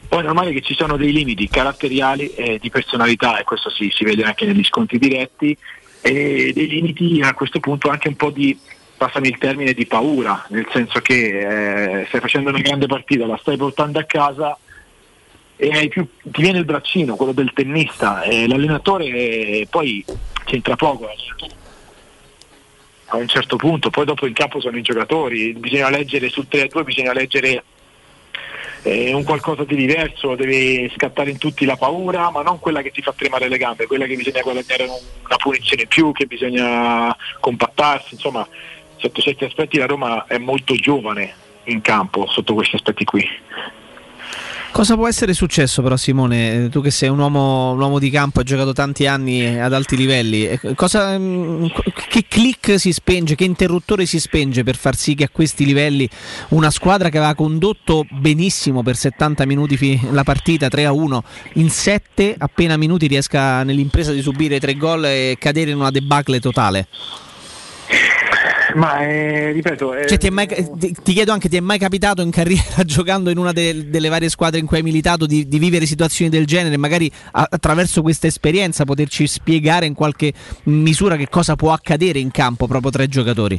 Poi 0.07 0.19
è 0.19 0.23
normale 0.23 0.53
che 0.53 0.61
ci 0.61 0.75
sono 0.75 0.97
dei 0.97 1.11
limiti 1.11 1.49
caratteriali 1.49 2.33
e 2.35 2.59
di 2.59 2.69
personalità 2.69 3.39
e 3.39 3.43
questo 3.43 3.69
si, 3.69 3.91
si 3.93 4.03
vede 4.03 4.23
anche 4.23 4.45
negli 4.45 4.63
sconti 4.63 4.99
diretti 4.99 5.57
e 6.01 6.51
dei 6.53 6.67
limiti 6.67 7.21
a 7.21 7.33
questo 7.33 7.59
punto 7.59 7.89
anche 7.89 8.07
un 8.07 8.15
po' 8.15 8.29
di, 8.29 8.57
passami 8.95 9.29
il 9.29 9.37
termine, 9.37 9.73
di 9.73 9.87
paura, 9.87 10.45
nel 10.49 10.67
senso 10.71 10.99
che 10.99 12.01
eh, 12.01 12.05
stai 12.05 12.21
facendo 12.21 12.49
una 12.49 12.59
grande 12.59 12.85
partita, 12.85 13.25
la 13.25 13.37
stai 13.37 13.57
portando 13.57 13.99
a 13.99 14.03
casa 14.03 14.57
e 15.57 15.87
più, 15.87 16.05
ti 16.21 16.41
viene 16.41 16.59
il 16.59 16.65
braccino, 16.65 17.15
quello 17.15 17.31
del 17.31 17.53
tennista, 17.53 18.21
e 18.23 18.47
l'allenatore 18.47 19.05
eh, 19.05 19.67
poi 19.69 20.03
c'entra 20.43 20.75
poco, 20.75 21.07
a 23.15 23.19
un 23.19 23.27
certo 23.27 23.55
punto, 23.55 23.89
poi 23.89 24.05
dopo 24.05 24.27
in 24.27 24.33
campo 24.33 24.59
sono 24.59 24.77
i 24.77 24.81
giocatori, 24.81 25.53
bisogna 25.53 25.89
leggere 25.89 26.29
sul 26.29 26.47
3-2, 26.49 26.83
bisogna 26.83 27.13
leggere 27.13 27.63
eh, 28.83 29.13
un 29.13 29.23
qualcosa 29.23 29.63
di 29.63 29.75
diverso, 29.75 30.35
deve 30.35 30.91
scattare 30.93 31.31
in 31.31 31.37
tutti 31.37 31.65
la 31.65 31.75
paura, 31.75 32.29
ma 32.29 32.41
non 32.41 32.59
quella 32.59 32.81
che 32.81 32.91
ti 32.91 33.01
fa 33.01 33.13
tremare 33.13 33.47
le 33.47 33.57
gambe, 33.57 33.87
quella 33.87 34.05
che 34.05 34.15
bisogna 34.15 34.41
guadagnare 34.41 34.83
una 34.83 35.37
punizione 35.37 35.83
in 35.83 35.87
più, 35.87 36.11
che 36.11 36.25
bisogna 36.25 37.15
compattarsi, 37.39 38.13
insomma 38.13 38.47
sotto 38.97 39.21
certi 39.21 39.43
aspetti 39.43 39.77
la 39.77 39.85
Roma 39.85 40.25
è 40.25 40.37
molto 40.37 40.73
giovane 40.75 41.33
in 41.65 41.81
campo 41.81 42.27
sotto 42.27 42.53
questi 42.53 42.75
aspetti 42.75 43.05
qui. 43.05 43.27
Cosa 44.75 44.95
può 44.95 45.07
essere 45.07 45.31
successo 45.31 45.81
però 45.81 45.95
Simone, 45.95 46.67
tu 46.67 46.81
che 46.81 46.91
sei 46.91 47.07
un 47.07 47.17
uomo, 47.17 47.71
un 47.71 47.79
uomo 47.79 47.97
di 47.97 48.09
campo, 48.09 48.39
hai 48.39 48.45
giocato 48.45 48.73
tanti 48.73 49.07
anni 49.07 49.57
ad 49.57 49.71
alti 49.71 49.95
livelli, 49.95 50.59
cosa, 50.75 51.17
mm, 51.17 51.67
che 52.09 52.25
click 52.27 52.77
si 52.77 52.91
spenge, 52.91 53.35
che 53.35 53.45
interruttore 53.45 54.05
si 54.05 54.19
spenge 54.19 54.65
per 54.65 54.75
far 54.75 54.97
sì 54.97 55.15
che 55.15 55.23
a 55.23 55.29
questi 55.31 55.63
livelli 55.63 56.09
una 56.49 56.69
squadra 56.71 57.07
che 57.07 57.19
aveva 57.19 57.35
condotto 57.35 58.05
benissimo 58.09 58.83
per 58.83 58.97
70 58.97 59.45
minuti 59.45 59.97
la 60.11 60.25
partita 60.25 60.67
3 60.67 60.83
a 60.83 60.91
1, 60.91 61.23
in 61.53 61.69
7 61.69 62.35
appena 62.37 62.75
minuti 62.75 63.07
riesca 63.07 63.63
nell'impresa 63.63 64.11
di 64.11 64.21
subire 64.21 64.59
tre 64.59 64.75
gol 64.75 65.05
e 65.05 65.37
cadere 65.39 65.71
in 65.71 65.77
una 65.77 65.89
debacle 65.89 66.41
totale? 66.41 66.87
Ma 68.75 68.99
eh, 68.99 69.51
ripeto, 69.53 69.95
eh, 69.95 70.07
cioè, 70.07 70.17
ti, 70.17 70.29
mai, 70.29 70.47
ti, 70.47 70.93
ti, 71.01 71.13
chiedo 71.13 71.31
anche, 71.31 71.47
ti 71.47 71.55
è 71.55 71.61
mai 71.61 71.79
capitato 71.79 72.21
in 72.21 72.29
carriera 72.29 72.83
giocando 72.83 73.29
in 73.29 73.37
una 73.37 73.53
de, 73.53 73.89
delle 73.89 74.09
varie 74.09 74.27
squadre 74.27 74.59
in 74.59 74.65
cui 74.65 74.77
hai 74.77 74.83
militato 74.83 75.25
di, 75.25 75.47
di 75.47 75.59
vivere 75.59 75.85
situazioni 75.85 76.29
del 76.29 76.45
genere, 76.45 76.75
magari 76.75 77.09
a, 77.31 77.47
attraverso 77.49 78.01
questa 78.01 78.27
esperienza 78.27 78.83
poterci 78.83 79.27
spiegare 79.27 79.85
in 79.85 79.93
qualche 79.93 80.33
misura 80.63 81.15
che 81.15 81.29
cosa 81.29 81.55
può 81.55 81.71
accadere 81.71 82.19
in 82.19 82.31
campo 82.31 82.67
proprio 82.67 82.91
tra 82.91 83.03
i 83.03 83.07
giocatori? 83.07 83.57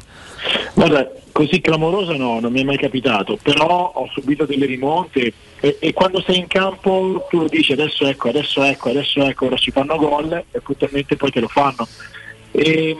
Guarda, 0.74 1.10
così 1.32 1.62
clamoroso 1.62 2.14
no, 2.14 2.38
non 2.38 2.52
mi 2.52 2.60
è 2.60 2.64
mai 2.64 2.76
capitato, 2.76 3.38
però 3.42 3.92
ho 3.94 4.08
subito 4.12 4.44
delle 4.44 4.66
rimonte 4.66 5.32
e, 5.60 5.76
e 5.80 5.92
quando 5.94 6.20
sei 6.20 6.40
in 6.40 6.46
campo 6.46 7.26
tu 7.30 7.46
dici 7.48 7.72
adesso 7.72 8.06
ecco, 8.06 8.28
adesso 8.28 8.62
ecco, 8.62 8.90
adesso 8.90 9.24
ecco, 9.24 9.46
ora 9.46 9.56
ci 9.56 9.70
fanno 9.70 9.96
gol 9.96 10.44
e 10.50 10.60
puntualmente 10.60 11.16
poi 11.16 11.30
te 11.30 11.40
lo 11.40 11.48
fanno. 11.48 11.88
E, 12.52 12.96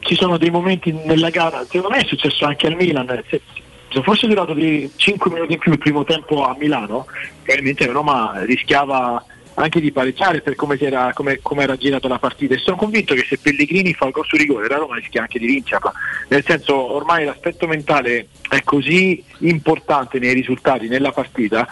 ci 0.00 0.14
sono 0.14 0.38
dei 0.38 0.50
momenti 0.50 0.92
nella 0.92 1.30
gara, 1.30 1.64
secondo 1.64 1.90
me 1.90 2.02
è 2.02 2.06
successo 2.06 2.44
anche 2.44 2.66
al 2.66 2.76
Milan, 2.76 3.22
se, 3.28 3.40
se 3.88 4.02
fosse 4.02 4.26
durato 4.26 4.52
di 4.52 4.90
5 4.94 5.30
minuti 5.30 5.54
in 5.54 5.58
più 5.58 5.72
il 5.72 5.78
primo 5.78 6.04
tempo 6.04 6.44
a 6.44 6.56
Milano, 6.58 7.06
probabilmente 7.42 7.86
Roma 7.86 8.42
rischiava 8.44 9.24
anche 9.58 9.80
di 9.80 9.92
pareggiare 9.92 10.42
per 10.42 10.54
come 10.54 10.76
era, 10.78 11.12
come, 11.14 11.38
come 11.40 11.62
era 11.62 11.76
girata 11.76 12.08
la 12.08 12.18
partita. 12.18 12.54
E 12.54 12.58
sono 12.58 12.76
convinto 12.76 13.14
che 13.14 13.24
se 13.26 13.38
Pellegrini 13.38 13.94
fa 13.94 14.06
il 14.06 14.12
gol 14.12 14.26
su 14.26 14.36
rigore 14.36 14.68
la 14.68 14.76
Roma 14.76 14.96
rischia 14.96 15.22
anche 15.22 15.38
di 15.38 15.46
vincerla. 15.46 15.92
Nel 16.28 16.44
senso 16.44 16.94
ormai 16.94 17.24
l'aspetto 17.24 17.66
mentale 17.66 18.28
è 18.48 18.62
così 18.62 19.22
importante 19.38 20.18
nei 20.18 20.34
risultati 20.34 20.88
nella 20.88 21.12
partita 21.12 21.66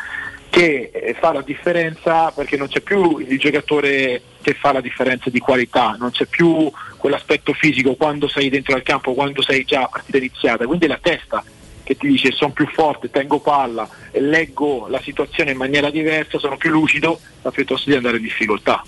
che 0.55 0.90
eh, 0.93 1.14
fa 1.14 1.32
la 1.32 1.43
differenza 1.43 2.31
perché 2.31 2.56
non 2.56 2.68
c'è 2.68 2.78
più 2.81 3.18
il 3.18 3.40
giocatore 3.40 4.22
che 4.40 4.55
fa 4.55 4.73
la 4.73 4.81
differenza 4.81 5.28
di 5.28 5.41
qualità, 5.41 5.97
non 5.99 6.12
c'è 6.12 6.26
più 6.26 6.70
quell'aspetto 6.97 7.52
fisico 7.55 7.97
quando 7.97 8.28
sei 8.28 8.50
dentro 8.50 8.76
al 8.76 8.84
campo, 8.84 9.15
quando 9.15 9.42
sei 9.42 9.65
già 9.65 9.83
a 9.83 9.89
partita 9.89 10.18
iniziata, 10.18 10.65
quindi 10.65 10.84
è 10.84 10.89
la 10.89 11.00
testa 11.02 11.42
che 11.84 11.96
ti 11.96 12.08
dice 12.08 12.32
sono 12.32 12.52
più 12.52 12.66
forte, 12.66 13.10
tengo 13.10 13.38
palla 13.38 13.88
leggo 14.20 14.86
la 14.88 15.00
situazione 15.02 15.52
in 15.52 15.56
maniera 15.56 15.90
diversa, 15.90 16.38
sono 16.38 16.56
più 16.56 16.70
lucido, 16.70 17.18
ma 17.42 17.50
piuttosto 17.50 17.90
di 17.90 17.96
andare 17.96 18.16
in 18.16 18.22
difficoltà. 18.22 18.82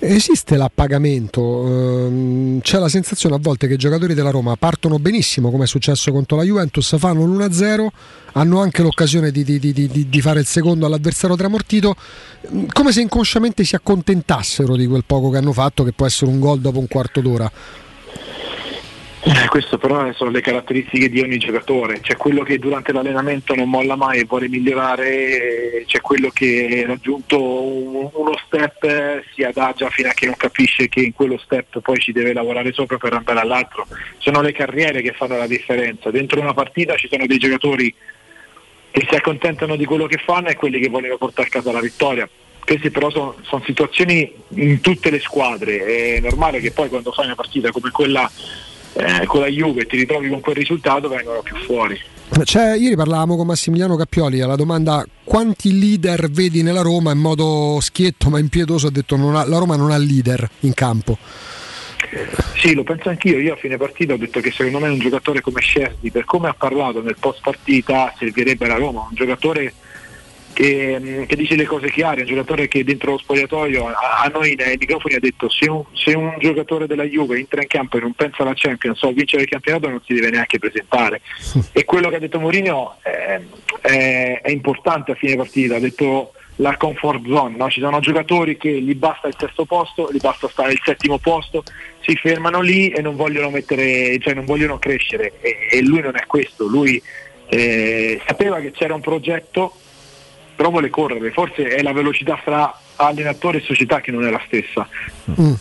Esiste 0.00 0.56
l'appagamento, 0.56 1.66
ehm, 1.66 2.60
c'è 2.60 2.78
la 2.78 2.88
sensazione 2.88 3.34
a 3.34 3.38
volte 3.40 3.66
che 3.66 3.74
i 3.74 3.78
giocatori 3.78 4.14
della 4.14 4.30
Roma 4.30 4.54
partono 4.56 4.98
benissimo, 4.98 5.50
come 5.50 5.64
è 5.64 5.66
successo 5.66 6.12
contro 6.12 6.36
la 6.36 6.44
Juventus, 6.44 6.96
fanno 6.98 7.24
l'1-0, 7.24 7.86
hanno 8.32 8.60
anche 8.60 8.82
l'occasione 8.82 9.30
di, 9.30 9.42
di, 9.42 9.58
di, 9.58 10.08
di 10.08 10.20
fare 10.20 10.40
il 10.40 10.46
secondo 10.46 10.86
all'avversario 10.86 11.34
tramortito, 11.34 11.96
come 12.72 12.92
se 12.92 13.00
inconsciamente 13.00 13.64
si 13.64 13.74
accontentassero 13.74 14.76
di 14.76 14.86
quel 14.86 15.04
poco 15.04 15.30
che 15.30 15.38
hanno 15.38 15.52
fatto, 15.52 15.82
che 15.82 15.92
può 15.92 16.06
essere 16.06 16.30
un 16.30 16.38
gol 16.38 16.60
dopo 16.60 16.78
un 16.78 16.86
quarto 16.86 17.20
d'ora. 17.20 17.50
Eh, 19.20 19.48
questo 19.48 19.78
però 19.78 20.12
sono 20.12 20.30
le 20.30 20.40
caratteristiche 20.40 21.08
di 21.08 21.20
ogni 21.20 21.38
giocatore, 21.38 22.00
c'è 22.00 22.16
quello 22.16 22.44
che 22.44 22.58
durante 22.58 22.92
l'allenamento 22.92 23.52
non 23.54 23.68
molla 23.68 23.96
mai 23.96 24.20
e 24.20 24.24
vuole 24.24 24.48
migliorare, 24.48 25.82
c'è 25.86 26.00
quello 26.00 26.30
che 26.30 26.84
raggiunto 26.86 27.36
uno 27.42 28.32
step 28.46 29.24
si 29.34 29.42
adagia 29.42 29.90
fino 29.90 30.08
a 30.08 30.12
che 30.12 30.26
non 30.26 30.36
capisce 30.36 30.88
che 30.88 31.00
in 31.00 31.12
quello 31.12 31.36
step 31.36 31.80
poi 31.80 31.98
ci 31.98 32.12
deve 32.12 32.32
lavorare 32.32 32.72
sopra 32.72 32.96
per 32.96 33.12
andare 33.12 33.40
all'altro. 33.40 33.88
Sono 34.18 34.40
le 34.40 34.52
carriere 34.52 35.02
che 35.02 35.12
fanno 35.12 35.36
la 35.36 35.48
differenza, 35.48 36.10
dentro 36.10 36.40
una 36.40 36.54
partita 36.54 36.94
ci 36.94 37.08
sono 37.10 37.26
dei 37.26 37.38
giocatori 37.38 37.92
che 38.90 39.06
si 39.08 39.16
accontentano 39.16 39.74
di 39.74 39.84
quello 39.84 40.06
che 40.06 40.18
fanno 40.24 40.48
e 40.48 40.56
quelli 40.56 40.78
che 40.78 40.88
vogliono 40.88 41.16
portare 41.16 41.48
a 41.48 41.50
casa 41.50 41.72
la 41.72 41.80
vittoria. 41.80 42.28
Queste 42.64 42.90
però 42.90 43.10
sono, 43.10 43.34
sono 43.42 43.62
situazioni 43.64 44.30
in 44.50 44.80
tutte 44.80 45.10
le 45.10 45.20
squadre, 45.20 45.84
è 46.16 46.20
normale 46.20 46.60
che 46.60 46.70
poi 46.70 46.88
quando 46.88 47.12
fai 47.12 47.24
una 47.24 47.34
partita 47.34 47.70
come 47.72 47.90
quella 47.90 48.30
eh, 48.94 49.26
con 49.26 49.40
la 49.40 49.46
Juve 49.46 49.82
e 49.82 49.86
ti 49.86 49.96
ritrovi 49.96 50.28
con 50.28 50.40
quel 50.40 50.56
risultato 50.56 51.08
vengono 51.08 51.42
più 51.42 51.56
fuori. 51.56 52.00
Cioè, 52.44 52.76
ieri 52.76 52.94
parlavamo 52.94 53.36
con 53.36 53.46
Massimiliano 53.46 53.96
Cappioli 53.96 54.40
alla 54.40 54.54
domanda 54.54 55.04
quanti 55.24 55.78
leader 55.78 56.30
vedi 56.30 56.62
nella 56.62 56.82
Roma 56.82 57.12
in 57.12 57.18
modo 57.18 57.78
schietto 57.80 58.28
ma 58.28 58.38
impietoso 58.38 58.88
ha 58.88 58.90
detto 58.90 59.14
ha, 59.14 59.46
la 59.46 59.58
Roma 59.58 59.76
non 59.76 59.90
ha 59.90 59.96
leader 59.96 60.48
in 60.60 60.74
campo. 60.74 61.16
Sì, 62.56 62.74
lo 62.74 62.84
penso 62.84 63.08
anch'io. 63.08 63.38
Io 63.38 63.54
a 63.54 63.56
fine 63.56 63.76
partita 63.76 64.14
ho 64.14 64.16
detto 64.16 64.40
che 64.40 64.50
secondo 64.50 64.78
me 64.78 64.88
un 64.88 64.98
giocatore 64.98 65.40
come 65.40 65.60
Scerdi, 65.60 66.10
per 66.10 66.24
come 66.24 66.48
ha 66.48 66.54
parlato 66.54 67.02
nel 67.02 67.16
post 67.18 67.40
partita, 67.42 68.14
servirebbe 68.16 68.64
alla 68.66 68.76
Roma. 68.76 69.06
Un 69.08 69.14
giocatore 69.14 69.74
che, 70.58 71.24
che 71.28 71.36
dice 71.36 71.54
le 71.54 71.66
cose 71.66 71.88
chiare, 71.88 72.22
un 72.22 72.26
giocatore 72.26 72.66
che 72.66 72.82
dentro 72.82 73.12
lo 73.12 73.18
spogliatoio 73.18 73.86
a, 73.86 74.22
a 74.24 74.28
noi 74.28 74.56
nei 74.56 74.76
microfoni 74.76 75.14
ha 75.14 75.20
detto 75.20 75.48
se 75.48 75.70
un, 75.70 75.84
se 75.92 76.16
un, 76.16 76.34
giocatore 76.40 76.88
della 76.88 77.04
Juve 77.04 77.38
entra 77.38 77.62
in 77.62 77.68
campo 77.68 77.96
e 77.96 78.00
non 78.00 78.12
pensa 78.12 78.42
alla 78.42 78.54
Champions 78.56 79.00
o 79.02 79.08
a 79.10 79.12
vincere 79.12 79.42
il 79.42 79.48
campionato 79.48 79.88
non 79.88 80.02
si 80.04 80.14
deve 80.14 80.30
neanche 80.30 80.58
presentare. 80.58 81.20
e 81.72 81.84
quello 81.84 82.08
che 82.08 82.16
ha 82.16 82.18
detto 82.18 82.40
Mourinho 82.40 82.96
è, 83.02 83.40
è, 83.82 84.40
è 84.42 84.50
importante 84.50 85.12
a 85.12 85.14
fine 85.14 85.36
partita, 85.36 85.76
ha 85.76 85.78
detto 85.78 86.32
la 86.56 86.76
comfort 86.76 87.24
zone, 87.24 87.56
no? 87.56 87.70
ci 87.70 87.78
sono 87.78 88.00
giocatori 88.00 88.56
che 88.56 88.82
gli 88.82 88.96
basta 88.96 89.28
il 89.28 89.36
sesto 89.38 89.64
posto, 89.64 90.08
gli 90.10 90.18
basta 90.18 90.48
stare 90.48 90.72
al 90.72 90.80
settimo 90.82 91.18
posto, 91.18 91.62
si 92.00 92.16
fermano 92.16 92.60
lì 92.60 92.88
e 92.88 93.00
non 93.00 93.14
vogliono, 93.14 93.50
mettere, 93.50 94.18
cioè 94.18 94.34
non 94.34 94.44
vogliono 94.44 94.76
crescere 94.80 95.34
e, 95.40 95.68
e, 95.70 95.82
lui 95.82 96.00
non 96.00 96.16
è 96.16 96.26
questo, 96.26 96.66
lui 96.66 97.00
eh, 97.46 98.20
sapeva 98.26 98.58
che 98.58 98.72
c'era 98.72 98.94
un 98.94 99.00
progetto, 99.00 99.72
però 100.58 100.70
vuole 100.70 100.90
correre, 100.90 101.30
forse 101.30 101.68
è 101.68 101.82
la 101.82 101.92
velocità 101.92 102.36
fra 102.36 102.76
allenatore 102.96 103.58
e 103.58 103.60
società 103.60 104.00
che 104.00 104.10
non 104.10 104.26
è 104.26 104.30
la 104.30 104.42
stessa. 104.44 104.88
Mm. 105.40 105.52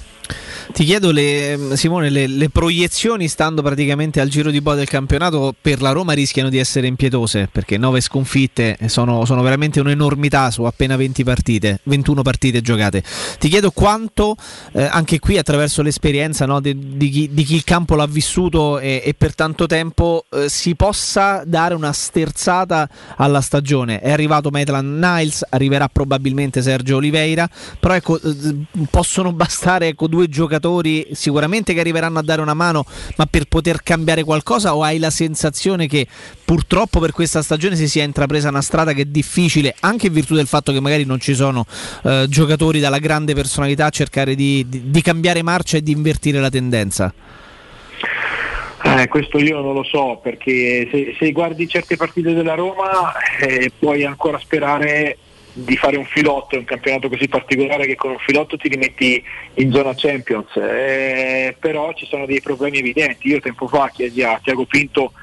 Ti 0.74 0.84
chiedo, 0.84 1.12
le, 1.12 1.58
Simone, 1.74 2.10
le, 2.10 2.28
le, 2.28 2.50
proiezioni 2.50 3.28
stando 3.28 3.62
praticamente 3.62 4.20
al 4.20 4.28
giro 4.28 4.52
di 4.52 4.62
boa 4.62 4.76
del 4.76 4.88
campionato 4.88 5.56
per 5.60 5.82
la 5.82 5.92
Roma 5.92 6.14
rischiano 6.14 6.50
di 6.50 6.58
essere 6.58 6.88
impietose 6.88 7.48
perché 7.52 7.78
9 7.78 8.02
sconfitte 8.02 8.78
sono, 8.88 9.24
sono 9.26 9.42
veramente 9.42 9.80
un'enormità 9.80 10.52
su 10.52 10.64
appena 10.64 10.96
20 10.96 11.24
partite, 11.24 11.80
21 11.84 12.22
partite 12.22 12.62
giocate. 12.62 13.02
Ti 13.40 13.48
chiedo 13.48 13.72
quanto, 13.72 14.36
eh, 14.74 14.84
anche 14.84 15.20
qui 15.20 15.38
attraverso 15.38 15.82
l'esperienza 15.82 16.46
no, 16.46 16.60
di, 16.60 16.98
di, 16.98 17.10
chi, 17.10 17.30
di, 17.32 17.44
chi, 17.44 17.56
il 17.56 17.64
campo 17.64 17.96
l'ha 17.96 18.06
vissuto 18.06 18.78
e, 18.80 19.02
e 19.04 19.14
per 19.14 19.36
tanto 19.36 19.68
tempo, 19.68 20.26
eh, 20.30 20.50
si 20.50 20.76
possa 20.76 21.44
dare 21.46 21.76
una 21.76 21.94
sterzata 21.94 22.88
alla 23.16 23.42
stagione. 23.42 24.00
È 24.00 24.12
arrivato 24.12 24.50
Maitland 24.52 25.04
Niles, 25.04 25.46
arriverà 25.50 25.88
probabilmente 25.88 26.62
Sergio 26.62 26.98
Oliveira, 26.98 27.50
però 27.80 27.96
ecco, 27.96 28.22
eh, 28.22 28.56
possono 28.92 29.32
bastare 29.32 29.88
ecco, 29.88 30.08
due 30.08 30.28
giocatori 30.28 30.57
giocatori 30.58 31.08
sicuramente 31.11 31.74
che 31.74 31.80
arriveranno 31.80 32.19
a 32.19 32.24
dare 32.24 32.42
una 32.42 32.53
mano, 32.53 32.86
ma 33.16 33.26
per 33.26 33.45
poter 33.45 33.84
cambiare 33.84 34.24
qualcosa 34.24 34.76
o 34.76 34.84
hai 34.84 35.00
la 35.00 35.10
sensazione 35.10 35.88
che 35.88 36.08
purtroppo 36.44 37.00
per 37.00 37.11
questa 37.11 37.42
stagione 37.42 37.76
si 37.76 37.88
sia 37.88 38.03
intrapresa 38.03 38.50
una 38.50 38.61
strada 38.61 38.94
che 38.94 39.03
è 39.03 39.06
difficile, 39.06 39.76
anche 39.82 40.08
in 40.08 40.14
virtù 40.14 40.36
del 40.36 40.48
fatto 40.48 40.72
che 40.72 40.80
magari 40.80 41.06
non 41.06 41.19
ci 41.19 41.34
sono 41.34 41.66
eh, 42.03 42.26
giocatori 42.27 42.80
dalla 42.80 43.00
grande 43.00 43.34
personalità 43.34 43.86
a 43.86 43.90
cercare 43.90 44.36
di, 44.36 44.66
di, 44.68 44.90
di 44.90 45.02
cambiare 45.02 45.44
marcia 45.44 45.77
e 45.77 45.84
di 45.84 45.92
invertire 45.92 46.40
la 46.40 46.50
tendenza? 46.50 47.14
Eh, 48.84 49.08
questo 49.10 49.38
io 49.38 49.60
non 49.61 49.74
lo 49.74 49.84
so 49.84 50.19
perché 50.22 50.88
se, 50.90 51.16
se 51.19 51.32
guardi 51.32 51.68
certe 51.68 51.98
partite 51.98 52.34
della 52.34 52.53
Roma 52.53 53.11
eh, 53.40 53.72
puoi 53.77 54.06
ancora 54.06 54.40
sperare 54.40 55.18
di 55.60 55.76
fare 55.76 55.98
un 55.98 56.06
filotto 56.06 56.53
in 56.53 56.61
un 56.61 56.68
campionato 56.68 57.10
così 57.10 57.27
particolare 57.27 57.88
che 57.88 57.95
con 57.95 58.11
un 58.11 58.19
filotto 58.19 58.58
ti 58.58 58.68
rimetti 58.68 59.24
in 59.56 59.72
zona 59.72 59.94
Champions, 59.95 60.56
eh, 60.56 61.56
però 61.60 61.94
ci 61.94 62.06
sono 62.06 62.27
dei 62.27 62.42
problemi 62.42 62.77
evidenti. 62.77 63.30
Io 63.30 63.40
tempo 63.40 63.68
fa 63.68 63.90
chiesi 63.92 64.22
a 64.22 64.40
Tiago 64.44 64.66
Pinto 64.66 65.14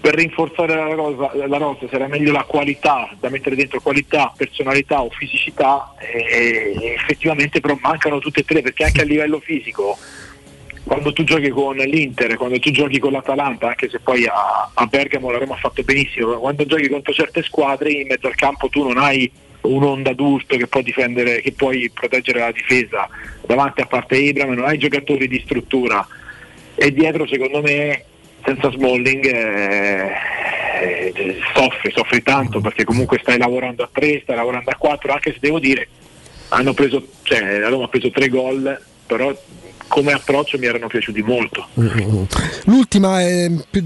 per 0.00 0.14
rinforzare 0.14 0.76
la 0.76 0.94
rosa, 0.94 1.32
la 1.34 1.56
rosa 1.56 1.88
sarà 1.90 2.06
meglio 2.06 2.30
la 2.30 2.44
qualità, 2.44 3.10
da 3.18 3.30
mettere 3.30 3.56
dentro 3.56 3.80
qualità, 3.80 4.32
personalità 4.36 5.02
o 5.02 5.10
fisicità 5.10 5.92
e, 5.98 6.76
e 6.80 6.92
effettivamente 6.92 7.58
però 7.58 7.76
mancano 7.80 8.20
tutte 8.20 8.40
e 8.40 8.44
tre 8.44 8.62
perché 8.62 8.84
anche 8.84 9.00
a 9.00 9.04
livello 9.04 9.40
fisico 9.40 9.98
quando 10.84 11.12
tu 11.12 11.24
giochi 11.24 11.50
con 11.50 11.76
l'Inter, 11.76 12.36
quando 12.36 12.58
tu 12.60 12.70
giochi 12.70 12.98
con 12.98 13.12
l'Atalanta, 13.12 13.68
anche 13.68 13.90
se 13.90 13.98
poi 13.98 14.24
a, 14.24 14.70
a 14.72 14.86
Bergamo 14.86 15.30
la 15.30 15.38
Roma 15.38 15.54
ha 15.54 15.58
fatto 15.58 15.82
benissimo, 15.82 16.38
quando 16.38 16.64
giochi 16.64 16.88
contro 16.88 17.12
certe 17.12 17.42
squadre 17.42 17.90
in 17.90 18.06
mezzo 18.06 18.28
al 18.28 18.36
campo 18.36 18.68
tu 18.68 18.84
non 18.84 18.96
hai 18.96 19.30
un 19.62 19.82
onda 19.82 20.10
adulto 20.10 20.56
che 20.56 20.66
può 20.66 20.80
difendere, 20.80 21.40
che 21.40 21.52
puoi 21.52 21.90
proteggere 21.92 22.40
la 22.40 22.52
difesa 22.52 23.08
davanti 23.46 23.80
a 23.80 23.86
parte 23.86 24.16
Ibram, 24.16 24.52
non 24.52 24.66
hai 24.66 24.78
giocatori 24.78 25.28
di 25.28 25.40
struttura. 25.44 26.06
E 26.74 26.92
dietro 26.92 27.26
secondo 27.26 27.60
me 27.60 28.04
senza 28.44 28.70
Smalling 28.70 29.24
eh, 29.24 30.12
eh, 30.80 31.38
soffri, 31.54 31.90
soffri 31.92 32.22
tanto 32.22 32.60
perché 32.60 32.84
comunque 32.84 33.18
stai 33.20 33.38
lavorando 33.38 33.82
a 33.82 33.88
3, 33.92 34.20
stai 34.22 34.36
lavorando 34.36 34.70
a 34.70 34.76
4, 34.76 35.12
anche 35.12 35.32
se 35.32 35.38
devo 35.40 35.58
dire 35.58 35.88
hanno 36.50 36.72
preso, 36.72 37.06
cioè, 37.22 37.58
la 37.58 37.68
Roma 37.68 37.84
ha 37.84 37.88
preso 37.88 38.10
3 38.10 38.28
gol, 38.28 38.80
però 39.06 39.36
come 39.88 40.12
approccio 40.12 40.58
mi 40.58 40.66
erano 40.66 40.86
piaciuti 40.86 41.22
molto. 41.22 41.66
L'ultima 42.64 43.20
è 43.20 43.50
più, 43.68 43.84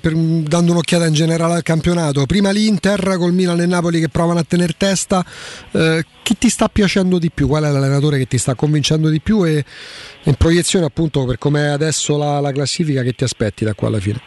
per, 0.00 0.14
dando 0.14 0.72
un'occhiata 0.72 1.06
in 1.06 1.12
generale 1.12 1.54
al 1.54 1.62
campionato. 1.62 2.26
Prima 2.26 2.50
l'Inter 2.50 3.16
col 3.16 3.32
Milan 3.32 3.60
e 3.60 3.66
Napoli 3.66 4.00
che 4.00 4.08
provano 4.08 4.40
a 4.40 4.44
tenere 4.44 4.74
testa. 4.76 5.24
Eh, 5.70 6.04
chi 6.22 6.36
ti 6.36 6.48
sta 6.48 6.68
piacendo 6.68 7.18
di 7.18 7.30
più? 7.30 7.46
Qual 7.46 7.62
è 7.62 7.70
l'allenatore 7.70 8.18
che 8.18 8.26
ti 8.26 8.38
sta 8.38 8.54
convincendo 8.54 9.08
di 9.08 9.20
più? 9.20 9.44
E 9.44 9.64
in 10.24 10.34
proiezione 10.34 10.86
appunto 10.86 11.24
per 11.24 11.38
come 11.38 11.64
è 11.64 11.68
adesso 11.68 12.16
la, 12.16 12.40
la 12.40 12.52
classifica 12.52 13.02
che 13.02 13.12
ti 13.12 13.24
aspetti 13.24 13.64
da 13.64 13.74
qua 13.74 13.88
alla 13.88 14.00
fine? 14.00 14.20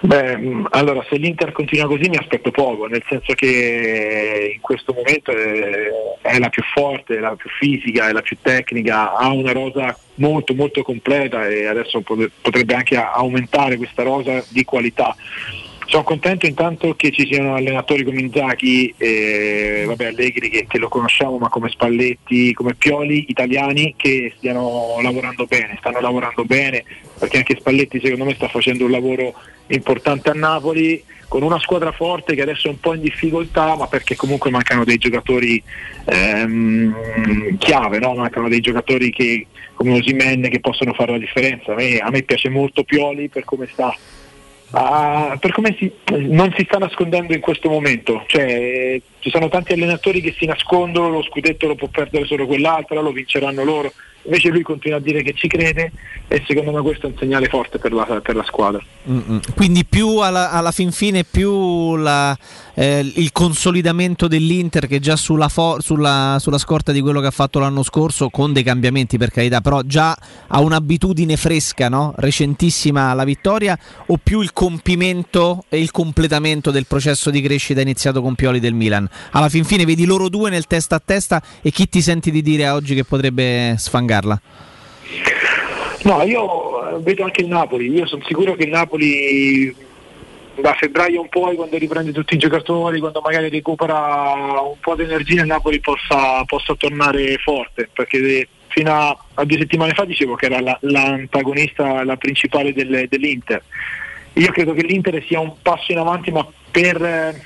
Beh, 0.00 0.62
allora 0.70 1.04
se 1.08 1.16
l'Inter 1.16 1.50
continua 1.50 1.88
così 1.88 2.08
mi 2.08 2.16
aspetto 2.16 2.52
poco, 2.52 2.86
nel 2.86 3.02
senso 3.08 3.32
che 3.34 4.52
in 4.54 4.60
questo 4.60 4.92
momento 4.92 5.32
è, 5.32 5.90
è, 6.22 6.38
la 6.38 6.48
più 6.48 6.62
forte, 6.62 7.16
è 7.16 7.20
la 7.20 7.34
più 7.34 7.50
fisica, 7.50 8.08
è 8.08 8.12
la 8.12 8.22
più 8.22 8.36
tecnica, 8.40 9.14
ha 9.14 9.28
una 9.32 9.52
rosa 9.52 9.98
molto 10.14 10.54
molto 10.54 10.82
completa 10.82 11.48
e 11.48 11.66
adesso 11.66 12.00
potrebbe 12.00 12.74
anche 12.74 12.96
aumentare 12.96 13.76
questa 13.76 14.04
rosa 14.04 14.44
di 14.48 14.64
qualità. 14.64 15.16
Sono 15.90 16.02
contento 16.02 16.44
intanto 16.44 16.94
che 16.96 17.10
ci 17.10 17.26
siano 17.26 17.54
allenatori 17.54 18.04
come 18.04 18.20
Inzaghi 18.20 18.92
e 18.98 19.84
vabbè, 19.86 20.08
Allegri 20.08 20.50
che, 20.50 20.66
che, 20.68 20.78
lo 20.78 20.88
conosciamo, 20.88 21.38
ma 21.38 21.48
come 21.48 21.70
Spalletti, 21.70 22.52
come 22.52 22.74
Pioli, 22.74 23.24
italiani 23.28 23.94
che 23.96 24.34
stiano 24.36 24.98
lavorando 25.00 25.46
bene, 25.46 25.76
stanno 25.78 26.00
lavorando 26.00 26.44
bene, 26.44 26.84
perché 27.18 27.38
anche 27.38 27.56
Spalletti 27.58 28.00
secondo 28.02 28.26
me 28.26 28.34
sta 28.34 28.48
facendo 28.48 28.84
un 28.84 28.90
lavoro 28.90 29.32
importante 29.68 30.28
a 30.28 30.34
Napoli 30.34 31.02
con 31.26 31.42
una 31.42 31.58
squadra 31.58 31.90
forte 31.92 32.34
che 32.34 32.42
adesso 32.42 32.66
è 32.66 32.70
un 32.70 32.80
po' 32.80 32.92
in 32.92 33.00
difficoltà, 33.00 33.74
ma 33.74 33.86
perché 33.86 34.14
comunque 34.14 34.50
mancano 34.50 34.84
dei 34.84 34.98
giocatori 34.98 35.62
ehm, 36.04 37.56
chiave, 37.56 37.98
no? 37.98 38.14
mancano 38.14 38.50
dei 38.50 38.60
giocatori 38.60 39.10
che, 39.10 39.46
come 39.72 39.98
Osimenne 39.98 40.50
che 40.50 40.60
possono 40.60 40.92
fare 40.92 41.12
la 41.12 41.18
differenza. 41.18 41.72
A 41.72 41.76
me, 41.76 41.96
a 41.96 42.10
me 42.10 42.22
piace 42.24 42.50
molto 42.50 42.84
Pioli 42.84 43.28
per 43.28 43.44
come 43.44 43.66
sta 43.72 43.94
Uh, 44.70 45.38
per 45.38 45.52
come 45.52 45.74
si, 45.78 45.90
non 46.28 46.52
si 46.54 46.64
sta 46.64 46.76
nascondendo 46.76 47.32
in 47.32 47.40
questo 47.40 47.70
momento, 47.70 48.24
cioè, 48.26 49.00
ci 49.18 49.30
sono 49.30 49.48
tanti 49.48 49.72
allenatori 49.72 50.20
che 50.20 50.34
si 50.36 50.44
nascondono, 50.44 51.08
lo 51.08 51.22
scudetto 51.22 51.66
lo 51.66 51.74
può 51.74 51.88
perdere 51.88 52.26
solo 52.26 52.46
quell'altro, 52.46 53.00
lo 53.00 53.12
vinceranno 53.12 53.64
loro, 53.64 53.92
invece 54.28 54.50
lui 54.50 54.62
continua 54.62 54.98
a 54.98 55.00
dire 55.00 55.22
che 55.22 55.32
ci 55.32 55.48
crede 55.48 55.90
e 56.28 56.44
secondo 56.46 56.70
me 56.70 56.82
questo 56.82 57.06
è 57.06 57.10
un 57.10 57.16
segnale 57.18 57.48
forte 57.48 57.78
per 57.78 57.92
la, 57.92 58.04
per 58.22 58.36
la 58.36 58.44
squadra. 58.44 58.80
Mm-mm. 59.10 59.40
Quindi 59.56 59.86
più 59.86 60.18
alla, 60.18 60.50
alla, 60.50 60.70
fin 60.70 60.92
fine 60.92 61.24
più 61.24 61.96
la, 61.96 62.36
eh, 62.74 63.10
il 63.14 63.32
consolidamento 63.32 64.28
dell'Inter 64.28 64.86
che 64.86 65.00
già 65.00 65.16
sulla, 65.16 65.48
for- 65.48 65.82
sulla, 65.82 66.36
sulla, 66.38 66.58
scorta 66.58 66.92
di 66.92 67.00
quello 67.00 67.20
che 67.20 67.28
ha 67.28 67.32
fatto 67.32 67.58
l'anno 67.58 67.82
scorso 67.82 68.28
con 68.28 68.52
dei 68.52 68.62
cambiamenti 68.62 69.16
per 69.16 69.30
carità, 69.30 69.62
però 69.62 69.80
già 69.80 70.14
ha 70.46 70.60
un'abitudine 70.60 71.36
fresca, 71.38 71.88
no? 71.88 72.12
recentissima 72.16 73.14
la 73.14 73.24
vittoria 73.24 73.78
o 74.06 74.18
più 74.22 74.42
il 74.42 74.52
compimento 74.52 75.64
e 75.70 75.80
il 75.80 75.90
completamento 75.90 76.70
del 76.70 76.86
processo 76.86 77.30
di 77.30 77.40
crescita 77.40 77.80
iniziato 77.80 78.20
con 78.20 78.34
Pioli 78.34 78.60
del 78.60 78.74
Milan? 78.74 79.08
Alla 79.30 79.48
fin 79.48 79.64
fine 79.64 79.86
vedi 79.86 80.04
loro 80.04 80.28
due 80.28 80.50
nel 80.50 80.66
testa 80.66 80.96
a 80.96 81.02
testa 81.02 81.42
e 81.62 81.70
chi 81.70 81.88
ti 81.88 82.02
senti 82.02 82.30
di 82.30 82.42
dire 82.42 82.68
oggi 82.68 82.94
che 82.94 83.04
potrebbe 83.04 83.76
sfangarla? 84.18 84.40
No, 86.04 86.22
io 86.22 86.96
eh, 86.96 87.00
vedo 87.00 87.24
anche 87.24 87.42
il 87.42 87.48
Napoli, 87.48 87.90
io 87.90 88.06
sono 88.06 88.22
sicuro 88.24 88.54
che 88.54 88.64
il 88.64 88.70
Napoli 88.70 89.86
da 90.60 90.74
febbraio 90.74 91.22
in 91.22 91.28
poi 91.28 91.54
quando 91.54 91.76
riprende 91.76 92.12
tutti 92.12 92.34
i 92.34 92.38
giocatori, 92.38 92.98
quando 92.98 93.20
magari 93.20 93.48
recupera 93.48 94.60
un 94.60 94.78
po' 94.80 94.96
di 94.96 95.02
energia 95.02 95.42
il 95.42 95.46
Napoli 95.46 95.80
possa, 95.80 96.44
possa 96.44 96.74
tornare 96.74 97.36
forte, 97.38 97.88
perché 97.92 98.48
fino 98.68 98.92
a, 98.92 99.16
a, 99.34 99.44
due 99.44 99.58
settimane 99.58 99.92
fa 99.92 100.04
dicevo 100.04 100.34
che 100.34 100.46
era 100.46 100.60
la, 100.60 100.76
l'antagonista, 100.82 102.04
la 102.04 102.16
principale 102.16 102.72
del, 102.72 103.06
dell'Inter. 103.08 103.62
Io 104.34 104.50
credo 104.50 104.72
che 104.72 104.82
l'Inter 104.82 105.22
sia 105.26 105.40
un 105.40 105.54
passo 105.62 105.92
in 105.92 105.98
avanti 105.98 106.30
ma 106.30 106.46
per 106.70 107.36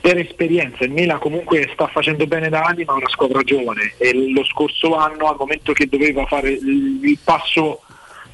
per 0.00 0.18
esperienza. 0.18 0.84
Il 0.84 0.90
Milan 0.90 1.18
comunque 1.18 1.68
sta 1.72 1.86
facendo 1.86 2.26
bene 2.26 2.48
da 2.48 2.62
anni, 2.62 2.84
ma 2.84 2.94
è 2.94 2.96
una 2.96 3.08
squadra 3.08 3.42
giovane 3.42 3.94
e 3.98 4.12
lo 4.32 4.44
scorso 4.44 4.96
anno, 4.96 5.28
al 5.28 5.36
momento 5.38 5.72
che 5.72 5.86
doveva 5.86 6.26
fare 6.26 6.50
il 6.50 7.18
passo 7.22 7.80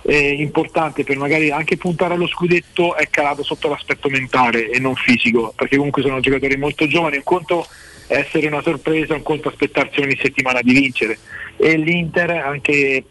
eh, 0.03 0.33
importante 0.33 1.05
per 1.05 1.17
magari 1.17 1.51
anche 1.51 1.77
puntare 1.77 2.15
allo 2.15 2.27
scudetto, 2.27 2.95
è 2.95 3.09
calato 3.11 3.43
sotto 3.43 3.69
l'aspetto 3.69 4.09
mentale 4.09 4.71
e 4.71 4.79
non 4.79 4.95
fisico, 4.95 5.53
perché 5.55 5.77
comunque 5.77 6.03
sono 6.03 6.21
giocatori 6.21 6.57
molto 6.57 6.87
giovani. 6.87 7.17
Un 7.17 7.23
conto 7.23 7.67
essere 8.07 8.47
una 8.47 8.63
sorpresa, 8.63 9.15
un 9.15 9.23
conto 9.23 9.49
aspettarsi 9.49 10.01
ogni 10.01 10.19
settimana 10.21 10.61
di 10.63 10.73
vincere. 10.73 11.19
E 11.57 11.77
l'Inter 11.77 12.31
anche 12.31 13.05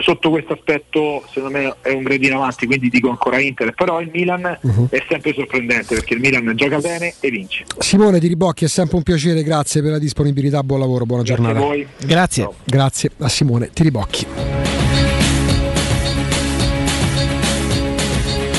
sotto 0.00 0.30
questo 0.30 0.52
aspetto 0.52 1.24
secondo 1.32 1.58
me 1.58 1.74
è 1.80 1.90
un 1.90 2.02
gradino 2.02 2.36
avanti, 2.36 2.66
quindi 2.66 2.88
dico 2.88 3.08
ancora 3.10 3.40
Inter, 3.40 3.72
però 3.72 4.00
il 4.00 4.10
Milan 4.12 4.58
Mhm. 4.60 4.86
è 4.90 5.02
sempre 5.08 5.32
sorprendente 5.34 5.94
perché 5.94 6.14
il 6.14 6.20
Milan 6.20 6.52
gioca 6.54 6.78
bene 6.78 7.14
e 7.20 7.30
vince. 7.30 7.64
Simone 7.78 8.18
Di 8.18 8.28
Ribocchi, 8.28 8.64
è 8.64 8.68
sempre 8.68 8.96
un 8.96 9.02
piacere, 9.02 9.42
grazie 9.42 9.82
per 9.82 9.92
la 9.92 9.98
disponibilità, 9.98 10.62
buon 10.62 10.80
lavoro, 10.80 11.04
buona 11.06 11.22
Grazie 11.22 11.42
giornata. 11.44 11.64
a 11.64 11.68
voi. 11.68 11.86
Grazie. 12.04 12.48
Grazie 12.64 13.10
a 13.18 13.28
Simone 13.28 13.70
Tiribocchi. 13.72 14.81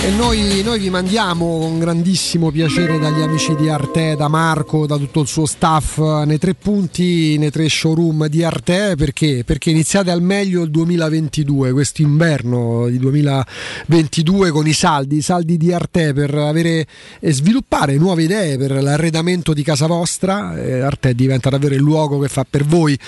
E 0.03 0.09
noi, 0.09 0.61
noi 0.64 0.80
vi 0.80 0.90
mandiamo 0.90 1.59
con 1.59 1.80
grandissimo 1.80 2.51
piacere 2.51 2.99
dagli 2.99 3.22
amici 3.22 3.56
di 3.56 3.69
Arte, 3.69 4.17
da 4.17 4.27
Marco, 4.27 4.85
da 4.85 4.98
tutto 4.98 5.22
il 5.22 5.27
suo 5.27 5.45
staff, 5.45 5.98
nei 6.25 6.38
tre 6.40 6.56
punti, 6.56 7.38
nei 7.38 7.51
tre 7.51 7.69
showroom 7.69 8.27
di 8.27 8.43
Arte, 8.43 8.95
perché? 8.98 9.45
Perché 9.45 9.69
iniziate 9.69 10.11
al 10.11 10.22
meglio 10.22 10.64
il 10.64 10.72
2022, 10.72 11.72
questo 11.72 12.01
inverno 12.01 12.90
di 12.90 12.99
2022 12.99 14.51
con 14.51 14.67
i 14.67 14.73
saldi, 14.73 15.15
i 15.15 15.22
saldi 15.22 15.56
di 15.56 15.72
Arte 15.72 16.11
per 16.11 16.35
avere 16.35 16.85
e 17.22 17.32
sviluppare 17.32 17.95
nuove 17.95 18.23
idee 18.23 18.57
per 18.57 18.83
l'arredamento 18.83 19.53
di 19.53 19.64
casa 19.64 19.88
vostra. 19.88 20.61
Eh, 20.61 20.82
Arte 20.82 21.15
diventa 21.15 21.49
davvero 21.49 21.75
il 21.75 21.82
luogo 21.82 22.19
che 22.19 22.27
fa 22.27 22.45
per 22.48 22.65
voi, 22.65 22.99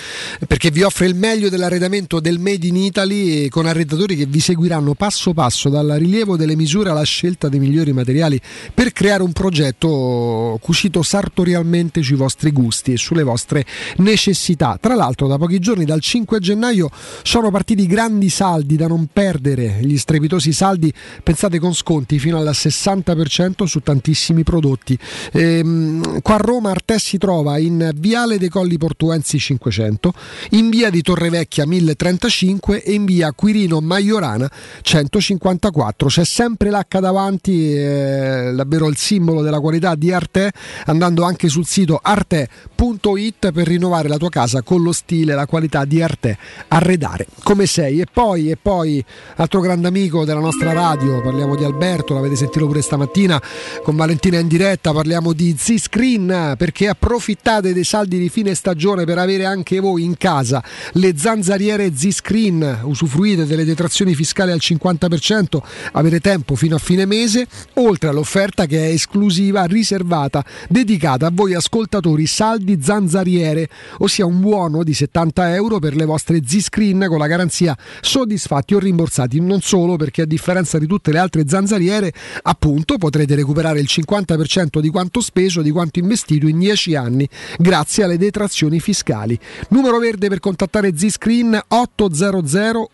perché 0.46 0.70
vi 0.70 0.82
offre 0.82 1.04
il 1.04 1.14
meglio 1.14 1.50
dell'arredamento 1.50 2.20
del 2.20 2.38
Made 2.38 2.66
in 2.66 2.76
Italy 2.76 3.44
eh, 3.44 3.48
con 3.50 3.66
arredatori 3.66 4.16
che 4.16 4.24
vi 4.24 4.40
seguiranno 4.40 4.94
passo 4.94 5.34
passo 5.34 5.68
dal 5.68 5.88
rilievo 5.98 6.38
delle 6.38 6.56
misure 6.56 6.84
alla 6.90 7.02
scelta 7.02 7.48
dei 7.48 7.60
migliori 7.60 7.92
materiali 7.92 8.40
per 8.72 8.92
creare 8.92 9.22
un 9.22 9.32
progetto 9.32 10.58
cucito 10.60 11.02
sartorialmente 11.02 12.02
sui 12.02 12.16
vostri 12.16 12.50
gusti 12.50 12.92
e 12.92 12.96
sulle 12.96 13.22
vostre 13.22 13.64
necessità. 13.98 14.78
Tra 14.80 14.94
l'altro 14.94 15.26
da 15.26 15.38
pochi 15.38 15.58
giorni, 15.58 15.84
dal 15.84 16.00
5 16.00 16.38
gennaio, 16.40 16.90
sono 17.22 17.50
partiti 17.50 17.86
grandi 17.86 18.28
saldi 18.28 18.76
da 18.76 18.86
non 18.86 19.08
perdere, 19.12 19.78
gli 19.82 19.96
strepitosi 19.96 20.52
saldi 20.52 20.92
pensate 21.22 21.58
con 21.58 21.74
sconti 21.74 22.18
fino 22.18 22.38
al 22.38 22.48
60% 22.48 23.64
su 23.64 23.80
tantissimi 23.80 24.42
prodotti. 24.42 24.98
Ehm, 25.32 26.20
qua 26.22 26.34
a 26.34 26.38
Roma 26.38 26.70
Arte 26.70 26.98
si 26.98 27.18
trova 27.18 27.58
in 27.58 27.90
Viale 27.94 28.38
dei 28.38 28.48
Colli 28.48 28.78
Portuensi 28.78 29.38
500, 29.38 30.12
in 30.50 30.70
via 30.70 30.90
di 30.90 31.02
Torrevecchia 31.02 31.66
1035 31.66 32.82
e 32.82 32.92
in 32.92 33.04
via 33.04 33.32
Quirino 33.32 33.80
Maiorana 33.80 34.50
154. 34.82 36.08
C'è 36.08 36.24
sempre 36.24 36.70
l'H 36.78 37.00
davanti, 37.00 37.74
è 37.74 38.52
davvero 38.54 38.88
il 38.88 38.96
simbolo 38.96 39.42
della 39.42 39.60
qualità 39.60 39.94
di 39.94 40.12
Arte, 40.12 40.50
andando 40.86 41.24
anche 41.24 41.48
sul 41.48 41.66
sito 41.66 42.00
arte.it 42.02 43.52
per 43.52 43.66
rinnovare 43.66 44.08
la 44.08 44.16
tua 44.16 44.28
casa 44.28 44.62
con 44.62 44.82
lo 44.82 44.92
stile 44.92 45.34
la 45.34 45.46
qualità 45.46 45.84
di 45.84 46.02
Arte. 46.02 46.36
Arredare 46.68 47.26
come 47.42 47.66
sei. 47.66 48.00
E 48.00 48.06
poi, 48.12 48.50
e 48.50 48.56
poi, 48.60 49.04
altro 49.36 49.60
grande 49.60 49.88
amico 49.88 50.24
della 50.24 50.40
nostra 50.40 50.72
radio, 50.72 51.20
parliamo 51.22 51.54
di 51.54 51.64
Alberto, 51.64 52.14
l'avete 52.14 52.36
sentito 52.36 52.66
pure 52.66 52.82
stamattina 52.82 53.40
con 53.82 53.96
Valentina 53.96 54.38
in 54.38 54.48
diretta, 54.48 54.92
parliamo 54.92 55.32
di 55.32 55.54
Z-Screen 55.56 56.54
perché 56.56 56.88
approfittate 56.88 57.72
dei 57.72 57.84
saldi 57.84 58.18
di 58.18 58.28
fine 58.28 58.54
stagione 58.54 59.04
per 59.04 59.18
avere 59.18 59.44
anche 59.44 59.80
voi 59.80 60.04
in 60.04 60.16
casa 60.16 60.62
le 60.92 61.16
zanzariere 61.16 61.94
Z-Screen, 61.94 62.80
usufruite 62.82 63.46
delle 63.46 63.64
detrazioni 63.64 64.14
fiscali 64.14 64.50
al 64.50 64.60
50%, 64.60 65.58
avete 65.92 66.20
tempo 66.20 66.54
fino 66.54 66.65
a 66.74 66.78
fine 66.78 67.06
mese, 67.06 67.46
oltre 67.74 68.08
all'offerta 68.08 68.66
che 68.66 68.88
è 68.88 68.92
esclusiva, 68.92 69.64
riservata, 69.64 70.44
dedicata 70.68 71.26
a 71.26 71.30
voi 71.32 71.54
ascoltatori 71.54 72.26
saldi 72.26 72.78
zanzariere, 72.82 73.68
ossia 73.98 74.26
un 74.26 74.40
buono 74.40 74.82
di 74.82 74.92
70 74.92 75.54
euro 75.54 75.78
per 75.78 75.94
le 75.94 76.04
vostre 76.04 76.40
Z-Screen 76.44 77.06
con 77.08 77.18
la 77.18 77.26
garanzia 77.26 77.76
soddisfatti 78.00 78.74
o 78.74 78.78
rimborsati, 78.78 79.40
non 79.40 79.60
solo 79.60 79.96
perché 79.96 80.22
a 80.22 80.26
differenza 80.26 80.78
di 80.78 80.86
tutte 80.86 81.12
le 81.12 81.18
altre 81.18 81.44
zanzariere, 81.46 82.12
appunto 82.42 82.98
potrete 82.98 83.34
recuperare 83.34 83.80
il 83.80 83.88
50% 83.88 84.80
di 84.80 84.88
quanto 84.88 85.20
speso, 85.20 85.62
di 85.62 85.70
quanto 85.70 85.98
investito 85.98 86.46
in 86.46 86.58
10 86.58 86.94
anni, 86.94 87.28
grazie 87.58 88.04
alle 88.04 88.18
detrazioni 88.18 88.80
fiscali. 88.80 89.38
Numero 89.70 89.98
verde 89.98 90.28
per 90.28 90.40
contattare 90.40 90.96
Z-Screen 90.96 91.58
800 91.66 92.14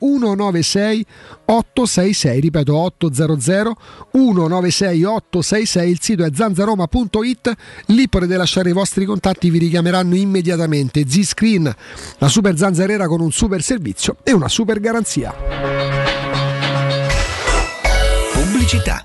196 0.02 1.06
866, 1.52 2.40
ripeto 2.40 2.74
800 2.74 3.76
196 4.12 5.04
866, 5.04 5.90
il 5.90 5.98
sito 6.00 6.24
è 6.24 6.30
zanzaroma.it, 6.32 7.52
lì 7.86 8.08
potete 8.08 8.36
lasciare 8.36 8.70
i 8.70 8.72
vostri 8.72 9.04
contatti, 9.04 9.50
vi 9.50 9.58
richiameranno 9.58 10.14
immediatamente. 10.14 11.04
Z-Screen, 11.06 11.74
la 12.18 12.28
super 12.28 12.56
zanzariera 12.56 13.06
con 13.06 13.20
un 13.20 13.30
super 13.30 13.62
servizio 13.62 14.16
e 14.22 14.32
una 14.32 14.48
super 14.48 14.80
garanzia. 14.80 15.34
Pubblicità. 18.32 19.04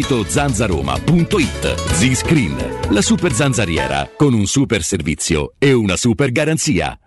zanzaroma.it. 0.27 1.75
Z-Screen, 1.93 2.55
la 2.89 3.01
super 3.01 3.31
zanzariera 3.33 4.09
con 4.15 4.33
un 4.33 4.45
super 4.45 4.83
servizio 4.83 5.53
e 5.57 5.73
una 5.73 5.97
super 5.97 6.31
garanzia. 6.31 6.97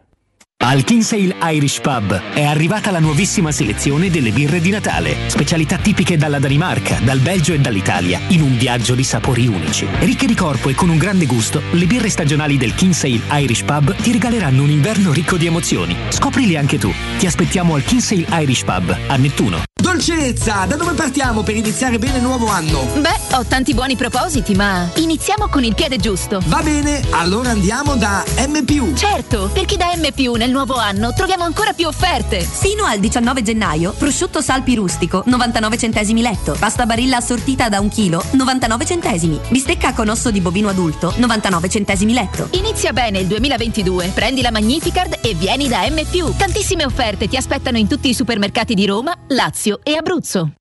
Al 0.57 0.83
Kinsale 0.83 1.37
Irish 1.43 1.81
Pub 1.81 2.19
è 2.33 2.43
arrivata 2.43 2.91
la 2.91 2.99
nuovissima 2.99 3.53
selezione 3.53 4.09
delle 4.09 4.31
birre 4.31 4.61
di 4.61 4.71
Natale, 4.71 5.29
specialità 5.29 5.77
tipiche 5.77 6.17
dalla 6.17 6.39
Danimarca, 6.39 7.01
dal 7.03 7.19
Belgio 7.19 7.53
e 7.53 7.59
dall'Italia, 7.59 8.19
in 8.29 8.41
un 8.41 8.57
viaggio 8.57 8.95
di 8.95 9.05
sapori 9.05 9.47
unici. 9.47 9.87
Ricche 10.01 10.27
di 10.27 10.35
corpo 10.35 10.71
e 10.71 10.75
con 10.75 10.89
un 10.89 10.97
grande 10.97 11.27
gusto, 11.27 11.61
le 11.73 11.87
birre 11.87 12.09
stagionali 12.09 12.57
del 12.57 12.75
Kinsale 12.75 13.21
Irish 13.33 13.63
Pub 13.63 13.95
ti 13.97 14.13
regaleranno 14.13 14.63
un 14.63 14.71
inverno 14.71 15.13
ricco 15.13 15.37
di 15.37 15.47
emozioni. 15.47 15.97
Scoprili 16.09 16.57
anche 16.57 16.79
tu. 16.79 16.93
Ti 17.19 17.27
aspettiamo 17.27 17.75
al 17.75 17.85
Kinsale 17.85 18.27
Irish 18.31 18.65
Pub 18.65 18.97
a 19.07 19.17
Nettuno. 19.17 19.63
Dolcezza, 19.85 20.65
da 20.67 20.77
dove 20.77 20.95
partiamo 20.95 21.43
per 21.43 21.57
iniziare 21.57 21.99
bene 21.99 22.17
il 22.17 22.23
nuovo 22.23 22.47
anno? 22.47 22.89
Beh, 23.01 23.37
ho 23.37 23.45
tanti 23.45 23.75
buoni 23.75 23.97
propositi, 23.97 24.55
ma 24.55 24.91
iniziamo 24.97 25.49
con 25.49 25.63
il 25.63 25.75
piede 25.75 25.99
giusto. 25.99 26.41
Va 26.47 26.63
bene, 26.63 27.03
allora 27.11 27.51
andiamo 27.51 27.95
da 27.95 28.25
M. 28.49 28.95
Certo, 28.97 29.51
perché 29.53 29.77
da 29.77 29.93
M, 29.95 30.09
nel 30.37 30.51
nuovo 30.55 30.77
anno 30.77 31.13
troviamo 31.13 31.43
ancora 31.43 31.73
più 31.73 31.89
offerte. 31.89 32.39
Fino 32.39 32.85
al 32.85 33.01
19 33.01 33.43
gennaio, 33.43 33.93
prosciutto 33.93 34.41
salpi 34.41 34.77
rustico, 34.77 35.25
99 35.27 35.77
centesimi 35.77 36.23
letto. 36.23 36.55
Pasta 36.57 36.87
barilla 36.87 37.17
assortita 37.17 37.69
da 37.69 37.81
un 37.81 37.89
chilo, 37.89 38.25
99 38.31 38.87
centesimi. 38.87 39.41
Bistecca 39.49 39.93
con 39.93 40.09
osso 40.09 40.31
di 40.31 40.41
bovino 40.41 40.69
adulto, 40.69 41.13
99 41.17 41.69
centesimi 41.69 42.13
letto. 42.13 42.49
Inizia 42.53 42.93
bene 42.93 43.19
il 43.19 43.27
2022. 43.27 44.13
Prendi 44.15 44.43
la 44.43 44.53
Magnificard 44.53 45.19
e 45.21 45.35
vieni 45.35 45.67
da 45.67 45.81
M+. 45.89 46.01
Tantissime 46.37 46.85
offerte 46.85 47.27
ti 47.27 47.37
aspettano 47.37 47.77
in 47.77 47.89
tutti 47.89 48.09
i 48.09 48.15
supermercati 48.15 48.75
di 48.75 48.87
Roma, 48.87 49.13
Lazio 49.29 49.81
e 49.83 49.97
Abruzzo. 49.97 50.53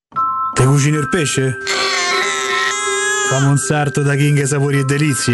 Te 0.54 0.66
cucini 0.66 0.98
il 0.98 1.08
pesce? 1.08 1.58
Fammi 3.30 3.48
un 3.48 3.58
sarto 3.58 4.02
da 4.02 4.16
King 4.16 4.44
Sapori 4.44 4.80
e 4.80 4.84
Delizie. 4.86 5.34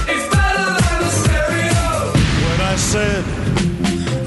said 2.91 3.23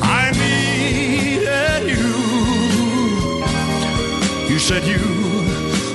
I 0.01 0.31
needed 0.43 1.83
you, 1.93 2.09
you 4.51 4.59
said 4.59 4.83
you 4.85 5.05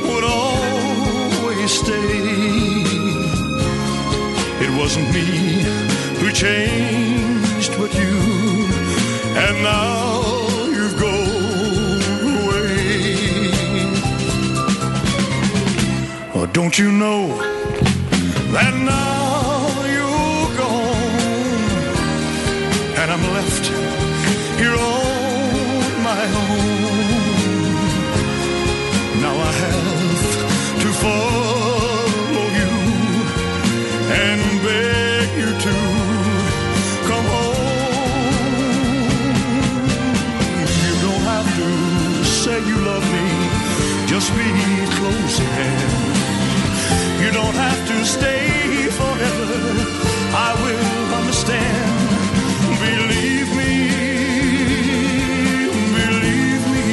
would 0.07 0.23
always 0.23 1.71
stay. 1.71 2.19
It 4.65 4.71
wasn't 4.79 5.07
me 5.15 5.27
who 6.19 6.31
changed, 6.31 7.71
but 7.79 7.91
you, 8.01 8.15
and 9.45 9.55
now 9.63 10.21
you've 10.75 10.97
gone 11.05 12.01
away. 12.37 13.49
Oh, 16.35 16.45
don't 16.53 16.77
you 16.77 16.91
know 16.91 17.35
that 18.53 18.75
now 18.75 19.18
to 47.99 48.05
stay 48.05 48.87
forever. 48.95 49.47
I 50.31 50.53
will 50.61 51.13
understand. 51.19 51.97
Believe 52.79 53.49
me, 53.59 53.73
believe 55.99 56.65
me. 56.71 56.85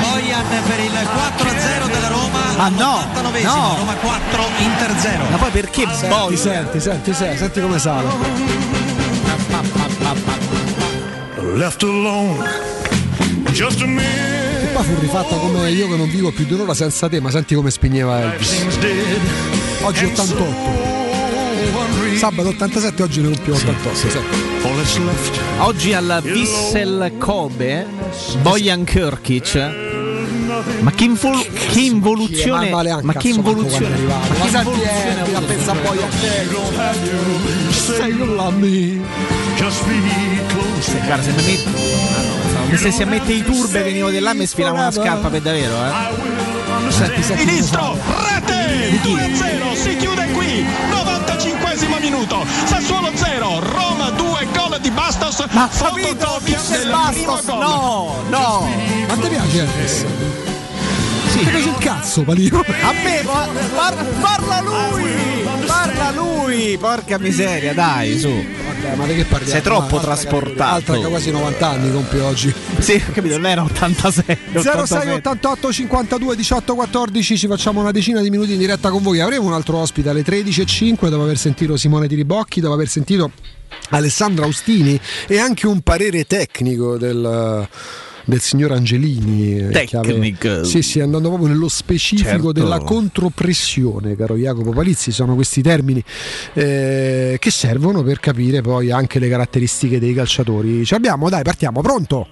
Bojan 0.00 0.44
per 0.66 0.80
il 0.80 0.92
4-0 0.92 1.90
della 1.90 2.08
Roma. 2.08 2.42
Ma 2.56 2.68
no, 2.68 2.96
89 3.10 3.42
no. 3.42 3.76
Roma 3.78 3.94
4, 3.94 4.44
Inter 4.58 4.94
0. 4.98 5.24
Ma 5.30 5.36
poi 5.38 5.50
perché 5.50 5.86
Senti, 5.90 6.08
Bojan? 6.08 6.36
senti, 6.36 6.80
senti, 6.80 7.14
senti, 7.14 7.38
senti 7.38 7.60
come 7.60 7.78
sale. 7.78 8.08
Left 11.54 11.82
alone, 11.82 12.44
just 13.52 13.80
a 13.80 13.86
minute. 13.86 14.62
E 14.64 14.66
poi 14.72 14.84
fu 14.84 15.00
rifatta 15.00 15.36
come 15.36 15.70
io 15.70 15.88
che 15.88 15.96
non 15.96 16.10
vivo 16.10 16.30
più 16.32 16.44
di 16.44 16.52
un'ora 16.54 16.74
senza 16.74 17.08
te, 17.08 17.20
ma 17.20 17.30
senti 17.30 17.54
come 17.54 17.70
spigneva 17.70 18.20
Elvis. 18.20 19.63
Oggi 19.84 20.06
88. 20.06 20.44
Sabato 22.16 22.48
87, 22.48 23.02
oggi 23.02 23.20
ne 23.20 23.34
compio 23.34 23.54
88. 23.54 23.94
sì. 23.94 24.08
Oggi 25.58 25.92
al 25.92 26.20
Vissel 26.22 27.12
Kobe 27.18 27.86
Bojan 28.40 28.84
Kirkic 28.84 29.92
ma 30.80 30.90
che, 30.90 31.04
invol- 31.04 31.46
che 31.52 31.80
involuzione 31.80 32.70
anche, 32.70 33.04
ma 33.04 33.12
che 33.12 33.28
involuzione 33.28 33.98
ma 33.98 34.14
Ma 34.14 34.24
che 34.46 34.56
involuzione 34.56 35.30
eh, 35.30 35.34
avuto 35.34 35.46
pensa 35.46 35.72
a 35.72 35.74
me. 38.50 39.02
Just 39.56 39.84
be 39.84 40.00
close. 40.46 40.98
Guarda, 41.04 41.22
se 41.22 41.32
mi 41.32 41.42
metti 41.42 41.68
mi 42.70 42.76
stessi 42.78 43.02
a 43.02 43.06
mettere 43.06 43.34
i 43.34 43.44
turbe 43.44 43.82
venivo 43.82 44.08
di 44.10 44.18
là 44.18 44.30
e 44.30 44.34
mi 44.34 44.46
sfilava 44.46 44.78
una 44.78 44.90
scarpa 44.90 45.28
per 45.28 45.42
davvero 45.42 45.74
eh 45.74 46.32
Senti, 46.88 47.22
rete 48.66 49.00
2-0, 49.08 49.74
si 49.74 49.96
chiude 49.96 50.26
qui, 50.32 50.64
95 50.90 51.98
minuto, 52.00 52.44
Sassuolo 52.64 53.10
0, 53.14 53.60
Roma 53.60 54.10
2, 54.10 54.46
gol 54.54 54.78
di 54.80 54.90
Bastos, 54.90 55.44
Ma 55.50 55.68
fotocopia 55.68 56.60
del 56.68 56.96
primo 57.12 57.40
gol. 57.44 57.58
no 57.58 58.14
no 58.28 58.68
Ma 59.08 59.14
ti 59.14 59.28
piace? 59.28 59.66
Sì. 59.86 60.06
Ti 61.38 61.44
piace 61.46 61.68
il 61.68 61.76
cazzo, 61.78 62.22
Palino? 62.22 62.60
a 62.60 62.92
me 62.92 63.22
pa- 63.24 63.48
par- 63.74 64.04
parla 64.20 64.60
lui 64.60 65.43
parla 65.96 66.10
lui 66.20 66.76
porca 66.78 67.18
miseria 67.18 67.72
dai 67.72 68.18
su 68.18 68.28
Vabbè, 68.28 68.96
ma 68.96 69.06
di 69.06 69.14
che 69.14 69.24
parliamo? 69.24 69.52
sei 69.52 69.62
troppo 69.62 69.96
Altra 69.96 70.00
trasportato. 70.00 70.92
Altra 70.92 70.98
che 70.98 71.06
quasi 71.06 71.30
90 71.30 71.68
anni 71.68 71.92
compie 71.92 72.20
oggi. 72.20 72.54
sì 72.78 73.02
ho 73.08 73.12
capito 73.12 73.36
non 73.36 73.46
era 73.46 73.62
86 73.62 74.24
06 74.52 74.58
87. 74.58 75.10
88 75.12 75.72
52 75.72 76.36
18 76.36 76.74
14 76.74 77.38
ci 77.38 77.46
facciamo 77.46 77.80
una 77.80 77.90
decina 77.90 78.20
di 78.20 78.30
minuti 78.30 78.52
in 78.52 78.58
diretta 78.58 78.90
con 78.90 79.02
voi 79.02 79.20
avremo 79.20 79.46
un 79.46 79.52
altro 79.52 79.78
ospite 79.78 80.08
alle 80.08 80.22
13.05 80.22 81.08
dopo 81.08 81.22
aver 81.22 81.38
sentito 81.38 81.76
Simone 81.76 82.08
Tiribocchi 82.08 82.60
dopo 82.60 82.74
aver 82.74 82.88
sentito 82.88 83.30
Alessandro 83.90 84.44
Austini 84.44 84.98
e 85.26 85.38
anche 85.38 85.66
un 85.66 85.80
parere 85.80 86.24
tecnico 86.24 86.96
del 86.96 87.68
del 88.24 88.40
signor 88.40 88.72
Angelini 88.72 89.58
eh, 89.58 89.68
che 89.70 89.86
Tecnico. 90.00 90.64
sì 90.64 90.82
sì 90.82 91.00
andando 91.00 91.28
proprio 91.28 91.48
nello 91.48 91.68
specifico 91.68 92.30
Certo. 92.30 92.52
della 92.52 92.78
contropressione 92.78 94.16
caro 94.16 94.36
Jacopo 94.36 94.70
Palizzi 94.70 95.12
sono 95.12 95.34
questi 95.34 95.62
termini 95.62 96.02
eh, 96.54 97.36
che 97.38 97.50
servono 97.50 98.02
per 98.02 98.20
capire 98.20 98.60
poi 98.62 98.90
anche 98.90 99.18
le 99.18 99.28
caratteristiche 99.28 99.98
dei 99.98 100.14
calciatori 100.14 100.84
ci 100.84 100.94
abbiamo 100.94 101.28
dai 101.28 101.42
partiamo 101.42 101.80
pronto 101.82 102.26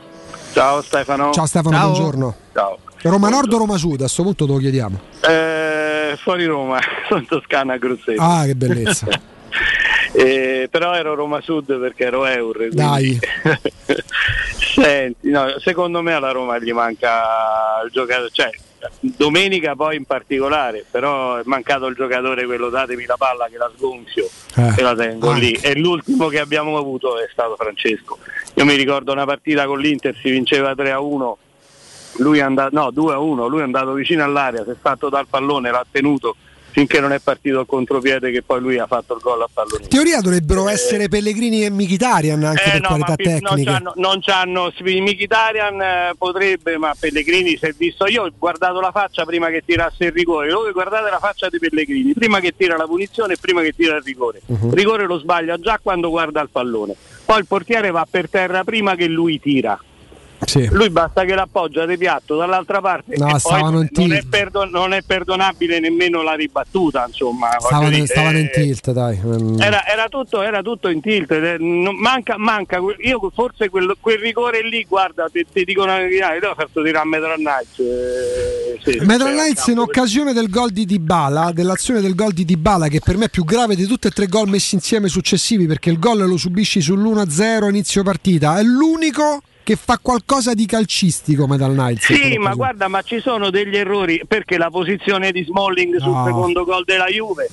Ciao 0.53 0.83
Stefano. 0.83 1.31
ciao 1.33 1.47
Stefano 1.47 1.77
Ciao. 1.77 1.91
buongiorno 1.91 2.35
Ciao. 2.53 2.79
Roma 3.03 3.29
Nord 3.31 3.53
o 3.53 3.59
Roma 3.59 3.77
Sud? 3.79 3.95
A 3.95 3.99
questo 4.05 4.23
punto 4.23 4.47
te 4.47 4.53
lo 4.53 4.59
chiediamo. 4.59 5.01
Eh, 5.29 6.17
fuori 6.23 6.45
Roma, 6.45 6.79
sono 7.09 7.19
in 7.19 7.27
Toscana 7.27 7.73
a 7.73 7.77
Grosseto. 7.77 8.23
Ah, 8.23 8.45
che 8.45 8.55
bellezza. 8.55 9.07
Eh, 10.15 10.69
però 10.71 10.95
ero 10.95 11.15
Roma 11.15 11.41
Sud 11.41 11.79
perché 11.79 12.05
ero 12.05 12.25
Eur. 12.27 12.69
Dai. 12.71 13.19
Senti, 14.75 15.31
no, 15.31 15.55
secondo 15.59 16.03
me 16.03 16.13
alla 16.13 16.31
Roma 16.31 16.59
gli 16.59 16.73
manca 16.73 17.81
il 17.85 17.91
giocatore, 17.91 18.29
cioè 18.33 18.51
domenica 19.01 19.75
poi 19.77 19.97
in 19.97 20.05
particolare, 20.05 20.85
però 20.91 21.37
è 21.37 21.43
mancato 21.45 21.87
il 21.87 21.95
giocatore 21.95 22.45
quello 22.47 22.69
datemi 22.69 23.05
la 23.05 23.17
palla 23.17 23.47
che 23.51 23.57
la 23.57 23.71
sgonfio 23.77 24.29
Eh, 24.57 24.75
e 24.79 24.83
la 24.83 24.95
tengo 24.95 25.31
anche. 25.31 25.41
lì. 25.41 25.53
E 25.53 25.77
l'ultimo 25.77 26.29
che 26.29 26.41
abbiamo 26.41 26.77
avuto 26.77 27.19
è 27.19 27.29
stato 27.31 27.55
Francesco. 27.57 28.19
Io 28.55 28.65
mi 28.65 28.75
ricordo 28.75 29.13
una 29.13 29.25
partita 29.25 29.67
con 29.67 29.79
l'Inter, 29.79 30.17
si 30.21 30.31
vinceva 30.31 30.75
3 30.75 30.91
a 30.91 31.01
1 31.01 31.39
lui 32.17 32.41
è 32.41 32.43
andato, 32.43 32.75
no 32.79 32.91
2 32.91 33.15
a 33.15 33.19
1, 33.19 33.47
lui 33.47 33.61
è 33.61 33.63
andato 33.63 33.93
vicino 33.95 34.23
all'area, 34.23 34.63
si 34.65 34.71
è 34.71 34.77
fatto 34.79 35.09
dal 35.09 35.27
pallone, 35.27 35.71
l'ha 35.71 35.85
tenuto 35.91 36.37
finché 36.73 37.01
non 37.01 37.13
è 37.13 37.21
partito 37.21 37.61
il 37.61 37.67
contropiede 37.67 38.31
che 38.31 38.43
poi 38.43 38.61
lui 38.61 38.79
ha 38.79 38.87
fatto 38.87 39.15
il 39.15 39.21
gol 39.21 39.43
a 39.43 39.49
pallone. 39.53 39.83
In 39.83 39.89
teoria 39.89 40.21
dovrebbero 40.21 40.69
essere 40.69 41.09
Pellegrini 41.09 41.65
e 41.65 41.71
Mkhitaryan 41.71 42.43
anche 42.43 42.65
Eh, 42.65 42.71
per 42.73 42.81
no, 42.81 42.87
qualità 42.89 43.09
ma 43.11 43.17
pi- 43.17 43.25
non 43.29 43.39
tecniche. 43.41 43.71
c'hanno, 43.71 43.93
non 43.97 44.21
c'hanno 44.21 44.73
Mkhitaryan 44.83 45.81
eh, 45.83 46.13
potrebbe, 46.17 46.79
ma 46.79 46.95
Pellegrini 46.99 47.57
si 47.57 47.67
è 47.67 47.73
visto. 47.77 48.07
Io 48.07 48.25
ho 48.25 48.33
guardato 48.37 48.81
la 48.81 48.91
faccia 48.91 49.25
prima 49.25 49.49
che 49.51 49.63
tirasse 49.65 50.07
il 50.07 50.13
rigore. 50.13 50.51
Voi 50.53 50.73
guardate 50.73 51.11
la 51.11 51.19
faccia 51.19 51.49
di 51.49 51.59
Pellegrini, 51.59 52.13
prima 52.15 52.41
che 52.41 52.55
tira 52.57 52.77
la 52.77 52.85
punizione 52.87 53.35
e 53.35 53.37
prima 53.41 53.61
che 53.63 53.73
tira 53.73 53.97
il 53.97 54.03
rigore. 54.03 54.41
Il 54.47 54.73
rigore 54.73 55.05
lo 55.07 55.19
sbaglia 55.19 55.59
già 55.59 55.79
quando 55.83 56.09
guarda 56.09 56.41
il 56.41 56.49
pallone. 56.51 56.95
Poi 57.25 57.39
il 57.39 57.47
portiere 57.47 57.91
va 57.91 58.07
per 58.11 58.29
terra 58.31 58.65
prima 58.65 58.95
che 58.95 59.07
lui 59.07 59.39
tira. 59.41 59.79
Sì. 60.45 60.69
Lui 60.71 60.91
basta 60.91 61.25
che 61.25 61.35
l'appoggia 61.35 61.87
di 61.87 61.97
piatto 61.97 62.37
dall'altra 62.37 62.81
parte 62.81 63.17
No, 63.17 63.29
in 63.29 63.71
non 63.71 63.83
è, 63.85 63.89
tilt. 63.89 64.27
perdo- 64.29 64.65
non 64.65 64.93
è 64.93 65.03
perdonabile 65.03 65.79
nemmeno 65.81 66.23
la 66.23 66.35
ribattuta, 66.35 67.05
insomma. 67.07 67.49
Stavano, 67.59 67.91
dire, 67.91 68.07
stavano 68.07 68.39
in 68.39 68.47
eh, 68.47 68.51
tilt, 68.51 68.91
dai. 68.93 69.19
Mm. 69.25 69.61
Era, 69.61 69.87
era 69.87 70.09
tutto, 70.09 70.43
era 70.43 70.63
tutto 70.63 70.89
in 70.89 71.01
tilt, 71.01 71.31
eh, 71.31 71.57
non- 71.59 71.97
manca, 71.97 72.37
manca, 72.39 72.79
io 72.99 73.31
forse 73.35 73.69
quel, 73.69 73.97
quel 74.01 74.19
rigore 74.19 74.63
lì, 74.69 74.85
guarda, 74.89 75.29
ti, 75.33 75.47
ti 75.51 75.65
dico 75.65 75.83
una 75.83 75.99
verità, 75.99 76.35
io 76.35 76.51
ho 76.51 76.55
fatto 76.55 76.83
tirare 76.83 77.05
a 77.05 77.09
Metal 77.09 77.35
Knights. 77.37 77.79
eh, 77.79 78.79
sì, 78.83 78.99
Metal 79.05 79.29
cioè, 79.29 79.33
Knights 79.33 79.67
in 79.69 79.79
occasione 79.79 80.33
del 80.33 80.49
gol 80.51 80.71
di 80.71 80.85
Dybala, 80.85 81.53
dell'azione 81.53 82.01
del 82.01 82.15
gol 82.15 82.33
di 82.33 82.45
Dybala 82.45 82.89
che 82.89 83.01
per 83.01 83.17
me 83.17 83.27
è 83.27 83.31
più 83.31 83.45
grave 83.45 83.77
di 83.77 83.87
tutti 83.87 84.09
e 84.09 84.11
tre 84.11 84.27
gol 84.27 84.49
messi 84.49 84.75
insieme 84.75 85.09
successivi 85.09 85.67
perché 85.67 85.91
il 85.91 85.99
gol 85.99 86.19
lo 86.27 86.37
subisci 86.37 86.81
sull'1-0 86.81 87.69
inizio 87.69 88.03
partita, 88.03 88.59
è 88.59 88.63
l'unico 88.63 89.43
che 89.63 89.77
fa 89.77 89.99
qualcosa 90.01 90.55
di 90.55 90.67
calcistico 90.67 91.47
Metal 91.47 91.73
Knights. 91.73 92.13
Sì, 92.13 92.37
ma 92.39 92.55
guarda, 92.55 92.89
ma 92.89 93.03
ci 93.03 93.21
sono 93.21 93.51
degli 93.51 93.77
errori 93.77 94.23
perché 94.27 94.59
la 94.59 94.71
posizione 94.71 95.33
di 95.33 95.45
Smalling 95.45 95.97
sul 95.99 96.11
No. 96.13 96.25
secondo 96.27 96.65
gol 96.65 96.85
della 96.85 97.07
Juve 97.07 97.49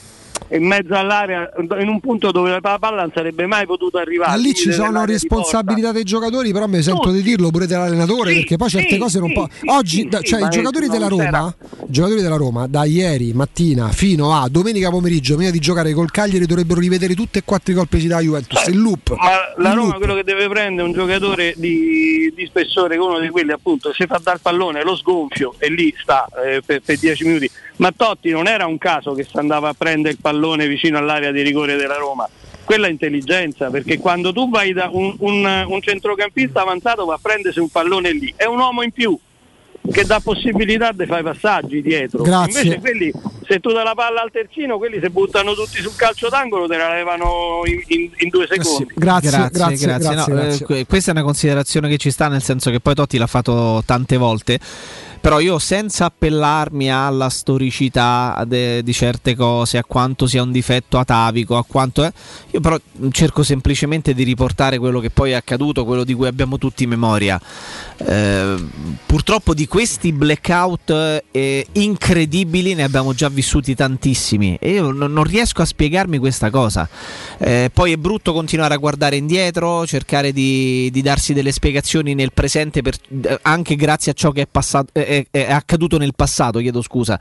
in 0.52 0.66
mezzo 0.66 0.96
all'area, 0.96 1.50
in 1.58 1.88
un 1.88 2.00
punto 2.00 2.32
dove 2.32 2.50
la 2.50 2.60
palla 2.60 3.02
non 3.02 3.12
sarebbe 3.14 3.46
mai 3.46 3.66
potuta 3.66 4.00
arrivare. 4.00 4.32
Ma 4.32 4.38
lì 4.38 4.54
ci 4.54 4.72
sono 4.72 5.06
responsabilità 5.06 5.92
dei 5.92 6.04
giocatori, 6.04 6.52
però 6.52 6.68
mi 6.68 6.82
sento 6.82 7.12
di 7.12 7.22
dirlo 7.22 7.50
pure 7.50 7.68
dell'allenatore, 7.68 8.34
perché 8.34 8.58
poi 8.58 8.70
certe 8.70 8.94
sì, 8.94 8.98
cose 8.98 9.20
non 9.20 9.28
sì, 9.30 9.34
può. 9.34 9.48
sì, 9.50 9.68
Oggi, 9.68 9.98
sì, 9.98 10.08
da- 10.08 10.20
sì, 10.20 10.26
cioè, 10.26 10.46
i 10.46 10.50
giocatori 10.50 10.88
della 10.88 11.08
Roma, 11.08 11.54
giocatori 11.86 12.22
della 12.22 12.36
Roma, 12.38 12.68
da 12.68 12.86
ieri 12.86 13.34
mattina 13.34 13.90
fino 13.90 14.34
a 14.34 14.48
domenica 14.50 14.90
pomeriggio, 14.90 15.36
prima 15.36 15.52
di 15.52 15.60
giocare 15.60 15.94
col 15.94 16.10
Cagliari, 16.12 16.46
dovrebbero 16.46 16.80
rivedere 16.80 17.14
tutte 17.14 17.40
e 17.40 17.42
quattro 17.46 17.74
i 17.74 17.88
presi 17.88 18.08
dalla 18.08 18.22
Juventus. 18.22 18.66
Il 18.68 18.80
loop. 18.80 19.16
Ma 19.18 19.30
la 19.58 19.70
Il 19.70 19.76
Roma 19.76 19.88
loop. 19.88 19.98
quello 19.98 20.16
che 20.16 20.24
deve 20.24 20.48
prendere 20.48 20.88
è 20.88 20.90
un 20.90 20.94
giocatore 20.94 21.54
di, 21.58 22.34
di 22.36 22.46
spessore, 22.46 22.98
uno 22.98 23.20
di 23.20 23.30
quelli 23.30 23.52
appunto, 23.52 23.94
se 23.94 24.08
fa 24.08 24.20
dal 24.22 24.40
pallone 24.42 24.84
lo 24.84 24.96
sgonfio 24.96 25.54
e 25.58 25.70
lì 25.70 25.94
sta 26.02 26.28
eh, 26.44 26.62
per, 26.66 26.82
per 26.82 26.98
10 26.98 27.24
minuti. 27.26 27.50
Ma 27.78 27.94
Totti 27.96 28.30
non 28.32 28.48
era 28.48 28.66
un 28.66 28.78
caso 28.78 29.14
che 29.14 29.24
si 29.24 29.38
andava 29.38 29.70
a 29.70 29.74
prendere 29.74 30.14
il 30.14 30.20
pallone 30.22 30.39
vicino 30.68 30.98
all'area 30.98 31.32
di 31.32 31.42
rigore 31.42 31.76
della 31.76 31.96
Roma. 31.98 32.28
Quella 32.64 32.88
è 32.88 32.90
intelligenza, 32.92 33.70
perché 33.70 33.98
quando 33.98 34.32
tu 34.32 34.50
vai 34.50 34.74
da 34.74 34.90
un, 34.92 35.16
un- 35.20 35.66
un 35.68 35.82
centrocampista 35.82 36.62
avanzato 36.62 37.06
va 37.06 37.16
a 37.16 37.20
prendersi 37.22 37.60
un 37.60 37.70
pallone 37.70 38.12
lì, 38.12 38.32
è 38.36 38.46
un 38.46 38.60
uomo 38.60 38.84
in 38.84 38.92
più 38.92 39.18
che 39.92 40.04
dà 40.06 40.20
possibilità 40.20 40.92
di 40.92 41.06
fare 41.08 41.24
passaggi 41.24 41.82
dietro. 41.82 42.22
Grazie. 42.22 42.62
Invece 42.62 42.80
quelli, 42.80 43.12
se 43.48 43.60
tu 43.60 43.72
dai 43.72 43.84
la 43.84 43.96
palla 43.96 44.22
al 44.22 44.30
terzino, 44.30 44.78
quelli 44.78 45.00
se 45.02 45.10
buttano 45.10 45.54
tutti 45.56 45.82
sul 45.82 45.96
calcio 45.96 46.30
d'angolo 46.30 46.68
te 46.68 46.78
la 46.78 46.94
levano 46.94 47.62
in, 47.66 47.82
in- 47.88 48.12
in 48.18 48.30
due 48.30 48.46
secondi. 48.48 48.92
Grazie, 48.94 49.30
grazie, 49.32 49.50
grazie, 49.58 49.88
grazie. 49.88 49.88
grazie, 49.88 50.34
No, 50.34 50.40
grazie. 50.40 50.64
eh, 50.64 50.66
que- 50.68 50.86
questa 50.86 51.10
è 51.10 51.14
una 51.16 51.24
considerazione 51.24 51.90
che 51.90 51.98
ci 51.98 52.12
sta, 52.12 52.28
nel 52.28 52.44
senso 52.44 52.70
che 52.70 52.80
poi 52.80 52.94
Totti 52.94 53.18
l'ha 53.18 53.26
fatto 53.26 53.82
tante 53.84 54.18
volte. 54.18 54.60
Però 55.22 55.40
io 55.40 55.60
senza 55.60 56.06
appellarmi 56.06 56.92
alla 56.92 57.30
storicità 57.30 58.44
de- 58.48 58.82
di 58.84 58.94
certe 58.94 59.36
cose, 59.36 59.78
a 59.78 59.84
quanto 59.84 60.28
sia 60.28 60.42
un 60.42 60.52
difetto 60.52 60.98
atavico, 60.98 61.58
a 61.58 61.66
quanto 61.68 62.04
è, 62.04 62.12
io 62.52 62.60
però 62.60 62.80
cerco 63.12 63.44
semplicemente 63.44 64.14
di 64.14 64.24
riportare 64.24 64.78
quello 64.78 65.00
che 65.00 65.10
poi 65.10 65.32
è 65.32 65.36
accaduto, 65.36 65.86
quello 65.86 66.04
di 66.04 66.14
cui 66.14 66.28
abbiamo 66.28 66.58
tutti 66.58 66.86
memoria. 66.88 67.40
Eh, 67.98 68.56
purtroppo 69.06 69.54
di 69.54 69.68
questi 69.68 70.14
blackout 70.14 71.24
eh, 71.32 71.68
incredibili 71.74 72.74
ne 72.74 72.84
abbiamo 72.84 73.14
già 73.14 73.28
vissuti 73.28 73.76
tantissimi 73.76 74.58
e 74.60 74.72
io 74.72 74.90
non, 74.92 75.12
non 75.12 75.24
riesco 75.24 75.62
a 75.62 75.66
spiegarmi 75.66 76.18
questa 76.18 76.50
cosa. 76.50 76.88
Eh, 77.38 77.70
poi 77.74 77.94
è 77.94 77.98
brutto 77.98 78.34
continuare 78.34 78.74
a 78.74 78.78
guardare 78.78 79.18
indietro, 79.18 79.86
cercare 79.86 80.32
di, 80.32 80.90
di 80.92 81.02
darsi 81.02 81.34
delle 81.34 81.52
spiegazioni 81.52 82.14
nel 82.14 82.32
presente, 82.34 82.82
per- 82.82 82.98
eh, 83.22 83.40
anche 83.42 83.76
grazie 83.76 84.12
a 84.12 84.16
ciò 84.16 84.32
che 84.32 84.44
è, 84.44 84.48
passato, 84.50 84.92
è- 85.10 85.28
è- 85.32 85.52
accaduto 85.52 85.98
nel 85.98 86.14
passato, 86.16 86.60
chiedo 86.60 86.82
scusa. 86.82 87.20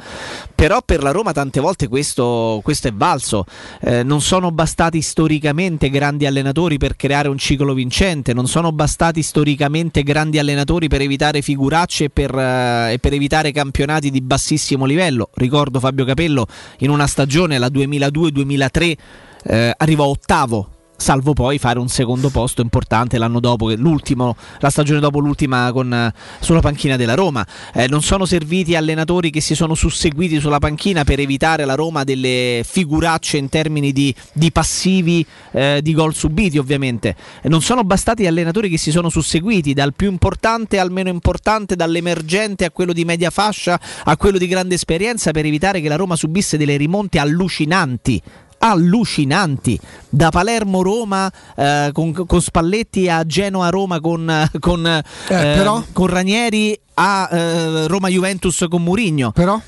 Però 0.54 0.82
per 0.84 1.02
la 1.02 1.10
Roma 1.10 1.32
tante 1.32 1.60
volte 1.60 1.88
questo, 1.88 2.60
questo 2.62 2.88
è 2.88 2.92
valso. 2.92 3.44
Eh, 3.80 4.02
non 4.02 4.20
sono 4.20 4.50
bastati 4.50 5.00
storicamente 5.00 5.88
grandi 5.88 6.26
allenatori 6.26 6.76
per 6.78 6.96
creare 6.96 7.28
un 7.28 7.38
ciclo 7.38 7.72
vincente, 7.72 8.34
non 8.34 8.46
sono 8.46 8.72
bastati 8.72 9.22
storicamente 9.22 10.02
grandi 10.02 10.38
allenatori 10.38 10.88
per 10.88 11.00
evitare 11.00 11.42
figuracce 11.42 12.04
e 12.04 12.10
per, 12.10 12.34
eh, 12.34 12.92
e 12.92 12.98
per 12.98 13.12
evitare 13.14 13.52
campionati 13.52 14.10
di 14.10 14.20
bassissimo 14.20 14.84
livello. 14.84 15.30
Ricordo 15.34 15.80
Fabio 15.80 16.04
Capello 16.04 16.46
in 16.78 16.90
una 16.90 17.06
stagione, 17.06 17.58
la 17.58 17.68
2002-2003, 17.68 18.96
eh, 19.44 19.74
arrivò 19.76 20.04
ottavo. 20.04 20.77
Salvo 21.00 21.32
poi 21.32 21.58
fare 21.58 21.78
un 21.78 21.86
secondo 21.86 22.28
posto 22.28 22.60
importante 22.60 23.18
l'anno 23.18 23.38
dopo, 23.38 23.70
la 23.70 24.68
stagione 24.68 24.98
dopo 24.98 25.20
l'ultima 25.20 25.70
con, 25.70 25.94
eh, 25.94 26.12
sulla 26.40 26.58
panchina 26.58 26.96
della 26.96 27.14
Roma. 27.14 27.46
Eh, 27.72 27.86
non 27.86 28.02
sono 28.02 28.24
serviti 28.24 28.74
allenatori 28.74 29.30
che 29.30 29.40
si 29.40 29.54
sono 29.54 29.76
susseguiti 29.76 30.40
sulla 30.40 30.58
panchina 30.58 31.04
per 31.04 31.20
evitare 31.20 31.62
alla 31.62 31.76
Roma 31.76 32.02
delle 32.02 32.64
figuracce 32.66 33.36
in 33.36 33.48
termini 33.48 33.92
di, 33.92 34.12
di 34.32 34.50
passivi 34.50 35.24
eh, 35.52 35.78
di 35.84 35.94
gol 35.94 36.14
subiti, 36.14 36.58
ovviamente. 36.58 37.14
Eh, 37.42 37.48
non 37.48 37.62
sono 37.62 37.84
bastati 37.84 38.26
allenatori 38.26 38.68
che 38.68 38.76
si 38.76 38.90
sono 38.90 39.08
susseguiti 39.08 39.74
dal 39.74 39.94
più 39.94 40.10
importante 40.10 40.80
al 40.80 40.90
meno 40.90 41.10
importante, 41.10 41.76
dall'emergente 41.76 42.64
a 42.64 42.72
quello 42.72 42.92
di 42.92 43.04
media 43.04 43.30
fascia 43.30 43.80
a 44.02 44.16
quello 44.16 44.36
di 44.36 44.48
grande 44.48 44.74
esperienza 44.74 45.30
per 45.30 45.46
evitare 45.46 45.80
che 45.80 45.88
la 45.88 45.96
Roma 45.96 46.16
subisse 46.16 46.56
delle 46.56 46.76
rimonte 46.76 47.20
allucinanti 47.20 48.20
allucinanti 48.58 49.78
da 50.08 50.30
Palermo 50.30 50.82
Roma 50.82 51.30
eh, 51.56 51.90
con, 51.92 52.12
con 52.12 52.40
Spalletti 52.40 53.08
a 53.08 53.24
Genoa 53.24 53.68
Roma 53.70 54.00
con, 54.00 54.28
eh, 54.28 54.50
con, 54.58 54.86
eh, 54.86 55.02
però? 55.26 55.82
con 55.92 56.06
Ranieri 56.06 56.78
a 56.94 57.28
eh, 57.30 57.86
Roma 57.86 58.08
Juventus 58.08 58.64
con 58.68 58.82
Murigno 58.82 59.32
però 59.32 59.60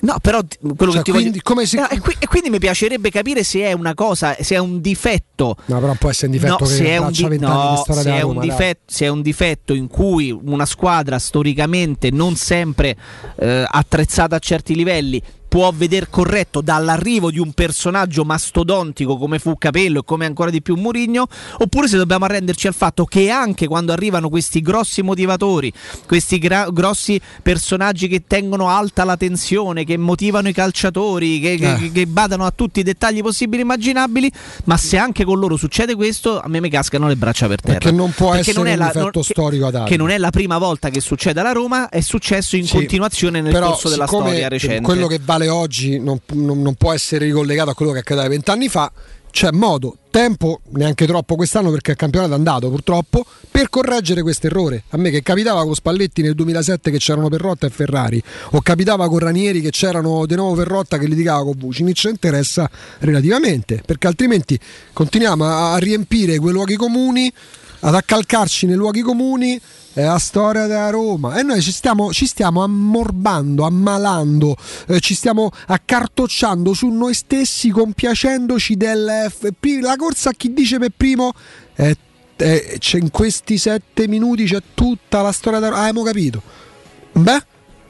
No, 0.00 0.16
però 0.20 0.40
quello 0.76 0.92
Cioè, 0.92 1.02
che 1.02 1.10
ti 1.12 1.16
quindi 1.18 1.40
voglio... 1.42 1.64
si- 1.66 1.76
No, 1.78 1.88
e, 1.88 1.98
qui- 1.98 2.16
e 2.18 2.26
quindi 2.26 2.50
mi 2.50 2.58
piacerebbe 2.58 3.08
capire 3.08 3.42
se 3.42 3.60
è 3.60 3.72
una 3.72 3.94
cosa, 3.94 4.36
se 4.38 4.54
è 4.56 4.58
un 4.58 4.82
difetto. 4.82 5.56
No, 5.64 5.80
però 5.80 5.94
può 5.94 6.10
essere 6.10 6.26
un 6.26 6.32
difetto 6.32 6.56
No, 6.60 6.66
se 6.66 6.84
è 6.84 6.96
un, 6.98 7.10
di- 7.10 7.38
no, 7.38 7.82
se 7.88 8.02
è 8.02 8.20
un 8.20 8.32
Roma, 8.34 8.40
dai. 8.40 8.48
difetto, 8.50 8.80
se 8.84 9.04
è 9.06 9.08
un 9.08 9.22
difetto 9.22 9.72
in 9.72 9.88
cui 9.88 10.30
una 10.30 10.66
squadra 10.66 11.18
storicamente 11.18 12.10
non 12.10 12.36
sempre 12.36 12.94
eh, 13.36 13.64
attrezzata 13.66 14.36
a 14.36 14.38
certi 14.40 14.74
livelli 14.74 15.22
può 15.54 15.70
veder 15.72 16.10
corretto 16.10 16.60
dall'arrivo 16.60 17.30
di 17.30 17.38
un 17.38 17.52
personaggio 17.52 18.24
mastodontico 18.24 19.16
come 19.16 19.38
fu 19.38 19.56
Capello 19.56 20.00
e 20.00 20.02
come 20.04 20.26
ancora 20.26 20.50
di 20.50 20.60
più 20.60 20.74
Murigno, 20.74 21.28
oppure 21.58 21.86
se 21.86 21.96
dobbiamo 21.96 22.24
arrenderci 22.24 22.66
al 22.66 22.74
fatto 22.74 23.04
che 23.04 23.30
anche 23.30 23.68
quando 23.68 23.92
arrivano 23.92 24.28
questi 24.28 24.60
grossi 24.60 25.02
motivatori, 25.02 25.72
questi 26.08 26.38
gra- 26.38 26.66
grossi 26.72 27.20
personaggi 27.40 28.08
che 28.08 28.24
tengono 28.26 28.68
alta 28.68 29.04
la 29.04 29.16
tensione, 29.16 29.84
che 29.84 29.96
motivano 29.96 30.48
i 30.48 30.52
calciatori, 30.52 31.38
che, 31.38 31.54
che- 31.56 31.84
Eh. 31.84 31.92
che 31.92 32.06
badano 32.08 32.44
a 32.46 32.50
tutti 32.50 32.80
i 32.80 32.82
dettagli 32.82 33.22
possibili 33.22 33.58
e 33.60 33.62
immaginabili, 33.64 34.32
ma 34.64 34.76
se 34.76 34.96
anche 34.96 35.22
con 35.24 35.38
loro 35.38 35.56
succede 35.56 35.94
questo, 35.94 36.40
a 36.40 36.48
me 36.48 36.58
mi 36.60 36.68
cascano 36.68 37.06
le 37.06 37.14
braccia 37.14 37.46
per 37.46 37.60
terra. 37.60 37.78
Perché 37.78 37.92
non 37.94 38.10
può 38.10 38.32
Perché 38.32 38.50
essere 38.50 38.64
non 38.64 38.72
un 38.72 38.78
la- 38.78 38.86
difetto 38.86 39.02
non- 39.02 39.12
che- 39.12 39.22
storico 39.22 39.66
ad 39.66 39.84
Che 39.84 39.96
non 39.96 40.10
è 40.10 40.18
la 40.18 40.30
prima 40.30 40.58
volta 40.58 40.88
che 40.90 40.98
succede 40.98 41.38
alla 41.38 41.52
Roma, 41.52 41.88
è 41.90 42.00
successo 42.00 42.56
in 42.56 42.66
Sì, 42.66 42.72
continuazione 42.72 43.40
nel 43.40 43.52
però 43.52 43.68
corso 43.68 43.88
della 43.88 44.08
storia 44.08 44.48
recente. 44.48 44.82
Quello 44.82 45.06
che 45.06 45.20
vale 45.24 45.42
oggi 45.48 45.98
non, 45.98 46.20
non- 46.32 46.62
non 46.62 46.74
può 46.74 46.92
essere 46.92 47.26
ricollegato 47.26 47.70
a 47.70 47.74
quello 47.74 47.92
che 47.92 47.98
accadeva 47.98 48.28
vent'anni 48.28 48.68
fa. 48.68 48.90
C'è 49.30 49.50
modo, 49.50 49.96
tempo, 50.10 50.60
neanche 50.74 51.06
troppo 51.06 51.34
quest'anno 51.34 51.72
perché 51.72 51.90
il 51.90 51.96
campionato 51.96 52.32
è 52.32 52.36
andato 52.36 52.70
purtroppo, 52.70 53.26
per 53.50 53.68
correggere 53.68 54.22
questo 54.22 54.46
errore. 54.46 54.84
A 54.90 54.96
me 54.96 55.10
che 55.10 55.22
capitava 55.22 55.64
con 55.64 55.74
Spalletti 55.74 56.22
nel 56.22 56.34
2007 56.34 56.92
che 56.92 56.98
c'erano 56.98 57.28
Perrotta 57.28 57.66
e 57.66 57.70
Ferrari, 57.70 58.22
o 58.50 58.60
capitava 58.60 59.08
con 59.08 59.18
Ranieri 59.18 59.60
che 59.60 59.70
c'erano 59.70 60.24
di 60.26 60.36
nuovo 60.36 60.54
Perrotta 60.54 60.98
che 60.98 61.08
litigava 61.08 61.42
con 61.42 61.54
Vucinic, 61.56 62.04
interessa 62.04 62.70
relativamente, 63.00 63.82
perché 63.84 64.06
altrimenti 64.06 64.56
continuiamo 64.92 65.44
a 65.44 65.78
riempire 65.78 66.38
quei 66.38 66.52
luoghi 66.52 66.76
comuni, 66.76 67.32
ad 67.80 67.94
accalcarci 67.94 68.66
nei 68.66 68.76
luoghi 68.76 69.00
comuni 69.00 69.60
la 70.02 70.18
storia 70.18 70.66
della 70.66 70.90
Roma 70.90 71.38
e 71.38 71.42
noi 71.42 71.60
ci 71.62 71.72
stiamo, 71.72 72.12
ci 72.12 72.26
stiamo 72.26 72.62
ammorbando, 72.62 73.64
ammalando, 73.64 74.56
eh, 74.88 75.00
ci 75.00 75.14
stiamo 75.14 75.50
accartocciando 75.66 76.74
su 76.74 76.88
noi 76.88 77.14
stessi 77.14 77.70
compiacendoci 77.70 78.76
del 78.76 79.26
FP. 79.30 79.80
La 79.80 79.96
corsa 79.96 80.30
a 80.30 80.32
chi 80.36 80.52
dice 80.52 80.78
per 80.78 80.90
primo 80.96 81.32
è- 81.74 81.94
è- 82.36 82.76
c'è 82.78 82.98
in 82.98 83.10
questi 83.10 83.56
sette 83.58 84.08
minuti 84.08 84.44
c'è 84.44 84.60
tutta 84.74 85.22
la 85.22 85.32
storia 85.32 85.58
della 85.60 85.72
Roma. 85.72 85.82
Ah, 85.84 85.88
abbiamo 85.88 86.06
capito. 86.06 86.42
Beh, 87.12 87.42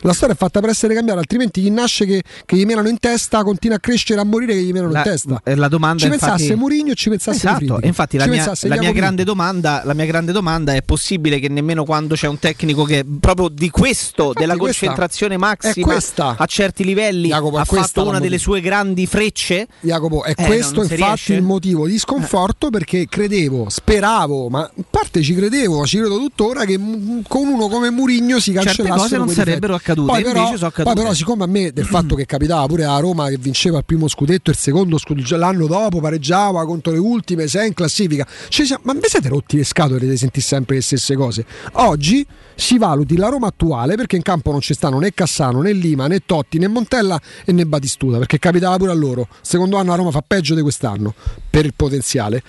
La 0.07 0.13
storia 0.13 0.35
è 0.35 0.37
fatta 0.37 0.61
per 0.61 0.69
essere 0.71 0.95
cambiata, 0.95 1.19
altrimenti 1.19 1.63
chi 1.63 1.71
nasce 1.71 2.05
che, 2.05 2.23
che 2.45 2.57
gli 2.57 2.65
menano 2.67 2.89
in 2.89 2.99
testa 2.99 3.43
continua 3.43 3.77
a 3.77 3.81
crescere 3.81 4.19
e 4.21 4.23
a 4.23 4.27
morire 4.27 4.53
che 4.53 4.61
gli 4.63 4.73
menano 4.73 4.93
La- 4.93 4.99
in 4.99 5.05
testa. 5.05 5.41
eh, 5.45 5.55
la 5.55 5.69
domanda 5.69 5.99
ci 6.05 6.07
infatti- 6.13 6.31
pensasse 6.31 6.55
Mourinho 6.57 6.95
ci 6.95 7.09
pensasse 7.09 7.37
Esatto, 7.39 7.81
e 7.81 7.87
infatti 7.87 8.19
la 8.19 8.27
mia, 8.27 8.53
la 8.63 8.77
mia 8.79 8.93
grande 8.93 9.25
domanda, 9.25 9.81
la 9.85 9.95
mia 9.95 10.05
grande 10.05 10.33
domanda 10.33 10.75
è 10.75 10.83
possibile 10.83 11.39
che 11.39 11.49
nemmeno 11.49 11.85
quando 11.85 12.15
c'è 12.15 12.27
un 12.29 12.39
tecnico 12.39 12.85
che 12.85 13.05
proprio 13.21 13.49
di 13.49 13.71
questo, 13.71 14.33
della 14.35 14.57
questa- 14.57 14.87
concentrazione 14.87 15.37
massima 15.39 15.97
a 16.37 16.47
certi 16.47 16.85
livelli 16.85 17.29
Jacopo, 17.29 17.57
ha 17.59 17.65
fatto 17.65 18.07
una 18.07 18.21
delle 18.21 18.39
sue 18.39 18.61
grandi 18.61 19.07
frecce? 19.07 19.67
Jacopo, 19.81 20.23
è 20.25 20.35
Eh, 20.37 20.45
questo 20.45 20.83
infatti 20.83 21.03
riesce? 21.03 21.35
il 21.35 21.43
motivo 21.43 21.87
di 21.87 21.99
sconforto 21.99 22.69
perché 22.71 23.07
credevo, 23.09 23.69
speravo, 23.71 24.49
ma 24.51 24.71
in 24.75 24.85
parte 24.91 25.23
ci 25.23 25.35
credevo, 25.35 25.87
ci 25.87 25.99
credo 25.99 26.19
tuttora 26.19 26.65
che 26.65 26.79
con 27.27 27.47
uno 27.47 27.69
come 27.69 27.91
Murigno 27.91 28.39
si 28.39 28.53
Certe 28.53 28.67
cancellassero 28.67 29.03
cose 29.03 29.17
non 29.17 29.29
sarebbero 29.29 29.73
difetti. 29.75 29.93
Accadute, 29.95 30.07
Poi 30.13 30.21
invece 30.21 30.33
però, 30.35 30.45
sono 30.47 30.59
poi 30.59 30.69
accadute. 30.69 30.95
però 31.01 31.15
siccome 31.15 31.45
a 31.45 31.47
me 31.47 31.73
del 31.73 31.85
fatto 31.87 32.15
che 32.15 32.27
capitava 32.27 32.67
pure 32.67 32.85
a 32.85 32.99
Roma 32.99 33.29
che 33.29 33.39
vinceva 33.39 33.79
il 33.79 33.85
primo 33.85 34.09
scudetto 34.09 34.51
e 34.51 34.53
il 34.53 34.59
secondo 34.59 34.99
scudetto 34.99 35.37
l'anno 35.37 35.67
dopo 35.67 36.01
pareggiava 36.01 36.65
contro 36.67 36.93
le 36.93 36.99
ultime, 36.99 37.47
sei 37.49 37.69
in 37.69 37.75
classifica. 37.75 38.27
Ci 38.49 38.65
siamo- 38.67 38.83
ma 38.85 38.93
vi 38.95 39.09
siete 39.09 39.29
rotti 39.29 39.57
le 39.57 39.65
scatole 39.65 40.07
di 40.07 40.17
sentire 40.17 40.45
sempre 40.45 40.77
le 40.77 40.83
stesse 40.83 41.15
cose? 41.17 41.45
Oggi 41.73 42.27
si 42.55 42.79
valuti 42.79 43.17
la 43.17 43.29
Roma 43.29 43.49
attuale 43.49 43.97
perché 43.97 44.17
in 44.17 44.23
campo 44.23 44.51
non 44.53 44.61
ci 44.61 44.75
stanno 44.75 44.99
né 44.99 45.13
Cassano, 45.13 45.61
né 45.63 45.73
Lima, 45.73 46.07
né 46.07 46.21
Totti, 46.25 46.59
né 46.59 46.69
Montella 46.69 47.21
e 47.45 47.53
né 47.53 47.65
Batistuta, 47.67 48.19
perché 48.19 48.39
capitava 48.39 48.77
pure 48.77 48.91
a 48.91 48.95
loro. 48.95 49.29
Secondo 49.41 49.77
anno 49.77 49.91
la 49.91 49.97
Roma 49.97 50.11
fa 50.11 50.23
peggio 50.27 50.55
di 50.55 50.63
quest'anno 50.63 51.15
per 51.51 51.65
il 51.65 51.75
potenziale. 51.75 52.43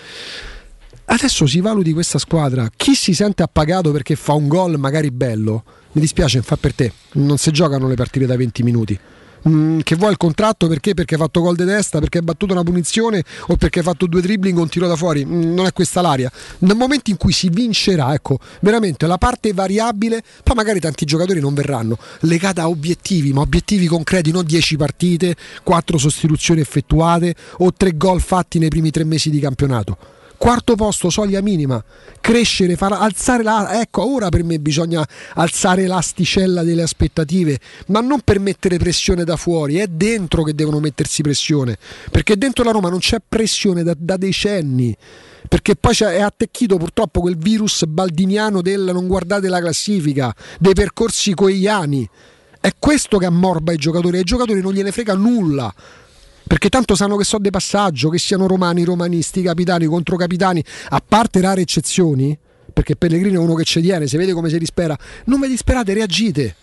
Adesso 1.08 1.46
si 1.46 1.62
valuti 1.62 1.94
questa 1.94 2.18
squadra. 2.18 2.68
Chi 2.76 2.96
si 2.96 3.14
sente 3.14 3.44
appagato 3.44 3.92
perché 3.92 4.16
fa 4.16 4.34
un 4.34 4.48
gol 4.48 4.78
magari 4.80 5.12
bello? 5.12 5.64
Mi 5.96 6.02
dispiace, 6.02 6.42
fa 6.42 6.58
per 6.58 6.74
te. 6.74 6.92
Non 7.14 7.38
si 7.38 7.52
giocano 7.52 7.88
le 7.88 7.96
partite 7.96 8.26
da 8.26 8.36
20 8.36 8.64
minuti. 8.64 9.00
Mm, 9.48 9.80
che 9.80 9.96
vuoi 9.96 10.12
il 10.12 10.18
contratto 10.18 10.68
perché? 10.68 10.94
Perché 10.94 11.14
hai 11.14 11.22
fatto 11.22 11.40
gol 11.40 11.56
di 11.56 11.64
testa, 11.64 12.00
perché 12.00 12.18
hai 12.18 12.24
battuto 12.26 12.52
una 12.52 12.64
punizione 12.64 13.24
o 13.48 13.56
perché 13.56 13.80
hai 13.80 13.86
fatto 13.86 14.06
due 14.06 14.20
dribbling 14.20 14.58
un 14.58 14.68
tiro 14.68 14.88
da 14.88 14.98
fuori. 14.98 15.24
Mm, 15.24 15.54
non 15.54 15.68
è 15.68 15.72
questa 15.72 16.02
l'aria. 16.02 16.30
Nel 16.60 16.76
momento 16.76 17.12
in 17.12 17.18
cui 17.18 17.32
si 17.32 17.48
vincerà, 17.48 18.14
ecco, 18.14 18.40
veramente 18.60 19.08
la 19.08 19.18
parte 19.18 19.54
variabile, 19.54 20.22
poi 20.44 20.56
magari 20.56 20.82
tanti 20.82 21.06
giocatori 21.06 21.40
non 21.40 21.54
verranno, 21.54 21.98
legata 22.22 22.64
a 22.64 22.68
obiettivi, 22.68 23.32
ma 23.32 23.40
obiettivi 23.40 23.88
concreti, 23.88 24.32
non 24.32 24.44
10 24.44 24.76
partite, 24.76 25.38
4 25.64 25.98
sostituzioni 25.98 26.60
effettuate 26.60 27.36
o 27.60 27.72
3 27.72 27.96
gol 27.96 28.20
fatti 28.20 28.60
nei 28.60 28.68
primi 28.68 28.92
3 28.92 29.06
mesi 29.06 29.30
di 29.30 29.40
campionato. 29.40 30.15
Quarto 30.38 30.76
posto, 30.76 31.10
soglia 31.10 31.42
minima, 31.42 31.84
crescere, 32.20 32.76
far 32.76 32.94
alzare 32.94 33.42
la. 33.42 33.82
Ecco, 33.82 34.14
ora 34.14 34.30
per 34.30 34.44
me 34.44 34.60
bisogna 34.60 35.06
alzare 35.36 35.88
l'asticella 35.88 36.64
delle 36.64 36.84
aspettative, 36.84 37.60
ma 37.88 38.02
non 38.02 38.20
per 38.22 38.40
mettere 38.40 38.78
pressione 38.78 39.24
da 39.24 39.38
fuori, 39.38 39.78
è 39.78 39.88
dentro 39.88 40.44
che 40.44 40.54
devono 40.54 40.80
mettersi 40.80 41.22
pressione, 41.22 41.78
perché 42.12 42.38
dentro 42.38 42.64
la 42.64 42.72
Roma 42.72 42.90
non 42.90 43.00
c'è 43.00 43.18
pressione 43.28 43.84
da, 43.84 43.96
da 43.98 44.18
decenni. 44.18 44.96
Perché 45.48 45.76
poi 45.76 45.96
è 45.96 46.22
attecchito 46.22 46.78
purtroppo 46.78 47.22
quel 47.22 47.38
virus 47.38 47.86
baldiniano 47.86 48.62
del 48.62 48.90
non 48.92 49.06
guardate 49.06 49.48
la 49.48 49.60
classifica, 49.60 50.36
dei 50.60 50.74
percorsi 50.74 51.36
coeiani. 51.36 52.10
È 52.60 52.72
questo 52.80 53.20
che 53.20 53.28
ammorba 53.28 53.72
i 53.72 53.78
giocatori, 53.78 54.18
ai 54.18 54.24
giocatori 54.24 54.60
non 54.60 54.74
gliene 54.74 54.92
frega 54.92 55.14
nulla 55.14 55.72
perché 56.48 56.70
tanto 56.70 56.96
sanno 56.96 57.16
che 57.18 57.24
so 57.24 57.38
dei 57.38 57.52
passaggio, 57.52 58.10
che 58.10 58.20
siano 58.20 58.48
romani, 58.48 58.84
romanisti, 58.84 59.42
capitani, 59.42 59.86
controcapitani, 59.86 60.64
a 60.90 61.02
parte 61.06 61.42
rare 61.42 61.62
eccezioni, 61.62 62.38
perché 62.72 62.96
Pellegrini 62.96 63.36
è 63.36 63.40
uno 63.40 63.56
che 63.56 63.64
ci 63.64 63.82
tiene, 63.82 64.08
se 64.08 64.18
vede 64.18 64.34
come 64.34 64.50
si 64.50 64.58
dispera, 64.58 64.98
non 65.26 65.40
vi 65.40 65.48
disperate, 65.48 65.94
reagite, 65.94 66.56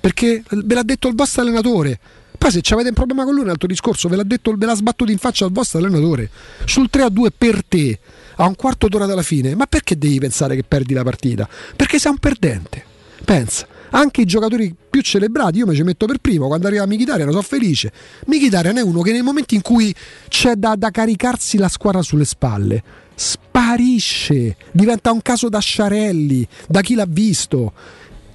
perché 0.00 0.42
ve 0.48 0.74
l'ha 0.74 0.82
detto 0.82 1.08
il 1.08 1.14
vostro 1.14 1.42
allenatore. 1.42 1.98
Poi 2.36 2.50
se 2.50 2.60
avete 2.74 2.88
un 2.88 2.94
problema 2.94 3.24
con 3.24 3.34
lui 3.34 3.44
un 3.44 3.50
altro 3.50 3.68
discorso, 3.68 4.08
ve 4.08 4.16
l'ha 4.16 4.24
detto, 4.24 4.52
ve 4.56 4.66
l'ha 4.66 4.74
sbattuto 4.74 5.12
in 5.12 5.18
faccia 5.18 5.44
il 5.44 5.52
vostro 5.52 5.78
allenatore. 5.78 6.28
Sul 6.64 6.90
3 6.90 7.02
a 7.02 7.08
2 7.08 7.30
per 7.30 7.62
te, 7.64 7.98
a 8.36 8.46
un 8.46 8.56
quarto 8.56 8.88
d'ora 8.88 9.06
dalla 9.06 9.22
fine, 9.22 9.54
ma 9.54 9.66
perché 9.66 9.96
devi 9.96 10.18
pensare 10.18 10.56
che 10.56 10.64
perdi 10.64 10.92
la 10.94 11.04
partita? 11.04 11.48
Perché 11.76 11.98
sei 12.00 12.10
un 12.10 12.18
perdente. 12.18 12.84
Pensa, 13.24 13.66
anche 13.92 14.22
i 14.22 14.24
giocatori 14.24 14.74
più 14.90 15.00
celebrati, 15.00 15.58
io 15.58 15.66
mi 15.66 15.74
ci 15.74 15.82
metto 15.82 16.06
per 16.06 16.18
primo, 16.18 16.46
quando 16.46 16.66
arriva 16.66 16.86
Mkhitaryan 16.86 17.30
sono 17.30 17.42
felice. 17.42 17.92
Mkhitaryan 18.26 18.76
è 18.76 18.82
uno 18.82 19.00
che 19.00 19.12
nei 19.12 19.22
momenti 19.22 19.54
in 19.54 19.62
cui 19.62 19.94
c'è 20.28 20.54
da, 20.54 20.74
da 20.76 20.90
caricarsi 20.90 21.58
la 21.58 21.68
squadra 21.68 22.02
sulle 22.02 22.24
spalle, 22.24 22.82
sparisce, 23.14 24.56
diventa 24.72 25.12
un 25.12 25.22
caso 25.22 25.48
da 25.48 25.60
sciarelli, 25.60 26.46
da 26.68 26.80
chi 26.80 26.94
l'ha 26.94 27.06
visto. 27.08 27.72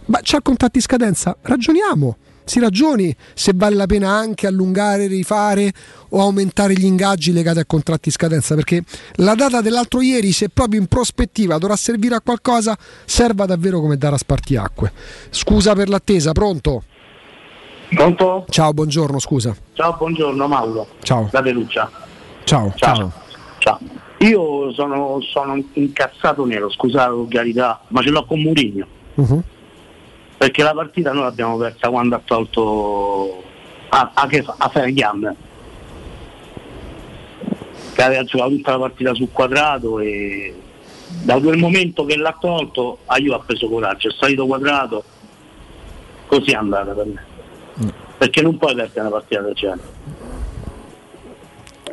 Ma 0.05 0.19
c'ha 0.21 0.41
contratti 0.41 0.77
in 0.77 0.83
scadenza? 0.83 1.37
Ragioniamo. 1.41 2.17
Si 2.47 2.61
ragioni 2.61 3.13
se 3.33 3.51
vale 3.53 3.75
la 3.75 3.87
pena 3.87 4.09
anche 4.09 4.47
allungare, 4.47 5.07
rifare 5.07 5.73
o 6.11 6.21
aumentare 6.21 6.75
gli 6.75 6.85
ingaggi 6.85 7.33
legati 7.33 7.59
a 7.59 7.65
contratti 7.65 8.07
in 8.07 8.13
scadenza, 8.13 8.55
perché 8.55 8.83
la 9.15 9.35
data 9.35 9.59
dell'altro 9.59 9.99
ieri, 9.99 10.31
se 10.31 10.47
proprio 10.47 10.79
in 10.79 10.87
prospettiva 10.87 11.57
dovrà 11.57 11.75
servire 11.75 12.15
a 12.15 12.21
qualcosa, 12.21 12.77
serva 13.03 13.45
davvero 13.45 13.81
come 13.81 13.97
dare 13.97 14.15
a 14.15 14.17
spartiacque. 14.17 14.93
Scusa 15.29 15.75
per 15.75 15.89
l'attesa, 15.89 16.31
pronto? 16.31 16.83
Pronto? 17.89 18.45
Ciao, 18.47 18.71
buongiorno, 18.71 19.19
scusa. 19.19 19.53
Ciao, 19.73 19.97
buongiorno 19.97 20.47
Mauro. 20.47 20.87
Ciao. 21.01 21.27
Da 21.29 21.41
Perugia. 21.41 21.91
Ciao. 22.45 22.71
Ciao. 22.77 23.11
Ciao. 23.57 23.79
Io 24.19 24.71
sono, 24.71 25.19
sono 25.21 25.61
incazzato 25.73 26.45
nero, 26.45 26.69
scusate 26.69 27.09
la 27.09 27.13
volgarità, 27.13 27.81
ma 27.89 28.01
ce 28.01 28.09
l'ho 28.09 28.25
con 28.25 28.39
Murigno. 28.39 28.87
Mhm. 29.15 29.43
Perché 30.37 30.63
la 30.63 30.73
partita 30.73 31.11
noi 31.11 31.23
l'abbiamo 31.23 31.57
persa 31.57 31.89
quando 31.89 32.15
ha 32.15 32.21
tolto 32.23 33.43
a, 33.89 34.11
a, 34.13 34.29
a 34.57 34.69
Ferghiam 34.69 35.35
che 37.93 38.03
aveva 38.03 38.23
giocato 38.23 38.49
tutta 38.51 38.71
la 38.71 38.79
partita 38.79 39.13
sul 39.15 39.29
quadrato 39.31 39.99
e 39.99 40.53
da 41.23 41.39
quel 41.39 41.57
momento 41.57 42.05
che 42.05 42.15
l'ha 42.15 42.37
tolto 42.39 42.99
a 43.05 43.17
Juve 43.17 43.35
ha 43.35 43.39
preso 43.39 43.67
coraggio, 43.67 44.09
è 44.09 44.11
salito 44.17 44.45
quadrato, 44.45 45.03
così 46.27 46.51
è 46.51 46.55
andata 46.55 46.91
per 46.91 47.05
me. 47.05 47.25
Perché 48.17 48.41
non 48.41 48.57
puoi 48.57 48.75
perdere 48.75 48.99
una 49.01 49.09
partita 49.09 49.41
del 49.41 49.53
genere. 49.53 49.81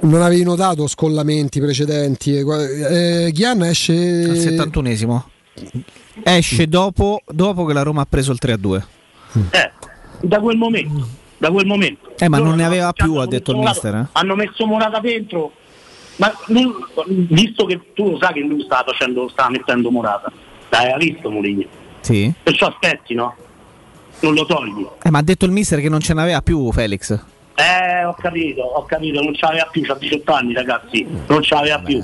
Non 0.00 0.20
avevi 0.20 0.42
notato 0.42 0.86
scollamenti 0.86 1.60
precedenti? 1.60 2.36
Eh, 2.36 3.30
Ghian 3.32 3.62
esce 3.62 3.92
Al 3.92 4.36
71esimo. 4.36 5.22
Esce 6.22 6.66
dopo, 6.68 7.22
dopo 7.26 7.64
che 7.64 7.72
la 7.72 7.82
Roma 7.82 8.02
ha 8.02 8.06
preso 8.08 8.32
il 8.32 8.38
3-2. 8.40 8.82
Eh, 9.50 9.72
da 10.20 10.38
quel 10.40 10.56
momento, 10.56 11.06
da 11.38 11.50
quel 11.50 11.66
momento. 11.66 12.12
Eh, 12.18 12.28
ma 12.28 12.36
Loro 12.38 12.50
non 12.50 12.58
ne 12.58 12.64
aveva 12.64 12.92
più, 12.92 13.14
ha 13.16 13.26
detto 13.26 13.50
il 13.52 13.58
mister. 13.58 13.94
Eh? 13.94 14.06
Hanno 14.12 14.34
messo 14.36 14.64
Morata 14.66 15.00
dentro, 15.00 15.52
ma 16.16 16.32
non- 16.48 16.72
visto 17.28 17.64
che 17.66 17.80
tu 17.94 18.10
lo 18.12 18.18
sai 18.18 18.34
che 18.34 18.40
lui 18.40 18.62
stava 18.62 18.92
facendo, 18.92 19.28
stava 19.28 19.50
mettendo 19.50 19.90
Morata, 19.90 20.30
l'aveva 20.68 20.96
visto 20.96 21.30
Mourinho. 21.30 21.66
Sì. 22.00 22.32
Perciò 22.42 22.68
aspetti, 22.68 23.14
no? 23.14 23.34
Non 24.20 24.34
lo 24.34 24.46
togli. 24.46 24.86
Eh, 25.02 25.10
ma 25.10 25.18
ha 25.18 25.22
detto 25.22 25.44
il 25.46 25.50
mister 25.50 25.80
che 25.80 25.88
non 25.88 26.00
ce 26.00 26.14
n'aveva 26.14 26.40
più 26.42 26.70
Felix. 26.70 27.10
Eh, 27.56 28.04
ho 28.04 28.14
capito, 28.14 28.62
ho 28.62 28.84
capito, 28.84 29.20
non 29.22 29.34
ce 29.34 29.46
l'aveva 29.46 29.68
più, 29.70 29.82
c'ha 29.82 29.94
18 29.94 30.32
anni 30.32 30.52
ragazzi, 30.54 31.06
non 31.26 31.42
ce 31.42 31.54
l'aveva 31.54 31.78
più. 31.80 32.02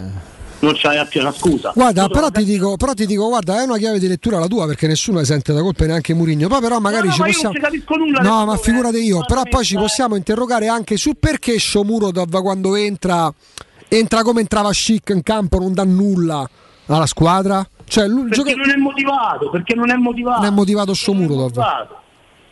Non 0.60 0.76
l'aveva 0.82 1.04
più, 1.06 1.20
una 1.20 1.32
scusa. 1.32 1.72
Guarda, 1.74 2.08
però 2.08 2.30
ti, 2.30 2.44
dico, 2.44 2.76
però 2.76 2.92
ti 2.92 3.06
dico, 3.06 3.28
guarda, 3.28 3.60
è 3.60 3.64
una 3.64 3.78
chiave 3.78 3.98
di 3.98 4.06
lettura 4.08 4.38
la 4.38 4.46
tua 4.46 4.66
perché 4.66 4.86
nessuno 4.86 5.18
ne 5.18 5.24
sente 5.24 5.52
la 5.52 5.62
colpa 5.62 5.86
neanche 5.86 6.12
Murigno. 6.14 6.48
Poi 6.48 6.60
però 6.60 6.78
magari 6.80 7.08
No, 7.08 7.08
no, 7.08 7.14
ci 7.14 7.20
ma 7.20 7.26
possiamo. 7.26 7.54
nulla 7.96 8.20
No, 8.20 8.44
ma 8.44 8.56
figurate 8.56 8.98
eh. 8.98 9.02
io, 9.02 9.20
però 9.26 9.42
poi 9.48 9.64
ci 9.64 9.76
possiamo 9.76 10.16
interrogare 10.16 10.68
anche 10.68 10.96
su 10.96 11.14
perché 11.18 11.58
Shomurodov 11.58 12.40
quando 12.42 12.74
entra 12.76 13.32
entra 13.88 14.22
come 14.22 14.40
entrava 14.42 14.70
Chic 14.70 15.10
in 15.14 15.22
campo, 15.22 15.58
non 15.58 15.72
dà 15.74 15.84
nulla 15.84 16.48
alla 16.86 17.06
squadra. 17.06 17.66
Cioè, 17.84 18.06
lui, 18.06 18.28
Perché 18.28 18.52
gioca- 18.52 18.54
non 18.56 18.70
è 18.70 18.76
motivato, 18.76 19.50
perché 19.50 19.74
non 19.74 19.90
è 19.90 19.96
motivato. 19.96 20.40
non 20.42 20.52
è 20.52 20.54
motivato 20.54 20.94
Shomurodov. 20.94 21.64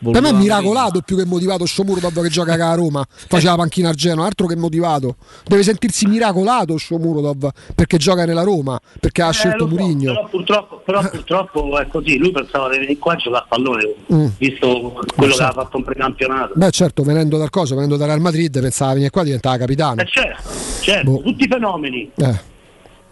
Per 0.01 0.21
me 0.21 0.29
è 0.29 0.33
miracolato 0.33 1.01
più 1.01 1.17
che 1.17 1.25
motivato 1.25 1.65
Shomurodov 1.65 2.21
che 2.21 2.29
gioca 2.29 2.53
a 2.53 2.73
Roma, 2.73 3.05
faceva 3.09 3.55
panchina 3.55 3.89
a 3.89 3.93
Genoa, 3.93 4.25
altro 4.25 4.47
che 4.47 4.55
motivato. 4.55 5.17
Deve 5.45 5.61
sentirsi 5.63 6.07
miracolato 6.07 6.77
Shomurodov 6.77 7.49
perché 7.75 7.97
gioca 7.97 8.23
nella 8.25 8.43
Roma, 8.43 8.79
perché 8.99 9.21
ha 9.21 9.29
Eh, 9.29 9.33
scelto 9.33 9.67
so, 9.67 9.75
Murigno. 9.75 10.13
Però 10.13 10.27
purtroppo, 10.29 10.81
però 10.85 11.01
purtroppo 11.09 11.77
è 11.79 11.87
così, 11.87 12.17
lui 12.17 12.31
pensava 12.31 12.69
di 12.69 12.77
venire 12.77 12.97
qua 12.97 13.13
a 13.13 13.15
giocare 13.17 13.43
a 13.43 13.47
pallone, 13.49 13.93
Mm. 14.13 14.25
visto 14.37 14.67
quello 15.15 15.31
che 15.31 15.37
so. 15.37 15.43
aveva 15.43 15.63
fatto 15.63 15.77
un 15.77 15.83
precampionato. 15.83 16.53
Beh, 16.55 16.71
certo, 16.71 17.03
venendo 17.03 17.37
dal 17.37 17.49
coso, 17.49 17.75
venendo 17.75 17.97
dal 17.97 18.07
Real 18.07 18.21
Madrid, 18.21 18.57
pensava 18.61 18.93
venire 18.93 19.09
qua 19.09 19.23
diventava 19.23 19.57
capitano. 19.57 20.01
Eh, 20.01 20.07
certo, 20.07 20.41
certo, 20.81 21.11
Boh. 21.11 21.21
tutti 21.21 21.43
i 21.43 21.47
fenomeni. 21.47 22.09
Eh. 22.15 22.39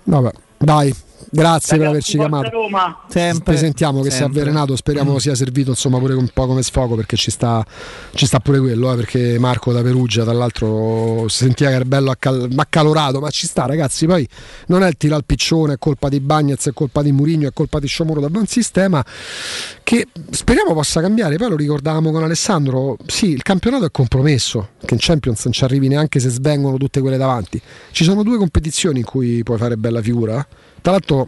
Vabbè, 0.04 0.32
dai, 0.58 0.96
Grazie 1.30 1.78
per 1.78 1.88
averci 1.88 2.18
chiamato. 2.18 2.50
Roma. 2.50 3.04
Sempre. 3.10 3.58
Sentiamo 3.58 4.02
che 4.02 4.10
si 4.10 4.18
è 4.18 4.20
Sempre. 4.20 4.42
avvelenato, 4.42 4.76
speriamo 4.76 5.20
sia 5.20 5.36
servito 5.36 5.72
insomma 5.72 5.98
pure 6.00 6.14
un 6.14 6.30
po' 6.34 6.46
come 6.46 6.62
sfogo 6.62 6.96
perché 6.96 7.18
ci 7.18 7.32
sta, 7.32 7.66
ci 8.14 8.26
sta 8.26 8.40
pure 8.40 8.60
quello, 8.60 8.92
eh, 8.92 8.96
perché 8.96 9.38
Marco 9.40 9.72
da 9.72 9.82
Perugia 9.82 10.24
tra 10.24 10.34
l'altro 10.34 11.26
si 11.28 11.44
sentiva 11.44 11.70
che 11.70 11.76
era 11.76 11.86
bello 11.86 12.12
accal- 12.12 12.50
accalorato, 12.56 13.20
ma 13.20 13.30
ci 13.30 13.48
sta 13.48 13.66
ragazzi, 13.66 14.06
poi 14.06 14.28
non 14.68 14.84
è 14.84 14.88
il 14.88 14.96
tiro 14.98 15.16
al 15.16 15.26
piccione, 15.26 15.74
è 15.74 15.78
colpa 15.78 16.10
di 16.10 16.20
Bagnez, 16.20 16.68
è 16.68 16.74
colpa 16.74 17.02
di 17.02 17.12
Murigno, 17.12 17.48
è 17.48 17.54
colpa 17.54 17.80
di 17.80 17.88
Sciomuro 17.88 18.22
da 18.22 18.30
buon 18.30 18.46
sistema 18.46 19.04
che 19.84 20.08
speriamo 20.30 20.74
possa 20.74 21.02
cambiare, 21.02 21.38
poi 21.38 21.50
lo 21.50 21.56
ricordavamo 21.56 22.12
con 22.12 22.24
Alessandro, 22.24 22.98
sì 23.06 23.32
il 23.32 23.42
campionato 23.42 23.86
è 23.86 23.92
compromesso, 23.92 24.70
che 24.86 24.94
in 24.94 25.00
Champions 25.02 25.44
non 25.46 25.54
ci 25.54 25.64
arrivi 25.64 25.88
neanche 25.88 26.20
se 26.20 26.30
svengono 26.30 26.78
tutte 26.78 27.02
quelle 27.02 27.18
davanti, 27.18 27.62
ci 27.92 28.04
sono 28.04 28.24
due 28.24 28.38
competizioni 28.38 29.00
in 29.00 29.06
cui 29.06 29.44
puoi 29.44 29.58
fare 29.58 29.78
bella 29.78 30.02
figura, 30.02 30.46
tra 30.88 30.96
l'altro 30.96 31.28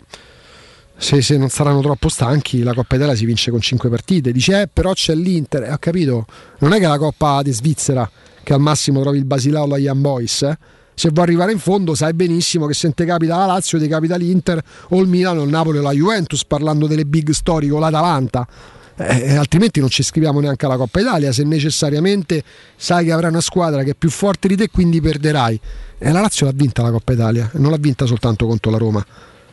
se, 0.96 1.22
se 1.22 1.36
non 1.36 1.50
saranno 1.50 1.82
troppo 1.82 2.08
stanchi, 2.08 2.64
la 2.64 2.74
Coppa 2.74 2.96
Italia 2.96 3.14
si 3.14 3.26
vince 3.26 3.52
con 3.52 3.60
5 3.60 3.90
partite. 3.90 4.32
Dice, 4.32 4.62
eh, 4.62 4.68
però 4.72 4.94
c'è 4.94 5.14
l'Inter. 5.14 5.64
Eh, 5.64 5.72
ho 5.74 5.78
capito, 5.78 6.26
non 6.60 6.72
è 6.72 6.80
che 6.80 6.88
la 6.88 6.98
Coppa 6.98 7.42
di 7.42 7.52
Svizzera, 7.52 8.10
che 8.42 8.54
al 8.54 8.62
massimo 8.62 9.02
trovi 9.02 9.18
il 9.18 9.26
Basilao 9.26 9.64
o 9.64 9.68
la 9.68 9.78
Young 9.78 10.00
Boys. 10.00 10.44
eh. 10.44 10.58
Se 10.94 11.10
vuoi 11.12 11.26
arrivare 11.26 11.52
in 11.52 11.60
fondo, 11.60 11.94
sai 11.94 12.14
benissimo 12.14 12.68
che 12.68 12.74
se 12.74 12.90
te 12.92 13.04
capita 13.04 13.36
la 13.36 13.48
Lazio, 13.48 13.78
ti 13.80 13.88
capita 13.90 14.16
l'Inter 14.16 14.62
o 14.90 15.02
il 15.02 15.08
Milano, 15.10 15.44
il 15.44 15.50
Napoli 15.50 15.80
o 15.80 15.82
la 15.82 15.92
Juventus, 15.92 16.46
parlando 16.46 16.88
delle 16.88 17.06
big 17.06 17.32
story 17.32 17.70
o 17.70 17.80
l'Atalanta. 17.80 18.48
Eh, 18.96 19.36
altrimenti 19.36 19.82
non 19.82 19.90
ci 19.90 20.02
iscriviamo 20.02 20.40
neanche 20.40 20.66
alla 20.66 20.76
Coppa 20.76 21.00
Italia 21.00 21.32
se 21.32 21.44
necessariamente 21.46 22.44
sai 22.76 23.06
che 23.06 23.14
avrai 23.14 23.30
una 23.30 23.40
squadra 23.40 23.84
che 23.84 23.92
è 23.92 23.96
più 23.96 24.10
forte 24.10 24.50
di 24.50 24.58
te 24.58 24.68
quindi 24.68 25.00
perderai 25.00 25.58
e 25.98 26.12
la 26.12 26.20
Lazio 26.20 26.46
l'ha 26.46 26.52
vinta 26.54 26.82
la 26.82 26.92
Coppa 26.92 27.14
Italia 27.14 27.50
non 27.54 27.72
l'ha 27.72 27.78
vinta 27.78 28.06
soltanto 28.06 28.46
contro 28.46 28.70
la 28.72 28.78
Roma 28.78 29.06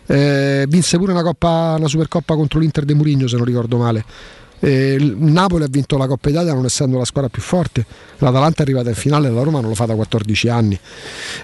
eh, 0.06 0.64
vinse 0.68 0.98
pure 0.98 1.12
una, 1.12 1.22
coppa, 1.22 1.74
una 1.78 1.88
Supercoppa 1.88 2.34
contro 2.34 2.58
l'Inter 2.58 2.84
de 2.84 2.94
Murigno 2.94 3.26
se 3.26 3.36
non 3.36 3.44
ricordo 3.44 3.76
male 3.76 4.04
Eh, 4.60 4.96
Napoli 5.18 5.64
ha 5.64 5.68
vinto 5.68 5.98
la 5.98 6.06
Coppa 6.06 6.30
Italia 6.30 6.54
non 6.54 6.64
essendo 6.64 6.96
la 6.98 7.04
squadra 7.04 7.30
più 7.30 7.42
forte. 7.42 7.84
l'Atalanta 8.18 8.60
è 8.60 8.62
arrivata 8.62 8.88
in 8.88 8.94
finale 8.94 9.28
la 9.28 9.42
Roma 9.42 9.60
non 9.60 9.68
lo 9.70 9.74
fa 9.74 9.84
da 9.84 9.94
14 9.94 10.48
anni. 10.48 10.78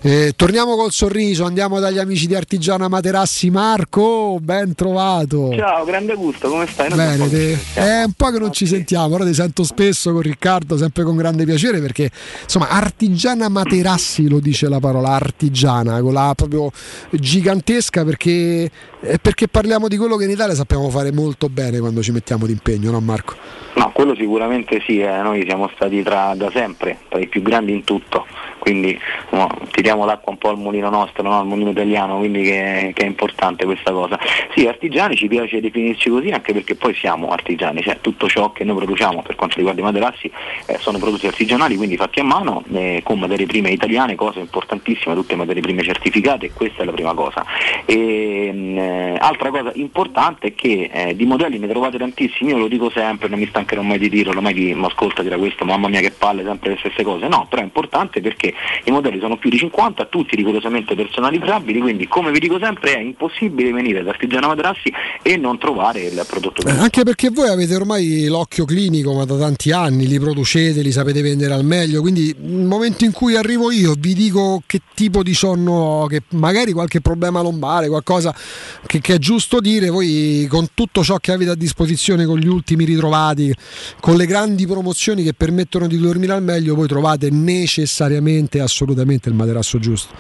Eh, 0.01 0.33
torniamo 0.35 0.77
col 0.77 0.93
sorriso 0.93 1.45
andiamo 1.45 1.79
dagli 1.79 1.99
amici 1.99 2.27
di 2.27 2.35
Artigiana 2.35 2.89
Materassi 2.89 3.51
Marco 3.51 4.39
ben 4.41 4.75
trovato. 4.75 5.55
Ciao, 5.55 5.85
grande 5.85 6.15
gusto, 6.15 6.49
come 6.49 6.67
stai? 6.67 6.89
Non 6.89 6.99
Bene, 6.99 7.29
te- 7.29 7.59
è 7.75 8.03
un 8.05 8.13
po' 8.17 8.31
che 8.31 8.39
non 8.39 8.53
ci 8.53 8.67
sentiamo, 8.67 9.15
ora 9.15 9.25
ti 9.25 9.35
sento 9.35 9.65
spesso 9.65 10.13
con 10.13 10.23
Riccardo, 10.23 10.77
sempre 10.77 11.03
con 11.03 11.17
grande 11.17 11.45
piacere 11.45 11.81
perché 11.81 12.11
insomma 12.43 12.69
artigiana 12.69 13.49
Materassi 13.49 14.29
lo 14.29 14.41
dice 14.41 14.69
la 14.69 14.81
parola 14.81 15.11
artigiana, 15.11 16.01
con 16.01 16.15
la 16.15 16.33
proprio 16.35 16.71
gigantesca 17.11 18.05
perché, 18.05 18.71
eh, 19.01 19.19
perché 19.21 19.49
parliamo 19.49 19.89
di 19.89 19.97
quello 19.99 20.17
che 20.17 20.25
in 20.25 20.31
Italia 20.31 20.55
sappiamo 20.55 20.89
fare 20.89 21.13
molto 21.13 21.49
bene 21.49 21.79
quando 21.79 22.03
ci 22.03 22.13
mettiamo 22.13 22.47
d'impegno, 22.47 22.91
no 22.91 23.01
Marco? 23.03 23.35
No, 23.75 23.91
quello 23.93 24.15
sicuramente 24.15 24.83
sì, 24.87 25.01
eh, 25.01 25.23
noi 25.23 25.45
siamo 25.47 25.71
stati 25.75 26.03
tra, 26.03 26.35
da 26.35 26.51
sempre 26.51 26.99
tra 27.09 27.19
i 27.19 27.27
più 27.27 27.43
grandi 27.43 27.73
in 27.73 27.85
tutto, 27.85 28.27
quindi 28.63 28.97
no, 29.31 29.49
tiriamo 29.73 30.05
l'acqua 30.05 30.31
un 30.31 30.39
po' 30.39 30.51
al 30.51 30.57
mulino 30.57 30.89
nostro, 30.89 31.25
no? 31.25 31.37
al 31.37 31.47
mulino 31.47 31.71
italiano, 31.71 32.19
quindi 32.19 32.43
che, 32.45 32.93
che 32.95 33.03
è 33.03 33.07
importante 33.07 33.65
questa 33.65 33.91
cosa. 33.91 34.17
Sì, 34.55 34.69
artigiani 34.69 35.17
ci 35.17 35.27
piace 35.27 35.61
definirci 35.61 36.09
così 36.09 36.29
anche 36.29 36.53
perché 36.53 36.77
poi 36.77 36.95
siamo 36.95 37.31
artigiani, 37.31 37.83
cioè 37.83 37.99
tutto 38.01 38.29
ciò 38.29 38.53
che 38.53 38.63
noi 38.63 38.77
produciamo 38.77 39.23
per 39.23 39.35
quanto 39.35 39.57
riguarda 39.57 39.81
i 39.81 39.83
materassi 39.83 40.31
eh, 40.67 40.79
sono 40.79 40.99
prodotti 40.99 41.27
artigianali, 41.27 41.75
quindi 41.75 41.97
fatti 41.97 42.21
a 42.21 42.23
mano, 42.23 42.63
eh, 42.73 43.01
con 43.03 43.19
materie 43.19 43.47
prime 43.47 43.71
italiane, 43.71 44.15
cosa 44.15 44.39
importantissima, 44.39 45.13
tutte 45.15 45.35
materie 45.35 45.61
prime 45.61 45.83
certificate, 45.83 46.53
questa 46.53 46.83
è 46.83 46.85
la 46.85 46.93
prima 46.93 47.15
cosa. 47.15 47.45
E, 47.85 48.53
mh, 48.53 48.79
eh, 48.79 49.17
altra 49.19 49.51
cosa 49.51 49.73
importante 49.75 50.49
è 50.49 50.55
che 50.55 50.89
eh, 50.93 51.17
di 51.17 51.25
modelli 51.25 51.59
ne 51.59 51.67
trovate 51.67 51.99
tantissimi, 51.99 52.51
io 52.53 52.59
lo 52.59 52.69
dico 52.69 52.91
sempre, 52.91 53.27
non 53.27 53.41
mi 53.41 53.47
stancherò 53.49 53.83
mai 53.83 53.99
di 53.99 54.09
dirlo, 54.09 54.41
mai 54.41 54.55
chi 54.55 54.73
mi 54.73 54.85
ascolta 54.85 55.23
dirà 55.23 55.37
questo, 55.37 55.65
mamma 55.65 55.89
mia 55.89 56.01
che 56.01 56.13
palle, 56.13 56.45
sempre 56.45 56.71
le 56.71 56.77
stesse 56.79 57.03
cose, 57.03 57.27
no, 57.27 57.49
però 57.51 57.61
è 57.61 57.65
importante 57.65 58.21
perché 58.21 58.51
i 58.85 58.91
modelli 58.91 59.19
sono 59.21 59.37
più 59.37 59.51
di 59.51 59.59
50, 59.59 60.07
tutti 60.07 60.37
rigorosamente 60.37 60.95
personalizzabili, 60.95 61.81
quindi 61.81 62.07
come 62.09 62.31
vi 62.31 62.39
dico 62.39 62.59
sempre 62.59 62.95
è 62.95 63.01
impossibile 63.01 63.73
venire 63.73 64.03
da 64.03 64.11
Artigiano 64.11 64.49
Materassi 64.49 64.93
e 65.23 65.37
non 65.37 65.59
trovare 65.59 66.01
il 66.01 66.25
prodotto 66.29 66.67
Eh, 66.67 66.71
anche 66.71 67.03
perché 67.03 67.31
voi 67.31 67.49
avete 67.49 67.75
ormai 67.75 68.27
l'occhio 68.27 68.65
clinico, 68.65 69.13
ma 69.15 69.25
da 69.25 69.37
tanti 69.37 69.73
anni 69.73 70.07
li 70.07 70.19
producete, 70.19 70.83
li 70.83 70.93
sapete 70.93 71.23
vendere 71.23 71.55
al 71.55 71.65
meglio, 71.65 72.01
quindi 72.01 72.35
nel 72.39 72.67
momento 72.67 73.05
in 73.05 73.13
cui 73.13 73.37
arrivo 73.37 73.71
io 73.71 73.95
vi 73.99 74.15
dico 74.15 74.63
che 74.67 74.81
tipo 74.95 75.23
di 75.23 75.35
sonno 75.35 75.73
ho, 75.73 76.07
che 76.07 76.23
magari 76.31 76.73
qualche 76.73 77.01
problema 77.01 77.41
lombare, 77.41 77.89
qualcosa 77.89 78.35
che, 78.87 79.01
che 79.01 79.15
è 79.15 79.19
giusto 79.19 79.61
dire, 79.61 79.89
voi 79.89 80.47
con 80.49 80.69
tutto 80.75 81.03
ciò 81.03 81.17
che 81.17 81.33
avete 81.33 81.51
a 81.51 81.55
disposizione, 81.55 82.25
con 82.25 82.39
gli 82.39 82.49
ultimi 82.49 82.85
ritrovati, 82.85 83.55
con 84.01 84.17
le 84.17 84.27
grandi 84.27 84.67
promozioni 84.67 85.23
che 85.23 85.33
permettono 85.35 85.87
di 85.87 85.99
dormire 85.99 86.33
al 86.33 86.43
meglio, 86.43 86.75
voi 86.75 86.89
trovate 86.89 87.31
necessariamente, 87.31 88.42
assolutamente 88.61 89.29
il 89.29 89.35
materasso 89.35 89.79
giusto. 89.79 90.15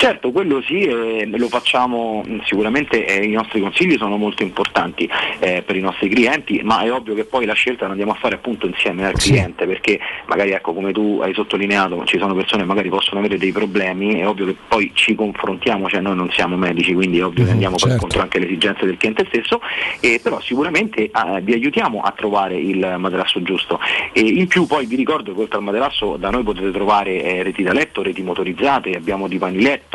Certo, 0.00 0.30
quello 0.30 0.62
sì, 0.62 0.82
eh, 0.82 1.26
lo 1.26 1.48
facciamo 1.48 2.24
sicuramente, 2.44 3.04
eh, 3.04 3.24
i 3.24 3.32
nostri 3.32 3.60
consigli 3.60 3.96
sono 3.96 4.16
molto 4.16 4.44
importanti 4.44 5.10
eh, 5.40 5.64
per 5.66 5.74
i 5.74 5.80
nostri 5.80 6.08
clienti, 6.08 6.60
ma 6.62 6.82
è 6.82 6.92
ovvio 6.92 7.14
che 7.14 7.24
poi 7.24 7.44
la 7.44 7.52
scelta 7.52 7.86
la 7.86 7.90
andiamo 7.90 8.12
a 8.12 8.14
fare 8.14 8.36
appunto 8.36 8.68
insieme 8.68 9.04
al 9.04 9.14
cliente, 9.14 9.66
perché 9.66 9.98
magari 10.26 10.52
ecco 10.52 10.72
come 10.72 10.92
tu 10.92 11.18
hai 11.20 11.34
sottolineato 11.34 12.04
ci 12.04 12.16
sono 12.16 12.32
persone 12.32 12.62
che 12.62 12.68
magari 12.68 12.90
possono 12.90 13.18
avere 13.18 13.38
dei 13.38 13.50
problemi, 13.50 14.20
è 14.20 14.28
ovvio 14.28 14.46
che 14.46 14.54
poi 14.68 14.92
ci 14.94 15.16
confrontiamo, 15.16 15.88
cioè 15.88 16.00
noi 16.00 16.14
non 16.14 16.30
siamo 16.30 16.56
medici, 16.56 16.94
quindi 16.94 17.18
è 17.18 17.24
ovvio 17.24 17.44
che 17.44 17.50
andiamo 17.50 17.74
poi 17.74 17.90
certo. 17.90 17.94
incontro 17.96 18.22
anche 18.22 18.36
alle 18.36 18.46
esigenze 18.46 18.86
del 18.86 18.98
cliente 18.98 19.26
stesso, 19.26 19.60
però 20.22 20.38
sicuramente 20.40 21.06
eh, 21.06 21.10
vi 21.42 21.54
aiutiamo 21.54 22.02
a 22.02 22.12
trovare 22.12 22.54
il 22.54 22.94
materasso 22.98 23.42
giusto. 23.42 23.80
E 24.12 24.20
in 24.20 24.46
più 24.46 24.64
poi 24.64 24.86
vi 24.86 24.94
ricordo 24.94 25.34
che 25.34 25.40
oltre 25.40 25.58
al 25.58 25.64
materasso 25.64 26.16
da 26.16 26.30
noi 26.30 26.44
potete 26.44 26.70
trovare 26.70 27.20
eh, 27.20 27.42
reti 27.42 27.64
da 27.64 27.72
letto, 27.72 28.00
reti 28.00 28.22
motorizzate, 28.22 28.94
abbiamo 28.94 29.26
divani 29.26 29.60
letto, 29.60 29.86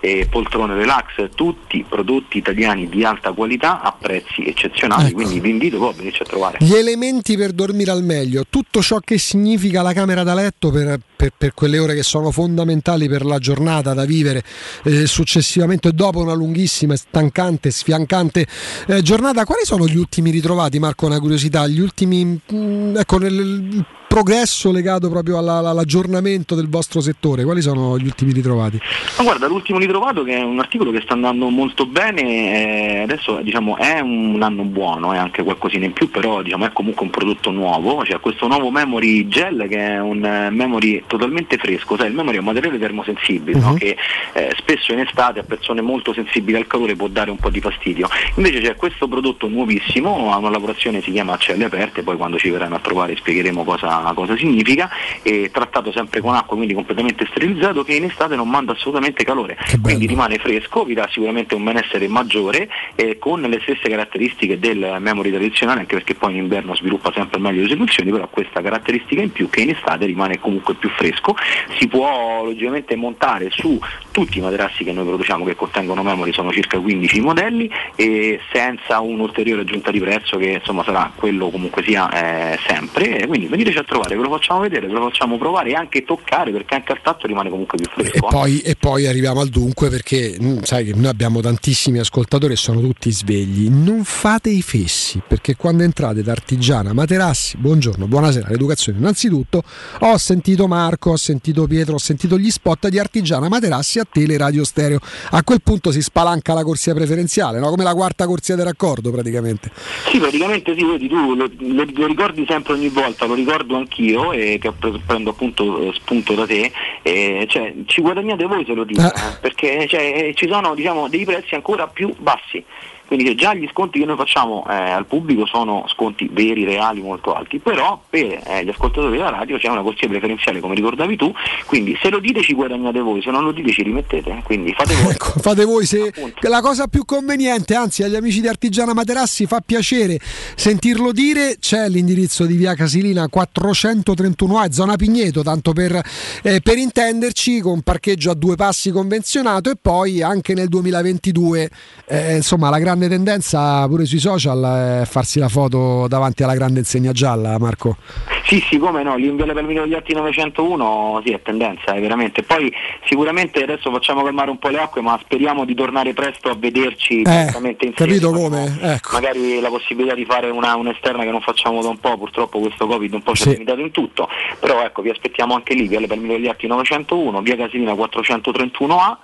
eh, 0.00 0.26
poltrone 0.30 0.74
relax, 0.74 1.28
tutti 1.34 1.84
prodotti 1.88 2.38
italiani 2.38 2.88
di 2.88 3.04
alta 3.04 3.32
qualità 3.32 3.80
a 3.80 3.94
prezzi 3.98 4.44
eccezionali, 4.44 5.08
Ecco. 5.08 5.14
quindi 5.14 5.40
vi 5.40 5.50
invito 5.50 5.78
poi 5.78 5.90
a 5.90 5.92
venirci 5.96 6.22
a 6.22 6.24
trovare. 6.24 6.58
Gli 6.60 6.74
elementi 6.74 7.36
per 7.36 7.52
dormire 7.52 7.90
al 7.90 8.02
meglio, 8.02 8.44
tutto 8.48 8.80
ciò 8.80 8.98
che 8.98 9.18
significa 9.18 9.82
la 9.82 9.92
camera 9.92 10.22
da 10.22 10.34
letto 10.34 10.70
per, 10.70 10.98
per- 11.22 11.32
per 11.36 11.54
quelle 11.54 11.78
ore 11.78 11.94
che 11.94 12.02
sono 12.02 12.32
fondamentali 12.32 13.08
per 13.08 13.24
la 13.24 13.38
giornata 13.38 13.94
da 13.94 14.04
vivere 14.04 14.42
eh, 14.84 15.06
successivamente 15.06 15.92
dopo 15.92 16.20
una 16.20 16.32
lunghissima, 16.32 16.96
stancante, 16.96 17.70
sfiancante 17.70 18.46
eh, 18.88 19.02
giornata. 19.02 19.44
Quali 19.44 19.64
sono 19.64 19.86
gli 19.86 19.96
ultimi 19.96 20.30
ritrovati, 20.30 20.80
Marco? 20.80 21.06
Una 21.06 21.20
curiosità, 21.20 21.66
gli 21.68 21.80
ultimi, 21.80 22.40
mm, 22.52 22.96
ecco, 22.96 23.18
nel 23.18 23.30
il 23.32 23.84
progresso 24.12 24.70
legato 24.70 25.08
proprio 25.08 25.38
alla- 25.38 25.66
all'aggiornamento 25.66 26.54
del 26.54 26.68
vostro 26.68 27.00
settore, 27.00 27.44
quali 27.44 27.62
sono 27.62 27.96
gli 27.96 28.04
ultimi 28.04 28.32
ritrovati? 28.32 28.78
Ma 29.16 29.24
guarda, 29.24 29.46
l'ultimo 29.46 29.78
ritrovato 29.78 30.22
che 30.22 30.36
è 30.36 30.42
un 30.42 30.58
articolo 30.58 30.90
che 30.90 31.00
sta 31.02 31.14
andando 31.14 31.48
molto 31.48 31.86
bene, 31.86 32.20
eh, 32.20 33.02
adesso 33.04 33.40
diciamo 33.42 33.78
è 33.78 34.00
un 34.00 34.38
anno 34.42 34.64
buono, 34.64 35.14
è 35.14 35.16
anche 35.16 35.42
qualcosina 35.42 35.86
in 35.86 35.94
più, 35.94 36.10
però 36.10 36.42
diciamo, 36.42 36.66
è 36.66 36.72
comunque 36.74 37.06
un 37.06 37.10
prodotto 37.10 37.50
nuovo, 37.50 38.04
cioè 38.04 38.20
questo 38.20 38.46
nuovo 38.48 38.70
memory 38.70 39.28
gel 39.28 39.64
che 39.66 39.78
è 39.78 39.98
un 39.98 40.22
eh, 40.22 40.50
memory 40.50 41.02
totalmente 41.16 41.58
fresco, 41.58 41.96
sai, 41.96 42.08
il 42.08 42.14
memory 42.14 42.36
è 42.36 42.38
un 42.38 42.46
materiale 42.46 42.78
termosensibile 42.78 43.58
no? 43.58 43.70
Mhm. 43.70 43.76
che 43.76 43.96
eh, 44.32 44.54
spesso 44.56 44.92
in 44.92 45.00
estate 45.00 45.40
a 45.40 45.42
persone 45.42 45.80
molto 45.80 46.12
sensibili 46.12 46.56
al 46.56 46.66
calore 46.66 46.96
può 46.96 47.08
dare 47.08 47.30
un 47.30 47.36
po' 47.36 47.50
di 47.50 47.60
fastidio. 47.60 48.08
Invece 48.36 48.60
c'è 48.60 48.76
questo 48.76 49.08
prodotto 49.08 49.48
nuovissimo, 49.48 50.32
ha 50.32 50.36
una 50.38 50.50
lavorazione 50.50 51.02
si 51.02 51.10
chiama 51.10 51.36
celle 51.36 51.64
aperte, 51.64 52.02
poi 52.02 52.16
quando 52.16 52.38
ci 52.38 52.50
verranno 52.50 52.76
a 52.76 52.78
trovare 52.78 53.16
spiegheremo 53.16 53.64
cosa, 53.64 54.12
cosa 54.14 54.36
significa, 54.36 54.88
e 55.22 55.50
trattato 55.52 55.92
sempre 55.92 56.20
con 56.20 56.34
acqua, 56.34 56.56
quindi 56.56 56.74
completamente 56.74 57.26
sterilizzato, 57.30 57.84
che 57.84 57.94
in 57.94 58.04
estate 58.04 58.36
non 58.36 58.48
manda 58.48 58.72
assolutamente 58.72 59.24
calore, 59.24 59.58
quindi 59.82 60.06
rimane 60.06 60.38
fresco, 60.38 60.84
vi 60.84 60.94
dà 60.94 61.08
sicuramente 61.10 61.54
un 61.54 61.64
benessere 61.64 62.08
maggiore 62.08 62.68
e 62.94 63.18
con 63.18 63.40
le 63.40 63.60
stesse 63.62 63.88
caratteristiche 63.88 64.58
del 64.58 64.96
memory 64.98 65.30
tradizionale, 65.30 65.80
anche 65.80 65.94
perché 65.94 66.14
poi 66.14 66.32
in 66.32 66.38
inverno 66.38 66.74
sviluppa 66.74 67.12
sempre 67.14 67.38
meglio 67.38 67.62
le 67.62 67.68
sue 67.68 67.76
funzioni, 67.76 68.10
però 68.10 68.28
questa 68.28 68.60
caratteristica 68.60 69.22
in 69.22 69.32
più 69.32 69.48
che 69.48 69.60
in 69.62 69.70
estate 69.70 70.06
rimane 70.06 70.38
comunque 70.38 70.74
più 70.74 70.90
fresco, 70.92 71.34
si 71.78 71.86
può 71.88 72.44
logicamente 72.44 72.96
montare 72.96 73.48
su 73.50 73.78
tutti 74.10 74.38
i 74.38 74.40
materassi 74.40 74.84
che 74.84 74.92
noi 74.92 75.04
produciamo 75.04 75.44
che 75.44 75.54
contengono 75.54 76.02
memory, 76.02 76.32
sono 76.32 76.52
circa 76.52 76.78
15 76.78 77.20
modelli 77.20 77.70
e 77.96 78.40
senza 78.52 79.00
un'ulteriore 79.00 79.62
aggiunta 79.62 79.90
di 79.90 80.00
prezzo 80.00 80.36
che 80.36 80.60
insomma 80.60 80.84
sarà 80.84 81.10
quello 81.14 81.50
comunque 81.50 81.82
sia 81.82 82.52
eh, 82.52 82.58
sempre, 82.66 83.20
e 83.20 83.26
quindi 83.26 83.46
veniteci 83.46 83.78
a 83.78 83.84
trovare, 83.84 84.16
ve 84.16 84.22
lo 84.22 84.30
facciamo 84.30 84.60
vedere, 84.60 84.86
ve 84.86 84.92
lo 84.92 85.08
facciamo 85.08 85.38
provare 85.38 85.70
e 85.70 85.74
anche 85.74 86.04
toccare 86.04 86.50
perché 86.50 86.74
anche 86.74 86.92
al 86.92 87.00
tatto 87.02 87.26
rimane 87.26 87.50
comunque 87.50 87.78
più 87.78 87.88
fresco. 87.90 88.16
E 88.16 88.20
poi, 88.20 88.60
e 88.60 88.76
poi 88.78 89.06
arriviamo 89.06 89.40
al 89.40 89.48
dunque 89.48 89.88
perché 89.88 90.36
mh, 90.38 90.62
sai 90.62 90.84
che 90.84 90.92
noi 90.94 91.08
abbiamo 91.08 91.40
tantissimi 91.40 91.98
ascoltatori 91.98 92.52
e 92.52 92.56
sono 92.56 92.80
tutti 92.80 93.10
svegli. 93.10 93.68
Non 93.68 94.04
fate 94.04 94.50
i 94.50 94.62
fessi 94.62 95.20
perché 95.26 95.56
quando 95.56 95.82
entrate 95.82 96.22
da 96.22 96.32
Artigiana 96.32 96.92
Materassi, 96.92 97.56
buongiorno, 97.56 98.06
buonasera, 98.06 98.48
l'educazione 98.48 98.98
innanzitutto, 98.98 99.62
ho 100.00 100.16
sentito 100.18 100.66
Marco, 100.82 101.10
ho 101.10 101.16
sentito 101.16 101.66
Pietro, 101.68 101.94
ho 101.94 101.98
sentito 101.98 102.36
gli 102.36 102.50
spot 102.50 102.88
di 102.88 102.98
Artigiana 102.98 103.48
Materassi 103.48 104.00
a 104.00 104.04
Tele 104.10 104.36
Radio 104.36 104.64
Stereo. 104.64 104.98
A 105.30 105.44
quel 105.44 105.62
punto 105.62 105.92
si 105.92 106.02
spalanca 106.02 106.54
la 106.54 106.64
corsia 106.64 106.92
preferenziale, 106.92 107.60
no? 107.60 107.68
come 107.70 107.84
la 107.84 107.94
quarta 107.94 108.26
corsia 108.26 108.56
del 108.56 108.64
raccordo 108.64 109.12
praticamente. 109.12 109.70
Sì, 110.10 110.18
praticamente 110.18 110.74
sì, 110.76 110.84
vedi 110.84 111.06
tu 111.08 111.34
lo, 111.34 111.48
lo- 111.56 111.84
lo 111.94 112.06
ricordi 112.06 112.44
sempre 112.48 112.72
ogni 112.72 112.88
volta, 112.88 113.26
lo 113.26 113.34
ricordo 113.34 113.76
anch'io 113.76 114.32
e 114.32 114.58
che 114.60 114.68
ho 114.68 114.74
preso- 114.76 115.00
prendo 115.06 115.30
appunto 115.30 115.78
eh, 115.88 115.92
spunto 115.94 116.34
da 116.34 116.46
te, 116.46 116.72
e, 117.02 117.46
cioè, 117.48 117.72
ci 117.86 118.00
guadagnate 118.00 118.44
voi 118.46 118.64
se 118.66 118.74
lo 118.74 118.82
dico, 118.82 119.02
eh, 119.02 119.12
perché 119.40 119.86
cioè, 119.88 120.00
eh, 120.00 120.34
ci 120.34 120.48
sono 120.48 120.74
diciamo, 120.74 121.08
dei 121.08 121.24
prezzi 121.24 121.54
ancora 121.54 121.86
più 121.86 122.12
bassi. 122.18 122.64
Quindi 123.12 123.34
già 123.34 123.52
gli 123.52 123.68
sconti 123.70 123.98
che 123.98 124.06
noi 124.06 124.16
facciamo 124.16 124.64
eh, 124.70 124.72
al 124.72 125.04
pubblico 125.04 125.44
sono 125.44 125.84
sconti 125.88 126.30
veri, 126.32 126.64
reali, 126.64 127.02
molto 127.02 127.34
alti, 127.34 127.58
però 127.58 128.00
per 128.08 128.40
eh, 128.42 128.64
gli 128.64 128.70
ascoltatori 128.70 129.18
della 129.18 129.28
radio 129.28 129.58
c'è 129.58 129.68
una 129.68 129.82
corsia 129.82 130.08
preferenziale 130.08 130.60
come 130.60 130.74
ricordavi 130.74 131.16
tu, 131.16 131.30
quindi 131.66 131.94
se 132.00 132.08
lo 132.08 132.20
dite 132.20 132.40
ci 132.40 132.54
guadagnate 132.54 133.00
voi, 133.00 133.20
se 133.20 133.30
non 133.30 133.44
lo 133.44 133.52
dite 133.52 133.70
ci 133.70 133.82
rimettete, 133.82 134.40
quindi 134.44 134.72
fate 134.72 134.94
voi. 134.94 135.12
Ecco, 135.12 135.40
fate 135.40 135.64
voi 135.66 135.84
se 135.84 136.10
la 136.40 136.62
cosa 136.62 136.86
più 136.86 137.04
conveniente, 137.04 137.74
anzi 137.74 138.02
agli 138.02 138.16
amici 138.16 138.40
di 138.40 138.48
Artigiana 138.48 138.94
Materassi 138.94 139.44
fa 139.44 139.60
piacere 139.60 140.18
sentirlo 140.54 141.12
dire, 141.12 141.56
c'è 141.60 141.90
l'indirizzo 141.90 142.46
di 142.46 142.56
via 142.56 142.74
Casilina 142.74 143.28
431A, 143.30 144.70
zona 144.70 144.96
Pigneto, 144.96 145.42
tanto 145.42 145.74
per, 145.74 146.00
eh, 146.42 146.62
per 146.62 146.78
intenderci, 146.78 147.60
con 147.60 147.82
parcheggio 147.82 148.30
a 148.30 148.34
due 148.34 148.56
passi 148.56 148.90
convenzionato 148.90 149.68
e 149.68 149.76
poi 149.78 150.22
anche 150.22 150.54
nel 150.54 150.68
2022, 150.68 151.68
eh, 152.06 152.36
insomma 152.36 152.70
la 152.70 152.78
grande 152.78 153.00
tendenza 153.08 153.86
pure 153.88 154.04
sui 154.04 154.18
social 154.18 155.00
è 155.02 155.06
farsi 155.06 155.38
la 155.38 155.48
foto 155.48 156.06
davanti 156.08 156.42
alla 156.42 156.54
grande 156.54 156.80
insegna 156.80 157.12
gialla, 157.12 157.58
Marco. 157.58 157.96
Sì, 158.44 158.62
sì, 158.68 158.76
come 158.78 159.02
no, 159.02 159.16
l'inviale 159.16 159.52
per 159.54 159.64
degli 159.64 159.94
Atti 159.94 160.12
901 160.12 161.22
sì, 161.24 161.32
è 161.32 161.40
tendenza, 161.42 161.94
eh, 161.94 162.00
veramente. 162.00 162.42
Poi 162.42 162.72
sicuramente 163.06 163.62
adesso 163.62 163.90
facciamo 163.90 164.22
calmare 164.22 164.50
un 164.50 164.58
po' 164.58 164.68
le 164.68 164.78
acque, 164.80 165.00
ma 165.00 165.18
speriamo 165.22 165.64
di 165.64 165.74
tornare 165.74 166.12
presto 166.12 166.48
a 166.50 166.54
vederci 166.58 167.22
direttamente 167.22 167.86
insieme. 167.86 168.12
capito 168.12 168.30
come? 168.32 168.78
Ecco. 168.82 169.12
Magari 169.12 169.60
la 169.60 169.68
possibilità 169.68 170.14
di 170.14 170.24
fare 170.24 170.50
una, 170.50 170.74
un'esterna 170.76 171.22
che 171.22 171.30
non 171.30 171.40
facciamo 171.40 171.80
da 171.82 171.88
un 171.88 171.98
po', 171.98 172.18
purtroppo 172.18 172.58
questo 172.58 172.86
Covid 172.86 173.12
un 173.14 173.22
po' 173.22 173.34
ci 173.34 173.42
Sì. 173.42 173.48
ha 173.48 173.52
limitato 173.52 173.80
in 173.80 173.90
tutto, 173.90 174.28
però 174.60 174.82
ecco 174.82 175.02
vi 175.02 175.10
aspettiamo 175.10 175.54
anche 175.54 175.74
lì, 175.74 175.86
viale 175.88 176.06
per 176.06 176.18
degli 176.18 176.48
Atti 176.48 176.66
901, 176.66 177.40
via 177.40 177.56
Casilina 177.56 177.92
431A, 177.94 179.16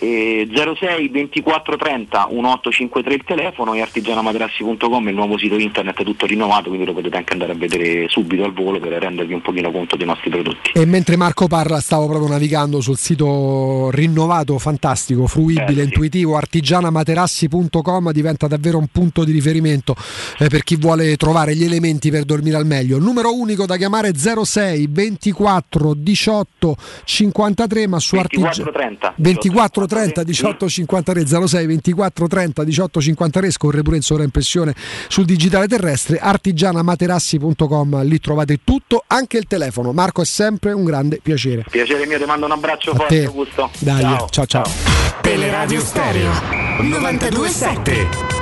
eh, 0.00 0.48
06 0.50 1.08
24 1.08 1.76
30 1.76 2.28
1853 2.30 3.14
il 3.14 3.24
telefono 3.24 3.74
e 3.74 3.80
artigianamaterassi.com 3.82 5.08
il 5.08 5.14
nuovo 5.14 5.38
sito 5.38 5.56
internet 5.56 6.00
è 6.00 6.04
tutto 6.04 6.26
rinnovato, 6.26 6.68
quindi 6.68 6.86
lo 6.86 6.94
potete 6.94 7.16
anche 7.16 7.34
andare 7.34 7.52
a 7.52 7.54
vedere 7.54 8.08
subito 8.08 8.44
al 8.44 8.52
volo 8.52 8.80
per 8.80 8.92
rendervi 8.92 9.34
un 9.34 9.42
pochino 9.42 9.70
conto 9.70 9.96
dei 9.96 10.06
nostri 10.06 10.30
prodotti. 10.30 10.72
E 10.72 10.86
mentre 10.86 11.16
Marco 11.16 11.46
parla 11.46 11.80
stavo 11.80 12.06
proprio 12.06 12.28
navigando 12.28 12.80
sul 12.80 12.96
sito 12.96 13.90
rinnovato, 13.90 14.58
fantastico, 14.58 15.26
fruibile, 15.26 15.82
intuitivo, 15.82 16.36
artigianamaterassi.com 16.36 18.10
diventa 18.12 18.46
davvero 18.46 18.78
un 18.78 18.86
punto 18.90 19.24
di 19.24 19.32
riferimento 19.32 19.94
eh, 20.38 20.48
per 20.48 20.64
chi 20.64 20.76
vuole 20.76 21.16
trovare 21.16 21.54
gli 21.54 21.64
elementi 21.64 22.10
per 22.10 22.24
dormire 22.24 22.56
al 22.56 22.66
meglio. 22.66 22.96
Il 22.96 23.02
numero 23.02 23.34
unico 23.34 23.66
da 23.66 23.76
chiamare 23.76 24.08
è 24.08 24.12
06 24.14 24.86
24 24.88 25.94
18 25.94 26.76
53, 27.04 27.86
ma 27.86 27.98
su 27.98 28.16
24 28.16 28.72
30. 28.72 29.14
24 29.16 29.86
30 29.90 30.22
18 30.22 30.68
53 30.68 31.26
06 31.26 31.66
24 31.66 32.26
30 32.28 32.64
18 32.64 33.00
53 33.00 33.50
scorre 33.50 33.82
pure 33.82 33.96
in 33.96 34.02
sovraimpressione 34.02 34.74
sul 35.08 35.24
digitale 35.24 35.66
terrestre 35.66 36.18
artigianamaterassi.com 36.18 38.02
lì 38.04 38.20
trovate 38.20 38.60
tutto 38.62 39.02
anche 39.06 39.36
il 39.38 39.46
telefono 39.46 39.92
Marco 39.92 40.22
è 40.22 40.24
sempre 40.24 40.72
un 40.72 40.84
grande 40.84 41.18
piacere 41.22 41.64
Piacere 41.68 42.06
mio, 42.06 42.18
ti 42.18 42.24
mando 42.24 42.46
un 42.46 42.52
abbraccio 42.52 42.92
A 42.92 42.94
forte, 42.94 43.18
te. 43.20 43.24
Augusto. 43.26 43.70
dai 43.80 44.00
Ciao. 44.00 44.28
ciao 44.30 44.46
ciao, 44.46 44.70
Teleradio 45.20 45.80
Stereo 45.80 46.30
927. 46.80 48.39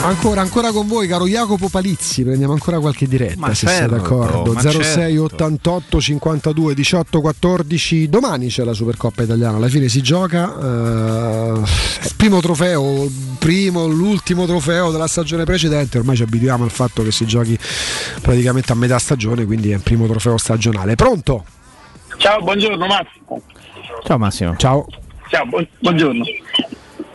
Ancora, 0.00 0.40
ancora 0.40 0.70
con 0.72 0.86
voi, 0.86 1.06
caro 1.08 1.26
Jacopo 1.26 1.68
Palizzi. 1.68 2.22
Prendiamo 2.22 2.52
ancora 2.52 2.78
qualche 2.78 3.06
diretta, 3.06 3.34
Ma 3.40 3.52
se 3.52 3.66
sei 3.66 3.78
certo, 3.78 3.94
d'accordo. 3.96 4.52
ma 4.52 4.60
06 4.60 4.82
certo. 4.82 5.22
88 5.24 6.00
52 6.00 6.74
18 6.74 7.20
14. 7.20 8.08
Domani 8.08 8.46
c'è 8.48 8.64
la 8.64 8.72
Supercoppa 8.72 9.24
italiana. 9.24 9.56
Alla 9.56 9.68
fine 9.68 9.88
si 9.88 10.00
gioca. 10.00 10.54
eh, 10.56 11.60
il 12.04 12.12
primo 12.16 12.40
trofeo, 12.40 13.06
primo, 13.38 13.86
l'ultimo 13.86 14.46
trofeo 14.46 14.90
della 14.90 15.08
stagione 15.08 15.44
precedente. 15.44 15.98
Ormai 15.98 16.16
ci 16.16 16.22
abituiamo 16.22 16.64
al 16.64 16.70
fatto 16.70 17.02
che 17.02 17.10
si 17.10 17.26
giochi 17.26 17.58
praticamente 18.22 18.72
a 18.72 18.76
metà 18.76 18.98
stagione, 18.98 19.44
quindi 19.44 19.72
è 19.72 19.74
il 19.74 19.82
primo 19.82 20.06
trofeo 20.06 20.38
stagionale. 20.38 20.94
Pronto? 20.94 21.44
Ciao, 22.16 22.40
buongiorno 22.40 22.86
Massimo. 22.86 23.42
Ciao 24.04 24.16
Massimo. 24.18 24.56
Ciao. 24.56 24.86
Ciao, 25.28 25.44
bu- 25.44 25.66
buongiorno. 25.80 26.24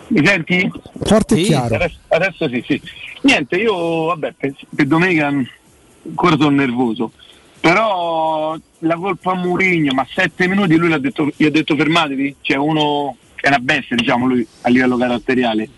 Mi 0.08 0.26
senti? 0.26 0.72
Forte 1.04 1.36
e 1.36 1.44
chiaro. 1.44 1.76
Adesso, 1.76 1.98
adesso 2.08 2.50
sì, 2.50 2.64
sì. 2.66 2.82
Niente, 3.22 3.56
io 3.56 4.06
vabbè, 4.06 4.34
per, 4.38 4.54
per 4.76 4.86
domenica 4.86 5.28
ancora 5.28 6.36
sono 6.38 6.50
nervoso. 6.50 7.12
Però 7.60 8.58
la 8.80 8.96
colpa 8.96 9.32
a 9.32 9.36
Mourinho, 9.36 9.94
ma 9.94 10.06
sette 10.14 10.48
minuti 10.48 10.76
lui 10.76 10.90
l'ha 10.90 10.98
detto, 10.98 11.30
gli 11.36 11.46
ha 11.46 11.50
detto 11.50 11.76
fermatevi, 11.76 12.36
c'è 12.42 12.56
uno 12.56 13.16
che 13.36 13.46
è 13.46 13.48
una 13.48 13.60
bestia, 13.60 13.96
diciamo 13.96 14.28
lui, 14.28 14.46
a 14.62 14.70
livello 14.70 14.98
caratteriale. 14.98 15.70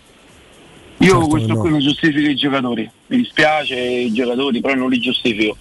Io 0.98 1.10
Certo 1.10 1.26
questo 1.26 1.52
no. 1.52 1.60
qui 1.60 1.70
non 1.70 1.80
giustifico 1.80 2.28
i 2.28 2.34
giocatori, 2.34 2.90
mi 3.06 3.16
dispiace 3.18 3.78
i 3.78 4.12
giocatori, 4.12 4.60
però 4.60 4.74
non 4.74 4.90
li 4.90 4.98
giustifico. 4.98 5.56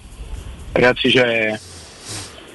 Ragazzi, 0.71 1.09
c'è. 1.09 1.59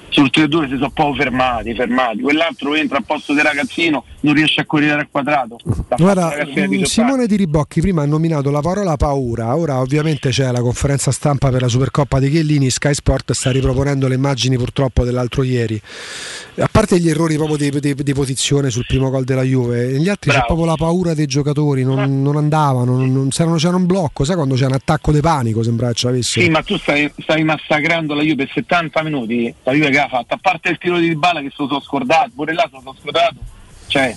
Sul 0.08 0.30
3-2 0.34 0.68
si 0.68 0.76
sono 0.76 0.90
poco 0.90 1.14
fermati, 1.14 1.72
fermati. 1.74 2.20
Quell'altro 2.20 2.74
entra 2.74 2.98
a 2.98 3.02
posto 3.06 3.32
del 3.32 3.44
ragazzino, 3.44 4.04
non 4.20 4.34
riesce 4.34 4.60
a 4.60 4.66
correre 4.66 5.00
al 5.00 5.08
quadrato. 5.10 5.58
Guarda, 5.96 6.20
la 6.22 6.28
ragazzina 6.30 6.66
di 6.66 6.76
18 6.78 6.88
Simone 6.88 7.26
Di 7.26 7.36
Ribocchi 7.36 7.80
prima 7.80 8.02
ha 8.02 8.06
nominato 8.06 8.50
la 8.50 8.60
parola 8.60 8.96
paura, 8.96 9.56
ora 9.56 9.78
ovviamente 9.80 10.30
c'è 10.30 10.50
la 10.50 10.60
conferenza 10.60 11.10
stampa 11.10 11.50
per 11.50 11.62
la 11.62 11.68
Supercoppa 11.68 12.18
di 12.18 12.30
Chiellini, 12.30 12.70
Sky 12.70 12.94
Sport 12.94 13.32
sta 13.32 13.50
riproponendo 13.50 14.08
le 14.08 14.14
immagini 14.14 14.56
purtroppo 14.56 15.04
dell'altro 15.04 15.42
ieri. 15.42 15.80
A 16.58 16.68
parte 16.70 16.98
gli 16.98 17.08
errori 17.08 17.36
proprio 17.36 17.56
di, 17.56 17.80
di- 17.80 17.94
di 17.94 18.12
posizione 18.14 18.70
sul 18.70 18.84
primo 18.86 19.08
gol 19.10 19.24
della 19.24 19.42
Juve, 19.42 19.86
negli 19.86 20.08
altri 20.08 20.30
c'è 20.30 20.36
Bravo. 20.38 20.54
proprio 20.54 20.66
la 20.66 20.76
paura 20.76 21.14
dei 21.14 21.26
giocatori, 21.26 21.84
non, 21.84 22.22
non 22.22 22.36
andavano, 22.36 22.96
non, 22.96 23.12
non- 23.12 23.28
c'era, 23.30 23.76
un 23.76 23.86
blocco, 23.86 24.24
sai 24.24 24.36
quando 24.36 24.54
c'è 24.54 24.66
un 24.66 24.74
attacco 24.74 25.12
di 25.12 25.20
panico 25.20 25.62
sembrava 25.62 25.92
ci 25.92 26.06
avessero. 26.06 26.44
Sì, 26.44 26.50
ma 26.50 26.62
tu 26.62 26.76
stai, 26.76 27.10
stai 27.18 27.42
massacrando 27.44 28.14
la 28.14 28.22
Juve 28.22 28.44
per 28.44 28.50
70 28.52 29.02
minuti, 29.02 29.52
la 29.62 29.72
Juve 29.72 29.90
che 29.90 29.98
ha 29.98 30.08
fatto, 30.08 30.34
a 30.34 30.38
parte 30.40 30.68
il 30.70 30.78
tiro 30.78 30.98
di 30.98 31.08
Dybala 31.08 31.40
che 31.40 31.48
se 31.48 31.56
lo 31.58 31.68
sono 31.68 31.80
scordato, 31.80 32.30
pure 32.34 32.52
là 32.52 32.62
se 32.64 32.70
lo 32.72 32.80
sono 32.80 32.96
scordato, 33.00 33.34
cioè, 33.90 34.16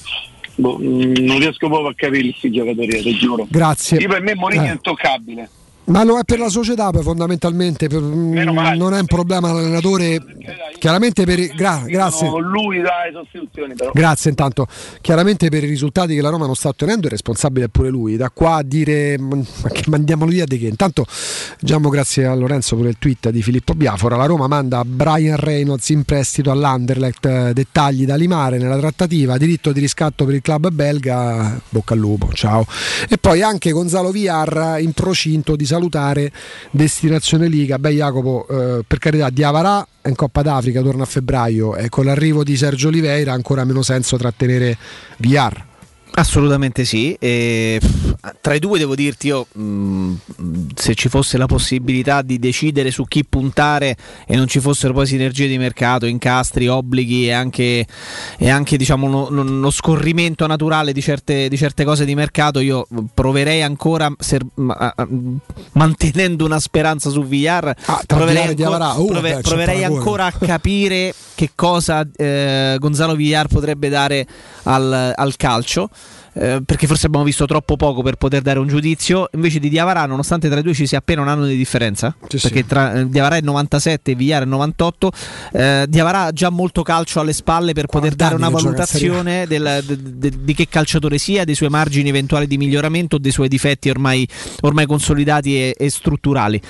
boh, 0.56 0.78
mm, 0.80 1.14
non 1.20 1.40
riesco 1.40 1.68
proprio 1.68 1.90
a 1.90 1.94
capire 1.96 2.30
questi 2.30 2.52
giocatori, 2.52 3.02
ti 3.02 3.14
giuro. 3.16 3.48
Grazie. 3.50 3.98
Io 3.98 4.08
per 4.08 4.22
me 4.22 4.36
Mourinho 4.36 4.64
Eh. 4.66 4.70
è 4.70 4.72
intoccabile. 4.72 5.50
Ma 5.86 6.04
lo 6.06 6.18
è 6.18 6.24
per 6.24 6.40
la 6.40 6.48
società 6.48 6.92
poi 6.92 7.04
fondamentalmente, 7.04 7.88
per- 7.88 8.02
non 8.02 8.94
è 8.94 9.00
un 9.00 9.06
problema 9.06 9.52
l'allenatore, 9.52 10.24
chiaramente 10.80 11.26
per... 11.26 11.46
gra- 11.54 11.84
grazie. 11.86 12.28
Sono 12.28 12.40
lui 12.40 12.80
dà 12.80 13.04
le 13.06 13.12
sostituzioni 13.12 13.74
però. 13.76 13.92
Grazie 13.94 14.30
intanto. 14.30 14.66
Chiaramente 15.02 15.50
per 15.50 15.64
i 15.66 15.68
risultati 15.68 16.16
che 16.16 16.22
la 16.22 16.30
Roma 16.30 16.46
non 16.46 16.56
sta 16.56 16.70
ottenendo 16.70 17.08
è 17.08 17.10
responsabile 17.10 17.68
pure 17.68 17.90
lui. 17.90 18.16
Da 18.16 18.30
qua 18.30 18.56
a 18.56 18.64
dire 18.64 19.18
"Ma 19.20 19.42
che 19.72 19.84
mandiamolo 19.88 20.32
via 20.32 20.46
di 20.46 20.58
che. 20.58 20.68
Intanto 20.68 21.06
diciamo 21.60 21.90
grazie 21.90 22.26
a 22.26 22.34
Lorenzo 22.34 22.78
per 22.78 22.86
il 22.88 22.96
tweet 22.98 23.30
di 23.30 23.42
Filippo 23.42 23.74
Biafora. 23.74 24.16
La 24.16 24.26
Roma 24.26 24.48
manda 24.48 24.84
Brian 24.86 25.36
Reynolds 25.38 25.90
in 25.90 26.04
prestito 26.04 26.50
all'Anderlecht. 26.50 27.26
eh, 27.26 27.52
Dettagli 27.54 28.06
da 28.06 28.16
limare 28.16 28.58
nella 28.58 28.78
trattativa. 28.78 29.38
Diritto 29.38 29.74
di 29.74 29.82
riscatto 29.82 30.24
per 30.24 30.36
il 30.36 30.42
club 30.42 30.70
belga. 30.72 31.60
Bocca 31.68 31.94
al 31.94 32.00
lupo. 32.00 32.30
Ciao. 32.32 32.66
E 33.10 33.18
poi 33.18 33.42
anche 33.42 33.72
Gonzalo 33.72 34.12
Villar 34.12 34.78
in 34.80 34.94
procinto 34.94 35.56
di 35.58 35.66
salutare 35.74 36.32
destinazione 36.70 37.48
Liga. 37.48 37.80
Beh 37.80 37.92
Jacopo, 37.92 38.46
eh, 38.48 38.84
per 38.86 39.00
carità, 39.00 39.30
Diavarà 39.30 39.86
in 40.06 40.16
Coppa 40.16 40.42
d'Africa, 40.42 40.82
torna 40.82 41.04
a 41.04 41.08
febbraio 41.08 41.76
e 41.76 41.90
con 41.90 42.06
l'arrivo 42.06 42.44
di 42.44 42.56
Sergio 42.56 42.90
Oliveira 42.90 43.32
ha 43.32 43.36
ancora 43.36 43.64
meno 43.64 43.82
senso 43.82 44.18
trattenere 44.18 44.78
Villar. 45.18 45.72
Assolutamente 46.16 46.86
sì. 46.86 47.16
E, 47.20 47.80
tra 48.40 48.54
i 48.54 48.60
due 48.60 48.78
devo 48.78 48.94
dirti 48.94 49.28
io, 49.28 49.48
mh, 49.52 50.14
se 50.76 50.94
ci 50.94 51.10
fosse 51.10 51.40
la 51.40 51.48
possibilità 51.48 52.22
di 52.22 52.38
decidere 52.38 52.92
su 52.92 53.06
chi 53.06 53.26
puntare 53.26 53.96
e 54.28 54.36
non 54.36 54.48
ci 54.48 54.60
fossero 54.60 54.94
poi 54.94 55.08
sinergie 55.08 55.48
di 55.48 55.58
mercato, 55.58 56.06
incastri, 56.06 56.68
obblighi 56.68 57.28
e 57.28 57.32
anche, 57.32 57.88
e 58.38 58.50
anche 58.50 58.78
diciamo, 58.78 59.08
uno, 59.08 59.28
uno 59.42 59.70
scorrimento 59.72 60.46
naturale 60.46 60.94
di 60.94 61.02
certe, 61.02 61.50
di 61.50 61.58
certe 61.58 61.84
cose 61.84 62.06
di 62.06 62.14
mercato, 62.14 62.60
io 62.60 62.86
proverei 63.14 63.64
ancora, 63.64 64.14
ser- 64.20 64.46
ma- 64.56 64.94
mantenendo 65.74 66.46
una 66.46 66.60
speranza 66.60 67.10
su 67.10 67.24
VR, 67.24 67.74
Ah, 67.86 68.02
proverei, 68.06 68.50
ancora, 68.50 68.92
uh, 68.92 69.06
prove- 69.08 69.34
beh, 69.36 69.42
proverei 69.42 69.84
ancora 69.84 70.26
a 70.26 70.32
capire 70.32 71.14
che 71.34 71.50
cosa 71.56 72.08
eh, 72.16 72.76
Gonzalo 72.80 73.16
Villar 73.16 73.48
potrebbe 73.48 73.90
dare 73.90 74.28
al, 74.64 75.12
al 75.16 75.36
calcio. 75.38 75.90
Eh, 76.34 76.62
perché 76.66 76.88
forse 76.88 77.06
abbiamo 77.08 77.26
visto 77.26 77.46
troppo 77.46 77.76
poco 77.76 78.02
per 78.02 78.16
poter 78.16 78.42
dare 78.42 78.60
un 78.60 78.68
giudizio. 78.68 79.30
Invece 79.34 79.60
di 79.60 79.70
Diavara, 79.70 80.06
nonostante 80.06 80.50
tra 80.50 80.60
i 80.60 80.64
due 80.64 80.74
ci 80.74 80.88
sia 80.88 80.98
appena 81.00 81.22
un 81.22 81.28
anno 81.28 81.46
di 81.46 81.56
differenza, 81.56 82.16
perché 82.50 82.66
tra 82.66 82.94
eh, 82.94 83.10
Diavara 83.10 83.36
è 83.38 83.42
97 83.42 84.12
e 84.12 84.16
Villar 84.16 84.44
è 84.44 84.46
98, 84.46 85.12
eh, 85.54 85.86
Diavara 85.88 86.24
ha 86.24 86.32
già 86.32 86.50
molto 86.50 86.82
calcio 86.84 87.20
alle 87.20 87.34
spalle 87.34 87.74
per 87.74 87.86
poter 87.88 88.16
dare 88.16 88.36
una 88.36 88.50
valutazione 88.64 89.48
del- 89.48 89.84
de- 89.86 90.18
de- 90.18 90.44
di 90.44 90.54
che 90.54 90.68
calciatore 90.68 91.18
sia, 91.18 91.44
dei 91.44 91.56
suoi 91.56 91.70
margini 91.70 92.10
eventuali 92.10 92.48
di 92.48 92.58
miglioramento, 92.58 93.18
dei 93.18 93.32
suoi 93.32 93.48
difetti 93.48 93.90
ormai, 93.90 94.28
ormai 94.62 94.86
consolidati 94.86 95.56
e, 95.56 95.76
e 95.78 95.90
strutturali. 95.90 96.62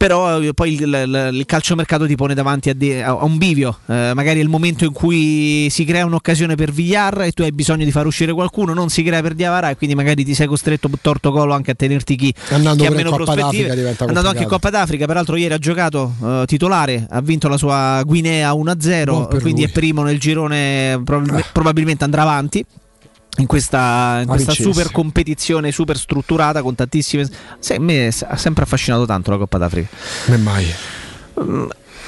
Però 0.00 0.40
eh, 0.40 0.54
poi 0.54 0.72
il, 0.72 0.80
il- 0.80 1.28
il 1.34 1.44
calciomercato 1.44 2.06
ti 2.06 2.14
pone 2.14 2.32
davanti 2.32 2.70
a, 2.70 2.74
de- 2.74 3.02
a 3.02 3.22
un 3.22 3.36
bivio, 3.36 3.80
Eh, 3.86 4.12
magari 4.14 4.38
è 4.38 4.42
il 4.42 4.48
momento 4.48 4.86
in 4.86 4.92
cui 4.92 5.68
si 5.68 5.84
crea 5.84 6.06
un'occasione 6.06 6.54
per 6.54 6.72
Villar 6.72 7.20
e 7.20 7.32
tu 7.32 7.42
hai 7.42 7.52
bisogno 7.52 7.84
di 7.84 7.90
far 7.90 8.06
uscire 8.06 8.32
qualcuno, 8.32 8.72
non 8.72 8.88
si 8.88 9.02
crea 9.02 9.20
per 9.20 9.34
Diavara 9.34 9.68
e 9.68 9.76
quindi 9.76 9.94
magari 9.94 10.24
ti 10.24 10.32
sei 10.32 10.46
costretto 10.46 10.88
torto 11.02 11.30
colo 11.32 11.52
anche 11.52 11.72
a 11.72 11.74
tenerti 11.74 12.16
chi, 12.16 12.32
Andando 12.48 12.82
chi 12.82 12.88
ha 12.90 12.94
meno 12.94 13.10
prospettive. 13.12 13.94
Andando 13.98 14.28
anche 14.30 14.42
in. 14.44 14.48
Coppa 14.48 14.70
d'Africa, 14.70 15.04
peraltro 15.04 15.36
ieri 15.36 15.52
ha 15.52 15.58
giocato 15.58 16.14
eh, 16.24 16.44
titolare, 16.46 17.06
ha 17.10 17.20
vinto 17.20 17.48
la 17.48 17.58
sua 17.58 18.02
Guinea 18.06 18.52
1-0, 18.52 19.04
Buon 19.04 19.28
per 19.28 19.42
quindi 19.42 19.60
lui. 19.60 19.70
è 19.70 19.72
primo 19.74 20.02
nel 20.02 20.18
girone, 20.18 20.98
probabilme- 21.04 21.44
probabilmente 21.52 22.04
andrà 22.04 22.22
avanti. 22.22 22.64
In 23.38 23.46
questa, 23.46 24.20
in 24.22 24.26
questa 24.26 24.52
super 24.52 24.90
competizione 24.90 25.72
super 25.72 25.96
strutturata 25.96 26.62
con 26.62 26.74
tantissime. 26.74 27.28
Se, 27.58 27.74
a 27.74 27.80
me 27.80 28.08
ha 28.08 28.36
sempre 28.36 28.64
affascinato 28.64 29.06
tanto 29.06 29.30
la 29.30 29.38
Coppa 29.38 29.58
d'Africa. 29.58 29.88
Come 30.26 30.36
mai? 30.36 30.66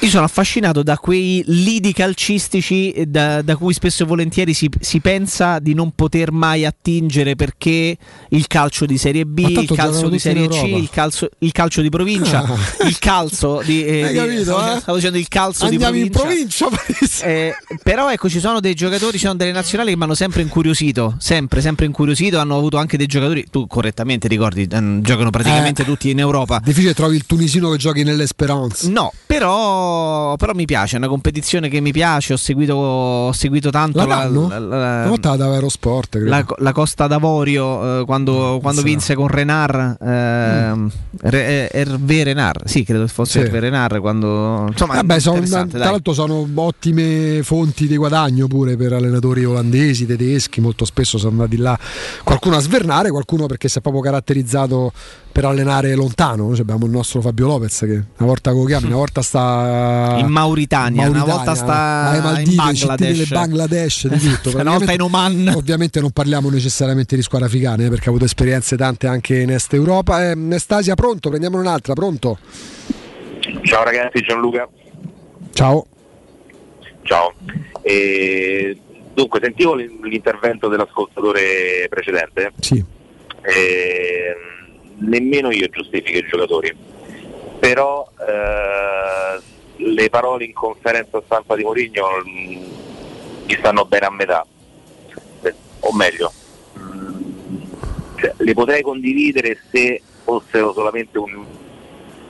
Io 0.03 0.09
sono 0.09 0.25
affascinato 0.25 0.83
da 0.83 0.99
quei 0.99 1.45
lidi 1.47 1.93
calcistici 1.93 2.91
eh, 2.91 3.07
da, 3.07 3.41
da 3.41 3.55
cui 3.55 3.73
spesso 3.73 4.03
e 4.03 4.07
volentieri 4.07 4.53
si, 4.53 4.69
si 4.81 4.99
pensa 4.99 5.61
di 5.61 5.75
non 5.75 5.93
poter 5.95 6.33
mai 6.33 6.65
attingere 6.65 7.37
perché 7.37 7.97
il 8.31 8.47
calcio 8.49 8.85
di 8.85 8.99
Serie 8.99 9.25
B, 9.25 9.39
il 9.39 9.71
calcio 9.73 10.09
di 10.09 10.19
Serie 10.19 10.49
C, 10.49 10.61
il 10.65 10.91
calcio, 10.91 11.29
il 11.39 11.53
calcio 11.53 11.83
di 11.83 11.89
provincia, 11.89 12.43
Ah. 12.43 12.87
il 12.89 12.99
calcio 12.99 13.63
di... 13.65 13.85
eh, 13.85 14.03
Hai 14.07 14.13
di- 14.13 14.19
capito, 14.19 14.43
stavo, 14.43 14.75
eh? 14.77 14.81
stavo 14.81 14.97
dicendo 14.99 15.19
il 15.19 15.29
calcio 15.29 15.65
Andiamo 15.67 15.93
di 15.93 16.01
in 16.01 16.11
provincia. 16.11 16.67
provincia. 16.67 17.25
Eh, 17.25 17.55
però 17.85 18.11
ecco 18.11 18.29
ci 18.29 18.41
sono 18.41 18.59
dei 18.59 18.75
giocatori, 18.75 19.13
ci 19.19 19.25
sono 19.27 19.37
delle 19.37 19.53
nazionali 19.53 19.91
che 19.91 19.97
mi 19.97 20.03
hanno 20.03 20.15
sempre 20.15 20.43
incuriosito, 20.43 21.15
sempre, 21.19 21.61
sempre 21.61 21.87
incuriosito, 21.87 22.41
hanno 22.41 22.57
avuto 22.57 22.77
anche 22.77 22.97
dei 22.97 23.07
giocatori, 23.07 23.47
tu 23.49 23.69
correttamente 23.69 24.27
ricordi, 24.27 24.67
ehm, 24.69 25.01
giocano 25.01 25.31
praticamente 25.31 25.83
Eh. 25.83 25.85
tutti 25.85 26.11
in 26.11 26.19
Europa. 26.19 26.61
Difficile 26.65 26.93
trovi 26.93 27.15
il 27.15 27.25
tunisino 27.25 27.71
che 27.71 27.77
giochi 27.77 28.03
nell'Esperance. 28.03 28.89
No, 28.91 29.13
però, 29.27 29.91
però 30.39 30.53
mi 30.55 30.65
piace, 30.65 30.95
è 30.97 30.99
una 30.99 31.09
competizione 31.09 31.69
che 31.69 31.81
mi 31.81 31.93
piace, 31.93 32.33
ho 32.33 32.37
seguito, 32.37 32.75
ho 32.75 33.33
seguito 33.33 33.71
tanto 33.71 33.99
La 33.99 34.05
la, 34.05 34.59
la- 34.59 35.07
volta 35.09 35.37
dava 35.37 35.55
Aerosport, 35.55 36.15
la- 36.17 36.73
Costa 36.73 37.07
d'Avorio 37.07 38.01
eh, 38.01 38.05
quando, 38.05 38.59
quando 38.61 38.81
sarà. 38.81 38.93
vinse 38.93 39.15
con 39.15 39.29
Renard, 39.29 39.97
ehm, 40.01 40.91
Re- 41.23 41.69
eh, 41.71 41.81
Hervé 41.81 42.25
Renard, 42.25 42.67
sì 42.67 42.85
credo 42.85 43.07
fosse 43.07 43.41
Sì. 43.41 43.47
Hervé 43.47 43.61
Renard 43.61 43.99
quando... 44.01 44.67
Insomma, 44.69 44.95
Vabbè, 44.95 45.19
sono- 45.21 45.41
tra 45.67 45.79
l'altro 45.91 46.13
sono 46.13 46.47
ottime 46.55 47.43
fonti 47.43 47.87
di 47.87 47.97
guadagno 47.97 48.47
pure 48.47 48.77
per 48.77 48.93
allenatori 48.93 49.45
olandesi, 49.45 50.07
tedeschi, 50.07 50.61
molto 50.61 50.85
spesso 50.85 51.19
sono 51.19 51.33
andati 51.33 51.57
là 51.57 51.79
qualcuno 52.25 52.57
a 52.57 52.61
svernare, 52.61 53.11
qualcuno 53.11 53.47
perché 53.47 53.69
si 53.69 53.79
è 53.79 53.81
proprio 53.81 54.03
caratterizzato 54.03 54.93
per 55.33 55.45
allenare 55.47 55.95
lontano. 55.95 56.49
Noi 56.49 56.59
abbiamo 56.61 56.85
il 56.87 56.91
nostro 56.93 57.21
Fabio 57.21 57.47
Lopez 57.47 57.79
che 57.81 57.93
una 58.19 58.29
volta 58.29 58.53
con 58.53 58.67
chiami, 58.67 58.87
una 58.87 58.97
volta 58.97 59.23
sta 59.23 59.41
In 60.19 60.27
Mauritania, 60.29 61.09
una 61.09 61.25
volta 61.25 61.55
sta 61.55 62.11
ai 62.11 62.21
Maldive, 62.21 62.51
in 62.51 62.57
Bangladesh. 62.57 63.29
Bangladesh, 63.29 64.07
di 64.09 64.19
tutto. 64.19 64.57
Una 64.61 64.73
volta 64.73 64.93
in 64.93 65.01
Oman. 65.01 65.53
Ovviamente 65.55 66.01
non 66.01 66.11
parliamo 66.11 66.51
necessariamente 66.51 67.17
di 67.17 67.23
squadre 67.23 67.49
africane, 67.49 67.87
eh, 67.87 67.89
perché 67.89 68.07
ha 68.07 68.11
avuto 68.11 68.25
esperienze 68.25 68.77
tante 68.77 69.07
anche 69.07 69.41
in 69.41 69.51
Est 69.51 69.73
Europa. 69.73 70.23
Eh, 70.23 70.31
Anastasia, 70.33 70.95
pronto? 70.95 71.29
Prendiamo 71.29 71.59
un'altra, 71.59 71.95
pronto? 71.95 72.39
Ciao 73.63 73.85
ragazzi, 73.85 74.21
Gianluca. 74.23 74.69
Ciao. 75.53 75.87
Ciao. 77.03 77.35
E, 77.83 78.77
dunque, 79.13 79.41
sentivo 79.43 79.75
l'in- 79.75 80.01
l'intervento 80.03 80.69
dell'ascoltatore 80.69 81.87
precedente. 81.89 82.53
Sì. 82.61 82.83
E, 83.43 84.35
nemmeno 84.99 85.51
io 85.51 85.69
giustifico 85.69 86.19
i 86.19 86.27
giocatori. 86.29 86.75
Però 87.59 88.11
eh, 88.19 89.41
le 89.85 90.09
parole 90.09 90.45
in 90.45 90.53
conferenza 90.53 91.21
stampa 91.25 91.57
di 91.57 91.65
Mourinho 91.65 92.09
mm, 92.25 92.63
mi 93.45 93.55
stanno 93.59 93.85
bene 93.85 94.07
a 94.07 94.11
metà. 94.11 94.47
Eh, 95.43 95.55
O 95.81 95.93
meglio, 95.93 96.33
mm, 96.79 97.23
cioè, 98.17 98.35
le 98.37 98.53
potrei 98.55 98.83
condividere 98.83 99.59
se 99.71 100.01
fossero 100.25 100.73
solamente 100.73 101.19
un, 101.19 101.45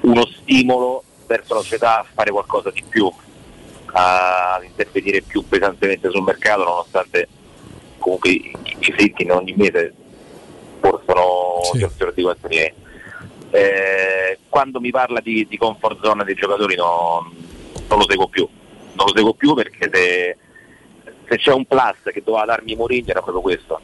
uno 0.01 0.27
stimolo 0.27 1.05
verso 1.27 1.55
la 1.55 1.61
società 1.61 2.01
a 2.01 2.07
fare 2.13 2.31
qualcosa 2.31 2.71
di 2.71 2.83
più, 2.89 3.11
a 3.93 4.61
intervenire 4.65 5.21
più 5.21 5.47
pesantemente 5.47 6.11
sul 6.11 6.23
mercato, 6.23 6.65
nonostante 6.65 7.29
comunque 7.99 8.31
i, 8.31 8.57
i 8.79 8.93
fritti 8.93 9.29
ogni 9.31 9.55
mese 9.57 9.95
portano 10.81 11.61
situazioni 11.73 12.13
di 12.15 12.23
questi 12.23 12.47
miei. 12.49 12.73
Eh, 13.51 14.39
quando 14.49 14.81
mi 14.81 14.91
parla 14.91 15.21
di, 15.21 15.47
di 15.47 15.59
comfort 15.59 16.03
zone 16.03 16.25
dei 16.25 16.35
giocatori 16.35 16.75
no- 16.75 17.31
non 17.93 17.99
lo 18.01 18.07
seguo 18.09 18.29
più, 18.29 18.49
non 18.95 19.07
lo 19.07 19.13
seguo 19.15 19.35
più 19.35 19.55
perché 19.55 19.91
se, 19.93 20.37
se 21.29 21.37
c'è 21.37 21.53
un 21.53 21.67
plus 21.67 22.13
che 22.13 22.23
doveva 22.25 22.47
darmi 22.47 22.75
Mourinho 22.75 23.09
era 23.09 23.21
proprio 23.21 23.43
questo, 23.43 23.81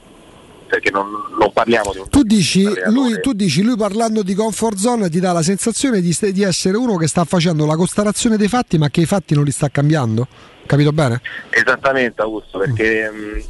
perché 0.67 0.91
non, 0.91 1.09
non 1.39 1.53
parliamo 1.53 1.93
di 1.93 1.99
un 1.99 2.09
Tu 2.09 2.23
dici, 2.23 2.67
lui, 2.87 3.21
tu 3.21 3.35
dici, 3.35 3.63
lui 3.63 3.77
parlando 3.77 4.23
di 4.23 4.35
comfort 4.35 4.77
zone 4.77 5.11
ti 5.11 5.21
dà 5.21 5.33
la 5.33 5.43
sensazione 5.43 6.01
di, 6.01 6.17
di 6.33 6.43
essere 6.43 6.77
uno 6.79 6.97
che 6.97 7.07
sta 7.07 7.25
facendo 7.25 7.67
la 7.67 7.77
constatazione 7.77 8.39
dei 8.39 8.49
fatti 8.49 8.79
ma 8.79 8.89
che 8.89 9.03
i 9.03 9.07
fatti 9.07 9.35
non 9.35 9.45
li 9.45 9.53
sta 9.53 9.69
cambiando. 9.69 10.27
Capito 10.67 10.93
bene? 10.93 11.21
Esattamente 11.51 12.23
Augusto, 12.23 12.59
perché 12.59 13.11
mh, 13.11 13.43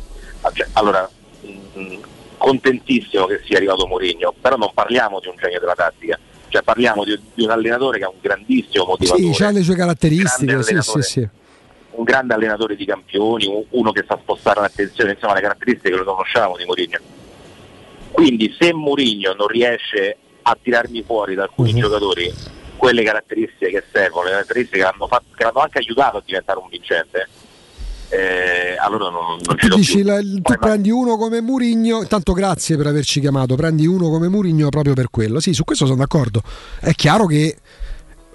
cioè, 0.55 0.69
allora 0.73 1.09
mh, 1.41 1.97
contentissimo 2.37 3.27
che 3.27 3.41
sia 3.45 3.57
arrivato 3.57 3.87
Mourinho, 3.87 4.35
però 4.41 4.57
non 4.57 4.71
parliamo 4.75 5.21
di 5.21 5.29
un 5.29 5.35
genio 5.37 5.61
della 5.61 5.75
tattica, 5.75 6.19
cioè 6.49 6.63
parliamo 6.63 7.05
di, 7.05 7.19
di 7.35 7.45
un 7.45 7.51
allenatore 7.51 7.99
che 7.99 8.05
ha 8.05 8.09
un 8.09 8.19
grandissimo 8.21 8.85
motivatore, 8.85 9.33
Sì, 9.33 9.43
ha 9.43 9.51
le 9.51 9.63
sue 9.63 9.75
caratteristiche, 9.77 10.63
sì, 10.63 10.81
sì, 10.81 11.03
sì. 11.03 11.29
un 11.93 12.05
grande 12.05 12.35
allenatore 12.35 12.77
di 12.77 12.85
campioni, 12.85 13.47
un- 13.47 13.65
uno 13.71 13.93
che 13.93 14.05
sa 14.07 14.19
spostare 14.21 14.61
l'attenzione, 14.61 15.13
insomma 15.13 15.35
le 15.35 15.41
caratteristiche 15.41 15.91
che 15.91 15.97
lo 15.97 16.05
conosciamo 16.05 16.57
di 16.57 16.65
Mourinho. 16.65 16.99
Quindi 18.13 18.55
se 18.59 18.73
Mourinho 18.73 19.35
non 19.35 19.47
riesce 19.47 20.17
a 20.43 20.57
tirarmi 20.61 21.03
fuori 21.03 21.35
da 21.35 21.43
alcuni 21.45 21.73
Mhm. 21.73 21.79
giocatori 21.81 22.33
quelle 22.77 23.03
caratteristiche 23.03 23.71
che 23.71 23.85
servono, 23.93 24.25
le 24.27 24.31
caratteristiche 24.31 24.79
che 24.79 24.85
l'hanno, 24.85 25.07
fatto- 25.09 25.35
che 25.37 25.45
l'hanno 25.45 25.59
anche 25.61 25.79
aiutato 25.79 26.17
a 26.19 26.23
diventare 26.25 26.59
un 26.59 26.69
vincente, 26.69 27.29
eh, 28.11 28.77
allora 28.81 29.11
non, 29.11 29.39
non 29.45 29.57
Tu 29.57 29.69
dici, 29.77 30.03
la- 30.03 30.21
tu 30.21 30.55
prendi 30.59 30.91
uno 30.91 31.17
come 31.17 31.41
Murigno, 31.41 32.01
intanto 32.03 32.33
grazie 32.33 32.77
per 32.77 32.87
averci 32.87 33.21
chiamato, 33.21 33.55
prendi 33.55 33.87
uno 33.87 34.09
come 34.11 34.29
Murigno 34.29 34.69
proprio 34.69 34.95
per 34.95 35.09
quello. 35.11 35.41
Sì, 35.41 35.53
su 35.53 35.65
questo 35.65 35.85
sono 35.87 35.99
d'accordo. 35.99 36.43
È 36.81 36.93
chiaro 36.93 37.27
che 37.27 37.57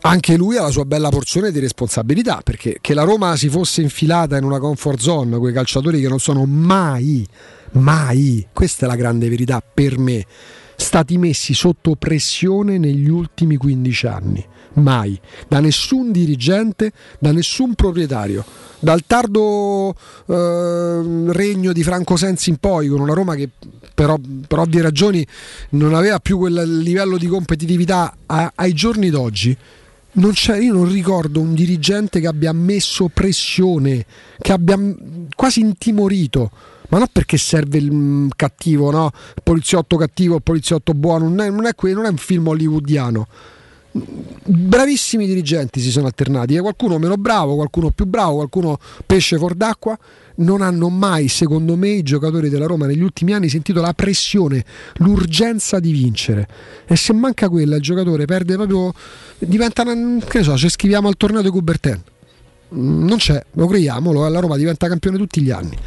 anche 0.05 0.35
lui 0.35 0.57
ha 0.57 0.63
la 0.63 0.69
sua 0.69 0.85
bella 0.85 1.09
porzione 1.09 1.51
di 1.51 1.59
responsabilità, 1.59 2.41
perché 2.43 2.77
che 2.81 2.93
la 2.93 3.03
Roma 3.03 3.35
si 3.35 3.49
fosse 3.49 3.81
infilata 3.81 4.37
in 4.37 4.43
una 4.43 4.59
comfort 4.59 4.99
zone, 4.99 5.37
quei 5.37 5.53
calciatori 5.53 6.01
che 6.01 6.09
non 6.09 6.19
sono 6.19 6.43
mai, 6.45 7.25
mai, 7.71 8.45
questa 8.51 8.85
è 8.85 8.89
la 8.89 8.95
grande 8.95 9.29
verità 9.29 9.61
per 9.61 9.97
me, 9.97 10.25
stati 10.75 11.17
messi 11.17 11.53
sotto 11.53 11.95
pressione 11.95 12.77
negli 12.77 13.07
ultimi 13.07 13.55
15 13.55 14.07
anni. 14.07 14.45
Mai, 14.73 15.19
da 15.47 15.59
nessun 15.59 16.11
dirigente, 16.11 16.91
da 17.19 17.31
nessun 17.31 17.75
proprietario. 17.75 18.43
Dal 18.79 19.03
tardo 19.05 19.95
eh, 20.25 21.01
regno 21.31 21.71
di 21.71 21.83
Franco 21.83 22.15
Sensi 22.15 22.49
in 22.49 22.57
poi, 22.57 22.87
con 22.87 22.99
una 22.99 23.13
Roma 23.13 23.35
che 23.35 23.49
però 23.93 24.17
per 24.47 24.59
ovvie 24.59 24.81
ragioni 24.81 25.25
non 25.71 25.93
aveva 25.93 26.19
più 26.19 26.37
quel 26.37 26.79
livello 26.79 27.17
di 27.17 27.27
competitività 27.27 28.15
a- 28.25 28.51
ai 28.55 28.73
giorni 28.73 29.09
d'oggi. 29.09 29.55
Non 30.15 30.33
io 30.59 30.73
non 30.73 30.91
ricordo 30.91 31.39
un 31.39 31.53
dirigente 31.53 32.19
che 32.19 32.27
abbia 32.27 32.53
messo 32.53 33.09
pressione, 33.09 34.05
che 34.39 34.51
abbia 34.51 34.77
quasi 35.35 35.59
intimorito. 35.59 36.51
ma 36.89 36.99
non 36.99 37.07
perché 37.11 37.37
serve 37.37 37.79
il 37.79 37.91
mm, 37.91 38.27
cattivo, 38.35 38.91
no? 38.91 39.09
Il 39.35 39.41
poliziotto 39.41 39.97
cattivo, 39.97 40.35
il 40.35 40.43
poliziotto 40.43 40.93
buono, 40.93 41.27
non 41.27 41.39
è, 41.39 41.49
non 41.49 41.65
è, 41.65 41.73
non 41.91 42.05
è 42.05 42.09
un 42.09 42.17
film 42.17 42.47
hollywoodiano. 42.47 43.27
Bravissimi 43.95 45.27
dirigenti 45.27 45.79
si 45.79 45.91
sono 45.91 46.07
alternati, 46.07 46.55
eh, 46.55 46.61
qualcuno 46.61 46.97
meno 46.97 47.15
bravo, 47.15 47.55
qualcuno 47.55 47.91
più 47.91 48.05
bravo, 48.05 48.35
qualcuno 48.35 48.79
pesce 49.05 49.37
fuor 49.37 49.53
d'acqua. 49.53 49.97
Non 50.35 50.61
hanno 50.61 50.89
mai, 50.89 51.27
secondo 51.27 51.75
me, 51.75 51.89
i 51.89 52.01
giocatori 52.01 52.49
della 52.49 52.65
Roma 52.65 52.87
negli 52.87 53.03
ultimi 53.03 53.33
anni 53.33 53.49
sentito 53.49 53.81
la 53.81 53.93
pressione, 53.93 54.65
l'urgenza 54.95 55.79
di 55.79 55.91
vincere. 55.91 56.47
E 56.87 56.95
se 56.95 57.13
manca 57.13 57.49
quella, 57.49 57.75
il 57.75 57.81
giocatore 57.83 58.25
perde 58.25 58.55
proprio. 58.55 58.93
diventa. 59.37 59.83
che 59.83 60.37
ne 60.39 60.43
so, 60.43 60.57
ci 60.57 60.69
scriviamo 60.69 61.07
al 61.07 61.15
torneo 61.15 61.43
di 61.43 61.49
Coubertin. 61.49 62.01
Mm, 62.75 63.05
Non 63.07 63.17
c'è, 63.17 63.43
lo 63.53 63.67
creiamo, 63.67 64.11
lo- 64.11 64.27
la 64.27 64.39
Roma 64.39 64.57
diventa 64.57 64.87
campione 64.87 65.17
tutti 65.17 65.41
gli 65.41 65.51
anni. 65.51 65.77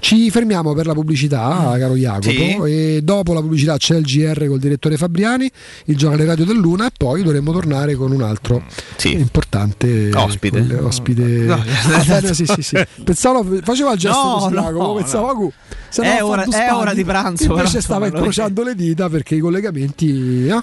Ci 0.00 0.30
fermiamo 0.30 0.72
per 0.74 0.86
la 0.86 0.92
pubblicità, 0.94 1.74
caro 1.78 1.94
Jacopo, 1.94 2.28
Sì. 2.28 2.56
e 2.96 3.00
dopo 3.02 3.32
la 3.32 3.40
pubblicità 3.40 3.76
c'è 3.76 3.96
il 3.96 4.04
GR 4.04 4.46
col 4.48 4.58
direttore 4.58 4.96
Fabriani, 4.96 5.50
il 5.86 5.96
giornale 5.96 6.24
radio 6.24 6.44
del 6.44 6.56
Luna 6.56 6.86
e 6.86 6.90
poi 6.96 7.22
dovremmo 7.22 7.52
tornare 7.52 7.94
con 7.94 8.10
un 8.12 8.22
altro 8.22 8.62
importante 9.04 10.10
Ospite. 10.12 10.66
con 10.66 10.84
ospite. 10.86 11.22
No. 11.22 11.54
Ah, 11.94 12.02
bene, 12.20 12.34
sì, 12.34 12.46
sì, 12.46 12.62
sì. 12.62 12.84
Pensavo, 13.04 13.44
faceva 13.62 13.92
il 13.92 13.98
gesto 13.98 14.18
No, 14.24 14.32
così, 14.38 14.54
no, 14.54 14.60
Jacopo, 14.62 14.86
no. 14.86 14.94
pensavo 14.94 15.28
"Agu, 15.28 15.52
se 15.88 16.02
È 16.02 16.18
no, 16.20 16.26
ora- 16.26 16.42
è 16.42 16.46
spagni". 16.50 16.70
ora 16.80 16.94
di 16.94 17.04
pranzo, 17.04 17.44
Invece 17.44 17.68
però, 17.68 17.80
stava 17.80 18.06
incrociando 18.06 18.62
le 18.64 18.74
dita 18.74 19.08
perché 19.08 19.36
i 19.36 19.40
collegamenti 19.40 20.46
eh, 20.48 20.62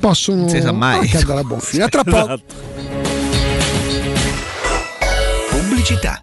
possono 0.00 0.40
Non 0.42 0.48
si 0.48 0.60
sa 0.60 0.72
mai. 0.72 1.00
anche 1.00 1.16
andare 1.18 1.40
a 1.40 1.44
buon 1.44 1.60
fine. 1.60 1.82
A 1.84 1.88
tra 1.88 2.02
poco. 2.04 2.16
Esatto. 2.32 3.01
Pubblicità. 5.82 6.22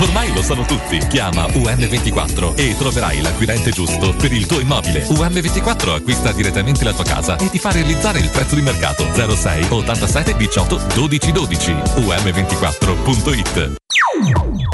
Ormai 0.00 0.32
lo 0.32 0.42
sanno 0.42 0.64
tutti. 0.64 0.98
Chiama 1.08 1.44
UM24 1.46 2.56
e 2.56 2.74
troverai 2.76 3.20
l'acquirente 3.20 3.70
giusto 3.70 4.14
per 4.14 4.32
il 4.32 4.46
tuo 4.46 4.60
immobile. 4.60 5.04
UM24 5.06 5.94
acquista 5.94 6.32
direttamente 6.32 6.84
la 6.84 6.92
tua 6.92 7.04
casa 7.04 7.36
e 7.36 7.50
ti 7.50 7.58
fa 7.58 7.70
realizzare 7.70 8.18
il 8.18 8.30
prezzo 8.30 8.54
di 8.54 8.62
mercato 8.62 9.06
06 9.12 9.66
87 9.68 10.36
18 10.36 10.80
12 10.94 11.32
12. 11.32 11.72
UM24.it 11.72 13.74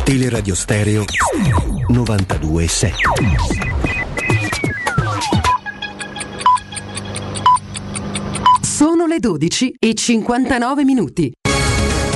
Teleradio 0.04 0.54
Stereo 0.54 1.04
92.7 1.90 2.92
Sono 8.62 9.06
le 9.06 9.18
12 9.18 9.74
e 9.78 9.94
59 9.94 10.84
minuti. 10.84 11.32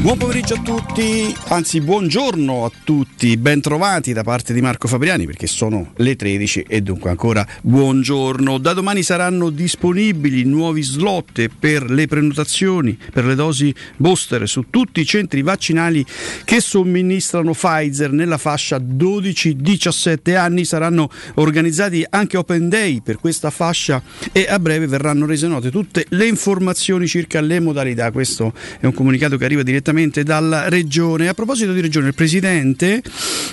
Buon 0.00 0.16
pomeriggio 0.16 0.54
a 0.54 0.60
tutti, 0.62 1.34
anzi 1.48 1.80
buongiorno 1.80 2.64
a 2.64 2.70
tutti, 2.84 3.36
bentrovati 3.36 4.12
da 4.12 4.22
parte 4.22 4.54
di 4.54 4.60
Marco 4.60 4.86
Fabriani 4.86 5.26
perché 5.26 5.48
sono 5.48 5.90
le 5.96 6.14
13 6.14 6.66
e 6.68 6.82
dunque 6.82 7.10
ancora 7.10 7.44
buongiorno. 7.62 8.58
Da 8.58 8.74
domani 8.74 9.02
saranno 9.02 9.50
disponibili 9.50 10.44
nuovi 10.44 10.82
slot 10.82 11.48
per 11.48 11.90
le 11.90 12.06
prenotazioni 12.06 12.96
per 13.12 13.24
le 13.24 13.34
dosi 13.34 13.74
booster 13.96 14.48
su 14.48 14.66
tutti 14.70 15.00
i 15.00 15.04
centri 15.04 15.42
vaccinali 15.42 16.06
che 16.44 16.60
somministrano 16.60 17.50
Pfizer 17.52 18.12
nella 18.12 18.38
fascia 18.38 18.78
12-17 18.78 20.36
anni. 20.36 20.64
Saranno 20.64 21.10
organizzati 21.34 22.06
anche 22.08 22.36
Open 22.36 22.68
Day 22.68 23.00
per 23.00 23.18
questa 23.18 23.50
fascia 23.50 24.00
e 24.30 24.46
a 24.48 24.60
breve 24.60 24.86
verranno 24.86 25.26
rese 25.26 25.48
note 25.48 25.72
tutte 25.72 26.06
le 26.10 26.28
informazioni 26.28 27.08
circa 27.08 27.40
le 27.40 27.58
modalità. 27.58 28.12
Questo 28.12 28.52
è 28.78 28.86
un 28.86 28.94
comunicato 28.94 29.36
che 29.36 29.44
arriva 29.44 29.64
direttamente 29.64 29.86
dalla 30.22 30.68
regione. 30.68 31.28
A 31.28 31.34
proposito 31.34 31.72
di 31.72 31.80
regione, 31.80 32.08
il 32.08 32.14
presidente 32.14 33.02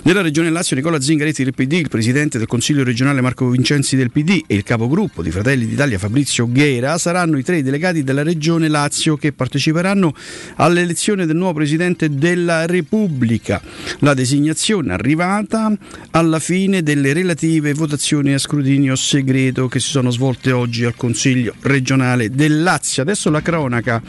della 0.03 0.21
regione 0.21 0.49
Lazio 0.49 0.75
Nicola 0.75 0.99
Zingaretti 0.99 1.43
del 1.45 1.53
PD, 1.53 1.73
il 1.73 1.87
presidente 1.87 2.37
del 2.37 2.45
Consiglio 2.47 2.83
regionale 2.83 3.21
Marco 3.21 3.47
Vincenzi 3.47 3.95
del 3.95 4.11
PD 4.11 4.41
e 4.45 4.55
il 4.55 4.63
capogruppo 4.63 5.23
di 5.23 5.31
Fratelli 5.31 5.65
d'Italia 5.65 5.97
Fabrizio 5.97 6.51
Ghera 6.51 6.97
saranno 6.97 7.37
i 7.37 7.43
tre 7.43 7.63
delegati 7.63 8.03
della 8.03 8.21
regione 8.21 8.67
Lazio 8.67 9.15
che 9.15 9.31
parteciperanno 9.31 10.13
all'elezione 10.57 11.25
del 11.25 11.37
nuovo 11.37 11.53
presidente 11.53 12.09
della 12.09 12.65
Repubblica. 12.65 13.61
La 13.99 14.13
designazione 14.13 14.91
arrivata 14.91 15.71
alla 16.11 16.39
fine 16.39 16.83
delle 16.83 17.13
relative 17.13 17.73
votazioni 17.73 18.33
a 18.33 18.37
scrutinio 18.37 18.95
segreto 18.97 19.69
che 19.69 19.79
si 19.79 19.89
sono 19.89 20.09
svolte 20.09 20.51
oggi 20.51 20.83
al 20.83 20.95
Consiglio 20.95 21.53
regionale 21.61 22.29
del 22.29 22.61
Lazio. 22.61 23.03
Adesso 23.03 23.29
la 23.29 23.41
cronaca. 23.41 24.01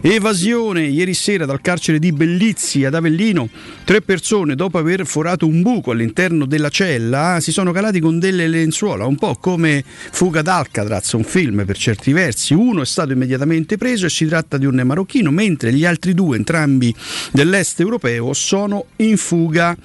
Evasione 0.00 0.86
ieri 0.86 1.14
sera 1.14 1.44
dal 1.44 1.60
carcere 1.68 1.98
di 1.98 2.12
Bellizzi 2.12 2.86
ad 2.86 2.94
Avellino. 2.94 3.46
Tre 3.84 4.00
persone, 4.00 4.54
dopo 4.54 4.78
aver 4.78 5.04
forato 5.04 5.46
un 5.46 5.60
buco 5.60 5.90
all'interno 5.90 6.46
della 6.46 6.70
cella, 6.70 7.40
si 7.40 7.52
sono 7.52 7.72
calati 7.72 8.00
con 8.00 8.18
delle 8.18 8.48
lenzuola, 8.48 9.04
un 9.04 9.16
po' 9.16 9.36
come 9.36 9.84
Fuga 9.84 10.40
d'Alcatraz, 10.40 11.12
un 11.12 11.24
film 11.24 11.66
per 11.66 11.76
certi 11.76 12.12
versi. 12.12 12.54
Uno 12.54 12.80
è 12.80 12.86
stato 12.86 13.12
immediatamente 13.12 13.76
preso 13.76 14.06
e 14.06 14.08
si 14.08 14.24
tratta 14.24 14.56
di 14.56 14.64
un 14.64 14.80
marocchino, 14.82 15.30
mentre 15.30 15.74
gli 15.74 15.84
altri 15.84 16.14
due, 16.14 16.38
entrambi 16.38 16.94
dell'est 17.32 17.78
europeo, 17.80 18.32
sono 18.32 18.86
in 18.96 19.18
fuga. 19.18 19.76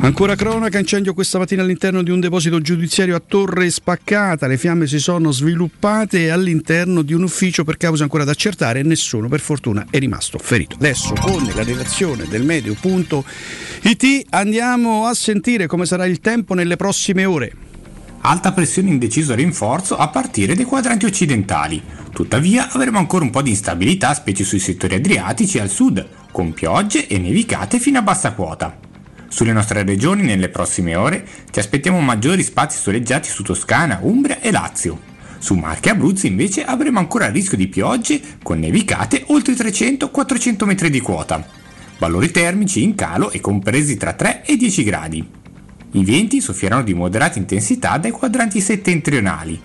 Ancora 0.00 0.34
cronaca, 0.34 0.80
incendio 0.80 1.14
questa 1.14 1.38
mattina 1.38 1.62
all'interno 1.62 2.02
di 2.02 2.10
un 2.10 2.18
deposito 2.18 2.60
giudiziario 2.60 3.14
a 3.14 3.22
Torre 3.24 3.70
Spaccata. 3.70 4.48
Le 4.48 4.56
fiamme 4.56 4.88
si 4.88 4.98
sono 4.98 5.30
sviluppate 5.30 6.32
all'interno 6.32 7.02
di 7.02 7.14
un 7.14 7.22
ufficio 7.22 7.62
per 7.62 7.76
cause 7.76 8.02
ancora 8.02 8.24
da 8.24 8.32
accertare 8.32 8.80
e 8.80 8.82
nessuno 8.82 9.28
per 9.28 9.38
fortuna 9.38 9.86
è 9.88 10.00
rimasto 10.00 10.38
ferito. 10.38 10.74
Adesso 10.74 11.11
con 11.20 11.44
la 11.54 11.62
redazione 11.62 12.26
del 12.26 12.44
medio.it 12.44 14.26
andiamo 14.30 15.06
a 15.06 15.14
sentire 15.14 15.66
come 15.66 15.86
sarà 15.86 16.06
il 16.06 16.20
tempo 16.20 16.54
nelle 16.54 16.76
prossime 16.76 17.24
ore. 17.24 17.52
Alta 18.20 18.52
pressione 18.52 18.90
in 18.90 18.98
deciso 18.98 19.34
rinforzo 19.34 19.96
a 19.96 20.08
partire 20.08 20.54
dai 20.54 20.64
quadranti 20.64 21.06
occidentali. 21.06 21.82
Tuttavia 22.12 22.70
avremo 22.70 22.98
ancora 22.98 23.24
un 23.24 23.30
po' 23.30 23.42
di 23.42 23.50
instabilità, 23.50 24.14
specie 24.14 24.44
sui 24.44 24.60
settori 24.60 24.94
adriatici 24.94 25.58
e 25.58 25.60
al 25.60 25.70
sud, 25.70 26.06
con 26.30 26.52
piogge 26.52 27.06
e 27.06 27.18
nevicate 27.18 27.78
fino 27.78 27.98
a 27.98 28.02
bassa 28.02 28.32
quota. 28.32 28.78
Sulle 29.28 29.52
nostre 29.52 29.82
regioni 29.82 30.22
nelle 30.22 30.50
prossime 30.50 30.94
ore 30.94 31.26
ci 31.50 31.58
aspettiamo 31.58 32.00
maggiori 32.00 32.42
spazi 32.42 32.78
soleggiati 32.78 33.28
su 33.28 33.42
Toscana, 33.42 33.98
Umbria 34.02 34.40
e 34.40 34.50
Lazio. 34.50 35.11
Su 35.42 35.54
Marche 35.54 35.88
e 35.88 35.92
Abruzzo 35.92 36.28
invece 36.28 36.62
avremo 36.62 37.00
ancora 37.00 37.28
rischio 37.28 37.56
di 37.56 37.66
piogge 37.66 38.20
con 38.44 38.60
nevicate 38.60 39.24
oltre 39.26 39.54
i 39.54 39.56
300-400 39.56 40.64
metri 40.64 40.88
di 40.88 41.00
quota. 41.00 41.44
Valori 41.98 42.30
termici 42.30 42.84
in 42.84 42.94
calo 42.94 43.32
e 43.32 43.40
compresi 43.40 43.96
tra 43.96 44.12
3 44.12 44.44
e 44.44 44.56
10 44.56 44.84
gradi. 44.84 45.28
I 45.94 46.04
venti 46.04 46.40
soffieranno 46.40 46.84
di 46.84 46.94
moderata 46.94 47.40
intensità 47.40 47.98
dai 47.98 48.12
quadranti 48.12 48.60
settentrionali. 48.60 49.60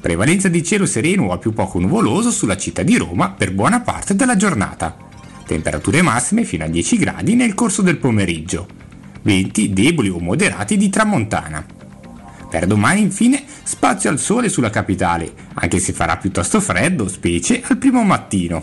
Prevalenza 0.00 0.46
di 0.46 0.62
cielo 0.62 0.86
sereno 0.86 1.24
o 1.24 1.32
a 1.32 1.38
più 1.38 1.52
poco 1.52 1.80
nuvoloso 1.80 2.30
sulla 2.30 2.56
città 2.56 2.84
di 2.84 2.96
Roma 2.96 3.32
per 3.32 3.52
buona 3.52 3.80
parte 3.80 4.14
della 4.14 4.36
giornata. 4.36 4.96
Temperature 5.44 6.00
massime 6.00 6.44
fino 6.44 6.62
a 6.62 6.68
10 6.68 6.96
gradi 6.96 7.34
nel 7.34 7.54
corso 7.54 7.82
del 7.82 7.98
pomeriggio. 7.98 8.68
Venti 9.22 9.72
deboli 9.72 10.10
o 10.10 10.20
moderati 10.20 10.76
di 10.76 10.88
tramontana. 10.88 11.81
Per 12.52 12.66
domani 12.66 13.00
infine 13.00 13.42
spazio 13.62 14.10
al 14.10 14.18
sole 14.18 14.50
sulla 14.50 14.68
capitale, 14.68 15.32
anche 15.54 15.78
se 15.78 15.94
farà 15.94 16.18
piuttosto 16.18 16.60
freddo, 16.60 17.08
specie 17.08 17.62
al 17.64 17.78
primo 17.78 18.02
mattino. 18.02 18.62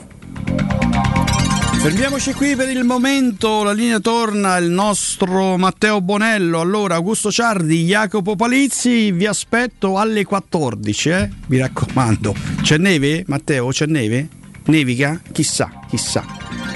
Fermiamoci 1.79 2.33
qui 2.33 2.55
per 2.55 2.69
il 2.69 2.83
momento, 2.83 3.63
la 3.63 3.71
linea 3.71 3.99
torna 3.99 4.57
il 4.57 4.69
nostro 4.69 5.57
Matteo 5.57 6.01
Bonello, 6.01 6.59
allora 6.59 6.93
Augusto 6.93 7.31
Ciardi, 7.31 7.83
Jacopo 7.85 8.35
Palizzi, 8.35 9.11
vi 9.11 9.25
aspetto 9.25 9.97
alle 9.97 10.23
14, 10.23 11.09
eh? 11.09 11.29
mi 11.47 11.57
raccomando. 11.57 12.35
C'è 12.61 12.77
neve 12.77 13.23
Matteo, 13.25 13.69
c'è 13.69 13.87
neve? 13.87 14.37
Nevica? 14.69 15.19
Chissà, 15.31 15.71
chissà. 15.89 16.23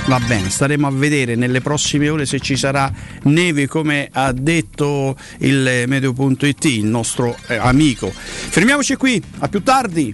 Va 0.07 0.19
bene, 0.19 0.49
staremo 0.49 0.88
a 0.88 0.91
vedere 0.91 1.35
nelle 1.35 1.61
prossime 1.61 2.09
ore 2.09 2.25
se 2.25 2.39
ci 2.39 2.57
sarà 2.57 2.91
neve 3.23 3.67
come 3.67 4.09
ha 4.11 4.33
detto 4.33 5.15
il 5.39 5.85
meteo.it, 5.88 6.65
il 6.65 6.85
nostro 6.85 7.38
eh, 7.47 7.55
amico. 7.55 8.11
Fermiamoci 8.11 8.95
qui, 8.95 9.22
a 9.39 9.47
più 9.47 9.61
tardi. 9.61 10.13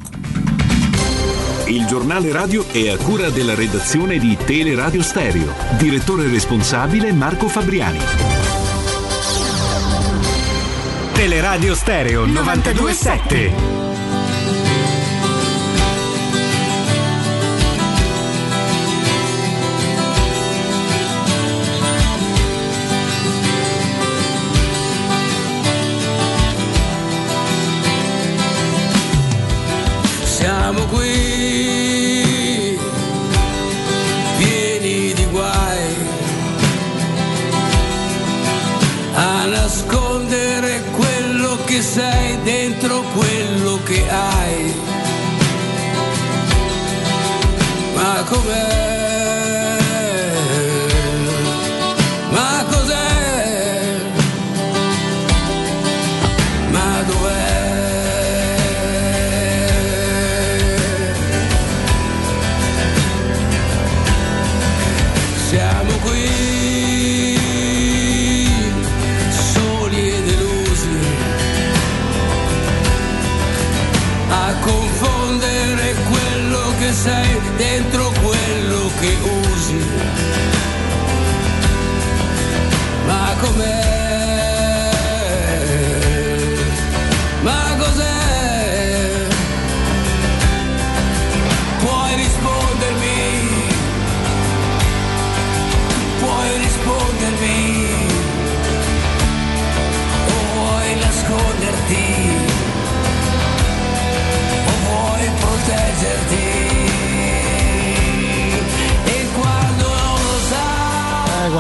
Il 1.68 1.86
giornale 1.86 2.32
radio 2.32 2.68
è 2.70 2.90
a 2.90 2.98
cura 2.98 3.30
della 3.30 3.56
redazione 3.56 4.18
di 4.18 4.38
Teleradio 4.44 5.02
Stereo. 5.02 5.54
Direttore 5.78 6.28
responsabile 6.28 7.14
Marco 7.14 7.48
Fabriani. 7.48 8.00
Teleradio 11.14 11.76
Stereo 11.76 12.26
927. 12.26 13.89
Siamo 30.72 30.86
qui, 30.86 32.78
pieni 34.38 35.14
di 35.14 35.26
guai, 35.32 35.96
a 39.16 39.46
nascondere 39.46 40.84
quello 40.96 41.58
che 41.66 41.82
sei 41.82 42.40
dentro 42.44 43.02
quello 43.16 43.80
che 43.84 44.08
hai. 44.12 44.74
Ma 47.96 48.24
com'è? 48.30 48.89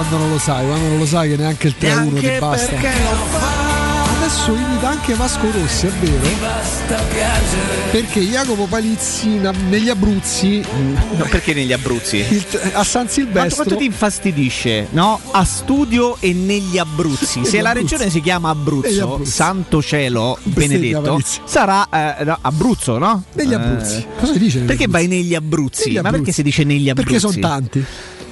Quando 0.09 0.17
non 0.25 0.29
lo 0.31 0.39
sai, 0.39 0.65
quando 0.65 0.87
non 0.87 0.97
lo 0.97 1.05
sai 1.05 1.29
che 1.29 1.37
neanche 1.37 1.67
il 1.67 1.75
3-1 1.79 2.19
ti 2.19 2.31
basta. 2.39 2.67
perché 2.67 2.87
lo 3.11 3.37
fai? 3.37 3.57
adesso 4.21 4.53
imita 4.53 4.89
anche 4.89 5.13
Vasco 5.13 5.49
Rossi, 5.51 5.87
è 5.87 5.89
vero? 6.01 6.27
Perché 7.91 8.19
Jacopo 8.21 8.65
Palizzi 8.65 9.37
na- 9.39 9.53
negli 9.69 9.89
Abruzzi, 9.89 10.61
No, 11.15 11.25
perché 11.29 11.53
negli 11.53 11.71
Abruzzi? 11.73 12.17
il- 12.17 12.43
a 12.73 12.83
San 12.83 13.05
Quanto, 13.07 13.11
Silvestro, 13.13 13.55
quanto 13.63 13.75
ti 13.77 13.85
infastidisce, 13.85 14.87
no? 14.91 15.19
A 15.31 15.43
studio 15.45 16.17
e 16.19 16.33
negli 16.33 16.77
Abruzzi. 16.77 17.45
Se 17.45 17.61
la 17.61 17.69
Abruzzi. 17.69 17.93
regione 17.93 18.11
si 18.11 18.21
chiama 18.21 18.49
Abruzzo, 18.49 19.13
Abruzzi. 19.13 19.31
santo 19.31 19.81
cielo 19.81 20.37
benedetto, 20.43 21.19
sarà 21.45 21.87
eh, 22.19 22.23
no, 22.25 22.37
Abruzzo, 22.41 22.97
no? 22.97 23.23
negli 23.33 23.51
Eh, 23.51 23.55
Abruzzi. 23.55 24.05
Cosa 24.19 24.33
si 24.33 24.39
dice? 24.39 24.57
negli 24.57 24.67
perché 24.67 24.83
Abruzzi? 24.83 25.07
vai 25.07 25.17
negli 25.17 25.35
Abruzzi? 25.35 25.83
Negli 25.85 25.95
Ma 25.95 26.01
perché 26.01 26.17
Abruzzi. 26.17 26.33
si 26.33 26.43
dice 26.43 26.63
negli 26.65 26.89
Abruzzi? 26.89 27.09
Perché 27.11 27.19
sono 27.19 27.39
tanti. 27.39 27.85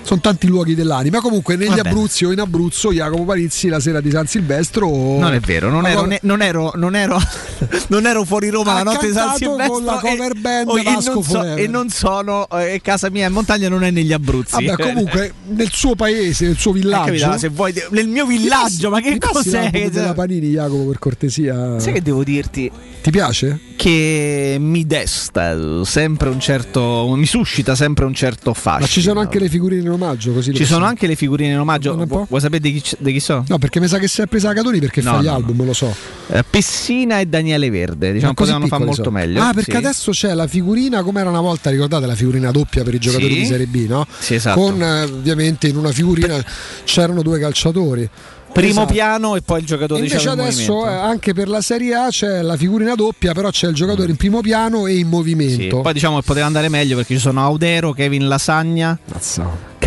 Sono 0.07 0.21
tanti 0.21 0.47
luoghi 0.47 0.73
dell'anima. 0.73 1.19
Comunque, 1.19 1.57
negli 1.57 1.67
Va 1.67 1.75
bene. 1.75 1.89
Abruzzi 1.89 2.23
o 2.23 2.31
in 2.31 2.39
Abruzzo, 2.39 2.93
Jacopo 2.93 3.25
Palizzi 3.25 3.67
la 3.67 3.81
sera 3.81 3.99
di 3.99 4.09
San 4.09 4.25
Silvestro. 4.25 4.87
Non 4.89 5.33
è 5.33 5.39
vero, 5.41 5.69
non 5.69 5.85
ero, 5.85 6.05
ne- 6.05 6.19
non 6.21 6.41
ero, 6.41 6.71
non 6.75 6.95
ero, 6.95 7.19
non 7.89 8.05
ero 8.05 8.23
fuori 8.23 8.47
Roma 8.47 8.71
la 8.71 8.83
notte 8.83 9.07
di 9.07 9.11
San 9.11 9.35
Silvestro 9.35 9.73
con 9.75 9.83
la 9.83 9.99
e- 9.99 10.15
cover 10.15 10.33
band 10.39 10.69
oh, 10.69 10.77
e, 10.79 10.83
non 10.83 11.01
so- 11.01 11.43
e 11.43 11.67
non 11.67 11.89
sono 11.89 12.47
eh, 12.51 12.79
casa 12.81 13.09
mia 13.09 13.27
in 13.27 13.33
montagna 13.33 13.67
non 13.67 13.83
è 13.83 13.91
negli 13.91 14.13
Abruzzi. 14.13 14.63
Vabbè, 14.65 14.81
comunque, 14.87 15.33
nel 15.47 15.69
suo 15.73 15.95
paese, 15.95 16.45
nel 16.45 16.57
suo 16.57 16.73
Eh, 16.73 16.79
capito? 16.79 17.11
villaggio. 17.11 17.37
Se 17.37 17.49
vuoi 17.49 17.73
nel 17.89 18.07
mio 18.07 18.25
villaggio, 18.25 18.89
ma 18.89 19.01
che 19.01 19.17
cos'è? 19.19 19.69
che- 19.71 19.89
della 19.91 20.13
Panini, 20.13 20.51
Jacopo, 20.51 20.85
per 20.85 20.99
cortesia. 20.99 21.79
Sai 21.81 21.91
che 21.91 22.01
devo 22.01 22.23
dirti? 22.23 22.71
Ti 23.01 23.11
piace? 23.11 23.59
Che 23.75 24.55
mi 24.59 24.85
desta 24.85 25.83
sempre 25.83 26.29
un 26.29 26.39
certo. 26.39 27.13
mi 27.15 27.25
suscita 27.25 27.75
sempre 27.75 28.05
un 28.05 28.13
certo 28.13 28.53
fascino. 28.53 28.79
Ma 28.79 28.87
ci 28.87 29.01
sono 29.01 29.19
anche 29.19 29.39
le 29.39 29.49
figurine 29.49 29.81
in 29.81 29.89
omaggio, 30.01 30.31
così 30.33 30.49
Ci 30.51 30.55
sono 30.57 30.65
possiamo- 30.65 30.85
anche 30.85 31.07
le 31.07 31.15
figurine 31.15 31.51
in 31.53 31.59
omaggio. 31.59 31.95
Vu- 31.95 32.25
Vuoi 32.27 32.41
sapere 32.41 32.61
di 32.61 32.73
chi, 32.79 32.95
di 32.99 33.11
chi 33.11 33.19
sono? 33.19 33.43
No, 33.47 33.57
perché 33.57 33.79
mi 33.79 33.87
sa 33.87 33.97
che 33.99 34.07
si 34.07 34.21
è 34.21 34.27
presa 34.27 34.53
Catoni 34.53 34.79
perché 34.79 35.01
No, 35.01 35.11
fa 35.13 35.21
gli 35.21 35.25
no, 35.25 35.33
album, 35.35 35.65
lo 35.65 35.73
so. 35.73 35.93
Eh, 36.29 36.43
Pessina 36.49 37.19
e 37.19 37.25
Daniele 37.25 37.69
Verde. 37.69 38.13
Diciamo 38.13 38.33
così 38.33 38.51
potevano 38.51 38.67
fare 38.67 38.83
piccoli 38.83 38.85
molto 38.85 39.03
sono. 39.03 39.17
meglio. 39.17 39.41
Ah, 39.41 39.53
perché 39.53 39.71
sì. 39.71 39.77
adesso 39.77 40.11
c'è 40.11 40.33
la 40.33 40.47
figurina 40.47 41.03
come 41.03 41.19
era 41.19 41.29
una 41.29 41.41
volta, 41.41 41.69
ricordate 41.69 42.05
la 42.05 42.15
figurina 42.15 42.51
doppia 42.51 42.83
per 42.83 42.93
i 42.93 42.99
giocatori 42.99 43.33
Sì. 43.33 43.39
di 43.39 43.45
Serie 43.45 43.65
B, 43.67 43.85
no? 43.87 44.05
Sì, 44.19 44.35
esatto. 44.35 44.59
Con 44.59 44.81
eh, 44.81 45.03
ovviamente 45.03 45.67
in 45.67 45.75
una 45.77 45.91
figurina 45.91 46.43
c'erano 46.83 47.21
due 47.21 47.39
calciatori. 47.39 48.09
Primo 48.49 48.69
Esatto. 48.71 48.93
piano 48.93 49.35
e 49.35 49.41
poi 49.41 49.59
il 49.59 49.65
giocatore 49.67 49.99
Invece 49.99 50.17
diciamo, 50.17 50.35
in 50.41 50.47
adesso 50.47 50.73
movimento. 50.73 50.97
eh, 50.97 51.03
anche 51.09 51.33
per 51.33 51.47
la 51.47 51.61
Serie 51.61 51.93
A 51.93 52.07
c'è 52.09 52.41
la 52.41 52.55
figurina 52.57 52.95
doppia, 52.95 53.33
però 53.33 53.49
c'è 53.51 53.67
il 53.67 53.75
giocatore 53.75 54.09
in 54.09 54.15
primo 54.15 54.41
piano 54.41 54.87
e 54.87 54.93
in 54.93 54.97
Sì, 54.99 55.03
movimento. 55.03 55.81
Poi 55.81 55.93
diciamo 55.93 56.15
che 56.17 56.23
poteva 56.25 56.47
andare 56.47 56.67
meglio 56.69 56.95
perché 56.95 57.13
ci 57.13 57.19
sono 57.19 57.43
Audero, 57.43 57.91
Kevin 57.91 58.27
Lasagna, 58.27 58.97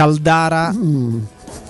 Caldara 0.00 0.74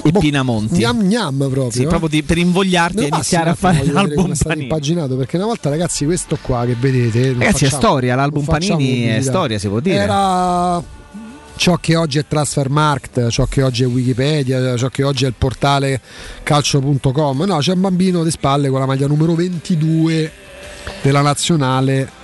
e 0.05 0.13
Pinamonti. 0.13 0.75
Mm. 0.75 0.79
Gnam 0.79 1.03
gnam 1.03 1.37
proprio. 1.51 1.71
Sì, 1.73 1.83
eh. 1.83 1.87
proprio 1.87 2.09
di- 2.09 2.23
per 2.23 2.39
invogliarti 2.39 2.97
Me 2.99 3.05
a 3.07 3.07
iniziare 3.09 3.51
a 3.51 3.55
fare 3.57 3.85
l'album 3.85 4.33
è 4.33 4.37
Panini. 4.41 4.63
impaginato 4.63 5.17
perché 5.17 5.37
una 5.37 5.47
volta 5.47 5.69
ragazzi 5.69 6.05
questo 6.05 6.39
qua 6.41 6.65
che 6.65 6.77
vedete 6.79 7.33
Ragazzi, 7.33 7.65
è 7.65 7.69
facciamo- 7.69 7.83
storia, 7.83 8.15
l'album 8.15 8.45
Panini 8.45 9.03
è 9.03 9.21
storia, 9.21 9.59
si 9.59 9.67
può 9.67 9.81
dire. 9.81 9.97
Era 9.97 10.81
ciò 11.57 11.77
che 11.79 11.97
oggi 11.97 12.19
è 12.19 12.25
Transfermarkt, 12.29 13.29
ciò 13.31 13.47
che 13.47 13.63
oggi 13.63 13.83
è 13.83 13.87
Wikipedia, 13.87 14.77
ciò 14.77 14.89
che 14.91 15.03
oggi 15.03 15.25
è 15.25 15.27
il 15.27 15.35
portale 15.37 16.01
calcio.com. 16.45 17.43
No, 17.43 17.59
c'è 17.59 17.73
un 17.73 17.81
bambino 17.81 18.23
di 18.23 18.31
spalle 18.31 18.69
con 18.69 18.79
la 18.79 18.87
maglia 18.87 19.09
numero 19.09 19.35
22 19.35 20.31
della 21.03 21.21
nazionale. 21.21 22.19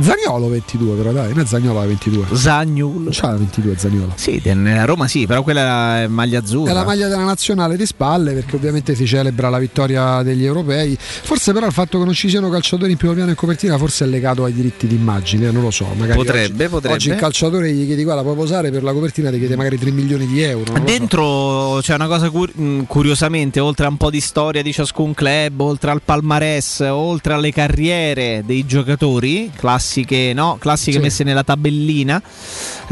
Zagnolo 0.00 0.48
22 0.48 0.94
però 0.96 1.12
dai, 1.12 1.28
non 1.30 1.40
è 1.40 1.46
Zagnolo 1.46 1.78
la 1.80 1.86
22. 1.86 2.26
Zagnolo. 2.36 3.10
C'ha 3.12 3.30
la 3.30 3.36
22 3.36 3.74
Zagnolo. 3.76 4.12
Sì, 4.16 4.40
nella 4.44 4.84
Roma 4.84 5.08
sì, 5.08 5.26
però 5.26 5.42
quella 5.42 6.02
è 6.02 6.06
maglia 6.06 6.40
azzurra. 6.40 6.70
È 6.70 6.74
la 6.74 6.84
maglia 6.84 7.08
della 7.08 7.24
nazionale 7.24 7.76
di 7.76 7.86
spalle 7.86 8.32
perché 8.32 8.56
ovviamente 8.56 8.94
si 8.94 9.06
celebra 9.06 9.48
la 9.48 9.58
vittoria 9.58 10.22
degli 10.22 10.44
europei. 10.44 10.96
Forse 11.00 11.52
però 11.52 11.66
il 11.66 11.72
fatto 11.72 11.98
che 11.98 12.04
non 12.04 12.14
ci 12.14 12.28
siano 12.28 12.48
calciatori 12.50 12.90
in 12.92 12.96
primo 12.98 13.12
piano 13.14 13.28
e 13.28 13.32
in 13.32 13.36
copertina 13.38 13.78
forse 13.78 14.04
è 14.04 14.08
legato 14.08 14.44
ai 14.44 14.52
diritti 14.52 14.86
d'immagine, 14.86 15.50
non 15.50 15.62
lo 15.62 15.70
so. 15.70 15.86
Magari 15.96 16.18
Potrebbe, 16.18 16.64
oggi, 16.64 16.72
potrebbe. 16.72 16.94
Oggi 16.94 17.08
il 17.10 17.16
calciatore 17.16 17.72
gli 17.72 17.86
chiedi 17.86 18.04
guarda 18.04 18.22
puoi 18.22 18.34
posare 18.34 18.70
per 18.70 18.82
la 18.82 18.92
copertina 18.92 19.30
ti 19.30 19.38
chiede 19.38 19.56
magari 19.56 19.78
3 19.78 19.90
milioni 19.90 20.26
di 20.26 20.42
euro. 20.42 20.72
lo 20.72 20.78
so. 20.78 20.84
Dentro 20.84 21.78
c'è 21.80 21.94
una 21.94 22.06
cosa 22.06 22.28
cur- 22.30 22.54
mh, 22.54 22.84
curiosamente, 22.86 23.60
oltre 23.60 23.86
a 23.86 23.88
un 23.88 23.96
po' 23.96 24.10
di 24.10 24.20
storia 24.20 24.62
di 24.62 24.72
ciascun 24.72 25.14
club, 25.14 25.60
oltre 25.60 25.90
al 25.90 26.02
palmarès, 26.04 26.80
oltre 26.90 27.32
alle 27.34 27.52
carriere 27.52 28.42
dei 28.44 28.66
giocatori, 28.66 29.50
classiche, 29.86 30.32
no? 30.34 30.56
classiche 30.58 30.96
Sì. 30.96 31.02
messe 31.02 31.24
nella 31.24 31.44
tabellina, 31.44 32.20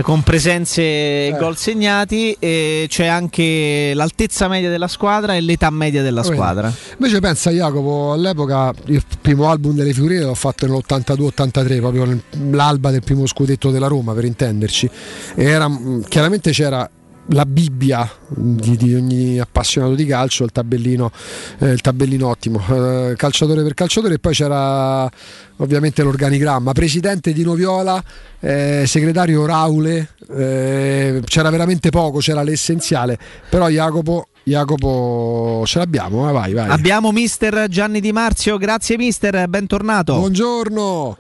con 0.03 0.23
presenze 0.23 0.83
e 0.83 1.33
Eh. 1.35 1.39
gol 1.39 1.57
segnati, 1.57 2.37
e 2.39 2.87
c'è 2.89 3.07
anche 3.07 3.93
l'altezza 3.95 4.47
media 4.49 4.71
della 4.71 4.87
squadra 4.89 5.35
e 5.35 5.41
l'età 5.41 5.71
media 5.71 6.03
della 6.03 6.21
bene. 6.23 6.35
squadra. 6.35 6.73
Invece 6.99 7.21
pensa 7.21 7.51
Jacopo, 7.51 8.13
all'epoca 8.13 8.73
il 8.87 9.03
primo 9.21 9.51
album 9.51 9.75
delle 9.75 9.93
figurine 9.93 10.21
l'ho 10.23 10.35
fatto 10.35 10.67
nell'82-83, 10.67 11.79
proprio 11.81 12.21
l'alba 12.51 12.91
del 12.91 13.03
primo 13.03 13.27
scudetto 13.27 13.71
della 13.71 13.89
Roma 13.89 14.13
per 14.13 14.25
intenderci. 14.25 14.89
E 15.35 15.45
era, 15.45 15.69
chiaramente 16.09 16.53
c'era 16.53 16.89
la 17.29 17.47
Bibbia 17.47 18.09
di, 18.29 18.77
di 18.77 18.95
ogni 18.95 19.39
appassionato 19.39 19.95
di 19.95 20.05
calcio, 20.05 20.45
il 20.45 20.53
tabellino, 20.53 21.11
eh, 21.59 21.71
il 21.71 21.81
tabellino 21.81 22.29
ottimo, 22.29 22.61
eh, 22.69 23.15
calciatore 23.17 23.63
per 23.63 23.75
calciatore 23.75 24.15
e 24.15 24.19
poi 24.19 24.35
c'era 24.35 25.11
ovviamente 25.57 26.03
l'organigramma, 26.03 26.73
presidente 26.73 27.33
di 27.33 27.43
Noviola, 27.43 28.03
eh, 28.41 28.85
segretario 28.87 29.47
Raule, 29.47 30.11
eh, 30.31 31.23
c'era 31.25 31.51
veramente 31.51 31.91
poco, 31.91 32.19
c'era 32.19 32.43
l'essenziale, 32.43 33.19
però 33.49 33.69
Jacopo, 33.69 34.29
Jacopo 34.43 35.63
ce 35.65 35.79
l'abbiamo, 35.79 36.29
eh, 36.29 36.33
vai 36.33 36.53
vai. 36.53 36.69
Abbiamo 36.69 37.11
mister 37.11 37.69
Gianni 37.69 38.01
Di 38.01 38.13
Marzio, 38.13 38.59
grazie 38.59 38.99
mister, 38.99 39.49
bentornato. 39.49 40.17
Buongiorno. 40.17 41.17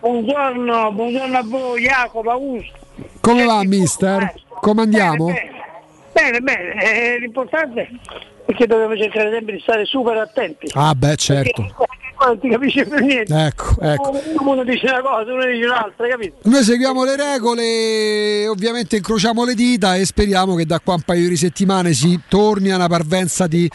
Buongiorno, 0.00 0.92
buongiorno 0.92 1.38
a 1.38 1.42
voi 1.42 1.82
Jacopo, 1.82 2.30
Augusto. 2.30 2.78
Come 3.20 3.44
va 3.44 3.64
mister? 3.64 4.44
Come 4.60 4.82
andiamo? 4.82 5.32
Bene, 6.12 6.40
bene, 6.40 6.82
eh, 6.82 7.18
l'importante 7.18 7.88
è 8.46 8.54
che 8.54 8.66
dobbiamo 8.66 8.96
cercare 8.96 9.30
sempre 9.30 9.54
di 9.54 9.60
stare 9.60 9.84
super 9.84 10.16
attenti. 10.16 10.70
Ah 10.74 10.94
beh 10.94 11.16
certo. 11.16 11.62
Perché 11.62 11.96
non 12.24 12.38
ti 12.38 12.48
capisce 12.48 12.86
più 12.86 12.96
niente. 13.04 13.34
Ecco, 13.34 13.80
ecco. 13.80 14.18
Uno 14.40 14.64
dice 14.64 14.86
una 14.88 15.02
cosa, 15.02 15.32
uno 15.32 15.44
dice 15.44 15.66
un'altra, 15.66 16.08
capito? 16.08 16.36
Noi 16.48 16.62
seguiamo 16.62 17.04
le 17.04 17.16
regole, 17.16 18.48
ovviamente 18.48 18.96
incrociamo 18.96 19.44
le 19.44 19.54
dita 19.54 19.96
e 19.96 20.06
speriamo 20.06 20.54
che 20.54 20.64
da 20.64 20.80
qua 20.80 20.94
un 20.94 21.02
paio 21.02 21.28
di 21.28 21.36
settimane 21.36 21.92
si 21.92 22.18
torni 22.28 22.70
a 22.70 22.76
una 22.76 22.88
parvenza 22.88 23.46
di, 23.46 23.70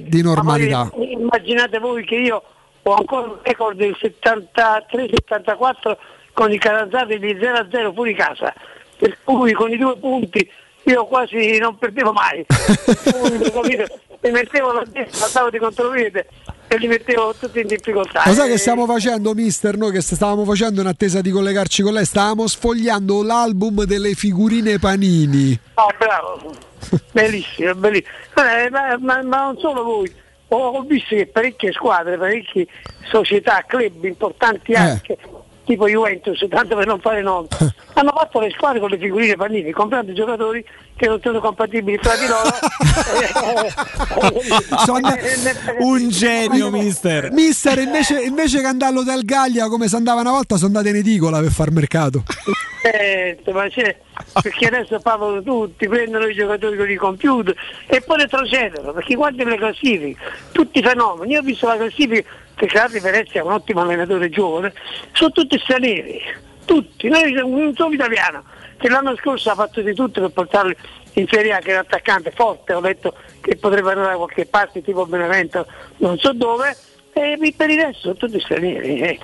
di 0.00 0.22
normalità. 0.22 0.90
Poi, 0.92 1.12
immaginate 1.12 1.78
voi 1.78 2.04
che 2.04 2.16
io 2.16 2.42
ho 2.82 2.94
ancora 2.94 3.26
un 3.26 3.38
record 3.42 3.76
del 3.76 3.96
73-74 4.00 5.96
con 6.32 6.52
i 6.52 6.58
caranzati 6.58 7.18
di 7.18 7.34
0-0 7.34 7.94
fuori 7.94 8.14
casa, 8.14 8.52
per 8.98 9.16
cui 9.24 9.52
con 9.52 9.70
i 9.70 9.76
due 9.76 9.96
punti 9.98 10.50
io 10.84 11.04
quasi 11.06 11.58
non 11.58 11.76
perdevo 11.78 12.12
mai. 12.12 12.44
Mi 14.20 14.30
mettevo 14.32 14.72
la 14.72 14.84
destra, 14.90 15.26
andavo 15.26 15.50
di 15.50 15.58
contropiede 15.58 16.26
e 16.66 16.76
li 16.78 16.86
mettevo 16.88 17.34
tutti 17.38 17.60
in 17.60 17.66
difficoltà. 17.66 18.22
Lo 18.26 18.32
sai 18.32 18.48
che 18.48 18.54
E- 18.54 18.58
stiamo 18.58 18.84
facendo, 18.86 19.32
mister? 19.32 19.76
Noi 19.76 19.92
che 19.92 20.00
stavamo 20.00 20.44
facendo 20.44 20.80
in 20.80 20.86
attesa 20.88 21.20
di 21.20 21.30
collegarci 21.30 21.82
con 21.82 21.92
lei, 21.92 22.04
stavamo 22.04 22.46
sfogliando 22.46 23.22
l'album 23.22 23.84
delle 23.84 24.14
figurine 24.14 24.78
panini. 24.78 25.58
Ah, 25.74 25.94
bravo, 25.96 26.52
bellissimo, 27.12 27.74
bellissimo. 27.74 28.10
Eh, 28.34 28.70
ma, 28.70 28.96
ma- 28.98 29.22
ma 29.22 29.44
non 29.44 29.58
solo 29.58 29.84
voi, 29.84 30.12
ho, 30.48 30.56
ho 30.56 30.82
visto 30.82 31.14
che 31.14 31.26
parecchie 31.26 31.72
squadre, 31.72 32.16
parecchie 32.18 32.66
società, 33.10 33.64
club 33.66 34.04
importanti 34.04 34.72
anche, 34.72 35.16
tipo 35.68 35.86
Juventus, 35.86 36.46
tanto 36.48 36.74
per 36.74 36.86
non 36.86 36.98
fare 36.98 37.20
nomi, 37.20 37.48
hanno 37.92 38.12
fatto 38.16 38.40
le 38.40 38.48
squadre 38.50 38.80
con 38.80 38.88
le 38.88 38.96
figurine 38.96 39.36
panini, 39.36 39.70
comprando 39.70 40.14
giocatori 40.14 40.64
che 40.98 41.06
non 41.06 41.20
sono 41.22 41.38
compatibili 41.38 41.96
tra 41.98 42.16
di 42.16 42.26
loro. 42.26 42.50
Sono- 44.84 45.14
Un 45.78 46.08
genio, 46.08 46.70
mister. 46.70 47.30
Mister, 47.30 47.78
invece, 47.78 48.20
invece 48.22 48.60
che 48.60 48.66
andare 48.66 48.92
all'Hotel 48.92 49.24
Gallia 49.24 49.68
come 49.68 49.86
si 49.88 49.94
andava 49.94 50.20
una 50.20 50.32
volta, 50.32 50.56
sono 50.56 50.76
andate 50.76 50.88
in 50.88 50.96
edicola 50.96 51.38
per 51.40 51.52
far 51.52 51.70
mercato. 51.70 52.24
Certo, 52.82 53.52
ma 53.52 53.68
c'è, 53.68 53.96
perché 54.42 54.66
adesso 54.66 54.98
parlano 55.00 55.40
tutti, 55.42 55.86
prendono 55.88 56.26
i 56.26 56.34
giocatori 56.34 56.76
con 56.76 56.90
i 56.90 56.96
computer 56.96 57.54
e 57.86 58.00
poi 58.00 58.18
retrocedono, 58.18 58.92
perché 58.92 59.14
guardi 59.14 59.44
le 59.44 59.56
classifiche, 59.56 60.20
tutti 60.52 60.80
i 60.80 60.82
fenomeni, 60.82 61.32
io 61.32 61.40
ho 61.40 61.42
visto 61.42 61.66
la 61.66 61.76
classifica, 61.76 62.28
perché 62.54 62.74
Carli 62.74 63.00
Venezia 63.00 63.40
è 63.40 63.44
un 63.44 63.52
ottimo 63.52 63.80
allenatore 63.82 64.28
giovane, 64.30 64.72
sono 65.12 65.30
tutti 65.30 65.58
stranieri, 65.58 66.20
tutti, 66.64 67.08
noi 67.08 67.32
siamo 67.32 67.56
un 67.56 67.72
solo 67.74 67.94
italiano, 67.94 68.42
che 68.78 68.88
l'anno 68.88 69.16
scorso 69.16 69.50
ha 69.50 69.54
fatto 69.54 69.80
di 69.82 69.94
tutto 69.94 70.20
per 70.20 70.30
portarli 70.30 70.76
in 71.14 71.26
Serie 71.28 71.52
A, 71.52 71.58
che 71.58 71.70
era 71.70 71.80
attaccante 71.80 72.30
forte, 72.30 72.72
ho 72.72 72.80
detto 72.80 73.14
che 73.40 73.56
potrebbe 73.56 73.90
andare 73.90 74.10
da 74.12 74.16
qualche 74.16 74.46
parte, 74.46 74.82
tipo 74.82 75.04
Benevento, 75.04 75.66
non 75.98 76.16
so 76.16 76.32
dove, 76.32 76.76
e 77.12 77.54
per 77.56 77.70
il 77.70 77.80
resto 77.80 78.00
sono 78.00 78.14
tutti 78.14 78.40
stranieri. 78.40 79.00
Eh. 79.00 79.18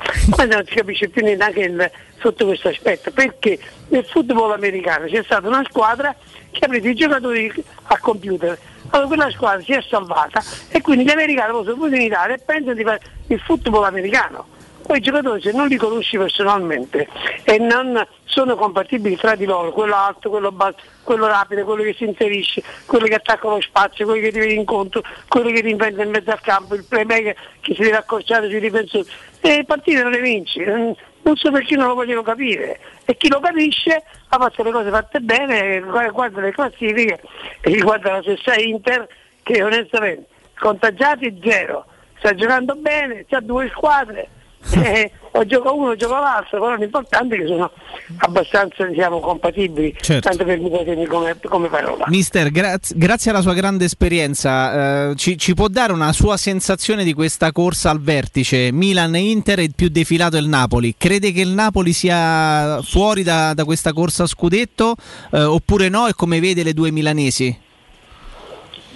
Non 0.46 0.64
si 0.66 0.74
capisce 0.74 1.08
più 1.08 1.22
niente 1.22 1.44
anche 1.44 1.60
il- 1.60 1.90
sotto 2.18 2.46
questo 2.46 2.68
aspetto, 2.68 3.10
perché 3.12 3.58
nel 3.88 4.04
football 4.04 4.52
americano 4.52 5.06
c'è 5.06 5.22
stata 5.22 5.46
una 5.46 5.62
squadra 5.68 6.14
che 6.50 6.64
ha 6.64 6.68
preso 6.68 6.88
i 6.88 6.94
giocatori 6.94 7.52
a 7.84 7.98
computer, 7.98 8.58
Allora 8.90 9.08
quella 9.08 9.30
squadra 9.30 9.62
si 9.62 9.72
è 9.72 9.82
salvata 9.82 10.42
e 10.68 10.80
quindi 10.80 11.04
gli 11.04 11.10
americani 11.10 11.48
hanno 11.48 11.58
avuto 11.58 11.70
l'opportunità 11.72 12.26
e 12.26 12.38
pensano 12.38 12.74
di 12.74 12.82
fare 12.82 13.00
il 13.28 13.40
football 13.40 13.84
americano. 13.84 14.46
Poi 14.86 14.98
i 14.98 15.00
giocatori 15.00 15.40
se 15.40 15.52
non 15.52 15.66
li 15.66 15.76
conosci 15.76 16.18
personalmente 16.18 17.08
e 17.42 17.58
non 17.58 18.06
sono 18.24 18.54
compatibili 18.54 19.16
tra 19.16 19.34
di 19.34 19.46
loro, 19.46 19.72
quello 19.72 19.94
alto, 19.94 20.28
quello 20.28 20.52
basso, 20.52 20.76
quello 21.02 21.26
rapido, 21.26 21.64
quello 21.64 21.82
che 21.82 21.94
si 21.94 22.04
inserisce, 22.04 22.62
quello 22.84 23.06
che 23.06 23.14
attacca 23.14 23.48
lo 23.48 23.60
spazio, 23.62 24.04
quello 24.04 24.20
che 24.20 24.30
ti 24.30 24.38
viene 24.38 24.54
incontro, 24.54 25.02
quello 25.26 25.50
che 25.50 25.62
ti 25.62 25.70
inventa 25.70 26.02
in 26.02 26.10
mezzo 26.10 26.30
al 26.30 26.40
campo, 26.40 26.74
il 26.74 26.84
playmaker 26.84 27.34
che 27.60 27.74
si 27.74 27.80
deve 27.80 27.96
accorciare 27.96 28.48
sui 28.48 28.60
difensori. 28.60 29.08
E 29.40 29.64
partite 29.66 30.02
non 30.02 30.12
le 30.12 30.20
vinci, 30.20 30.62
non 30.64 30.96
so 31.34 31.50
perché 31.50 31.76
non 31.76 31.86
lo 31.86 31.94
vogliono 31.94 32.22
capire. 32.22 32.78
E 33.06 33.16
chi 33.16 33.28
lo 33.28 33.40
capisce 33.40 34.02
ha 34.28 34.38
fatto 34.38 34.62
le 34.62 34.70
cose 34.70 34.90
fatte 34.90 35.20
bene, 35.20 35.80
guarda 35.80 36.40
le 36.40 36.52
classifiche 36.52 37.20
e 37.60 37.70
riguarda 37.70 38.12
la 38.12 38.22
stessa 38.22 38.54
Inter 38.56 39.08
che 39.42 39.62
onestamente 39.62 40.26
contagiati 40.58 41.40
zero, 41.42 41.86
sta 42.18 42.34
giocando 42.34 42.74
bene, 42.74 43.24
c'ha 43.28 43.40
due 43.40 43.68
squadre, 43.74 44.28
eh, 44.72 45.10
o 45.32 45.44
gioca 45.46 45.70
uno 45.72 45.90
o 45.90 45.96
gioca 45.96 46.18
l'altro, 46.20 46.60
però 46.60 46.76
l'importante 46.76 47.34
è 47.34 47.38
che 47.40 47.46
sono 47.46 47.70
abbastanza 48.18 48.84
diciamo, 48.86 49.20
compatibili, 49.20 49.96
Certo. 50.00 50.28
tanto 50.28 50.44
per 50.44 50.58
muovermi 50.60 51.06
come, 51.06 51.36
come 51.42 51.68
parola. 51.68 52.04
Mister, 52.08 52.50
graz- 52.50 52.94
grazie 52.94 53.30
alla 53.30 53.40
sua 53.40 53.54
grande 53.54 53.84
esperienza, 53.84 55.10
eh, 55.10 55.14
ci, 55.16 55.36
ci 55.36 55.54
può 55.54 55.68
dare 55.68 55.92
una 55.92 56.12
sua 56.12 56.36
sensazione 56.36 57.04
di 57.04 57.12
questa 57.12 57.52
corsa 57.52 57.90
al 57.90 58.00
vertice? 58.00 58.70
Milan-Inter 58.72 59.60
e 59.60 59.70
più 59.74 59.88
defilato 59.88 60.36
il 60.36 60.48
Napoli. 60.48 60.94
Crede 60.96 61.32
che 61.32 61.40
il 61.40 61.50
Napoli 61.50 61.92
sia 61.92 62.80
fuori 62.82 63.22
da, 63.22 63.54
da 63.54 63.64
questa 63.64 63.92
corsa 63.92 64.24
a 64.24 64.26
scudetto 64.26 64.94
eh, 65.32 65.42
oppure 65.42 65.88
no? 65.88 66.06
E 66.06 66.14
come 66.14 66.40
vede 66.40 66.62
le 66.62 66.72
due 66.72 66.90
milanesi? 66.90 67.62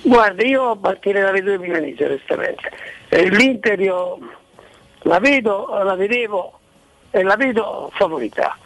Guarda, 0.03 0.47
io 0.47 0.77
partirei 0.77 1.23
dalle 1.23 1.43
due 1.43 1.59
milanesi 1.59 2.03
onestamente. 2.03 2.71
Eh, 3.09 3.29
L'Inter 3.29 3.81
io 3.81 4.19
la 5.02 5.18
vedo, 5.18 5.68
la 5.83 5.94
vedevo 5.94 6.59
e 7.10 7.23
la 7.23 7.36
vedo 7.36 7.91
favorita, 7.94 8.57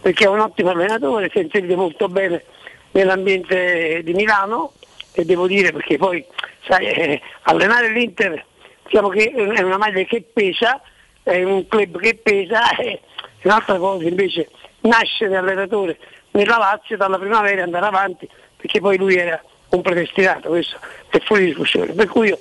perché 0.00 0.24
è 0.24 0.28
un 0.28 0.40
ottimo 0.40 0.70
allenatore, 0.70 1.30
si 1.32 1.40
inserito 1.40 1.76
molto 1.76 2.08
bene 2.08 2.44
nell'ambiente 2.92 4.02
di 4.02 4.12
Milano 4.14 4.72
e 5.12 5.24
devo 5.24 5.46
dire 5.46 5.72
perché 5.72 5.96
poi 5.96 6.24
sai, 6.66 6.86
eh, 6.86 7.20
allenare 7.42 7.90
l'Inter 7.90 8.44
diciamo 8.84 9.08
che 9.08 9.30
è 9.30 9.62
una 9.62 9.76
maglia 9.76 10.02
che 10.02 10.24
pesa, 10.32 10.80
è 11.22 11.42
un 11.42 11.66
club 11.68 11.98
che 12.00 12.16
pesa 12.16 12.74
e 12.76 13.00
un'altra 13.42 13.78
cosa 13.78 14.06
invece 14.06 14.48
nascere 14.80 15.36
allenatore 15.36 15.98
nella 16.32 16.58
Lazio 16.58 16.96
dalla 16.96 17.18
primavera 17.18 17.60
e 17.60 17.62
andare 17.62 17.86
avanti 17.86 18.28
perché 18.56 18.80
poi 18.80 18.96
lui 18.96 19.14
era 19.14 19.40
un 19.70 19.82
predestinato, 19.82 20.48
questo 20.48 20.78
è 21.08 21.18
fuori 21.20 21.46
discussione. 21.46 21.92
Per 21.92 22.08
cui 22.08 22.28
io, 22.28 22.38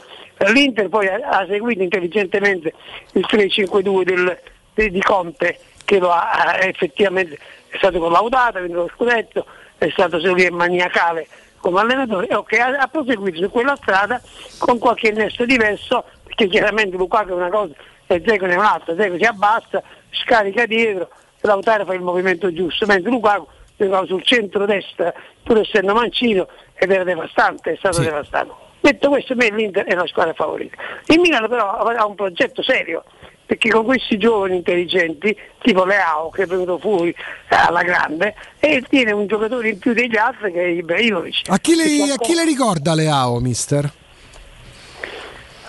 l'Inter 0.48 0.90
poi 0.90 1.08
ha, 1.08 1.20
ha 1.28 1.46
seguito 1.48 1.84
intelligentemente 1.84 2.74
il 3.14 3.26
3-5-2 3.30 4.04
del- 4.04 4.40
de- 4.74 4.90
di 4.90 5.02
Conte 5.02 5.60
che 5.86 6.00
lo 6.00 6.12
ha, 6.12 6.30
ha 6.32 6.66
effettivamente 6.66 7.38
è 7.68 7.78
stato 7.78 8.00
collaudato, 8.00 8.58
ha 8.58 8.62
vinto 8.62 8.82
lo 8.82 8.92
scudetto, 8.94 9.46
è 9.78 9.90
stato 9.90 10.20
secondo 10.20 10.44
me 10.44 10.50
maniacale 10.50 11.28
come 11.58 11.82
allenatore 11.82 12.28
e 12.28 12.36
ok, 12.36 12.54
ha, 12.54 12.68
ha 12.78 12.88
proseguito 12.88 13.38
su 13.40 13.50
quella 13.52 13.76
strada 13.76 14.22
con 14.58 14.80
qualche 14.80 15.10
innesto 15.10 15.46
diverso 15.46 16.06
perché 16.24 16.48
chiaramente 16.48 16.96
Lukaku 16.96 17.30
è 17.30 17.34
una 17.34 17.50
cosa 17.50 17.74
e 18.08 18.24
Zeco 18.26 18.46
è 18.46 18.56
un'altra, 18.56 18.96
Zeco 18.96 19.18
si 19.18 19.24
abbassa, 19.26 19.84
scarica 20.12 20.66
dietro, 20.66 21.10
Lautaro 21.42 21.86
fa 21.86 21.94
il 21.94 22.02
movimento 22.02 22.52
giusto, 22.52 22.86
mentre 22.88 23.12
Lukaku 23.12 23.48
giocava 23.78 24.06
sul 24.06 24.24
centro-destra 24.24 25.14
pur 25.44 25.60
essendo 25.60 25.94
mancino 25.94 26.48
ed 26.74 26.92
era 26.92 27.04
devastante, 27.04 27.74
è 27.74 27.76
stato 27.76 28.02
devastante. 28.02 28.68
Detto 28.82 29.10
questo, 29.10 29.36
per 29.36 29.52
me 29.52 29.58
l'Inter 29.58 29.86
è 29.86 29.94
la 29.94 30.08
squadra 30.08 30.34
favorita. 30.34 30.78
Il 31.08 31.20
Milan 31.20 31.48
però 31.50 31.70
ha 31.70 32.06
un 32.06 32.16
progetto 32.16 32.62
serio, 32.62 33.04
perché 33.46 33.70
con 33.70 33.84
questi 33.84 34.18
giovani 34.18 34.56
intelligenti, 34.58 35.36
tipo 35.62 35.84
Leao 35.84 36.30
che 36.30 36.44
è 36.44 36.46
venuto 36.46 36.78
fuori 36.78 37.10
eh, 37.10 37.56
alla 37.56 37.84
grande, 37.84 38.36
e 38.60 38.84
tiene 38.88 39.12
un 39.12 39.28
giocatore 39.28 39.70
in 39.70 39.80
più 39.80 39.94
degli 39.94 40.18
altri 40.18 40.52
che 40.52 40.64
è 40.64 40.68
Ibrahimovic. 40.68 41.50
A 41.50 41.58
chi, 41.58 41.76
le, 41.76 42.14
a 42.14 42.18
chi 42.18 42.36
le 42.36 42.46
ricorda 42.46 42.94
Leao, 42.94 43.40
mister? 43.40 43.92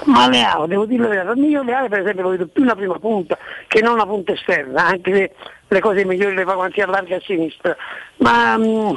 Ma 0.04 0.28
Leao, 0.28 0.66
devo 0.66 0.86
dire 0.86 1.02
la 1.02 1.24
verità, 1.24 1.46
io 1.46 1.62
Leao 1.62 1.88
per 1.88 2.00
esempio 2.00 2.22
lo 2.22 2.28
vedo 2.30 2.46
più 2.46 2.62
una 2.62 2.74
prima 2.74 2.98
punta 2.98 3.36
che 3.66 3.80
non 3.80 3.94
una 3.94 4.06
punta 4.06 4.32
esterna, 4.32 4.86
anche 4.86 5.12
se 5.12 5.32
le 5.68 5.80
cose 5.80 6.04
migliori 6.04 6.34
le 6.34 6.44
fa 6.44 6.54
quando 6.54 6.74
si 6.74 6.80
allarga 6.80 7.16
a 7.16 7.20
sinistra. 7.24 7.76
Ma 8.16 8.56
mm, 8.56 8.92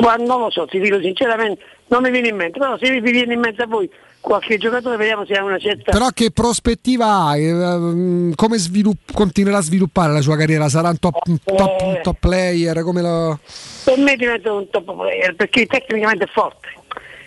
guarda, 0.00 0.24
non 0.24 0.40
lo 0.40 0.50
so, 0.50 0.66
ti 0.66 0.80
dico 0.80 1.00
sinceramente, 1.00 1.62
non 1.88 2.02
mi 2.02 2.10
viene 2.10 2.28
in 2.28 2.36
mente, 2.36 2.58
però 2.58 2.76
se 2.78 2.90
vi 3.00 3.10
viene 3.10 3.34
in 3.34 3.40
mente 3.40 3.62
a 3.62 3.66
voi 3.66 3.90
qualche 4.20 4.58
giocatore 4.58 4.96
vediamo 4.96 5.24
se 5.24 5.34
ha 5.34 5.42
una 5.44 5.58
certa... 5.58 5.92
Però 5.92 6.08
che 6.08 6.30
prospettiva 6.32 7.06
ha? 7.06 7.36
Eh, 7.36 7.52
mm, 7.52 8.32
Come 8.34 8.58
svilupp- 8.58 9.12
continuerà 9.12 9.58
a 9.58 9.62
sviluppare 9.62 10.12
la 10.12 10.20
sua 10.20 10.36
carriera? 10.36 10.68
Sarà 10.68 10.88
un 10.90 10.98
top, 10.98 11.16
un 11.26 11.38
top- 11.44 11.82
un 11.82 12.00
top 12.02 12.16
player? 12.18 12.82
Come 12.82 13.00
lo... 13.00 13.38
Per 13.84 13.96
me 13.98 14.16
diventa 14.16 14.52
un 14.52 14.68
top 14.68 14.94
player 14.96 15.34
perché 15.34 15.66
tecnicamente 15.66 16.24
è 16.24 16.28
forte. 16.28 16.68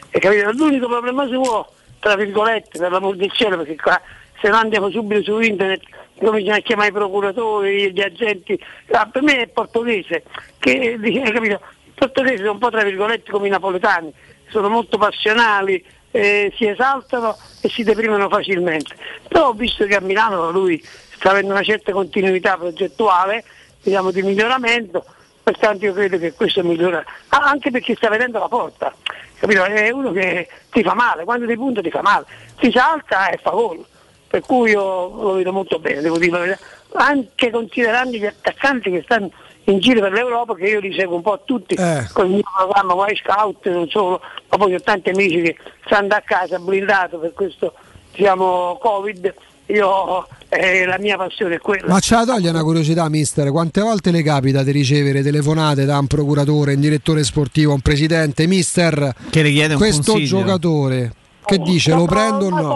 E 0.09 0.19
capito? 0.19 0.51
L'unico 0.51 0.87
problema 0.87 1.25
suo, 1.25 1.67
tra 1.99 2.15
virgolette, 2.15 2.77
per 2.77 2.91
l'amor 2.91 3.15
del 3.15 3.31
cielo, 3.31 3.57
perché 3.57 3.75
qua 3.77 3.99
se 4.41 4.49
no 4.49 4.57
andiamo 4.57 4.89
subito 4.89 5.23
su 5.23 5.39
internet, 5.39 5.83
cominciano 6.19 6.57
a 6.57 6.61
chiamare 6.61 6.89
i 6.89 6.93
procuratori, 6.93 7.93
gli 7.93 8.01
agenti, 8.01 8.59
Ah, 8.91 9.07
per 9.07 9.21
me 9.21 9.41
è 9.41 9.47
portoghese, 9.47 10.23
che 10.59 10.97
hai 10.99 11.31
capito? 11.31 11.61
I 11.85 11.91
portoghesi 11.95 12.37
sono 12.37 12.51
un 12.53 12.57
po' 12.59 12.69
tra 12.69 12.83
virgolette 12.83 13.31
come 13.31 13.47
i 13.47 13.51
napoletani, 13.51 14.11
sono 14.51 14.69
molto 14.69 14.97
passionali, 14.97 15.83
eh, 16.11 16.53
si 16.55 16.67
esaltano 16.67 17.37
e 17.61 17.69
si 17.69 17.83
deprimono 17.83 18.29
facilmente. 18.29 18.95
Però 19.27 19.47
ho 19.47 19.53
visto 19.53 19.85
che 19.85 19.95
a 19.95 20.01
Milano 20.01 20.51
lui 20.51 20.83
sta 21.15 21.31
avendo 21.31 21.51
una 21.51 21.63
certa 21.63 21.91
continuità 21.91 22.57
progettuale, 22.57 23.43
diciamo 23.81 24.11
di 24.11 24.21
miglioramento, 24.21 25.05
pertanto 25.41 25.85
io 25.85 25.93
credo 25.93 26.17
che 26.17 26.33
questo 26.33 26.63
migliora, 26.63 27.03
Ah, 27.29 27.49
anche 27.49 27.71
perché 27.71 27.95
sta 27.95 28.09
vedendo 28.09 28.39
la 28.39 28.47
porta, 28.47 28.93
capito? 29.39 29.63
È 29.63 29.89
uno 29.89 30.11
che 30.11 30.47
ti 30.69 30.83
fa 30.83 30.93
male, 30.93 31.23
quando 31.23 31.47
ti 31.47 31.55
punta 31.55 31.81
ti 31.81 31.89
fa 31.89 32.01
male, 32.01 32.25
ti 32.59 32.71
salta 32.71 33.29
e 33.29 33.37
fa 33.37 33.51
gol. 33.51 33.85
Per 34.27 34.39
cui 34.41 34.71
io 34.71 34.81
lo 34.81 35.33
vedo 35.33 35.51
molto 35.51 35.77
bene, 35.77 35.99
devo 35.99 36.17
dire. 36.17 36.57
Anche 36.93 37.49
considerando 37.49 38.15
gli 38.15 38.25
attaccanti 38.25 38.89
che 38.89 39.01
stanno 39.03 39.29
in 39.65 39.79
giro 39.79 39.99
per 40.01 40.11
l'Europa, 40.11 40.55
che 40.55 40.65
io 40.65 40.79
li 40.79 40.93
seguo 40.93 41.15
un 41.17 41.21
po' 41.21 41.41
tutti 41.45 41.75
con 42.13 42.25
il 42.25 42.31
mio 42.31 42.43
programma 42.57 42.93
White 42.93 43.21
Scout, 43.23 43.69
non 43.69 43.87
solo, 43.89 44.21
ma 44.49 44.57
poi 44.57 44.73
ho 44.75 44.81
tanti 44.81 45.09
amici 45.09 45.41
che 45.41 45.55
stanno 45.85 46.13
a 46.13 46.21
casa 46.25 46.57
blindato 46.59 47.19
per 47.19 47.33
questo 47.33 47.73
diciamo, 48.15 48.77
Covid. 48.81 49.33
Io 49.67 50.27
eh, 50.49 50.85
la 50.85 50.97
mia 50.99 51.15
passione 51.15 51.55
è 51.55 51.59
quella. 51.59 51.87
Ma 51.87 51.99
ce 51.99 52.15
la 52.15 52.25
toglie 52.25 52.49
una 52.49 52.63
curiosità, 52.63 53.07
mister? 53.07 53.51
Quante 53.51 53.79
volte 53.79 54.11
le 54.11 54.21
capita 54.21 54.63
di 54.63 54.71
ricevere 54.71 55.21
telefonate 55.21 55.85
da 55.85 55.97
un 55.97 56.07
procuratore, 56.07 56.73
un 56.73 56.81
direttore 56.81 57.23
sportivo, 57.23 57.71
un 57.71 57.79
presidente? 57.79 58.47
Mister, 58.47 59.13
Che 59.29 59.41
le 59.41 59.51
chiede 59.51 59.75
un 59.75 59.79
questo 59.79 60.11
consiglio. 60.11 60.39
giocatore, 60.39 61.13
che 61.45 61.57
dice, 61.59 61.93
lo 61.93 62.03
prendo 62.03 62.47
o 62.47 62.49
no? 62.49 62.75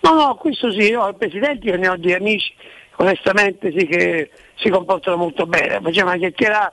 No, 0.00 0.14
no, 0.14 0.34
questo 0.36 0.72
sì, 0.72 0.78
io 0.78 1.06
il 1.08 1.14
Presidente 1.14 1.68
io 1.68 1.76
ne 1.76 1.88
ho 1.88 1.96
di 1.96 2.12
amici, 2.14 2.54
onestamente 2.96 3.70
sì 3.76 3.86
che 3.86 4.30
si 4.56 4.68
comportano 4.68 5.16
molto 5.16 5.46
bene, 5.46 5.80
facciamo 5.80 6.10
una 6.10 6.18
chiacchierata, 6.18 6.72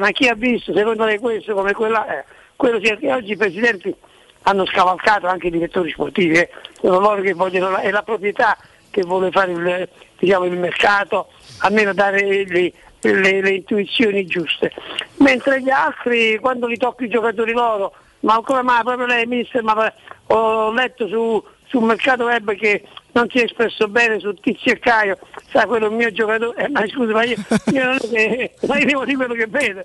ma 0.00 0.10
chi 0.10 0.28
ha 0.28 0.34
visto 0.34 0.72
secondo 0.72 1.04
lei 1.04 1.18
questo 1.18 1.54
come 1.54 1.72
quella 1.72 2.06
è? 2.06 2.24
Quello 2.56 2.78
sì, 2.82 2.96
che 2.96 3.12
oggi 3.12 3.32
i 3.32 3.36
Presidenti 3.36 3.94
hanno 4.42 4.66
scavalcato 4.66 5.26
anche 5.26 5.48
i 5.48 5.50
direttori 5.50 5.90
sportivi, 5.90 6.36
eh. 6.36 6.50
sono 6.80 6.98
loro 6.98 7.20
che 7.20 7.34
vogliono, 7.34 7.76
è 7.76 7.90
la 7.90 8.02
proprietà 8.02 8.56
che 8.90 9.02
vuole 9.02 9.30
fare 9.30 9.52
il, 9.52 9.88
diciamo, 10.18 10.44
il 10.44 10.58
mercato, 10.58 11.28
almeno 11.58 11.92
dare 11.92 12.44
le, 12.44 12.72
le- 13.00 13.40
le 13.40 13.50
intuizioni 13.50 14.26
giuste. 14.26 14.72
Mentre 15.18 15.62
gli 15.62 15.70
altri, 15.70 16.38
quando 16.38 16.66
li 16.66 16.76
tocca 16.76 17.04
i 17.04 17.08
giocatori 17.08 17.52
loro, 17.52 17.94
ma 18.20 18.40
come 18.42 18.62
mai 18.62 18.82
proprio 18.82 19.06
lei 19.06 19.26
mister, 19.26 19.62
ma 19.62 19.92
ho 20.26 20.72
letto 20.72 21.06
su, 21.08 21.42
sul 21.66 21.82
mercato 21.82 22.24
web 22.24 22.54
che 22.54 22.84
non 23.12 23.28
si 23.28 23.38
è 23.38 23.44
espresso 23.44 23.88
bene 23.88 24.18
su 24.18 24.32
Tizio 24.34 24.72
e 24.72 24.78
Caio, 24.78 25.18
sa 25.50 25.66
quello 25.66 25.86
è 25.86 25.88
il 25.90 25.94
mio 25.96 26.12
giocatore, 26.12 26.64
eh, 26.64 26.68
ma 26.68 26.86
scusa, 26.86 27.12
ma 27.12 27.24
io, 27.24 27.36
io 27.72 27.84
non 27.84 27.94
è 27.96 28.08
che, 28.08 28.54
ma 28.66 28.78
io 28.78 28.86
devo 28.86 29.04
dire 29.04 29.16
quello 29.16 29.34
che 29.34 29.46
vedo, 29.46 29.80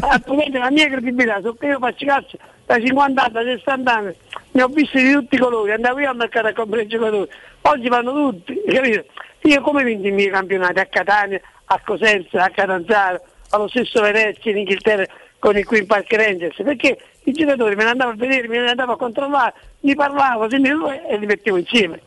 altrimenti 0.00 0.58
la 0.58 0.70
mia 0.70 0.88
credibilità, 0.88 1.40
so 1.42 1.54
che 1.54 1.66
io 1.66 1.78
faccio 1.78 2.06
calcio 2.06 2.38
da 2.66 2.78
50 2.78 3.22
anni, 3.22 3.32
da 3.32 3.42
60 3.42 3.94
anni, 3.94 4.14
ne 4.52 4.62
ho 4.62 4.68
visti 4.68 5.02
di 5.02 5.12
tutti 5.12 5.34
i 5.34 5.38
colori, 5.38 5.72
andavo 5.72 5.98
io 6.00 6.10
al 6.10 6.16
mercato 6.16 6.46
a 6.46 6.52
comprare 6.52 6.84
i 6.84 6.88
giocatori, 6.88 7.30
oggi 7.62 7.88
vanno 7.88 8.12
tutti, 8.12 8.62
capito? 8.66 9.04
Io 9.42 9.60
come 9.62 9.82
vinto 9.84 10.06
i 10.06 10.12
miei 10.12 10.30
campionati 10.30 10.78
a 10.78 10.86
Catania, 10.86 11.40
a 11.66 11.80
Cosenza, 11.84 12.44
a 12.44 12.50
Catanzaro, 12.50 13.22
allo 13.50 13.68
stesso 13.68 14.00
Venezia 14.02 14.50
in 14.50 14.58
Inghilterra 14.58 15.06
con 15.38 15.56
il 15.56 15.64
Queen 15.64 15.86
Park 15.86 16.12
Rangers, 16.12 16.56
perché 16.62 16.98
i 17.24 17.32
giocatori 17.32 17.74
me 17.74 17.84
ne 17.84 17.90
andavo 17.90 18.10
a 18.10 18.14
vedere, 18.14 18.46
me 18.48 18.58
ne 18.58 18.70
andavo 18.70 18.92
a 18.92 18.96
controllare, 18.96 19.54
mi 19.80 19.94
parlavo, 19.94 20.48
se 20.50 20.58
mi- 20.58 20.68
e 21.08 21.16
li 21.16 21.26
mettevo 21.26 21.56
insieme. 21.56 22.00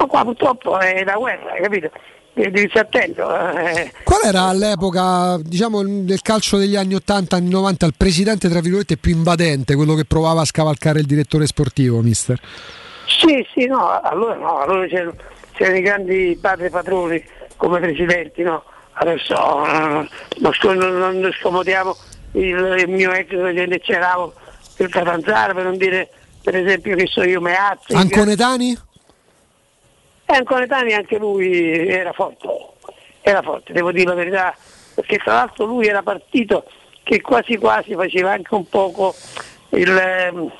Ma 0.00 0.06
qua 0.06 0.24
purtroppo 0.24 0.78
è 0.78 1.04
la 1.04 1.14
guerra, 1.14 1.52
capito? 1.60 1.90
devi 2.32 2.68
stare 2.70 2.86
attento. 2.86 3.36
eh. 3.58 3.92
Qual 4.02 4.20
era 4.24 4.44
all'epoca, 4.44 5.36
diciamo, 5.42 5.82
nel 5.82 6.22
calcio 6.22 6.56
degli 6.56 6.74
anni 6.74 6.94
80, 6.94 7.36
anni 7.36 7.50
90, 7.50 7.84
il 7.86 7.94
presidente, 7.94 8.48
tra 8.48 8.60
virgolette, 8.60 8.96
più 8.96 9.12
invadente, 9.12 9.74
quello 9.74 9.94
che 9.94 10.06
provava 10.06 10.40
a 10.40 10.46
scavalcare 10.46 11.00
il 11.00 11.06
direttore 11.06 11.46
sportivo, 11.46 12.00
mister? 12.00 12.40
Sì, 13.06 13.46
sì, 13.52 13.66
no, 13.66 14.00
allora 14.00 14.36
no, 14.36 14.60
allora 14.60 14.86
c'erano, 14.86 15.14
c'erano 15.52 15.76
i 15.76 15.82
grandi 15.82 16.38
padri 16.40 16.70
patroni 16.70 17.22
come 17.56 17.78
presidenti, 17.80 18.42
no? 18.42 18.62
Adesso 18.92 19.66
eh, 19.66 20.08
non, 20.38 20.52
sco- 20.52 20.72
non- 20.72 20.96
non 20.96 21.30
scomodiamo 21.40 21.96
il, 22.32 22.76
il 22.78 22.88
mio 22.88 23.12
ex 23.12 23.28
presidente 23.28 23.80
Ceravo, 23.82 24.32
il 24.78 24.88
Catanzaro, 24.88 25.54
per 25.54 25.64
non 25.64 25.76
dire 25.76 26.08
per 26.42 26.56
esempio 26.56 26.96
che 26.96 27.06
so 27.06 27.22
io 27.22 27.40
Meazzi. 27.40 27.92
Anconetani? 27.92 28.78
E 30.30 30.36
Anconetani 30.36 30.92
anche 30.92 31.18
lui 31.18 31.88
era 31.88 32.12
forte, 32.12 32.46
era 33.20 33.42
forte, 33.42 33.72
devo 33.72 33.90
dire 33.90 34.10
la 34.10 34.14
verità, 34.14 34.54
perché 34.94 35.18
tra 35.18 35.34
l'altro 35.34 35.64
lui 35.64 35.86
era 35.88 36.02
partito 36.02 36.66
che 37.02 37.20
quasi 37.20 37.56
quasi 37.56 37.94
faceva 37.94 38.30
anche 38.30 38.54
un 38.54 38.68
poco 38.68 39.12
il 39.70 39.90
ehm, 39.90 40.52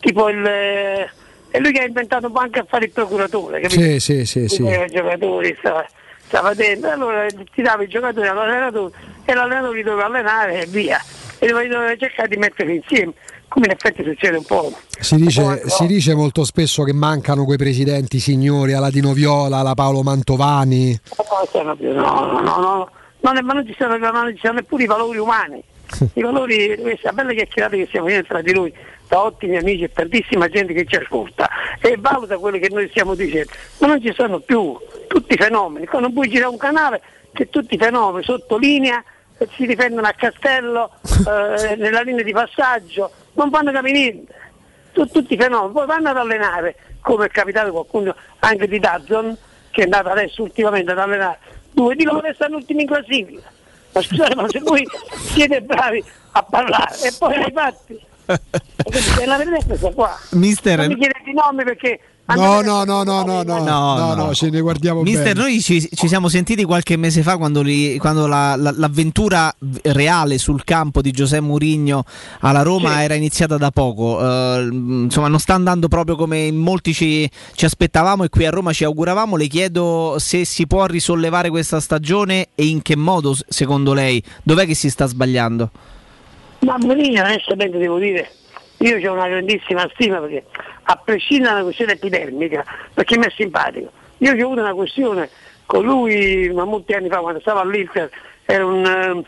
tipo 0.00 0.28
il 0.28 0.44
eh, 0.44 1.08
è 1.50 1.58
lui 1.60 1.70
che 1.70 1.82
ha 1.82 1.86
inventato 1.86 2.32
anche 2.34 2.60
a 2.60 2.64
fare 2.66 2.86
il 2.86 2.90
procuratore, 2.90 3.60
capito? 3.60 3.80
Sì, 3.80 4.00
sì, 4.00 4.24
sì, 4.24 4.48
sì. 4.48 4.62
I 4.62 4.86
giocatori 4.90 5.54
stava, 5.56 5.86
stava 6.26 6.54
dentro, 6.54 6.90
allora 6.90 7.26
ti 7.26 7.62
dava 7.62 7.84
i 7.84 7.88
giocatori 7.88 8.26
all'allenatore 8.26 8.92
e 9.24 9.34
l'allenatore 9.34 9.76
li 9.76 9.82
doveva 9.84 10.06
allenare 10.06 10.62
e 10.62 10.66
via. 10.66 11.00
E 11.38 11.46
doveva 11.46 11.94
cercare 11.96 12.28
di 12.28 12.36
metterli 12.36 12.76
insieme, 12.76 13.12
come 13.52 13.66
in 13.66 13.72
effetti 13.72 14.02
succede 14.02 14.38
un 14.38 14.44
po'. 14.44 14.72
Si 14.98 15.16
dice, 15.16 15.62
si 15.66 15.86
dice 15.86 16.14
molto 16.14 16.42
spesso 16.44 16.84
che 16.84 16.94
mancano 16.94 17.44
quei 17.44 17.58
presidenti 17.58 18.18
signori, 18.18 18.72
alla 18.72 18.90
Dino 18.90 19.12
Viola, 19.12 19.58
alla 19.58 19.74
Paolo 19.74 20.02
Mantovani. 20.02 20.98
No, 21.18 21.62
no, 21.62 21.76
no, 21.92 22.40
no, 22.40 22.56
no. 22.60 22.90
Non 23.20 23.36
è- 23.36 23.40
ma 23.42 23.52
non 23.52 23.66
ci 23.66 23.74
sono, 23.78 23.96
non 23.98 24.32
ci 24.34 24.40
sono 24.40 24.54
neppure 24.54 24.84
i 24.84 24.86
valori 24.86 25.18
umani. 25.18 25.62
I 26.14 26.22
valori, 26.22 26.78
questa 26.80 27.12
bella 27.12 27.32
chiacchierata 27.32 27.76
che 27.76 27.86
stiamo 27.88 28.06
facendo 28.06 28.28
tra 28.28 28.40
di 28.40 28.52
noi, 28.54 28.72
da 29.06 29.22
ottimi 29.22 29.58
amici 29.58 29.84
e 29.84 29.92
tantissima 29.92 30.48
gente 30.48 30.72
che 30.72 30.86
ci 30.86 30.96
ascolta 30.96 31.50
e 31.78 31.96
valuta 31.98 32.38
quello 32.38 32.58
che 32.58 32.70
noi 32.70 32.88
stiamo 32.88 33.14
dicendo. 33.14 33.50
Ma 33.78 33.88
non 33.88 34.00
ci 34.00 34.12
sono 34.14 34.40
più 34.40 34.74
tutti 35.08 35.34
i 35.34 35.36
fenomeni. 35.36 35.84
Qua 35.84 36.00
non 36.00 36.14
puoi 36.14 36.28
girare 36.30 36.50
un 36.50 36.56
canale 36.56 37.02
che 37.34 37.50
tutti 37.50 37.74
i 37.74 37.78
fenomeni 37.78 38.24
sottolinea 38.24 39.04
si 39.54 39.66
difendono 39.66 40.06
a 40.06 40.14
castello, 40.16 40.90
eh, 41.04 41.76
nella 41.76 42.00
linea 42.00 42.24
di 42.24 42.32
passaggio, 42.32 43.10
non 43.34 43.50
fanno 43.50 43.72
capire 43.72 43.92
niente. 43.92 44.34
Tu- 44.92 45.06
tutti 45.06 45.34
i 45.34 45.36
fenomeni, 45.38 45.72
poi 45.72 45.86
vanno 45.86 46.10
ad 46.10 46.16
allenare, 46.18 46.76
come 47.00 47.26
è 47.26 47.28
capitato 47.28 47.70
qualcuno 47.72 48.14
anche 48.40 48.68
di 48.68 48.78
Dazzon, 48.78 49.36
che 49.70 49.80
è 49.80 49.84
andato 49.84 50.10
adesso 50.10 50.42
ultimamente 50.42 50.90
ad 50.92 50.98
allenare, 50.98 51.38
due 51.70 51.94
di 51.94 52.04
loro 52.04 52.22
e 52.26 52.34
stanno 52.34 52.56
ultimi 52.56 52.82
in 52.82 52.88
classifica. 52.88 53.50
Ma 53.92 54.02
scusate, 54.02 54.34
ma 54.34 54.48
se 54.48 54.60
voi 54.60 54.86
siete 55.32 55.60
bravi 55.62 56.02
a 56.32 56.42
parlare 56.42 56.94
e 57.02 57.12
poi 57.18 57.34
ai 57.34 57.52
fatti, 57.52 58.00
è 59.20 59.24
la 59.24 59.36
verità 59.36 59.56
è 59.56 59.64
questa 59.66 59.90
qua. 59.92 60.18
Mister- 60.32 60.78
Non 60.78 60.86
mi 60.88 60.96
chiedete 60.96 61.30
i 61.30 61.34
nomi 61.34 61.64
perché 61.64 62.00
No, 62.34 62.60
no, 62.62 62.84
no, 62.84 63.02
no, 63.02 63.22
no, 63.22 63.42
no, 63.42 63.58
No, 63.62 64.14
no, 64.14 64.34
ce 64.34 64.50
ne 64.50 64.60
guardiamo 64.60 65.02
Mister, 65.02 65.24
bene. 65.34 65.40
noi 65.40 65.60
ci, 65.60 65.88
ci 65.92 66.08
siamo 66.08 66.28
sentiti 66.28 66.64
qualche 66.64 66.96
mese 66.96 67.22
fa 67.22 67.36
quando, 67.36 67.62
li- 67.62 67.98
quando 67.98 68.26
la- 68.26 68.56
la- 68.56 68.72
l'avventura 68.76 69.54
reale 69.82 70.38
sul 70.38 70.64
campo 70.64 71.00
di 71.00 71.10
Giuseppe 71.10 71.42
Mourinho 71.42 72.04
alla 72.40 72.62
Roma 72.62 73.02
era 73.02 73.14
iniziata 73.14 73.56
da 73.56 73.70
poco. 73.70 74.20
Eh, 74.20 74.68
insomma, 74.70 75.28
non 75.28 75.38
sta 75.38 75.54
andando 75.54 75.88
proprio 75.88 76.16
come 76.16 76.38
in 76.40 76.56
molti 76.56 76.92
ci, 76.94 77.28
ci 77.54 77.64
aspettavamo 77.64 78.24
e 78.24 78.28
qui 78.28 78.46
a 78.46 78.50
Roma 78.50 78.72
ci 78.72 78.84
auguravamo. 78.84 79.36
Le 79.36 79.46
chiedo 79.46 80.16
se 80.18 80.44
si 80.44 80.66
può 80.66 80.86
risollevare 80.86 81.50
questa 81.50 81.80
stagione 81.80 82.48
e 82.54 82.66
in 82.66 82.82
che 82.82 82.96
modo, 82.96 83.34
secondo 83.48 83.92
lei, 83.92 84.22
dov'è 84.42 84.66
che 84.66 84.74
si 84.74 84.88
sta 84.90 85.06
sbagliando? 85.06 85.70
Ma 86.60 86.76
Mourinho 86.78 87.22
onestamente 87.22 87.76
devo 87.78 87.98
dire, 87.98 88.30
io 88.78 89.10
ho 89.10 89.14
una 89.14 89.28
grandissima 89.28 89.88
stima 89.94 90.18
perché 90.18 90.44
a 90.84 90.96
prescindere 90.96 91.48
da 91.48 91.54
una 91.54 91.64
questione 91.64 91.92
epidermica, 91.92 92.64
perché 92.92 93.16
mi 93.16 93.26
è 93.26 93.30
simpatico. 93.30 93.90
Io 94.18 94.30
ho 94.30 94.34
avuto 94.34 94.60
una 94.60 94.74
questione 94.74 95.28
con 95.66 95.84
lui 95.84 96.50
ma 96.52 96.64
molti 96.64 96.92
anni 96.92 97.08
fa 97.08 97.18
quando 97.18 97.40
stavo 97.40 97.60
all'Inter, 97.60 98.10
era 98.44 98.66
un, 98.66 98.84
eh, 98.84 99.24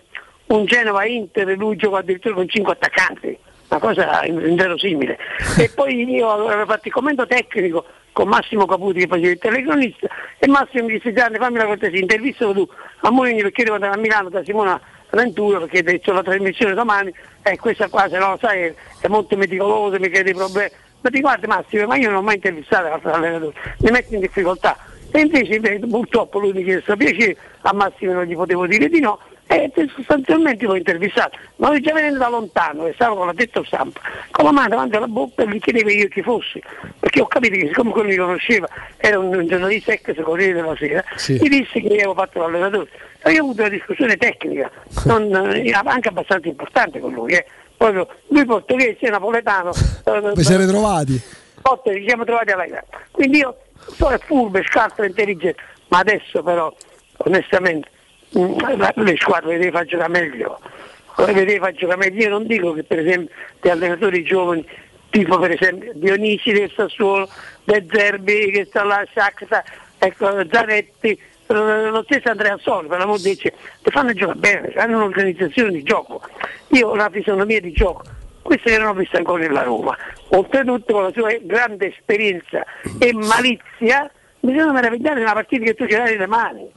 un 0.47 0.65
Genova 0.67 1.05
Inter 1.07 1.49
e 1.49 1.55
lui 1.55 1.77
giocò 1.77 1.97
addirittura 1.97 2.35
con 2.35 2.49
cinque 2.49 2.75
attaccanti, 2.75 3.37
una 3.69 3.81
cosa 3.81 4.25
in- 4.25 4.45
inverosimile. 4.45 5.19
E 5.59 5.71
poi 5.75 6.09
io 6.09 6.31
avevo 6.31 6.67
fatto 6.67 6.89
il 6.89 6.93
commento 6.93 7.27
tecnico 7.27 7.85
con 8.13 8.29
Massimo 8.29 8.67
Caputi 8.67 9.01
che 9.01 9.07
faceva 9.07 9.31
il 9.31 9.39
telecronista 9.39 10.07
e 10.39 10.47
Massimo 10.47 10.85
mi 10.85 10.93
disse 10.93 11.13
Gianni 11.13 11.39
fammi 11.39 11.57
la 11.57 11.67
cortesia, 11.67 11.99
intervistalo 11.99 12.53
tu 12.53 12.69
a 13.01 13.11
Mourinho 13.11 13.43
perché 13.43 13.65
devo 13.65 13.75
andare 13.75 13.95
a 13.95 13.99
Milano 13.99 14.29
da 14.29 14.45
Simona 14.45 14.81
Ventura 15.11 15.59
perché 15.61 15.79
ho 15.79 15.83
detto 15.83 16.13
la 16.13 16.23
trasmissione 16.23 16.75
domani 16.75 17.13
e 17.43 17.57
questa 17.57 17.89
qua 17.89 18.09
se 18.09 18.19
no 18.19 18.37
sai 18.41 18.75
è 19.01 19.09
molto 19.09 19.37
meticolosa, 19.37 19.99
mi 19.99 20.11
chiede 20.11 20.31
i 20.31 20.35
problemi. 20.35 20.71
Ma 21.05 21.11
ti 21.11 21.21
guardi 21.21 21.47
Massimo, 21.47 21.87
ma 21.87 21.97
io 21.97 22.09
non 22.09 22.21
ho 22.21 22.23
mai 22.23 22.37
intervistato 22.37 22.89
l'altro 22.89 23.13
allenatore, 23.13 23.53
mi 23.81 23.91
metti 23.91 24.15
in 24.15 24.21
difficoltà. 24.21 24.75
E 25.11 25.21
invece 25.21 25.61
purtroppo 25.81 26.39
lui 26.39 26.53
mi 26.55 26.65
chiede 26.65 26.83
questo 26.83 26.97
piacere, 26.97 27.37
a 27.61 27.75
Massimo 27.75 28.15
non 28.15 28.25
gli 28.25 28.35
potevo 28.35 28.67
dire 28.67 28.89
di 28.89 29.01
no, 29.01 29.19
e 29.47 29.71
sostanzialmente 29.95 30.65
l'ho 30.65 30.77
intervistato. 30.77 31.37
Ma 31.57 31.69
lui 31.69 31.83
già 31.83 31.93
venendo 31.93 32.21
da 32.21 32.31
lontano, 32.31 32.87
e 32.87 32.95
stavo 32.95 33.17
con 33.17 33.27
la 33.27 33.35
detto 33.35 33.63
stampa, 33.65 34.01
con 34.31 34.47
la 34.47 34.53
mano 34.53 34.69
davanti 34.69 34.97
alla 34.97 35.07
bocca 35.07 35.43
e 35.43 35.49
gli 35.49 35.61
chiedevo 35.61 35.91
io 35.91 36.09
chi 36.09 36.23
fossi, 36.23 36.63
perché 36.99 37.21
ho 37.21 37.27
capito 37.27 37.55
che 37.59 37.67
siccome 37.67 37.91
quello 37.91 38.09
mi 38.09 38.17
conosceva, 38.17 38.67
era 38.97 39.19
un, 39.19 39.27
un 39.27 39.47
giornalista 39.47 39.93
ex 39.93 40.23
Corriere 40.23 40.55
della 40.55 40.75
Sera, 40.75 41.05
Sì. 41.17 41.35
gli 41.35 41.49
disse 41.51 41.83
che 41.83 41.87
io 41.87 41.95
avevo 41.97 42.15
fatto 42.15 42.39
l'allenatore. 42.39 42.89
E 43.27 43.31
io 43.33 43.41
ho 43.41 43.45
avuto 43.45 43.61
una 43.61 43.71
discussione 43.71 44.17
tecnica, 44.17 44.71
non, 45.05 45.31
eh, 45.53 45.71
anche 45.71 46.09
abbastanza 46.09 46.49
importante 46.49 46.99
con 46.99 47.13
lui. 47.13 47.35
Eh. 47.35 47.45
Proprio, 47.85 48.09
lui 48.29 48.47
portoghese, 48.47 49.11
napoletano. 49.11 49.71
eh, 50.05 50.33
Vi 50.35 50.43
siete 50.43 50.67
trovati? 50.67 51.21
Potter, 51.61 51.97
ci 51.97 52.05
siamo 52.07 52.25
trovati 52.25 52.51
alla 52.53 52.65
gara. 52.65 52.85
Quindi 53.11 53.39
io 53.39 53.59
sono 53.95 54.17
furbo, 54.19 54.63
scarso, 54.63 55.03
intelligente, 55.03 55.61
ma 55.89 55.99
adesso 55.99 56.43
però, 56.43 56.75
onestamente, 57.19 57.91
mm, 58.39 58.59
le 58.95 59.17
squadre 59.19 59.59
le 59.59 59.71
devi 59.71 59.71
far 59.71 60.09
meglio. 60.09 60.59
Le 61.17 61.33
devi 61.33 61.59
far 61.59 61.97
meglio. 61.99 62.23
Io 62.23 62.29
non 62.31 62.47
dico 62.47 62.73
che 62.73 62.85
per 62.85 63.01
esempio 63.01 63.35
gli 63.61 63.69
allenatori 63.69 64.25
giovani, 64.25 64.67
tipo 65.11 65.39
per 65.39 65.51
esempio 65.51 65.93
Dionisi 65.95 66.53
del 66.53 66.73
Sassuolo, 66.75 67.29
De 67.65 67.87
Zerbi 67.93 68.51
che 68.51 68.65
sta 68.65 68.83
là, 68.83 69.07
Shakhtar, 69.13 69.63
ecco, 69.99 70.43
Zanetti, 70.51 71.21
lo 71.47 72.03
stesso 72.05 72.31
Andrea 72.31 72.57
Soli, 72.59 72.89
per 72.89 72.99
l'amor 72.99 73.21
di 73.21 73.35
Dio, 73.35 73.53
fanno 73.83 74.13
giocare 74.13 74.39
bene, 74.39 74.73
hanno 74.77 74.97
un'organizzazione 74.97 75.71
di 75.71 75.83
gioco. 75.83 76.23
Io 76.69 76.89
ho 76.89 76.93
una 76.93 77.11
fisionomia 77.11 77.61
di 77.61 77.73
gioco, 77.73 78.03
questa 78.43 78.71
che 78.71 78.79
non 78.79 78.89
ho 78.89 78.95
visto 78.95 79.17
ancora 79.17 79.43
nella 79.43 79.63
Roma. 79.63 79.97
Oltretutto 80.31 80.93
con 80.93 81.03
la 81.05 81.13
sua 81.13 81.37
grande 81.43 81.89
esperienza 81.89 82.65
e 82.99 83.13
malizia, 83.13 84.11
bisogna 84.41 84.73
meravigliare 84.73 85.21
una 85.21 85.33
partita 85.33 85.65
che 85.65 85.75
tu 85.75 85.87
ce 85.87 85.97
l'hai 85.97 86.13
nelle 86.13 86.27
mani. 86.27 86.71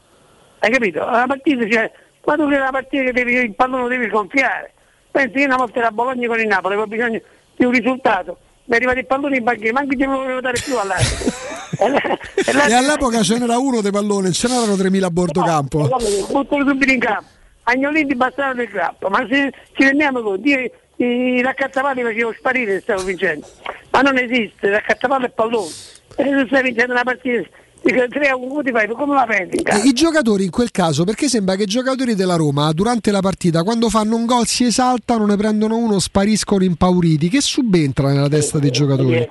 Hai 0.59 0.71
capito? 0.71 1.03
Una 1.03 1.27
partita 1.27 1.65
c'è, 1.65 1.91
quando 2.19 2.43
tu 2.43 2.53
una 2.53 2.71
partita 2.71 3.03
che 3.03 3.13
devi, 3.13 3.33
il 3.35 3.55
pallone 3.55 3.83
lo 3.83 3.87
devi 3.87 4.07
gonfiare. 4.07 4.73
Pensi 5.11 5.39
io 5.39 5.45
una 5.45 5.55
volta 5.55 5.79
era 5.79 5.87
a 5.87 5.91
Bologna 5.91 6.27
con 6.27 6.39
il 6.39 6.47
Napoli, 6.47 6.73
avevo 6.73 6.87
bisogno 6.87 7.21
di 7.55 7.65
un 7.65 7.71
risultato. 7.71 8.37
Mi 8.67 8.73
è 8.73 8.75
arrivato 8.75 8.99
il 8.99 9.05
pallone 9.05 9.37
in 9.37 9.43
banchina, 9.43 9.71
manco 9.71 9.95
ti 9.95 10.05
volevo 10.05 10.41
dare 10.41 10.59
più 10.63 10.77
all'arbitro. 10.77 11.45
E 11.77 12.69
e 12.69 12.73
all'epoca 12.73 13.21
ce 13.21 13.37
n'era 13.37 13.57
uno 13.57 13.81
dei 13.81 13.91
pallone, 13.91 14.31
ce 14.31 14.47
n'erano 14.47 14.75
3.000 14.75 15.03
a 15.03 15.09
bordo 15.11 15.41
campo. 15.41 15.87
buttano 16.31 16.65
subito 16.67 16.91
in 16.91 16.99
campo. 16.99 17.29
Agnolini 17.63 18.15
bastavano 18.15 18.55
del 18.55 18.69
campo, 18.69 19.09
ma 19.09 19.25
se 19.29 19.51
ci 19.73 19.83
rendiamo 19.83 20.21
conto, 20.21 20.47
io 20.47 20.71
i 20.95 21.41
raccattapalli 21.41 22.01
facevo 22.01 22.33
sparire 22.37 22.75
e 22.75 22.79
stavo 22.79 23.03
vincendo. 23.03 23.45
Ma 23.91 24.01
non 24.01 24.17
esiste, 24.17 24.69
raccattapallo 24.69 25.25
e 25.25 25.29
pallone. 25.29 25.69
E 26.15 26.23
se 26.23 26.45
stai 26.47 26.63
vincendo 26.63 26.93
una 26.93 27.03
partita 27.03 27.47
di 27.81 27.93
3 28.09 28.27
a 28.27 28.35
1 28.35 28.61
ti 28.63 28.71
fai, 28.71 28.87
come 28.87 29.15
la 29.15 29.25
prendi? 29.25 29.63
I 29.83 29.93
giocatori 29.93 30.43
in 30.43 30.51
quel 30.51 30.71
caso, 30.71 31.03
perché 31.03 31.27
sembra 31.27 31.55
che 31.55 31.63
i 31.63 31.67
giocatori 31.67 32.15
della 32.15 32.35
Roma 32.35 32.71
durante 32.71 33.11
la 33.11 33.21
partita, 33.21 33.63
quando 33.63 33.89
fanno 33.89 34.15
un 34.15 34.25
gol, 34.25 34.45
si 34.45 34.65
esaltano, 34.65 35.25
ne 35.25 35.37
prendono 35.37 35.77
uno, 35.77 35.99
spariscono 35.99 36.63
impauriti. 36.63 37.29
Che 37.29 37.41
subentra 37.41 38.09
nella 38.09 38.29
testa 38.29 38.59
dei 38.59 38.71
giocatori? 38.71 39.27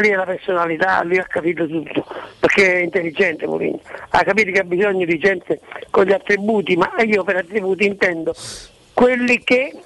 Lì 0.00 0.08
è 0.08 0.14
la 0.14 0.24
personalità, 0.24 1.02
lì 1.02 1.18
ha 1.18 1.24
capito 1.24 1.66
tutto, 1.66 2.06
perché 2.38 2.74
è 2.74 2.82
intelligente 2.82 3.44
Mourinho, 3.46 3.80
ha 4.10 4.22
capito 4.22 4.52
che 4.52 4.60
ha 4.60 4.64
bisogno 4.64 5.04
di 5.04 5.18
gente 5.18 5.60
con 5.90 6.04
gli 6.04 6.12
attributi, 6.12 6.76
ma 6.76 6.92
io 7.04 7.24
per 7.24 7.36
attributi 7.36 7.86
intendo 7.86 8.32
quelli 8.92 9.42
che 9.42 9.76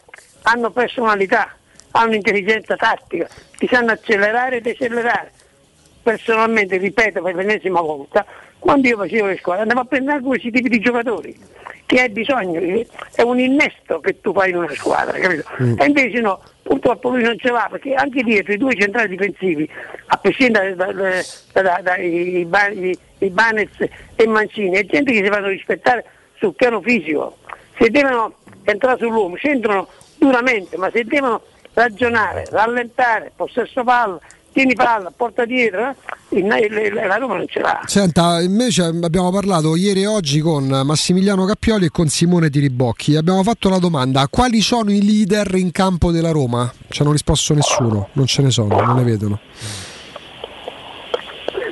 hanno 0.42 0.70
personalità, 0.70 1.56
hanno 1.92 2.14
intelligenza 2.14 2.76
tattica, 2.76 3.26
ti 3.56 3.66
sanno 3.66 3.92
accelerare 3.92 4.58
e 4.58 4.60
decelerare. 4.60 5.32
Personalmente, 6.04 6.76
ripeto 6.76 7.22
per 7.22 7.34
l'ennesima 7.34 7.80
volta, 7.80 8.26
quando 8.58 8.86
io 8.86 8.98
facevo 8.98 9.26
le 9.26 9.38
squadre 9.38 9.62
andavo 9.62 9.80
a 9.80 9.84
prendere 9.86 10.16
anche 10.16 10.26
questi 10.26 10.50
tipi 10.50 10.68
di 10.68 10.78
giocatori 10.78 11.34
che 11.86 12.00
hai 12.00 12.10
bisogno, 12.10 12.60
è 13.14 13.22
un 13.22 13.38
innesto 13.38 14.00
che 14.00 14.20
tu 14.20 14.32
fai 14.32 14.50
in 14.50 14.56
una 14.56 14.74
squadra, 14.74 15.18
capito? 15.18 15.48
Mm. 15.62 15.80
E 15.80 15.86
invece 15.86 16.20
no, 16.20 16.40
purtroppo 16.62 17.08
lui 17.08 17.22
non 17.22 17.38
ce 17.38 17.50
l'ha 17.50 17.68
perché 17.70 17.94
anche 17.94 18.22
dietro 18.22 18.52
i 18.52 18.58
due 18.58 18.74
centrali 18.74 19.08
difensivi, 19.08 19.68
a 20.06 20.16
prescindere 20.18 20.74
dai 20.74 20.94
da, 21.52 21.80
da- 21.82 21.96
Ibanez 21.96 23.70
e 24.16 24.26
Mancini, 24.26 24.76
è 24.76 24.84
gente 24.84 25.12
che 25.12 25.24
si 25.24 25.30
fanno 25.30 25.48
rispettare 25.48 26.04
sul 26.38 26.54
piano 26.54 26.82
fisico. 26.82 27.38
Se 27.78 27.88
devono 27.88 28.34
entrare 28.64 28.98
sull'uomo, 28.98 29.36
c'entrano 29.36 29.88
duramente, 30.18 30.76
ma 30.76 30.90
se 30.90 31.04
devono 31.04 31.42
ragionare, 31.72 32.44
rallentare, 32.50 33.32
possesso 33.34 33.82
palla, 33.84 34.18
tieni 34.54 34.74
palla, 34.74 35.12
porta 35.14 35.44
dietro, 35.44 35.94
eh, 36.30 36.90
la 36.92 37.16
Roma 37.16 37.36
non 37.36 37.46
ce 37.48 37.60
l'ha. 37.60 37.82
Senta, 37.84 38.40
invece 38.40 38.84
abbiamo 38.84 39.30
parlato 39.30 39.76
ieri 39.76 40.02
e 40.02 40.06
oggi 40.06 40.40
con 40.40 40.64
Massimiliano 40.64 41.44
Cappioli 41.44 41.86
e 41.86 41.90
con 41.90 42.06
Simone 42.08 42.48
Tiribocchi. 42.48 43.16
Abbiamo 43.16 43.42
fatto 43.42 43.68
la 43.68 43.78
domanda: 43.78 44.26
quali 44.30 44.60
sono 44.60 44.90
i 44.90 45.04
leader 45.04 45.54
in 45.56 45.72
campo 45.72 46.10
della 46.10 46.30
Roma? 46.30 46.72
Ci 46.88 47.02
hanno 47.02 47.12
risposto 47.12 47.52
nessuno, 47.52 48.08
non 48.12 48.26
ce 48.26 48.42
ne 48.42 48.50
sono, 48.50 48.80
non 48.80 48.96
ne 48.96 49.02
vedono. 49.02 49.40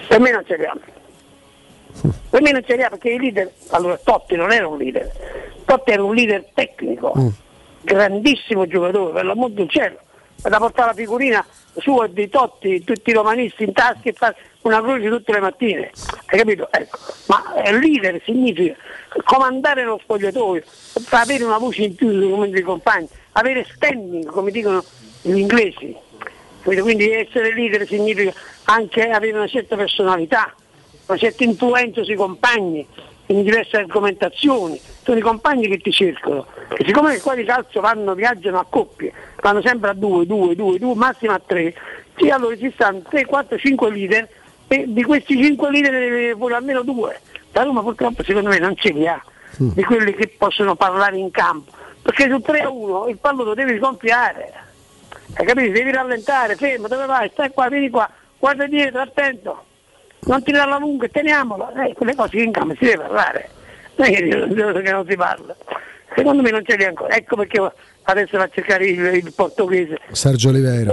Per 0.08 0.20
me 0.20 0.30
non 0.30 0.42
ce 0.46 0.56
li 0.56 0.64
ha. 0.64 0.76
Per 2.28 2.42
me 2.42 2.50
non 2.50 2.64
ce 2.66 2.74
li 2.74 2.82
ha 2.82 2.88
perché 2.88 3.10
i 3.10 3.18
leader, 3.18 3.50
allora 3.70 3.96
Totti 4.02 4.34
non 4.34 4.50
era 4.50 4.66
un 4.66 4.76
leader, 4.76 5.08
Totti 5.64 5.92
era 5.92 6.02
un 6.02 6.14
leader 6.14 6.44
tecnico, 6.52 7.32
grandissimo 7.82 8.66
giocatore, 8.66 9.12
per 9.12 9.24
l'amor 9.24 9.50
del 9.50 9.68
cielo, 9.70 9.98
da 10.48 10.58
portare 10.58 10.88
la 10.88 10.94
figurina 10.94 11.44
sua 11.78 12.06
di 12.06 12.28
Totti, 12.28 12.84
tutti 12.84 13.10
i 13.10 13.12
romanisti 13.12 13.64
in 13.64 13.72
tasca 13.72 14.08
e 14.08 14.12
fare 14.12 14.36
una 14.62 14.80
croce 14.80 15.08
tutte 15.08 15.32
le 15.32 15.40
mattine, 15.40 15.90
hai 16.26 16.38
capito? 16.38 16.68
Ecco. 16.70 16.98
Ma 17.26 17.54
eh, 17.54 17.78
leader 17.78 18.20
significa 18.24 18.76
comandare 19.24 19.84
lo 19.84 19.98
spogliatoio, 20.02 20.62
avere 21.10 21.44
una 21.44 21.58
voce 21.58 21.82
in 21.82 21.94
più 21.94 22.30
come 22.30 22.50
dei 22.50 22.62
compagni, 22.62 23.08
avere 23.32 23.66
standing, 23.74 24.26
come 24.26 24.50
dicono 24.50 24.84
gli 25.22 25.38
inglesi. 25.38 25.96
Quindi 26.62 27.10
essere 27.10 27.54
leader 27.54 27.86
significa 27.86 28.32
anche 28.64 29.08
avere 29.08 29.36
una 29.36 29.48
certa 29.48 29.74
personalità, 29.74 30.54
una 31.06 31.18
certa 31.18 31.42
influenza 31.42 32.04
sui 32.04 32.14
compagni, 32.14 32.86
in 33.32 33.42
diverse 33.42 33.76
argomentazioni. 33.76 34.80
Sono 35.02 35.18
i 35.18 35.22
compagni 35.22 35.68
che 35.68 35.78
ti 35.78 35.90
cercano. 35.90 36.46
E 36.76 36.84
siccome 36.84 37.18
qua 37.20 37.34
di 37.34 37.44
calcio 37.44 37.80
vanno, 37.80 38.14
viaggiano 38.14 38.58
a 38.58 38.66
coppie, 38.68 39.12
vanno 39.40 39.60
sempre 39.62 39.90
a 39.90 39.94
due, 39.94 40.26
due, 40.26 40.54
due, 40.54 40.78
due, 40.78 40.94
massimo 40.94 41.32
a 41.32 41.40
tre, 41.44 41.74
sì, 42.16 42.28
allora 42.28 42.56
ci 42.56 42.70
stanno 42.74 43.02
3, 43.08 43.24
4, 43.24 43.58
5 43.58 43.90
leader 43.90 44.28
e 44.68 44.84
di 44.86 45.02
questi 45.02 45.42
5 45.42 45.70
leader 45.70 46.36
vuole 46.36 46.54
almeno 46.54 46.82
due. 46.82 47.20
La 47.52 47.62
Roma 47.62 47.82
purtroppo 47.82 48.22
secondo 48.22 48.48
me 48.48 48.58
non 48.58 48.76
ce 48.76 48.90
li 48.90 49.06
ha, 49.06 49.22
di 49.56 49.82
quelli 49.82 50.14
che 50.14 50.34
possono 50.36 50.74
parlare 50.74 51.16
in 51.16 51.30
campo. 51.30 51.72
Perché 52.02 52.28
su 52.28 52.40
3 52.40 52.60
a 52.60 52.70
1 52.70 53.08
il 53.08 53.18
pallo 53.18 53.44
lo 53.44 53.54
devi 53.54 53.76
sgonfiare. 53.76 54.52
Hai 55.34 55.46
capito? 55.46 55.72
Devi 55.72 55.90
rallentare, 55.90 56.56
fermo, 56.56 56.88
dove 56.88 57.06
vai? 57.06 57.30
Stai 57.32 57.50
qua, 57.50 57.68
vieni 57.68 57.90
qua, 57.90 58.08
guarda 58.38 58.66
dietro, 58.66 59.00
attento. 59.00 59.64
Non 60.24 60.42
tirare 60.42 60.70
la 60.70 60.78
lunga, 60.78 61.08
teniamola. 61.08 61.84
Eh, 61.84 61.94
quelle 61.94 62.14
cose 62.14 62.36
che 62.36 62.42
in 62.42 62.52
campo 62.52 62.74
si 62.74 62.84
deve 62.84 62.98
parlare. 62.98 63.50
Non 63.96 64.06
è 64.06 64.12
che 64.12 64.90
non 64.92 65.06
si 65.08 65.16
parla. 65.16 65.56
Secondo 66.14 66.42
me 66.42 66.50
non 66.50 66.64
ce 66.64 66.76
li 66.76 66.84
ha 66.84 66.88
ancora. 66.88 67.14
Ecco 67.14 67.36
perché 67.36 67.72
adesso 68.02 68.36
va 68.36 68.44
a 68.44 68.50
cercare 68.52 68.86
il, 68.86 69.00
il 69.14 69.32
portoghese. 69.34 69.98
Sergio 70.12 70.50
Oliveira. 70.50 70.92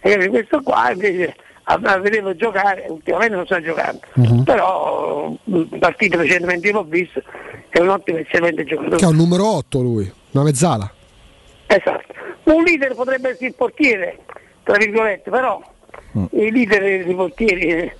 Capito? 0.00 0.30
questo 0.30 0.60
qua 0.62 0.90
invece 0.90 1.34
a, 1.64 1.80
a 1.82 1.98
vederlo 1.98 2.34
giocare, 2.34 2.86
ultimamente 2.88 3.34
non 3.34 3.46
sta 3.46 3.60
giocando. 3.62 4.00
Mhm. 4.14 4.42
Però 4.42 5.34
mh, 5.44 5.78
partite 5.78 6.16
recentemente 6.16 6.70
l'ho 6.70 6.84
visto, 6.84 7.22
è 7.68 7.78
un 7.78 7.88
ottimo 7.88 8.18
eccellente 8.18 8.64
giocatore. 8.64 8.96
Che 8.96 9.04
è 9.04 9.08
un 9.08 9.16
numero 9.16 9.46
8 9.56 9.80
lui, 9.80 10.12
una 10.32 10.44
mezzala. 10.44 10.92
Esatto. 11.66 12.12
Un 12.44 12.62
leader 12.64 12.94
potrebbe 12.94 13.30
essere 13.30 13.46
il 13.46 13.54
portiere, 13.54 14.18
tra 14.64 14.76
virgolette, 14.76 15.30
però 15.30 15.62
i 16.32 16.50
leader 16.50 17.04
dei 17.04 17.14
portieri 17.14 17.66
eh, 17.68 17.96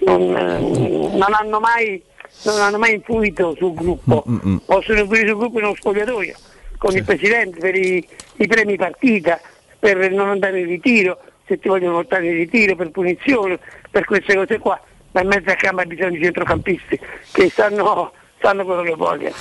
non, 0.00 0.36
eh, 0.36 1.16
non 1.16 1.32
hanno 1.32 1.60
mai 1.60 2.02
non 2.42 2.60
hanno 2.60 2.78
mai 2.78 2.94
influito 2.94 3.54
sul 3.56 3.74
gruppo, 3.74 4.24
possono 4.66 5.00
influire 5.00 5.28
sul 5.28 5.38
gruppo 5.38 5.58
in 5.58 5.64
uno 5.66 5.74
spogliatoio, 5.74 6.34
con 6.78 6.94
il 6.96 7.04
presidente 7.04 7.58
per 7.58 7.74
i, 7.74 8.06
i 8.36 8.46
premi 8.46 8.76
partita, 8.76 9.40
per 9.78 10.10
non 10.10 10.28
andare 10.28 10.60
in 10.60 10.66
ritiro, 10.66 11.18
se 11.46 11.58
ti 11.58 11.68
vogliono 11.68 11.94
portare 11.94 12.26
in 12.26 12.34
ritiro, 12.34 12.74
per 12.74 12.90
punizione, 12.90 13.58
per 13.90 14.04
queste 14.04 14.34
cose 14.34 14.58
qua, 14.58 14.80
ma 15.12 15.22
in 15.22 15.28
mezzo 15.28 15.50
a 15.50 15.54
campo 15.54 15.82
ha 15.82 15.86
bisogno 15.86 16.10
di 16.10 16.22
centrocampisti 16.22 16.98
che 17.32 17.50
sanno, 17.50 18.12
sanno 18.40 18.64
quello 18.64 18.82
che 18.82 18.94
vogliono. 18.94 19.34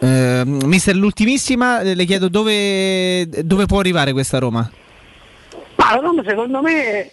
Eh, 0.00 0.42
mister, 0.44 0.94
l'ultimissima, 0.94 1.80
eh, 1.80 1.94
le 1.94 2.04
chiedo 2.04 2.28
dove, 2.28 3.26
dove 3.44 3.66
può 3.66 3.80
arrivare 3.80 4.12
questa 4.12 4.38
Roma? 4.38 4.70
Ma 5.76 5.94
la 5.94 6.00
Roma 6.00 6.22
secondo 6.24 6.62
me 6.62 7.10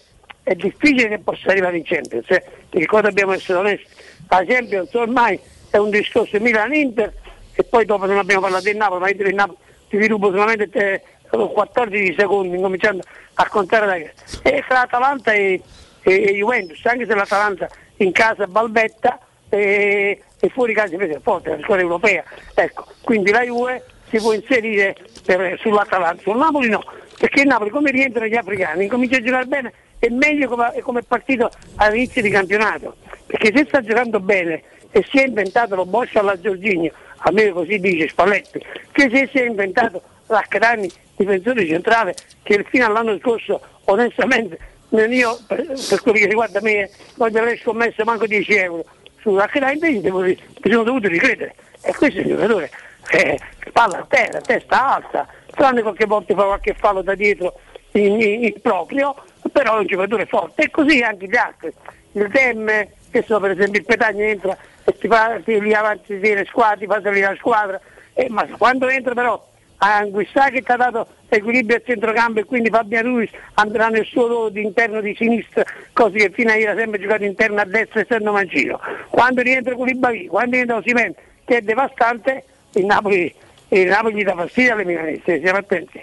è 0.48 0.56
difficile 0.56 1.10
che 1.10 1.20
possa 1.20 1.50
arrivare 1.50 1.76
in 1.76 1.84
Champions, 1.84 2.30
eh, 2.30 2.42
perché 2.70 2.86
qua 2.86 3.02
dobbiamo 3.02 3.34
essere 3.34 3.60
onesti. 3.60 3.86
La 4.30 4.46
Champions 4.48 4.94
ormai 4.94 5.38
è 5.70 5.76
un 5.76 5.90
discorso 5.90 6.40
Milan-Inter 6.40 7.14
e 7.54 7.64
poi 7.66 7.84
dopo 7.84 8.06
non 8.06 8.18
abbiamo 8.18 8.44
parlato 8.44 8.64
del 8.64 8.78
Napoli, 8.78 9.02
ma 9.02 9.10
io 9.10 9.36
Napoli 9.36 9.58
ti 9.90 9.98
sviluppo 9.98 10.32
solamente 10.32 10.70
te- 10.70 11.02
14 11.30 12.16
secondi, 12.18 12.56
incominciando 12.56 13.04
a 13.34 13.50
contare 13.50 13.86
da 13.86 14.50
E 14.50 14.62
fra 14.62 14.84
Atalanta 14.84 15.34
e, 15.34 15.62
e, 16.04 16.14
e 16.14 16.34
Juventus, 16.36 16.80
anche 16.86 17.06
se 17.06 17.14
l'Atalanta 17.14 17.68
in 17.98 18.14
casa 18.14 18.48
balbetta 18.48 19.20
e, 19.50 20.24
e 20.40 20.50
fuori 20.50 20.74
casa 20.74 20.94
invece 20.94 21.18
è 21.18 21.20
forte, 21.22 21.50
una 21.50 21.62
squadra 21.62 21.84
europea. 21.84 22.24
Ecco, 22.54 22.86
quindi 23.02 23.32
la 23.32 23.42
Juve 23.42 23.84
si 24.10 24.18
può 24.20 24.32
inserire 24.32 24.96
per- 25.26 25.60
sull'Atalanta, 25.60 26.22
sul 26.22 26.38
Napoli 26.38 26.70
no, 26.70 26.82
perché 27.18 27.42
il 27.42 27.48
Napoli 27.48 27.70
come 27.70 27.92
rientrano 27.92 28.28
gli 28.28 28.36
africani, 28.36 28.84
incomincia 28.84 29.18
a 29.18 29.22
giocare 29.22 29.46
bene 29.46 29.74
è 30.00 30.10
meglio 30.10 30.48
come, 30.48 31.00
è 31.00 31.04
partito 31.04 31.50
all'inizio 31.76 32.22
di 32.22 32.30
campionato, 32.30 32.96
perché 33.26 33.52
se 33.56 33.66
sta 33.68 33.82
giocando 33.82 34.20
bene 34.20 34.62
e 34.92 35.04
si 35.10 35.20
è 35.20 35.26
inventato 35.26 35.76
lo 35.76 35.86
Boscia 35.86 36.20
alla 36.20 36.40
Giorginio, 36.40 36.92
almeno 37.18 37.54
così 37.54 37.80
dice 37.80 38.08
Spalletti, 38.08 38.64
che 38.92 39.10
se 39.12 39.30
si 39.32 39.40
è 39.40 39.46
inventato 39.46 40.02
Raccadani, 40.28 40.90
difensore 41.16 41.66
centrale, 41.66 42.16
che 42.44 42.64
fino 42.70 42.86
all'anno 42.86 43.18
scorso 43.18 43.60
onestamente 43.86 44.76
io 44.90 45.38
per, 45.46 45.66
per 45.66 46.02
quello 46.02 46.18
che 46.18 46.28
riguarda 46.28 46.62
me 46.62 46.90
non 47.16 47.36
avrei 47.36 47.58
scommesso 47.58 48.04
manco 48.06 48.26
10 48.26 48.54
euro 48.56 48.86
su 49.20 49.36
Raccadani, 49.36 49.74
invece 49.74 50.02
devo, 50.02 50.22
mi 50.22 50.38
sono 50.62 50.84
dovuto 50.84 51.08
ricredere. 51.08 51.56
E 51.82 51.94
questo 51.94 52.20
è 52.20 52.24
un 52.24 52.30
giocatore, 52.30 52.70
eh, 53.12 53.40
palla 53.72 54.00
a 54.00 54.06
terra, 54.08 54.42
testa 54.42 54.96
alta, 54.96 55.28
tranne 55.54 55.82
qualche 55.82 56.06
volta 56.06 56.34
fa 56.36 56.44
qualche 56.44 56.74
fallo 56.74 57.02
da 57.02 57.16
dietro 57.16 57.60
in, 57.92 58.22
in- 58.22 58.44
in 58.44 58.62
proprio, 58.62 59.16
però 59.52 59.78
è 59.78 59.80
un 59.80 59.86
giocatore 59.88 60.26
forte 60.26 60.64
e 60.64 60.70
così 60.70 61.02
anche 61.02 61.28
gli 61.28 61.36
altri. 61.36 61.72
Il 62.14 62.28
Dem, 62.30 62.88
che 63.12 63.24
so 63.26 63.40
per 63.40 63.52
esempio 63.52 63.80
il 63.80 63.86
Petagna 63.86 64.26
entra 64.26 64.58
e 64.84 64.98
ti 64.98 65.08
fa 65.08 65.40
lì 65.44 65.74
avanti 65.74 66.16
ti 66.16 66.20
tiene 66.20 66.46
squadra, 66.46 66.78
ti 66.78 66.86
fa 66.86 67.02
salire 67.02 67.28
la 67.28 67.36
squadra, 67.36 67.80
Eh, 68.14 68.28
ma 68.30 68.48
quando 68.58 68.88
entra 68.88 69.14
però 69.14 69.46
a 69.80 69.98
Anguissà 69.98 70.50
che 70.50 70.64
ti 70.64 70.72
ha 70.72 70.76
dato 70.76 71.08
equilibrio 71.30 71.78
a 71.78 71.82
centrocampo 71.86 72.40
e 72.40 72.46
quindi 72.46 72.70
Fabian 72.70 73.04
Ruiz 73.04 73.30
andrà 73.56 73.90
nel 73.90 74.06
suo 74.06 74.26
ruolo 74.26 74.50
di 74.50 74.64
interno 74.64 75.02
di 75.02 75.14
sinistra, 75.16 75.64
così 75.94 76.18
che 76.18 76.32
fino 76.32 76.50
a 76.50 76.56
ieri 76.56 76.72
ha 76.72 76.76
sempre 76.76 77.00
giocato 77.00 77.26
interno 77.26 77.62
a 77.62 77.66
destra 77.66 78.00
essendo 78.00 78.32
mancino. 78.32 78.80
Quando 79.10 79.42
rientra 79.42 79.76
Koulibaly, 79.76 80.26
quando 80.26 80.56
rientra 80.56 80.78
Osimen, 80.78 81.14
che 81.46 81.58
è 81.58 81.62
devastante, 81.62 82.44
il 82.78 82.86
Napoli, 82.86 83.34
il 83.70 83.88
Napoli 83.88 84.16
gli 84.16 84.24
dà 84.24 84.34
fastidio 84.34 84.74
alle 84.74 84.86
milanesi, 84.86 85.22
siamo 85.26 85.58
attenti. 85.58 86.02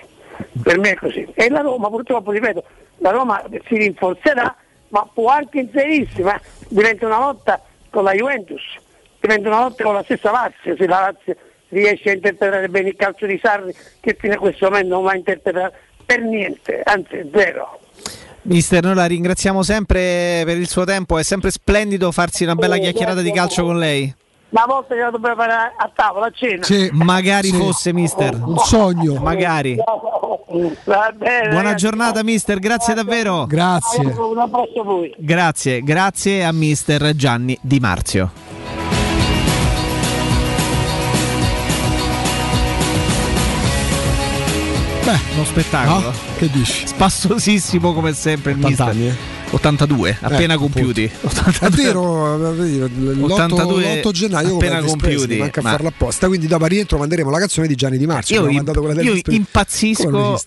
Per 0.62 0.78
me 0.78 0.91
è 0.91 0.94
così. 0.94 1.27
E 1.35 1.49
la 1.49 1.61
Roma 1.61 1.89
purtroppo, 1.89 2.31
ripeto, 2.31 2.65
la 2.99 3.11
Roma 3.11 3.43
si 3.67 3.77
rinforzerà, 3.77 4.55
ma 4.89 5.09
può 5.12 5.28
anche 5.31 5.61
inserirsi, 5.61 6.23
ma 6.23 6.41
diventa 6.69 7.07
una 7.07 7.19
lotta 7.19 7.61
con 7.91 8.05
la 8.05 8.12
Juventus, 8.12 8.62
diventa 9.20 9.49
una 9.49 9.61
lotta 9.61 9.85
con 9.85 9.94
la 9.94 10.03
stessa 10.03 10.31
Lazio, 10.31 10.77
se 10.77 10.86
la 10.86 11.01
Lazio 11.01 11.36
riesce 11.69 12.11
a 12.11 12.12
interpretare 12.15 12.69
bene 12.69 12.89
il 12.91 12.97
calcio 12.97 13.27
di 13.27 13.39
Sarri, 13.43 13.75
che 14.01 14.17
fino 14.19 14.35
a 14.35 14.39
questo 14.39 14.67
momento 14.67 14.94
non 14.94 15.03
va 15.05 15.12
a 15.12 15.17
interpretare 15.17 15.73
per 16.05 16.20
niente, 16.20 16.83
anzi 16.85 17.31
zero. 17.33 17.81
Mister, 18.43 18.83
noi 18.83 18.94
la 18.94 19.07
ringraziamo 19.07 19.62
sempre 19.62 20.43
per 20.44 20.59
il 20.59 20.69
suo 20.69 20.85
tempo, 20.85 21.19
è 21.19 21.23
sempre 21.23 21.51
splendido 21.51 22.12
farsi 22.12 22.44
una 22.44 22.55
bella 22.55 22.77
chiacchierata 22.77 23.23
di 23.23 23.33
calcio 23.33 23.65
con 23.65 23.78
lei. 23.78 24.15
Una 24.55 24.66
volta 24.66 24.94
che 24.94 25.00
la 25.00 25.10
dobbiamo 25.10 25.34
fare 25.34 25.52
a 25.52 25.91
tavola, 25.92 26.26
a 26.26 26.31
cena. 26.31 26.65
Magari 26.92 27.50
fosse, 27.50 27.92
mister. 27.92 28.41
Un 28.41 28.57
sogno. 28.58 29.20
Magari. 29.20 29.74
Va 29.74 31.12
bene, 31.12 31.49
Buona 31.49 31.62
ragazzi. 31.62 31.76
giornata, 31.76 32.23
mister, 32.23 32.60
grazie 32.60 32.94
davvero. 32.94 33.47
Grazie. 33.47 34.07
Un 34.07 34.39
abbraccio 34.39 34.81
a 34.81 34.84
voi. 34.84 35.12
Grazie, 35.18 35.83
grazie 35.83 36.44
a 36.44 36.52
mister 36.52 37.16
Gianni 37.16 37.58
Di 37.60 37.81
Marzio. 37.81 38.44
Beh, 45.05 45.18
uno 45.34 45.44
spettacolo. 45.44 46.00
No? 46.00 46.12
Che 46.39 46.49
dici? 46.50 46.86
Spassosissimo 46.86 47.92
come 47.92 48.15
sempre 48.15 48.52
il 48.52 48.58
80 48.58 48.68
mister. 48.68 48.89
anni, 48.89 49.08
eh? 49.08 49.33
82, 49.50 50.16
appena 50.20 50.55
Eh, 50.55 50.57
compiuti. 50.57 51.05
È 51.60 51.68
vero, 51.68 52.36
l'8, 52.36 53.23
82 53.33 54.00
l'8 54.02 54.10
gennaio 54.10 54.55
appena 54.55 54.81
compiuti, 54.83 55.36
manca 55.36 55.60
a 55.60 55.62
ma- 55.62 55.70
farla 55.70 55.89
apposta. 55.89 56.26
Quindi 56.26 56.47
dopo 56.47 56.65
rientro 56.66 56.97
manderemo 56.99 57.31
la 57.31 57.39
canzone 57.39 57.66
di 57.66 57.74
Gianni 57.74 57.99
Di 57.99 58.07
Marzio. 58.07 58.49
Io, 58.49 58.58
imp- 58.60 59.02
io 59.02 59.20
impazzisco? 59.26 60.39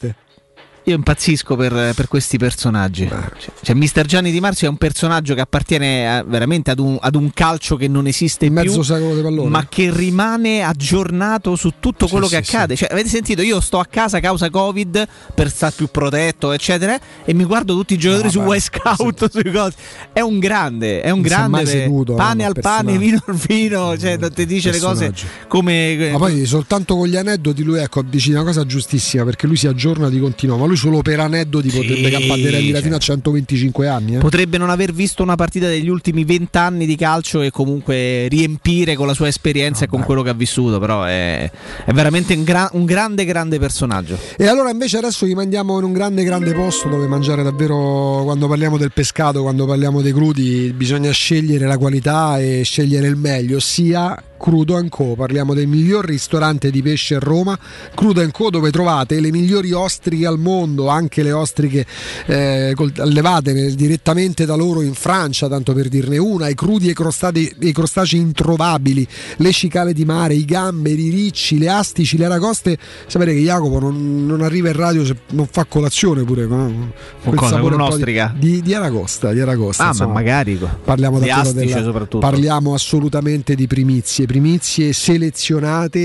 Io 0.87 0.95
impazzisco 0.95 1.57
per, 1.57 1.93
per 1.93 2.07
questi 2.07 2.37
personaggi. 2.37 3.09
Cioè, 3.09 3.29
cioè, 3.61 3.75
Mister 3.75 4.05
Gianni 4.05 4.31
Di 4.31 4.39
Marzio 4.39 4.67
è 4.67 4.69
un 4.69 4.77
personaggio 4.77 5.33
che 5.33 5.41
appartiene 5.41 6.17
a- 6.19 6.23
veramente 6.23 6.71
ad 6.71 6.79
un, 6.79 6.97
ad 7.01 7.15
un 7.15 7.29
calcio 7.33 7.75
che 7.75 7.89
non 7.89 8.07
esiste 8.07 8.49
Mezzo 8.49 8.79
più, 8.79 9.43
ma 9.47 9.67
che 9.67 9.91
rimane 9.93 10.61
aggiornato 10.61 11.57
su 11.57 11.73
tutto 11.81 12.07
quello 12.07 12.27
che 12.27 12.41
sì, 12.41 12.55
accade. 12.55 12.77
Cioè, 12.77 12.87
avete 12.89 13.09
sentito? 13.09 13.41
Io 13.41 13.59
sto 13.59 13.79
a 13.79 13.85
casa 13.85 14.21
causa 14.21 14.49
Covid 14.49 15.05
per 15.35 15.51
stare 15.51 15.73
più 15.75 15.87
protetto, 15.87 16.53
eccetera, 16.53 16.97
e 17.25 17.33
mi 17.33 17.43
guardo 17.43 17.73
tutti 17.73 17.93
i 17.95 17.97
giocatori 17.97 18.29
su 18.29 18.39
West 18.39 18.71
Scout, 18.73 19.29
sui 19.29 19.51
cose. 19.51 19.75
È 20.13 20.21
un 20.21 20.39
grande, 20.39 21.01
è 21.01 21.09
un 21.09 21.19
Non 21.19 21.27
grande. 21.27 21.65
seduto, 21.65 22.13
pane 22.13 22.43
no, 22.43 22.47
al 22.47 22.55
pane, 22.61 22.97
vino 22.97 23.21
al 23.25 23.35
vino, 23.35 23.97
cioè, 23.97 24.17
ti 24.17 24.45
dice 24.45 24.71
le 24.71 24.79
cose 24.79 25.13
come. 25.49 26.11
Ma 26.13 26.17
poi 26.17 26.45
soltanto 26.45 26.95
con 26.95 27.09
gli 27.09 27.17
aneddoti 27.17 27.61
lui 27.63 27.79
ecco 27.79 28.01
dici 28.03 28.31
una 28.31 28.43
cosa 28.43 28.65
giustissima 28.65 29.25
perché 29.25 29.47
lui 29.47 29.57
si 29.57 29.67
aggiorna 29.67 30.09
di 30.09 30.17
continuo, 30.21 30.55
ma 30.55 30.65
lui 30.65 30.75
solo 30.77 31.01
per 31.01 31.19
aneddoti 31.19 31.69
potrebbe 31.69 32.09
campare 32.09 32.41
dei 32.41 32.51
rally 32.51 32.71
cioè. 32.71 32.81
fino 32.81 32.95
a 32.95 32.99
125 32.99 33.87
anni. 33.87 34.15
eh. 34.15 34.19
Potrebbe 34.19 34.57
non 34.57 34.69
aver 34.69 34.93
visto 34.93 35.23
una 35.23 35.35
partita 35.35 35.67
degli 35.67 35.89
ultimi 35.89 36.23
vent'anni 36.23 36.85
di 36.85 36.95
calcio 36.95 37.41
e 37.41 37.51
comunque 37.51 38.27
riempire 38.27 38.95
con 38.95 39.07
la 39.07 39.13
sua 39.13 39.27
esperienza 39.27 39.85
e 39.85 39.87
con 39.87 40.03
quello 40.03 40.21
che 40.21 40.29
ha 40.29 40.33
vissuto, 40.33 40.79
però 40.79 41.03
è, 41.03 41.49
è 41.85 41.91
veramente 41.91 42.33
un, 42.33 42.43
gra- 42.43 42.69
un 42.73 42.85
grande, 42.85 43.25
grande 43.25 43.59
personaggio. 43.59 44.17
E 44.37 44.47
allora 44.47 44.69
invece 44.69 44.97
adesso 44.97 45.25
vi 45.25 45.33
mandiamo 45.33 45.77
in 45.79 45.83
un 45.83 45.93
grande 45.93 46.23
grande 46.23 46.53
posto 46.53 46.87
dove 46.87 47.07
mangiare 47.07 47.43
davvero 47.43 48.21
quando 48.23 48.47
parliamo 48.47 48.77
del 48.77 48.91
pescato, 48.91 49.41
quando 49.41 49.65
parliamo 49.65 50.01
dei 50.01 50.13
crudi, 50.13 50.71
bisogna 50.75 51.11
scegliere 51.11 51.65
la 51.65 51.77
qualità 51.77 52.39
e 52.39 52.61
scegliere 52.63 53.07
il 53.07 53.15
meglio, 53.15 53.57
ossia 53.57 54.21
Crudo 54.37 54.83
Co. 54.89 55.15
Parliamo 55.15 55.53
del 55.53 55.67
miglior 55.67 56.05
ristorante 56.05 56.69
di 56.71 56.81
pesce 56.81 57.15
a 57.15 57.19
Roma, 57.19 57.57
Crudo 57.95 58.25
Co. 58.31 58.49
dove 58.49 58.71
trovate 58.71 59.19
le 59.19 59.31
migliori 59.31 59.71
ostriche 59.71 60.25
al 60.25 60.37
mondo, 60.39 60.87
anche 60.87 61.23
le 61.23 61.31
ostriche 61.31 61.85
eh, 62.27 62.73
allevate 62.97 63.75
direttamente 63.75 64.45
da 64.45 64.55
loro 64.55 64.81
in 64.81 64.93
Francia, 64.93 65.47
tanto 65.47 65.73
per 65.73 65.87
dirne 65.87 66.17
una, 66.17 66.47
i 66.47 66.55
crudi 66.55 66.87
e 66.87 66.91
i 66.91 66.93
crostati- 66.93 67.53
i 67.61 67.71
crostacei 67.71 68.19
introvabili, 68.19 69.07
le 69.37 69.51
cicale 69.51 69.93
di 69.93 70.05
mare, 70.05 70.35
i 70.35 70.45
gamberi, 70.45 71.05
i 71.05 71.09
ricci, 71.09 71.57
le 71.57 71.69
astici, 71.69 72.17
le 72.17 72.25
aragoste. 72.25 72.77
Sapete 73.07 73.33
che 73.33 73.39
Jacopo 73.39 73.79
non, 73.79 74.25
non 74.25 74.41
arriva 74.41 74.67
in 74.69 74.75
radio 74.75 75.03
se 75.03 75.15
non 75.31 75.47
fa 75.49 75.65
colazione 75.65 76.23
pure 76.23 76.45
no? 76.45 76.91
Con 77.23 77.35
cosa? 77.35 77.59
Con 77.59 77.73
un'ostrica? 77.73 78.33
Di, 78.37 78.51
di, 78.51 78.61
di 78.61 78.73
aragosta, 78.73 79.33
di 79.33 79.39
aragosta. 79.41 79.83
Ah, 79.83 79.85
ma 79.87 79.91
insomma. 79.91 80.13
magari. 80.13 80.59
Parliamo 80.83 81.19
Di 81.19 81.29
astice 81.29 81.53
della- 81.65 81.83
soprattutto. 81.83 82.19
Parliamo 82.19 82.73
assolutamente 82.73 83.55
di 83.55 83.65
primizie, 83.67 84.25
primizie 84.27 84.93
selezionate 84.93 85.99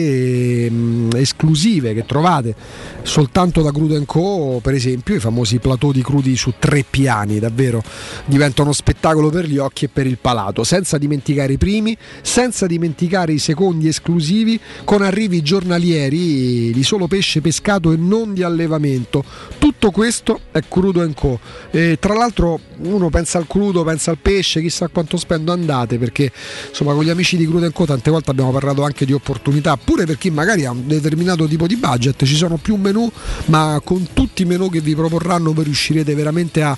e 0.65 0.71
mh, 0.71 1.11
esclusive 1.17 1.93
che 1.93 2.07
trovate 2.07 2.55
soltanto 3.03 3.61
da 3.61 3.71
Crudo 3.71 4.03
Co. 4.07 4.61
Per 4.63 4.73
esempio, 4.73 5.17
i 5.17 5.21
famosi 5.21 5.59
plateau 5.59 5.93
di 5.93 6.03
crudi 6.03 6.37
su 6.37 6.55
tre 6.59 6.85
piani, 6.89 7.39
davvero 7.39 7.83
diventano 8.25 8.69
uno 8.69 8.73
spettacolo 8.73 9.29
per 9.29 9.47
gli 9.47 9.59
occhi 9.59 9.85
e 9.85 9.89
per 9.89 10.07
il 10.07 10.19
palato, 10.19 10.65
senza 10.65 10.97
dimenticare 10.97 11.53
i 11.53 11.59
primi, 11.59 11.95
senza 12.23 12.67
dimenticare 12.67 13.33
i 13.33 13.39
secondi 13.39 13.89
esclusivi, 13.89 14.59
con 14.85 15.03
arrivi 15.03 15.43
giornalieri 15.43 16.73
di 16.73 16.83
solo 16.83 17.09
pesce 17.09 17.41
pescato 17.41 17.93
e 17.93 17.97
non 17.97 18.33
di 18.33 18.43
allevamento. 18.43 19.25
Tutto 19.59 19.91
questo 19.91 20.41
è 20.53 20.61
Crudo 20.67 21.07
Co. 21.15 21.39
E 21.71 21.99
tra 22.01 22.15
l'altro 22.15 22.61
uno 22.83 23.11
pensa 23.11 23.39
al 23.39 23.47
crudo, 23.47 23.85
pensa 23.85 24.11
al 24.11 24.19
pesce, 24.19 24.61
chissà 24.61 24.89
quanto 24.89 25.17
spendo 25.17 25.53
andate, 25.53 25.99
perché 25.99 26.31
insomma 26.69 26.95
con 26.95 27.05
gli 27.05 27.11
amici 27.11 27.37
di 27.37 27.47
Crudo 27.47 27.71
Co 27.73 27.85
tante 27.85 28.11
volte 28.13 28.31
abbiamo 28.31 28.53
parlato 28.53 28.85
anche 28.85 29.05
di 29.05 29.13
opportunità, 29.13 29.77
pure 29.77 30.07
per 30.07 30.19
chi 30.19 30.31
magari 30.31 30.65
ha 30.65 30.71
un 30.71 30.87
determinato 30.87 31.47
tipo 31.47 31.67
di 31.67 31.77
budget, 31.77 32.25
ci 32.25 32.37
sono 32.37 32.57
più 32.57 32.77
menù, 32.77 33.11
ma 33.47 33.81
con 33.83 34.09
tutti 34.13 34.43
i 34.43 34.45
menù 34.45 34.71
che 34.71 34.81
vi 34.81 34.95
proporranno 34.95 35.53
voi 35.53 35.65
riuscirete 35.65 36.15
veramente 36.15 36.63
a, 36.63 36.77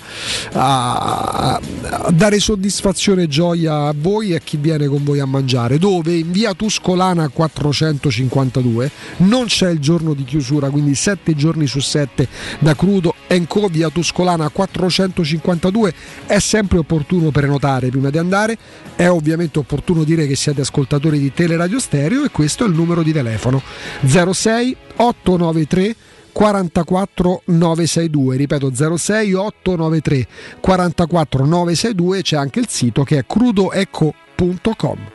a- 0.53 1.59
a 1.91 2.11
dare 2.11 2.39
soddisfazione 2.39 3.23
e 3.23 3.27
gioia 3.27 3.87
a 3.87 3.93
voi 3.95 4.31
e 4.31 4.35
a 4.35 4.39
chi 4.39 4.57
viene 4.57 4.87
con 4.87 5.03
voi 5.03 5.19
a 5.19 5.25
mangiare, 5.25 5.77
dove? 5.77 6.15
In 6.15 6.31
via 6.31 6.53
Tuscolana 6.53 7.27
452 7.29 8.91
non 9.17 9.45
c'è 9.45 9.69
il 9.69 9.79
giorno 9.79 10.13
di 10.13 10.23
chiusura, 10.23 10.69
quindi 10.69 10.95
7 10.95 11.35
giorni 11.35 11.67
su 11.67 11.79
7 11.79 12.27
da 12.59 12.75
crudo 12.75 13.13
Co 13.47 13.67
via 13.67 13.89
Tuscolana 13.89 14.49
452 14.49 15.93
è 16.25 16.39
sempre 16.39 16.77
opportuno 16.77 17.31
prenotare 17.31 17.89
prima 17.89 18.09
di 18.09 18.17
andare, 18.17 18.57
è 18.95 19.07
ovviamente 19.07 19.59
opportuno 19.59 20.03
dire 20.03 20.27
che 20.27 20.35
siete 20.35 20.61
ascoltatori 20.61 21.19
di 21.19 21.24
Teleradio 21.33 21.79
Stereo 21.79 22.23
e 22.23 22.29
questo 22.29 22.65
è 22.65 22.67
il 22.67 22.73
numero 22.73 23.03
di 23.03 23.11
telefono. 23.11 23.61
06 24.05 24.75
893 24.97 25.95
44 26.31 27.43
962 27.45 28.35
ripeto 28.35 28.97
06 28.97 29.33
893 29.33 30.27
44 30.59 31.45
962 31.45 32.21
c'è 32.21 32.35
anche 32.35 32.59
il 32.59 32.67
sito 32.67 33.03
che 33.03 33.19
è 33.19 33.25
crudoeco.com 33.25 35.14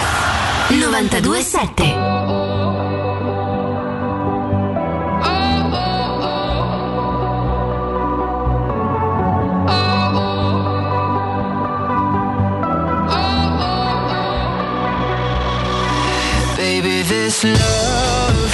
927. 0.71 1.75
Baby, 16.55 17.01
this 17.03 17.43
love, 17.43 18.51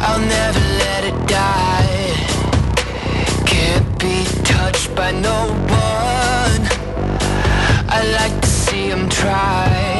I'll 0.00 0.20
never 0.20 0.60
let 0.78 1.04
it 1.04 1.26
die. 1.26 2.14
Can't 3.44 3.98
be 3.98 4.24
touched 4.44 4.94
by 4.94 5.10
no 5.10 5.48
one. 5.66 6.62
I 7.88 8.02
like 8.20 8.40
to 8.40 8.46
see 8.46 8.86
him 8.88 9.08
try. 9.08 9.91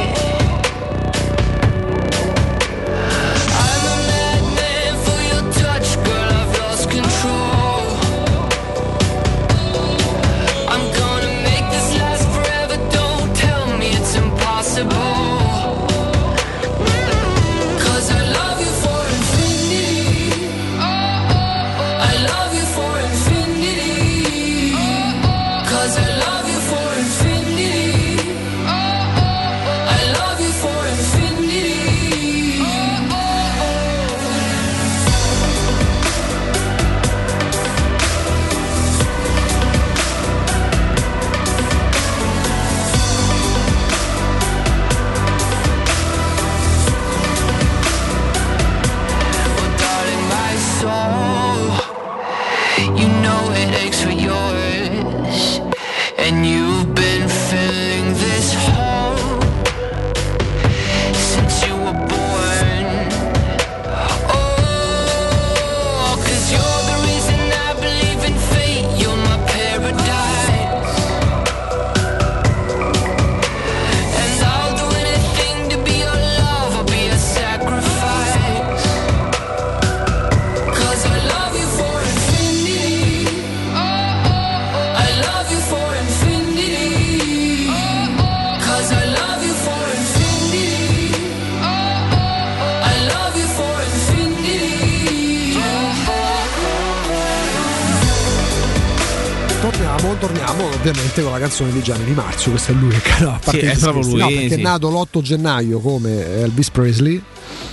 Ovviamente 100.82 101.22
con 101.22 101.30
la 101.30 101.38
canzone 101.38 101.70
di 101.70 101.80
Gianni 101.80 102.04
Di 102.04 102.12
Marzio, 102.12 102.50
questo 102.50 102.72
è 102.72 102.74
lui 102.74 102.90
che 102.90 103.00
canta 103.02 103.34
a 103.34 103.38
parte 103.38 103.60
Sì, 103.60 103.66
è 103.66 103.78
proprio 103.78 104.02
lui, 104.04 104.18
No, 104.18 104.26
perché 104.26 104.48
sì. 104.48 104.54
è 104.54 104.56
nato 104.56 104.90
l'8 104.90 105.20
gennaio 105.20 105.78
come 105.78 106.26
Elvis 106.40 106.70
Presley, 106.70 107.22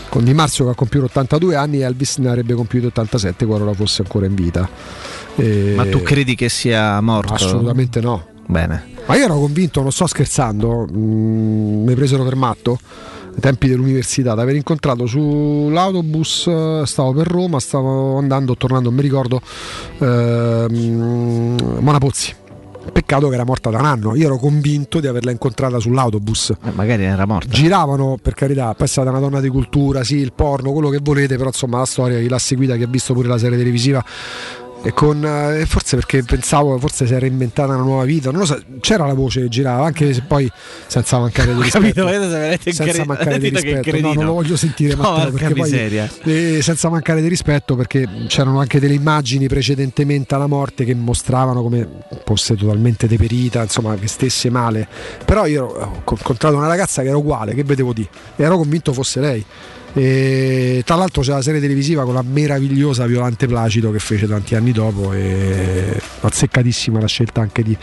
con 0.09 0.23
Di 0.23 0.33
Marzio 0.35 0.65
che 0.65 0.71
ha 0.71 0.75
compiuto 0.75 1.05
82 1.05 1.55
anni 1.55 1.79
e 1.79 1.85
Elvis 1.85 2.17
ne 2.17 2.29
avrebbe 2.29 2.53
compiuto 2.53 2.87
87 2.87 3.45
qualora 3.47 3.73
fosse 3.73 4.03
ancora 4.03 4.27
in 4.27 4.35
vita. 4.35 4.69
E- 5.35 5.73
Ma 5.75 5.87
tu 5.87 6.03
credi 6.03 6.35
che 6.35 6.49
sia 6.49 7.01
morto? 7.01 7.33
Assolutamente 7.33 7.99
no. 7.99 8.27
Bene. 8.45 8.89
Ma 9.07 9.15
io 9.15 9.23
ero 9.25 9.39
convinto, 9.39 9.81
non 9.81 9.91
sto 9.91 10.05
scherzando, 10.05 10.87
mm, 10.91 11.85
mi 11.85 11.93
presero 11.95 12.23
per 12.23 12.35
matto 12.35 12.77
ai 13.33 13.39
tempi 13.41 13.67
dell'università 13.69 14.33
ad 14.33 14.39
aver 14.39 14.55
incontrato 14.55 15.07
sull'autobus, 15.07 16.45
eh, 16.47 16.81
stavo 16.85 17.13
per 17.13 17.25
Roma, 17.27 17.59
stavo 17.59 18.17
andando, 18.17 18.55
tornando, 18.55 18.89
non 18.89 18.97
mi 18.97 19.03
ricordo, 19.03 19.41
ehm, 19.97 21.57
Mona 21.79 21.97
Pozzi. 21.97 22.35
Peccato 22.91 23.27
che 23.29 23.35
era 23.35 23.45
morta 23.45 23.69
da 23.69 23.79
un 23.79 23.85
anno, 23.85 24.15
io 24.15 24.25
ero 24.25 24.37
convinto 24.37 24.99
di 24.99 25.07
averla 25.07 25.31
incontrata 25.31 25.79
sull'autobus. 25.79 26.53
Eh, 26.63 26.71
magari 26.73 27.03
era 27.03 27.25
morta. 27.25 27.49
Giravano, 27.49 28.17
per 28.21 28.33
carità, 28.33 28.73
poi 28.73 28.85
è 28.85 28.89
stata 28.89 29.09
una 29.09 29.19
donna 29.19 29.39
di 29.39 29.49
cultura, 29.49 30.03
sì, 30.03 30.17
il 30.17 30.33
porno, 30.33 30.71
quello 30.71 30.89
che 30.89 30.99
volete, 31.01 31.35
però 31.37 31.47
insomma 31.47 31.79
la 31.79 31.85
storia, 31.85 32.19
chi 32.19 32.27
l'ha 32.27 32.39
seguita, 32.39 32.75
chi 32.75 32.83
ha 32.83 32.87
visto 32.87 33.13
pure 33.13 33.27
la 33.27 33.37
serie 33.37 33.57
televisiva 33.57 34.03
e 34.81 34.93
con, 34.93 35.23
eh, 35.25 35.65
forse 35.65 35.97
perché 35.97 36.23
pensavo 36.23 36.77
forse 36.77 37.05
si 37.05 37.13
era 37.13 37.25
inventata 37.25 37.73
una 37.73 37.83
nuova 37.83 38.05
vita 38.05 38.31
non 38.31 38.39
lo 38.39 38.45
so 38.45 38.57
c'era 38.79 39.05
la 39.05 39.13
voce 39.13 39.41
che 39.41 39.47
girava 39.49 39.85
anche 39.85 40.13
se 40.13 40.21
poi 40.21 40.49
senza 40.87 41.19
mancare 41.19 41.53
di 41.53 41.61
rispetto. 41.61 42.05
capito, 42.05 42.71
senza 42.71 43.05
mancare 43.05 43.39
di 43.39 43.49
rispetto. 43.49 43.99
No, 43.99 44.13
non 44.13 44.25
lo 44.25 44.33
voglio 44.33 44.55
sentire 44.55 44.95
No, 44.95 45.01
Matteo, 45.01 45.31
perché 45.31 45.53
poi, 45.53 46.09
eh, 46.23 46.61
senza 46.61 46.89
mancare 46.89 47.21
di 47.21 47.27
rispetto 47.27 47.75
perché 47.75 48.07
c'erano 48.27 48.59
anche 48.59 48.79
delle 48.79 48.93
immagini 48.93 49.47
precedentemente 49.47 50.35
alla 50.35 50.47
morte 50.47 50.85
che 50.85 50.95
mostravano 50.95 51.61
come 51.61 51.87
fosse 52.23 52.55
totalmente 52.55 53.07
deperita 53.07 53.61
insomma 53.61 53.95
che 53.95 54.07
stesse 54.07 54.49
male. 54.49 54.87
Però 55.25 55.45
io 55.45 55.65
ho 55.65 56.01
incontrato 56.09 56.55
una 56.55 56.67
ragazza 56.67 57.01
che 57.01 57.09
era 57.09 57.17
uguale 57.17 57.53
che 57.53 57.63
vedevo 57.63 57.93
di 57.93 58.07
ero 58.37 58.57
convinto 58.57 58.93
fosse 58.93 59.19
lei 59.19 59.45
E, 59.93 60.81
tra 60.85 60.95
l'altro 60.95 61.21
c'è 61.21 61.31
la 61.31 61.41
serie 61.41 61.59
televisiva 61.59 62.03
con 62.03 62.13
la 62.13 62.21
meravigliosa 62.21 63.05
Violante 63.05 63.47
Placido 63.47 63.91
che 63.91 63.99
fece 63.99 64.27
tanti 64.27 64.55
anni 64.55 64.71
dopo 64.71 65.13
e 65.13 65.99
azzeccatissima 66.21 66.99
la 66.99 67.07
scelta 67.07 67.41
anche 67.41 67.63
di, 67.63 67.75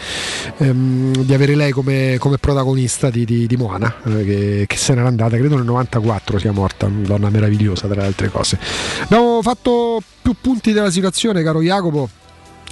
ehm, 0.58 1.24
di 1.24 1.34
avere 1.34 1.54
lei 1.54 1.72
come, 1.72 2.16
come 2.18 2.38
protagonista 2.38 3.10
di, 3.10 3.24
di, 3.24 3.46
di 3.46 3.56
Moana 3.56 3.94
eh, 4.04 4.24
che, 4.24 4.64
che, 4.66 4.76
se 4.76 4.94
n'era 4.94 5.08
andata, 5.08 5.36
credo 5.36 5.56
nel 5.56 5.64
94 5.64 6.38
sia 6.38 6.52
morta, 6.52 6.86
una 6.86 7.06
donna 7.06 7.30
meravigliosa 7.30 7.86
tra 7.88 8.00
le 8.00 8.06
altre 8.06 8.28
cose. 8.30 8.58
Abbiamo 9.02 9.40
fatto 9.42 10.00
più 10.22 10.34
punti 10.40 10.72
della 10.72 10.90
situazione 10.90 11.42
caro 11.42 11.60
Jacopo 11.62 12.08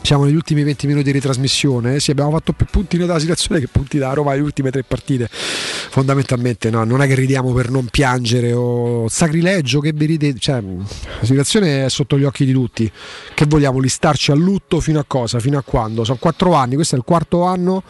siamo 0.04 0.24
negli 0.24 0.34
ultimi 0.34 0.62
20 0.62 0.86
minuti 0.86 1.12
di 1.12 1.18
trasmissione, 1.18 1.98
sì, 1.98 2.10
abbiamo 2.10 2.30
fatto 2.30 2.52
più 2.52 2.66
punti 2.66 2.98
nella 2.98 3.18
situazione 3.18 3.58
che 3.58 3.68
punti 3.68 3.96
da 3.96 4.12
Roma 4.12 4.34
le 4.34 4.40
ultime 4.40 4.70
tre 4.70 4.84
partite. 4.84 5.30
Fondamentalmente 5.30 6.68
no, 6.68 6.84
non 6.84 7.00
è 7.00 7.06
che 7.06 7.14
ridiamo 7.14 7.54
per 7.54 7.70
non 7.70 7.86
piangere 7.86 8.52
o 8.52 9.08
sacrilegio, 9.08 9.80
che 9.80 9.94
berite, 9.94 10.34
cioè, 10.38 10.60
la 10.60 11.24
situazione 11.24 11.86
è 11.86 11.88
sotto 11.88 12.18
gli 12.18 12.24
occhi 12.24 12.44
di 12.44 12.52
tutti. 12.52 12.90
Che 13.34 13.46
vogliamo 13.46 13.78
listarci 13.78 14.30
a 14.30 14.34
lutto 14.34 14.78
fino 14.78 14.98
a 14.98 15.04
cosa? 15.06 15.40
Fino 15.40 15.56
a 15.56 15.62
quando? 15.62 16.04
Sono 16.04 16.18
quattro 16.20 16.52
anni, 16.52 16.74
questo 16.74 16.96
è 16.96 16.98
il 16.98 17.04
quarto 17.04 17.44
anno 17.44 17.82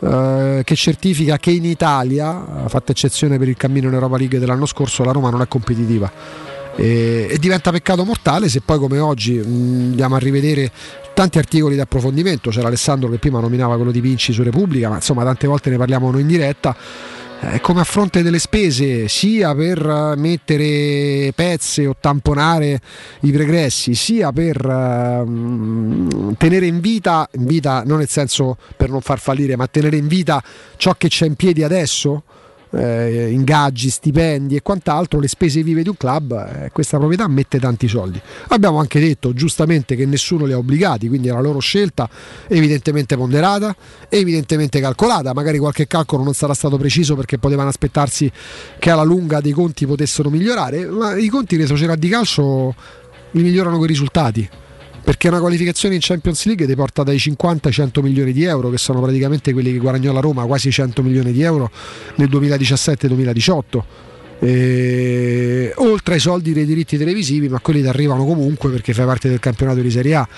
eh, 0.00 0.62
che 0.64 0.74
certifica 0.74 1.38
che 1.38 1.52
in 1.52 1.66
Italia, 1.66 2.66
fatta 2.66 2.90
eccezione 2.90 3.38
per 3.38 3.46
il 3.46 3.56
cammino 3.56 3.86
in 3.86 3.94
Europa 3.94 4.16
League 4.16 4.40
dell'anno 4.40 4.66
scorso, 4.66 5.04
la 5.04 5.12
Roma 5.12 5.30
non 5.30 5.40
è 5.40 5.46
competitiva. 5.46 6.10
E, 6.76 7.28
e 7.30 7.38
diventa 7.38 7.70
peccato 7.70 8.04
mortale 8.04 8.48
se 8.48 8.60
poi 8.60 8.80
come 8.80 8.98
oggi 8.98 9.34
mh, 9.34 9.90
andiamo 9.90 10.16
a 10.16 10.18
rivedere 10.18 10.72
tanti 11.14 11.38
articoli 11.38 11.74
di 11.74 11.80
approfondimento, 11.80 12.50
c'era 12.50 12.66
Alessandro 12.66 13.08
che 13.08 13.18
prima 13.18 13.40
nominava 13.40 13.76
quello 13.76 13.92
di 13.92 14.00
Vinci 14.00 14.32
su 14.32 14.42
Repubblica, 14.42 14.88
ma 14.88 14.96
insomma 14.96 15.24
tante 15.24 15.46
volte 15.46 15.70
ne 15.70 15.76
parliamo 15.76 16.10
noi 16.10 16.22
in 16.22 16.26
diretta. 16.26 16.76
Eh, 17.40 17.60
come 17.60 17.80
a 17.80 17.84
fronte 17.84 18.22
delle 18.22 18.38
spese 18.38 19.06
sia 19.08 19.54
per 19.54 20.14
mettere 20.16 21.32
pezze 21.34 21.86
o 21.86 21.96
tamponare 21.98 22.80
i 23.20 23.30
pregressi, 23.30 23.94
sia 23.94 24.32
per 24.32 24.64
uh, 24.64 26.34
tenere 26.38 26.66
in 26.66 26.80
vita, 26.80 27.28
in 27.32 27.46
vita 27.46 27.82
non 27.84 27.98
nel 27.98 28.08
senso 28.08 28.56
per 28.76 28.90
non 28.90 29.00
far 29.00 29.18
fallire, 29.18 29.56
ma 29.56 29.66
tenere 29.66 29.96
in 29.96 30.06
vita 30.06 30.42
ciò 30.76 30.94
che 30.96 31.08
c'è 31.08 31.26
in 31.26 31.34
piedi 31.34 31.62
adesso, 31.62 32.22
eh, 32.76 33.30
ingaggi, 33.30 33.90
stipendi 33.90 34.56
e 34.56 34.62
quant'altro, 34.62 35.20
le 35.20 35.28
spese 35.28 35.62
vive 35.62 35.82
di 35.82 35.88
un 35.88 35.96
club, 35.96 36.32
eh, 36.32 36.70
questa 36.72 36.98
proprietà 36.98 37.28
mette 37.28 37.58
tanti 37.58 37.88
soldi. 37.88 38.20
Abbiamo 38.48 38.78
anche 38.78 39.00
detto 39.00 39.32
giustamente 39.32 39.96
che 39.96 40.06
nessuno 40.06 40.44
li 40.44 40.52
ha 40.52 40.58
obbligati, 40.58 41.08
quindi 41.08 41.28
è 41.28 41.32
la 41.32 41.40
loro 41.40 41.58
scelta 41.58 42.08
evidentemente 42.48 43.16
ponderata, 43.16 43.74
evidentemente 44.08 44.80
calcolata, 44.80 45.32
magari 45.32 45.58
qualche 45.58 45.86
calcolo 45.86 46.22
non 46.22 46.34
sarà 46.34 46.54
stato 46.54 46.76
preciso 46.76 47.14
perché 47.16 47.38
potevano 47.38 47.68
aspettarsi 47.68 48.30
che 48.78 48.90
alla 48.90 49.04
lunga 49.04 49.40
dei 49.40 49.52
conti 49.52 49.86
potessero 49.86 50.30
migliorare, 50.30 50.86
ma 50.86 51.16
i 51.16 51.28
conti 51.28 51.56
delle 51.56 51.68
società 51.68 51.94
di 51.94 52.08
calcio 52.08 52.74
li 53.32 53.42
migliorano 53.42 53.76
con 53.76 53.84
i 53.84 53.88
risultati 53.88 54.48
perché 55.04 55.28
una 55.28 55.38
qualificazione 55.38 55.94
in 55.94 56.00
Champions 56.02 56.46
League 56.46 56.66
ti 56.66 56.74
porta 56.74 57.02
dai 57.02 57.18
50 57.18 57.68
ai 57.68 57.74
100 57.74 58.00
milioni 58.00 58.32
di 58.32 58.44
euro, 58.44 58.70
che 58.70 58.78
sono 58.78 59.02
praticamente 59.02 59.52
quelli 59.52 59.70
che 59.70 59.78
guadagnò 59.78 60.12
la 60.12 60.20
Roma, 60.20 60.46
quasi 60.46 60.70
100 60.70 61.02
milioni 61.02 61.30
di 61.30 61.42
euro 61.42 61.70
nel 62.16 62.28
2017-2018. 62.30 63.82
E... 64.40 65.72
oltre 65.76 66.14
ai 66.14 66.20
soldi 66.20 66.54
dei 66.54 66.64
diritti 66.64 66.96
televisivi, 66.96 67.50
ma 67.50 67.60
quelli 67.60 67.82
ti 67.82 67.86
arrivano 67.88 68.24
comunque 68.24 68.70
perché 68.70 68.94
fai 68.94 69.04
parte 69.04 69.28
del 69.28 69.40
campionato 69.40 69.80
di 69.80 69.90
Serie 69.90 70.14
A. 70.14 70.28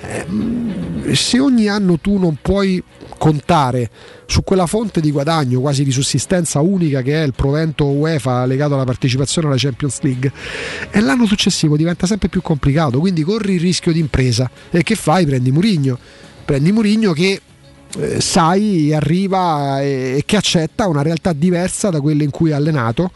Eh, 0.00 1.14
se 1.14 1.38
ogni 1.38 1.68
anno 1.68 1.98
tu 1.98 2.18
non 2.18 2.36
puoi 2.40 2.82
contare 3.16 3.90
su 4.26 4.42
quella 4.42 4.66
fonte 4.66 5.00
di 5.00 5.10
guadagno 5.10 5.60
quasi 5.60 5.84
di 5.84 5.90
sussistenza 5.90 6.60
unica 6.60 7.00
che 7.00 7.22
è 7.22 7.24
il 7.24 7.32
provento 7.32 7.86
UEFA 7.86 8.44
legato 8.44 8.74
alla 8.74 8.84
partecipazione 8.84 9.46
alla 9.46 9.56
Champions 9.56 10.00
League 10.02 10.32
e 10.90 11.00
l'anno 11.00 11.26
successivo 11.26 11.76
diventa 11.76 12.06
sempre 12.06 12.28
più 12.28 12.42
complicato 12.42 12.98
quindi 12.98 13.22
corri 13.22 13.54
il 13.54 13.60
rischio 13.60 13.92
di 13.92 14.00
impresa 14.00 14.50
e 14.70 14.82
che 14.82 14.96
fai? 14.96 15.24
prendi 15.24 15.50
Murigno 15.50 15.98
prendi 16.44 16.72
Murigno 16.72 17.12
che 17.12 17.40
eh, 17.98 18.20
sai 18.20 18.92
arriva 18.92 19.80
e, 19.80 20.16
e 20.18 20.22
che 20.26 20.36
accetta 20.36 20.88
una 20.88 21.02
realtà 21.02 21.32
diversa 21.32 21.88
da 21.88 22.00
quella 22.00 22.22
in 22.22 22.30
cui 22.30 22.52
ha 22.52 22.56
allenato 22.56 23.10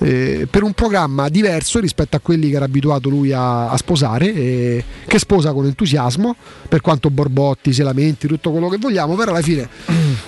eh, 0.00 0.46
per 0.50 0.62
un 0.62 0.72
programma 0.72 1.28
diverso 1.28 1.78
rispetto 1.78 2.16
a 2.16 2.20
quelli 2.20 2.50
che 2.50 2.56
era 2.56 2.64
abituato 2.64 3.08
lui 3.08 3.32
a, 3.32 3.68
a 3.68 3.76
sposare, 3.76 4.32
eh, 4.32 4.84
che 5.06 5.18
sposa 5.18 5.52
con 5.52 5.66
entusiasmo, 5.66 6.34
per 6.68 6.80
quanto 6.80 7.10
Borbotti, 7.10 7.72
se 7.72 7.82
lamenti, 7.82 8.26
tutto 8.26 8.50
quello 8.50 8.68
che 8.68 8.78
vogliamo, 8.78 9.14
però 9.14 9.32
alla 9.32 9.42
fine 9.42 9.68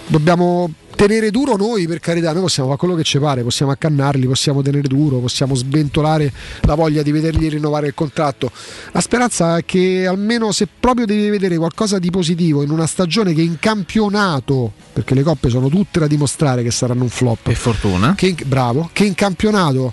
dobbiamo 0.06 0.70
tenere 0.94 1.30
duro 1.30 1.56
noi 1.56 1.86
per 1.86 2.00
carità, 2.00 2.32
noi 2.32 2.42
possiamo 2.42 2.68
fare 2.68 2.80
quello 2.80 2.94
che 2.94 3.02
ci 3.02 3.18
pare, 3.18 3.42
possiamo 3.42 3.72
accannarli, 3.72 4.26
possiamo 4.26 4.62
tenere 4.62 4.86
duro, 4.88 5.18
possiamo 5.18 5.54
sventolare 5.54 6.32
la 6.62 6.74
voglia 6.74 7.02
di 7.02 7.12
vedergli 7.12 7.48
rinnovare 7.48 7.88
il 7.88 7.94
contratto. 7.94 8.50
La 8.92 9.00
speranza 9.00 9.56
è 9.56 9.64
che 9.64 10.06
almeno 10.06 10.52
se 10.52 10.68
proprio 10.78 11.06
devi 11.06 11.28
vedere 11.28 11.56
qualcosa 11.56 11.98
di 11.98 12.10
positivo 12.10 12.62
in 12.62 12.70
una 12.70 12.86
stagione 12.86 13.34
che 13.34 13.42
in 13.42 13.58
campionato, 13.58 14.72
perché 14.92 15.14
le 15.14 15.22
coppe 15.22 15.48
sono 15.48 15.68
tutte 15.68 15.98
da 15.98 16.06
dimostrare 16.06 16.62
che 16.62 16.70
saranno 16.70 17.02
un 17.02 17.10
flop. 17.10 17.42
Per 17.42 17.56
fortuna. 17.56 18.14
Che 18.14 18.26
in, 18.26 18.36
bravo, 18.46 18.90
che 18.92 19.04
in 19.04 19.14
campionato 19.14 19.92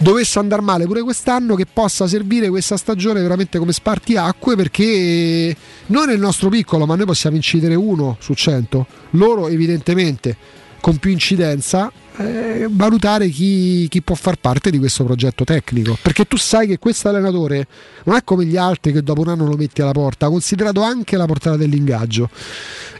dovesse 0.00 0.38
andare 0.38 0.62
male 0.62 0.86
pure 0.86 1.02
quest'anno 1.02 1.54
che 1.54 1.66
possa 1.70 2.06
servire 2.06 2.48
questa 2.48 2.78
stagione 2.78 3.20
veramente 3.20 3.58
come 3.58 3.72
spartiacque 3.72 4.56
perché 4.56 5.54
noi 5.86 6.06
nel 6.06 6.18
nostro 6.18 6.48
piccolo 6.48 6.86
ma 6.86 6.96
noi 6.96 7.04
possiamo 7.04 7.36
incidere 7.36 7.74
uno 7.74 8.16
su 8.18 8.34
cento. 8.34 8.86
Loro 9.10 9.48
evidentemente 9.48 10.36
con 10.80 10.96
più 10.96 11.10
incidenza 11.10 11.92
eh, 12.20 12.68
valutare 12.70 13.28
chi, 13.28 13.86
chi, 13.88 14.02
può 14.02 14.14
far 14.14 14.36
parte 14.36 14.70
di 14.70 14.78
questo 14.78 15.04
progetto 15.04 15.44
tecnico. 15.44 15.96
Perché 16.00 16.26
tu 16.26 16.36
sai 16.36 16.66
che 16.66 16.78
questo 16.78 17.08
allenatore 17.08 17.66
non 18.04 18.16
è 18.16 18.24
come 18.24 18.44
gli 18.44 18.56
altri 18.56 18.92
che 18.92 19.02
dopo 19.02 19.22
un 19.22 19.28
anno 19.28 19.46
lo 19.46 19.56
metti 19.56 19.80
alla 19.80 19.92
porta 19.92 20.26
ha 20.26 20.28
considerato 20.28 20.82
anche 20.82 21.16
la 21.16 21.26
portata 21.26 21.56
dell'ingaggio. 21.56 22.28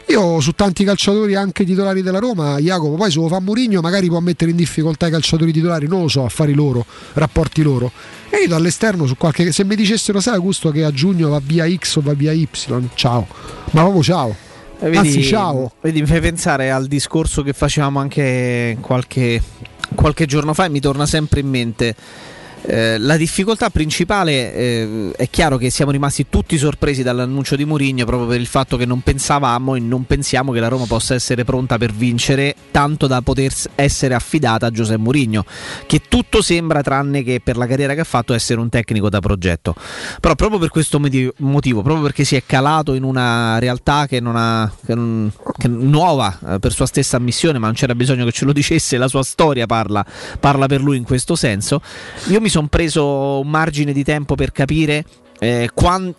Io 0.07 0.39
su 0.39 0.53
tanti 0.53 0.83
calciatori 0.83 1.35
anche 1.35 1.63
titolari 1.63 2.01
della 2.01 2.19
Roma 2.19 2.57
Jacopo 2.57 2.95
poi 2.95 3.11
se 3.11 3.19
lo 3.19 3.27
fa 3.27 3.39
Murigno 3.39 3.79
magari 3.79 4.07
può 4.07 4.19
mettere 4.19 4.51
in 4.51 4.57
difficoltà 4.57 5.07
i 5.07 5.11
calciatori 5.11 5.53
titolari 5.53 5.87
non 5.87 6.01
lo 6.01 6.07
so 6.07 6.25
affari 6.25 6.53
loro 6.53 6.85
rapporti 7.13 7.61
loro. 7.61 7.91
E 8.29 8.43
io 8.43 8.47
dall'esterno 8.47 9.05
su 9.05 9.15
qualche 9.17 9.51
se 9.51 9.63
mi 9.63 9.75
dicessero 9.75 10.19
sai 10.19 10.35
Augusto 10.35 10.71
che 10.71 10.83
a 10.83 10.91
giugno 10.91 11.29
va 11.29 11.41
via 11.43 11.69
X 11.69 11.97
o 11.97 12.01
va 12.01 12.13
via 12.13 12.31
Y 12.31 12.47
ciao. 12.95 13.27
Ma 13.71 13.81
proprio 13.81 14.03
ciao 14.03 14.50
Vedi, 14.81 14.97
Anzi, 14.97 15.23
ciao. 15.23 15.71
Vedi, 15.79 16.01
mi 16.01 16.07
fai 16.07 16.19
pensare 16.19 16.71
al 16.71 16.87
discorso 16.87 17.43
che 17.43 17.53
facevamo 17.53 17.99
anche 17.99 18.77
qualche, 18.81 19.41
qualche 19.93 20.25
giorno 20.25 20.55
fa 20.55 20.65
e 20.65 20.69
mi 20.69 20.79
torna 20.79 21.05
sempre 21.05 21.41
in 21.41 21.49
mente 21.49 21.95
eh, 22.63 22.97
la 22.99 23.17
difficoltà 23.17 23.69
principale 23.69 24.53
eh, 24.53 25.11
è 25.15 25.29
chiaro 25.29 25.57
che 25.57 25.69
siamo 25.69 25.91
rimasti 25.91 26.27
tutti 26.29 26.57
sorpresi 26.57 27.01
dall'annuncio 27.01 27.55
di 27.55 27.65
Mourinho 27.65 28.05
proprio 28.05 28.27
per 28.27 28.39
il 28.39 28.45
fatto 28.45 28.77
che 28.77 28.85
non 28.85 29.01
pensavamo 29.01 29.75
e 29.75 29.79
non 29.79 30.05
pensiamo 30.05 30.51
che 30.51 30.59
la 30.59 30.67
Roma 30.67 30.85
possa 30.85 31.15
essere 31.15 31.43
pronta 31.43 31.77
per 31.77 31.91
vincere 31.91 32.55
tanto 32.69 33.07
da 33.07 33.21
poter 33.21 33.51
essere 33.75 34.13
affidata 34.13 34.67
a 34.67 34.71
Giuseppe 34.71 35.01
Mourinho 35.01 35.43
che 35.87 36.01
tutto 36.07 36.41
sembra 36.41 36.81
tranne 36.81 37.23
che 37.23 37.41
per 37.43 37.57
la 37.57 37.65
carriera 37.65 37.93
che 37.95 38.01
ha 38.01 38.05
fatto 38.05 38.33
essere 38.33 38.59
un 38.59 38.69
tecnico 38.69 39.09
da 39.09 39.19
progetto. 39.19 39.75
Però 40.19 40.35
proprio 40.35 40.59
per 40.59 40.69
questo 40.69 40.99
motivo 40.99 41.81
proprio 41.81 42.03
perché 42.03 42.23
si 42.23 42.35
è 42.35 42.43
calato 42.45 42.93
in 42.93 43.03
una 43.03 43.57
realtà 43.59 44.05
che 44.05 44.19
non 44.19 44.35
ha 44.35 44.71
che 44.85 44.93
non, 44.93 45.31
che 45.57 45.67
nuova 45.67 46.37
eh, 46.47 46.59
per 46.59 46.73
sua 46.73 46.85
stessa 46.85 47.17
ammissione 47.17 47.57
ma 47.57 47.65
non 47.65 47.75
c'era 47.75 47.95
bisogno 47.95 48.25
che 48.25 48.31
ce 48.31 48.45
lo 48.45 48.53
dicesse 48.53 48.97
la 48.97 49.07
sua 49.07 49.23
storia 49.23 49.65
parla, 49.65 50.05
parla 50.39 50.67
per 50.67 50.81
lui 50.81 50.97
in 50.97 51.03
questo 51.03 51.35
senso. 51.35 51.81
Io 52.27 52.39
mi 52.39 52.49
sono 52.51 52.67
preso 52.67 53.39
un 53.39 53.47
margine 53.47 53.93
di 53.93 54.03
tempo 54.03 54.35
per 54.35 54.51
capire 54.51 55.05
eh, 55.43 55.67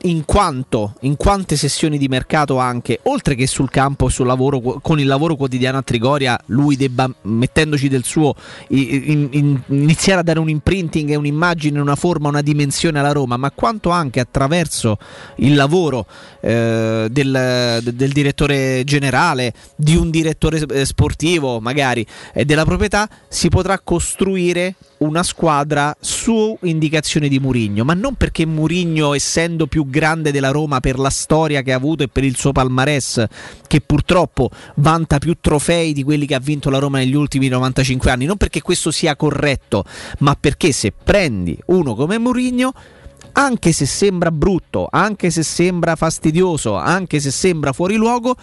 in, 0.02 0.24
quanto, 0.24 0.94
in 1.02 1.16
quante 1.16 1.56
sessioni 1.56 1.96
di 1.96 2.08
mercato 2.08 2.58
anche, 2.58 2.98
oltre 3.04 3.36
che 3.36 3.46
sul 3.46 3.70
campo 3.70 4.08
sul 4.08 4.26
lavoro, 4.26 4.60
con 4.82 4.98
il 4.98 5.06
lavoro 5.06 5.36
quotidiano 5.36 5.78
a 5.78 5.82
Trigoria, 5.82 6.36
lui 6.46 6.74
debba, 6.74 7.08
mettendoci 7.22 7.86
del 7.88 8.02
suo, 8.02 8.34
in, 8.68 9.28
in, 9.30 9.60
iniziare 9.66 10.20
a 10.20 10.22
dare 10.24 10.40
un 10.40 10.48
imprinting, 10.48 11.14
un'immagine, 11.16 11.78
una 11.78 11.94
forma, 11.94 12.28
una 12.28 12.42
dimensione 12.42 12.98
alla 12.98 13.12
Roma, 13.12 13.36
ma 13.36 13.52
quanto 13.52 13.90
anche 13.90 14.18
attraverso 14.18 14.98
il 15.36 15.54
lavoro 15.54 16.06
eh, 16.40 17.06
del, 17.08 17.78
del, 17.80 18.12
direttore 18.12 18.82
generale, 18.84 19.52
di 19.76 19.94
un 19.94 20.10
direttore 20.10 20.58
eh, 20.68 20.84
sportivo 20.84 21.60
magari, 21.60 22.04
e 22.32 22.44
della 22.44 22.64
proprietà, 22.64 23.08
si 23.28 23.48
potrà 23.50 23.78
costruire 23.78 24.74
una 25.02 25.22
squadra 25.22 25.94
su 26.00 26.56
indicazione 26.62 27.28
di 27.28 27.38
Murigno, 27.40 27.84
ma 27.84 27.94
non 27.94 28.14
perché 28.14 28.46
Murigno, 28.46 29.14
essendo 29.14 29.66
più 29.66 29.88
grande 29.88 30.30
della 30.30 30.50
Roma 30.50 30.80
per 30.80 30.98
la 30.98 31.10
storia 31.10 31.62
che 31.62 31.72
ha 31.72 31.76
avuto 31.76 32.04
e 32.04 32.08
per 32.08 32.24
il 32.24 32.36
suo 32.36 32.52
palmarès, 32.52 33.26
che 33.66 33.80
purtroppo 33.80 34.50
vanta 34.76 35.18
più 35.18 35.36
trofei 35.40 35.92
di 35.92 36.02
quelli 36.02 36.26
che 36.26 36.34
ha 36.34 36.40
vinto 36.40 36.70
la 36.70 36.78
Roma 36.78 36.98
negli 36.98 37.14
ultimi 37.14 37.48
95 37.48 38.10
anni, 38.10 38.26
non 38.26 38.36
perché 38.36 38.62
questo 38.62 38.90
sia 38.90 39.16
corretto, 39.16 39.84
ma 40.18 40.36
perché 40.38 40.72
se 40.72 40.92
prendi 40.92 41.58
uno 41.66 41.94
come 41.94 42.18
Murigno 42.18 42.72
anche 43.32 43.72
se 43.72 43.86
sembra 43.86 44.30
brutto, 44.30 44.88
anche 44.90 45.30
se 45.30 45.42
sembra 45.42 45.96
fastidioso, 45.96 46.74
anche 46.74 47.20
se 47.20 47.30
sembra 47.30 47.72
fuori 47.72 47.96
luogo, 47.96 48.36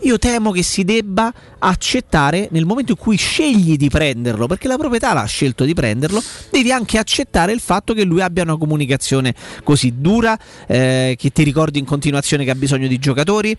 io 0.00 0.18
temo 0.18 0.50
che 0.50 0.62
si 0.62 0.84
debba 0.84 1.32
accettare 1.58 2.48
nel 2.50 2.66
momento 2.66 2.92
in 2.92 2.98
cui 2.98 3.16
scegli 3.16 3.76
di 3.76 3.88
prenderlo, 3.88 4.46
perché 4.46 4.68
la 4.68 4.76
proprietà 4.76 5.14
l'ha 5.14 5.24
scelto 5.24 5.64
di 5.64 5.72
prenderlo, 5.72 6.22
devi 6.50 6.70
anche 6.70 6.98
accettare 6.98 7.52
il 7.52 7.60
fatto 7.60 7.94
che 7.94 8.04
lui 8.04 8.20
abbia 8.20 8.42
una 8.42 8.58
comunicazione 8.58 9.34
così 9.62 9.94
dura, 9.96 10.38
eh, 10.66 11.14
che 11.18 11.30
ti 11.30 11.42
ricordi 11.42 11.78
in 11.78 11.84
continuazione 11.84 12.44
che 12.44 12.50
ha 12.50 12.54
bisogno 12.54 12.86
di 12.86 12.98
giocatori 12.98 13.56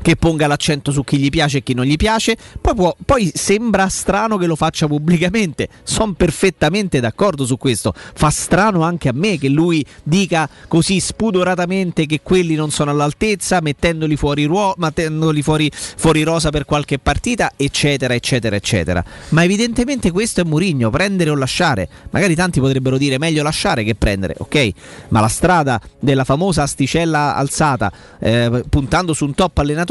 che 0.00 0.16
ponga 0.16 0.46
l'accento 0.46 0.92
su 0.92 1.04
chi 1.04 1.18
gli 1.18 1.28
piace 1.28 1.58
e 1.58 1.62
chi 1.62 1.74
non 1.74 1.84
gli 1.84 1.96
piace. 1.96 2.36
Poi, 2.60 2.74
può, 2.74 2.96
poi 3.04 3.30
sembra 3.34 3.88
strano 3.88 4.36
che 4.36 4.46
lo 4.46 4.56
faccia 4.56 4.86
pubblicamente. 4.86 5.68
Sono 5.82 6.12
perfettamente 6.12 7.00
d'accordo 7.00 7.44
su 7.44 7.56
questo. 7.56 7.92
Fa 7.94 8.30
strano 8.30 8.82
anche 8.82 9.08
a 9.08 9.12
me 9.12 9.38
che 9.38 9.48
lui 9.48 9.84
dica 10.02 10.48
così 10.68 11.00
spudoratamente 11.00 12.06
che 12.06 12.20
quelli 12.22 12.54
non 12.54 12.70
sono 12.70 12.90
all'altezza, 12.90 13.60
mettendoli 13.60 14.16
fuori, 14.16 14.44
ruo- 14.44 14.74
mettendoli 14.76 15.42
fuori, 15.42 15.70
fuori 15.72 16.22
rosa 16.22 16.50
per 16.50 16.64
qualche 16.64 16.98
partita, 16.98 17.52
eccetera, 17.56 18.14
eccetera, 18.14 18.56
eccetera. 18.56 19.04
Ma 19.30 19.44
evidentemente 19.44 20.10
questo 20.10 20.40
è 20.40 20.44
Murigno, 20.44 20.90
prendere 20.90 21.30
o 21.30 21.34
lasciare. 21.34 21.88
Magari 22.10 22.34
tanti 22.34 22.60
potrebbero 22.60 22.98
dire 22.98 23.18
meglio 23.18 23.42
lasciare 23.42 23.84
che 23.84 23.94
prendere, 23.94 24.34
ok? 24.38 24.70
Ma 25.08 25.20
la 25.20 25.28
strada 25.28 25.80
della 25.98 26.24
famosa 26.24 26.62
asticella 26.62 27.34
alzata, 27.34 27.92
eh, 28.20 28.64
puntando 28.68 29.12
su 29.12 29.24
un 29.24 29.34
top 29.34 29.58
allenatore 29.58 29.87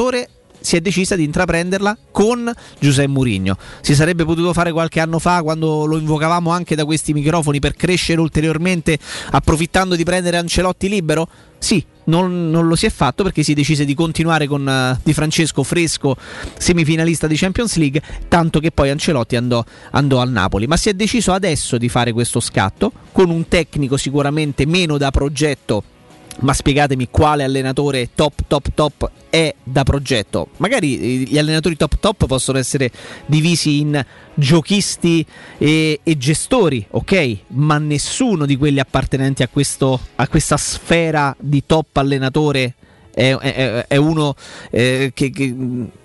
si 0.59 0.75
è 0.75 0.81
decisa 0.81 1.15
di 1.15 1.23
intraprenderla 1.23 1.97
con 2.11 2.51
Giuseppe 2.79 3.07
Mourinho. 3.07 3.57
Si 3.81 3.95
sarebbe 3.95 4.25
potuto 4.25 4.53
fare 4.53 4.71
qualche 4.71 4.99
anno 4.99 5.17
fa 5.17 5.41
quando 5.41 5.85
lo 5.85 5.97
invocavamo 5.97 6.51
anche 6.51 6.75
da 6.75 6.85
questi 6.85 7.13
microfoni 7.13 7.59
per 7.59 7.73
crescere 7.73 8.19
ulteriormente 8.19 8.97
approfittando 9.31 9.95
di 9.95 10.03
prendere 10.03 10.37
Ancelotti 10.37 10.89
libero? 10.89 11.29
Sì, 11.57 11.83
non, 12.05 12.49
non 12.49 12.67
lo 12.67 12.75
si 12.75 12.85
è 12.85 12.89
fatto 12.89 13.23
perché 13.23 13.43
si 13.43 13.53
decise 13.53 13.85
di 13.85 13.95
continuare 13.95 14.45
con 14.45 14.67
uh, 14.67 14.99
Di 15.03 15.13
Francesco 15.13 15.63
fresco, 15.63 16.15
semifinalista 16.57 17.27
di 17.27 17.35
Champions 17.35 17.77
League, 17.77 18.01
tanto 18.27 18.59
che 18.59 18.71
poi 18.71 18.89
Ancelotti 18.89 19.35
andò, 19.35 19.63
andò 19.91 20.19
al 20.19 20.29
Napoli. 20.29 20.67
Ma 20.67 20.77
si 20.77 20.89
è 20.89 20.93
deciso 20.93 21.31
adesso 21.31 21.77
di 21.77 21.89
fare 21.89 22.11
questo 22.11 22.39
scatto 22.39 22.91
con 23.11 23.29
un 23.29 23.47
tecnico 23.47 23.97
sicuramente 23.97 24.65
meno 24.65 24.97
da 24.97 25.11
progetto 25.11 25.95
ma 26.39 26.53
spiegatemi 26.53 27.07
quale 27.09 27.43
allenatore 27.43 28.09
top 28.13 28.41
top 28.47 28.67
top 28.73 29.11
è 29.29 29.53
da 29.63 29.83
progetto. 29.83 30.49
Magari 30.57 31.27
gli 31.27 31.37
allenatori 31.37 31.75
top 31.75 31.97
top 31.99 32.25
possono 32.25 32.57
essere 32.57 32.91
divisi 33.25 33.79
in 33.79 34.03
giochisti 34.33 35.25
e, 35.57 35.99
e 36.03 36.17
gestori, 36.17 36.85
ok? 36.89 37.37
Ma 37.49 37.77
nessuno 37.77 38.45
di 38.45 38.57
quelli 38.57 38.79
appartenenti 38.79 39.43
a, 39.43 39.47
questo, 39.47 39.99
a 40.15 40.27
questa 40.27 40.57
sfera 40.57 41.35
di 41.39 41.63
top 41.65 41.97
allenatore 41.97 42.75
è, 43.13 43.35
è, 43.35 43.85
è 43.87 43.95
uno 43.95 44.35
eh, 44.69 45.11
che, 45.13 45.31
che 45.31 45.55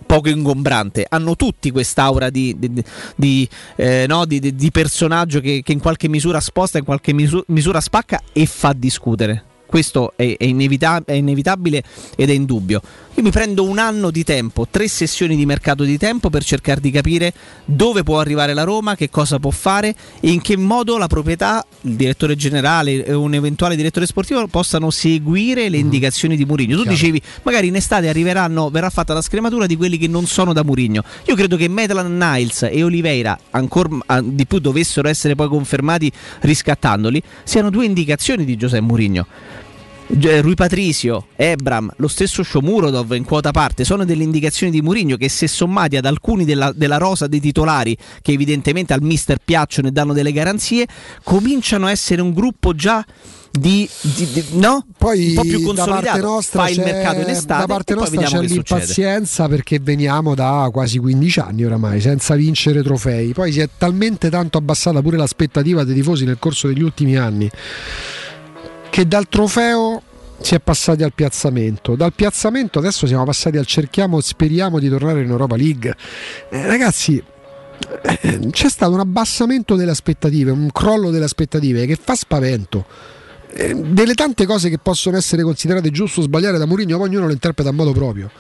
poco 0.06 0.28
ingombrante. 0.30 1.06
Hanno 1.08 1.36
tutti 1.36 1.70
quest'aura 1.70 2.30
di, 2.30 2.56
di, 2.58 2.82
di, 3.14 3.48
eh, 3.76 4.06
no, 4.08 4.24
di 4.24 4.70
personaggio 4.72 5.40
che, 5.40 5.62
che, 5.62 5.72
in 5.72 5.80
qualche 5.80 6.08
misura 6.08 6.40
sposta, 6.40 6.78
in 6.78 6.84
qualche 6.84 7.12
misura, 7.12 7.44
misura 7.48 7.80
spacca 7.80 8.20
e 8.32 8.46
fa 8.46 8.72
discutere 8.72 9.44
questo 9.72 10.12
è, 10.16 10.36
è, 10.36 10.44
inevita- 10.44 11.02
è, 11.02 11.14
inevitabile 11.14 11.82
ed 12.14 12.28
è 12.28 12.34
indubbio. 12.34 12.82
Io 13.14 13.22
mi 13.22 13.30
prendo 13.30 13.64
un 13.64 13.78
anno 13.78 14.10
di 14.10 14.22
tempo, 14.22 14.66
tre 14.70 14.86
sessioni 14.86 15.34
di 15.34 15.46
mercato 15.46 15.82
di 15.82 15.96
tempo 15.96 16.28
per 16.28 16.44
cercare 16.44 16.78
di 16.78 16.90
capire 16.90 17.32
dove 17.64 18.02
può 18.02 18.20
arrivare 18.20 18.52
la 18.52 18.64
Roma, 18.64 18.96
che 18.96 19.08
cosa 19.08 19.38
può 19.38 19.50
fare 19.50 19.94
e 20.20 20.30
in 20.30 20.42
che 20.42 20.58
modo 20.58 20.98
la 20.98 21.06
proprietà, 21.06 21.64
il 21.82 21.94
direttore 21.94 22.36
generale 22.36 23.02
e 23.02 23.14
un 23.14 23.32
eventuale 23.32 23.76
direttore 23.76 24.04
sportivo 24.04 24.46
possano 24.46 24.90
seguire 24.90 25.70
le 25.70 25.78
mm. 25.78 25.80
indicazioni 25.80 26.36
di 26.36 26.44
Murigno. 26.44 26.76
Tu 26.76 26.84
dicevi, 26.84 27.22
magari 27.42 27.68
in 27.68 27.76
estate 27.76 28.10
arriveranno, 28.10 28.68
verrà 28.68 28.90
fatta 28.90 29.14
la 29.14 29.22
scrematura 29.22 29.64
di 29.64 29.76
quelli 29.76 29.96
che 29.96 30.06
non 30.06 30.26
sono 30.26 30.52
da 30.52 30.62
Murigno. 30.62 31.02
Io 31.28 31.34
credo 31.34 31.56
che 31.56 31.68
Maitland 31.68 32.22
Niles 32.22 32.68
e 32.70 32.82
Oliveira, 32.82 33.38
ancora 33.52 34.20
di 34.22 34.44
più 34.46 34.58
dovessero 34.58 35.08
essere 35.08 35.34
poi 35.34 35.48
confermati 35.48 36.12
riscattandoli, 36.40 37.22
siano 37.42 37.70
due 37.70 37.86
indicazioni 37.86 38.44
di 38.44 38.54
Giuseppe 38.56 38.82
Murigno. 38.82 39.26
Rui 40.14 40.54
Patricio, 40.54 41.28
Ebram, 41.36 41.90
lo 41.96 42.06
stesso 42.06 42.42
Shomurodov 42.42 43.12
in 43.12 43.24
quota 43.24 43.50
parte 43.50 43.82
sono 43.82 44.04
delle 44.04 44.22
indicazioni 44.22 44.70
di 44.70 44.82
Mourinho 44.82 45.16
che 45.16 45.30
se 45.30 45.48
sommati 45.48 45.96
ad 45.96 46.04
alcuni 46.04 46.44
della, 46.44 46.70
della, 46.70 46.98
rosa 46.98 47.26
dei 47.26 47.40
titolari 47.40 47.96
che 48.20 48.32
evidentemente 48.32 48.92
al 48.92 49.00
mister 49.00 49.38
piacciono 49.42 49.88
e 49.88 49.90
danno 49.90 50.12
delle 50.12 50.32
garanzie, 50.32 50.86
cominciano 51.22 51.86
a 51.86 51.90
essere 51.90 52.20
un 52.20 52.34
gruppo 52.34 52.74
già 52.74 53.04
di, 53.50 53.88
di, 54.00 54.28
di, 54.32 54.44
no? 54.52 54.86
Poi 54.98 55.28
un 55.28 55.34
po' 55.34 55.42
più 55.42 55.62
consolidato. 55.62 56.40
Fai 56.42 56.72
il 56.72 56.80
mercato 56.80 57.20
in 57.20 57.28
estate 57.28 57.60
da 57.60 57.66
parte 57.66 57.94
nostra 57.94 58.22
c'è 58.22 58.40
l'impazienza 58.40 59.48
perché 59.48 59.78
veniamo 59.78 60.34
da 60.34 60.68
quasi 60.70 60.98
15 60.98 61.40
anni 61.40 61.64
oramai 61.64 62.02
senza 62.02 62.34
vincere 62.34 62.82
trofei. 62.82 63.32
Poi 63.32 63.50
si 63.50 63.60
è 63.60 63.68
talmente 63.78 64.28
tanto 64.28 64.58
abbassata 64.58 65.00
pure 65.00 65.16
l'aspettativa 65.16 65.84
dei 65.84 65.94
tifosi 65.94 66.26
nel 66.26 66.38
corso 66.38 66.66
degli 66.66 66.82
ultimi 66.82 67.16
anni 67.16 67.50
che 68.92 69.08
dal 69.08 69.26
trofeo 69.26 70.01
si 70.42 70.54
è 70.54 70.60
passati 70.60 71.02
al 71.02 71.12
piazzamento. 71.14 71.94
Dal 71.94 72.12
piazzamento 72.12 72.78
adesso 72.78 73.06
siamo 73.06 73.24
passati 73.24 73.56
al 73.56 73.66
cerchiamo, 73.66 74.20
speriamo 74.20 74.78
di 74.78 74.88
tornare 74.88 75.22
in 75.22 75.30
Europa 75.30 75.56
League. 75.56 75.94
Eh, 76.50 76.66
ragazzi, 76.66 77.22
eh, 78.02 78.48
c'è 78.50 78.68
stato 78.68 78.92
un 78.92 79.00
abbassamento 79.00 79.76
delle 79.76 79.92
aspettative, 79.92 80.50
un 80.50 80.70
crollo 80.72 81.10
delle 81.10 81.24
aspettative 81.24 81.86
che 81.86 81.96
fa 81.96 82.14
spavento. 82.14 82.84
Eh, 83.54 83.74
delle 83.74 84.14
tante 84.14 84.46
cose 84.46 84.68
che 84.68 84.78
possono 84.78 85.16
essere 85.16 85.42
considerate 85.42 85.90
giusto 85.90 86.20
o 86.20 86.22
sbagliare 86.24 86.58
da 86.58 86.66
Mourinho, 86.66 87.00
ognuno 87.00 87.26
lo 87.26 87.32
interpreta 87.32 87.70
a 87.70 87.72
modo 87.72 87.92
proprio. 87.92 88.30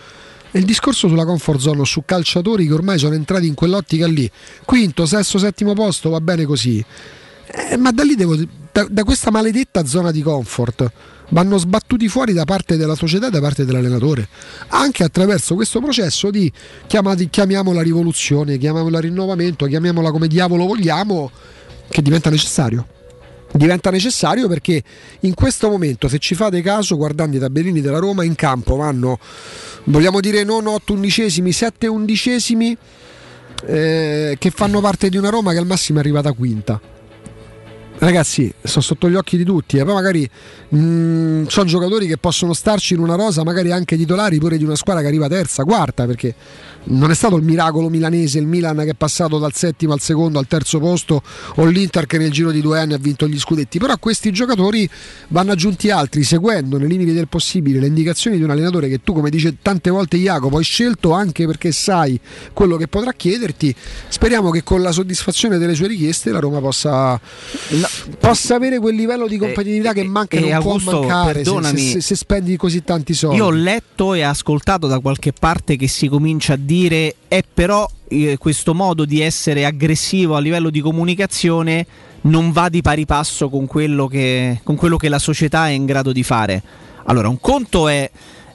Il 0.54 0.64
discorso 0.64 1.08
sulla 1.08 1.24
comfort 1.24 1.60
zone 1.60 1.84
su 1.84 2.02
calciatori 2.04 2.66
che 2.66 2.74
ormai 2.74 2.98
sono 2.98 3.14
entrati 3.14 3.46
in 3.46 3.54
quell'ottica 3.54 4.06
lì, 4.06 4.30
quinto, 4.64 5.06
sesto, 5.06 5.38
settimo 5.38 5.72
posto, 5.72 6.10
va 6.10 6.20
bene 6.20 6.44
così. 6.44 6.84
Eh, 7.46 7.76
ma 7.76 7.90
da 7.90 8.02
lì 8.02 8.16
devo, 8.16 8.36
da, 8.70 8.86
da 8.88 9.04
questa 9.04 9.30
maledetta 9.30 9.84
zona 9.86 10.10
di 10.10 10.20
comfort 10.20 10.90
vanno 11.30 11.58
sbattuti 11.58 12.08
fuori 12.08 12.32
da 12.32 12.44
parte 12.44 12.76
della 12.76 12.94
società 12.94 13.28
e 13.28 13.30
da 13.30 13.40
parte 13.40 13.64
dell'allenatore, 13.64 14.28
anche 14.68 15.04
attraverso 15.04 15.54
questo 15.54 15.80
processo 15.80 16.30
di 16.30 16.50
chiamati, 16.86 17.28
chiamiamola 17.28 17.82
rivoluzione, 17.82 18.58
chiamiamola 18.58 19.00
rinnovamento, 19.00 19.66
chiamiamola 19.66 20.10
come 20.10 20.28
diavolo 20.28 20.66
vogliamo, 20.66 21.30
che 21.88 22.02
diventa 22.02 22.30
necessario. 22.30 22.86
Diventa 23.54 23.90
necessario 23.90 24.48
perché 24.48 24.82
in 25.20 25.34
questo 25.34 25.68
momento, 25.68 26.08
se 26.08 26.18
ci 26.18 26.34
fate 26.34 26.62
caso, 26.62 26.96
guardando 26.96 27.36
i 27.36 27.40
tabellini 27.40 27.82
della 27.82 27.98
Roma, 27.98 28.24
in 28.24 28.34
campo 28.34 28.76
vanno, 28.76 29.18
vogliamo 29.84 30.20
dire 30.20 30.42
non 30.42 30.66
8 30.66 30.94
undicesimi, 30.94 31.52
7 31.52 31.86
undicesimi 31.86 32.76
eh, 33.66 34.36
che 34.38 34.50
fanno 34.50 34.80
parte 34.80 35.10
di 35.10 35.18
una 35.18 35.28
Roma 35.28 35.52
che 35.52 35.58
al 35.58 35.66
massimo 35.66 35.98
è 35.98 36.00
arrivata 36.00 36.32
quinta 36.32 36.80
ragazzi, 38.04 38.52
sono 38.62 38.82
sotto 38.82 39.08
gli 39.08 39.14
occhi 39.14 39.36
di 39.36 39.44
tutti. 39.44 39.78
E 39.78 39.84
poi 39.84 39.94
magari 39.94 40.28
mh, 40.68 40.78
mm, 40.78 41.44
sono 41.46 41.66
giocatori 41.66 42.06
che 42.06 42.18
possono 42.18 42.52
starci 42.52 42.94
in 42.94 43.00
una 43.00 43.14
rosa, 43.14 43.44
magari 43.44 43.72
anche 43.72 43.96
titolari 43.96 44.38
pure 44.38 44.56
di 44.56 44.64
una 44.64 44.76
squadra 44.76 45.02
che 45.02 45.08
arriva 45.08 45.28
terza, 45.28 45.64
quarta, 45.64 46.06
perché 46.06 46.34
non 46.84 47.10
è 47.10 47.14
stato 47.14 47.36
il 47.36 47.42
miracolo 47.42 47.88
milanese, 47.88 48.38
il 48.38 48.46
Milan 48.46 48.76
che 48.78 48.90
è 48.90 48.94
passato 48.94 49.38
dal 49.38 49.54
settimo 49.54 49.92
al 49.92 50.00
secondo 50.00 50.38
al 50.38 50.46
terzo 50.46 50.80
posto 50.80 51.22
o 51.56 51.64
l'Inter 51.64 52.06
che 52.06 52.18
nel 52.18 52.30
giro 52.30 52.50
di 52.50 52.60
due 52.60 52.80
anni 52.80 52.94
ha 52.94 52.98
vinto 52.98 53.28
gli 53.28 53.38
scudetti. 53.38 53.78
Però 53.78 53.92
a 53.92 53.98
questi 53.98 54.32
giocatori 54.32 54.88
vanno 55.28 55.52
aggiunti 55.52 55.90
altri, 55.90 56.24
seguendo 56.24 56.78
nei 56.78 56.88
limiti 56.88 57.12
del 57.12 57.28
possibile 57.28 57.78
le 57.78 57.86
indicazioni 57.86 58.36
di 58.36 58.42
un 58.42 58.50
allenatore 58.50 58.88
che 58.88 59.00
tu, 59.02 59.12
come 59.12 59.30
dice 59.30 59.56
tante 59.62 59.90
volte 59.90 60.16
Jacopo, 60.16 60.56
hai 60.56 60.64
scelto 60.64 61.12
anche 61.12 61.46
perché 61.46 61.70
sai 61.72 62.18
quello 62.52 62.76
che 62.76 62.88
potrà 62.88 63.12
chiederti. 63.12 63.74
Speriamo 64.08 64.50
che 64.50 64.62
con 64.62 64.82
la 64.82 64.92
soddisfazione 64.92 65.58
delle 65.58 65.74
sue 65.74 65.86
richieste 65.86 66.30
la 66.30 66.40
Roma 66.40 66.60
possa, 66.60 67.12
no. 67.70 67.88
possa 68.18 68.56
avere 68.56 68.78
quel 68.78 68.96
livello 68.96 69.28
di 69.28 69.36
competitività 69.36 69.90
eh, 69.90 69.94
che 69.94 70.04
manca 70.04 70.36
e 70.36 70.40
non 70.40 70.52
Augusto, 70.52 70.90
può 70.90 71.00
mancare 71.00 71.44
se, 71.44 71.76
se, 71.76 72.00
se 72.00 72.16
spendi 72.16 72.56
così 72.56 72.82
tanti 72.82 73.14
soldi. 73.14 73.36
Io 73.36 73.46
ho 73.46 73.50
letto 73.50 74.14
e 74.14 74.22
ascoltato 74.22 74.86
da 74.86 74.98
qualche 74.98 75.32
parte 75.32 75.76
che 75.76 75.86
si 75.86 76.08
comincia 76.08 76.54
a 76.54 76.56
dire 76.56 76.71
dire 76.72 77.16
è 77.28 77.42
però 77.42 77.88
eh, 78.08 78.38
questo 78.38 78.72
modo 78.72 79.04
di 79.04 79.20
essere 79.20 79.66
aggressivo 79.66 80.36
a 80.36 80.40
livello 80.40 80.70
di 80.70 80.80
comunicazione 80.80 81.86
non 82.22 82.50
va 82.50 82.68
di 82.70 82.80
pari 82.80 83.04
passo 83.04 83.50
con 83.50 83.66
quello 83.66 84.06
che, 84.06 84.60
con 84.62 84.76
quello 84.76 84.96
che 84.96 85.10
la 85.10 85.18
società 85.18 85.68
è 85.68 85.72
in 85.72 85.84
grado 85.84 86.12
di 86.12 86.22
fare. 86.22 86.62
Allora, 87.04 87.28
un 87.28 87.40
conto 87.40 87.88
è 87.88 88.08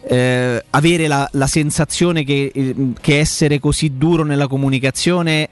eh, 0.08 0.64
avere 0.70 1.08
la, 1.08 1.28
la 1.34 1.48
sensazione 1.48 2.24
che, 2.24 2.52
eh, 2.54 2.76
che 3.00 3.20
essere 3.20 3.60
così 3.60 3.98
duro 3.98 4.24
nella 4.24 4.48
comunicazione 4.48 5.48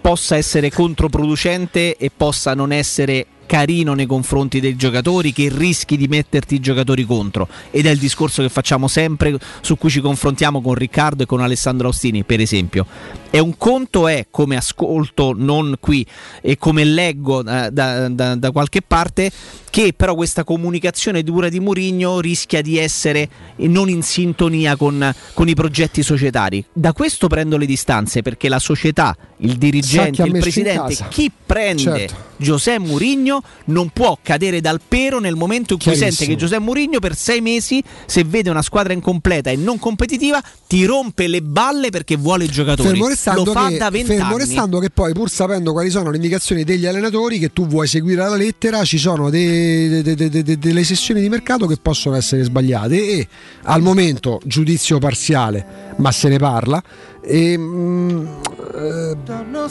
possa 0.00 0.36
essere 0.36 0.70
controproducente 0.70 1.96
e 1.96 2.10
possa 2.14 2.54
non 2.54 2.72
essere 2.72 3.26
carino 3.50 3.94
nei 3.94 4.06
confronti 4.06 4.60
dei 4.60 4.76
giocatori 4.76 5.32
che 5.32 5.50
rischi 5.52 5.96
di 5.96 6.06
metterti 6.06 6.54
i 6.54 6.60
giocatori 6.60 7.04
contro. 7.04 7.48
Ed 7.72 7.84
è 7.84 7.90
il 7.90 7.98
discorso 7.98 8.42
che 8.42 8.48
facciamo 8.48 8.86
sempre 8.86 9.36
su 9.60 9.76
cui 9.76 9.90
ci 9.90 10.00
confrontiamo 10.00 10.62
con 10.62 10.74
Riccardo 10.74 11.24
e 11.24 11.26
con 11.26 11.40
Alessandro 11.40 11.88
Austini 11.88 12.22
per 12.22 12.38
esempio 12.38 12.86
è 13.30 13.38
un 13.38 13.56
conto 13.56 14.08
è 14.08 14.26
come 14.30 14.56
ascolto 14.56 15.32
non 15.36 15.76
qui 15.78 16.04
e 16.40 16.58
come 16.58 16.84
leggo 16.84 17.40
eh, 17.40 17.70
da, 17.70 18.08
da- 18.08 18.34
da 18.34 18.50
qualche 18.50 18.82
parte 18.82 19.30
che 19.70 19.92
però 19.96 20.16
questa 20.16 20.42
comunicazione 20.42 21.22
dura 21.22 21.48
di 21.48 21.60
Mourinho 21.60 22.20
rischia 22.20 22.60
di 22.60 22.76
essere 22.76 23.28
non 23.56 23.88
in 23.88 24.02
sintonia 24.02 24.74
con, 24.76 25.14
con 25.32 25.48
i 25.48 25.54
progetti 25.54 26.02
societari 26.02 26.64
da 26.72 26.92
questo 26.92 27.28
prendo 27.28 27.56
le 27.56 27.66
distanze 27.66 28.22
perché 28.22 28.48
la 28.48 28.58
società 28.58 29.16
il 29.38 29.56
dirigente 29.56 30.22
il 30.22 30.32
presidente 30.32 30.96
chi 31.08 31.30
prende 31.46 31.78
Certo. 31.80 32.28
Giuseppe 32.40 32.78
Mourinho 32.78 33.42
non 33.66 33.90
può 33.90 34.18
cadere 34.22 34.60
dal 34.60 34.80
pero 34.86 35.20
nel 35.20 35.36
momento 35.36 35.74
in 35.74 35.78
cui 35.78 35.94
sente 35.94 36.26
che 36.26 36.36
Giuseppe 36.36 36.62
Mourinho 36.62 36.98
per 36.98 37.14
sei 37.14 37.40
mesi, 37.40 37.82
se 38.06 38.24
vede 38.24 38.48
una 38.48 38.62
squadra 38.62 38.94
incompleta 38.94 39.50
e 39.50 39.56
non 39.56 39.78
competitiva, 39.78 40.42
ti 40.66 40.84
rompe 40.84 41.26
le 41.26 41.42
balle 41.42 41.90
perché 41.90 42.16
vuole 42.16 42.44
i 42.44 42.48
giocatori. 42.48 42.88
Fermo 42.88 43.08
restando, 43.20 43.44
Lo 43.44 43.52
fa 43.52 43.68
che, 43.68 43.76
da 43.76 43.90
fermo 43.90 44.36
restando 44.36 44.78
che 44.78 44.90
poi, 44.90 45.12
pur 45.12 45.30
sapendo 45.30 45.72
quali 45.72 45.90
sono 45.90 46.10
le 46.10 46.16
indicazioni 46.16 46.64
degli 46.64 46.86
allenatori 46.86 47.38
che 47.38 47.52
tu 47.52 47.66
vuoi 47.66 47.86
seguire 47.86 48.22
alla 48.22 48.36
lettera, 48.36 48.82
ci 48.84 48.98
sono 48.98 49.28
de- 49.28 50.02
de- 50.02 50.14
de- 50.14 50.28
de- 50.28 50.42
de- 50.42 50.58
delle 50.58 50.84
sessioni 50.84 51.20
di 51.20 51.28
mercato 51.28 51.66
che 51.66 51.76
possono 51.80 52.16
essere 52.16 52.42
sbagliate 52.42 52.96
e 52.96 53.28
al 53.64 53.82
momento 53.82 54.40
giudizio 54.44 54.98
parziale, 54.98 55.94
ma 55.96 56.10
se 56.10 56.28
ne 56.28 56.38
parla. 56.38 56.82
E, 57.22 57.56
mm, 57.58 58.26
eh, 58.74 59.16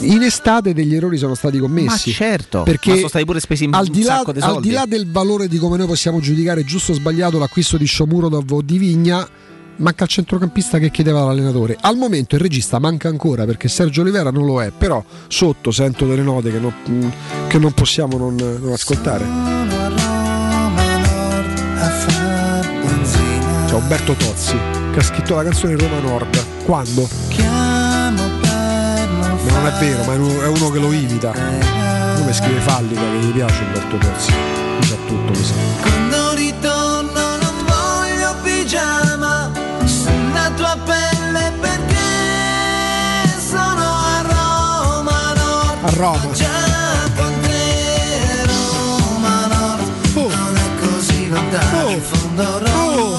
in 0.00 0.22
estate 0.22 0.72
degli 0.72 0.94
errori 0.94 1.18
sono 1.18 1.34
stati 1.34 1.58
commessi 1.58 2.10
Ma 2.10 2.14
certo, 2.14 2.62
perché 2.62 2.90
ma 2.90 2.96
sono 2.96 3.08
stati 3.08 3.24
pure 3.24 3.40
spesi 3.40 3.68
al 3.68 3.86
un 3.86 3.92
di, 3.92 4.02
là, 4.04 4.22
al 4.38 4.60
di 4.60 4.70
là 4.70 4.84
del 4.86 5.10
valore 5.10 5.48
di 5.48 5.58
come 5.58 5.76
noi 5.76 5.88
possiamo 5.88 6.20
giudicare 6.20 6.62
giusto 6.62 6.92
o 6.92 6.94
sbagliato 6.94 7.38
l'acquisto 7.38 7.76
di 7.76 7.88
Shomurodov 7.88 8.52
o 8.52 8.62
di 8.62 8.78
Vigna 8.78 9.28
manca 9.80 10.04
il 10.04 10.10
centrocampista 10.10 10.78
che 10.78 10.90
chiedeva 10.90 11.24
l'allenatore 11.24 11.76
al 11.80 11.96
momento 11.96 12.34
il 12.34 12.40
regista 12.40 12.78
manca 12.78 13.08
ancora 13.08 13.44
perché 13.44 13.68
Sergio 13.68 14.02
Olivera 14.02 14.30
non 14.30 14.44
lo 14.44 14.62
è 14.62 14.70
però 14.70 15.02
sotto 15.28 15.70
sento 15.70 16.06
delle 16.06 16.22
note 16.22 16.50
che 16.50 16.58
non, 16.58 17.12
che 17.48 17.58
non 17.58 17.72
possiamo 17.72 18.16
non, 18.16 18.34
non 18.36 18.72
ascoltare. 18.72 19.24
C'è 23.66 23.74
Umberto 23.74 24.14
Tozzi 24.14 24.56
che 24.92 24.98
ha 24.98 25.02
scritto 25.02 25.36
la 25.36 25.44
canzone 25.44 25.76
Roma 25.76 26.00
Nord. 26.00 26.64
Quando? 26.64 27.08
ma 29.42 29.58
non 29.58 29.66
è 29.66 29.78
vero 29.78 30.04
ma 30.04 30.14
è 30.14 30.46
uno, 30.46 30.70
che 30.70 30.78
lo 30.78 30.92
imita. 30.92 31.32
Come 31.32 32.32
scrive 32.32 32.60
Fallica 32.60 33.00
che 33.00 33.18
gli 33.18 33.32
piace 33.32 33.62
Umberto 33.62 33.96
Tozzi. 33.96 34.32
Sa 34.80 34.96
tutto 35.06 35.30
mi 35.30 35.44
sa 35.44 35.99
Robo. 46.00 46.28
Oh. 46.28 46.34
Oh. 52.74 53.00
Oh, 53.02 53.18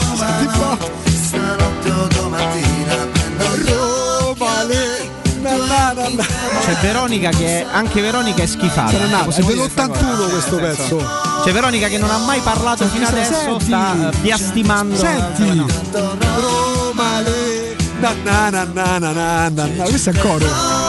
C'è 6.65 6.75
Veronica 6.81 7.29
che 7.29 7.59
è, 7.59 7.65
anche 7.71 8.01
Veronica 8.01 8.41
è 8.41 8.45
schifata. 8.47 8.89
Cioè, 8.89 9.05
no, 9.05 9.27
è 9.29 9.41
dell'81 9.43 10.29
questo 10.31 10.55
pezzo. 10.55 11.07
C'è 11.43 11.51
Veronica 11.51 11.87
che 11.87 11.99
non 11.99 12.09
ha 12.09 12.17
mai 12.17 12.39
parlato 12.39 12.85
fino 12.87 13.05
adesso, 13.05 13.33
senti, 13.33 13.65
sta 13.65 14.09
eh, 14.09 14.17
biastimando. 14.21 14.95
Senti. 14.95 15.53
No. 15.53 15.67
Roma, 15.91 17.21
lei. 17.21 17.75
Na, 17.99 18.49
na, 18.49 18.65
na, 18.73 19.49
na. 19.49 19.83
Questo 19.83 20.09
è 20.09 20.13
il 20.13 20.19
coro. 20.19 20.81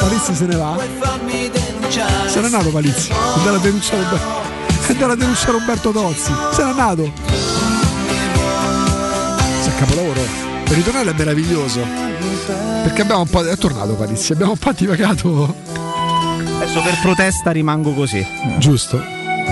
Maurizio 0.00 0.34
se 0.34 0.46
ne 0.46 0.56
va 0.56 1.05
se 2.26 2.40
n'è 2.40 2.48
nato 2.48 2.70
Palizzi. 2.70 3.10
È 3.10 3.14
andato 3.38 3.56
a 3.56 3.58
denunciare 3.58 4.02
Roberto, 4.02 4.26
è 4.86 4.90
andato 4.92 5.12
a 5.12 5.16
denunciare 5.16 5.52
Roberto 5.52 5.90
Tozzi. 5.90 6.32
Se 6.52 6.64
n'è 6.64 6.72
nato. 6.74 7.12
Se 9.62 9.70
è 9.70 9.74
capolavoro. 9.78 10.20
Il 10.66 10.72
ritornello 10.74 11.10
è 11.10 11.14
meraviglioso. 11.16 11.80
Perché 12.82 13.02
abbiamo 13.02 13.22
un 13.22 13.28
po' 13.28 13.44
è 13.44 13.56
tornato 13.56 13.94
Palizzi. 13.94 14.32
Abbiamo 14.32 14.52
un 14.52 14.58
po' 14.58 14.72
divagato 14.72 15.54
Adesso 16.58 16.80
per 16.82 16.98
protesta 17.02 17.50
rimango 17.50 17.92
così. 17.92 18.24
giusto. 18.58 19.00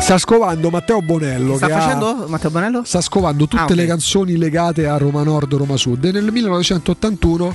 Sta 0.01 0.19
scovando 0.19 0.71
Matteo 0.71 1.01
Bonello 1.01 1.57
Sta 1.57 1.67
che 1.69 1.73
ha- 1.73 1.81
facendo 1.81 2.25
Matteo 2.27 2.51
Bonello? 2.51 2.83
sta 2.85 3.01
scovando 3.01 3.47
tutte 3.47 3.63
Ah, 3.63 3.67
ok. 3.67 3.75
le 3.77 3.87
canzoni 3.87 4.37
legate 4.37 4.89
a 4.89 4.97
Roma 4.97 5.23
Nord 5.23 5.55
Roma 5.55 5.77
Sud. 5.77 6.05
E 6.05 6.11
nel 6.11 6.33
1981 6.33 7.55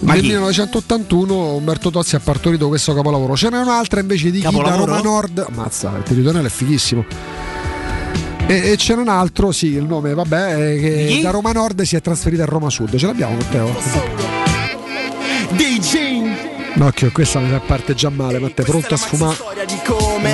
Ma 0.00 0.12
nel 0.12 0.20
chi? 0.22 0.28
1981 0.28 1.54
Umberto 1.54 1.90
Tozzi 1.90 2.16
ha 2.16 2.20
partorito 2.20 2.68
questo 2.68 2.92
capolavoro 2.94 3.34
ce 3.36 3.48
n'è 3.50 3.58
un'altra 3.58 4.00
invece 4.00 4.30
di 4.30 4.38
chi 4.38 4.44
da 4.44 4.50
Capolavoro? 4.50 4.84
Roma 4.96 5.00
Nord 5.00 5.44
ammazza 5.48 5.94
il 5.96 6.02
territoriale 6.02 6.46
è 6.48 6.50
fighissimo 6.50 7.04
e, 8.46 8.72
e 8.72 8.76
c'è 8.76 8.94
un 8.94 9.08
altro 9.08 9.52
sì 9.52 9.68
il 9.68 9.84
nome 9.84 10.14
vabbè 10.14 10.74
eh, 10.74 10.80
che 10.80 11.06
Chi? 11.08 11.22
da 11.22 11.30
Roma 11.30 11.52
Nord 11.52 11.82
si 11.82 11.96
è 11.96 12.00
trasferito 12.02 12.42
a 12.42 12.46
Roma 12.46 12.70
Sud 12.70 12.94
ce 12.96 13.06
l'abbiamo 13.06 13.34
Matteo? 13.36 13.74
No, 16.76 16.90
che 16.90 17.10
questa 17.10 17.40
mi 17.40 17.48
fa 17.48 17.60
parte 17.60 17.94
già 17.94 18.10
male, 18.10 18.38
ma 18.38 18.50
te 18.50 18.62
pronto 18.62 18.92
a 18.92 18.96
sfumare? 18.98 19.36
di 19.66 19.80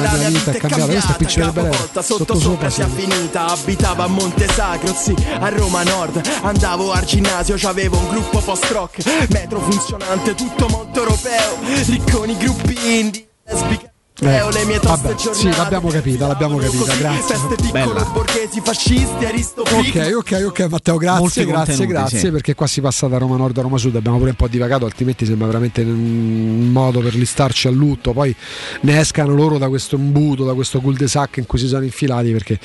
La 0.00 0.12
mia 0.16 0.28
vita 0.28 0.50
è 0.50 0.56
cambiata, 0.56 0.86
questo 0.86 1.12
è 1.12 1.16
Piccolo 1.16 1.52
Belera. 1.52 1.70
capovolta 1.70 2.02
Sotto 2.02 2.38
sopra 2.38 2.70
si 2.70 2.80
è 2.80 2.86
finita 2.86 3.46
abitava 3.46 4.04
a 4.04 4.06
Monte 4.08 4.48
Sacro 4.48 4.92
sì 4.94 5.14
a 5.38 5.48
Roma 5.48 5.82
Nord 5.84 6.20
andavo 6.42 6.92
al 6.92 7.04
ginnasio 7.04 7.54
c'avevo 7.56 7.96
un 7.96 8.08
gruppo 8.08 8.40
post 8.40 8.70
rock 8.70 9.28
metro 9.30 9.60
funzionante 9.60 10.34
tutto 10.34 10.68
molto 10.68 11.00
europeo 11.00 11.58
ricconi 11.86 12.36
gruppi 12.36 12.98
indie 12.98 13.28
lesbiche 13.44 13.91
Eh, 14.20 14.52
le 14.52 14.64
mie 14.66 14.78
toste 14.78 15.08
vabbè, 15.08 15.14
giornate 15.14 15.34
sì, 15.34 15.56
l'abbiamo 15.56 15.88
capita, 15.88 16.26
l'abbiamo 16.26 16.56
capita, 16.58 16.94
grazie. 16.94 17.34
feste 17.34 17.54
piccole 17.56 17.72
Bella. 17.72 18.04
borghesi 18.04 18.60
fascisti 18.62 19.24
aristocratici 19.24 19.98
Ok, 19.98 20.12
ok, 20.14 20.44
ok, 20.46 20.60
Matteo, 20.70 20.96
grazie, 20.96 21.44
grazie, 21.46 21.86
grazie, 21.86 22.18
sì. 22.18 22.30
perché 22.30 22.54
qua 22.54 22.66
si 22.66 22.80
passa 22.80 23.08
da 23.08 23.18
Roma 23.18 23.36
Nord 23.36 23.56
a 23.58 23.62
Roma 23.62 23.78
Sud, 23.78 23.96
abbiamo 23.96 24.18
pure 24.18 24.30
un 24.30 24.36
po' 24.36 24.48
divagato, 24.48 24.84
altrimenti 24.84 25.24
sembra 25.24 25.46
veramente 25.46 25.80
un 25.80 26.68
modo 26.70 27.00
per 27.00 27.14
listarci 27.14 27.66
a 27.66 27.70
lutto, 27.70 28.12
poi 28.12 28.34
ne 28.82 29.00
escano 29.00 29.34
loro 29.34 29.58
da 29.58 29.68
questo 29.68 29.96
imbuto, 29.96 30.44
da 30.44 30.52
questo 30.54 30.80
cul 30.80 30.94
de 30.94 31.08
sac 31.08 31.38
in 31.38 31.46
cui 31.46 31.58
si 31.58 31.66
sono 31.66 31.82
infilati, 31.82 32.30
perché 32.30 32.60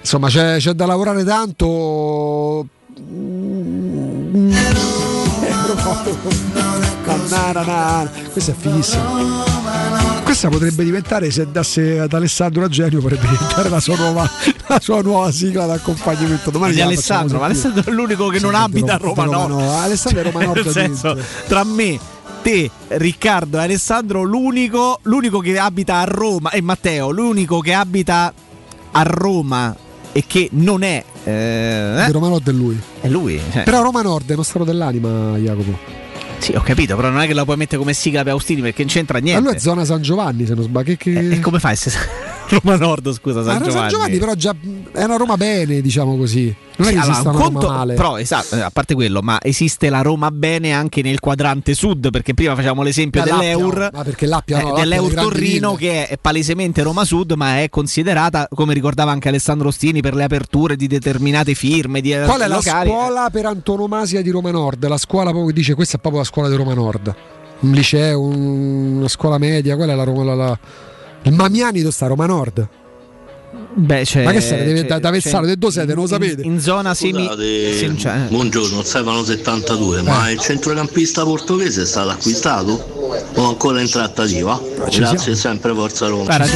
insomma 0.00 0.28
c'è, 0.28 0.56
c'è 0.56 0.72
da 0.72 0.86
lavorare 0.86 1.22
tanto. 1.22 2.66
Mm. 3.00 4.50
Na, 7.30 7.52
na, 7.52 7.62
na. 7.62 8.10
Questo 8.32 8.50
è 8.50 8.54
fighissimo. 8.54 9.97
Questa 10.38 10.56
potrebbe 10.56 10.84
diventare, 10.84 11.32
se 11.32 11.42
andasse 11.42 11.98
ad 11.98 12.12
Alessandro 12.12 12.62
a 12.62 12.68
genio, 12.68 13.00
potrebbe 13.00 13.26
diventare 13.26 13.68
la 13.68 13.80
sua 13.80 13.96
nuova, 13.96 14.30
la 14.68 14.78
sua 14.80 15.02
nuova 15.02 15.32
sigla 15.32 15.66
d'accompagnamento. 15.66 16.52
Domani 16.52 16.74
di 16.74 16.80
Alessandro, 16.80 17.40
ma. 17.40 17.46
Alessandro 17.46 17.82
è 17.84 17.90
l'unico 17.90 18.28
che 18.28 18.38
non 18.38 18.54
abita 18.54 18.94
a 18.94 18.96
Roma 18.98 19.24
Roma 19.24 19.46
Nord. 19.48 19.50
no. 19.50 19.72
Alessandro 19.80 20.20
è 20.20 20.22
Roma 20.30 20.44
Nord 20.44 20.62
Nel 20.62 20.72
senso, 20.72 21.18
tra 21.48 21.64
me, 21.64 21.98
te, 22.40 22.70
Riccardo 22.86 23.58
e 23.58 23.62
Alessandro, 23.62 24.22
l'unico, 24.22 25.00
l'unico 25.02 25.40
che 25.40 25.58
abita 25.58 25.96
a 25.96 26.04
Roma 26.04 26.50
e 26.50 26.60
Matteo, 26.60 27.10
l'unico 27.10 27.58
che 27.58 27.74
abita 27.74 28.32
a 28.92 29.02
Roma 29.02 29.74
e 30.12 30.22
che 30.24 30.50
non 30.52 30.84
è 30.84 31.02
eh, 31.24 32.02
Di 32.06 32.12
Roma 32.12 32.28
Nord 32.28 32.48
è 32.48 32.52
lui. 32.52 32.80
è 33.00 33.08
lui. 33.08 33.40
cioè. 33.50 33.64
Però 33.64 33.82
Roma 33.82 34.02
Nord 34.02 34.30
è 34.30 34.34
uno 34.34 34.44
stato 34.44 34.62
dell'anima, 34.62 35.36
Jacopo. 35.36 35.97
Sì, 36.38 36.52
ho 36.54 36.60
capito, 36.62 36.96
però 36.96 37.10
non 37.10 37.20
è 37.20 37.26
che 37.26 37.34
la 37.34 37.44
puoi 37.44 37.56
mettere 37.56 37.78
come 37.78 37.92
sigla 37.92 38.22
per 38.22 38.32
Austini 38.32 38.60
perché 38.60 38.82
non 38.82 38.90
c'entra 38.92 39.18
niente. 39.18 39.42
lui 39.42 39.54
è 39.56 39.58
zona 39.58 39.84
San 39.84 40.02
Giovanni, 40.02 40.46
se 40.46 40.54
non 40.54 40.64
sbaglio. 40.64 40.94
Che, 40.96 40.96
che... 41.12 41.28
E 41.30 41.40
come 41.40 41.58
fai 41.58 41.76
se 41.76 41.90
Roma 42.48 42.76
Nord, 42.76 43.12
scusa, 43.12 43.42
San 43.42 43.56
Ah, 43.56 43.58
no, 43.58 43.64
Giovanni? 43.66 43.80
San 43.80 43.88
Giovanni, 43.90 44.18
però 44.18 44.34
già 44.34 44.54
è 44.92 45.04
una 45.04 45.16
Roma 45.16 45.36
bene, 45.36 45.82
diciamo 45.82 46.16
così. 46.16 46.54
Non 46.76 46.86
è 46.86 46.90
Sì, 46.92 46.96
che 46.96 47.00
allora, 47.00 47.12
esista 47.12 47.30
Roma 47.30 47.42
conto- 47.44 47.68
male. 47.68 47.94
Però, 47.94 48.16
esatto, 48.18 48.56
eh, 48.56 48.60
a 48.60 48.70
parte 48.70 48.94
quello, 48.94 49.20
ma 49.20 49.38
esiste 49.42 49.90
la 49.90 50.00
Roma 50.00 50.30
bene 50.30 50.72
anche 50.72 51.02
nel 51.02 51.20
quadrante 51.20 51.74
sud, 51.74 52.08
perché 52.10 52.32
prima 52.32 52.54
facciamo 52.54 52.82
l'esempio 52.82 53.22
l'Appia 53.22 53.36
dell'Eur, 53.36 53.78
no, 53.78 53.88
ma 53.92 54.02
perché 54.02 54.24
l'Appia 54.26 54.56
no, 54.56 54.62
eh, 54.62 54.66
l'Appia 54.68 54.82
dell'Eur 54.84 55.14
Torrino, 55.14 55.74
che 55.74 56.06
è 56.08 56.16
palesemente 56.18 56.82
Roma 56.82 57.04
Sud, 57.04 57.32
ma 57.32 57.60
è 57.60 57.68
considerata, 57.68 58.48
come 58.54 58.72
ricordava 58.72 59.10
anche 59.10 59.28
Alessandro 59.28 59.68
Ostini, 59.68 60.00
per 60.00 60.14
le 60.14 60.24
aperture 60.24 60.76
di 60.76 60.86
determinate 60.86 61.52
firme, 61.54 62.00
di 62.00 62.12
eh, 62.12 62.22
Qual 62.22 62.40
è 62.40 62.46
la 62.46 62.54
locali. 62.54 62.88
scuola 62.88 63.28
per 63.30 63.44
antonomasia 63.44 64.22
di 64.22 64.30
Roma 64.30 64.50
Nord? 64.52 64.86
La 64.86 64.96
scuola 64.98 65.24
proprio 65.30 65.46
che 65.48 65.52
dice 65.52 65.74
questa 65.74 65.96
è 65.98 66.00
proprio 66.00 66.22
la 66.22 66.27
scuola 66.28 66.48
di 66.48 66.54
Roma 66.56 66.74
Nord. 66.74 67.14
Un 67.60 67.70
liceo, 67.72 68.20
un- 68.20 68.96
una 68.98 69.08
scuola 69.08 69.38
media, 69.38 69.74
qual 69.76 69.88
è 69.88 69.94
la 69.94 70.04
Roma? 70.04 70.22
La, 70.24 70.34
la- 70.34 70.58
Il 71.22 71.32
Mamiani 71.32 71.80
dove 71.80 71.92
sta 71.92 72.06
Roma 72.06 72.26
Nord? 72.26 72.68
Beh, 73.74 74.02
c'è, 74.02 74.24
Ma 74.24 74.32
che 74.32 74.40
siete? 74.40 74.84
Da- 74.84 74.94
da 74.94 75.00
c'è- 75.00 75.06
Avezzano, 75.08 75.46
de 75.46 75.56
dove 75.56 75.72
siete? 75.72 75.94
Non 75.94 75.96
lo 75.96 76.02
in- 76.02 76.08
sapete? 76.08 76.42
In 76.42 76.60
zona 76.60 76.94
semi. 76.94 77.24
Scusate, 77.24 77.72
sì, 77.72 77.98
cioè, 77.98 78.16
buongiorno, 78.28 78.82
Stefano 78.82 79.24
72, 79.24 79.98
Eh. 79.98 80.02
ma 80.02 80.30
il 80.30 80.38
centrocampista 80.38 81.24
portoghese 81.24 81.82
è 81.82 81.86
stato 81.86 82.10
acquistato 82.10 83.26
o 83.34 83.48
ancora 83.48 83.80
in 83.80 83.88
trattativa? 83.90 84.60
ci 84.90 84.98
Grazie 85.00 85.18
siamo. 85.18 85.36
sempre 85.36 85.74
Forza 85.74 86.06
Roma. 86.08 86.24
guarda, 86.24 86.46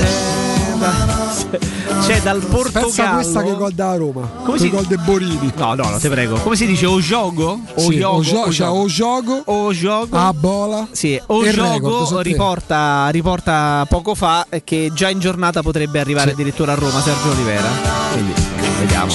c'è- 2.06 2.20
dal 2.22 2.40
Portogallo. 2.40 2.86
Pensa 2.86 3.10
questa 3.10 3.42
che 3.42 3.54
gol 3.54 3.72
da 3.72 3.96
Roma. 3.96 4.28
Come 4.44 4.58
si- 4.58 4.70
gol 4.70 4.84
de 4.86 4.96
Borini. 4.98 5.52
No, 5.56 5.74
no, 5.74 5.90
no, 5.90 5.98
te 5.98 6.08
prego. 6.08 6.36
Come 6.40 6.56
si 6.56 6.66
dice? 6.66 6.86
O 6.86 7.00
giogo? 7.00 7.58
O 7.74 7.80
Sì, 7.90 7.98
giogo? 7.98 8.16
o 8.18 8.22
gio- 8.22 8.40
o 8.40 8.52
cioè, 8.52 8.68
o 8.68 8.86
gioco, 8.86 9.42
o 9.46 9.72
giogo. 9.72 10.16
a 10.16 10.32
bola. 10.32 10.86
Sì, 10.90 11.20
o 11.26 11.48
gioco 11.50 12.20
riporta, 12.20 13.08
riporta 13.10 13.84
poco 13.88 14.14
fa 14.14 14.46
che 14.64 14.90
già 14.94 15.08
in 15.08 15.18
giornata 15.20 15.62
potrebbe 15.62 16.00
arrivare 16.00 16.32
addirittura 16.32 16.72
a 16.72 16.74
Roma 16.76 17.00
Sergio 17.00 17.30
Olivera. 17.30 17.68
Quindi 18.12 18.32
vediamo. 18.80 19.12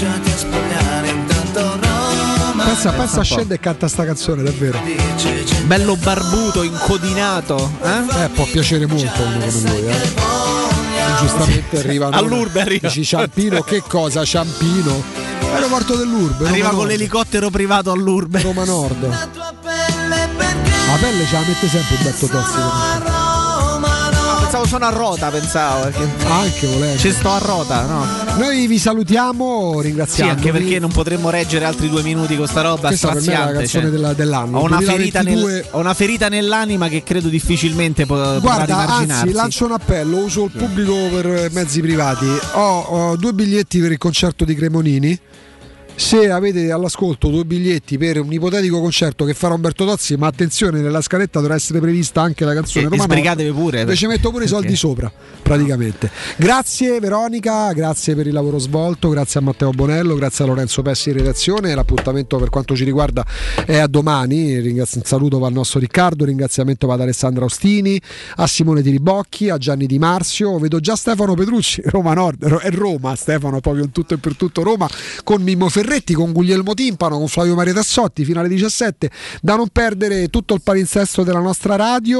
Pensa, 2.63 2.91
pensa 2.91 3.21
scende 3.23 3.55
e 3.55 3.59
canta 3.59 3.87
sta 3.87 4.05
canzone, 4.05 4.43
davvero. 4.43 4.79
Bello 5.65 5.95
barbuto, 5.95 6.63
incodinato. 6.63 7.71
Eh? 7.83 8.23
Eh, 8.23 8.29
può 8.29 8.45
piacere 8.45 8.85
molto 8.85 9.21
uno 9.21 9.37
come 9.39 9.51
lui, 9.51 9.87
eh. 9.87 10.46
Giustamente 11.19 11.79
arriva 11.79 12.09
All'Urbe 12.11 12.61
arriva. 12.61 12.87
Dici 12.87 13.03
Ciampino, 13.03 13.61
che 13.61 13.81
cosa? 13.81 14.23
Ciampino. 14.23 15.03
Aeroporto 15.53 15.95
dell'Urbe. 15.95 16.47
Arriva 16.47 16.69
Roma 16.69 16.69
con 16.69 16.77
Nord. 16.77 16.89
l'elicottero 16.89 17.49
privato 17.49 17.91
all'Urbe. 17.91 18.41
Roma 18.41 18.65
Nord. 18.65 19.01
La 19.03 20.95
pelle 20.99 21.25
ce 21.25 21.33
la 21.33 21.39
mette 21.39 21.67
sempre 21.67 21.95
il 21.95 22.03
Betto 22.03 22.27
Tozzi. 22.27 23.16
Sono 24.67 24.85
a 24.85 24.89
rota, 24.89 25.29
pensavo. 25.29 25.83
Perché... 25.83 26.07
Anche 26.27 26.67
volendo. 26.67 26.99
Ci 26.99 27.11
sto 27.11 27.31
a 27.31 27.37
rota, 27.39 27.85
no? 27.85 28.05
Noi 28.37 28.67
vi 28.67 28.77
salutiamo, 28.77 29.73
Sì, 29.77 29.81
ringraziamo. 29.87 30.31
anche 30.31 30.51
perché 30.51 30.79
non 30.79 30.91
potremmo 30.91 31.29
reggere 31.29 31.65
altri 31.65 31.89
due 31.89 32.03
minuti 32.03 32.35
con 32.35 32.47
sta 32.47 32.61
roba 32.61 32.87
Questa 32.89 33.11
per 33.11 33.21
me 33.21 33.33
è 33.33 33.37
la 33.37 33.51
canzone 33.53 33.65
cioè. 33.83 33.91
della- 33.91 34.13
dell'anno. 34.13 34.59
Ho 34.59 34.63
una, 34.63 34.79
ferita 34.79 35.21
2022 35.23 35.51
nel- 35.51 35.65
ho 35.71 35.79
una 35.79 35.93
ferita 35.93 36.29
nell'anima 36.29 36.87
che 36.87 37.01
credo 37.03 37.29
difficilmente 37.29 38.05
po- 38.05 38.15
potrà 38.15 38.39
Guarda, 38.39 38.65
rimarginarsi. 38.65 39.21
anzi, 39.23 39.33
lancio 39.33 39.65
un 39.65 39.71
appello, 39.71 40.17
uso 40.17 40.43
il 40.45 40.51
pubblico 40.51 40.93
per 41.11 41.49
mezzi 41.51 41.81
privati. 41.81 42.25
Ho, 42.53 42.79
ho 42.81 43.15
due 43.15 43.33
biglietti 43.33 43.79
per 43.79 43.91
il 43.91 43.97
concerto 43.97 44.45
di 44.45 44.53
Cremonini. 44.55 45.19
Se 45.99 46.29
avete 46.29 46.71
all'ascolto 46.71 47.27
due 47.29 47.43
biglietti 47.43 47.97
per 47.97 48.19
un 48.19 48.31
ipotetico 48.31 48.79
concerto 48.79 49.25
che 49.25 49.33
farà 49.33 49.55
Umberto 49.55 49.83
Tozzi, 49.83 50.15
ma 50.15 50.27
attenzione, 50.27 50.79
nella 50.79 51.01
scaletta 51.01 51.39
dovrà 51.39 51.55
essere 51.55 51.79
prevista 51.79 52.21
anche 52.21 52.45
la 52.45 52.53
canzone 52.53 52.83
E- 52.83 52.87
e 52.87 52.89
Roma 52.91 53.03
sbrigatevi 53.03 53.51
pure, 53.51 53.79
Invece 53.81 54.05
perché- 54.05 54.15
metto 54.21 54.29
pure 54.31 54.45
i 54.45 54.47
soldi 54.47 54.63
perché- 54.67 54.77
sopra, 54.79 55.11
praticamente. 55.41 56.11
Grazie 56.37 56.99
Veronica, 56.99 57.73
grazie 57.73 58.13
per 58.13 58.27
il 58.27 58.33
lavoro 58.33 58.59
svolto, 58.59 59.09
grazie 59.09 59.39
a 59.39 59.43
Matteo 59.43 59.71
Bonello, 59.71 60.13
grazie 60.13 60.43
a 60.43 60.47
Lorenzo 60.47 60.83
Pessi 60.83 61.09
in 61.09 61.17
redazione. 61.17 61.73
L'appuntamento 61.73 62.37
per 62.37 62.51
quanto 62.51 62.75
ci 62.75 62.83
riguarda 62.83 63.25
è 63.65 63.77
a 63.77 63.87
domani. 63.87 64.59
Ringrazio- 64.59 64.99
un 64.99 65.05
saluto 65.05 65.39
va 65.39 65.47
al 65.47 65.53
nostro 65.53 65.79
Riccardo, 65.79 66.25
ringraziamento 66.25 66.85
va 66.85 66.93
ad 66.93 67.01
Alessandra 67.01 67.43
Ostini, 67.45 67.99
a 68.35 68.45
Simone 68.45 68.83
Tiribocchi, 68.83 69.49
a 69.49 69.57
Gianni 69.57 69.87
Di 69.87 69.97
Marzio. 69.97 70.59
Vedo 70.59 70.79
già 70.79 70.95
Stefano 70.95 71.33
Petrucci, 71.33 71.81
Roma 71.89 72.13
Nord, 72.13 72.45
è 72.59 72.69
Roma, 72.69 73.15
Stefano 73.15 73.59
proprio 73.61 73.83
in 73.83 73.91
tutto 73.91 74.13
e 74.13 74.17
per 74.17 74.35
tutto 74.35 74.61
Roma, 74.61 74.87
con 75.23 75.41
Mimmo 75.41 75.69
Ferretti, 75.87 76.13
con 76.13 76.33
Guglielmo 76.33 76.73
Timpano, 76.73 77.17
con 77.17 77.29
Flavio 77.29 77.55
Maria 77.55 77.71
Tassotti, 77.71 78.25
fino 78.25 78.41
alle 78.41 78.49
17. 78.49 79.09
Da 79.41 79.55
non 79.55 79.69
perdere 79.69 80.27
tutto 80.27 80.53
il 80.53 80.61
palinsesto 80.61 81.23
della 81.23 81.39
nostra 81.39 81.77
radio. 81.77 82.17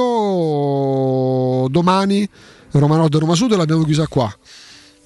Domani 1.68 2.26
Roma 2.70 2.96
Nord 2.96 3.14
e 3.14 3.18
Roma 3.18 3.34
Sud 3.34 3.54
l'abbiamo 3.54 3.84
chiusa 3.84 4.06
qua. 4.06 4.34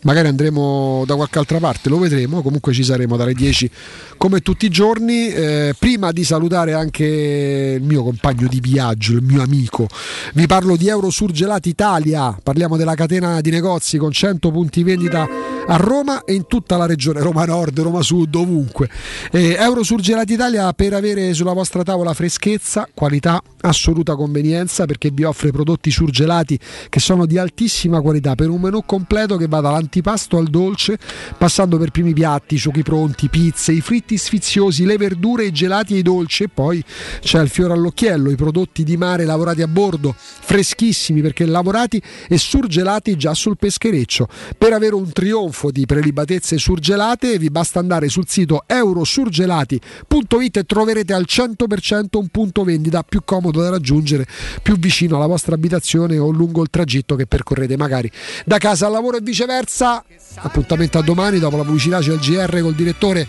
Magari 0.02 0.28
andremo 0.28 1.02
da 1.07 1.16
qualche 1.16 1.41
altra 1.41 1.58
parte, 1.58 1.89
lo 1.89 1.99
vedremo. 1.99 2.41
Comunque 2.41 2.73
ci 2.73 2.84
saremo 2.84 3.16
dalle 3.16 3.34
10 3.34 3.68
come 4.16 4.39
tutti 4.42 4.66
i 4.66 4.70
giorni. 4.70 5.26
Eh, 5.26 5.74
prima 5.76 6.12
di 6.12 6.23
salutare 6.23 6.73
anche 6.73 7.78
il 7.81 7.82
mio 7.82 8.05
compagno 8.05 8.47
di 8.47 8.60
viaggio, 8.60 9.15
il 9.15 9.23
mio 9.23 9.42
amico, 9.42 9.89
vi 10.34 10.47
parlo 10.47 10.76
di 10.76 10.86
Eurosurgelati 10.86 11.68
Italia. 11.68 12.39
Parliamo 12.41 12.76
della 12.76 12.94
catena 12.94 13.41
di 13.41 13.50
negozi 13.50 13.99
con 13.99 14.12
100 14.12 14.52
punti 14.52 14.84
vendita 14.84 15.52
a 15.66 15.76
Roma 15.76 16.24
e 16.24 16.34
in 16.34 16.47
tutta 16.47 16.76
la 16.76 16.86
regione, 16.86 17.20
Roma 17.20 17.44
Nord, 17.44 17.78
Roma 17.81 18.02
Sud, 18.02 18.34
ovunque. 18.34 18.89
Eh, 19.31 19.57
Eurosurgelati 19.58 20.32
Italia 20.32 20.73
per 20.73 20.92
avere 20.92 21.32
sulla 21.34 21.52
vostra 21.52 21.82
tavola 21.82 22.15
freschezza, 22.15 22.89
qualità, 22.92 23.41
assoluta 23.60 24.16
convenienza 24.16 24.86
perché 24.86 25.10
vi 25.12 25.23
offre 25.23 25.52
prodotti 25.52 25.91
surgelati 25.91 26.58
che 26.89 26.99
sono 26.99 27.26
di 27.26 27.39
altissima 27.39 28.00
qualità 28.00 28.34
per 28.34 28.49
un 28.49 28.60
menù 28.60 28.84
completo 28.84 29.36
che 29.36 29.47
va 29.47 29.60
dall'antipasto 29.60 30.36
al 30.36 30.49
dolce, 30.49 30.99
passando 31.39 31.78
per 31.78 31.91
primi 31.91 32.12
piatti, 32.12 32.58
succhi 32.58 32.82
pronti, 32.82 33.28
pizze, 33.28 33.73
i 33.73 33.81
fritti 33.81 34.16
sfiziosi, 34.16 34.84
le 34.84 34.97
verdure, 34.97 35.44
i 35.44 35.52
gelati 35.52 35.94
e 35.94 35.99
i 35.99 36.02
dolci 36.02 36.44
e 36.44 36.49
poi 36.49 36.82
c'è 37.20 37.41
il 37.41 37.49
fiore 37.49 37.74
all'occhiello, 37.74 38.31
i 38.31 38.36
prodotti 38.36 38.82
di 38.82 38.97
mare 38.97 39.24
lavorati 39.24 39.62
a 39.62 39.68
bordo, 39.68 40.15
freschissimi 40.16 41.20
perché 41.20 41.47
lavorati 41.47 42.02
e 42.28 42.36
surgelati 42.36 43.16
già 43.16 43.32
sul 43.32 43.57
peschereccio. 43.57 44.28
Per 44.58 44.73
avere 44.73 44.94
un 44.94 45.10
trionfo 45.12 45.52
di 45.71 45.87
prelibatezze 45.87 46.59
surgelate 46.59 47.39
vi 47.39 47.51
basta 47.51 47.79
andare 47.79 48.09
sul 48.09 48.27
sito 48.27 48.65
eurosurgelati.it 48.67 50.57
e 50.57 50.65
troverete 50.65 51.13
al 51.13 51.25
100% 51.29 52.07
un 52.13 52.29
punto 52.29 52.65
vendita 52.65 53.03
più 53.03 53.21
comodo 53.25 53.61
da 53.61 53.71
raggiungere, 53.71 54.27
più 54.63 54.77
vicino 54.79 55.17
alla 55.17 55.27
vostra 55.27 55.55
abitazione 55.55 56.19
o 56.19 56.31
lungo 56.31 56.63
il 56.63 56.71
tragitto 56.71 57.15
che 57.15 57.27
percorrete 57.27 57.77
magari 57.77 58.11
da 58.45 58.59
casa 58.59 58.87
al 58.87 58.93
lavoro 58.93 59.19
e 59.19 59.21
viceversa. 59.23 60.05
Appuntamento 60.37 60.99
a 60.99 61.03
domani, 61.03 61.39
dopo 61.39 61.57
la 61.57 61.65
pubblicità 61.65 62.01
c'è 62.01 62.13
il 62.13 62.19
GR 62.19 62.61
col 62.61 62.75
direttore 62.75 63.27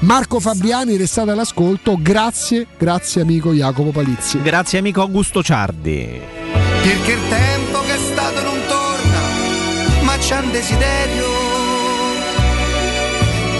Marco 0.00 0.40
Fabiani, 0.40 0.96
restate 0.96 1.30
all'ascolto. 1.30 1.96
Grazie, 1.98 2.66
grazie 2.78 3.22
amico 3.22 3.52
Jacopo 3.52 3.90
Palizzi. 3.90 4.40
Grazie 4.42 4.78
amico 4.78 5.00
Augusto 5.00 5.42
Ciardi. 5.42 6.20
Perché 6.82 7.12
il 7.12 7.28
tempo 7.28 7.80
che 7.80 7.94
è 7.94 7.98
stato 7.98 8.42
non 8.42 8.58
torna, 8.68 10.02
ma 10.02 10.16
c'è 10.18 10.38
un 10.38 10.50
desiderio 10.50 11.55